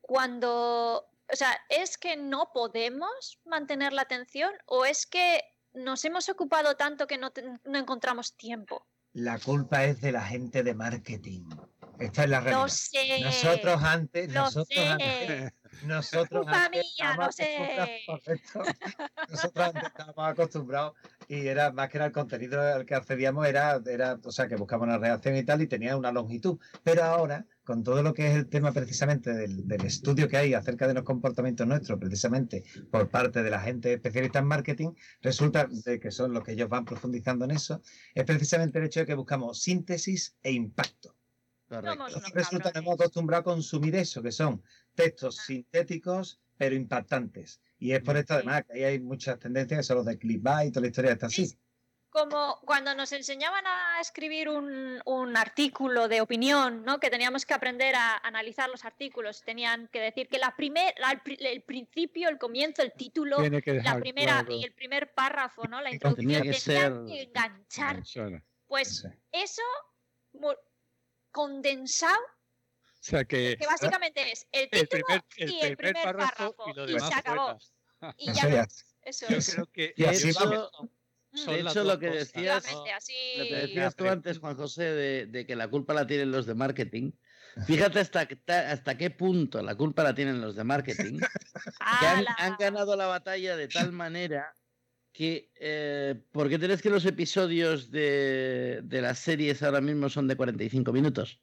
cuando, 0.00 1.08
o 1.32 1.36
sea, 1.36 1.56
¿es 1.68 1.96
que 1.96 2.16
no 2.16 2.50
podemos 2.52 3.38
mantener 3.44 3.92
la 3.92 4.02
atención 4.02 4.52
o 4.66 4.84
es 4.84 5.06
que 5.06 5.42
nos 5.74 6.04
hemos 6.04 6.28
ocupado 6.28 6.74
tanto 6.76 7.06
que 7.06 7.18
no, 7.18 7.30
te- 7.30 7.42
no 7.64 7.78
encontramos 7.78 8.34
tiempo? 8.36 8.86
La 9.14 9.38
culpa 9.38 9.84
es 9.84 10.00
de 10.00 10.12
la 10.12 10.22
gente 10.24 10.62
de 10.62 10.74
marketing. 10.74 11.44
Esta 11.98 12.24
es 12.24 12.30
la 12.30 12.40
realidad. 12.40 12.62
Lo 12.62 12.68
sé. 12.68 13.20
Nosotros 13.22 13.82
antes, 13.82 14.32
lo 14.32 14.40
nosotros 14.40 14.66
sé. 14.68 14.88
antes, 14.88 15.52
nosotros 15.84 16.42
Culpa 16.44 16.64
antes 16.64 16.94
mía, 16.98 17.16
lo 17.18 17.30
sé. 17.32 18.00
Nosotros 19.28 19.66
antes 19.66 19.82
estábamos 19.84 20.28
acostumbrados 20.32 20.94
y 21.28 21.46
era 21.46 21.70
más 21.72 21.88
que 21.90 21.98
era 21.98 22.06
el 22.06 22.12
contenido 22.12 22.60
al 22.60 22.86
que 22.86 22.94
accedíamos 22.94 23.46
era, 23.46 23.80
era, 23.86 24.18
o 24.24 24.32
sea, 24.32 24.48
que 24.48 24.56
buscábamos 24.56 24.88
una 24.88 24.98
reacción 24.98 25.36
y 25.36 25.44
tal 25.44 25.62
y 25.62 25.66
tenía 25.66 25.96
una 25.96 26.10
longitud. 26.10 26.58
Pero 26.82 27.04
ahora, 27.04 27.46
con 27.64 27.82
todo 27.82 28.02
lo 28.02 28.12
que 28.14 28.26
es 28.28 28.34
el 28.34 28.48
tema 28.48 28.72
precisamente 28.72 29.32
del, 29.32 29.66
del 29.66 29.84
estudio 29.84 30.28
que 30.28 30.36
hay 30.36 30.54
acerca 30.54 30.88
de 30.88 30.94
los 30.94 31.04
comportamientos 31.04 31.66
nuestros, 31.66 31.98
precisamente 31.98 32.64
por 32.90 33.08
parte 33.10 33.42
de 33.42 33.50
la 33.50 33.60
gente 33.60 33.92
especialista 33.92 34.40
en 34.40 34.46
marketing, 34.46 34.90
resulta 35.20 35.68
de 35.70 36.00
que 36.00 36.10
son 36.10 36.32
los 36.32 36.42
que 36.42 36.52
ellos 36.52 36.68
van 36.68 36.84
profundizando 36.84 37.44
en 37.44 37.52
eso, 37.52 37.82
es 38.14 38.24
precisamente 38.24 38.78
el 38.78 38.86
hecho 38.86 39.00
de 39.00 39.06
que 39.06 39.14
buscamos 39.14 39.60
síntesis 39.60 40.36
e 40.42 40.52
impacto. 40.52 41.16
Unos 41.68 42.30
Resulta 42.34 42.70
que 42.70 42.80
hemos 42.80 42.94
acostumbrado 42.94 43.40
a 43.40 43.44
consumir 43.44 43.94
eso, 43.96 44.22
que 44.22 44.32
son 44.32 44.62
textos 44.94 45.36
sintéticos 45.36 46.40
pero 46.56 46.74
impactantes. 46.76 47.60
Y 47.78 47.92
es 47.92 48.00
por 48.02 48.16
esto 48.16 48.34
Sí. 48.34 48.38
además 48.38 48.64
que 48.66 48.74
ahí 48.74 48.84
hay 48.84 49.00
muchas 49.00 49.38
tendencias 49.38 49.78
que 49.80 49.82
son 49.84 49.96
los 49.96 50.06
de 50.06 50.18
clickbait 50.18 50.68
y 50.68 50.70
toda 50.70 50.82
la 50.82 50.88
historia 50.88 51.12
está 51.12 51.26
así. 51.26 51.58
Como 52.12 52.60
cuando 52.66 52.94
nos 52.94 53.10
enseñaban 53.12 53.66
a 53.66 53.98
escribir 53.98 54.50
un, 54.50 55.00
un 55.06 55.36
artículo 55.36 56.08
de 56.08 56.20
opinión, 56.20 56.84
¿no? 56.84 57.00
Que 57.00 57.08
teníamos 57.08 57.46
que 57.46 57.54
aprender 57.54 57.94
a 57.94 58.18
analizar 58.18 58.68
los 58.68 58.84
artículos. 58.84 59.40
Tenían 59.42 59.88
que 59.88 59.98
decir 60.00 60.28
que 60.28 60.36
la 60.38 60.54
primer, 60.54 60.92
la- 60.98 61.10
el, 61.12 61.20
pri- 61.22 61.38
el 61.40 61.62
principio, 61.62 62.28
el 62.28 62.36
comienzo, 62.38 62.82
el 62.82 62.92
título, 62.92 63.38
la 63.38 63.98
primera 63.98 64.40
claro. 64.40 64.52
y 64.52 64.62
el 64.62 64.74
primer 64.74 65.14
párrafo, 65.14 65.64
¿no? 65.66 65.80
La 65.80 65.90
introducción 65.90 66.26
tenía 66.28 66.42
que 66.52 66.60
tenían 66.60 67.06
ser- 67.06 67.14
que 67.16 67.22
enganchar. 67.22 67.90
Enganchar. 67.96 68.42
Pues 68.66 68.98
Sí. 69.00 69.08
eso 69.32 69.62
condensado, 71.30 72.14
O 72.14 72.98
sea 73.00 73.24
que 73.24 73.56
que 73.58 73.66
básicamente 73.66 74.30
es 74.32 74.46
el 74.52 74.68
el 74.70 74.70
título 74.88 75.04
primer, 75.06 75.24
el 75.38 75.50
y 75.50 75.60
el 75.60 75.76
primer 75.76 75.94
primer 75.94 76.04
párrafo 76.04 76.36
párrafo 76.56 76.70
y 76.70 76.72
lo 76.74 76.84
y 76.84 76.92
demás 76.92 77.08
se 77.08 77.14
acabó. 77.18 77.58
y 78.18 78.32
ya 78.32 78.66
eso 79.02 79.26
Yo 79.28 79.36
es. 79.38 79.54
creo 79.54 79.66
que 79.72 79.94
Y 79.96 80.04
así 80.04 80.28
eso- 80.28 80.44
vamos. 80.44 80.90
Son 81.32 81.54
De 81.54 81.60
hecho, 81.60 81.84
lo 81.84 81.98
que 81.98 82.10
decías- 82.10 82.64
así. 82.94 83.14
Lo 83.38 83.44
que 83.44 83.56
decías 83.56 83.96
tú 83.96 84.08
antes, 84.08 84.38
Juan 84.38 84.56
José, 84.56 84.84
de, 84.84 85.26
de 85.26 85.46
que 85.46 85.56
la 85.56 85.68
culpa 85.68 85.94
la 85.94 86.06
tienen 86.06 86.30
los 86.30 86.46
de 86.46 86.54
marketing. 86.54 87.12
Fíjate 87.66 88.00
hasta, 88.00 88.26
hasta 88.70 88.96
qué 88.96 89.10
punto 89.10 89.62
la 89.62 89.74
culpa 89.74 90.02
la 90.02 90.14
tienen 90.14 90.40
los 90.40 90.56
de 90.56 90.64
marketing, 90.64 91.18
que 91.18 92.06
han, 92.38 92.56
ganado 92.58 92.96
la 92.96 93.06
batalla 93.06 93.56
de 93.56 93.68
tal 93.68 93.92
manera 93.92 94.56
que, 95.12 95.50
eh, 95.60 96.22
¿por 96.30 96.48
qué 96.48 96.58
tenés 96.58 96.80
que 96.80 96.88
los 96.88 97.04
episodios 97.04 97.90
de, 97.90 98.80
de 98.82 99.02
las 99.02 99.18
series 99.18 99.62
ahora 99.62 99.82
mismo 99.82 100.08
son 100.08 100.28
de 100.28 100.36
45 100.36 100.92
minutos? 100.92 101.42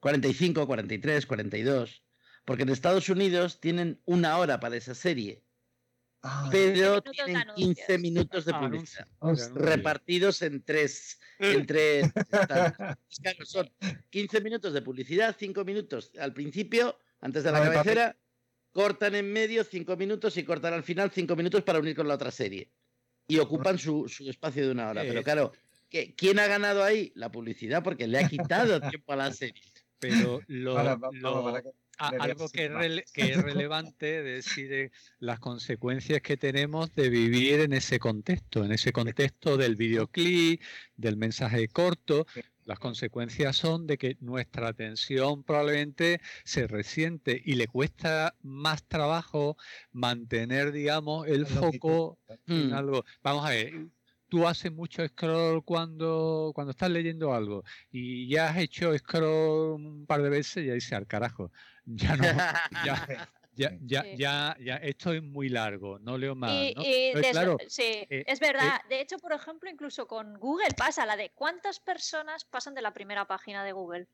45, 0.00 0.66
43, 0.66 1.26
42. 1.26 2.04
Porque 2.46 2.62
en 2.62 2.70
Estados 2.70 3.08
Unidos 3.10 3.60
tienen 3.60 4.00
una 4.06 4.38
hora 4.38 4.58
para 4.60 4.76
esa 4.76 4.94
serie, 4.94 5.44
Ah, 6.22 6.48
pero 6.50 7.00
tienen 7.02 7.36
anuncios. 7.36 7.76
15 7.86 7.98
minutos 7.98 8.44
de 8.44 8.52
Ah, 8.54 8.60
publicidad 8.60 9.06
repartidos 9.54 10.42
en 10.42 10.62
tres. 10.64 11.20
Entre, 11.38 12.00
instantes. 12.00 12.96
Claro, 13.22 13.46
son 13.46 13.70
15 14.10 14.40
minutos 14.40 14.72
de 14.72 14.82
publicidad, 14.82 15.36
5 15.38 15.64
minutos 15.64 16.10
al 16.18 16.32
principio, 16.34 16.98
antes 17.20 17.44
de 17.44 17.52
la 17.52 17.62
cabecera, 17.62 18.16
cortan 18.72 19.14
en 19.14 19.32
medio 19.32 19.62
5 19.62 19.96
minutos 19.96 20.36
y 20.36 20.42
cortan 20.42 20.74
al 20.74 20.82
final 20.82 21.12
5 21.12 21.36
minutos 21.36 21.62
para 21.62 21.78
unir 21.78 21.94
con 21.94 22.08
la 22.08 22.14
otra 22.14 22.32
serie. 22.32 22.72
Y 23.28 23.38
ocupan 23.38 23.78
su, 23.78 24.08
su 24.08 24.28
espacio 24.28 24.64
de 24.66 24.72
una 24.72 24.88
hora. 24.90 25.02
Pero 25.02 25.20
Eh. 25.20 25.22
claro, 25.24 25.52
¿qué- 25.88 26.14
¿quién 26.16 26.40
ha 26.40 26.46
ganado 26.48 26.82
ahí? 26.82 27.12
La 27.14 27.30
publicidad, 27.30 27.84
porque 27.84 28.08
le 28.08 28.18
ha 28.18 28.28
quitado 28.28 28.80
tiempo 29.00 29.12
a 29.12 29.16
la 29.16 29.32
serie. 29.32 29.62
Pero 30.00 30.40
lo, 30.48 30.74
para- 30.74 30.98
para- 30.98 31.18
lo- 31.20 31.44
para 31.44 31.62
a- 31.98 32.10
debería 32.10 32.32
algo 32.32 32.48
que 32.48 32.64
es, 32.66 33.12
que 33.12 33.32
es 33.32 33.36
relevante 33.66 34.06
de 34.06 34.22
decir 34.22 34.72
eh, 34.72 34.90
las 35.18 35.38
consecuencias 35.40 36.20
que 36.22 36.36
tenemos 36.36 36.94
de 36.94 37.08
vivir 37.10 37.60
en 37.60 37.72
ese 37.72 37.98
contexto, 37.98 38.64
en 38.64 38.72
ese 38.72 38.92
contexto 38.92 39.56
del 39.56 39.76
videoclip, 39.76 40.62
del 40.96 41.16
mensaje 41.16 41.68
corto. 41.68 42.26
Las 42.64 42.78
consecuencias 42.78 43.56
son 43.56 43.86
de 43.86 43.96
que 43.96 44.16
nuestra 44.20 44.68
atención 44.68 45.42
probablemente 45.42 46.20
se 46.44 46.66
resiente 46.66 47.40
y 47.42 47.54
le 47.54 47.66
cuesta 47.66 48.34
más 48.42 48.84
trabajo 48.86 49.56
mantener, 49.90 50.72
digamos, 50.72 51.26
el 51.26 51.46
foco 51.46 52.18
en 52.46 52.68
Mm. 52.70 52.74
algo. 52.74 53.04
Vamos 53.22 53.46
a 53.46 53.50
ver, 53.50 53.72
tú 54.28 54.46
haces 54.46 54.72
mucho 54.72 55.06
scroll 55.06 55.64
cuando, 55.64 56.52
cuando 56.54 56.70
estás 56.72 56.90
leyendo 56.90 57.32
algo 57.32 57.64
y 57.90 58.28
ya 58.28 58.48
has 58.50 58.58
hecho 58.58 58.96
scroll 58.96 59.74
un 59.80 60.06
par 60.06 60.22
de 60.22 60.30
veces 60.30 60.64
y 60.64 60.66
ya 60.66 60.74
dices 60.74 60.92
al 60.92 61.06
carajo. 61.06 61.50
Ya 61.84 62.16
no, 62.16 62.24
ya, 62.84 63.28
ya, 63.54 63.78
ya, 63.80 64.02
Sí. 64.02 64.16
ya, 64.16 64.56
ya, 64.60 64.76
esto 64.76 65.12
es 65.12 65.22
muy 65.22 65.48
largo, 65.48 65.98
no 65.98 66.16
leo 66.16 66.34
más. 66.34 66.52
Y, 66.52 66.74
¿no? 66.74 66.82
y 66.82 67.10
Pero 67.14 67.30
claro, 67.30 67.56
sí, 67.66 68.06
eh, 68.08 68.24
es 68.26 68.38
verdad. 68.40 68.80
De 68.88 69.00
hecho, 69.00 69.18
por 69.18 69.32
ejemplo, 69.32 69.68
incluso 69.68 70.06
con 70.06 70.38
Google 70.38 70.74
pasa 70.76 71.06
la 71.06 71.16
de 71.16 71.30
cuántas 71.30 71.80
personas 71.80 72.44
pasan 72.44 72.74
de 72.74 72.82
la 72.82 72.92
primera 72.92 73.26
página 73.26 73.64
de 73.64 73.72
Google 73.72 74.06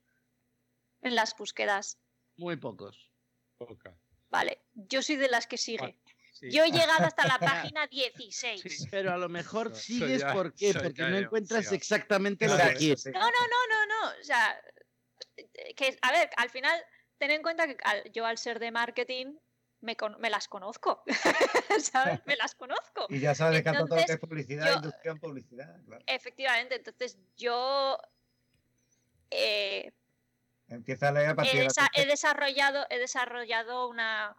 en 1.03 1.15
las 1.15 1.37
búsquedas. 1.37 1.99
Muy 2.37 2.57
pocos. 2.57 3.11
poca, 3.59 3.95
Vale, 4.31 4.59
yo 4.75 5.03
soy 5.03 5.17
de 5.17 5.29
las 5.29 5.47
que 5.47 5.59
sigue. 5.59 5.97
Sí. 6.35 6.51
Yo 6.51 6.65
he 6.65 6.71
llegado 6.71 7.05
hasta 7.07 7.27
la 7.27 7.39
página 7.73 7.87
16. 7.87 8.61
Sí. 8.61 8.87
Pero 8.91 9.13
a 9.13 9.17
lo 9.17 9.29
mejor 9.31 9.75
sigues, 9.75 10.21
ya- 10.21 10.33
¿por 10.35 10.53
qué? 10.55 10.75
Porque 10.75 11.03
no 11.03 11.17
encuentras 11.17 11.73
exactamente 11.73 12.47
lo 12.47 12.55
Claro, 12.57 12.79
que 12.79 12.93
eso 12.93 13.05
quieres. 13.05 13.07
No, 13.15 13.21
no, 13.21 13.47
no, 13.49 13.67
no, 13.71 13.87
no. 13.87 14.21
O 14.21 14.25
sea, 14.25 14.61
que, 15.77 15.97
a 16.03 16.13
ver, 16.13 16.29
al 16.37 16.51
final, 16.51 16.79
ten 17.17 17.31
en 17.31 17.41
cuenta 17.43 17.67
que 17.67 17.77
al- 17.85 18.13
yo 18.13 18.27
al 18.27 18.37
ser 18.37 18.59
de 18.59 18.71
marketing 18.71 19.37
me, 19.81 19.97
con- 19.97 20.19
me 20.21 20.29
las 20.31 20.49
conozco. 20.49 21.03
¿Sabes? 21.81 22.21
Me 22.27 22.37
las 22.37 22.55
conozco. 22.55 23.07
Y 23.09 23.21
ya 23.21 23.35
sabes 23.35 23.57
de 23.59 23.63
canto 23.65 23.87
todo 23.87 23.99
lo 24.01 24.05
que 24.07 24.13
es 24.13 24.19
publicidad, 24.19 24.67
yo- 24.67 24.75
inducción, 24.77 25.19
publicidad. 25.19 25.81
Claro. 25.87 26.03
Efectivamente, 26.07 26.75
entonces 26.77 27.19
yo 27.37 27.99
eh, 29.31 29.93
Empieza 30.69 31.09
a 31.09 31.13
leer 31.13 31.29
a 31.31 31.35
partir 31.35 31.55
he, 31.57 31.59
de 31.59 31.65
la 31.65 31.69
desa- 31.71 31.87
he 31.93 32.07
tercera. 32.07 32.11
desarrollado, 32.13 32.87
he 32.89 32.99
desarrollado 32.99 33.89
una, 33.89 34.35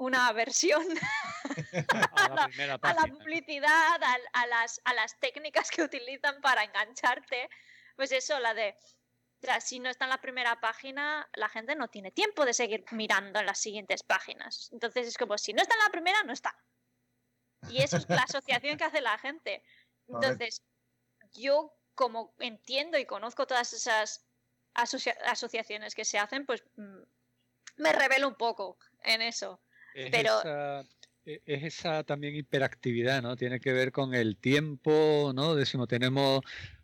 una 0.00 0.28
aversión 0.28 0.82
a 2.18 2.28
la 2.34 2.46
primera 2.48 2.74
a 2.74 2.76
la 2.76 2.78
página. 2.94 3.18
publicidad, 3.18 4.00
a, 4.32 4.46
las, 4.46 4.80
a 4.84 4.94
las 4.94 5.18
técnicas 5.20 5.70
que 5.70 5.82
utilizan 5.82 6.40
para 6.40 6.64
engancharte. 6.64 7.48
Pues 7.96 8.10
eso, 8.12 8.38
la 8.40 8.54
de, 8.54 8.76
o 9.42 9.46
sea, 9.46 9.60
si 9.60 9.78
no 9.78 9.90
está 9.90 10.04
en 10.06 10.10
la 10.10 10.20
primera 10.22 10.58
página, 10.60 11.28
la 11.34 11.50
gente 11.50 11.74
no 11.76 11.88
tiene 11.88 12.10
tiempo 12.10 12.46
de 12.46 12.54
seguir 12.54 12.84
mirando 12.92 13.40
en 13.40 13.46
las 13.46 13.58
siguientes 13.60 14.02
páginas. 14.02 14.70
Entonces 14.72 15.06
es 15.06 15.18
como, 15.18 15.36
si 15.36 15.52
no 15.52 15.60
está 15.60 15.74
en 15.74 15.84
la 15.84 15.90
primera, 15.90 16.22
no 16.22 16.32
está. 16.32 16.56
Y 17.68 17.82
eso 17.82 17.98
es 17.98 18.08
la 18.08 18.22
asociación 18.22 18.78
que 18.78 18.84
hace 18.84 19.02
la 19.02 19.18
gente. 19.18 19.62
Entonces, 20.08 20.62
yo 21.34 21.76
como 21.94 22.34
entiendo 22.38 22.96
y 22.96 23.04
conozco 23.04 23.46
todas 23.46 23.74
esas 23.74 24.24
asocia- 24.72 25.18
asociaciones 25.26 25.94
que 25.94 26.06
se 26.06 26.18
hacen, 26.18 26.46
pues 26.46 26.64
mm, 26.76 27.02
me 27.76 27.92
revelo 27.92 28.28
un 28.28 28.36
poco 28.36 28.78
en 29.02 29.20
eso. 29.20 29.60
Es 29.94 30.10
Pero- 30.10 30.38
esa, 30.40 30.80
e- 31.26 31.42
es 31.46 31.62
esa 31.64 32.02
también 32.04 32.34
hiperactividad, 32.36 33.22
¿no? 33.22 33.36
Tiene 33.36 33.60
que 33.60 33.72
ver 33.72 33.92
con 33.92 34.14
el 34.14 34.36
tiempo, 34.36 35.32
¿no? 35.34 35.54
Decimos, 35.54 35.88
tenemos 35.88 36.40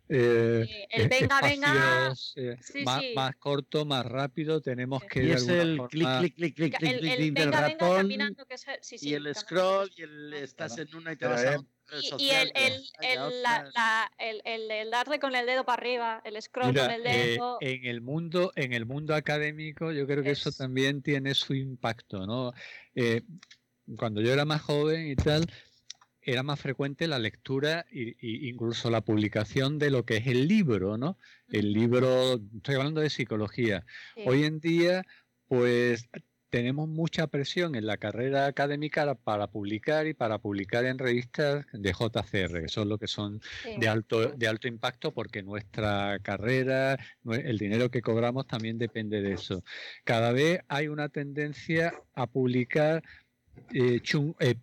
eh, 0.09 0.63
Sí, 0.65 0.85
el 0.89 1.09
venga, 1.09 1.41
venga, 1.41 2.13
eh, 2.37 2.55
sí, 2.61 2.83
más, 2.85 3.01
sí. 3.01 3.11
más 3.13 3.35
corto, 3.35 3.83
más 3.83 4.05
rápido, 4.05 4.61
tenemos 4.61 5.03
que 5.03 5.21
Y 5.23 5.31
es 5.31 5.47
el 5.49 5.75
forma- 5.75 5.89
clic, 5.89 6.07
clic, 6.19 6.35
clic, 6.35 6.55
clic, 6.55 6.71
Ya, 6.73 6.77
clic, 6.79 6.91
el, 6.93 6.99
clic, 6.99 7.11
el 7.11 7.17
clic 7.17 7.33
del 7.33 7.45
venga, 7.45 7.61
venga, 7.61 7.69
ratón 7.79 7.97
caminando, 7.97 8.45
que 8.45 8.53
es, 8.53 8.65
sí, 8.81 8.97
sí, 8.97 9.09
y 9.09 9.13
el 9.15 9.35
scroll 9.35 9.91
y 9.97 10.01
el 10.03 10.33
estás 10.35 10.77
en 10.77 10.95
una 10.95 11.11
y 11.11 11.15
te 11.17 11.25
Pero 11.25 11.31
vas 11.31 11.43
a 11.43 11.49
es- 11.51 11.55
otra 11.57 11.67
red 11.67 11.76
Y, 12.17 12.29
el, 12.31 12.51
el, 12.55 12.83
el, 13.01 13.17
otra. 13.19 13.31
la- 13.41 13.71
la- 13.73 14.11
el, 14.17 14.41
el- 14.43 14.69
el 14.71 14.91
darle 14.91 15.19
con 15.19 15.35
el 15.35 15.45
dedo 15.45 15.63
para 15.65 15.81
arriba, 15.81 16.21
el 16.25 16.41
scroll 16.41 16.67
Mira, 16.73 16.83
con 16.83 16.91
el 16.91 17.05
eh, 17.07 17.27
dedo. 17.33 17.57
en 17.61 17.85
el 17.85 18.01
mundo, 18.01 18.51
en 18.55 18.73
el 18.73 18.85
mundo 18.85 19.15
académico, 19.15 19.91
yo 19.91 20.05
creo 20.05 20.21
que 20.23 20.31
eso 20.31 20.49
Es- 20.49 20.57
también 20.57 21.01
tiene 21.01 21.33
su 21.33 21.53
impacto, 21.53 22.25
¿no? 22.27 22.51
Eh, 22.93 23.21
cuando 23.97 24.21
yo 24.21 24.33
era 24.33 24.43
más 24.43 24.61
joven 24.61 25.07
y 25.07 25.15
tal, 25.15 25.45
era 26.21 26.43
más 26.43 26.59
frecuente 26.59 27.07
la 27.07 27.19
lectura 27.19 27.85
e 27.89 28.15
incluso 28.21 28.89
la 28.89 28.99
publicación 29.01 29.79
de 29.79 29.89
lo 29.91 30.03
que 30.05 30.17
es 30.17 30.27
el 30.27 30.45
libro, 30.47 30.97
¿no? 30.97 31.17
El 31.47 31.71
libro, 31.71 32.33
estoy 32.57 32.75
hablando 32.75 32.99
de 32.99 33.09
psicología. 33.09 33.85
Sí. 34.13 34.23
Hoy 34.25 34.43
en 34.43 34.59
día, 34.59 35.05
pues 35.47 36.09
tenemos 36.49 36.87
mucha 36.87 37.27
presión 37.27 37.75
en 37.75 37.85
la 37.85 37.97
carrera 37.97 38.45
académica 38.45 39.15
para 39.15 39.47
publicar 39.47 40.07
y 40.07 40.13
para 40.13 40.39
publicar 40.39 40.85
en 40.85 40.97
revistas 40.97 41.65
de 41.73 41.91
JCR, 41.91 42.61
que 42.61 42.69
son 42.69 42.89
lo 42.89 42.97
que 42.97 43.07
son 43.07 43.41
de 43.77 43.87
alto, 43.87 44.31
de 44.31 44.47
alto 44.47 44.67
impacto 44.67 45.13
porque 45.13 45.43
nuestra 45.43 46.19
carrera, 46.21 46.97
el 47.25 47.57
dinero 47.57 47.89
que 47.91 48.01
cobramos 48.01 48.47
también 48.47 48.77
depende 48.77 49.21
de 49.21 49.33
eso. 49.33 49.63
Cada 50.03 50.31
vez 50.31 50.61
hay 50.67 50.87
una 50.87 51.09
tendencia 51.09 51.93
a 52.15 52.27
publicar 52.27 53.03
eh, 53.73 54.01
eh, 54.39 54.55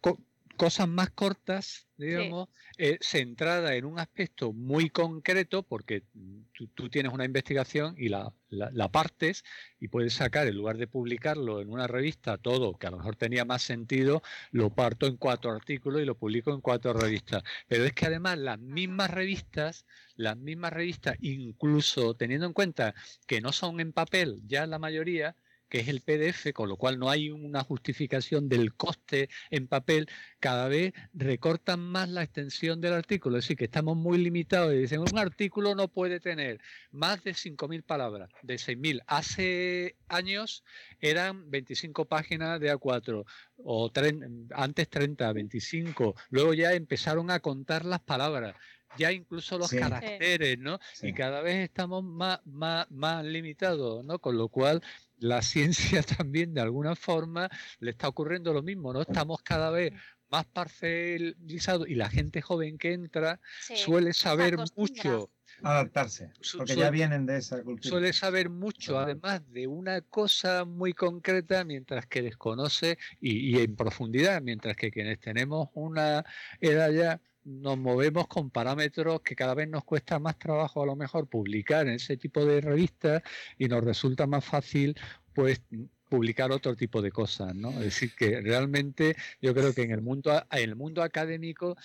co- 0.00 0.20
cosas 0.54 0.88
más 0.88 1.10
cortas, 1.10 1.88
digamos, 1.96 2.48
eh, 2.78 2.98
centradas 3.00 3.72
en 3.72 3.84
un 3.84 3.98
aspecto 3.98 4.52
muy 4.52 4.90
concreto, 4.90 5.62
porque 5.62 6.04
tú, 6.52 6.68
tú 6.68 6.88
tienes 6.88 7.12
una 7.12 7.24
investigación 7.24 7.94
y 7.98 8.08
la, 8.08 8.32
la- 8.48 8.70
la 8.72 8.90
partes 8.90 9.42
y 9.80 9.88
puedes 9.88 10.14
sacar, 10.14 10.46
en 10.46 10.56
lugar 10.56 10.76
de 10.76 10.86
publicarlo 10.86 11.60
en 11.60 11.70
una 11.70 11.86
revista, 11.86 12.38
todo, 12.38 12.78
que 12.78 12.86
a 12.86 12.90
lo 12.90 12.98
mejor 12.98 13.16
tenía 13.16 13.44
más 13.44 13.62
sentido, 13.62 14.22
lo 14.50 14.70
parto 14.74 15.06
en 15.06 15.16
cuatro 15.16 15.50
artículos 15.52 16.02
y 16.02 16.04
lo 16.04 16.16
publico 16.18 16.52
en 16.52 16.60
cuatro 16.60 16.92
revistas. 16.92 17.42
Pero 17.68 17.84
es 17.84 17.92
que 17.92 18.06
además 18.06 18.38
las 18.38 18.58
mismas 18.58 19.10
revistas, 19.10 19.86
las 20.16 20.36
mismas 20.36 20.72
revistas, 20.72 21.16
incluso 21.20 22.14
teniendo 22.14 22.46
en 22.46 22.52
cuenta 22.52 22.94
que 23.26 23.40
no 23.40 23.52
son 23.52 23.80
en 23.80 23.92
papel 23.92 24.40
ya 24.46 24.66
la 24.66 24.78
mayoría, 24.78 25.36
que 25.74 25.80
es 25.80 25.88
el 25.88 26.02
PDF, 26.02 26.52
con 26.52 26.68
lo 26.68 26.76
cual 26.76 27.00
no 27.00 27.10
hay 27.10 27.30
una 27.30 27.64
justificación 27.64 28.48
del 28.48 28.74
coste 28.76 29.28
en 29.50 29.66
papel, 29.66 30.08
cada 30.38 30.68
vez 30.68 30.92
recortan 31.14 31.80
más 31.80 32.08
la 32.08 32.22
extensión 32.22 32.80
del 32.80 32.92
artículo. 32.92 33.38
Es 33.38 33.42
decir, 33.46 33.56
que 33.56 33.64
estamos 33.64 33.96
muy 33.96 34.18
limitados 34.18 34.72
y 34.72 34.76
dicen, 34.78 35.00
un 35.00 35.18
artículo 35.18 35.74
no 35.74 35.88
puede 35.88 36.20
tener 36.20 36.60
más 36.92 37.24
de 37.24 37.32
5.000 37.34 37.82
palabras, 37.82 38.30
de 38.42 38.54
6.000. 38.54 39.02
Hace 39.08 39.96
años 40.06 40.62
eran 41.00 41.50
25 41.50 42.04
páginas 42.04 42.60
de 42.60 42.72
A4, 42.72 43.24
o 43.56 43.90
tren- 43.92 44.46
antes 44.54 44.88
30, 44.88 45.32
25. 45.32 46.14
Luego 46.30 46.54
ya 46.54 46.72
empezaron 46.74 47.32
a 47.32 47.40
contar 47.40 47.84
las 47.84 47.98
palabras. 47.98 48.54
Ya 48.96 49.10
incluso 49.10 49.58
los 49.58 49.70
Sí. 49.70 49.78
Caracteres, 49.78 50.56
¿no? 50.56 50.78
Sí. 50.92 51.08
y 51.08 51.12
cada 51.14 51.40
vez 51.42 51.64
estamos 51.64 52.04
más, 52.04 52.38
más, 52.46 52.88
más 52.92 53.24
limitados, 53.24 54.04
¿no? 54.04 54.20
Con 54.20 54.38
lo 54.38 54.48
cual 54.48 54.84
la 55.24 55.40
ciencia 55.42 56.02
también 56.18 56.52
de 56.54 56.60
alguna 56.60 56.94
forma 56.94 57.48
le 57.80 57.90
está 57.90 58.08
ocurriendo 58.08 58.52
lo 58.52 58.62
mismo, 58.62 58.92
¿no? 58.92 59.00
Estamos 59.02 59.42
cada 59.42 59.70
vez 59.70 59.92
más 60.30 60.44
parcelizados 60.46 61.88
y 61.88 61.94
la 61.94 62.10
gente 62.10 62.42
joven 62.42 62.76
que 62.76 62.92
entra 62.92 63.40
Sí. 63.60 63.76
suele 63.76 64.12
saber 64.12 64.56
mucho, 64.76 65.30
Adaptarse. 65.62 66.32
Porque 66.56 66.74
ya 66.74 66.90
vienen 66.90 67.26
de 67.26 67.36
esa 67.38 67.62
cultura. 67.62 67.88
suele 67.88 68.12
saber 68.12 68.50
mucho 68.50 68.98
además 68.98 69.40
de 69.52 69.68
una 69.68 70.00
cosa 70.00 70.64
muy 70.64 70.92
concreta 70.92 71.64
mientras 71.64 72.06
que 72.06 72.22
desconoce 72.22 72.98
y, 73.20 73.56
y 73.56 73.62
en 73.62 73.76
profundidad, 73.76 74.42
mientras 74.42 74.76
que 74.76 74.90
quienes 74.90 75.20
tenemos 75.20 75.68
una 75.74 76.24
edad 76.60 76.90
ya 76.90 77.20
nos 77.44 77.78
movemos 77.78 78.26
con 78.26 78.50
parámetros 78.50 79.20
que 79.20 79.36
cada 79.36 79.54
vez 79.54 79.68
nos 79.68 79.84
cuesta 79.84 80.18
más 80.18 80.38
trabajo 80.38 80.82
a 80.82 80.86
lo 80.86 80.96
mejor 80.96 81.28
publicar 81.28 81.86
en 81.86 81.94
ese 81.94 82.16
tipo 82.16 82.44
de 82.44 82.60
revistas 82.60 83.22
y 83.58 83.68
nos 83.68 83.84
resulta 83.84 84.26
más 84.26 84.44
fácil 84.44 84.96
pues 85.34 85.62
publicar 86.08 86.52
otro 86.52 86.76
tipo 86.76 87.02
de 87.02 87.10
cosas, 87.10 87.54
¿no? 87.54 87.70
Es 87.70 87.80
decir, 87.80 88.14
que 88.14 88.40
realmente 88.40 89.16
yo 89.40 89.54
creo 89.54 89.74
que 89.74 89.82
en 89.82 89.90
el 89.90 90.00
mundo, 90.00 90.32
en 90.50 90.62
el 90.62 90.76
mundo 90.76 91.02
académico 91.02 91.76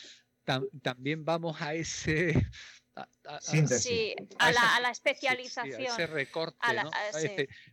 también 0.81 1.25
vamos 1.25 1.61
a 1.61 1.73
ese 1.75 2.33
sí, 3.41 4.15
a, 4.39 4.51
la, 4.51 4.89
especialización. 4.91 5.81
ese 5.81 6.07
recorte, 6.07 6.57
¿no? 6.83 6.89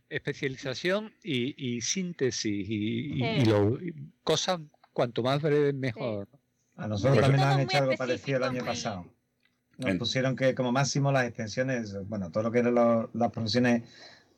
especialización 0.09 1.13
y, 1.23 1.81
síntesis 1.81 2.65
y, 2.69 3.43
cosas 4.23 4.61
cuanto 4.93 5.23
más 5.23 5.41
breves 5.41 5.73
mejor. 5.73 6.27
A 6.77 6.87
nosotros 6.87 7.19
también 7.19 7.41
nos 7.41 7.55
han 7.55 7.59
hecho 7.59 7.77
algo 7.77 7.95
parecido 7.97 8.37
el 8.37 8.43
año 8.43 8.63
pasado. 8.63 9.05
Nos 9.77 9.95
pusieron 9.97 10.35
que 10.35 10.55
como 10.55 10.71
máximo 10.71 11.11
las 11.11 11.25
extensiones, 11.25 11.95
bueno, 12.07 12.31
todo 12.31 12.43
lo 12.43 12.51
que 12.51 12.59
eran 12.59 12.75
las 12.75 13.31
profesiones 13.31 13.83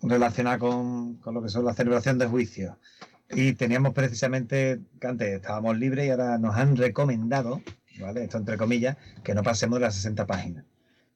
relacionadas 0.02 0.60
con, 0.60 1.16
con, 1.16 1.34
lo 1.34 1.42
que 1.42 1.50
son 1.50 1.66
la 1.66 1.74
celebración 1.74 2.18
de 2.18 2.28
juicios. 2.28 2.76
Y 3.30 3.54
teníamos 3.54 3.94
precisamente, 3.94 4.80
que 5.00 5.08
antes 5.08 5.30
estábamos 5.30 5.78
libres 5.78 6.08
y 6.08 6.10
ahora 6.10 6.38
nos 6.38 6.56
han 6.56 6.76
recomendado, 6.76 7.62
¿vale? 8.00 8.24
Esto 8.24 8.38
entre 8.38 8.58
comillas, 8.58 8.98
que 9.24 9.36
no 9.36 9.44
pasemos 9.44 9.80
de 9.80 9.86
las 9.86 9.96
60 9.96 10.26
páginas. 10.26 10.66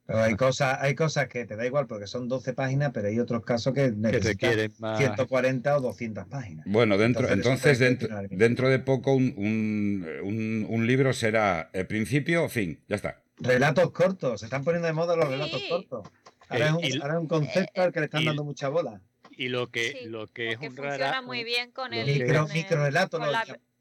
Pero 0.05 0.21
hay 0.21 0.35
cosas, 0.35 0.79
hay 0.81 0.95
cosas 0.95 1.29
que 1.29 1.45
te 1.45 1.55
da 1.55 1.65
igual 1.65 1.87
porque 1.87 2.07
son 2.07 2.27
12 2.27 2.53
páginas, 2.53 2.91
pero 2.93 3.07
hay 3.07 3.19
otros 3.19 3.45
casos 3.45 3.73
que 3.73 3.91
necesitan 3.91 4.69
140 4.97 5.77
o 5.77 5.81
200 5.81 6.27
páginas. 6.27 6.65
Bueno, 6.67 6.97
dentro, 6.97 7.29
entonces, 7.29 7.79
dentro, 7.79 8.69
de 8.69 8.79
poco 8.79 9.13
un, 9.13 10.83
libro 10.85 11.13
será 11.13 11.69
el 11.71 11.87
principio 11.87 12.43
o 12.43 12.49
fin, 12.49 12.81
ya 12.89 12.97
está. 12.97 13.21
Relatos 13.37 13.91
cortos, 13.91 14.41
se 14.41 14.47
están 14.47 14.63
poniendo 14.63 14.87
de 14.87 14.93
moda 14.93 15.15
los 15.15 15.29
relatos 15.29 15.61
cortos. 15.69 16.07
Ahora, 16.49 16.75
es 16.81 16.95
un, 16.95 17.27
concepto 17.27 17.81
al 17.81 17.93
que 17.93 18.01
le 18.01 18.05
están 18.05 18.25
dando 18.25 18.43
mucha 18.43 18.67
bola. 18.67 19.01
Y 19.31 19.47
lo 19.47 19.71
que, 19.71 20.03
lo 20.05 20.27
que 20.27 20.51
es 20.51 20.59
un 20.59 20.75
funciona 20.75 21.21
muy 21.21 21.43
bien 21.43 21.71
con 21.71 21.93
el 21.93 22.05
micro, 22.05 22.47
micro 22.49 22.83
relato, 22.83 23.19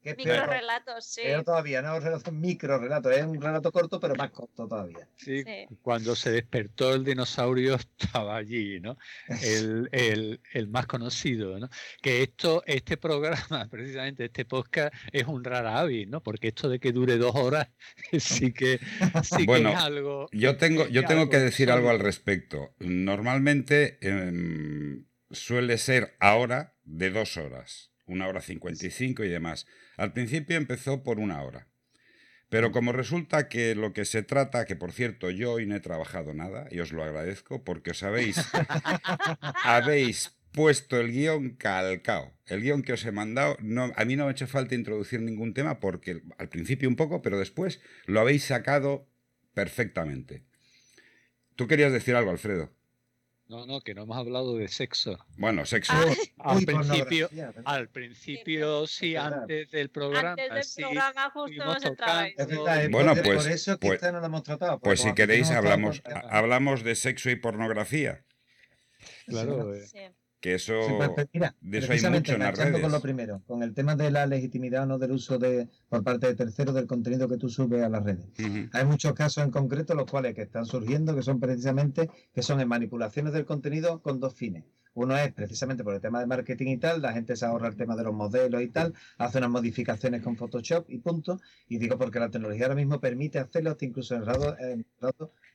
Micro 0.03 0.45
relatos, 0.45 1.05
sí. 1.05 1.21
Pero 1.23 1.43
todavía 1.43 1.81
no 1.81 1.95
es 1.95 2.27
un 2.27 2.39
micro 2.41 2.77
relato, 2.77 3.09
es 3.09 3.23
un 3.23 3.41
relato 3.41 3.71
corto, 3.71 3.99
pero 3.99 4.15
más 4.15 4.31
corto 4.31 4.67
todavía. 4.67 5.07
Sí, 5.15 5.43
cuando 5.81 6.15
se 6.15 6.31
despertó 6.31 6.93
el 6.93 7.05
dinosaurio 7.05 7.75
estaba 7.99 8.35
allí, 8.35 8.79
¿no? 8.81 8.97
El, 9.41 9.87
el, 9.91 10.41
el, 10.51 10.67
más 10.67 10.87
conocido, 10.87 11.57
¿no? 11.57 11.69
Que 12.01 12.21
esto, 12.23 12.63
este 12.65 12.97
programa, 12.97 13.67
precisamente 13.71 14.25
este 14.25 14.43
podcast, 14.45 14.93
es 15.11 15.25
un 15.25 15.43
rara 15.43 15.79
avis, 15.79 16.07
¿no? 16.07 16.21
Porque 16.21 16.49
esto 16.49 16.67
de 16.67 16.79
que 16.79 16.91
dure 16.91 17.17
dos 17.17 17.35
horas 17.35 17.69
sí 18.19 18.51
que, 18.51 18.79
sí 19.23 19.45
bueno, 19.45 19.69
que 19.69 19.75
es 19.75 19.81
algo. 19.81 20.27
Yo 20.31 20.57
tengo, 20.57 20.87
yo 20.87 21.05
tengo 21.05 21.29
que 21.29 21.39
decir 21.39 21.71
algo 21.71 21.89
al 21.89 21.99
respecto. 21.99 22.75
Normalmente 22.79 23.99
em, 24.01 25.05
suele 25.31 25.77
ser 25.77 26.17
ahora 26.19 26.75
de 26.83 27.09
dos 27.09 27.37
horas 27.37 27.92
una 28.05 28.27
hora 28.27 28.41
cincuenta 28.41 28.85
y 28.85 28.91
cinco 28.91 29.23
y 29.23 29.29
demás. 29.29 29.65
Al 29.97 30.13
principio 30.13 30.57
empezó 30.57 31.03
por 31.03 31.19
una 31.19 31.41
hora. 31.41 31.67
Pero 32.49 32.71
como 32.71 32.91
resulta 32.91 33.49
que 33.49 33.73
lo 33.73 33.93
que 33.93 34.05
se 34.05 34.21
trata, 34.21 34.65
que 34.65 34.75
por 34.75 34.91
cierto 34.91 35.31
yo 35.31 35.53
hoy 35.53 35.65
no 35.65 35.75
he 35.75 35.79
trabajado 35.79 36.35
nada, 36.35 36.67
y 36.69 36.81
os 36.81 36.91
lo 36.91 37.03
agradezco, 37.03 37.63
porque 37.63 37.91
os 37.91 38.03
habéis, 38.03 38.37
habéis 39.63 40.37
puesto 40.51 40.99
el 40.99 41.11
guion 41.11 41.55
calcao. 41.55 42.31
El 42.45 42.61
guion 42.61 42.83
que 42.83 42.93
os 42.93 43.03
he 43.05 43.11
mandado, 43.11 43.57
no, 43.59 43.91
a 43.95 44.05
mí 44.05 44.15
no 44.15 44.25
me 44.25 44.29
ha 44.29 44.33
hecho 44.33 44.45
falta 44.45 44.75
introducir 44.75 45.21
ningún 45.21 45.55
tema, 45.55 45.79
porque 45.79 46.21
al 46.37 46.49
principio 46.49 46.87
un 46.87 46.95
poco, 46.95 47.21
pero 47.23 47.39
después 47.39 47.81
lo 48.05 48.19
habéis 48.19 48.43
sacado 48.43 49.09
perfectamente. 49.55 50.43
Tú 51.55 51.67
querías 51.67 51.91
decir 51.91 52.15
algo, 52.15 52.31
Alfredo. 52.31 52.71
No, 53.53 53.67
no, 53.67 53.81
que 53.81 53.93
no 53.93 54.01
hemos 54.01 54.17
hablado 54.17 54.57
de 54.57 54.67
sexo. 54.67 55.23
Bueno, 55.37 55.63
sexo. 55.67 55.93
Ah, 56.39 56.55
al, 56.55 56.65
principio, 56.65 57.29
al 57.65 57.87
principio, 57.87 58.87
sí, 58.87 59.15
antes 59.15 59.69
del 59.69 59.91
programa. 59.91 60.31
Antes 60.31 60.73
del 60.73 60.85
programa 60.85 61.29
justo 61.29 61.63
nos 61.63 62.89
Bueno, 62.89 63.13
pues. 63.13 63.43
Por 63.43 63.51
eso 63.51 63.79
pues, 63.79 64.01
no 64.01 64.19
lo 64.19 64.25
hemos 64.25 64.41
tratado. 64.41 64.79
Pues 64.79 65.01
si 65.01 65.13
queréis, 65.13 65.51
hablamos, 65.51 66.01
hablamos 66.31 66.83
de 66.83 66.95
sexo 66.95 67.29
y 67.29 67.35
pornografía. 67.35 68.25
Claro. 69.27 69.71
Sí. 69.85 69.99
Que 70.43 70.55
eso, 70.55 70.73
pues, 70.97 71.09
pues, 71.15 71.29
de 71.61 71.77
eso 71.77 71.93
hay 71.93 72.11
mucho 72.11 72.33
en 72.33 72.39
las 72.39 72.57
redes. 72.57 72.81
con 72.81 72.91
lo 72.91 72.99
primero, 72.99 73.41
con 73.47 73.63
el 73.63 73.73
tema 73.73 73.95
de 73.95 74.11
la 74.11 74.25
legitimidad 74.25 74.83
o 74.83 74.85
no 74.85 74.99
del 74.99 75.13
uso 75.13 75.39
de 75.39 75.69
por 75.87 76.03
parte 76.03 76.27
de 76.27 76.35
terceros 76.35 76.75
del 76.75 76.85
contenido 76.85 77.29
que 77.29 77.37
tú 77.37 77.47
subes 77.47 77.81
a 77.81 77.87
las 77.87 78.03
redes. 78.03 78.25
Hay 78.73 78.83
muchos 78.83 79.13
casos 79.13 79.41
en 79.41 79.51
concreto 79.51 79.95
los 79.95 80.05
cuales 80.11 80.35
que 80.35 80.41
están 80.41 80.65
surgiendo 80.65 81.15
que 81.15 81.21
son 81.21 81.39
precisamente 81.39 82.09
que 82.35 82.41
son 82.41 82.59
en 82.59 82.67
manipulaciones 82.67 83.31
del 83.31 83.45
contenido 83.45 84.01
con 84.01 84.19
dos 84.19 84.33
fines. 84.33 84.65
Uno 84.95 85.17
es 85.17 85.31
precisamente 85.31 85.81
por 85.81 85.93
el 85.93 86.01
tema 86.01 86.19
de 86.19 86.27
marketing 86.27 86.67
y 86.67 86.77
tal, 86.77 87.01
la 87.01 87.13
gente 87.13 87.37
se 87.37 87.45
ahorra 87.45 87.69
el 87.69 87.77
tema 87.77 87.95
de 87.95 88.03
los 88.03 88.13
modelos 88.13 88.61
y 88.61 88.67
tal, 88.67 88.93
hace 89.17 89.37
unas 89.37 89.49
modificaciones 89.49 90.21
con 90.21 90.35
Photoshop 90.35 90.89
y 90.89 90.97
punto. 90.97 91.39
Y 91.69 91.77
digo 91.77 91.97
porque 91.97 92.19
la 92.19 92.29
tecnología 92.29 92.65
ahora 92.65 92.75
mismo 92.75 92.99
permite 92.99 93.39
hacerlo 93.39 93.71
hasta 93.71 93.85
incluso 93.85 94.13
en 94.13 94.25
rato, 94.25 94.57
en 94.59 94.85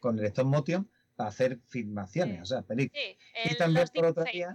con 0.01 0.19
el 0.19 0.24
stop 0.24 0.47
motion 0.47 0.89
hacer 1.19 1.59
filmaciones, 1.66 2.43
o 2.43 2.45
sea, 2.45 2.62
películas. 2.62 3.05
y 3.45 3.57
también 3.57 3.86
por 3.93 4.05
otra 4.07 4.24
vía, 4.32 4.53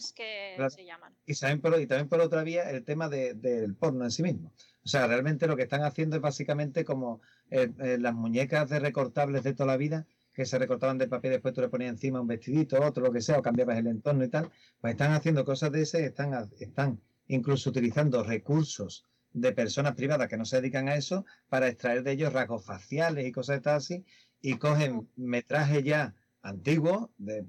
Y, 1.26 1.36
también 1.36 2.08
por, 2.08 2.22
otra 2.22 2.44
vía 2.44 2.70
el 2.70 2.84
tema 2.86 3.10
del 3.10 3.76
porno 3.76 4.06
en 4.06 4.12
sí 4.12 4.24
mismo. 4.24 4.54
O 4.84 4.88
sea, 4.88 5.08
realmente 5.08 5.48
lo 5.48 5.56
que 5.56 5.64
están 5.64 5.84
haciendo 5.84 6.16
es 6.16 6.22
básicamente 6.22 6.86
como 6.86 7.22
eh, 7.50 7.72
eh, 7.80 7.98
las 8.00 8.14
muñecas 8.14 8.70
de 8.70 8.80
recortables 8.80 9.44
de 9.44 9.54
toda 9.54 9.68
la 9.68 9.78
vida, 9.78 10.06
que 10.34 10.46
se 10.46 10.58
recortaban 10.58 10.98
de 10.98 11.08
papel 11.08 11.32
y 11.32 11.34
después 11.34 11.54
tú 11.54 11.62
le 11.62 11.70
ponías 11.70 11.92
encima 11.92 12.22
un 12.22 12.28
vestidito, 12.28 12.82
otro, 12.82 13.04
lo 13.04 13.12
que 13.12 13.22
sea, 13.22 13.40
o 13.40 13.42
cambiabas 13.42 13.78
el 13.78 13.88
entorno 13.88 14.24
y 14.24 14.30
tal, 14.30 14.50
pues 14.82 14.94
están 14.94 15.12
haciendo 15.12 15.46
cosas 15.46 15.72
de 15.72 15.82
ese, 15.82 16.06
están, 16.06 16.50
están 16.60 17.00
incluso 17.28 17.70
utilizando 17.70 18.24
recursos 18.24 19.06
de 19.32 19.52
personas 19.52 19.96
privadas 19.96 20.28
que 20.28 20.38
no 20.38 20.46
se 20.46 20.58
dedican 20.58 20.88
a 20.88 20.96
eso 20.96 21.26
para 21.50 21.68
extraer 21.68 22.04
de 22.04 22.14
ellos 22.14 22.34
rasgos 22.34 22.66
faciales 22.66 23.26
y 23.28 23.32
cosas 23.32 23.66
así, 23.68 24.06
y 24.42 24.58
cogen 24.58 25.10
metraje 25.16 25.84
ya 25.84 26.16
antiguo 26.44 27.12
de, 27.18 27.46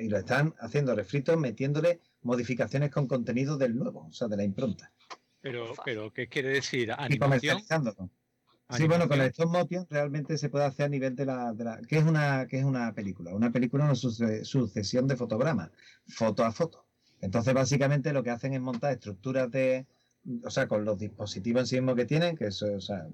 y 0.00 0.08
lo 0.08 0.18
están 0.18 0.54
haciendo 0.60 0.94
refritos 0.94 1.36
metiéndole 1.36 2.00
modificaciones 2.22 2.90
con 2.90 3.06
contenido 3.06 3.56
del 3.56 3.76
nuevo, 3.76 4.06
o 4.08 4.12
sea, 4.12 4.28
de 4.28 4.36
la 4.36 4.44
impronta. 4.44 4.92
Pero, 5.40 5.72
pero 5.84 6.12
¿qué 6.12 6.28
quiere 6.28 6.50
decir? 6.50 6.92
¿Animación? 6.92 7.12
Y 7.12 7.18
comercializándolo. 7.18 8.10
Sí, 8.76 8.86
bueno, 8.86 9.08
con 9.08 9.20
el 9.20 9.28
stop 9.28 9.50
motion 9.50 9.84
realmente 9.90 10.38
se 10.38 10.48
puede 10.48 10.64
hacer 10.64 10.86
a 10.86 10.88
nivel 10.88 11.16
de 11.16 11.26
la, 11.26 11.52
de 11.52 11.64
la 11.64 11.80
¿qué 11.88 11.98
es 11.98 12.04
una 12.04 12.46
qué 12.46 12.60
es 12.60 12.64
una 12.64 12.94
película? 12.94 13.34
Una 13.34 13.50
película 13.50 13.90
es 13.90 14.04
una 14.04 14.44
sucesión 14.44 15.08
de 15.08 15.16
fotogramas, 15.16 15.70
foto 16.06 16.44
a 16.44 16.52
foto. 16.52 16.86
Entonces, 17.20 17.52
básicamente 17.52 18.12
lo 18.12 18.22
que 18.22 18.30
hacen 18.30 18.54
es 18.54 18.60
montar 18.60 18.92
estructuras 18.92 19.50
de, 19.50 19.86
o 20.44 20.50
sea, 20.50 20.68
con 20.68 20.84
los 20.84 20.98
dispositivos 20.98 21.62
en 21.62 21.66
sí 21.66 21.76
mismos 21.76 21.96
que 21.96 22.06
tienen, 22.06 22.36
que 22.36 22.46
eso, 22.46 22.72
o 22.72 22.80
sea, 22.80 23.08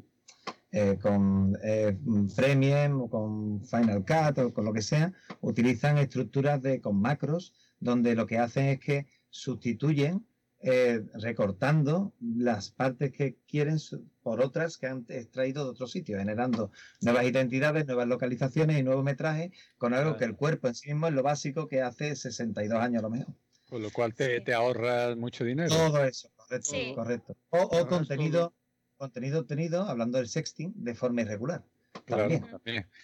eh, 0.72 0.98
con 1.00 1.56
eh, 1.62 1.96
Premium 2.34 3.02
o 3.02 3.10
con 3.10 3.64
Final 3.64 4.04
Cut 4.04 4.38
o 4.38 4.52
con 4.52 4.64
lo 4.64 4.72
que 4.72 4.82
sea, 4.82 5.12
utilizan 5.40 5.98
estructuras 5.98 6.60
de, 6.62 6.80
con 6.80 7.00
macros 7.00 7.54
donde 7.78 8.14
lo 8.14 8.26
que 8.26 8.38
hacen 8.38 8.66
es 8.66 8.80
que 8.80 9.06
sustituyen 9.30 10.26
eh, 10.60 11.04
recortando 11.14 12.14
las 12.18 12.70
partes 12.70 13.12
que 13.12 13.36
quieren 13.46 13.76
por 14.22 14.40
otras 14.40 14.78
que 14.78 14.86
han 14.86 15.04
extraído 15.08 15.64
de 15.64 15.70
otro 15.70 15.86
sitio, 15.86 16.18
generando 16.18 16.72
nuevas 17.02 17.24
identidades, 17.24 17.86
nuevas 17.86 18.08
localizaciones 18.08 18.78
y 18.78 18.82
nuevos 18.82 19.04
metrajes 19.04 19.52
con 19.76 19.94
algo 19.94 20.16
que 20.16 20.24
el 20.24 20.34
cuerpo 20.34 20.66
en 20.66 20.74
sí 20.74 20.88
mismo 20.88 21.06
es 21.06 21.14
lo 21.14 21.22
básico 21.22 21.68
que 21.68 21.82
hace 21.82 22.16
62 22.16 22.80
años 22.80 23.00
a 23.00 23.02
lo 23.02 23.10
mejor. 23.10 23.34
Con 23.68 23.82
lo 23.82 23.90
cual 23.90 24.14
te, 24.14 24.40
te 24.40 24.54
ahorras 24.54 25.16
mucho 25.16 25.44
dinero. 25.44 25.68
Todo 25.68 26.02
eso, 26.04 26.30
correcto. 26.94 27.36
O, 27.50 27.86
contenido 27.86 28.54
contenido 28.96 29.40
obtenido, 29.40 29.82
hablando 29.82 30.18
del 30.18 30.28
sexting, 30.28 30.72
de 30.76 30.94
forma 30.94 31.22
irregular. 31.22 31.62
También. 32.04 32.46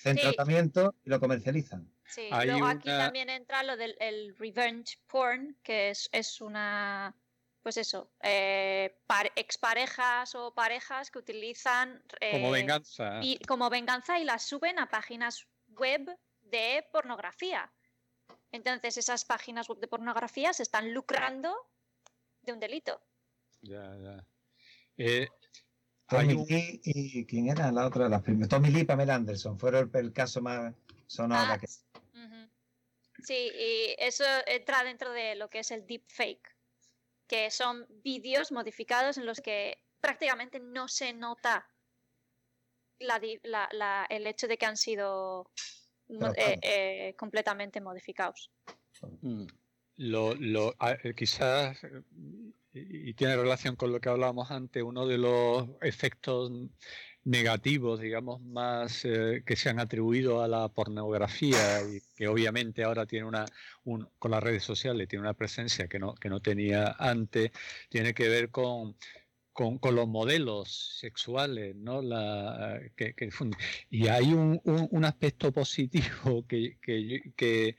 En 0.04 0.16
tratamiento 0.16 0.94
y 1.04 1.10
lo 1.10 1.20
comercializan. 1.20 1.90
Sí, 2.04 2.28
luego 2.30 2.66
aquí 2.66 2.88
también 2.88 3.30
entra 3.30 3.62
lo 3.62 3.76
del 3.76 4.36
revenge 4.38 4.98
porn, 5.06 5.56
que 5.62 5.90
es, 5.90 6.08
es 6.12 6.40
una, 6.40 7.14
pues 7.62 7.76
eso, 7.76 8.12
eh, 8.22 8.94
exparejas 9.36 10.34
o 10.34 10.52
parejas 10.52 11.10
que 11.10 11.18
utilizan... 11.18 12.02
como 12.32 12.48
eh, 12.48 12.60
venganza. 12.60 13.20
Y, 13.22 13.38
como 13.40 13.70
venganza 13.70 14.18
y 14.18 14.24
las 14.24 14.42
suben 14.42 14.78
a 14.78 14.90
páginas 14.90 15.46
web 15.68 16.18
de 16.42 16.86
pornografía. 16.92 17.72
Entonces 18.50 18.98
esas 18.98 19.24
páginas 19.24 19.68
web 19.68 19.78
de 19.78 19.88
pornografía 19.88 20.52
se 20.52 20.64
están 20.64 20.92
lucrando 20.92 21.54
de 22.42 22.52
un 22.52 22.60
delito. 22.60 23.00
Ya, 23.62 23.96
ya. 23.96 24.26
Eh, 24.98 25.28
Tommy 26.12 26.46
Lee 26.46 26.80
y 26.84 27.24
quién 27.24 27.48
era 27.48 27.72
la 27.72 27.86
otra 27.86 28.04
de 28.04 28.10
las 28.10 28.22
primeras. 28.22 28.48
Tommy 28.48 28.70
Lee 28.70 28.80
y 28.80 28.84
Pamela 28.84 29.14
Anderson 29.14 29.58
fueron 29.58 29.90
el, 29.94 30.12
caso 30.12 30.40
más 30.40 30.74
sonoro. 31.06 31.52
Ah, 31.52 31.58
que... 31.58 31.66
Sí, 33.22 33.50
y 33.54 33.94
eso 33.98 34.24
entra 34.46 34.82
dentro 34.84 35.12
de 35.12 35.36
lo 35.36 35.48
que 35.48 35.60
es 35.60 35.70
el 35.70 35.86
deepfake, 35.86 36.56
que 37.26 37.50
son 37.50 37.86
vídeos 38.02 38.50
modificados 38.50 39.16
en 39.16 39.26
los 39.26 39.40
que 39.40 39.78
prácticamente 40.00 40.58
no 40.58 40.88
se 40.88 41.12
nota 41.12 41.68
el 42.98 44.26
hecho 44.26 44.48
de 44.48 44.58
que 44.58 44.66
han 44.66 44.76
sido 44.76 45.50
eh, 46.08 46.58
eh, 46.62 47.14
completamente 47.16 47.80
modificados. 47.80 48.50
Mm. 49.20 49.46
Lo, 49.96 50.34
lo, 50.34 50.74
eh, 50.80 51.14
quizás, 51.14 51.78
y 52.74 53.14
tiene 53.14 53.36
relación 53.36 53.76
con 53.76 53.92
lo 53.92 54.00
que 54.00 54.08
hablábamos 54.08 54.50
antes, 54.50 54.82
uno 54.82 55.06
de 55.06 55.18
los 55.18 55.68
efectos 55.82 56.50
negativos, 57.24 58.00
digamos, 58.00 58.40
más 58.40 59.02
que 59.02 59.56
se 59.56 59.68
han 59.68 59.78
atribuido 59.78 60.42
a 60.42 60.48
la 60.48 60.68
pornografía 60.68 61.82
y 61.82 62.00
que 62.16 62.28
obviamente 62.28 62.82
ahora 62.82 63.06
tiene 63.06 63.26
una, 63.26 63.44
con 64.18 64.30
las 64.30 64.42
redes 64.42 64.64
sociales, 64.64 65.08
tiene 65.08 65.22
una 65.22 65.34
presencia 65.34 65.86
que 65.86 65.98
no, 65.98 66.14
que 66.14 66.28
no 66.28 66.40
tenía 66.40 66.96
antes, 66.98 67.52
tiene 67.88 68.14
que 68.14 68.28
ver 68.28 68.50
con 68.50 68.96
con, 69.52 69.78
con, 69.78 69.94
los 69.94 70.08
modelos 70.08 70.98
sexuales, 70.98 71.76
¿no? 71.76 72.00
La, 72.02 72.80
que, 72.96 73.14
que, 73.14 73.28
y 73.90 74.08
hay 74.08 74.32
un, 74.32 74.60
un, 74.64 75.04
aspecto 75.04 75.52
positivo 75.52 76.46
que, 76.48 76.78
que, 76.80 77.76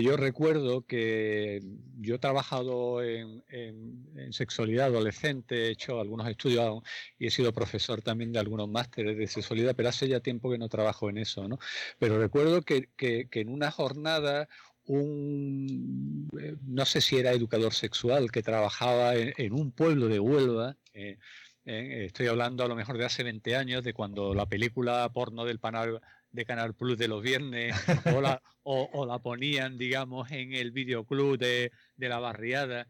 yo 0.00 0.16
recuerdo 0.16 0.86
que 0.86 1.60
yo 1.98 2.16
he 2.16 2.18
trabajado 2.18 3.02
en, 3.02 3.42
en, 3.48 4.32
sexualidad 4.32 4.86
adolescente, 4.86 5.66
he 5.66 5.70
hecho 5.70 6.00
algunos 6.00 6.28
estudios 6.28 6.82
y 7.18 7.26
he 7.26 7.30
sido 7.30 7.52
profesor 7.52 8.02
también 8.02 8.32
de 8.32 8.38
algunos 8.38 8.68
másteres 8.68 9.16
de 9.16 9.26
sexualidad, 9.26 9.74
pero 9.76 9.90
hace 9.90 10.08
ya 10.08 10.20
tiempo 10.20 10.50
que 10.50 10.58
no 10.58 10.68
trabajo 10.68 11.08
en 11.10 11.18
eso, 11.18 11.46
¿no? 11.46 11.58
Pero 11.98 12.18
recuerdo 12.18 12.62
que, 12.62 12.88
que 12.96 13.28
en 13.32 13.48
una 13.48 13.70
jornada 13.70 14.48
un, 14.86 16.28
eh, 16.40 16.56
no 16.62 16.84
sé 16.84 17.00
si 17.00 17.16
era 17.16 17.32
educador 17.32 17.72
sexual, 17.74 18.30
que 18.30 18.42
trabajaba 18.42 19.14
en, 19.16 19.52
un 19.52 19.72
pueblo 19.72 20.08
de 20.08 20.20
Huelva. 20.20 20.76
Eh, 20.92 21.18
eh, 21.64 22.04
estoy 22.06 22.26
hablando 22.26 22.64
a 22.64 22.68
lo 22.68 22.76
mejor 22.76 22.98
de 22.98 23.06
hace 23.06 23.22
20 23.22 23.56
años, 23.56 23.84
de 23.84 23.94
cuando 23.94 24.34
la 24.34 24.46
película 24.46 25.10
porno 25.12 25.44
del 25.44 25.60
Panal, 25.60 26.00
de 26.34 26.44
Canal 26.44 26.74
Plus 26.74 26.98
de 26.98 27.08
los 27.08 27.22
viernes 27.22 27.74
o 28.18 28.20
la, 28.20 28.42
o, 28.64 29.06
la 29.06 29.18
ponían, 29.20 29.78
digamos, 29.78 30.30
en 30.30 30.52
el 30.52 30.72
videoclub 30.72 31.38
de, 31.38 31.70
de 31.96 32.08
la 32.08 32.18
barriada 32.18 32.86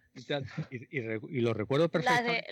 y, 0.71 0.99
y, 0.99 1.41
lo 1.41 1.53
recuerdo 1.53 1.89
perfectamente 1.89 2.47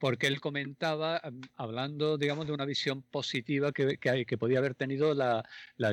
porque 0.00 0.26
él 0.26 0.40
comentaba, 0.40 1.20
hablando, 1.56 2.16
digamos, 2.16 2.46
de 2.46 2.54
una 2.54 2.64
visión 2.64 3.02
positiva 3.02 3.70
que, 3.70 3.98
que, 3.98 4.24
que 4.24 4.38
podía 4.38 4.58
haber 4.58 4.74
tenido 4.74 5.12
la, 5.12 5.44
la, 5.76 5.92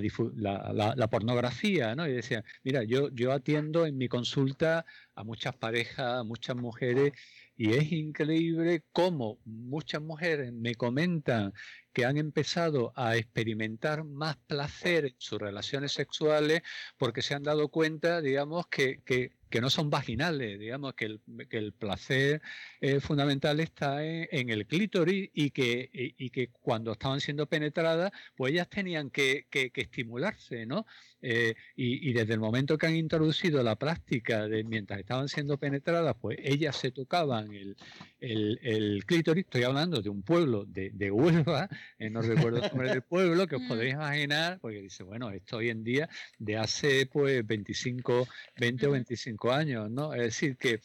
la, 0.96 1.08
pornografía, 1.10 1.94
¿no? 1.94 2.08
Y 2.08 2.14
decía, 2.14 2.42
mira, 2.64 2.86
yo, 2.86 3.10
yo 3.10 3.34
atiendo 3.34 3.86
en 3.86 3.98
mi 3.98 4.08
consulta 4.08 4.86
a 5.14 5.24
muchas 5.26 5.58
parejas, 5.58 6.22
a 6.22 6.24
muchas 6.24 6.56
mujeres, 6.56 7.12
y 7.58 7.74
es 7.74 7.92
increíble 7.92 8.84
cómo 8.94 9.40
muchas 9.44 10.02
mujeres 10.02 10.54
me 10.54 10.76
comentan 10.76 11.52
que 11.98 12.06
han 12.06 12.18
empezado 12.18 12.94
a 12.96 13.16
experimentar 13.16 14.04
más 14.04 14.38
placer 14.46 15.06
en 15.06 15.16
sus 15.18 15.40
relaciones 15.40 15.94
sexuales 15.94 16.62
porque 16.96 17.24
se 17.24 17.34
han 17.34 17.42
dado 17.42 17.70
cuenta, 17.70 18.22
digamos, 18.22 18.68
que, 18.68 19.02
que 19.04 19.32
que 19.50 19.62
no 19.62 19.70
son 19.70 19.90
vaginales, 19.90 20.60
digamos 20.60 20.94
que 20.94 21.06
el, 21.06 21.22
que 21.50 21.58
el 21.58 21.74
placer 21.74 22.42
eh, 22.82 23.00
fundamental 23.00 23.60
está 23.60 24.04
en, 24.04 24.50
el 24.50 24.66
clítoris 24.66 25.30
y 25.34 25.52
que, 25.52 25.90
y, 25.92 26.30
que 26.30 26.50
cuando 26.50 26.94
estaban 26.94 27.20
siendo 27.22 27.48
penetradas, 27.48 28.12
pues 28.36 28.54
ellas 28.54 28.70
tenían 28.70 29.10
que, 29.10 29.48
que, 29.50 29.72
estimularse, 29.76 30.66
¿no? 30.66 30.86
Eh, 31.22 31.56
y, 31.76 32.10
y, 32.10 32.14
desde 32.14 32.34
el 32.34 32.40
momento 32.40 32.78
que 32.78 32.88
han 32.88 32.96
introducido 32.96 33.64
la 33.64 33.76
práctica 33.76 34.48
de 34.48 34.64
mientras 34.64 35.00
estaban 35.00 35.28
siendo 35.28 35.58
penetradas, 35.58 36.16
pues 36.22 36.38
ellas 36.44 36.76
se 36.76 36.92
tocaban 36.92 37.54
el, 37.54 37.76
el, 38.20 38.60
el 38.62 39.06
clítoris, 39.06 39.46
estoy 39.46 39.64
hablando 39.64 40.02
de 40.02 40.10
un 40.10 40.22
pueblo 40.22 40.66
de, 40.66 40.92
de 40.92 41.12
Huelva, 41.12 41.70
eh, 41.98 42.10
no 42.10 42.22
recuerdo 42.22 42.64
el 42.64 42.70
nombre 42.70 42.90
del 42.90 43.02
pueblo, 43.02 43.48
que 43.48 43.56
os 43.56 43.62
mm. 43.62 43.68
podéis 43.68 43.94
imaginar, 43.94 44.60
porque 44.60 44.82
dice, 44.82 45.04
bueno, 45.04 45.32
esto 45.32 45.58
hoy 45.58 45.70
en 45.70 45.84
día 45.84 46.10
de 46.38 46.58
hace 46.58 47.06
pues 47.06 47.46
25, 47.46 48.28
20 48.58 48.88
o 48.88 48.92
25 48.92 49.37
años, 49.46 49.90
¿no? 49.90 50.14
Es 50.14 50.22
decir, 50.22 50.58
que 50.58 50.82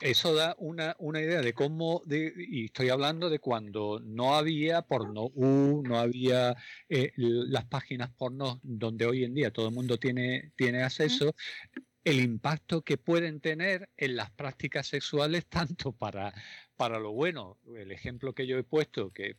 eso 0.00 0.34
da 0.34 0.56
una, 0.58 0.96
una 0.98 1.20
idea 1.20 1.40
de 1.40 1.54
cómo, 1.54 2.02
de, 2.04 2.32
y 2.36 2.66
estoy 2.66 2.88
hablando 2.88 3.30
de 3.30 3.38
cuando 3.38 4.00
no 4.02 4.34
había 4.34 4.82
porno 4.82 5.30
U, 5.34 5.82
no 5.86 5.98
había 5.98 6.56
eh, 6.88 7.12
las 7.16 7.66
páginas 7.66 8.10
porno 8.10 8.60
donde 8.62 9.06
hoy 9.06 9.24
en 9.24 9.34
día 9.34 9.52
todo 9.52 9.68
el 9.68 9.74
mundo 9.74 9.98
tiene, 9.98 10.52
tiene 10.56 10.82
acceso, 10.82 11.34
el 12.04 12.20
impacto 12.20 12.82
que 12.82 12.96
pueden 12.96 13.40
tener 13.40 13.90
en 13.96 14.16
las 14.16 14.30
prácticas 14.30 14.88
sexuales, 14.88 15.46
tanto 15.46 15.92
para, 15.92 16.34
para 16.76 16.98
lo 16.98 17.12
bueno, 17.12 17.58
el 17.76 17.92
ejemplo 17.92 18.34
que 18.34 18.46
yo 18.46 18.58
he 18.58 18.64
puesto, 18.64 19.12
que 19.12 19.36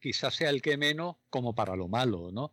quizás 0.00 0.34
sea 0.34 0.50
el 0.50 0.62
que 0.62 0.76
menos, 0.76 1.16
como 1.28 1.54
para 1.54 1.76
lo 1.76 1.88
malo, 1.88 2.30
¿no? 2.32 2.52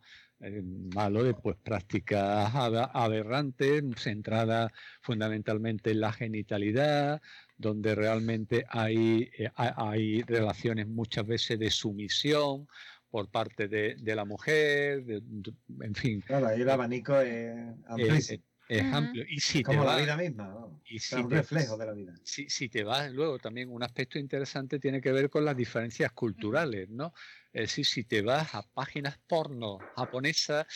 Malo 0.94 1.24
de 1.24 1.34
pues, 1.34 1.56
prácticas 1.56 2.52
aberrantes, 2.54 3.82
centradas 3.96 4.70
fundamentalmente 5.00 5.90
en 5.90 6.00
la 6.00 6.12
genitalidad, 6.12 7.20
donde 7.56 7.94
realmente 7.94 8.64
hay, 8.68 9.30
eh, 9.36 9.50
hay 9.54 10.22
relaciones 10.22 10.86
muchas 10.86 11.26
veces 11.26 11.58
de 11.58 11.70
sumisión 11.70 12.68
por 13.10 13.30
parte 13.30 13.68
de, 13.68 13.96
la 14.14 14.24
mujer, 14.24 15.02
en 15.08 15.94
fin. 15.94 16.20
Claro, 16.20 16.48
ahí 16.48 16.60
el 16.60 16.70
abanico 16.70 17.18
es 17.20 17.56
eh, 17.56 17.74
amplísimo 17.86 18.47
es 18.68 18.92
amplio. 18.92 19.24
Y 19.28 19.40
si 19.40 19.62
Como 19.62 19.84
la 19.84 19.96
vida 19.96 20.16
misma, 20.16 20.68
y 20.84 20.98
si 20.98 21.16
un 21.16 21.30
reflejo 21.30 21.76
de 21.76 21.86
la 21.86 21.92
vida. 21.92 22.14
Si, 22.22 22.48
si, 22.48 22.68
te 22.68 22.84
vas 22.84 23.10
luego 23.12 23.38
también 23.38 23.70
un 23.70 23.82
aspecto 23.82 24.18
interesante 24.18 24.78
tiene 24.78 25.00
que 25.00 25.12
ver 25.12 25.30
con 25.30 25.44
las 25.44 25.56
diferencias 25.56 26.12
culturales, 26.12 26.88
¿no? 26.88 27.12
Es 27.52 27.62
decir, 27.62 27.86
si 27.86 28.04
te 28.04 28.22
vas 28.22 28.54
a 28.54 28.62
páginas 28.62 29.18
porno 29.26 29.78
japonesas, 29.96 30.66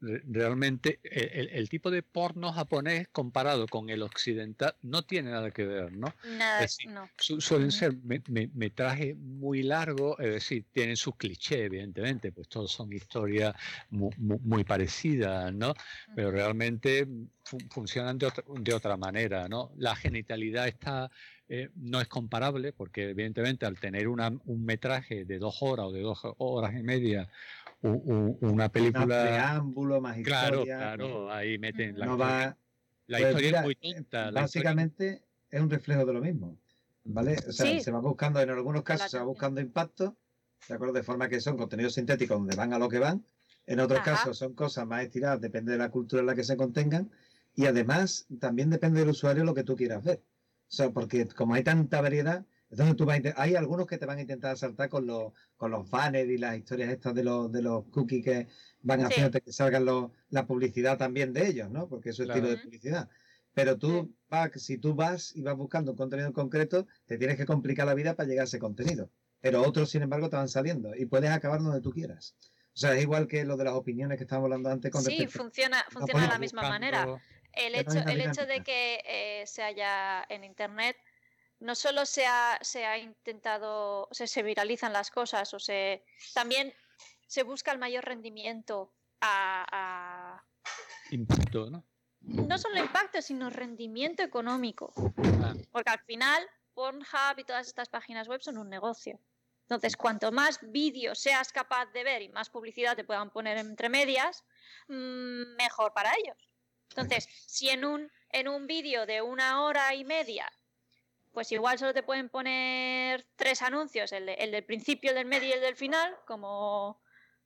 realmente 0.00 1.00
el, 1.02 1.68
tipo 1.68 1.90
de 1.90 2.02
porno 2.02 2.52
japonés 2.52 3.08
comparado 3.08 3.66
con 3.66 3.90
el 3.90 4.02
occidental 4.02 4.74
no 4.82 5.02
tiene 5.02 5.30
nada 5.30 5.50
que 5.50 5.64
ver, 5.64 5.92
¿no? 5.92 6.14
Nada, 6.38 6.66
no. 6.88 7.08
suelen 7.18 7.70
ser 7.70 7.96
metrajes 8.54 9.16
muy 9.16 9.62
largos, 9.62 10.18
es 10.20 10.32
decir, 10.32 10.64
tienen 10.72 10.96
sus 10.96 11.16
clichés, 11.16 11.60
evidentemente, 11.60 12.32
pues 12.32 12.48
todos 12.48 12.72
son 12.72 12.92
historias 12.92 13.54
muy, 13.90 14.64
parecidas, 14.64 15.52
¿no? 15.52 15.74
Pero 16.14 16.30
realmente 16.30 17.06
funcionan 17.70 18.18
de 18.18 18.26
otra, 18.26 18.44
de 18.46 18.74
otra 18.74 18.96
manera, 18.96 19.48
¿no? 19.48 19.72
La 19.76 19.96
genitalidad 19.96 20.68
está 20.68 21.10
eh, 21.52 21.68
no 21.74 22.00
es 22.00 22.06
comparable 22.06 22.72
porque 22.72 23.10
evidentemente 23.10 23.66
al 23.66 23.76
tener 23.76 24.06
una, 24.06 24.28
un 24.28 24.64
metraje 24.64 25.24
de 25.24 25.40
dos 25.40 25.56
horas 25.62 25.86
o 25.86 25.90
de 25.90 26.00
dos 26.00 26.20
horas 26.38 26.72
y 26.78 26.82
media 26.84 27.28
una 27.82 28.68
película. 28.68 29.02
Un 29.02 29.08
preámbulo 29.08 30.00
más 30.00 30.16
Claro, 30.18 30.64
claro, 30.64 31.30
ahí 31.32 31.58
meten 31.58 31.98
la, 31.98 32.06
historia, 32.06 32.56
la 33.06 33.18
pues 33.18 33.30
historia 33.30 33.58
es 33.58 33.64
muy 33.64 33.74
tonta. 33.74 34.30
Básicamente 34.30 35.22
es 35.50 35.60
un 35.60 35.70
reflejo 35.70 36.04
de 36.04 36.12
lo 36.12 36.20
mismo. 36.20 36.56
¿Vale? 37.04 37.36
O 37.48 37.52
sea, 37.52 37.80
se 37.80 37.90
va 37.90 38.00
buscando, 38.00 38.40
en 38.40 38.50
algunos 38.50 38.82
casos 38.82 39.10
se 39.10 39.18
va 39.18 39.24
buscando 39.24 39.60
impacto, 39.60 40.16
¿de 40.68 40.74
acuerdo? 40.74 40.92
De 40.92 41.02
forma 41.02 41.28
que 41.28 41.40
son 41.40 41.56
contenidos 41.56 41.94
sintéticos 41.94 42.38
donde 42.38 42.56
van 42.56 42.72
a 42.72 42.78
lo 42.78 42.88
que 42.88 42.98
van. 42.98 43.24
En 43.66 43.80
otros 43.80 44.00
casos 44.00 44.36
son 44.36 44.54
cosas 44.54 44.86
más 44.86 45.02
estiradas, 45.02 45.40
depende 45.40 45.72
de 45.72 45.78
la 45.78 45.90
cultura 45.90 46.20
en 46.20 46.26
la 46.26 46.34
que 46.34 46.44
se 46.44 46.56
contengan. 46.56 47.10
Y 47.54 47.66
además 47.66 48.26
también 48.38 48.70
depende 48.70 49.00
del 49.00 49.10
usuario 49.10 49.44
lo 49.44 49.54
que 49.54 49.64
tú 49.64 49.76
quieras 49.76 50.04
ver. 50.04 50.22
O 50.68 50.72
sea, 50.72 50.90
porque 50.90 51.26
como 51.26 51.54
hay 51.54 51.64
tanta 51.64 52.00
variedad, 52.00 52.44
entonces 52.70 52.96
tú 52.96 53.04
vas 53.04 53.20
hay 53.36 53.56
algunos 53.56 53.86
que 53.86 53.98
te 53.98 54.06
van 54.06 54.18
a 54.18 54.20
intentar 54.20 54.56
saltar 54.56 54.88
con 54.88 55.06
los, 55.06 55.32
con 55.56 55.72
los 55.72 55.90
banners 55.90 56.30
y 56.30 56.38
las 56.38 56.56
historias 56.56 56.90
estas 56.90 57.14
de 57.14 57.24
los, 57.24 57.50
de 57.50 57.62
los 57.62 57.84
cookies 57.86 58.24
que 58.24 58.48
van 58.82 59.00
a 59.00 59.08
hacer 59.08 59.30
que 59.42 59.52
salgan 59.52 59.86
la 60.30 60.46
publicidad 60.46 60.96
también 60.96 61.32
de 61.32 61.48
ellos, 61.48 61.70
¿no? 61.70 61.88
Porque 61.88 62.10
es 62.10 62.16
su 62.16 62.22
estilo 62.22 62.48
de 62.48 62.58
publicidad. 62.58 63.08
Pero 63.52 63.76
tú, 63.76 64.14
vas, 64.28 64.50
si 64.54 64.78
tú 64.78 64.94
vas 64.94 65.34
y 65.34 65.42
vas 65.42 65.56
buscando 65.56 65.90
un 65.90 65.96
contenido 65.96 66.28
en 66.28 66.32
concreto, 66.32 66.86
te 67.06 67.18
tienes 67.18 67.36
que 67.36 67.46
complicar 67.46 67.86
la 67.86 67.94
vida 67.94 68.14
para 68.14 68.28
llegar 68.28 68.42
a 68.42 68.44
ese 68.44 68.60
contenido. 68.60 69.10
Pero 69.40 69.62
otros, 69.62 69.90
sin 69.90 70.02
embargo, 70.02 70.30
te 70.30 70.36
van 70.36 70.48
saliendo 70.48 70.94
y 70.94 71.06
puedes 71.06 71.30
acabar 71.30 71.60
donde 71.60 71.80
tú 71.80 71.90
quieras. 71.90 72.36
O 72.72 72.76
sea, 72.76 72.94
es 72.94 73.02
igual 73.02 73.26
que 73.26 73.44
lo 73.44 73.56
de 73.56 73.64
las 73.64 73.74
opiniones 73.74 74.16
que 74.18 74.24
estábamos 74.24 74.46
hablando 74.46 74.70
antes. 74.70 74.92
Con 74.92 75.02
sí, 75.02 75.26
funciona, 75.26 75.84
funciona 75.88 76.22
de 76.22 76.28
la 76.28 76.38
misma 76.38 76.62
manera. 76.62 77.20
El 77.52 77.74
hecho, 77.74 77.98
el 77.98 78.20
hecho 78.20 78.46
de 78.46 78.62
que 78.62 79.02
eh, 79.04 79.44
se 79.46 79.62
haya 79.62 80.24
en 80.28 80.44
Internet 80.44 80.96
no 81.60 81.74
solo 81.74 82.06
se 82.06 82.26
ha, 82.26 82.58
se 82.62 82.86
ha 82.86 82.98
intentado, 82.98 84.08
se, 84.10 84.26
se 84.26 84.42
viralizan 84.42 84.92
las 84.92 85.10
cosas, 85.10 85.52
o 85.54 85.58
se 85.58 86.04
también 86.34 86.74
se 87.26 87.42
busca 87.42 87.70
el 87.70 87.78
mayor 87.78 88.04
rendimiento 88.04 88.92
a, 89.20 90.42
impacto, 91.10 91.70
¿no? 91.70 91.84
No 92.20 92.58
solo 92.58 92.78
impacto, 92.78 93.22
sino 93.22 93.48
rendimiento 93.50 94.22
económico. 94.22 94.92
Ah. 95.42 95.54
Porque 95.70 95.90
al 95.90 96.00
final, 96.00 96.46
Pornhub 96.74 97.38
y 97.38 97.44
todas 97.44 97.66
estas 97.66 97.88
páginas 97.88 98.28
web 98.28 98.42
son 98.42 98.58
un 98.58 98.68
negocio. 98.68 99.18
Entonces, 99.62 99.96
cuanto 99.96 100.32
más 100.32 100.58
vídeos 100.62 101.18
seas 101.18 101.52
capaz 101.52 101.86
de 101.92 102.04
ver 102.04 102.22
y 102.22 102.28
más 102.28 102.50
publicidad 102.50 102.96
te 102.96 103.04
puedan 103.04 103.30
poner 103.30 103.56
entre 103.58 103.88
medias, 103.88 104.44
mm, 104.88 105.54
mejor 105.56 105.92
para 105.92 106.12
ellos. 106.16 106.50
Entonces, 106.90 107.28
si 107.46 107.70
en 107.70 107.84
un, 107.84 108.10
en 108.30 108.48
un 108.48 108.66
vídeo 108.66 109.06
de 109.06 109.22
una 109.22 109.62
hora 109.62 109.94
y 109.94 110.04
media 110.04 110.50
pues 111.32 111.50
igual 111.52 111.78
solo 111.78 111.94
te 111.94 112.02
pueden 112.02 112.28
poner 112.28 113.26
tres 113.36 113.62
anuncios, 113.62 114.12
el, 114.12 114.26
de- 114.26 114.34
el 114.34 114.50
del 114.50 114.64
principio, 114.64 115.10
el 115.10 115.16
del 115.16 115.26
medio 115.26 115.48
y 115.48 115.52
el 115.52 115.60
del 115.60 115.76
final, 115.76 116.16
como, 116.26 117.00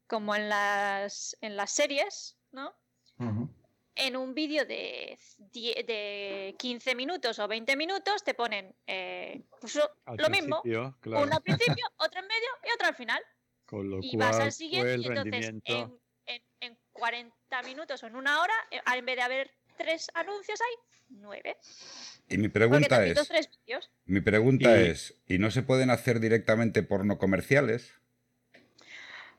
como 0.07 0.35
en, 0.35 0.49
las, 0.49 1.37
en 1.41 1.57
las 1.57 1.73
series, 1.73 2.39
¿no? 2.53 2.75
En 3.97 4.17
un 4.17 4.35
vídeo 4.35 4.65
de, 4.67 5.19
de 5.53 6.57
15 6.59 6.95
minutos 6.97 7.39
o 7.39 7.47
20 7.47 7.77
minutos 7.77 8.25
te 8.25 8.35
ponen 8.35 8.75
eh, 8.89 9.45
pues 9.61 9.77
lo 9.77 10.29
mismo, 10.31 10.61
claro, 11.01 11.25
uno 11.27 11.37
al 11.37 11.43
principio, 11.45 11.87
otro 11.99 12.21
en 12.21 12.27
medio 12.27 12.49
y 12.65 12.73
otro 12.75 12.89
al 12.89 12.97
final. 12.97 13.23
con 13.67 13.89
lo 13.89 13.99
Y 14.03 14.17
cual 14.17 14.29
vas 14.31 14.37
al 14.37 14.43
pues, 14.47 14.57
siguiente 14.57 14.95
el 14.95 15.03
y 15.03 15.07
entonces 15.07 15.49
en, 15.67 16.01
en, 16.27 16.43
en 16.61 16.79
40 16.93 17.63
minutos 17.63 18.03
o 18.03 18.07
en 18.09 18.17
una 18.17 18.41
hora, 18.43 18.55
eh, 18.73 18.81
en 18.97 19.07
vez 19.07 19.15
de 19.17 19.23
haber 19.23 19.55
tres 19.77 20.09
anuncios 20.15 20.59
hay 20.61 21.05
nueve. 21.11 21.57
Y 22.28 22.39
mi 22.39 22.49
pregunta 22.49 23.05
es, 23.07 23.28
tres 23.28 23.51
vídeos. 23.67 23.91
mi 24.07 24.20
pregunta 24.20 24.77
Y- 24.81 24.86
es, 24.86 25.15
¿y 25.27 25.39
no 25.39 25.51
se 25.51 25.62
pueden 25.62 25.91
hacer 25.91 26.20
directamente 26.20 26.83
porno 26.83 27.19
comerciales? 27.19 27.93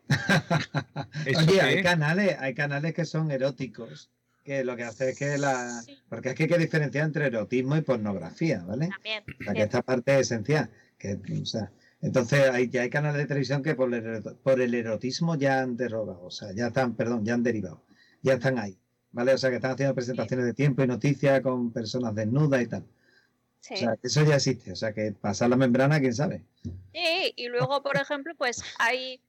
¿Eso 1.26 1.40
Oye, 1.40 1.62
hay 1.62 1.78
es? 1.80 1.84
canales, 1.84 2.38
hay 2.40 2.54
canales 2.54 2.94
que 2.94 3.06
son 3.06 3.32
eróticos, 3.32 4.12
que 4.44 4.64
lo 4.64 4.76
que 4.76 4.84
hace 4.84 5.10
es 5.10 5.18
que 5.18 5.38
la... 5.38 5.82
Sí. 5.82 5.98
Porque 6.10 6.30
es 6.30 6.36
que 6.36 6.44
hay 6.44 6.50
que 6.50 6.58
diferenciar 6.60 7.06
entre 7.06 7.26
erotismo 7.26 7.76
y 7.76 7.82
pornografía, 7.82 8.64
¿vale? 8.64 8.90
También. 8.90 9.24
O 9.40 9.44
sea, 9.44 9.54
que 9.54 9.62
esta 9.64 9.82
parte 9.82 10.14
es 10.16 10.22
esencial. 10.32 10.70
Que, 11.00 11.20
o 11.42 11.46
sea, 11.46 11.72
entonces 12.02 12.50
hay, 12.52 12.70
ya 12.70 12.84
hay 12.84 12.90
canales 12.90 13.18
de 13.18 13.26
televisión 13.26 13.64
que 13.64 13.74
por 13.76 13.92
el, 13.94 14.06
ero- 14.06 14.38
por 14.44 14.62
el 14.62 14.74
erotismo 14.76 15.36
ya 15.36 15.62
han 15.62 15.76
derogado, 15.76 16.22
o 16.24 16.32
sea, 16.32 16.52
ya 16.54 16.68
están, 16.68 16.96
perdón, 16.96 17.26
ya 17.26 17.34
han 17.34 17.44
derivado, 17.44 17.84
ya 18.22 18.34
están 18.36 18.60
ahí, 18.60 18.78
¿vale? 19.16 19.34
O 19.34 19.38
sea, 19.38 19.50
que 19.50 19.56
están 19.56 19.72
haciendo 19.72 19.95
presentaciones 19.95 20.45
de 20.45 20.53
tiempo 20.53 20.84
y 20.84 20.88
noticias 20.88 21.40
con 21.42 21.72
personas 21.72 22.14
desnudas 22.14 22.61
y 22.61 22.68
tal. 22.68 22.84
Sí. 23.61 23.74
O 23.76 23.77
sea, 23.77 23.95
eso 24.03 24.24
ya 24.24 24.35
existe, 24.35 24.74
o 24.74 24.76
sea, 24.76 24.94
que 24.94 25.14
pasar 25.14 25.50
la 25.50 25.56
membrana, 25.56 26.02
quién 26.02 26.14
sabe. 26.14 26.44
Sí, 26.94 27.34
y 27.35 27.48
luego, 27.48 27.82
por 27.82 27.95
ejemplo, 27.95 28.34
pues 28.38 28.61
hay, 28.77 29.22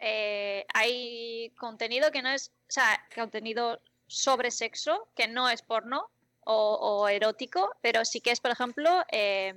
eh, 0.00 0.64
hay 0.72 1.52
contenido 1.58 2.10
que 2.10 2.22
no 2.22 2.30
es, 2.30 2.48
o 2.48 2.72
sea, 2.72 2.98
contenido 3.14 3.78
sobre 4.06 4.50
sexo, 4.50 5.06
que 5.14 5.28
no 5.28 5.50
es 5.50 5.60
porno 5.60 6.08
o, 6.40 6.78
o 6.80 7.08
erótico, 7.08 7.76
pero 7.82 8.04
sí 8.06 8.20
que 8.22 8.30
es, 8.30 8.40
por 8.40 8.50
ejemplo, 8.50 9.04
eh, 9.12 9.52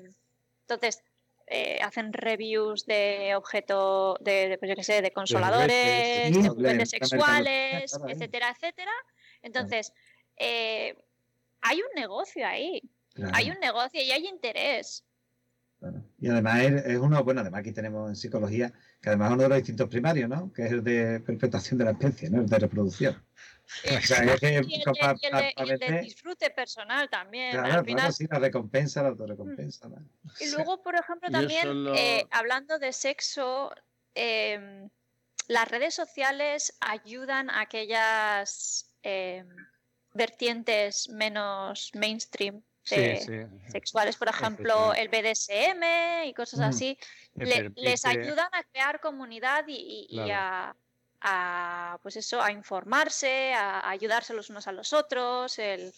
entonces 0.62 1.02
eh, 1.48 1.80
hacen 1.82 2.12
reviews 2.12 2.86
de 2.86 3.34
objeto, 3.36 4.18
de, 4.20 4.50
de, 4.50 4.58
pues 4.58 4.70
yo 4.70 4.76
qué 4.76 4.84
sé, 4.84 5.02
de 5.02 5.12
consoladores, 5.12 6.36
sí, 6.36 6.42
de 6.42 6.50
juguetes 6.50 6.90
sexuales, 6.90 7.98
etcétera, 8.08 8.52
etcétera. 8.52 8.92
Entonces, 9.42 9.94
eh, 10.38 10.96
hay 11.62 11.78
un 11.82 11.94
negocio 11.96 12.46
ahí, 12.48 12.82
Claro, 13.14 13.32
hay 13.36 13.52
un 13.52 13.60
negocio 13.60 14.02
y 14.02 14.12
hay 14.12 14.28
interés. 14.28 15.04
claro. 15.80 16.04
Y 16.20 16.28
además 16.30 16.62
es, 16.62 16.86
es 16.86 16.98
uno, 17.00 17.24
bueno, 17.24 17.42
además 17.42 17.62
aquí 17.62 17.72
tenemos 17.72 18.10
en 18.10 18.16
psicología, 18.16 18.72
que 19.02 19.10
además 19.10 19.30
es 19.30 19.34
uno 19.34 19.44
de 19.44 19.50
los 19.50 19.58
instintos 19.60 19.90
primarios, 19.90 20.30
¿no? 20.30 20.52
Que 20.54 20.64
es 20.66 20.72
el 20.72 20.84
de 20.84 21.20
perpetuación 21.22 21.78
de 21.80 21.86
la 21.86 21.92
especie, 21.92 22.30
¿no? 22.30 22.42
El 22.42 22.48
de 22.48 22.60
reproducción. 22.60 23.26
O 23.98 24.02
sea, 24.02 24.24
es 24.24 24.40
que 24.40 24.52
Y 24.68 24.76
el, 24.76 24.84
pa- 24.84 24.92
de, 24.92 25.00
pa- 25.00 25.16
y 25.22 25.26
el 25.28 25.32
de- 25.32 25.54
pa 25.56 25.64
y 25.66 25.70
el 25.70 25.80
de 25.80 25.86
vender- 25.88 26.02
disfrute 26.04 26.50
personal 26.50 27.10
también. 27.10 27.52
Claro, 27.52 27.66
al 27.66 27.72
claro, 27.72 27.86
final. 27.86 28.14
sí, 28.14 28.28
la 28.30 28.40
recompensa, 28.40 29.04
la 29.04 29.10
autorrecompensa. 29.10 29.88
¿no? 29.90 29.98
Y 30.40 30.50
luego, 30.52 30.82
por 30.82 30.96
ejemplo, 30.96 31.30
también 31.30 31.64
solo- 31.64 31.94
eh, 31.96 32.26
hablando 32.32 32.80
de 32.80 32.92
sexo, 32.94 33.72
em, 34.16 34.90
las 35.48 35.68
redes 35.70 35.94
sociales 35.94 36.78
ayudan 36.82 37.50
a 37.50 37.62
aquellas 37.62 38.89
em, 39.04 39.48
vertientes 40.14 41.10
menos 41.10 41.92
mainstream 41.94 42.62
Sí, 42.82 42.96
de- 42.96 43.18
sí. 43.18 43.72
sexuales, 43.72 44.16
por 44.18 44.30
ejemplo, 44.30 44.94
el 44.96 45.10
BDSM 45.10 46.26
y 46.26 46.34
cosas 46.34 46.60
Mm. 46.62 46.64
así, 46.64 46.98
le- 47.36 47.72
les 47.76 48.04
ayudan 48.06 48.50
a 48.52 48.64
crear 48.64 49.00
comunidad 49.00 49.66
y, 49.68 49.74
y- 49.76 50.08
y 50.10 50.16
Claro. 50.16 50.34
a, 50.34 50.76
a, 51.22 52.00
pues 52.02 52.16
eso, 52.16 52.42
a 52.42 52.52
informarse, 52.52 53.54
a, 53.54 53.80
a 53.82 53.90
ayudarse 53.92 54.34
los 54.34 54.50
unos 54.50 54.68
a 54.68 54.72
los 54.72 54.94
otros. 54.94 55.60
El... 55.60 55.94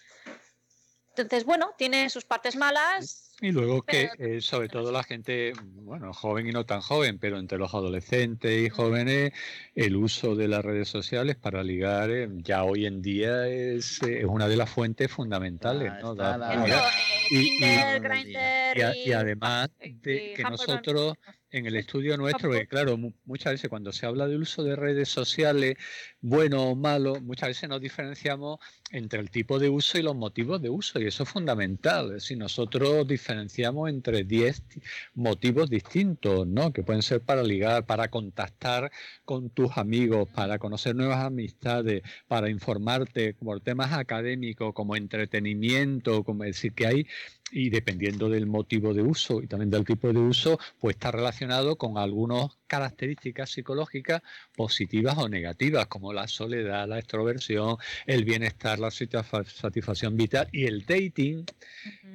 Entonces, 1.15 1.43
bueno, 1.45 1.71
tiene 1.77 2.09
sus 2.09 2.23
partes 2.25 2.55
malas. 2.55 3.27
Y 3.43 3.51
luego 3.51 3.81
que, 3.81 4.09
eh, 4.19 4.39
sobre 4.39 4.69
todo 4.69 4.91
la 4.91 5.03
gente, 5.03 5.53
bueno, 5.63 6.13
joven 6.13 6.47
y 6.47 6.51
no 6.51 6.65
tan 6.65 6.79
joven, 6.81 7.17
pero 7.17 7.39
entre 7.39 7.57
los 7.57 7.73
adolescentes 7.73 8.65
y 8.67 8.69
jóvenes, 8.69 9.33
el 9.73 9.95
uso 9.95 10.35
de 10.35 10.47
las 10.47 10.63
redes 10.63 10.89
sociales 10.89 11.37
para 11.37 11.63
ligar 11.63 12.11
eh, 12.11 12.29
ya 12.31 12.63
hoy 12.63 12.85
en 12.85 13.01
día 13.01 13.47
es, 13.47 14.01
eh, 14.03 14.19
es 14.19 14.25
una 14.25 14.47
de 14.47 14.57
las 14.57 14.69
fuentes 14.69 15.09
fundamentales, 15.11 15.91
Ah, 15.91 15.99
¿no? 16.01 16.13
Da- 16.15 16.37
la- 16.37 16.91
y- 17.31 17.35
y- 17.39 17.57
Tinder, 17.57 17.97
y- 17.97 17.99
Grindr 18.07 18.77
y, 18.77 18.81
a- 18.81 18.95
y- 18.95 19.09
y 19.09 19.11
además 19.13 19.69
de 19.79 20.33
que 20.35 20.43
nosotros 20.43 21.15
en 21.49 21.65
el 21.65 21.75
estudio 21.77 22.15
nuestro, 22.17 22.51
que 22.51 22.67
claro, 22.67 22.95
mu- 22.95 23.11
muchas 23.25 23.53
veces 23.53 23.69
cuando 23.69 23.91
se 23.91 24.05
habla 24.05 24.27
del 24.27 24.41
uso 24.43 24.63
de 24.63 24.75
redes 24.75 25.09
sociales, 25.09 25.77
bueno 26.21 26.69
o 26.69 26.75
malo, 26.75 27.19
muchas 27.21 27.49
veces 27.49 27.67
nos 27.67 27.81
diferenciamos 27.81 28.59
entre 28.91 29.19
el 29.19 29.29
tipo 29.29 29.57
de 29.59 29.69
uso 29.69 29.97
y 29.97 30.01
los 30.03 30.15
motivos 30.15 30.61
de 30.61 30.69
uso, 30.69 30.99
y 30.99 31.07
eso 31.07 31.23
es 31.23 31.29
fundamental. 31.29 32.11
Decir, 32.11 32.37
nosotros 32.37 33.07
diferenciamos 33.07 33.89
entre 33.89 34.23
10 34.23 34.61
ti- 34.63 34.81
motivos 35.15 35.69
distintos, 35.69 36.45
¿no? 36.47 36.73
Que 36.73 36.83
pueden 36.83 37.01
ser 37.01 37.21
para 37.21 37.43
ligar, 37.43 37.85
para 37.85 38.09
contactar 38.09 38.91
con 39.25 39.49
tus 39.49 39.77
amigos, 39.77 40.27
para 40.29 40.59
conocer 40.59 40.95
nuevas 40.95 41.23
amistades, 41.25 42.03
para 42.27 42.49
informarte 42.49 43.33
por 43.35 43.61
temas 43.61 43.93
académicos, 43.93 44.73
como 44.73 44.95
entretenimiento, 44.95 46.23
como 46.23 46.43
decir, 46.43 46.73
que 46.73 46.87
hay 46.87 47.07
y 47.51 47.69
dependiendo 47.69 48.29
del 48.29 48.45
motivo 48.47 48.93
de 48.93 49.01
uso 49.01 49.41
y 49.41 49.47
también 49.47 49.69
del 49.69 49.83
tipo 49.85 50.11
de 50.13 50.19
uso, 50.19 50.57
pues 50.79 50.95
está 50.95 51.11
relacionado 51.11 51.75
con 51.77 51.97
algunas 51.97 52.47
características 52.71 53.49
psicológicas 53.51 54.21
positivas 54.55 55.17
o 55.17 55.27
negativas, 55.27 55.87
como 55.87 56.13
la 56.13 56.25
soledad, 56.27 56.87
la 56.87 56.99
extroversión, 56.99 57.75
el 58.05 58.23
bienestar, 58.23 58.79
la 58.79 58.87
satisfa- 58.89 59.43
satisfacción 59.43 60.15
vital 60.15 60.47
y 60.53 60.65
el 60.67 60.85
dating, 60.85 61.43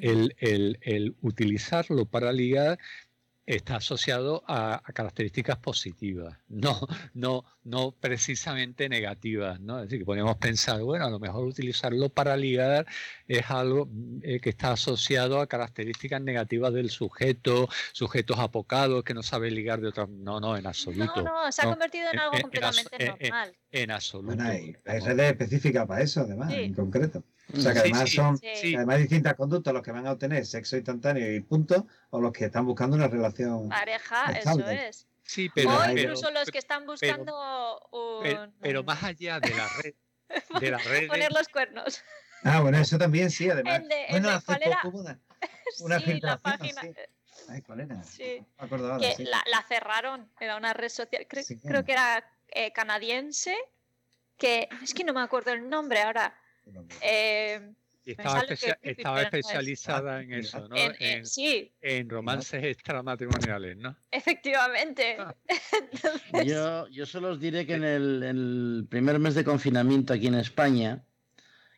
el- 0.00 0.78
el 0.80 1.14
utilizarlo 1.20 2.06
para 2.06 2.32
ligar 2.32 2.78
está 3.47 3.76
asociado 3.76 4.42
a, 4.47 4.83
a 4.84 4.92
características 4.92 5.58
positivas, 5.58 6.36
no, 6.49 6.81
no, 7.15 7.44
no 7.62 7.92
precisamente 7.92 8.89
negativas, 8.89 9.60
¿no? 9.60 9.78
Es 9.78 9.84
decir, 9.84 10.00
que 10.00 10.05
podemos 10.05 10.36
pensar, 10.36 10.83
bueno, 10.83 11.07
a 11.07 11.10
lo 11.10 11.18
mejor 11.20 11.47
utilizarlo 11.47 12.08
para 12.08 12.36
ligar 12.36 12.86
es 13.28 13.49
algo 13.50 13.89
eh, 14.23 14.41
que 14.41 14.50
está 14.50 14.73
asociado 14.73 15.41
a 15.41 15.47
características 15.47 16.20
negativas 16.20 16.73
del 16.75 16.91
sujeto, 16.91 17.68
sujetos 17.92 18.39
apocados 18.39 19.05
que 19.05 19.15
no 19.15 19.23
sabe 19.23 19.50
ligar 19.50 19.81
de 19.81 19.89
otra, 19.89 20.07
no, 20.08 20.41
no, 20.41 20.57
en 20.57 20.66
absoluto, 20.66 21.23
No, 21.23 21.44
no, 21.44 21.52
se 21.52 21.62
ha 21.62 21.65
no. 21.66 21.70
convertido 21.70 22.10
en 22.12 22.18
algo 22.18 22.34
en 22.36 22.42
completamente 22.42 23.07
normal. 23.07 23.57
en 23.70 23.91
absoluto. 23.92 24.34
Bueno, 24.34 24.50
hay, 24.50 24.76
hay 24.86 25.00
redes 25.00 25.31
específicas 25.31 25.86
para 25.86 26.02
eso, 26.02 26.20
además, 26.23 26.52
Sí. 26.52 26.60
en 26.60 26.75
concreto. 26.75 27.23
O 27.55 27.60
sea, 27.60 27.73
que 27.73 27.81
Sí, 27.81 27.84
además 27.92 28.10
sí, 28.10 28.16
son 28.16 28.39
Sí. 28.39 28.75
además 28.75 28.99
distintas 28.99 29.34
conductas 29.34 29.73
los 29.73 29.83
que 29.83 29.92
van 29.92 30.07
a 30.07 30.12
obtener 30.12 30.44
sexo 30.47 30.76
instantáneo 30.76 31.33
y 31.34 31.41
punto, 31.41 31.86
o 32.10 32.20
los 32.20 32.33
que 32.33 32.47
están 32.47 32.66
buscando 32.66 32.97
una 32.97 33.07
relación. 33.08 33.68
Pareja, 33.68 34.33
eso 34.33 34.68
es. 34.68 35.07
Sí, 35.23 35.49
pero, 35.55 35.75
o 35.75 35.78
pero- 35.84 36.00
incluso 36.00 36.31
los 36.31 36.50
que 36.50 36.58
están 36.58 36.86
buscando 36.86 37.81
un- 37.92 38.23
pero- 38.23 38.52
pero 38.60 38.84
más 38.84 39.02
allá 39.05 39.39
de 39.41 39.50
la 39.50 39.68
red, 39.83 39.94
de 40.68 40.70
las 40.70 40.84
redes, 40.84 41.08
poner 41.08 41.33
los 41.33 41.49
cuernos. 41.49 42.02
Ah, 42.44 42.60
bueno, 42.60 42.78
eso 42.78 42.99
también 42.99 43.31
sí, 43.31 43.49
además. 43.49 43.81
El 43.81 43.89
de- 43.89 44.05
el 44.07 44.10
bueno, 44.10 44.31
hace 44.31 44.58
poco 44.83 44.99
una, 44.99 45.18
una 45.81 45.99
sí, 46.00 46.05
la 46.07 46.12
filtración, 46.12 46.41
página. 46.58 46.81
sí. 46.83 46.92
Ay, 47.49 47.62
¿cuál 47.62 47.81
era? 47.81 48.02
Sí. 48.02 48.39
No 48.41 48.47
me 48.58 48.65
acuerdo 48.66 48.92
ahora, 48.92 49.08
que 49.08 49.15
sí. 49.15 49.25
la, 49.25 49.42
la 49.50 49.62
cerraron, 49.68 50.31
era 50.41 50.57
una 50.57 50.73
red 50.73 50.89
social, 50.89 51.26
cre- 51.28 51.42
Sí. 51.44 51.58
creo 51.58 51.84
que 51.84 51.92
era 51.92 52.25
eh, 52.49 52.73
canadiense, 52.73 53.55
que 54.39 54.68
es 54.83 54.94
que 54.94 55.05
no 55.05 55.12
me 55.12 55.20
acuerdo 55.20 55.52
el 55.52 55.68
nombre 55.68 56.02
ahora. 56.02 56.34
Eh, 57.02 57.72
y 58.04 58.12
estaba, 58.12 58.40
especia- 58.40 58.78
especializada 58.82 60.22
en 60.22 60.32
eso, 60.34 60.68
¿no? 60.68 60.76
en- 60.76 60.94
En, 60.98 61.18
en- 61.18 61.26
sí, 61.26 61.72
en 61.80 62.08
romances 62.08 62.62
extramatrimoniales, 62.64 63.76
¿no? 63.76 63.96
efectivamente. 64.10 65.16
Ah. 65.18 65.34
Entonces, 65.92 66.46
Yo, 66.46 66.86
yo 66.88 67.06
solo 67.06 67.30
os 67.30 67.40
diré 67.40 67.66
que 67.66 67.74
en 67.74 67.84
el, 67.84 68.22
en 68.22 68.36
el 68.36 68.86
primer 68.88 69.18
mes 69.18 69.34
de 69.34 69.44
confinamiento 69.44 70.12
aquí 70.12 70.26
en 70.28 70.34
España, 70.36 71.04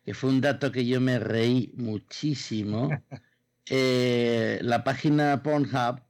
que 0.05 0.13
fue 0.13 0.29
un 0.29 0.41
dato 0.41 0.71
que 0.71 0.85
yo 0.85 0.99
me 1.01 1.19
reí 1.19 1.71
muchísimo, 1.75 2.89
eh, 3.69 4.59
la 4.61 4.83
página 4.83 5.41
Pornhub. 5.43 6.01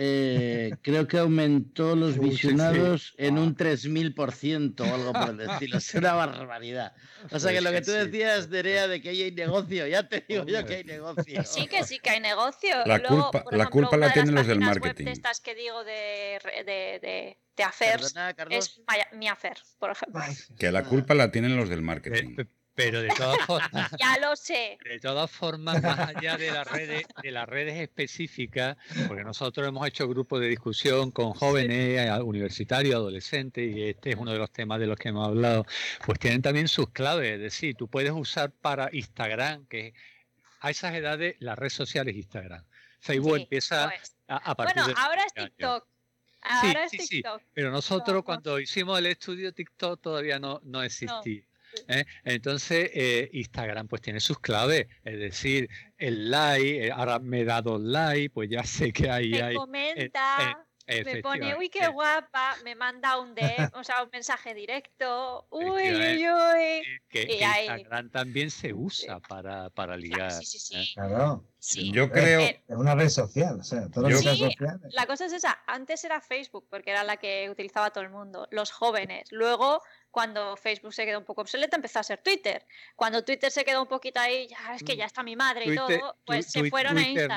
Eh, 0.00 0.76
creo 0.80 1.08
que 1.08 1.18
aumentó 1.18 1.96
los 1.96 2.14
Sí, 2.14 2.20
sí, 2.20 2.22
sí. 2.24 2.30
visionados 2.30 3.14
en 3.18 3.36
Ah. 3.36 3.40
un 3.40 3.56
3000% 3.56 4.80
o 4.88 4.94
algo 4.94 5.12
por 5.12 5.30
el 5.30 5.40
estilo. 5.40 5.78
Es 5.78 5.92
una 5.94 6.12
barbaridad. 6.12 6.92
O 7.32 7.38
sea 7.40 7.52
que 7.52 7.60
lo 7.60 7.72
que 7.72 7.80
tú 7.82 7.90
decías, 7.90 8.44
sí. 8.44 8.50
Nerea, 8.52 8.86
de 8.86 9.02
que 9.02 9.08
ahí 9.08 9.22
hay 9.22 9.32
negocio, 9.32 9.88
ya 9.88 10.08
te 10.08 10.24
digo 10.28 10.44
yo 10.46 10.64
que 10.64 10.76
hay 10.76 10.84
negocio. 10.84 11.42
Sí, 11.44 11.66
que 11.66 11.82
sí, 11.82 11.98
que 11.98 12.10
hay 12.10 12.20
negocio. 12.20 12.76
La 12.86 12.98
Luego, 12.98 13.22
culpa- 13.30 13.42
por 13.42 13.52
la 13.56 13.64
ejemplo, 13.64 13.70
culpa 13.80 13.96
la 13.96 14.00
de 14.02 14.06
las 14.06 14.14
tienen 14.14 14.34
los 14.36 14.46
del 14.46 14.60
marketing. 14.60 15.04
de 15.06 15.10
estas 15.12 15.40
que 15.40 15.54
digo 15.56 15.82
de, 15.82 16.38
de, 16.64 17.00
de, 17.02 17.38
de 17.56 17.62
affairs 17.64 18.12
Perdona, 18.12 18.56
es 18.56 18.80
mi 19.14 19.26
affair, 19.26 19.56
por 19.80 19.90
ejemplo. 19.90 20.20
Ay, 20.22 20.34
Que 20.58 20.70
la 20.70 20.84
culpa 20.84 21.14
la 21.14 21.32
tienen 21.32 21.56
los 21.56 21.68
del 21.68 21.82
marketing. 21.82 22.36
Eh, 22.38 22.46
Pero 22.78 23.02
de 23.02 23.08
todas 23.08 23.38
formas, 23.44 23.90
Ya 24.00 24.18
lo 24.20 24.36
sé. 24.36 24.78
de 24.84 25.00
todas 25.00 25.28
formas, 25.28 25.82
más 25.82 25.98
allá 25.98 26.36
de 26.36 26.52
las 26.52 26.64
redes, 26.70 27.06
de 27.20 27.32
las 27.32 27.48
redes 27.48 27.74
específicas, 27.74 28.76
porque 29.08 29.24
nosotros 29.24 29.66
hemos 29.66 29.84
hecho 29.88 30.06
grupos 30.08 30.40
de 30.40 30.46
discusión 30.46 31.10
con 31.10 31.32
jóvenes, 31.32 31.98
eh, 31.98 32.22
universitarios, 32.22 32.94
adolescentes, 32.94 33.74
y 33.76 33.82
este 33.82 34.10
es 34.10 34.16
uno 34.16 34.30
de 34.30 34.38
los 34.38 34.52
temas 34.52 34.78
de 34.78 34.86
los 34.86 34.96
que 34.96 35.08
hemos 35.08 35.26
hablado, 35.26 35.66
pues 36.06 36.20
tienen 36.20 36.40
también 36.40 36.68
sus 36.68 36.90
claves. 36.90 37.32
Es 37.34 37.40
decir, 37.40 37.74
tú 37.74 37.88
puedes 37.88 38.12
usar 38.12 38.52
para 38.52 38.90
Instagram, 38.92 39.66
que 39.66 39.92
a 40.60 40.70
esas 40.70 40.94
edades 40.94 41.34
la 41.40 41.56
red 41.56 41.70
social 41.70 42.06
es 42.08 42.14
Instagram. 42.14 42.64
Facebook 43.00 43.36
Sí, 43.38 43.42
empieza 43.42 43.88
pues. 43.88 44.16
a, 44.28 44.36
a 44.36 44.54
partir 44.54 44.76
Bueno, 44.76 44.88
de 44.88 44.94
ahora 45.00 45.24
es 45.24 45.32
15 45.32 45.40
años. 45.40 45.50
TikTok. 45.56 45.84
Sí, 46.40 46.66
Ahora 46.68 46.84
es 46.84 46.90
sí, 46.92 46.98
sí, 46.98 47.08
TikTok. 47.08 47.42
Pero 47.52 47.70
nosotros 47.72 48.22
cuando 48.22 48.60
hicimos 48.60 48.96
el 49.00 49.06
estudio 49.06 49.52
TikTok 49.52 50.00
todavía 50.00 50.38
no, 50.38 50.60
no 50.62 50.80
existía. 50.84 51.42
¿Eh? 51.88 52.04
Entonces, 52.24 52.90
eh, 52.94 53.28
Instagram 53.32 53.88
pues 53.88 54.02
tiene 54.02 54.20
sus 54.20 54.38
claves, 54.38 54.86
es 55.04 55.18
decir, 55.18 55.68
el 55.96 56.30
like, 56.30 56.86
eh, 56.86 56.92
ahora 56.92 57.18
me 57.18 57.40
he 57.40 57.44
dado 57.44 57.78
like, 57.78 58.30
pues 58.30 58.48
ya 58.50 58.64
sé 58.64 58.92
que 58.92 59.10
ahí 59.10 59.34
hay... 59.34 59.56
comenta, 59.56 60.66
me 61.04 61.22
pone, 61.22 61.54
uy, 61.56 61.68
qué 61.68 61.86
guapa, 61.88 62.56
me 62.64 62.74
manda 62.74 63.18
un 63.20 63.34
DM, 63.34 63.70
o 63.74 63.84
sea, 63.84 64.02
un 64.02 64.10
mensaje 64.10 64.54
directo, 64.54 65.46
uy, 65.50 65.94
uy, 65.94 66.28
uy. 66.28 66.82
que, 67.08 67.22
y 67.22 67.38
que 67.38 67.44
ahí- 67.44 67.66
Instagram 67.68 68.10
también 68.10 68.50
se 68.50 68.72
usa 68.72 69.20
para, 69.20 69.70
para 69.70 69.96
ligar. 69.96 70.32
Sí, 70.32 70.44
sí, 70.46 70.58
sí. 70.58 70.76
¿eh? 70.76 70.84
Claro, 70.94 71.44
sí. 71.58 71.92
Yo 71.92 72.04
Eh, 72.04 72.10
creo, 72.10 72.40
Eh, 72.40 72.64
es 72.68 72.76
una 72.76 72.94
red 72.94 73.08
social, 73.08 73.60
o 73.60 73.62
sea, 73.64 73.88
todo 73.90 74.04
lo 74.04 74.10
Yo- 74.10 74.16
que 74.18 74.22
sea 74.22 74.34
Sí, 74.34 74.40
social. 74.44 74.80
La 74.90 75.06
cosa 75.06 75.26
es 75.26 75.32
esa, 75.32 75.58
antes 75.66 76.02
era 76.04 76.20
Facebook, 76.20 76.66
porque 76.70 76.90
era 76.90 77.04
la 77.04 77.16
que 77.16 77.48
utilizaba 77.50 77.90
todo 77.90 78.04
el 78.04 78.10
mundo, 78.10 78.48
los 78.50 78.70
jóvenes. 78.70 79.30
Luego, 79.30 79.82
cuando 80.10 80.56
Facebook 80.56 80.94
se 80.94 81.04
quedó 81.04 81.18
un 81.18 81.24
poco 81.24 81.42
obsoleta, 81.42 81.76
empezó 81.76 81.98
a 81.98 82.02
ser 82.02 82.18
Twitter. 82.22 82.66
Cuando 82.96 83.22
Twitter 83.24 83.50
se 83.50 83.64
quedó 83.64 83.82
un 83.82 83.88
poquito 83.88 84.20
ahí, 84.20 84.48
ya 84.48 84.74
es 84.74 84.82
que 84.82 84.96
ya 84.96 85.04
está 85.04 85.22
mi 85.22 85.36
madre 85.36 85.66
y 85.66 85.70
Mm. 85.70 85.76
Twitter- 85.76 86.00
todo, 86.00 86.16
pues 86.24 86.46
tu- 86.46 86.60
se 86.64 86.70
fueron 86.70 86.96
a 86.98 87.02
Twitter- 87.04 87.28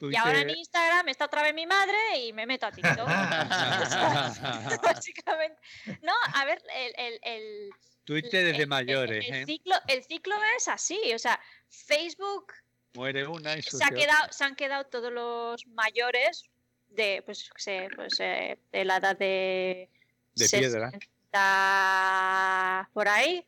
Y 0.00 0.16
ahora 0.16 0.40
en 0.40 0.50
Instagram 0.50 1.08
está 1.08 1.26
otra 1.26 1.42
vez 1.42 1.54
mi 1.54 1.66
madre 1.66 2.18
y 2.18 2.32
me 2.32 2.46
meto 2.46 2.66
a 2.66 2.72
TikTok. 2.72 3.06
Básicamente. 4.82 5.60
No, 6.02 6.12
a 6.34 6.44
ver, 6.44 6.62
el, 6.74 6.92
el- 6.96 7.20
el- 7.22 7.70
Twitter 8.04 8.46
es 8.48 8.58
el- 8.58 8.66
mayores, 8.66 9.24
el 9.28 9.34
¿eh? 9.34 9.46
ciclo, 9.46 9.74
el 9.88 10.04
ciclo 10.04 10.34
es 10.58 10.68
así, 10.68 11.12
o 11.14 11.18
sea, 11.18 11.40
Facebook 11.68 12.52
Muere 12.94 13.26
una 13.26 13.56
y 13.56 13.62
se, 13.62 13.82
ha 13.82 13.88
quedado, 13.88 14.30
se 14.30 14.44
han 14.44 14.54
quedado 14.54 14.84
todos 14.86 15.10
los 15.12 15.66
mayores 15.68 16.44
de, 16.88 17.22
pues, 17.26 17.50
sé, 17.56 17.88
pues, 17.96 18.20
eh, 18.20 18.58
de 18.70 18.84
la 18.84 18.98
edad 18.98 19.16
de... 19.16 19.88
De 20.34 20.48
piedra. 20.48 20.90
60 20.90 22.90
por 22.92 23.08
ahí. 23.08 23.44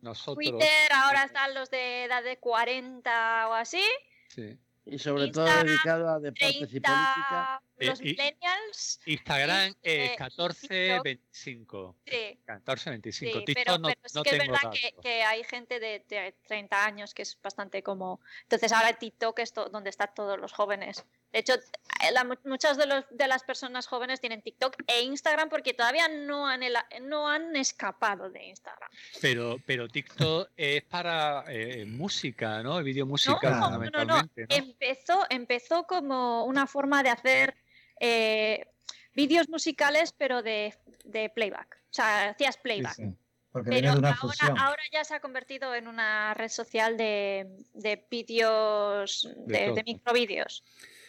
Nosotros, 0.00 0.36
Twitter, 0.36 0.92
ahora 0.94 1.24
están 1.24 1.52
los 1.54 1.68
de 1.70 2.04
edad 2.04 2.22
de 2.22 2.38
40 2.38 3.48
o 3.48 3.54
así. 3.54 3.84
sí. 4.28 4.56
Y 4.84 4.98
sobre 4.98 5.28
todo 5.30 5.46
dedicado 5.64 6.08
a 6.08 6.18
deportes 6.18 6.74
y 6.74 6.80
política. 6.80 7.62
30 7.76 7.90
los 7.92 8.00
Eh, 8.00 8.04
millennials. 8.04 9.00
Instagram 9.06 9.74
es 9.82 10.10
eh, 10.10 10.14
14, 10.16 10.68
TikTok. 10.68 11.04
25. 11.04 11.96
Sí, 12.06 12.38
14, 12.44 12.90
25. 12.90 13.38
Sí, 13.46 13.54
pero, 13.54 13.78
no, 13.78 13.88
pero 13.88 14.00
sí 14.04 14.14
no 14.16 14.22
que 14.22 14.30
es 14.30 14.38
verdad 14.38 14.70
que, 14.72 14.94
que 15.02 15.22
hay 15.22 15.44
gente 15.44 15.80
de, 15.80 16.04
de 16.08 16.34
30 16.46 16.84
años 16.84 17.14
que 17.14 17.22
es 17.22 17.38
bastante 17.42 17.82
como... 17.82 18.20
Entonces 18.42 18.72
ahora 18.72 18.92
TikTok 18.92 19.38
es 19.40 19.52
donde 19.54 19.90
están 19.90 20.10
todos 20.14 20.38
los 20.38 20.52
jóvenes. 20.52 21.04
De 21.32 21.38
hecho, 21.38 21.54
eh, 21.54 22.12
la- 22.12 22.24
muchas 22.44 22.76
de, 22.76 22.86
los, 22.86 23.04
de 23.10 23.26
las 23.26 23.42
personas 23.42 23.86
jóvenes 23.86 24.20
tienen 24.20 24.42
TikTok 24.42 24.76
e 24.86 25.02
Instagram 25.02 25.48
porque 25.48 25.72
todavía 25.72 26.06
no 26.08 26.46
han, 26.46 26.60
no 27.02 27.28
han 27.28 27.56
escapado 27.56 28.28
de 28.30 28.44
Instagram. 28.48 28.90
Pero, 29.20 29.56
pero 29.64 29.88
TikTok 29.88 30.50
es 30.56 30.82
para 30.84 31.44
eh, 31.48 31.84
música, 31.86 32.62
¿no? 32.62 32.82
Vídeo 32.82 33.06
música 33.06 33.50
no, 33.50 33.70
no, 33.78 33.90
no, 33.90 34.04
¿no? 34.04 34.30
Empezó, 34.36 35.24
empezó 35.30 35.84
como 35.86 36.44
una 36.44 36.66
forma 36.66 37.02
de 37.02 37.08
hacer 37.10 37.54
eh, 38.02 38.66
vídeos 39.14 39.48
musicales 39.48 40.12
pero 40.12 40.42
de, 40.42 40.74
de 41.04 41.30
playback. 41.30 41.78
O 41.90 41.94
sea, 41.94 42.30
hacías 42.30 42.56
playback. 42.56 42.94
sí, 42.94 43.14
porque 43.52 43.68
Pero 43.70 43.80
viene 43.82 43.92
de 43.92 43.98
una 43.98 44.18
ahora, 44.64 44.82
ya 44.92 45.04
se 45.04 45.14
ha 45.14 45.20
convertido 45.20 45.74
en 45.74 45.86
una 45.86 46.32
red 46.34 46.48
social 46.48 46.96
de, 46.96 47.46
de 47.74 48.06
vídeos, 48.10 49.28
De 49.46 49.72
de, 49.72 49.82
microvídeos, 49.84 50.64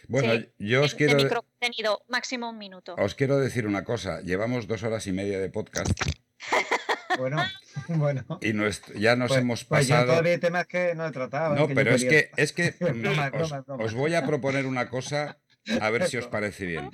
bueno, 0.09 0.33
sí, 0.33 0.49
yo 0.59 0.81
os 0.83 0.91
de, 0.91 0.97
quiero, 0.97 1.17
de 1.17 1.23
microcontenido, 1.23 2.03
máximo 2.09 2.49
un 2.49 2.57
minuto. 2.57 2.95
os 2.99 3.15
quiero 3.15 3.37
decir 3.37 3.65
una 3.65 3.85
cosa. 3.85 4.19
Llevamos 4.21 4.67
dos 4.67 4.83
horas 4.83 5.07
y 5.07 5.13
media 5.13 5.39
de 5.39 5.49
podcast 5.49 5.91
Bueno, 7.17 7.37
bueno. 7.87 8.25
y 8.41 8.51
ya 8.99 9.15
nos 9.15 9.29
Pues- 9.29 9.39
hemos 9.41 9.63
pues 9.63 9.87
yo 9.87 9.93
pasado. 9.95 10.07
todavía 10.11 10.33
hay 10.33 10.39
temas 10.39 10.67
que 10.67 10.95
no 10.95 11.05
he 11.07 11.11
tratado. 11.11 11.55
No, 11.55 11.69
yo 11.69 11.75
pero 11.75 11.95
es 11.95 12.03
que, 12.03 12.31
es 12.35 12.51
que 12.53 12.73
mm, 12.79 13.79
os 13.81 13.93
voy 13.93 14.15
a 14.15 14.25
proponer 14.25 14.65
una 14.65 14.89
cosa, 14.89 15.37
a 15.81 15.89
ver 15.89 16.07
si 16.07 16.17
os 16.17 16.27
parece 16.27 16.65
bien. 16.65 16.89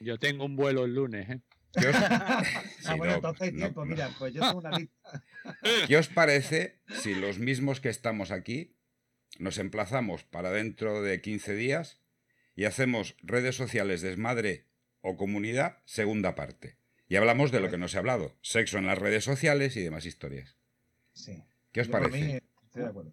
Yo 0.00 0.18
tengo 0.18 0.44
un 0.44 0.56
vuelo 0.56 0.84
el 0.84 0.94
lunes, 0.94 1.28
¿eh? 1.30 1.40
¿Qué 1.72 1.88
os, 1.88 1.96
Ah, 2.00 2.42
Sí, 2.80 2.88
bueno, 2.98 3.04
no, 3.06 3.14
entonces 3.14 3.42
hay 3.42 3.52
no, 3.52 3.58
tiempo. 3.58 3.84
no. 3.84 3.90
Mira, 3.92 4.10
pues 4.18 4.34
yo 4.34 4.40
tengo 4.42 4.58
una 4.58 4.78
lista. 4.78 5.24
¿Qué 5.88 5.96
os 5.96 6.08
parece 6.08 6.80
si 7.00 7.14
los 7.14 7.38
mismos 7.38 7.80
que 7.80 7.88
estamos 7.88 8.30
aquí 8.30 8.76
nos 9.38 9.58
emplazamos 9.58 10.24
para 10.24 10.50
dentro 10.50 11.02
de 11.02 11.20
15 11.20 11.54
días 11.54 12.00
y 12.54 12.64
hacemos 12.64 13.16
redes 13.22 13.56
sociales 13.56 14.02
desmadre 14.02 14.66
o 15.00 15.16
comunidad 15.16 15.78
segunda 15.86 16.34
parte? 16.34 16.76
Y 17.08 17.16
hablamos 17.16 17.50
de 17.52 17.60
lo 17.60 17.70
que 17.70 17.78
no 17.78 17.88
se 17.88 17.96
ha 17.96 18.00
hablado, 18.00 18.36
sexo 18.42 18.78
en 18.78 18.86
las 18.86 18.98
redes 18.98 19.24
sociales 19.24 19.76
y 19.76 19.82
demás 19.82 20.04
historias. 20.06 20.56
Sí. 21.12 21.42
¿Qué 21.72 21.80
os 21.82 21.86
Yo 21.88 21.92
por 21.92 22.10
mí 22.10 22.18
parece? 22.20 22.42
estoy 22.64 22.82
de 22.82 22.88
acuerdo. 22.88 23.12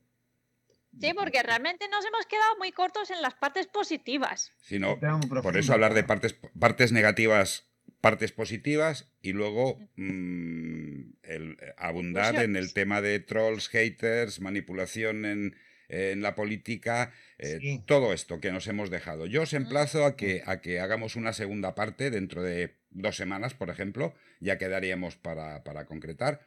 Sí, 1.00 1.14
porque 1.14 1.44
realmente 1.44 1.88
nos 1.90 2.06
hemos 2.06 2.26
quedado 2.26 2.58
muy 2.58 2.72
cortos 2.72 3.10
en 3.12 3.22
las 3.22 3.36
partes 3.36 3.68
positivas. 3.68 4.52
No, 4.72 5.00
por 5.44 5.58
eso 5.58 5.74
hablar 5.74 5.94
de 5.94 6.04
partes, 6.04 6.36
partes 6.60 6.92
negativas, 6.92 7.70
partes 8.02 8.32
positivas 8.32 9.12
y 9.22 9.34
luego 9.34 9.78
mm, 9.96 11.12
el, 11.24 11.58
eh, 11.62 11.74
abundar 11.78 12.36
en 12.38 12.56
el 12.56 12.74
tema 12.74 13.02
de 13.02 13.20
trolls, 13.20 13.68
haters, 13.70 14.42
manipulación 14.42 15.26
en, 15.26 15.56
en 15.90 16.22
la 16.22 16.36
política, 16.36 17.14
eh, 17.38 17.60
Sí. 17.62 17.84
todo 17.86 18.14
esto 18.14 18.40
que 18.40 18.52
nos 18.52 18.68
hemos 18.68 18.90
dejado. 18.90 19.26
Yo 19.26 19.44
os 19.44 19.54
emplazo 19.54 20.06
a 20.06 20.16
que, 20.16 20.44
a 20.46 20.62
que 20.62 20.80
hagamos 20.80 21.16
una 21.16 21.34
segunda 21.34 21.76
parte 21.76 22.10
dentro 22.10 22.42
de 22.44 22.78
dos 22.90 23.16
semanas, 23.16 23.54
por 23.54 23.70
ejemplo, 23.70 24.14
ya 24.40 24.58
quedaríamos 24.58 25.16
para, 25.18 25.64
para 25.64 25.86
concretar 25.86 26.46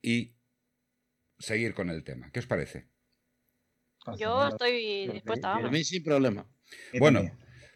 y 0.00 0.36
seguir 1.38 1.74
con 1.74 1.90
el 1.90 2.04
tema. 2.04 2.30
¿Qué 2.32 2.38
os 2.40 2.46
parece? 2.46 2.86
Yo 4.18 4.48
estoy 4.48 5.08
dispuesta, 5.08 5.48
vamos. 5.48 5.70
mí 5.70 5.84
sin 5.84 6.02
problema. 6.02 6.46
Bueno. 6.98 7.30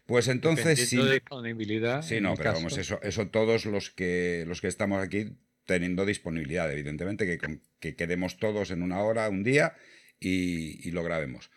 Pues 0.05 0.27
entonces 0.27 0.89
sí. 0.89 0.97
De 0.97 1.13
disponibilidad. 1.13 2.01
Sí, 2.01 2.19
no, 2.19 2.31
pero 2.35 2.49
caso. 2.51 2.55
vamos, 2.63 2.77
eso, 2.79 2.99
eso 3.03 3.27
todos 3.27 3.65
los 3.67 3.91
que 3.91 4.43
los 4.47 4.59
que 4.59 4.67
estamos 4.67 5.03
aquí 5.03 5.37
teniendo 5.67 6.03
disponibilidad, 6.03 6.71
evidentemente, 6.71 7.27
que, 7.27 7.37
con- 7.37 7.61
que 7.79 7.95
quedemos 7.95 8.37
todos 8.37 8.71
en 8.71 8.81
una 8.81 9.01
hora, 9.03 9.29
un 9.29 9.43
día 9.43 9.75
y, 10.19 10.87
y 10.87 10.91
lo 10.91 11.03
grabemos. 11.03 11.51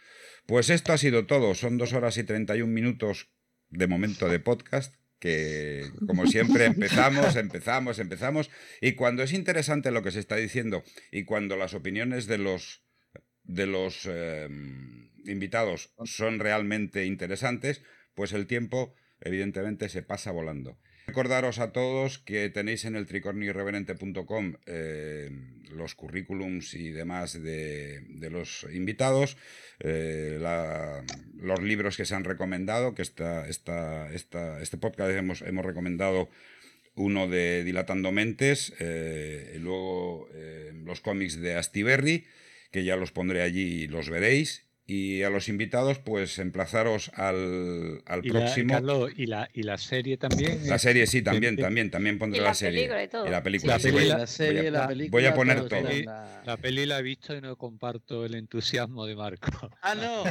Pues 0.45 0.69
esto 0.69 0.93
ha 0.93 0.99
sido 0.99 1.25
todo. 1.27 1.55
Son 1.55 1.79
dos 1.79 1.95
horas 1.95 2.19
y 2.19 2.25
31 2.25 2.71
minutos 2.71 3.31
de 3.71 3.87
momento 3.87 4.29
de 4.29 4.39
podcast. 4.39 4.95
Que 5.19 5.85
como 6.07 6.27
siempre 6.27 6.67
empezamos, 6.67 7.37
empezamos, 7.37 7.99
empezamos. 8.01 8.51
Y 8.83 8.93
cuando 8.93 9.23
es 9.23 9.33
interesante 9.33 9.91
lo 9.93 10.03
que 10.03 10.11
se 10.11 10.19
está 10.21 10.37
diciendo 10.37 10.83
y 11.11 11.25
cuando 11.25 11.57
las 11.57 11.73
opiniones 11.73 12.27
de 12.27 12.37
los 12.39 12.82
de 13.55 13.67
los 13.67 14.09
eh, 14.11 14.49
invitados 15.25 15.93
son 16.05 16.39
realmente 16.39 17.05
interesantes, 17.07 17.83
pues 18.15 18.33
el 18.33 18.47
tiempo 18.47 18.95
evidentemente 19.21 19.89
se 19.89 20.03
pasa 20.03 20.31
volando. 20.33 20.79
Recordaros 21.07 21.59
a 21.59 21.73
todos 21.73 22.19
que 22.19 22.49
tenéis 22.51 22.85
en 22.85 22.95
el 22.95 23.07
tricornioirreverente.com 23.07 24.55
eh, 24.67 25.31
los 25.71 25.95
currículums 25.95 26.75
y 26.75 26.91
demás 26.91 27.33
de, 27.43 28.01
de 28.09 28.31
los 28.31 28.67
invitados, 28.73 29.37
eh, 29.81 30.39
la- 30.41 31.03
los 31.35 31.61
libros 31.61 31.97
que 31.97 32.05
se 32.05 32.15
han 32.15 32.25
recomendado, 32.25 32.95
que 32.95 33.03
esta, 33.03 33.49
esta, 33.49 34.13
esta, 34.13 34.61
este 34.63 34.77
podcast 34.79 35.11
hemos, 35.11 35.43
hemos 35.43 35.65
recomendado 35.67 36.29
uno 36.95 37.27
de 37.27 37.65
Dilatando 37.65 38.13
Mentes, 38.13 38.73
eh, 38.79 39.55
y 39.57 39.59
luego 39.59 40.29
eh, 40.35 40.73
los 40.85 41.01
cómics 41.01 41.41
de 41.41 41.57
Astiberri, 41.57 42.27
que 42.73 42.85
ya 42.85 42.97
los 42.97 43.13
pondré 43.13 43.43
allí 43.43 43.85
y 43.85 43.89
los 43.89 44.09
veréis. 44.11 44.67
Y 44.93 45.23
a 45.23 45.31
los 45.31 45.49
invitados, 45.49 45.99
pues 45.99 46.39
emplazaros 46.39 47.11
al, 47.15 48.03
al 48.05 48.25
Y 48.27 48.29
la, 48.29 48.41
próximo. 48.41 48.75
Carlos, 48.75 49.11
y 49.17 49.25
la, 49.27 49.49
y 49.55 49.63
la 49.63 49.79
serie 49.79 50.19
también. 50.19 50.69
La 50.69 50.79
serie 50.79 51.07
sí, 51.07 51.23
también, 51.23 51.57
también, 51.57 51.91
también 51.91 52.19
pondré 52.19 52.41
la 52.43 52.49
la 52.49 52.55
serie. 52.55 52.81
película 52.81 53.03
y 53.05 53.09
todo. 53.09 53.27
Y 53.27 53.31
la 53.31 53.43
película, 53.43 53.73
La 53.75 53.79
peli- 53.83 53.93
voy 53.93 54.11
a- 54.11 54.19
la 54.19 54.27
serie, 54.27 54.59
voy 54.61 54.67
a- 54.69 54.71
la 54.71 54.87
voy 54.87 54.89
película. 54.97 55.29
a 55.31 55.35
poner 55.35 55.69
todo 55.69 55.81
la- 55.83 56.43
La 56.45 56.57
peli 56.59 56.85
la 56.85 56.99
he 56.99 57.03
visto 57.03 57.35
y 57.35 57.41
no 57.41 57.57
comparto 57.57 58.27
el 58.27 58.35
entusiasmo 58.35 59.07
de 59.07 59.17
Marco. 59.17 59.51
Ah, 59.83 59.95
no. 59.95 60.25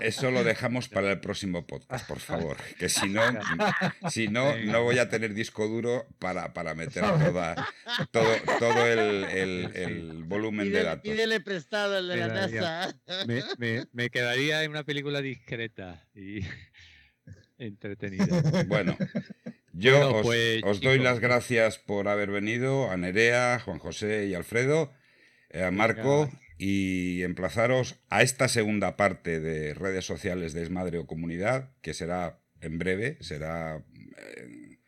Eso 0.00 0.30
lo 0.30 0.44
dejamos 0.44 0.88
para 0.88 1.10
el 1.12 1.20
próximo 1.20 1.66
podcast, 1.66 2.06
por 2.08 2.20
favor. 2.20 2.56
Que 2.78 2.88
si 2.88 3.08
no, 3.08 3.22
si 4.10 4.28
no, 4.28 4.56
no 4.58 4.82
voy 4.82 4.98
a 4.98 5.08
tener 5.08 5.34
disco 5.34 5.66
duro 5.68 6.06
para, 6.18 6.52
para 6.52 6.74
meter 6.74 7.02
toda, 7.02 7.68
todo, 8.10 8.28
todo 8.58 8.86
el, 8.86 9.24
el- 9.24 9.70
el 9.74 10.22
volumen 10.24 10.72
de 10.72 10.82
datos. 10.84 11.02
pídele 11.02 11.40
prestado 11.40 11.98
el 11.98 12.08
de 12.08 12.16
la. 12.16 12.28
NASA. 12.28 12.94
Me, 13.26 13.39
me- 13.58 13.84
me 13.92 14.10
quedaría 14.10 14.62
en 14.64 14.70
una 14.70 14.84
película 14.84 15.20
discreta 15.22 16.06
y 16.14 16.40
entretenida. 17.58 18.26
Bueno, 18.66 18.96
yo 19.72 19.92
Bueno, 19.98 20.16
os, 20.18 20.22
pues, 20.26 20.62
os 20.64 20.80
doy 20.80 20.98
las 20.98 21.20
gracias 21.20 21.78
por 21.78 22.08
haber 22.08 22.30
venido, 22.30 22.90
a 22.90 22.96
Nerea, 22.96 23.60
Juan 23.60 23.78
José 23.78 24.26
y 24.26 24.34
Alfredo, 24.34 24.92
eh, 25.50 25.62
a 25.64 25.70
Marco, 25.70 26.26
Venga. 26.26 26.40
y 26.58 27.22
emplazaros 27.22 28.00
a 28.08 28.22
esta 28.22 28.48
segunda 28.48 28.96
parte 28.96 29.40
de 29.40 29.74
redes 29.74 30.04
sociales 30.04 30.52
de 30.52 30.62
Esmadre 30.62 30.98
o 30.98 31.06
Comunidad, 31.06 31.70
que 31.82 31.94
será 31.94 32.40
en 32.60 32.78
breve, 32.78 33.16
será 33.20 33.84
en, 34.36 34.80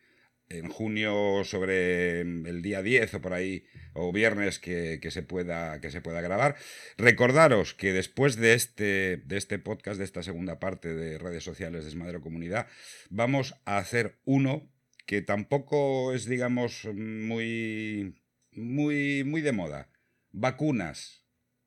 en 0.49 0.69
junio 0.69 1.43
sobre 1.43 2.21
el 2.21 2.61
día 2.61 2.81
10 2.83 3.15
o 3.15 3.21
por 3.21 3.33
ahí, 3.33 3.65
o 3.93 4.11
viernes 4.11 4.59
que, 4.59 4.99
que 5.01 5.11
se, 5.11 5.23
pueda, 5.23 5.79
que 5.81 5.91
se 5.91 6.01
pueda 6.01 6.21
grabar. 6.21 6.55
Recordaros 6.97 7.73
que 7.73 7.93
después 7.93 8.35
de 8.35 8.53
este, 8.53 9.17
de 9.25 9.37
este 9.37 9.59
podcast, 9.59 9.97
de 9.97 10.03
esta 10.05 10.23
segunda 10.23 10.59
parte 10.59 10.93
de 10.93 11.17
redes 11.17 11.43
sociales 11.43 11.83
de 11.83 11.89
Esmadre 11.89 12.17
o 12.17 12.21
Comunidad, 12.21 12.67
vamos 13.09 13.55
a 13.65 13.77
hacer 13.77 14.15
uno 14.25 14.69
que 15.05 15.21
tampoco 15.21 16.13
es, 16.13 16.25
digamos, 16.25 16.85
muy, 16.93 18.15
muy, 18.51 19.23
muy 19.25 19.41
de 19.41 19.51
moda. 19.51 19.89
Vacunas, 20.31 21.25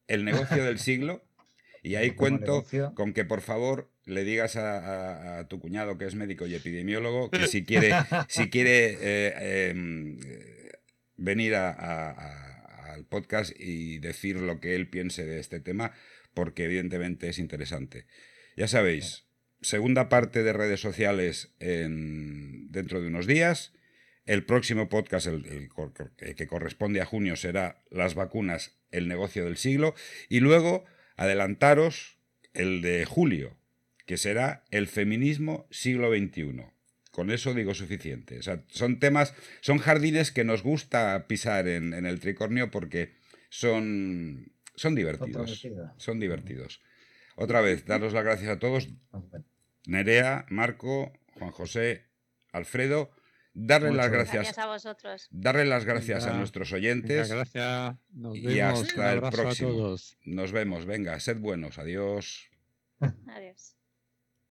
el 0.08 0.24
negocio 0.24 0.64
del 0.64 0.78
siglo. 0.78 1.22
Y 1.82 1.94
ahí 1.94 2.10
cuento 2.16 2.52
negocio. 2.56 2.92
con 2.94 3.12
que 3.12 3.24
por 3.24 3.40
favor 3.40 3.90
le 4.04 4.24
digas 4.24 4.56
a, 4.56 4.78
a- 4.78 5.38
a 5.40 5.48
tu 5.48 5.60
cuñado 5.60 5.98
que 5.98 6.06
es 6.06 6.14
médico 6.14 6.46
y 6.46 6.54
epidemiólogo 6.54 7.30
que 7.30 7.46
si 7.46 7.64
quiere, 7.64 7.92
si 8.28 8.50
quiere 8.50 8.96
eh, 9.00 9.68
em, 9.70 10.18
eh, 10.24 10.55
venir 11.16 11.54
a- 11.54 11.70
al 12.92 13.04
podcast 13.06 13.52
y 13.58 13.98
decir 13.98 14.36
lo 14.36 14.58
que 14.60 14.74
él 14.74 14.88
piense 14.88 15.24
de 15.26 15.38
este 15.38 15.60
tema, 15.60 15.92
porque 16.34 16.64
evidentemente 16.64 17.28
es 17.28 17.38
interesante. 17.38 18.06
Ya 18.56 18.68
sabéis, 18.68 19.26
segunda 19.60 20.08
parte 20.08 20.42
de 20.42 20.52
redes 20.52 20.80
sociales 20.80 21.54
en- 21.60 22.70
dentro 22.70 23.00
de 23.00 23.08
unos 23.08 23.26
días. 23.26 23.72
El 24.24 24.44
próximo 24.44 24.88
podcast, 24.88 25.26
el, 25.28 25.46
el 26.18 26.34
que 26.34 26.46
corresponde 26.48 27.00
a 27.00 27.04
junio, 27.04 27.36
será 27.36 27.84
Las 27.90 28.14
vacunas, 28.14 28.76
el 28.90 29.06
negocio 29.08 29.44
del 29.44 29.56
siglo. 29.56 29.94
Y 30.28 30.40
luego, 30.40 30.84
adelantaros, 31.16 32.18
el 32.54 32.82
de 32.82 33.04
julio, 33.04 33.56
que 34.04 34.16
será 34.16 34.64
el 34.70 34.88
feminismo 34.88 35.68
siglo 35.70 36.10
XXI. 36.10 36.64
Con 37.16 37.30
eso 37.30 37.54
digo 37.54 37.72
suficiente. 37.72 38.38
O 38.38 38.42
sea, 38.42 38.62
son 38.68 38.98
temas, 39.00 39.32
son 39.62 39.78
jardines 39.78 40.30
que 40.32 40.44
nos 40.44 40.62
gusta 40.62 41.26
pisar 41.26 41.66
en, 41.66 41.94
en 41.94 42.04
el 42.04 42.20
tricornio 42.20 42.70
porque 42.70 43.14
son, 43.48 44.52
son 44.74 44.94
divertidos. 44.94 45.66
Son 45.96 46.20
divertidos. 46.20 46.82
Otra 47.34 47.62
vez, 47.62 47.86
daros 47.86 48.12
las 48.12 48.22
gracias 48.22 48.50
a 48.50 48.58
todos. 48.58 48.90
Nerea, 49.86 50.44
Marco, 50.50 51.10
Juan 51.38 51.52
José, 51.52 52.04
Alfredo. 52.52 53.10
Darle 53.54 53.88
Muchas 53.88 54.04
las 54.04 54.12
gracias. 54.12 54.34
gracias, 54.34 54.56
Gracias 54.56 54.66
a 54.66 54.68
vosotros. 54.68 55.28
darle 55.30 55.64
las 55.64 55.84
gracias 55.86 56.26
a 56.26 56.36
nuestros 56.36 56.68
Muchas 56.68 56.76
oyentes. 56.78 57.28
gracias. 57.30 57.96
Nos 58.12 58.36
Y 58.36 58.42
vemos. 58.42 58.82
hasta 58.82 59.00
Un 59.00 59.24
el 59.24 59.30
próximo. 59.30 59.68
a 59.70 59.72
todos. 59.72 60.18
Nos 60.26 60.52
vemos. 60.52 60.84
Venga, 60.84 61.18
sed 61.20 61.38
buenos. 61.38 61.78
Adiós. 61.78 62.50
Adiós. 63.00 63.75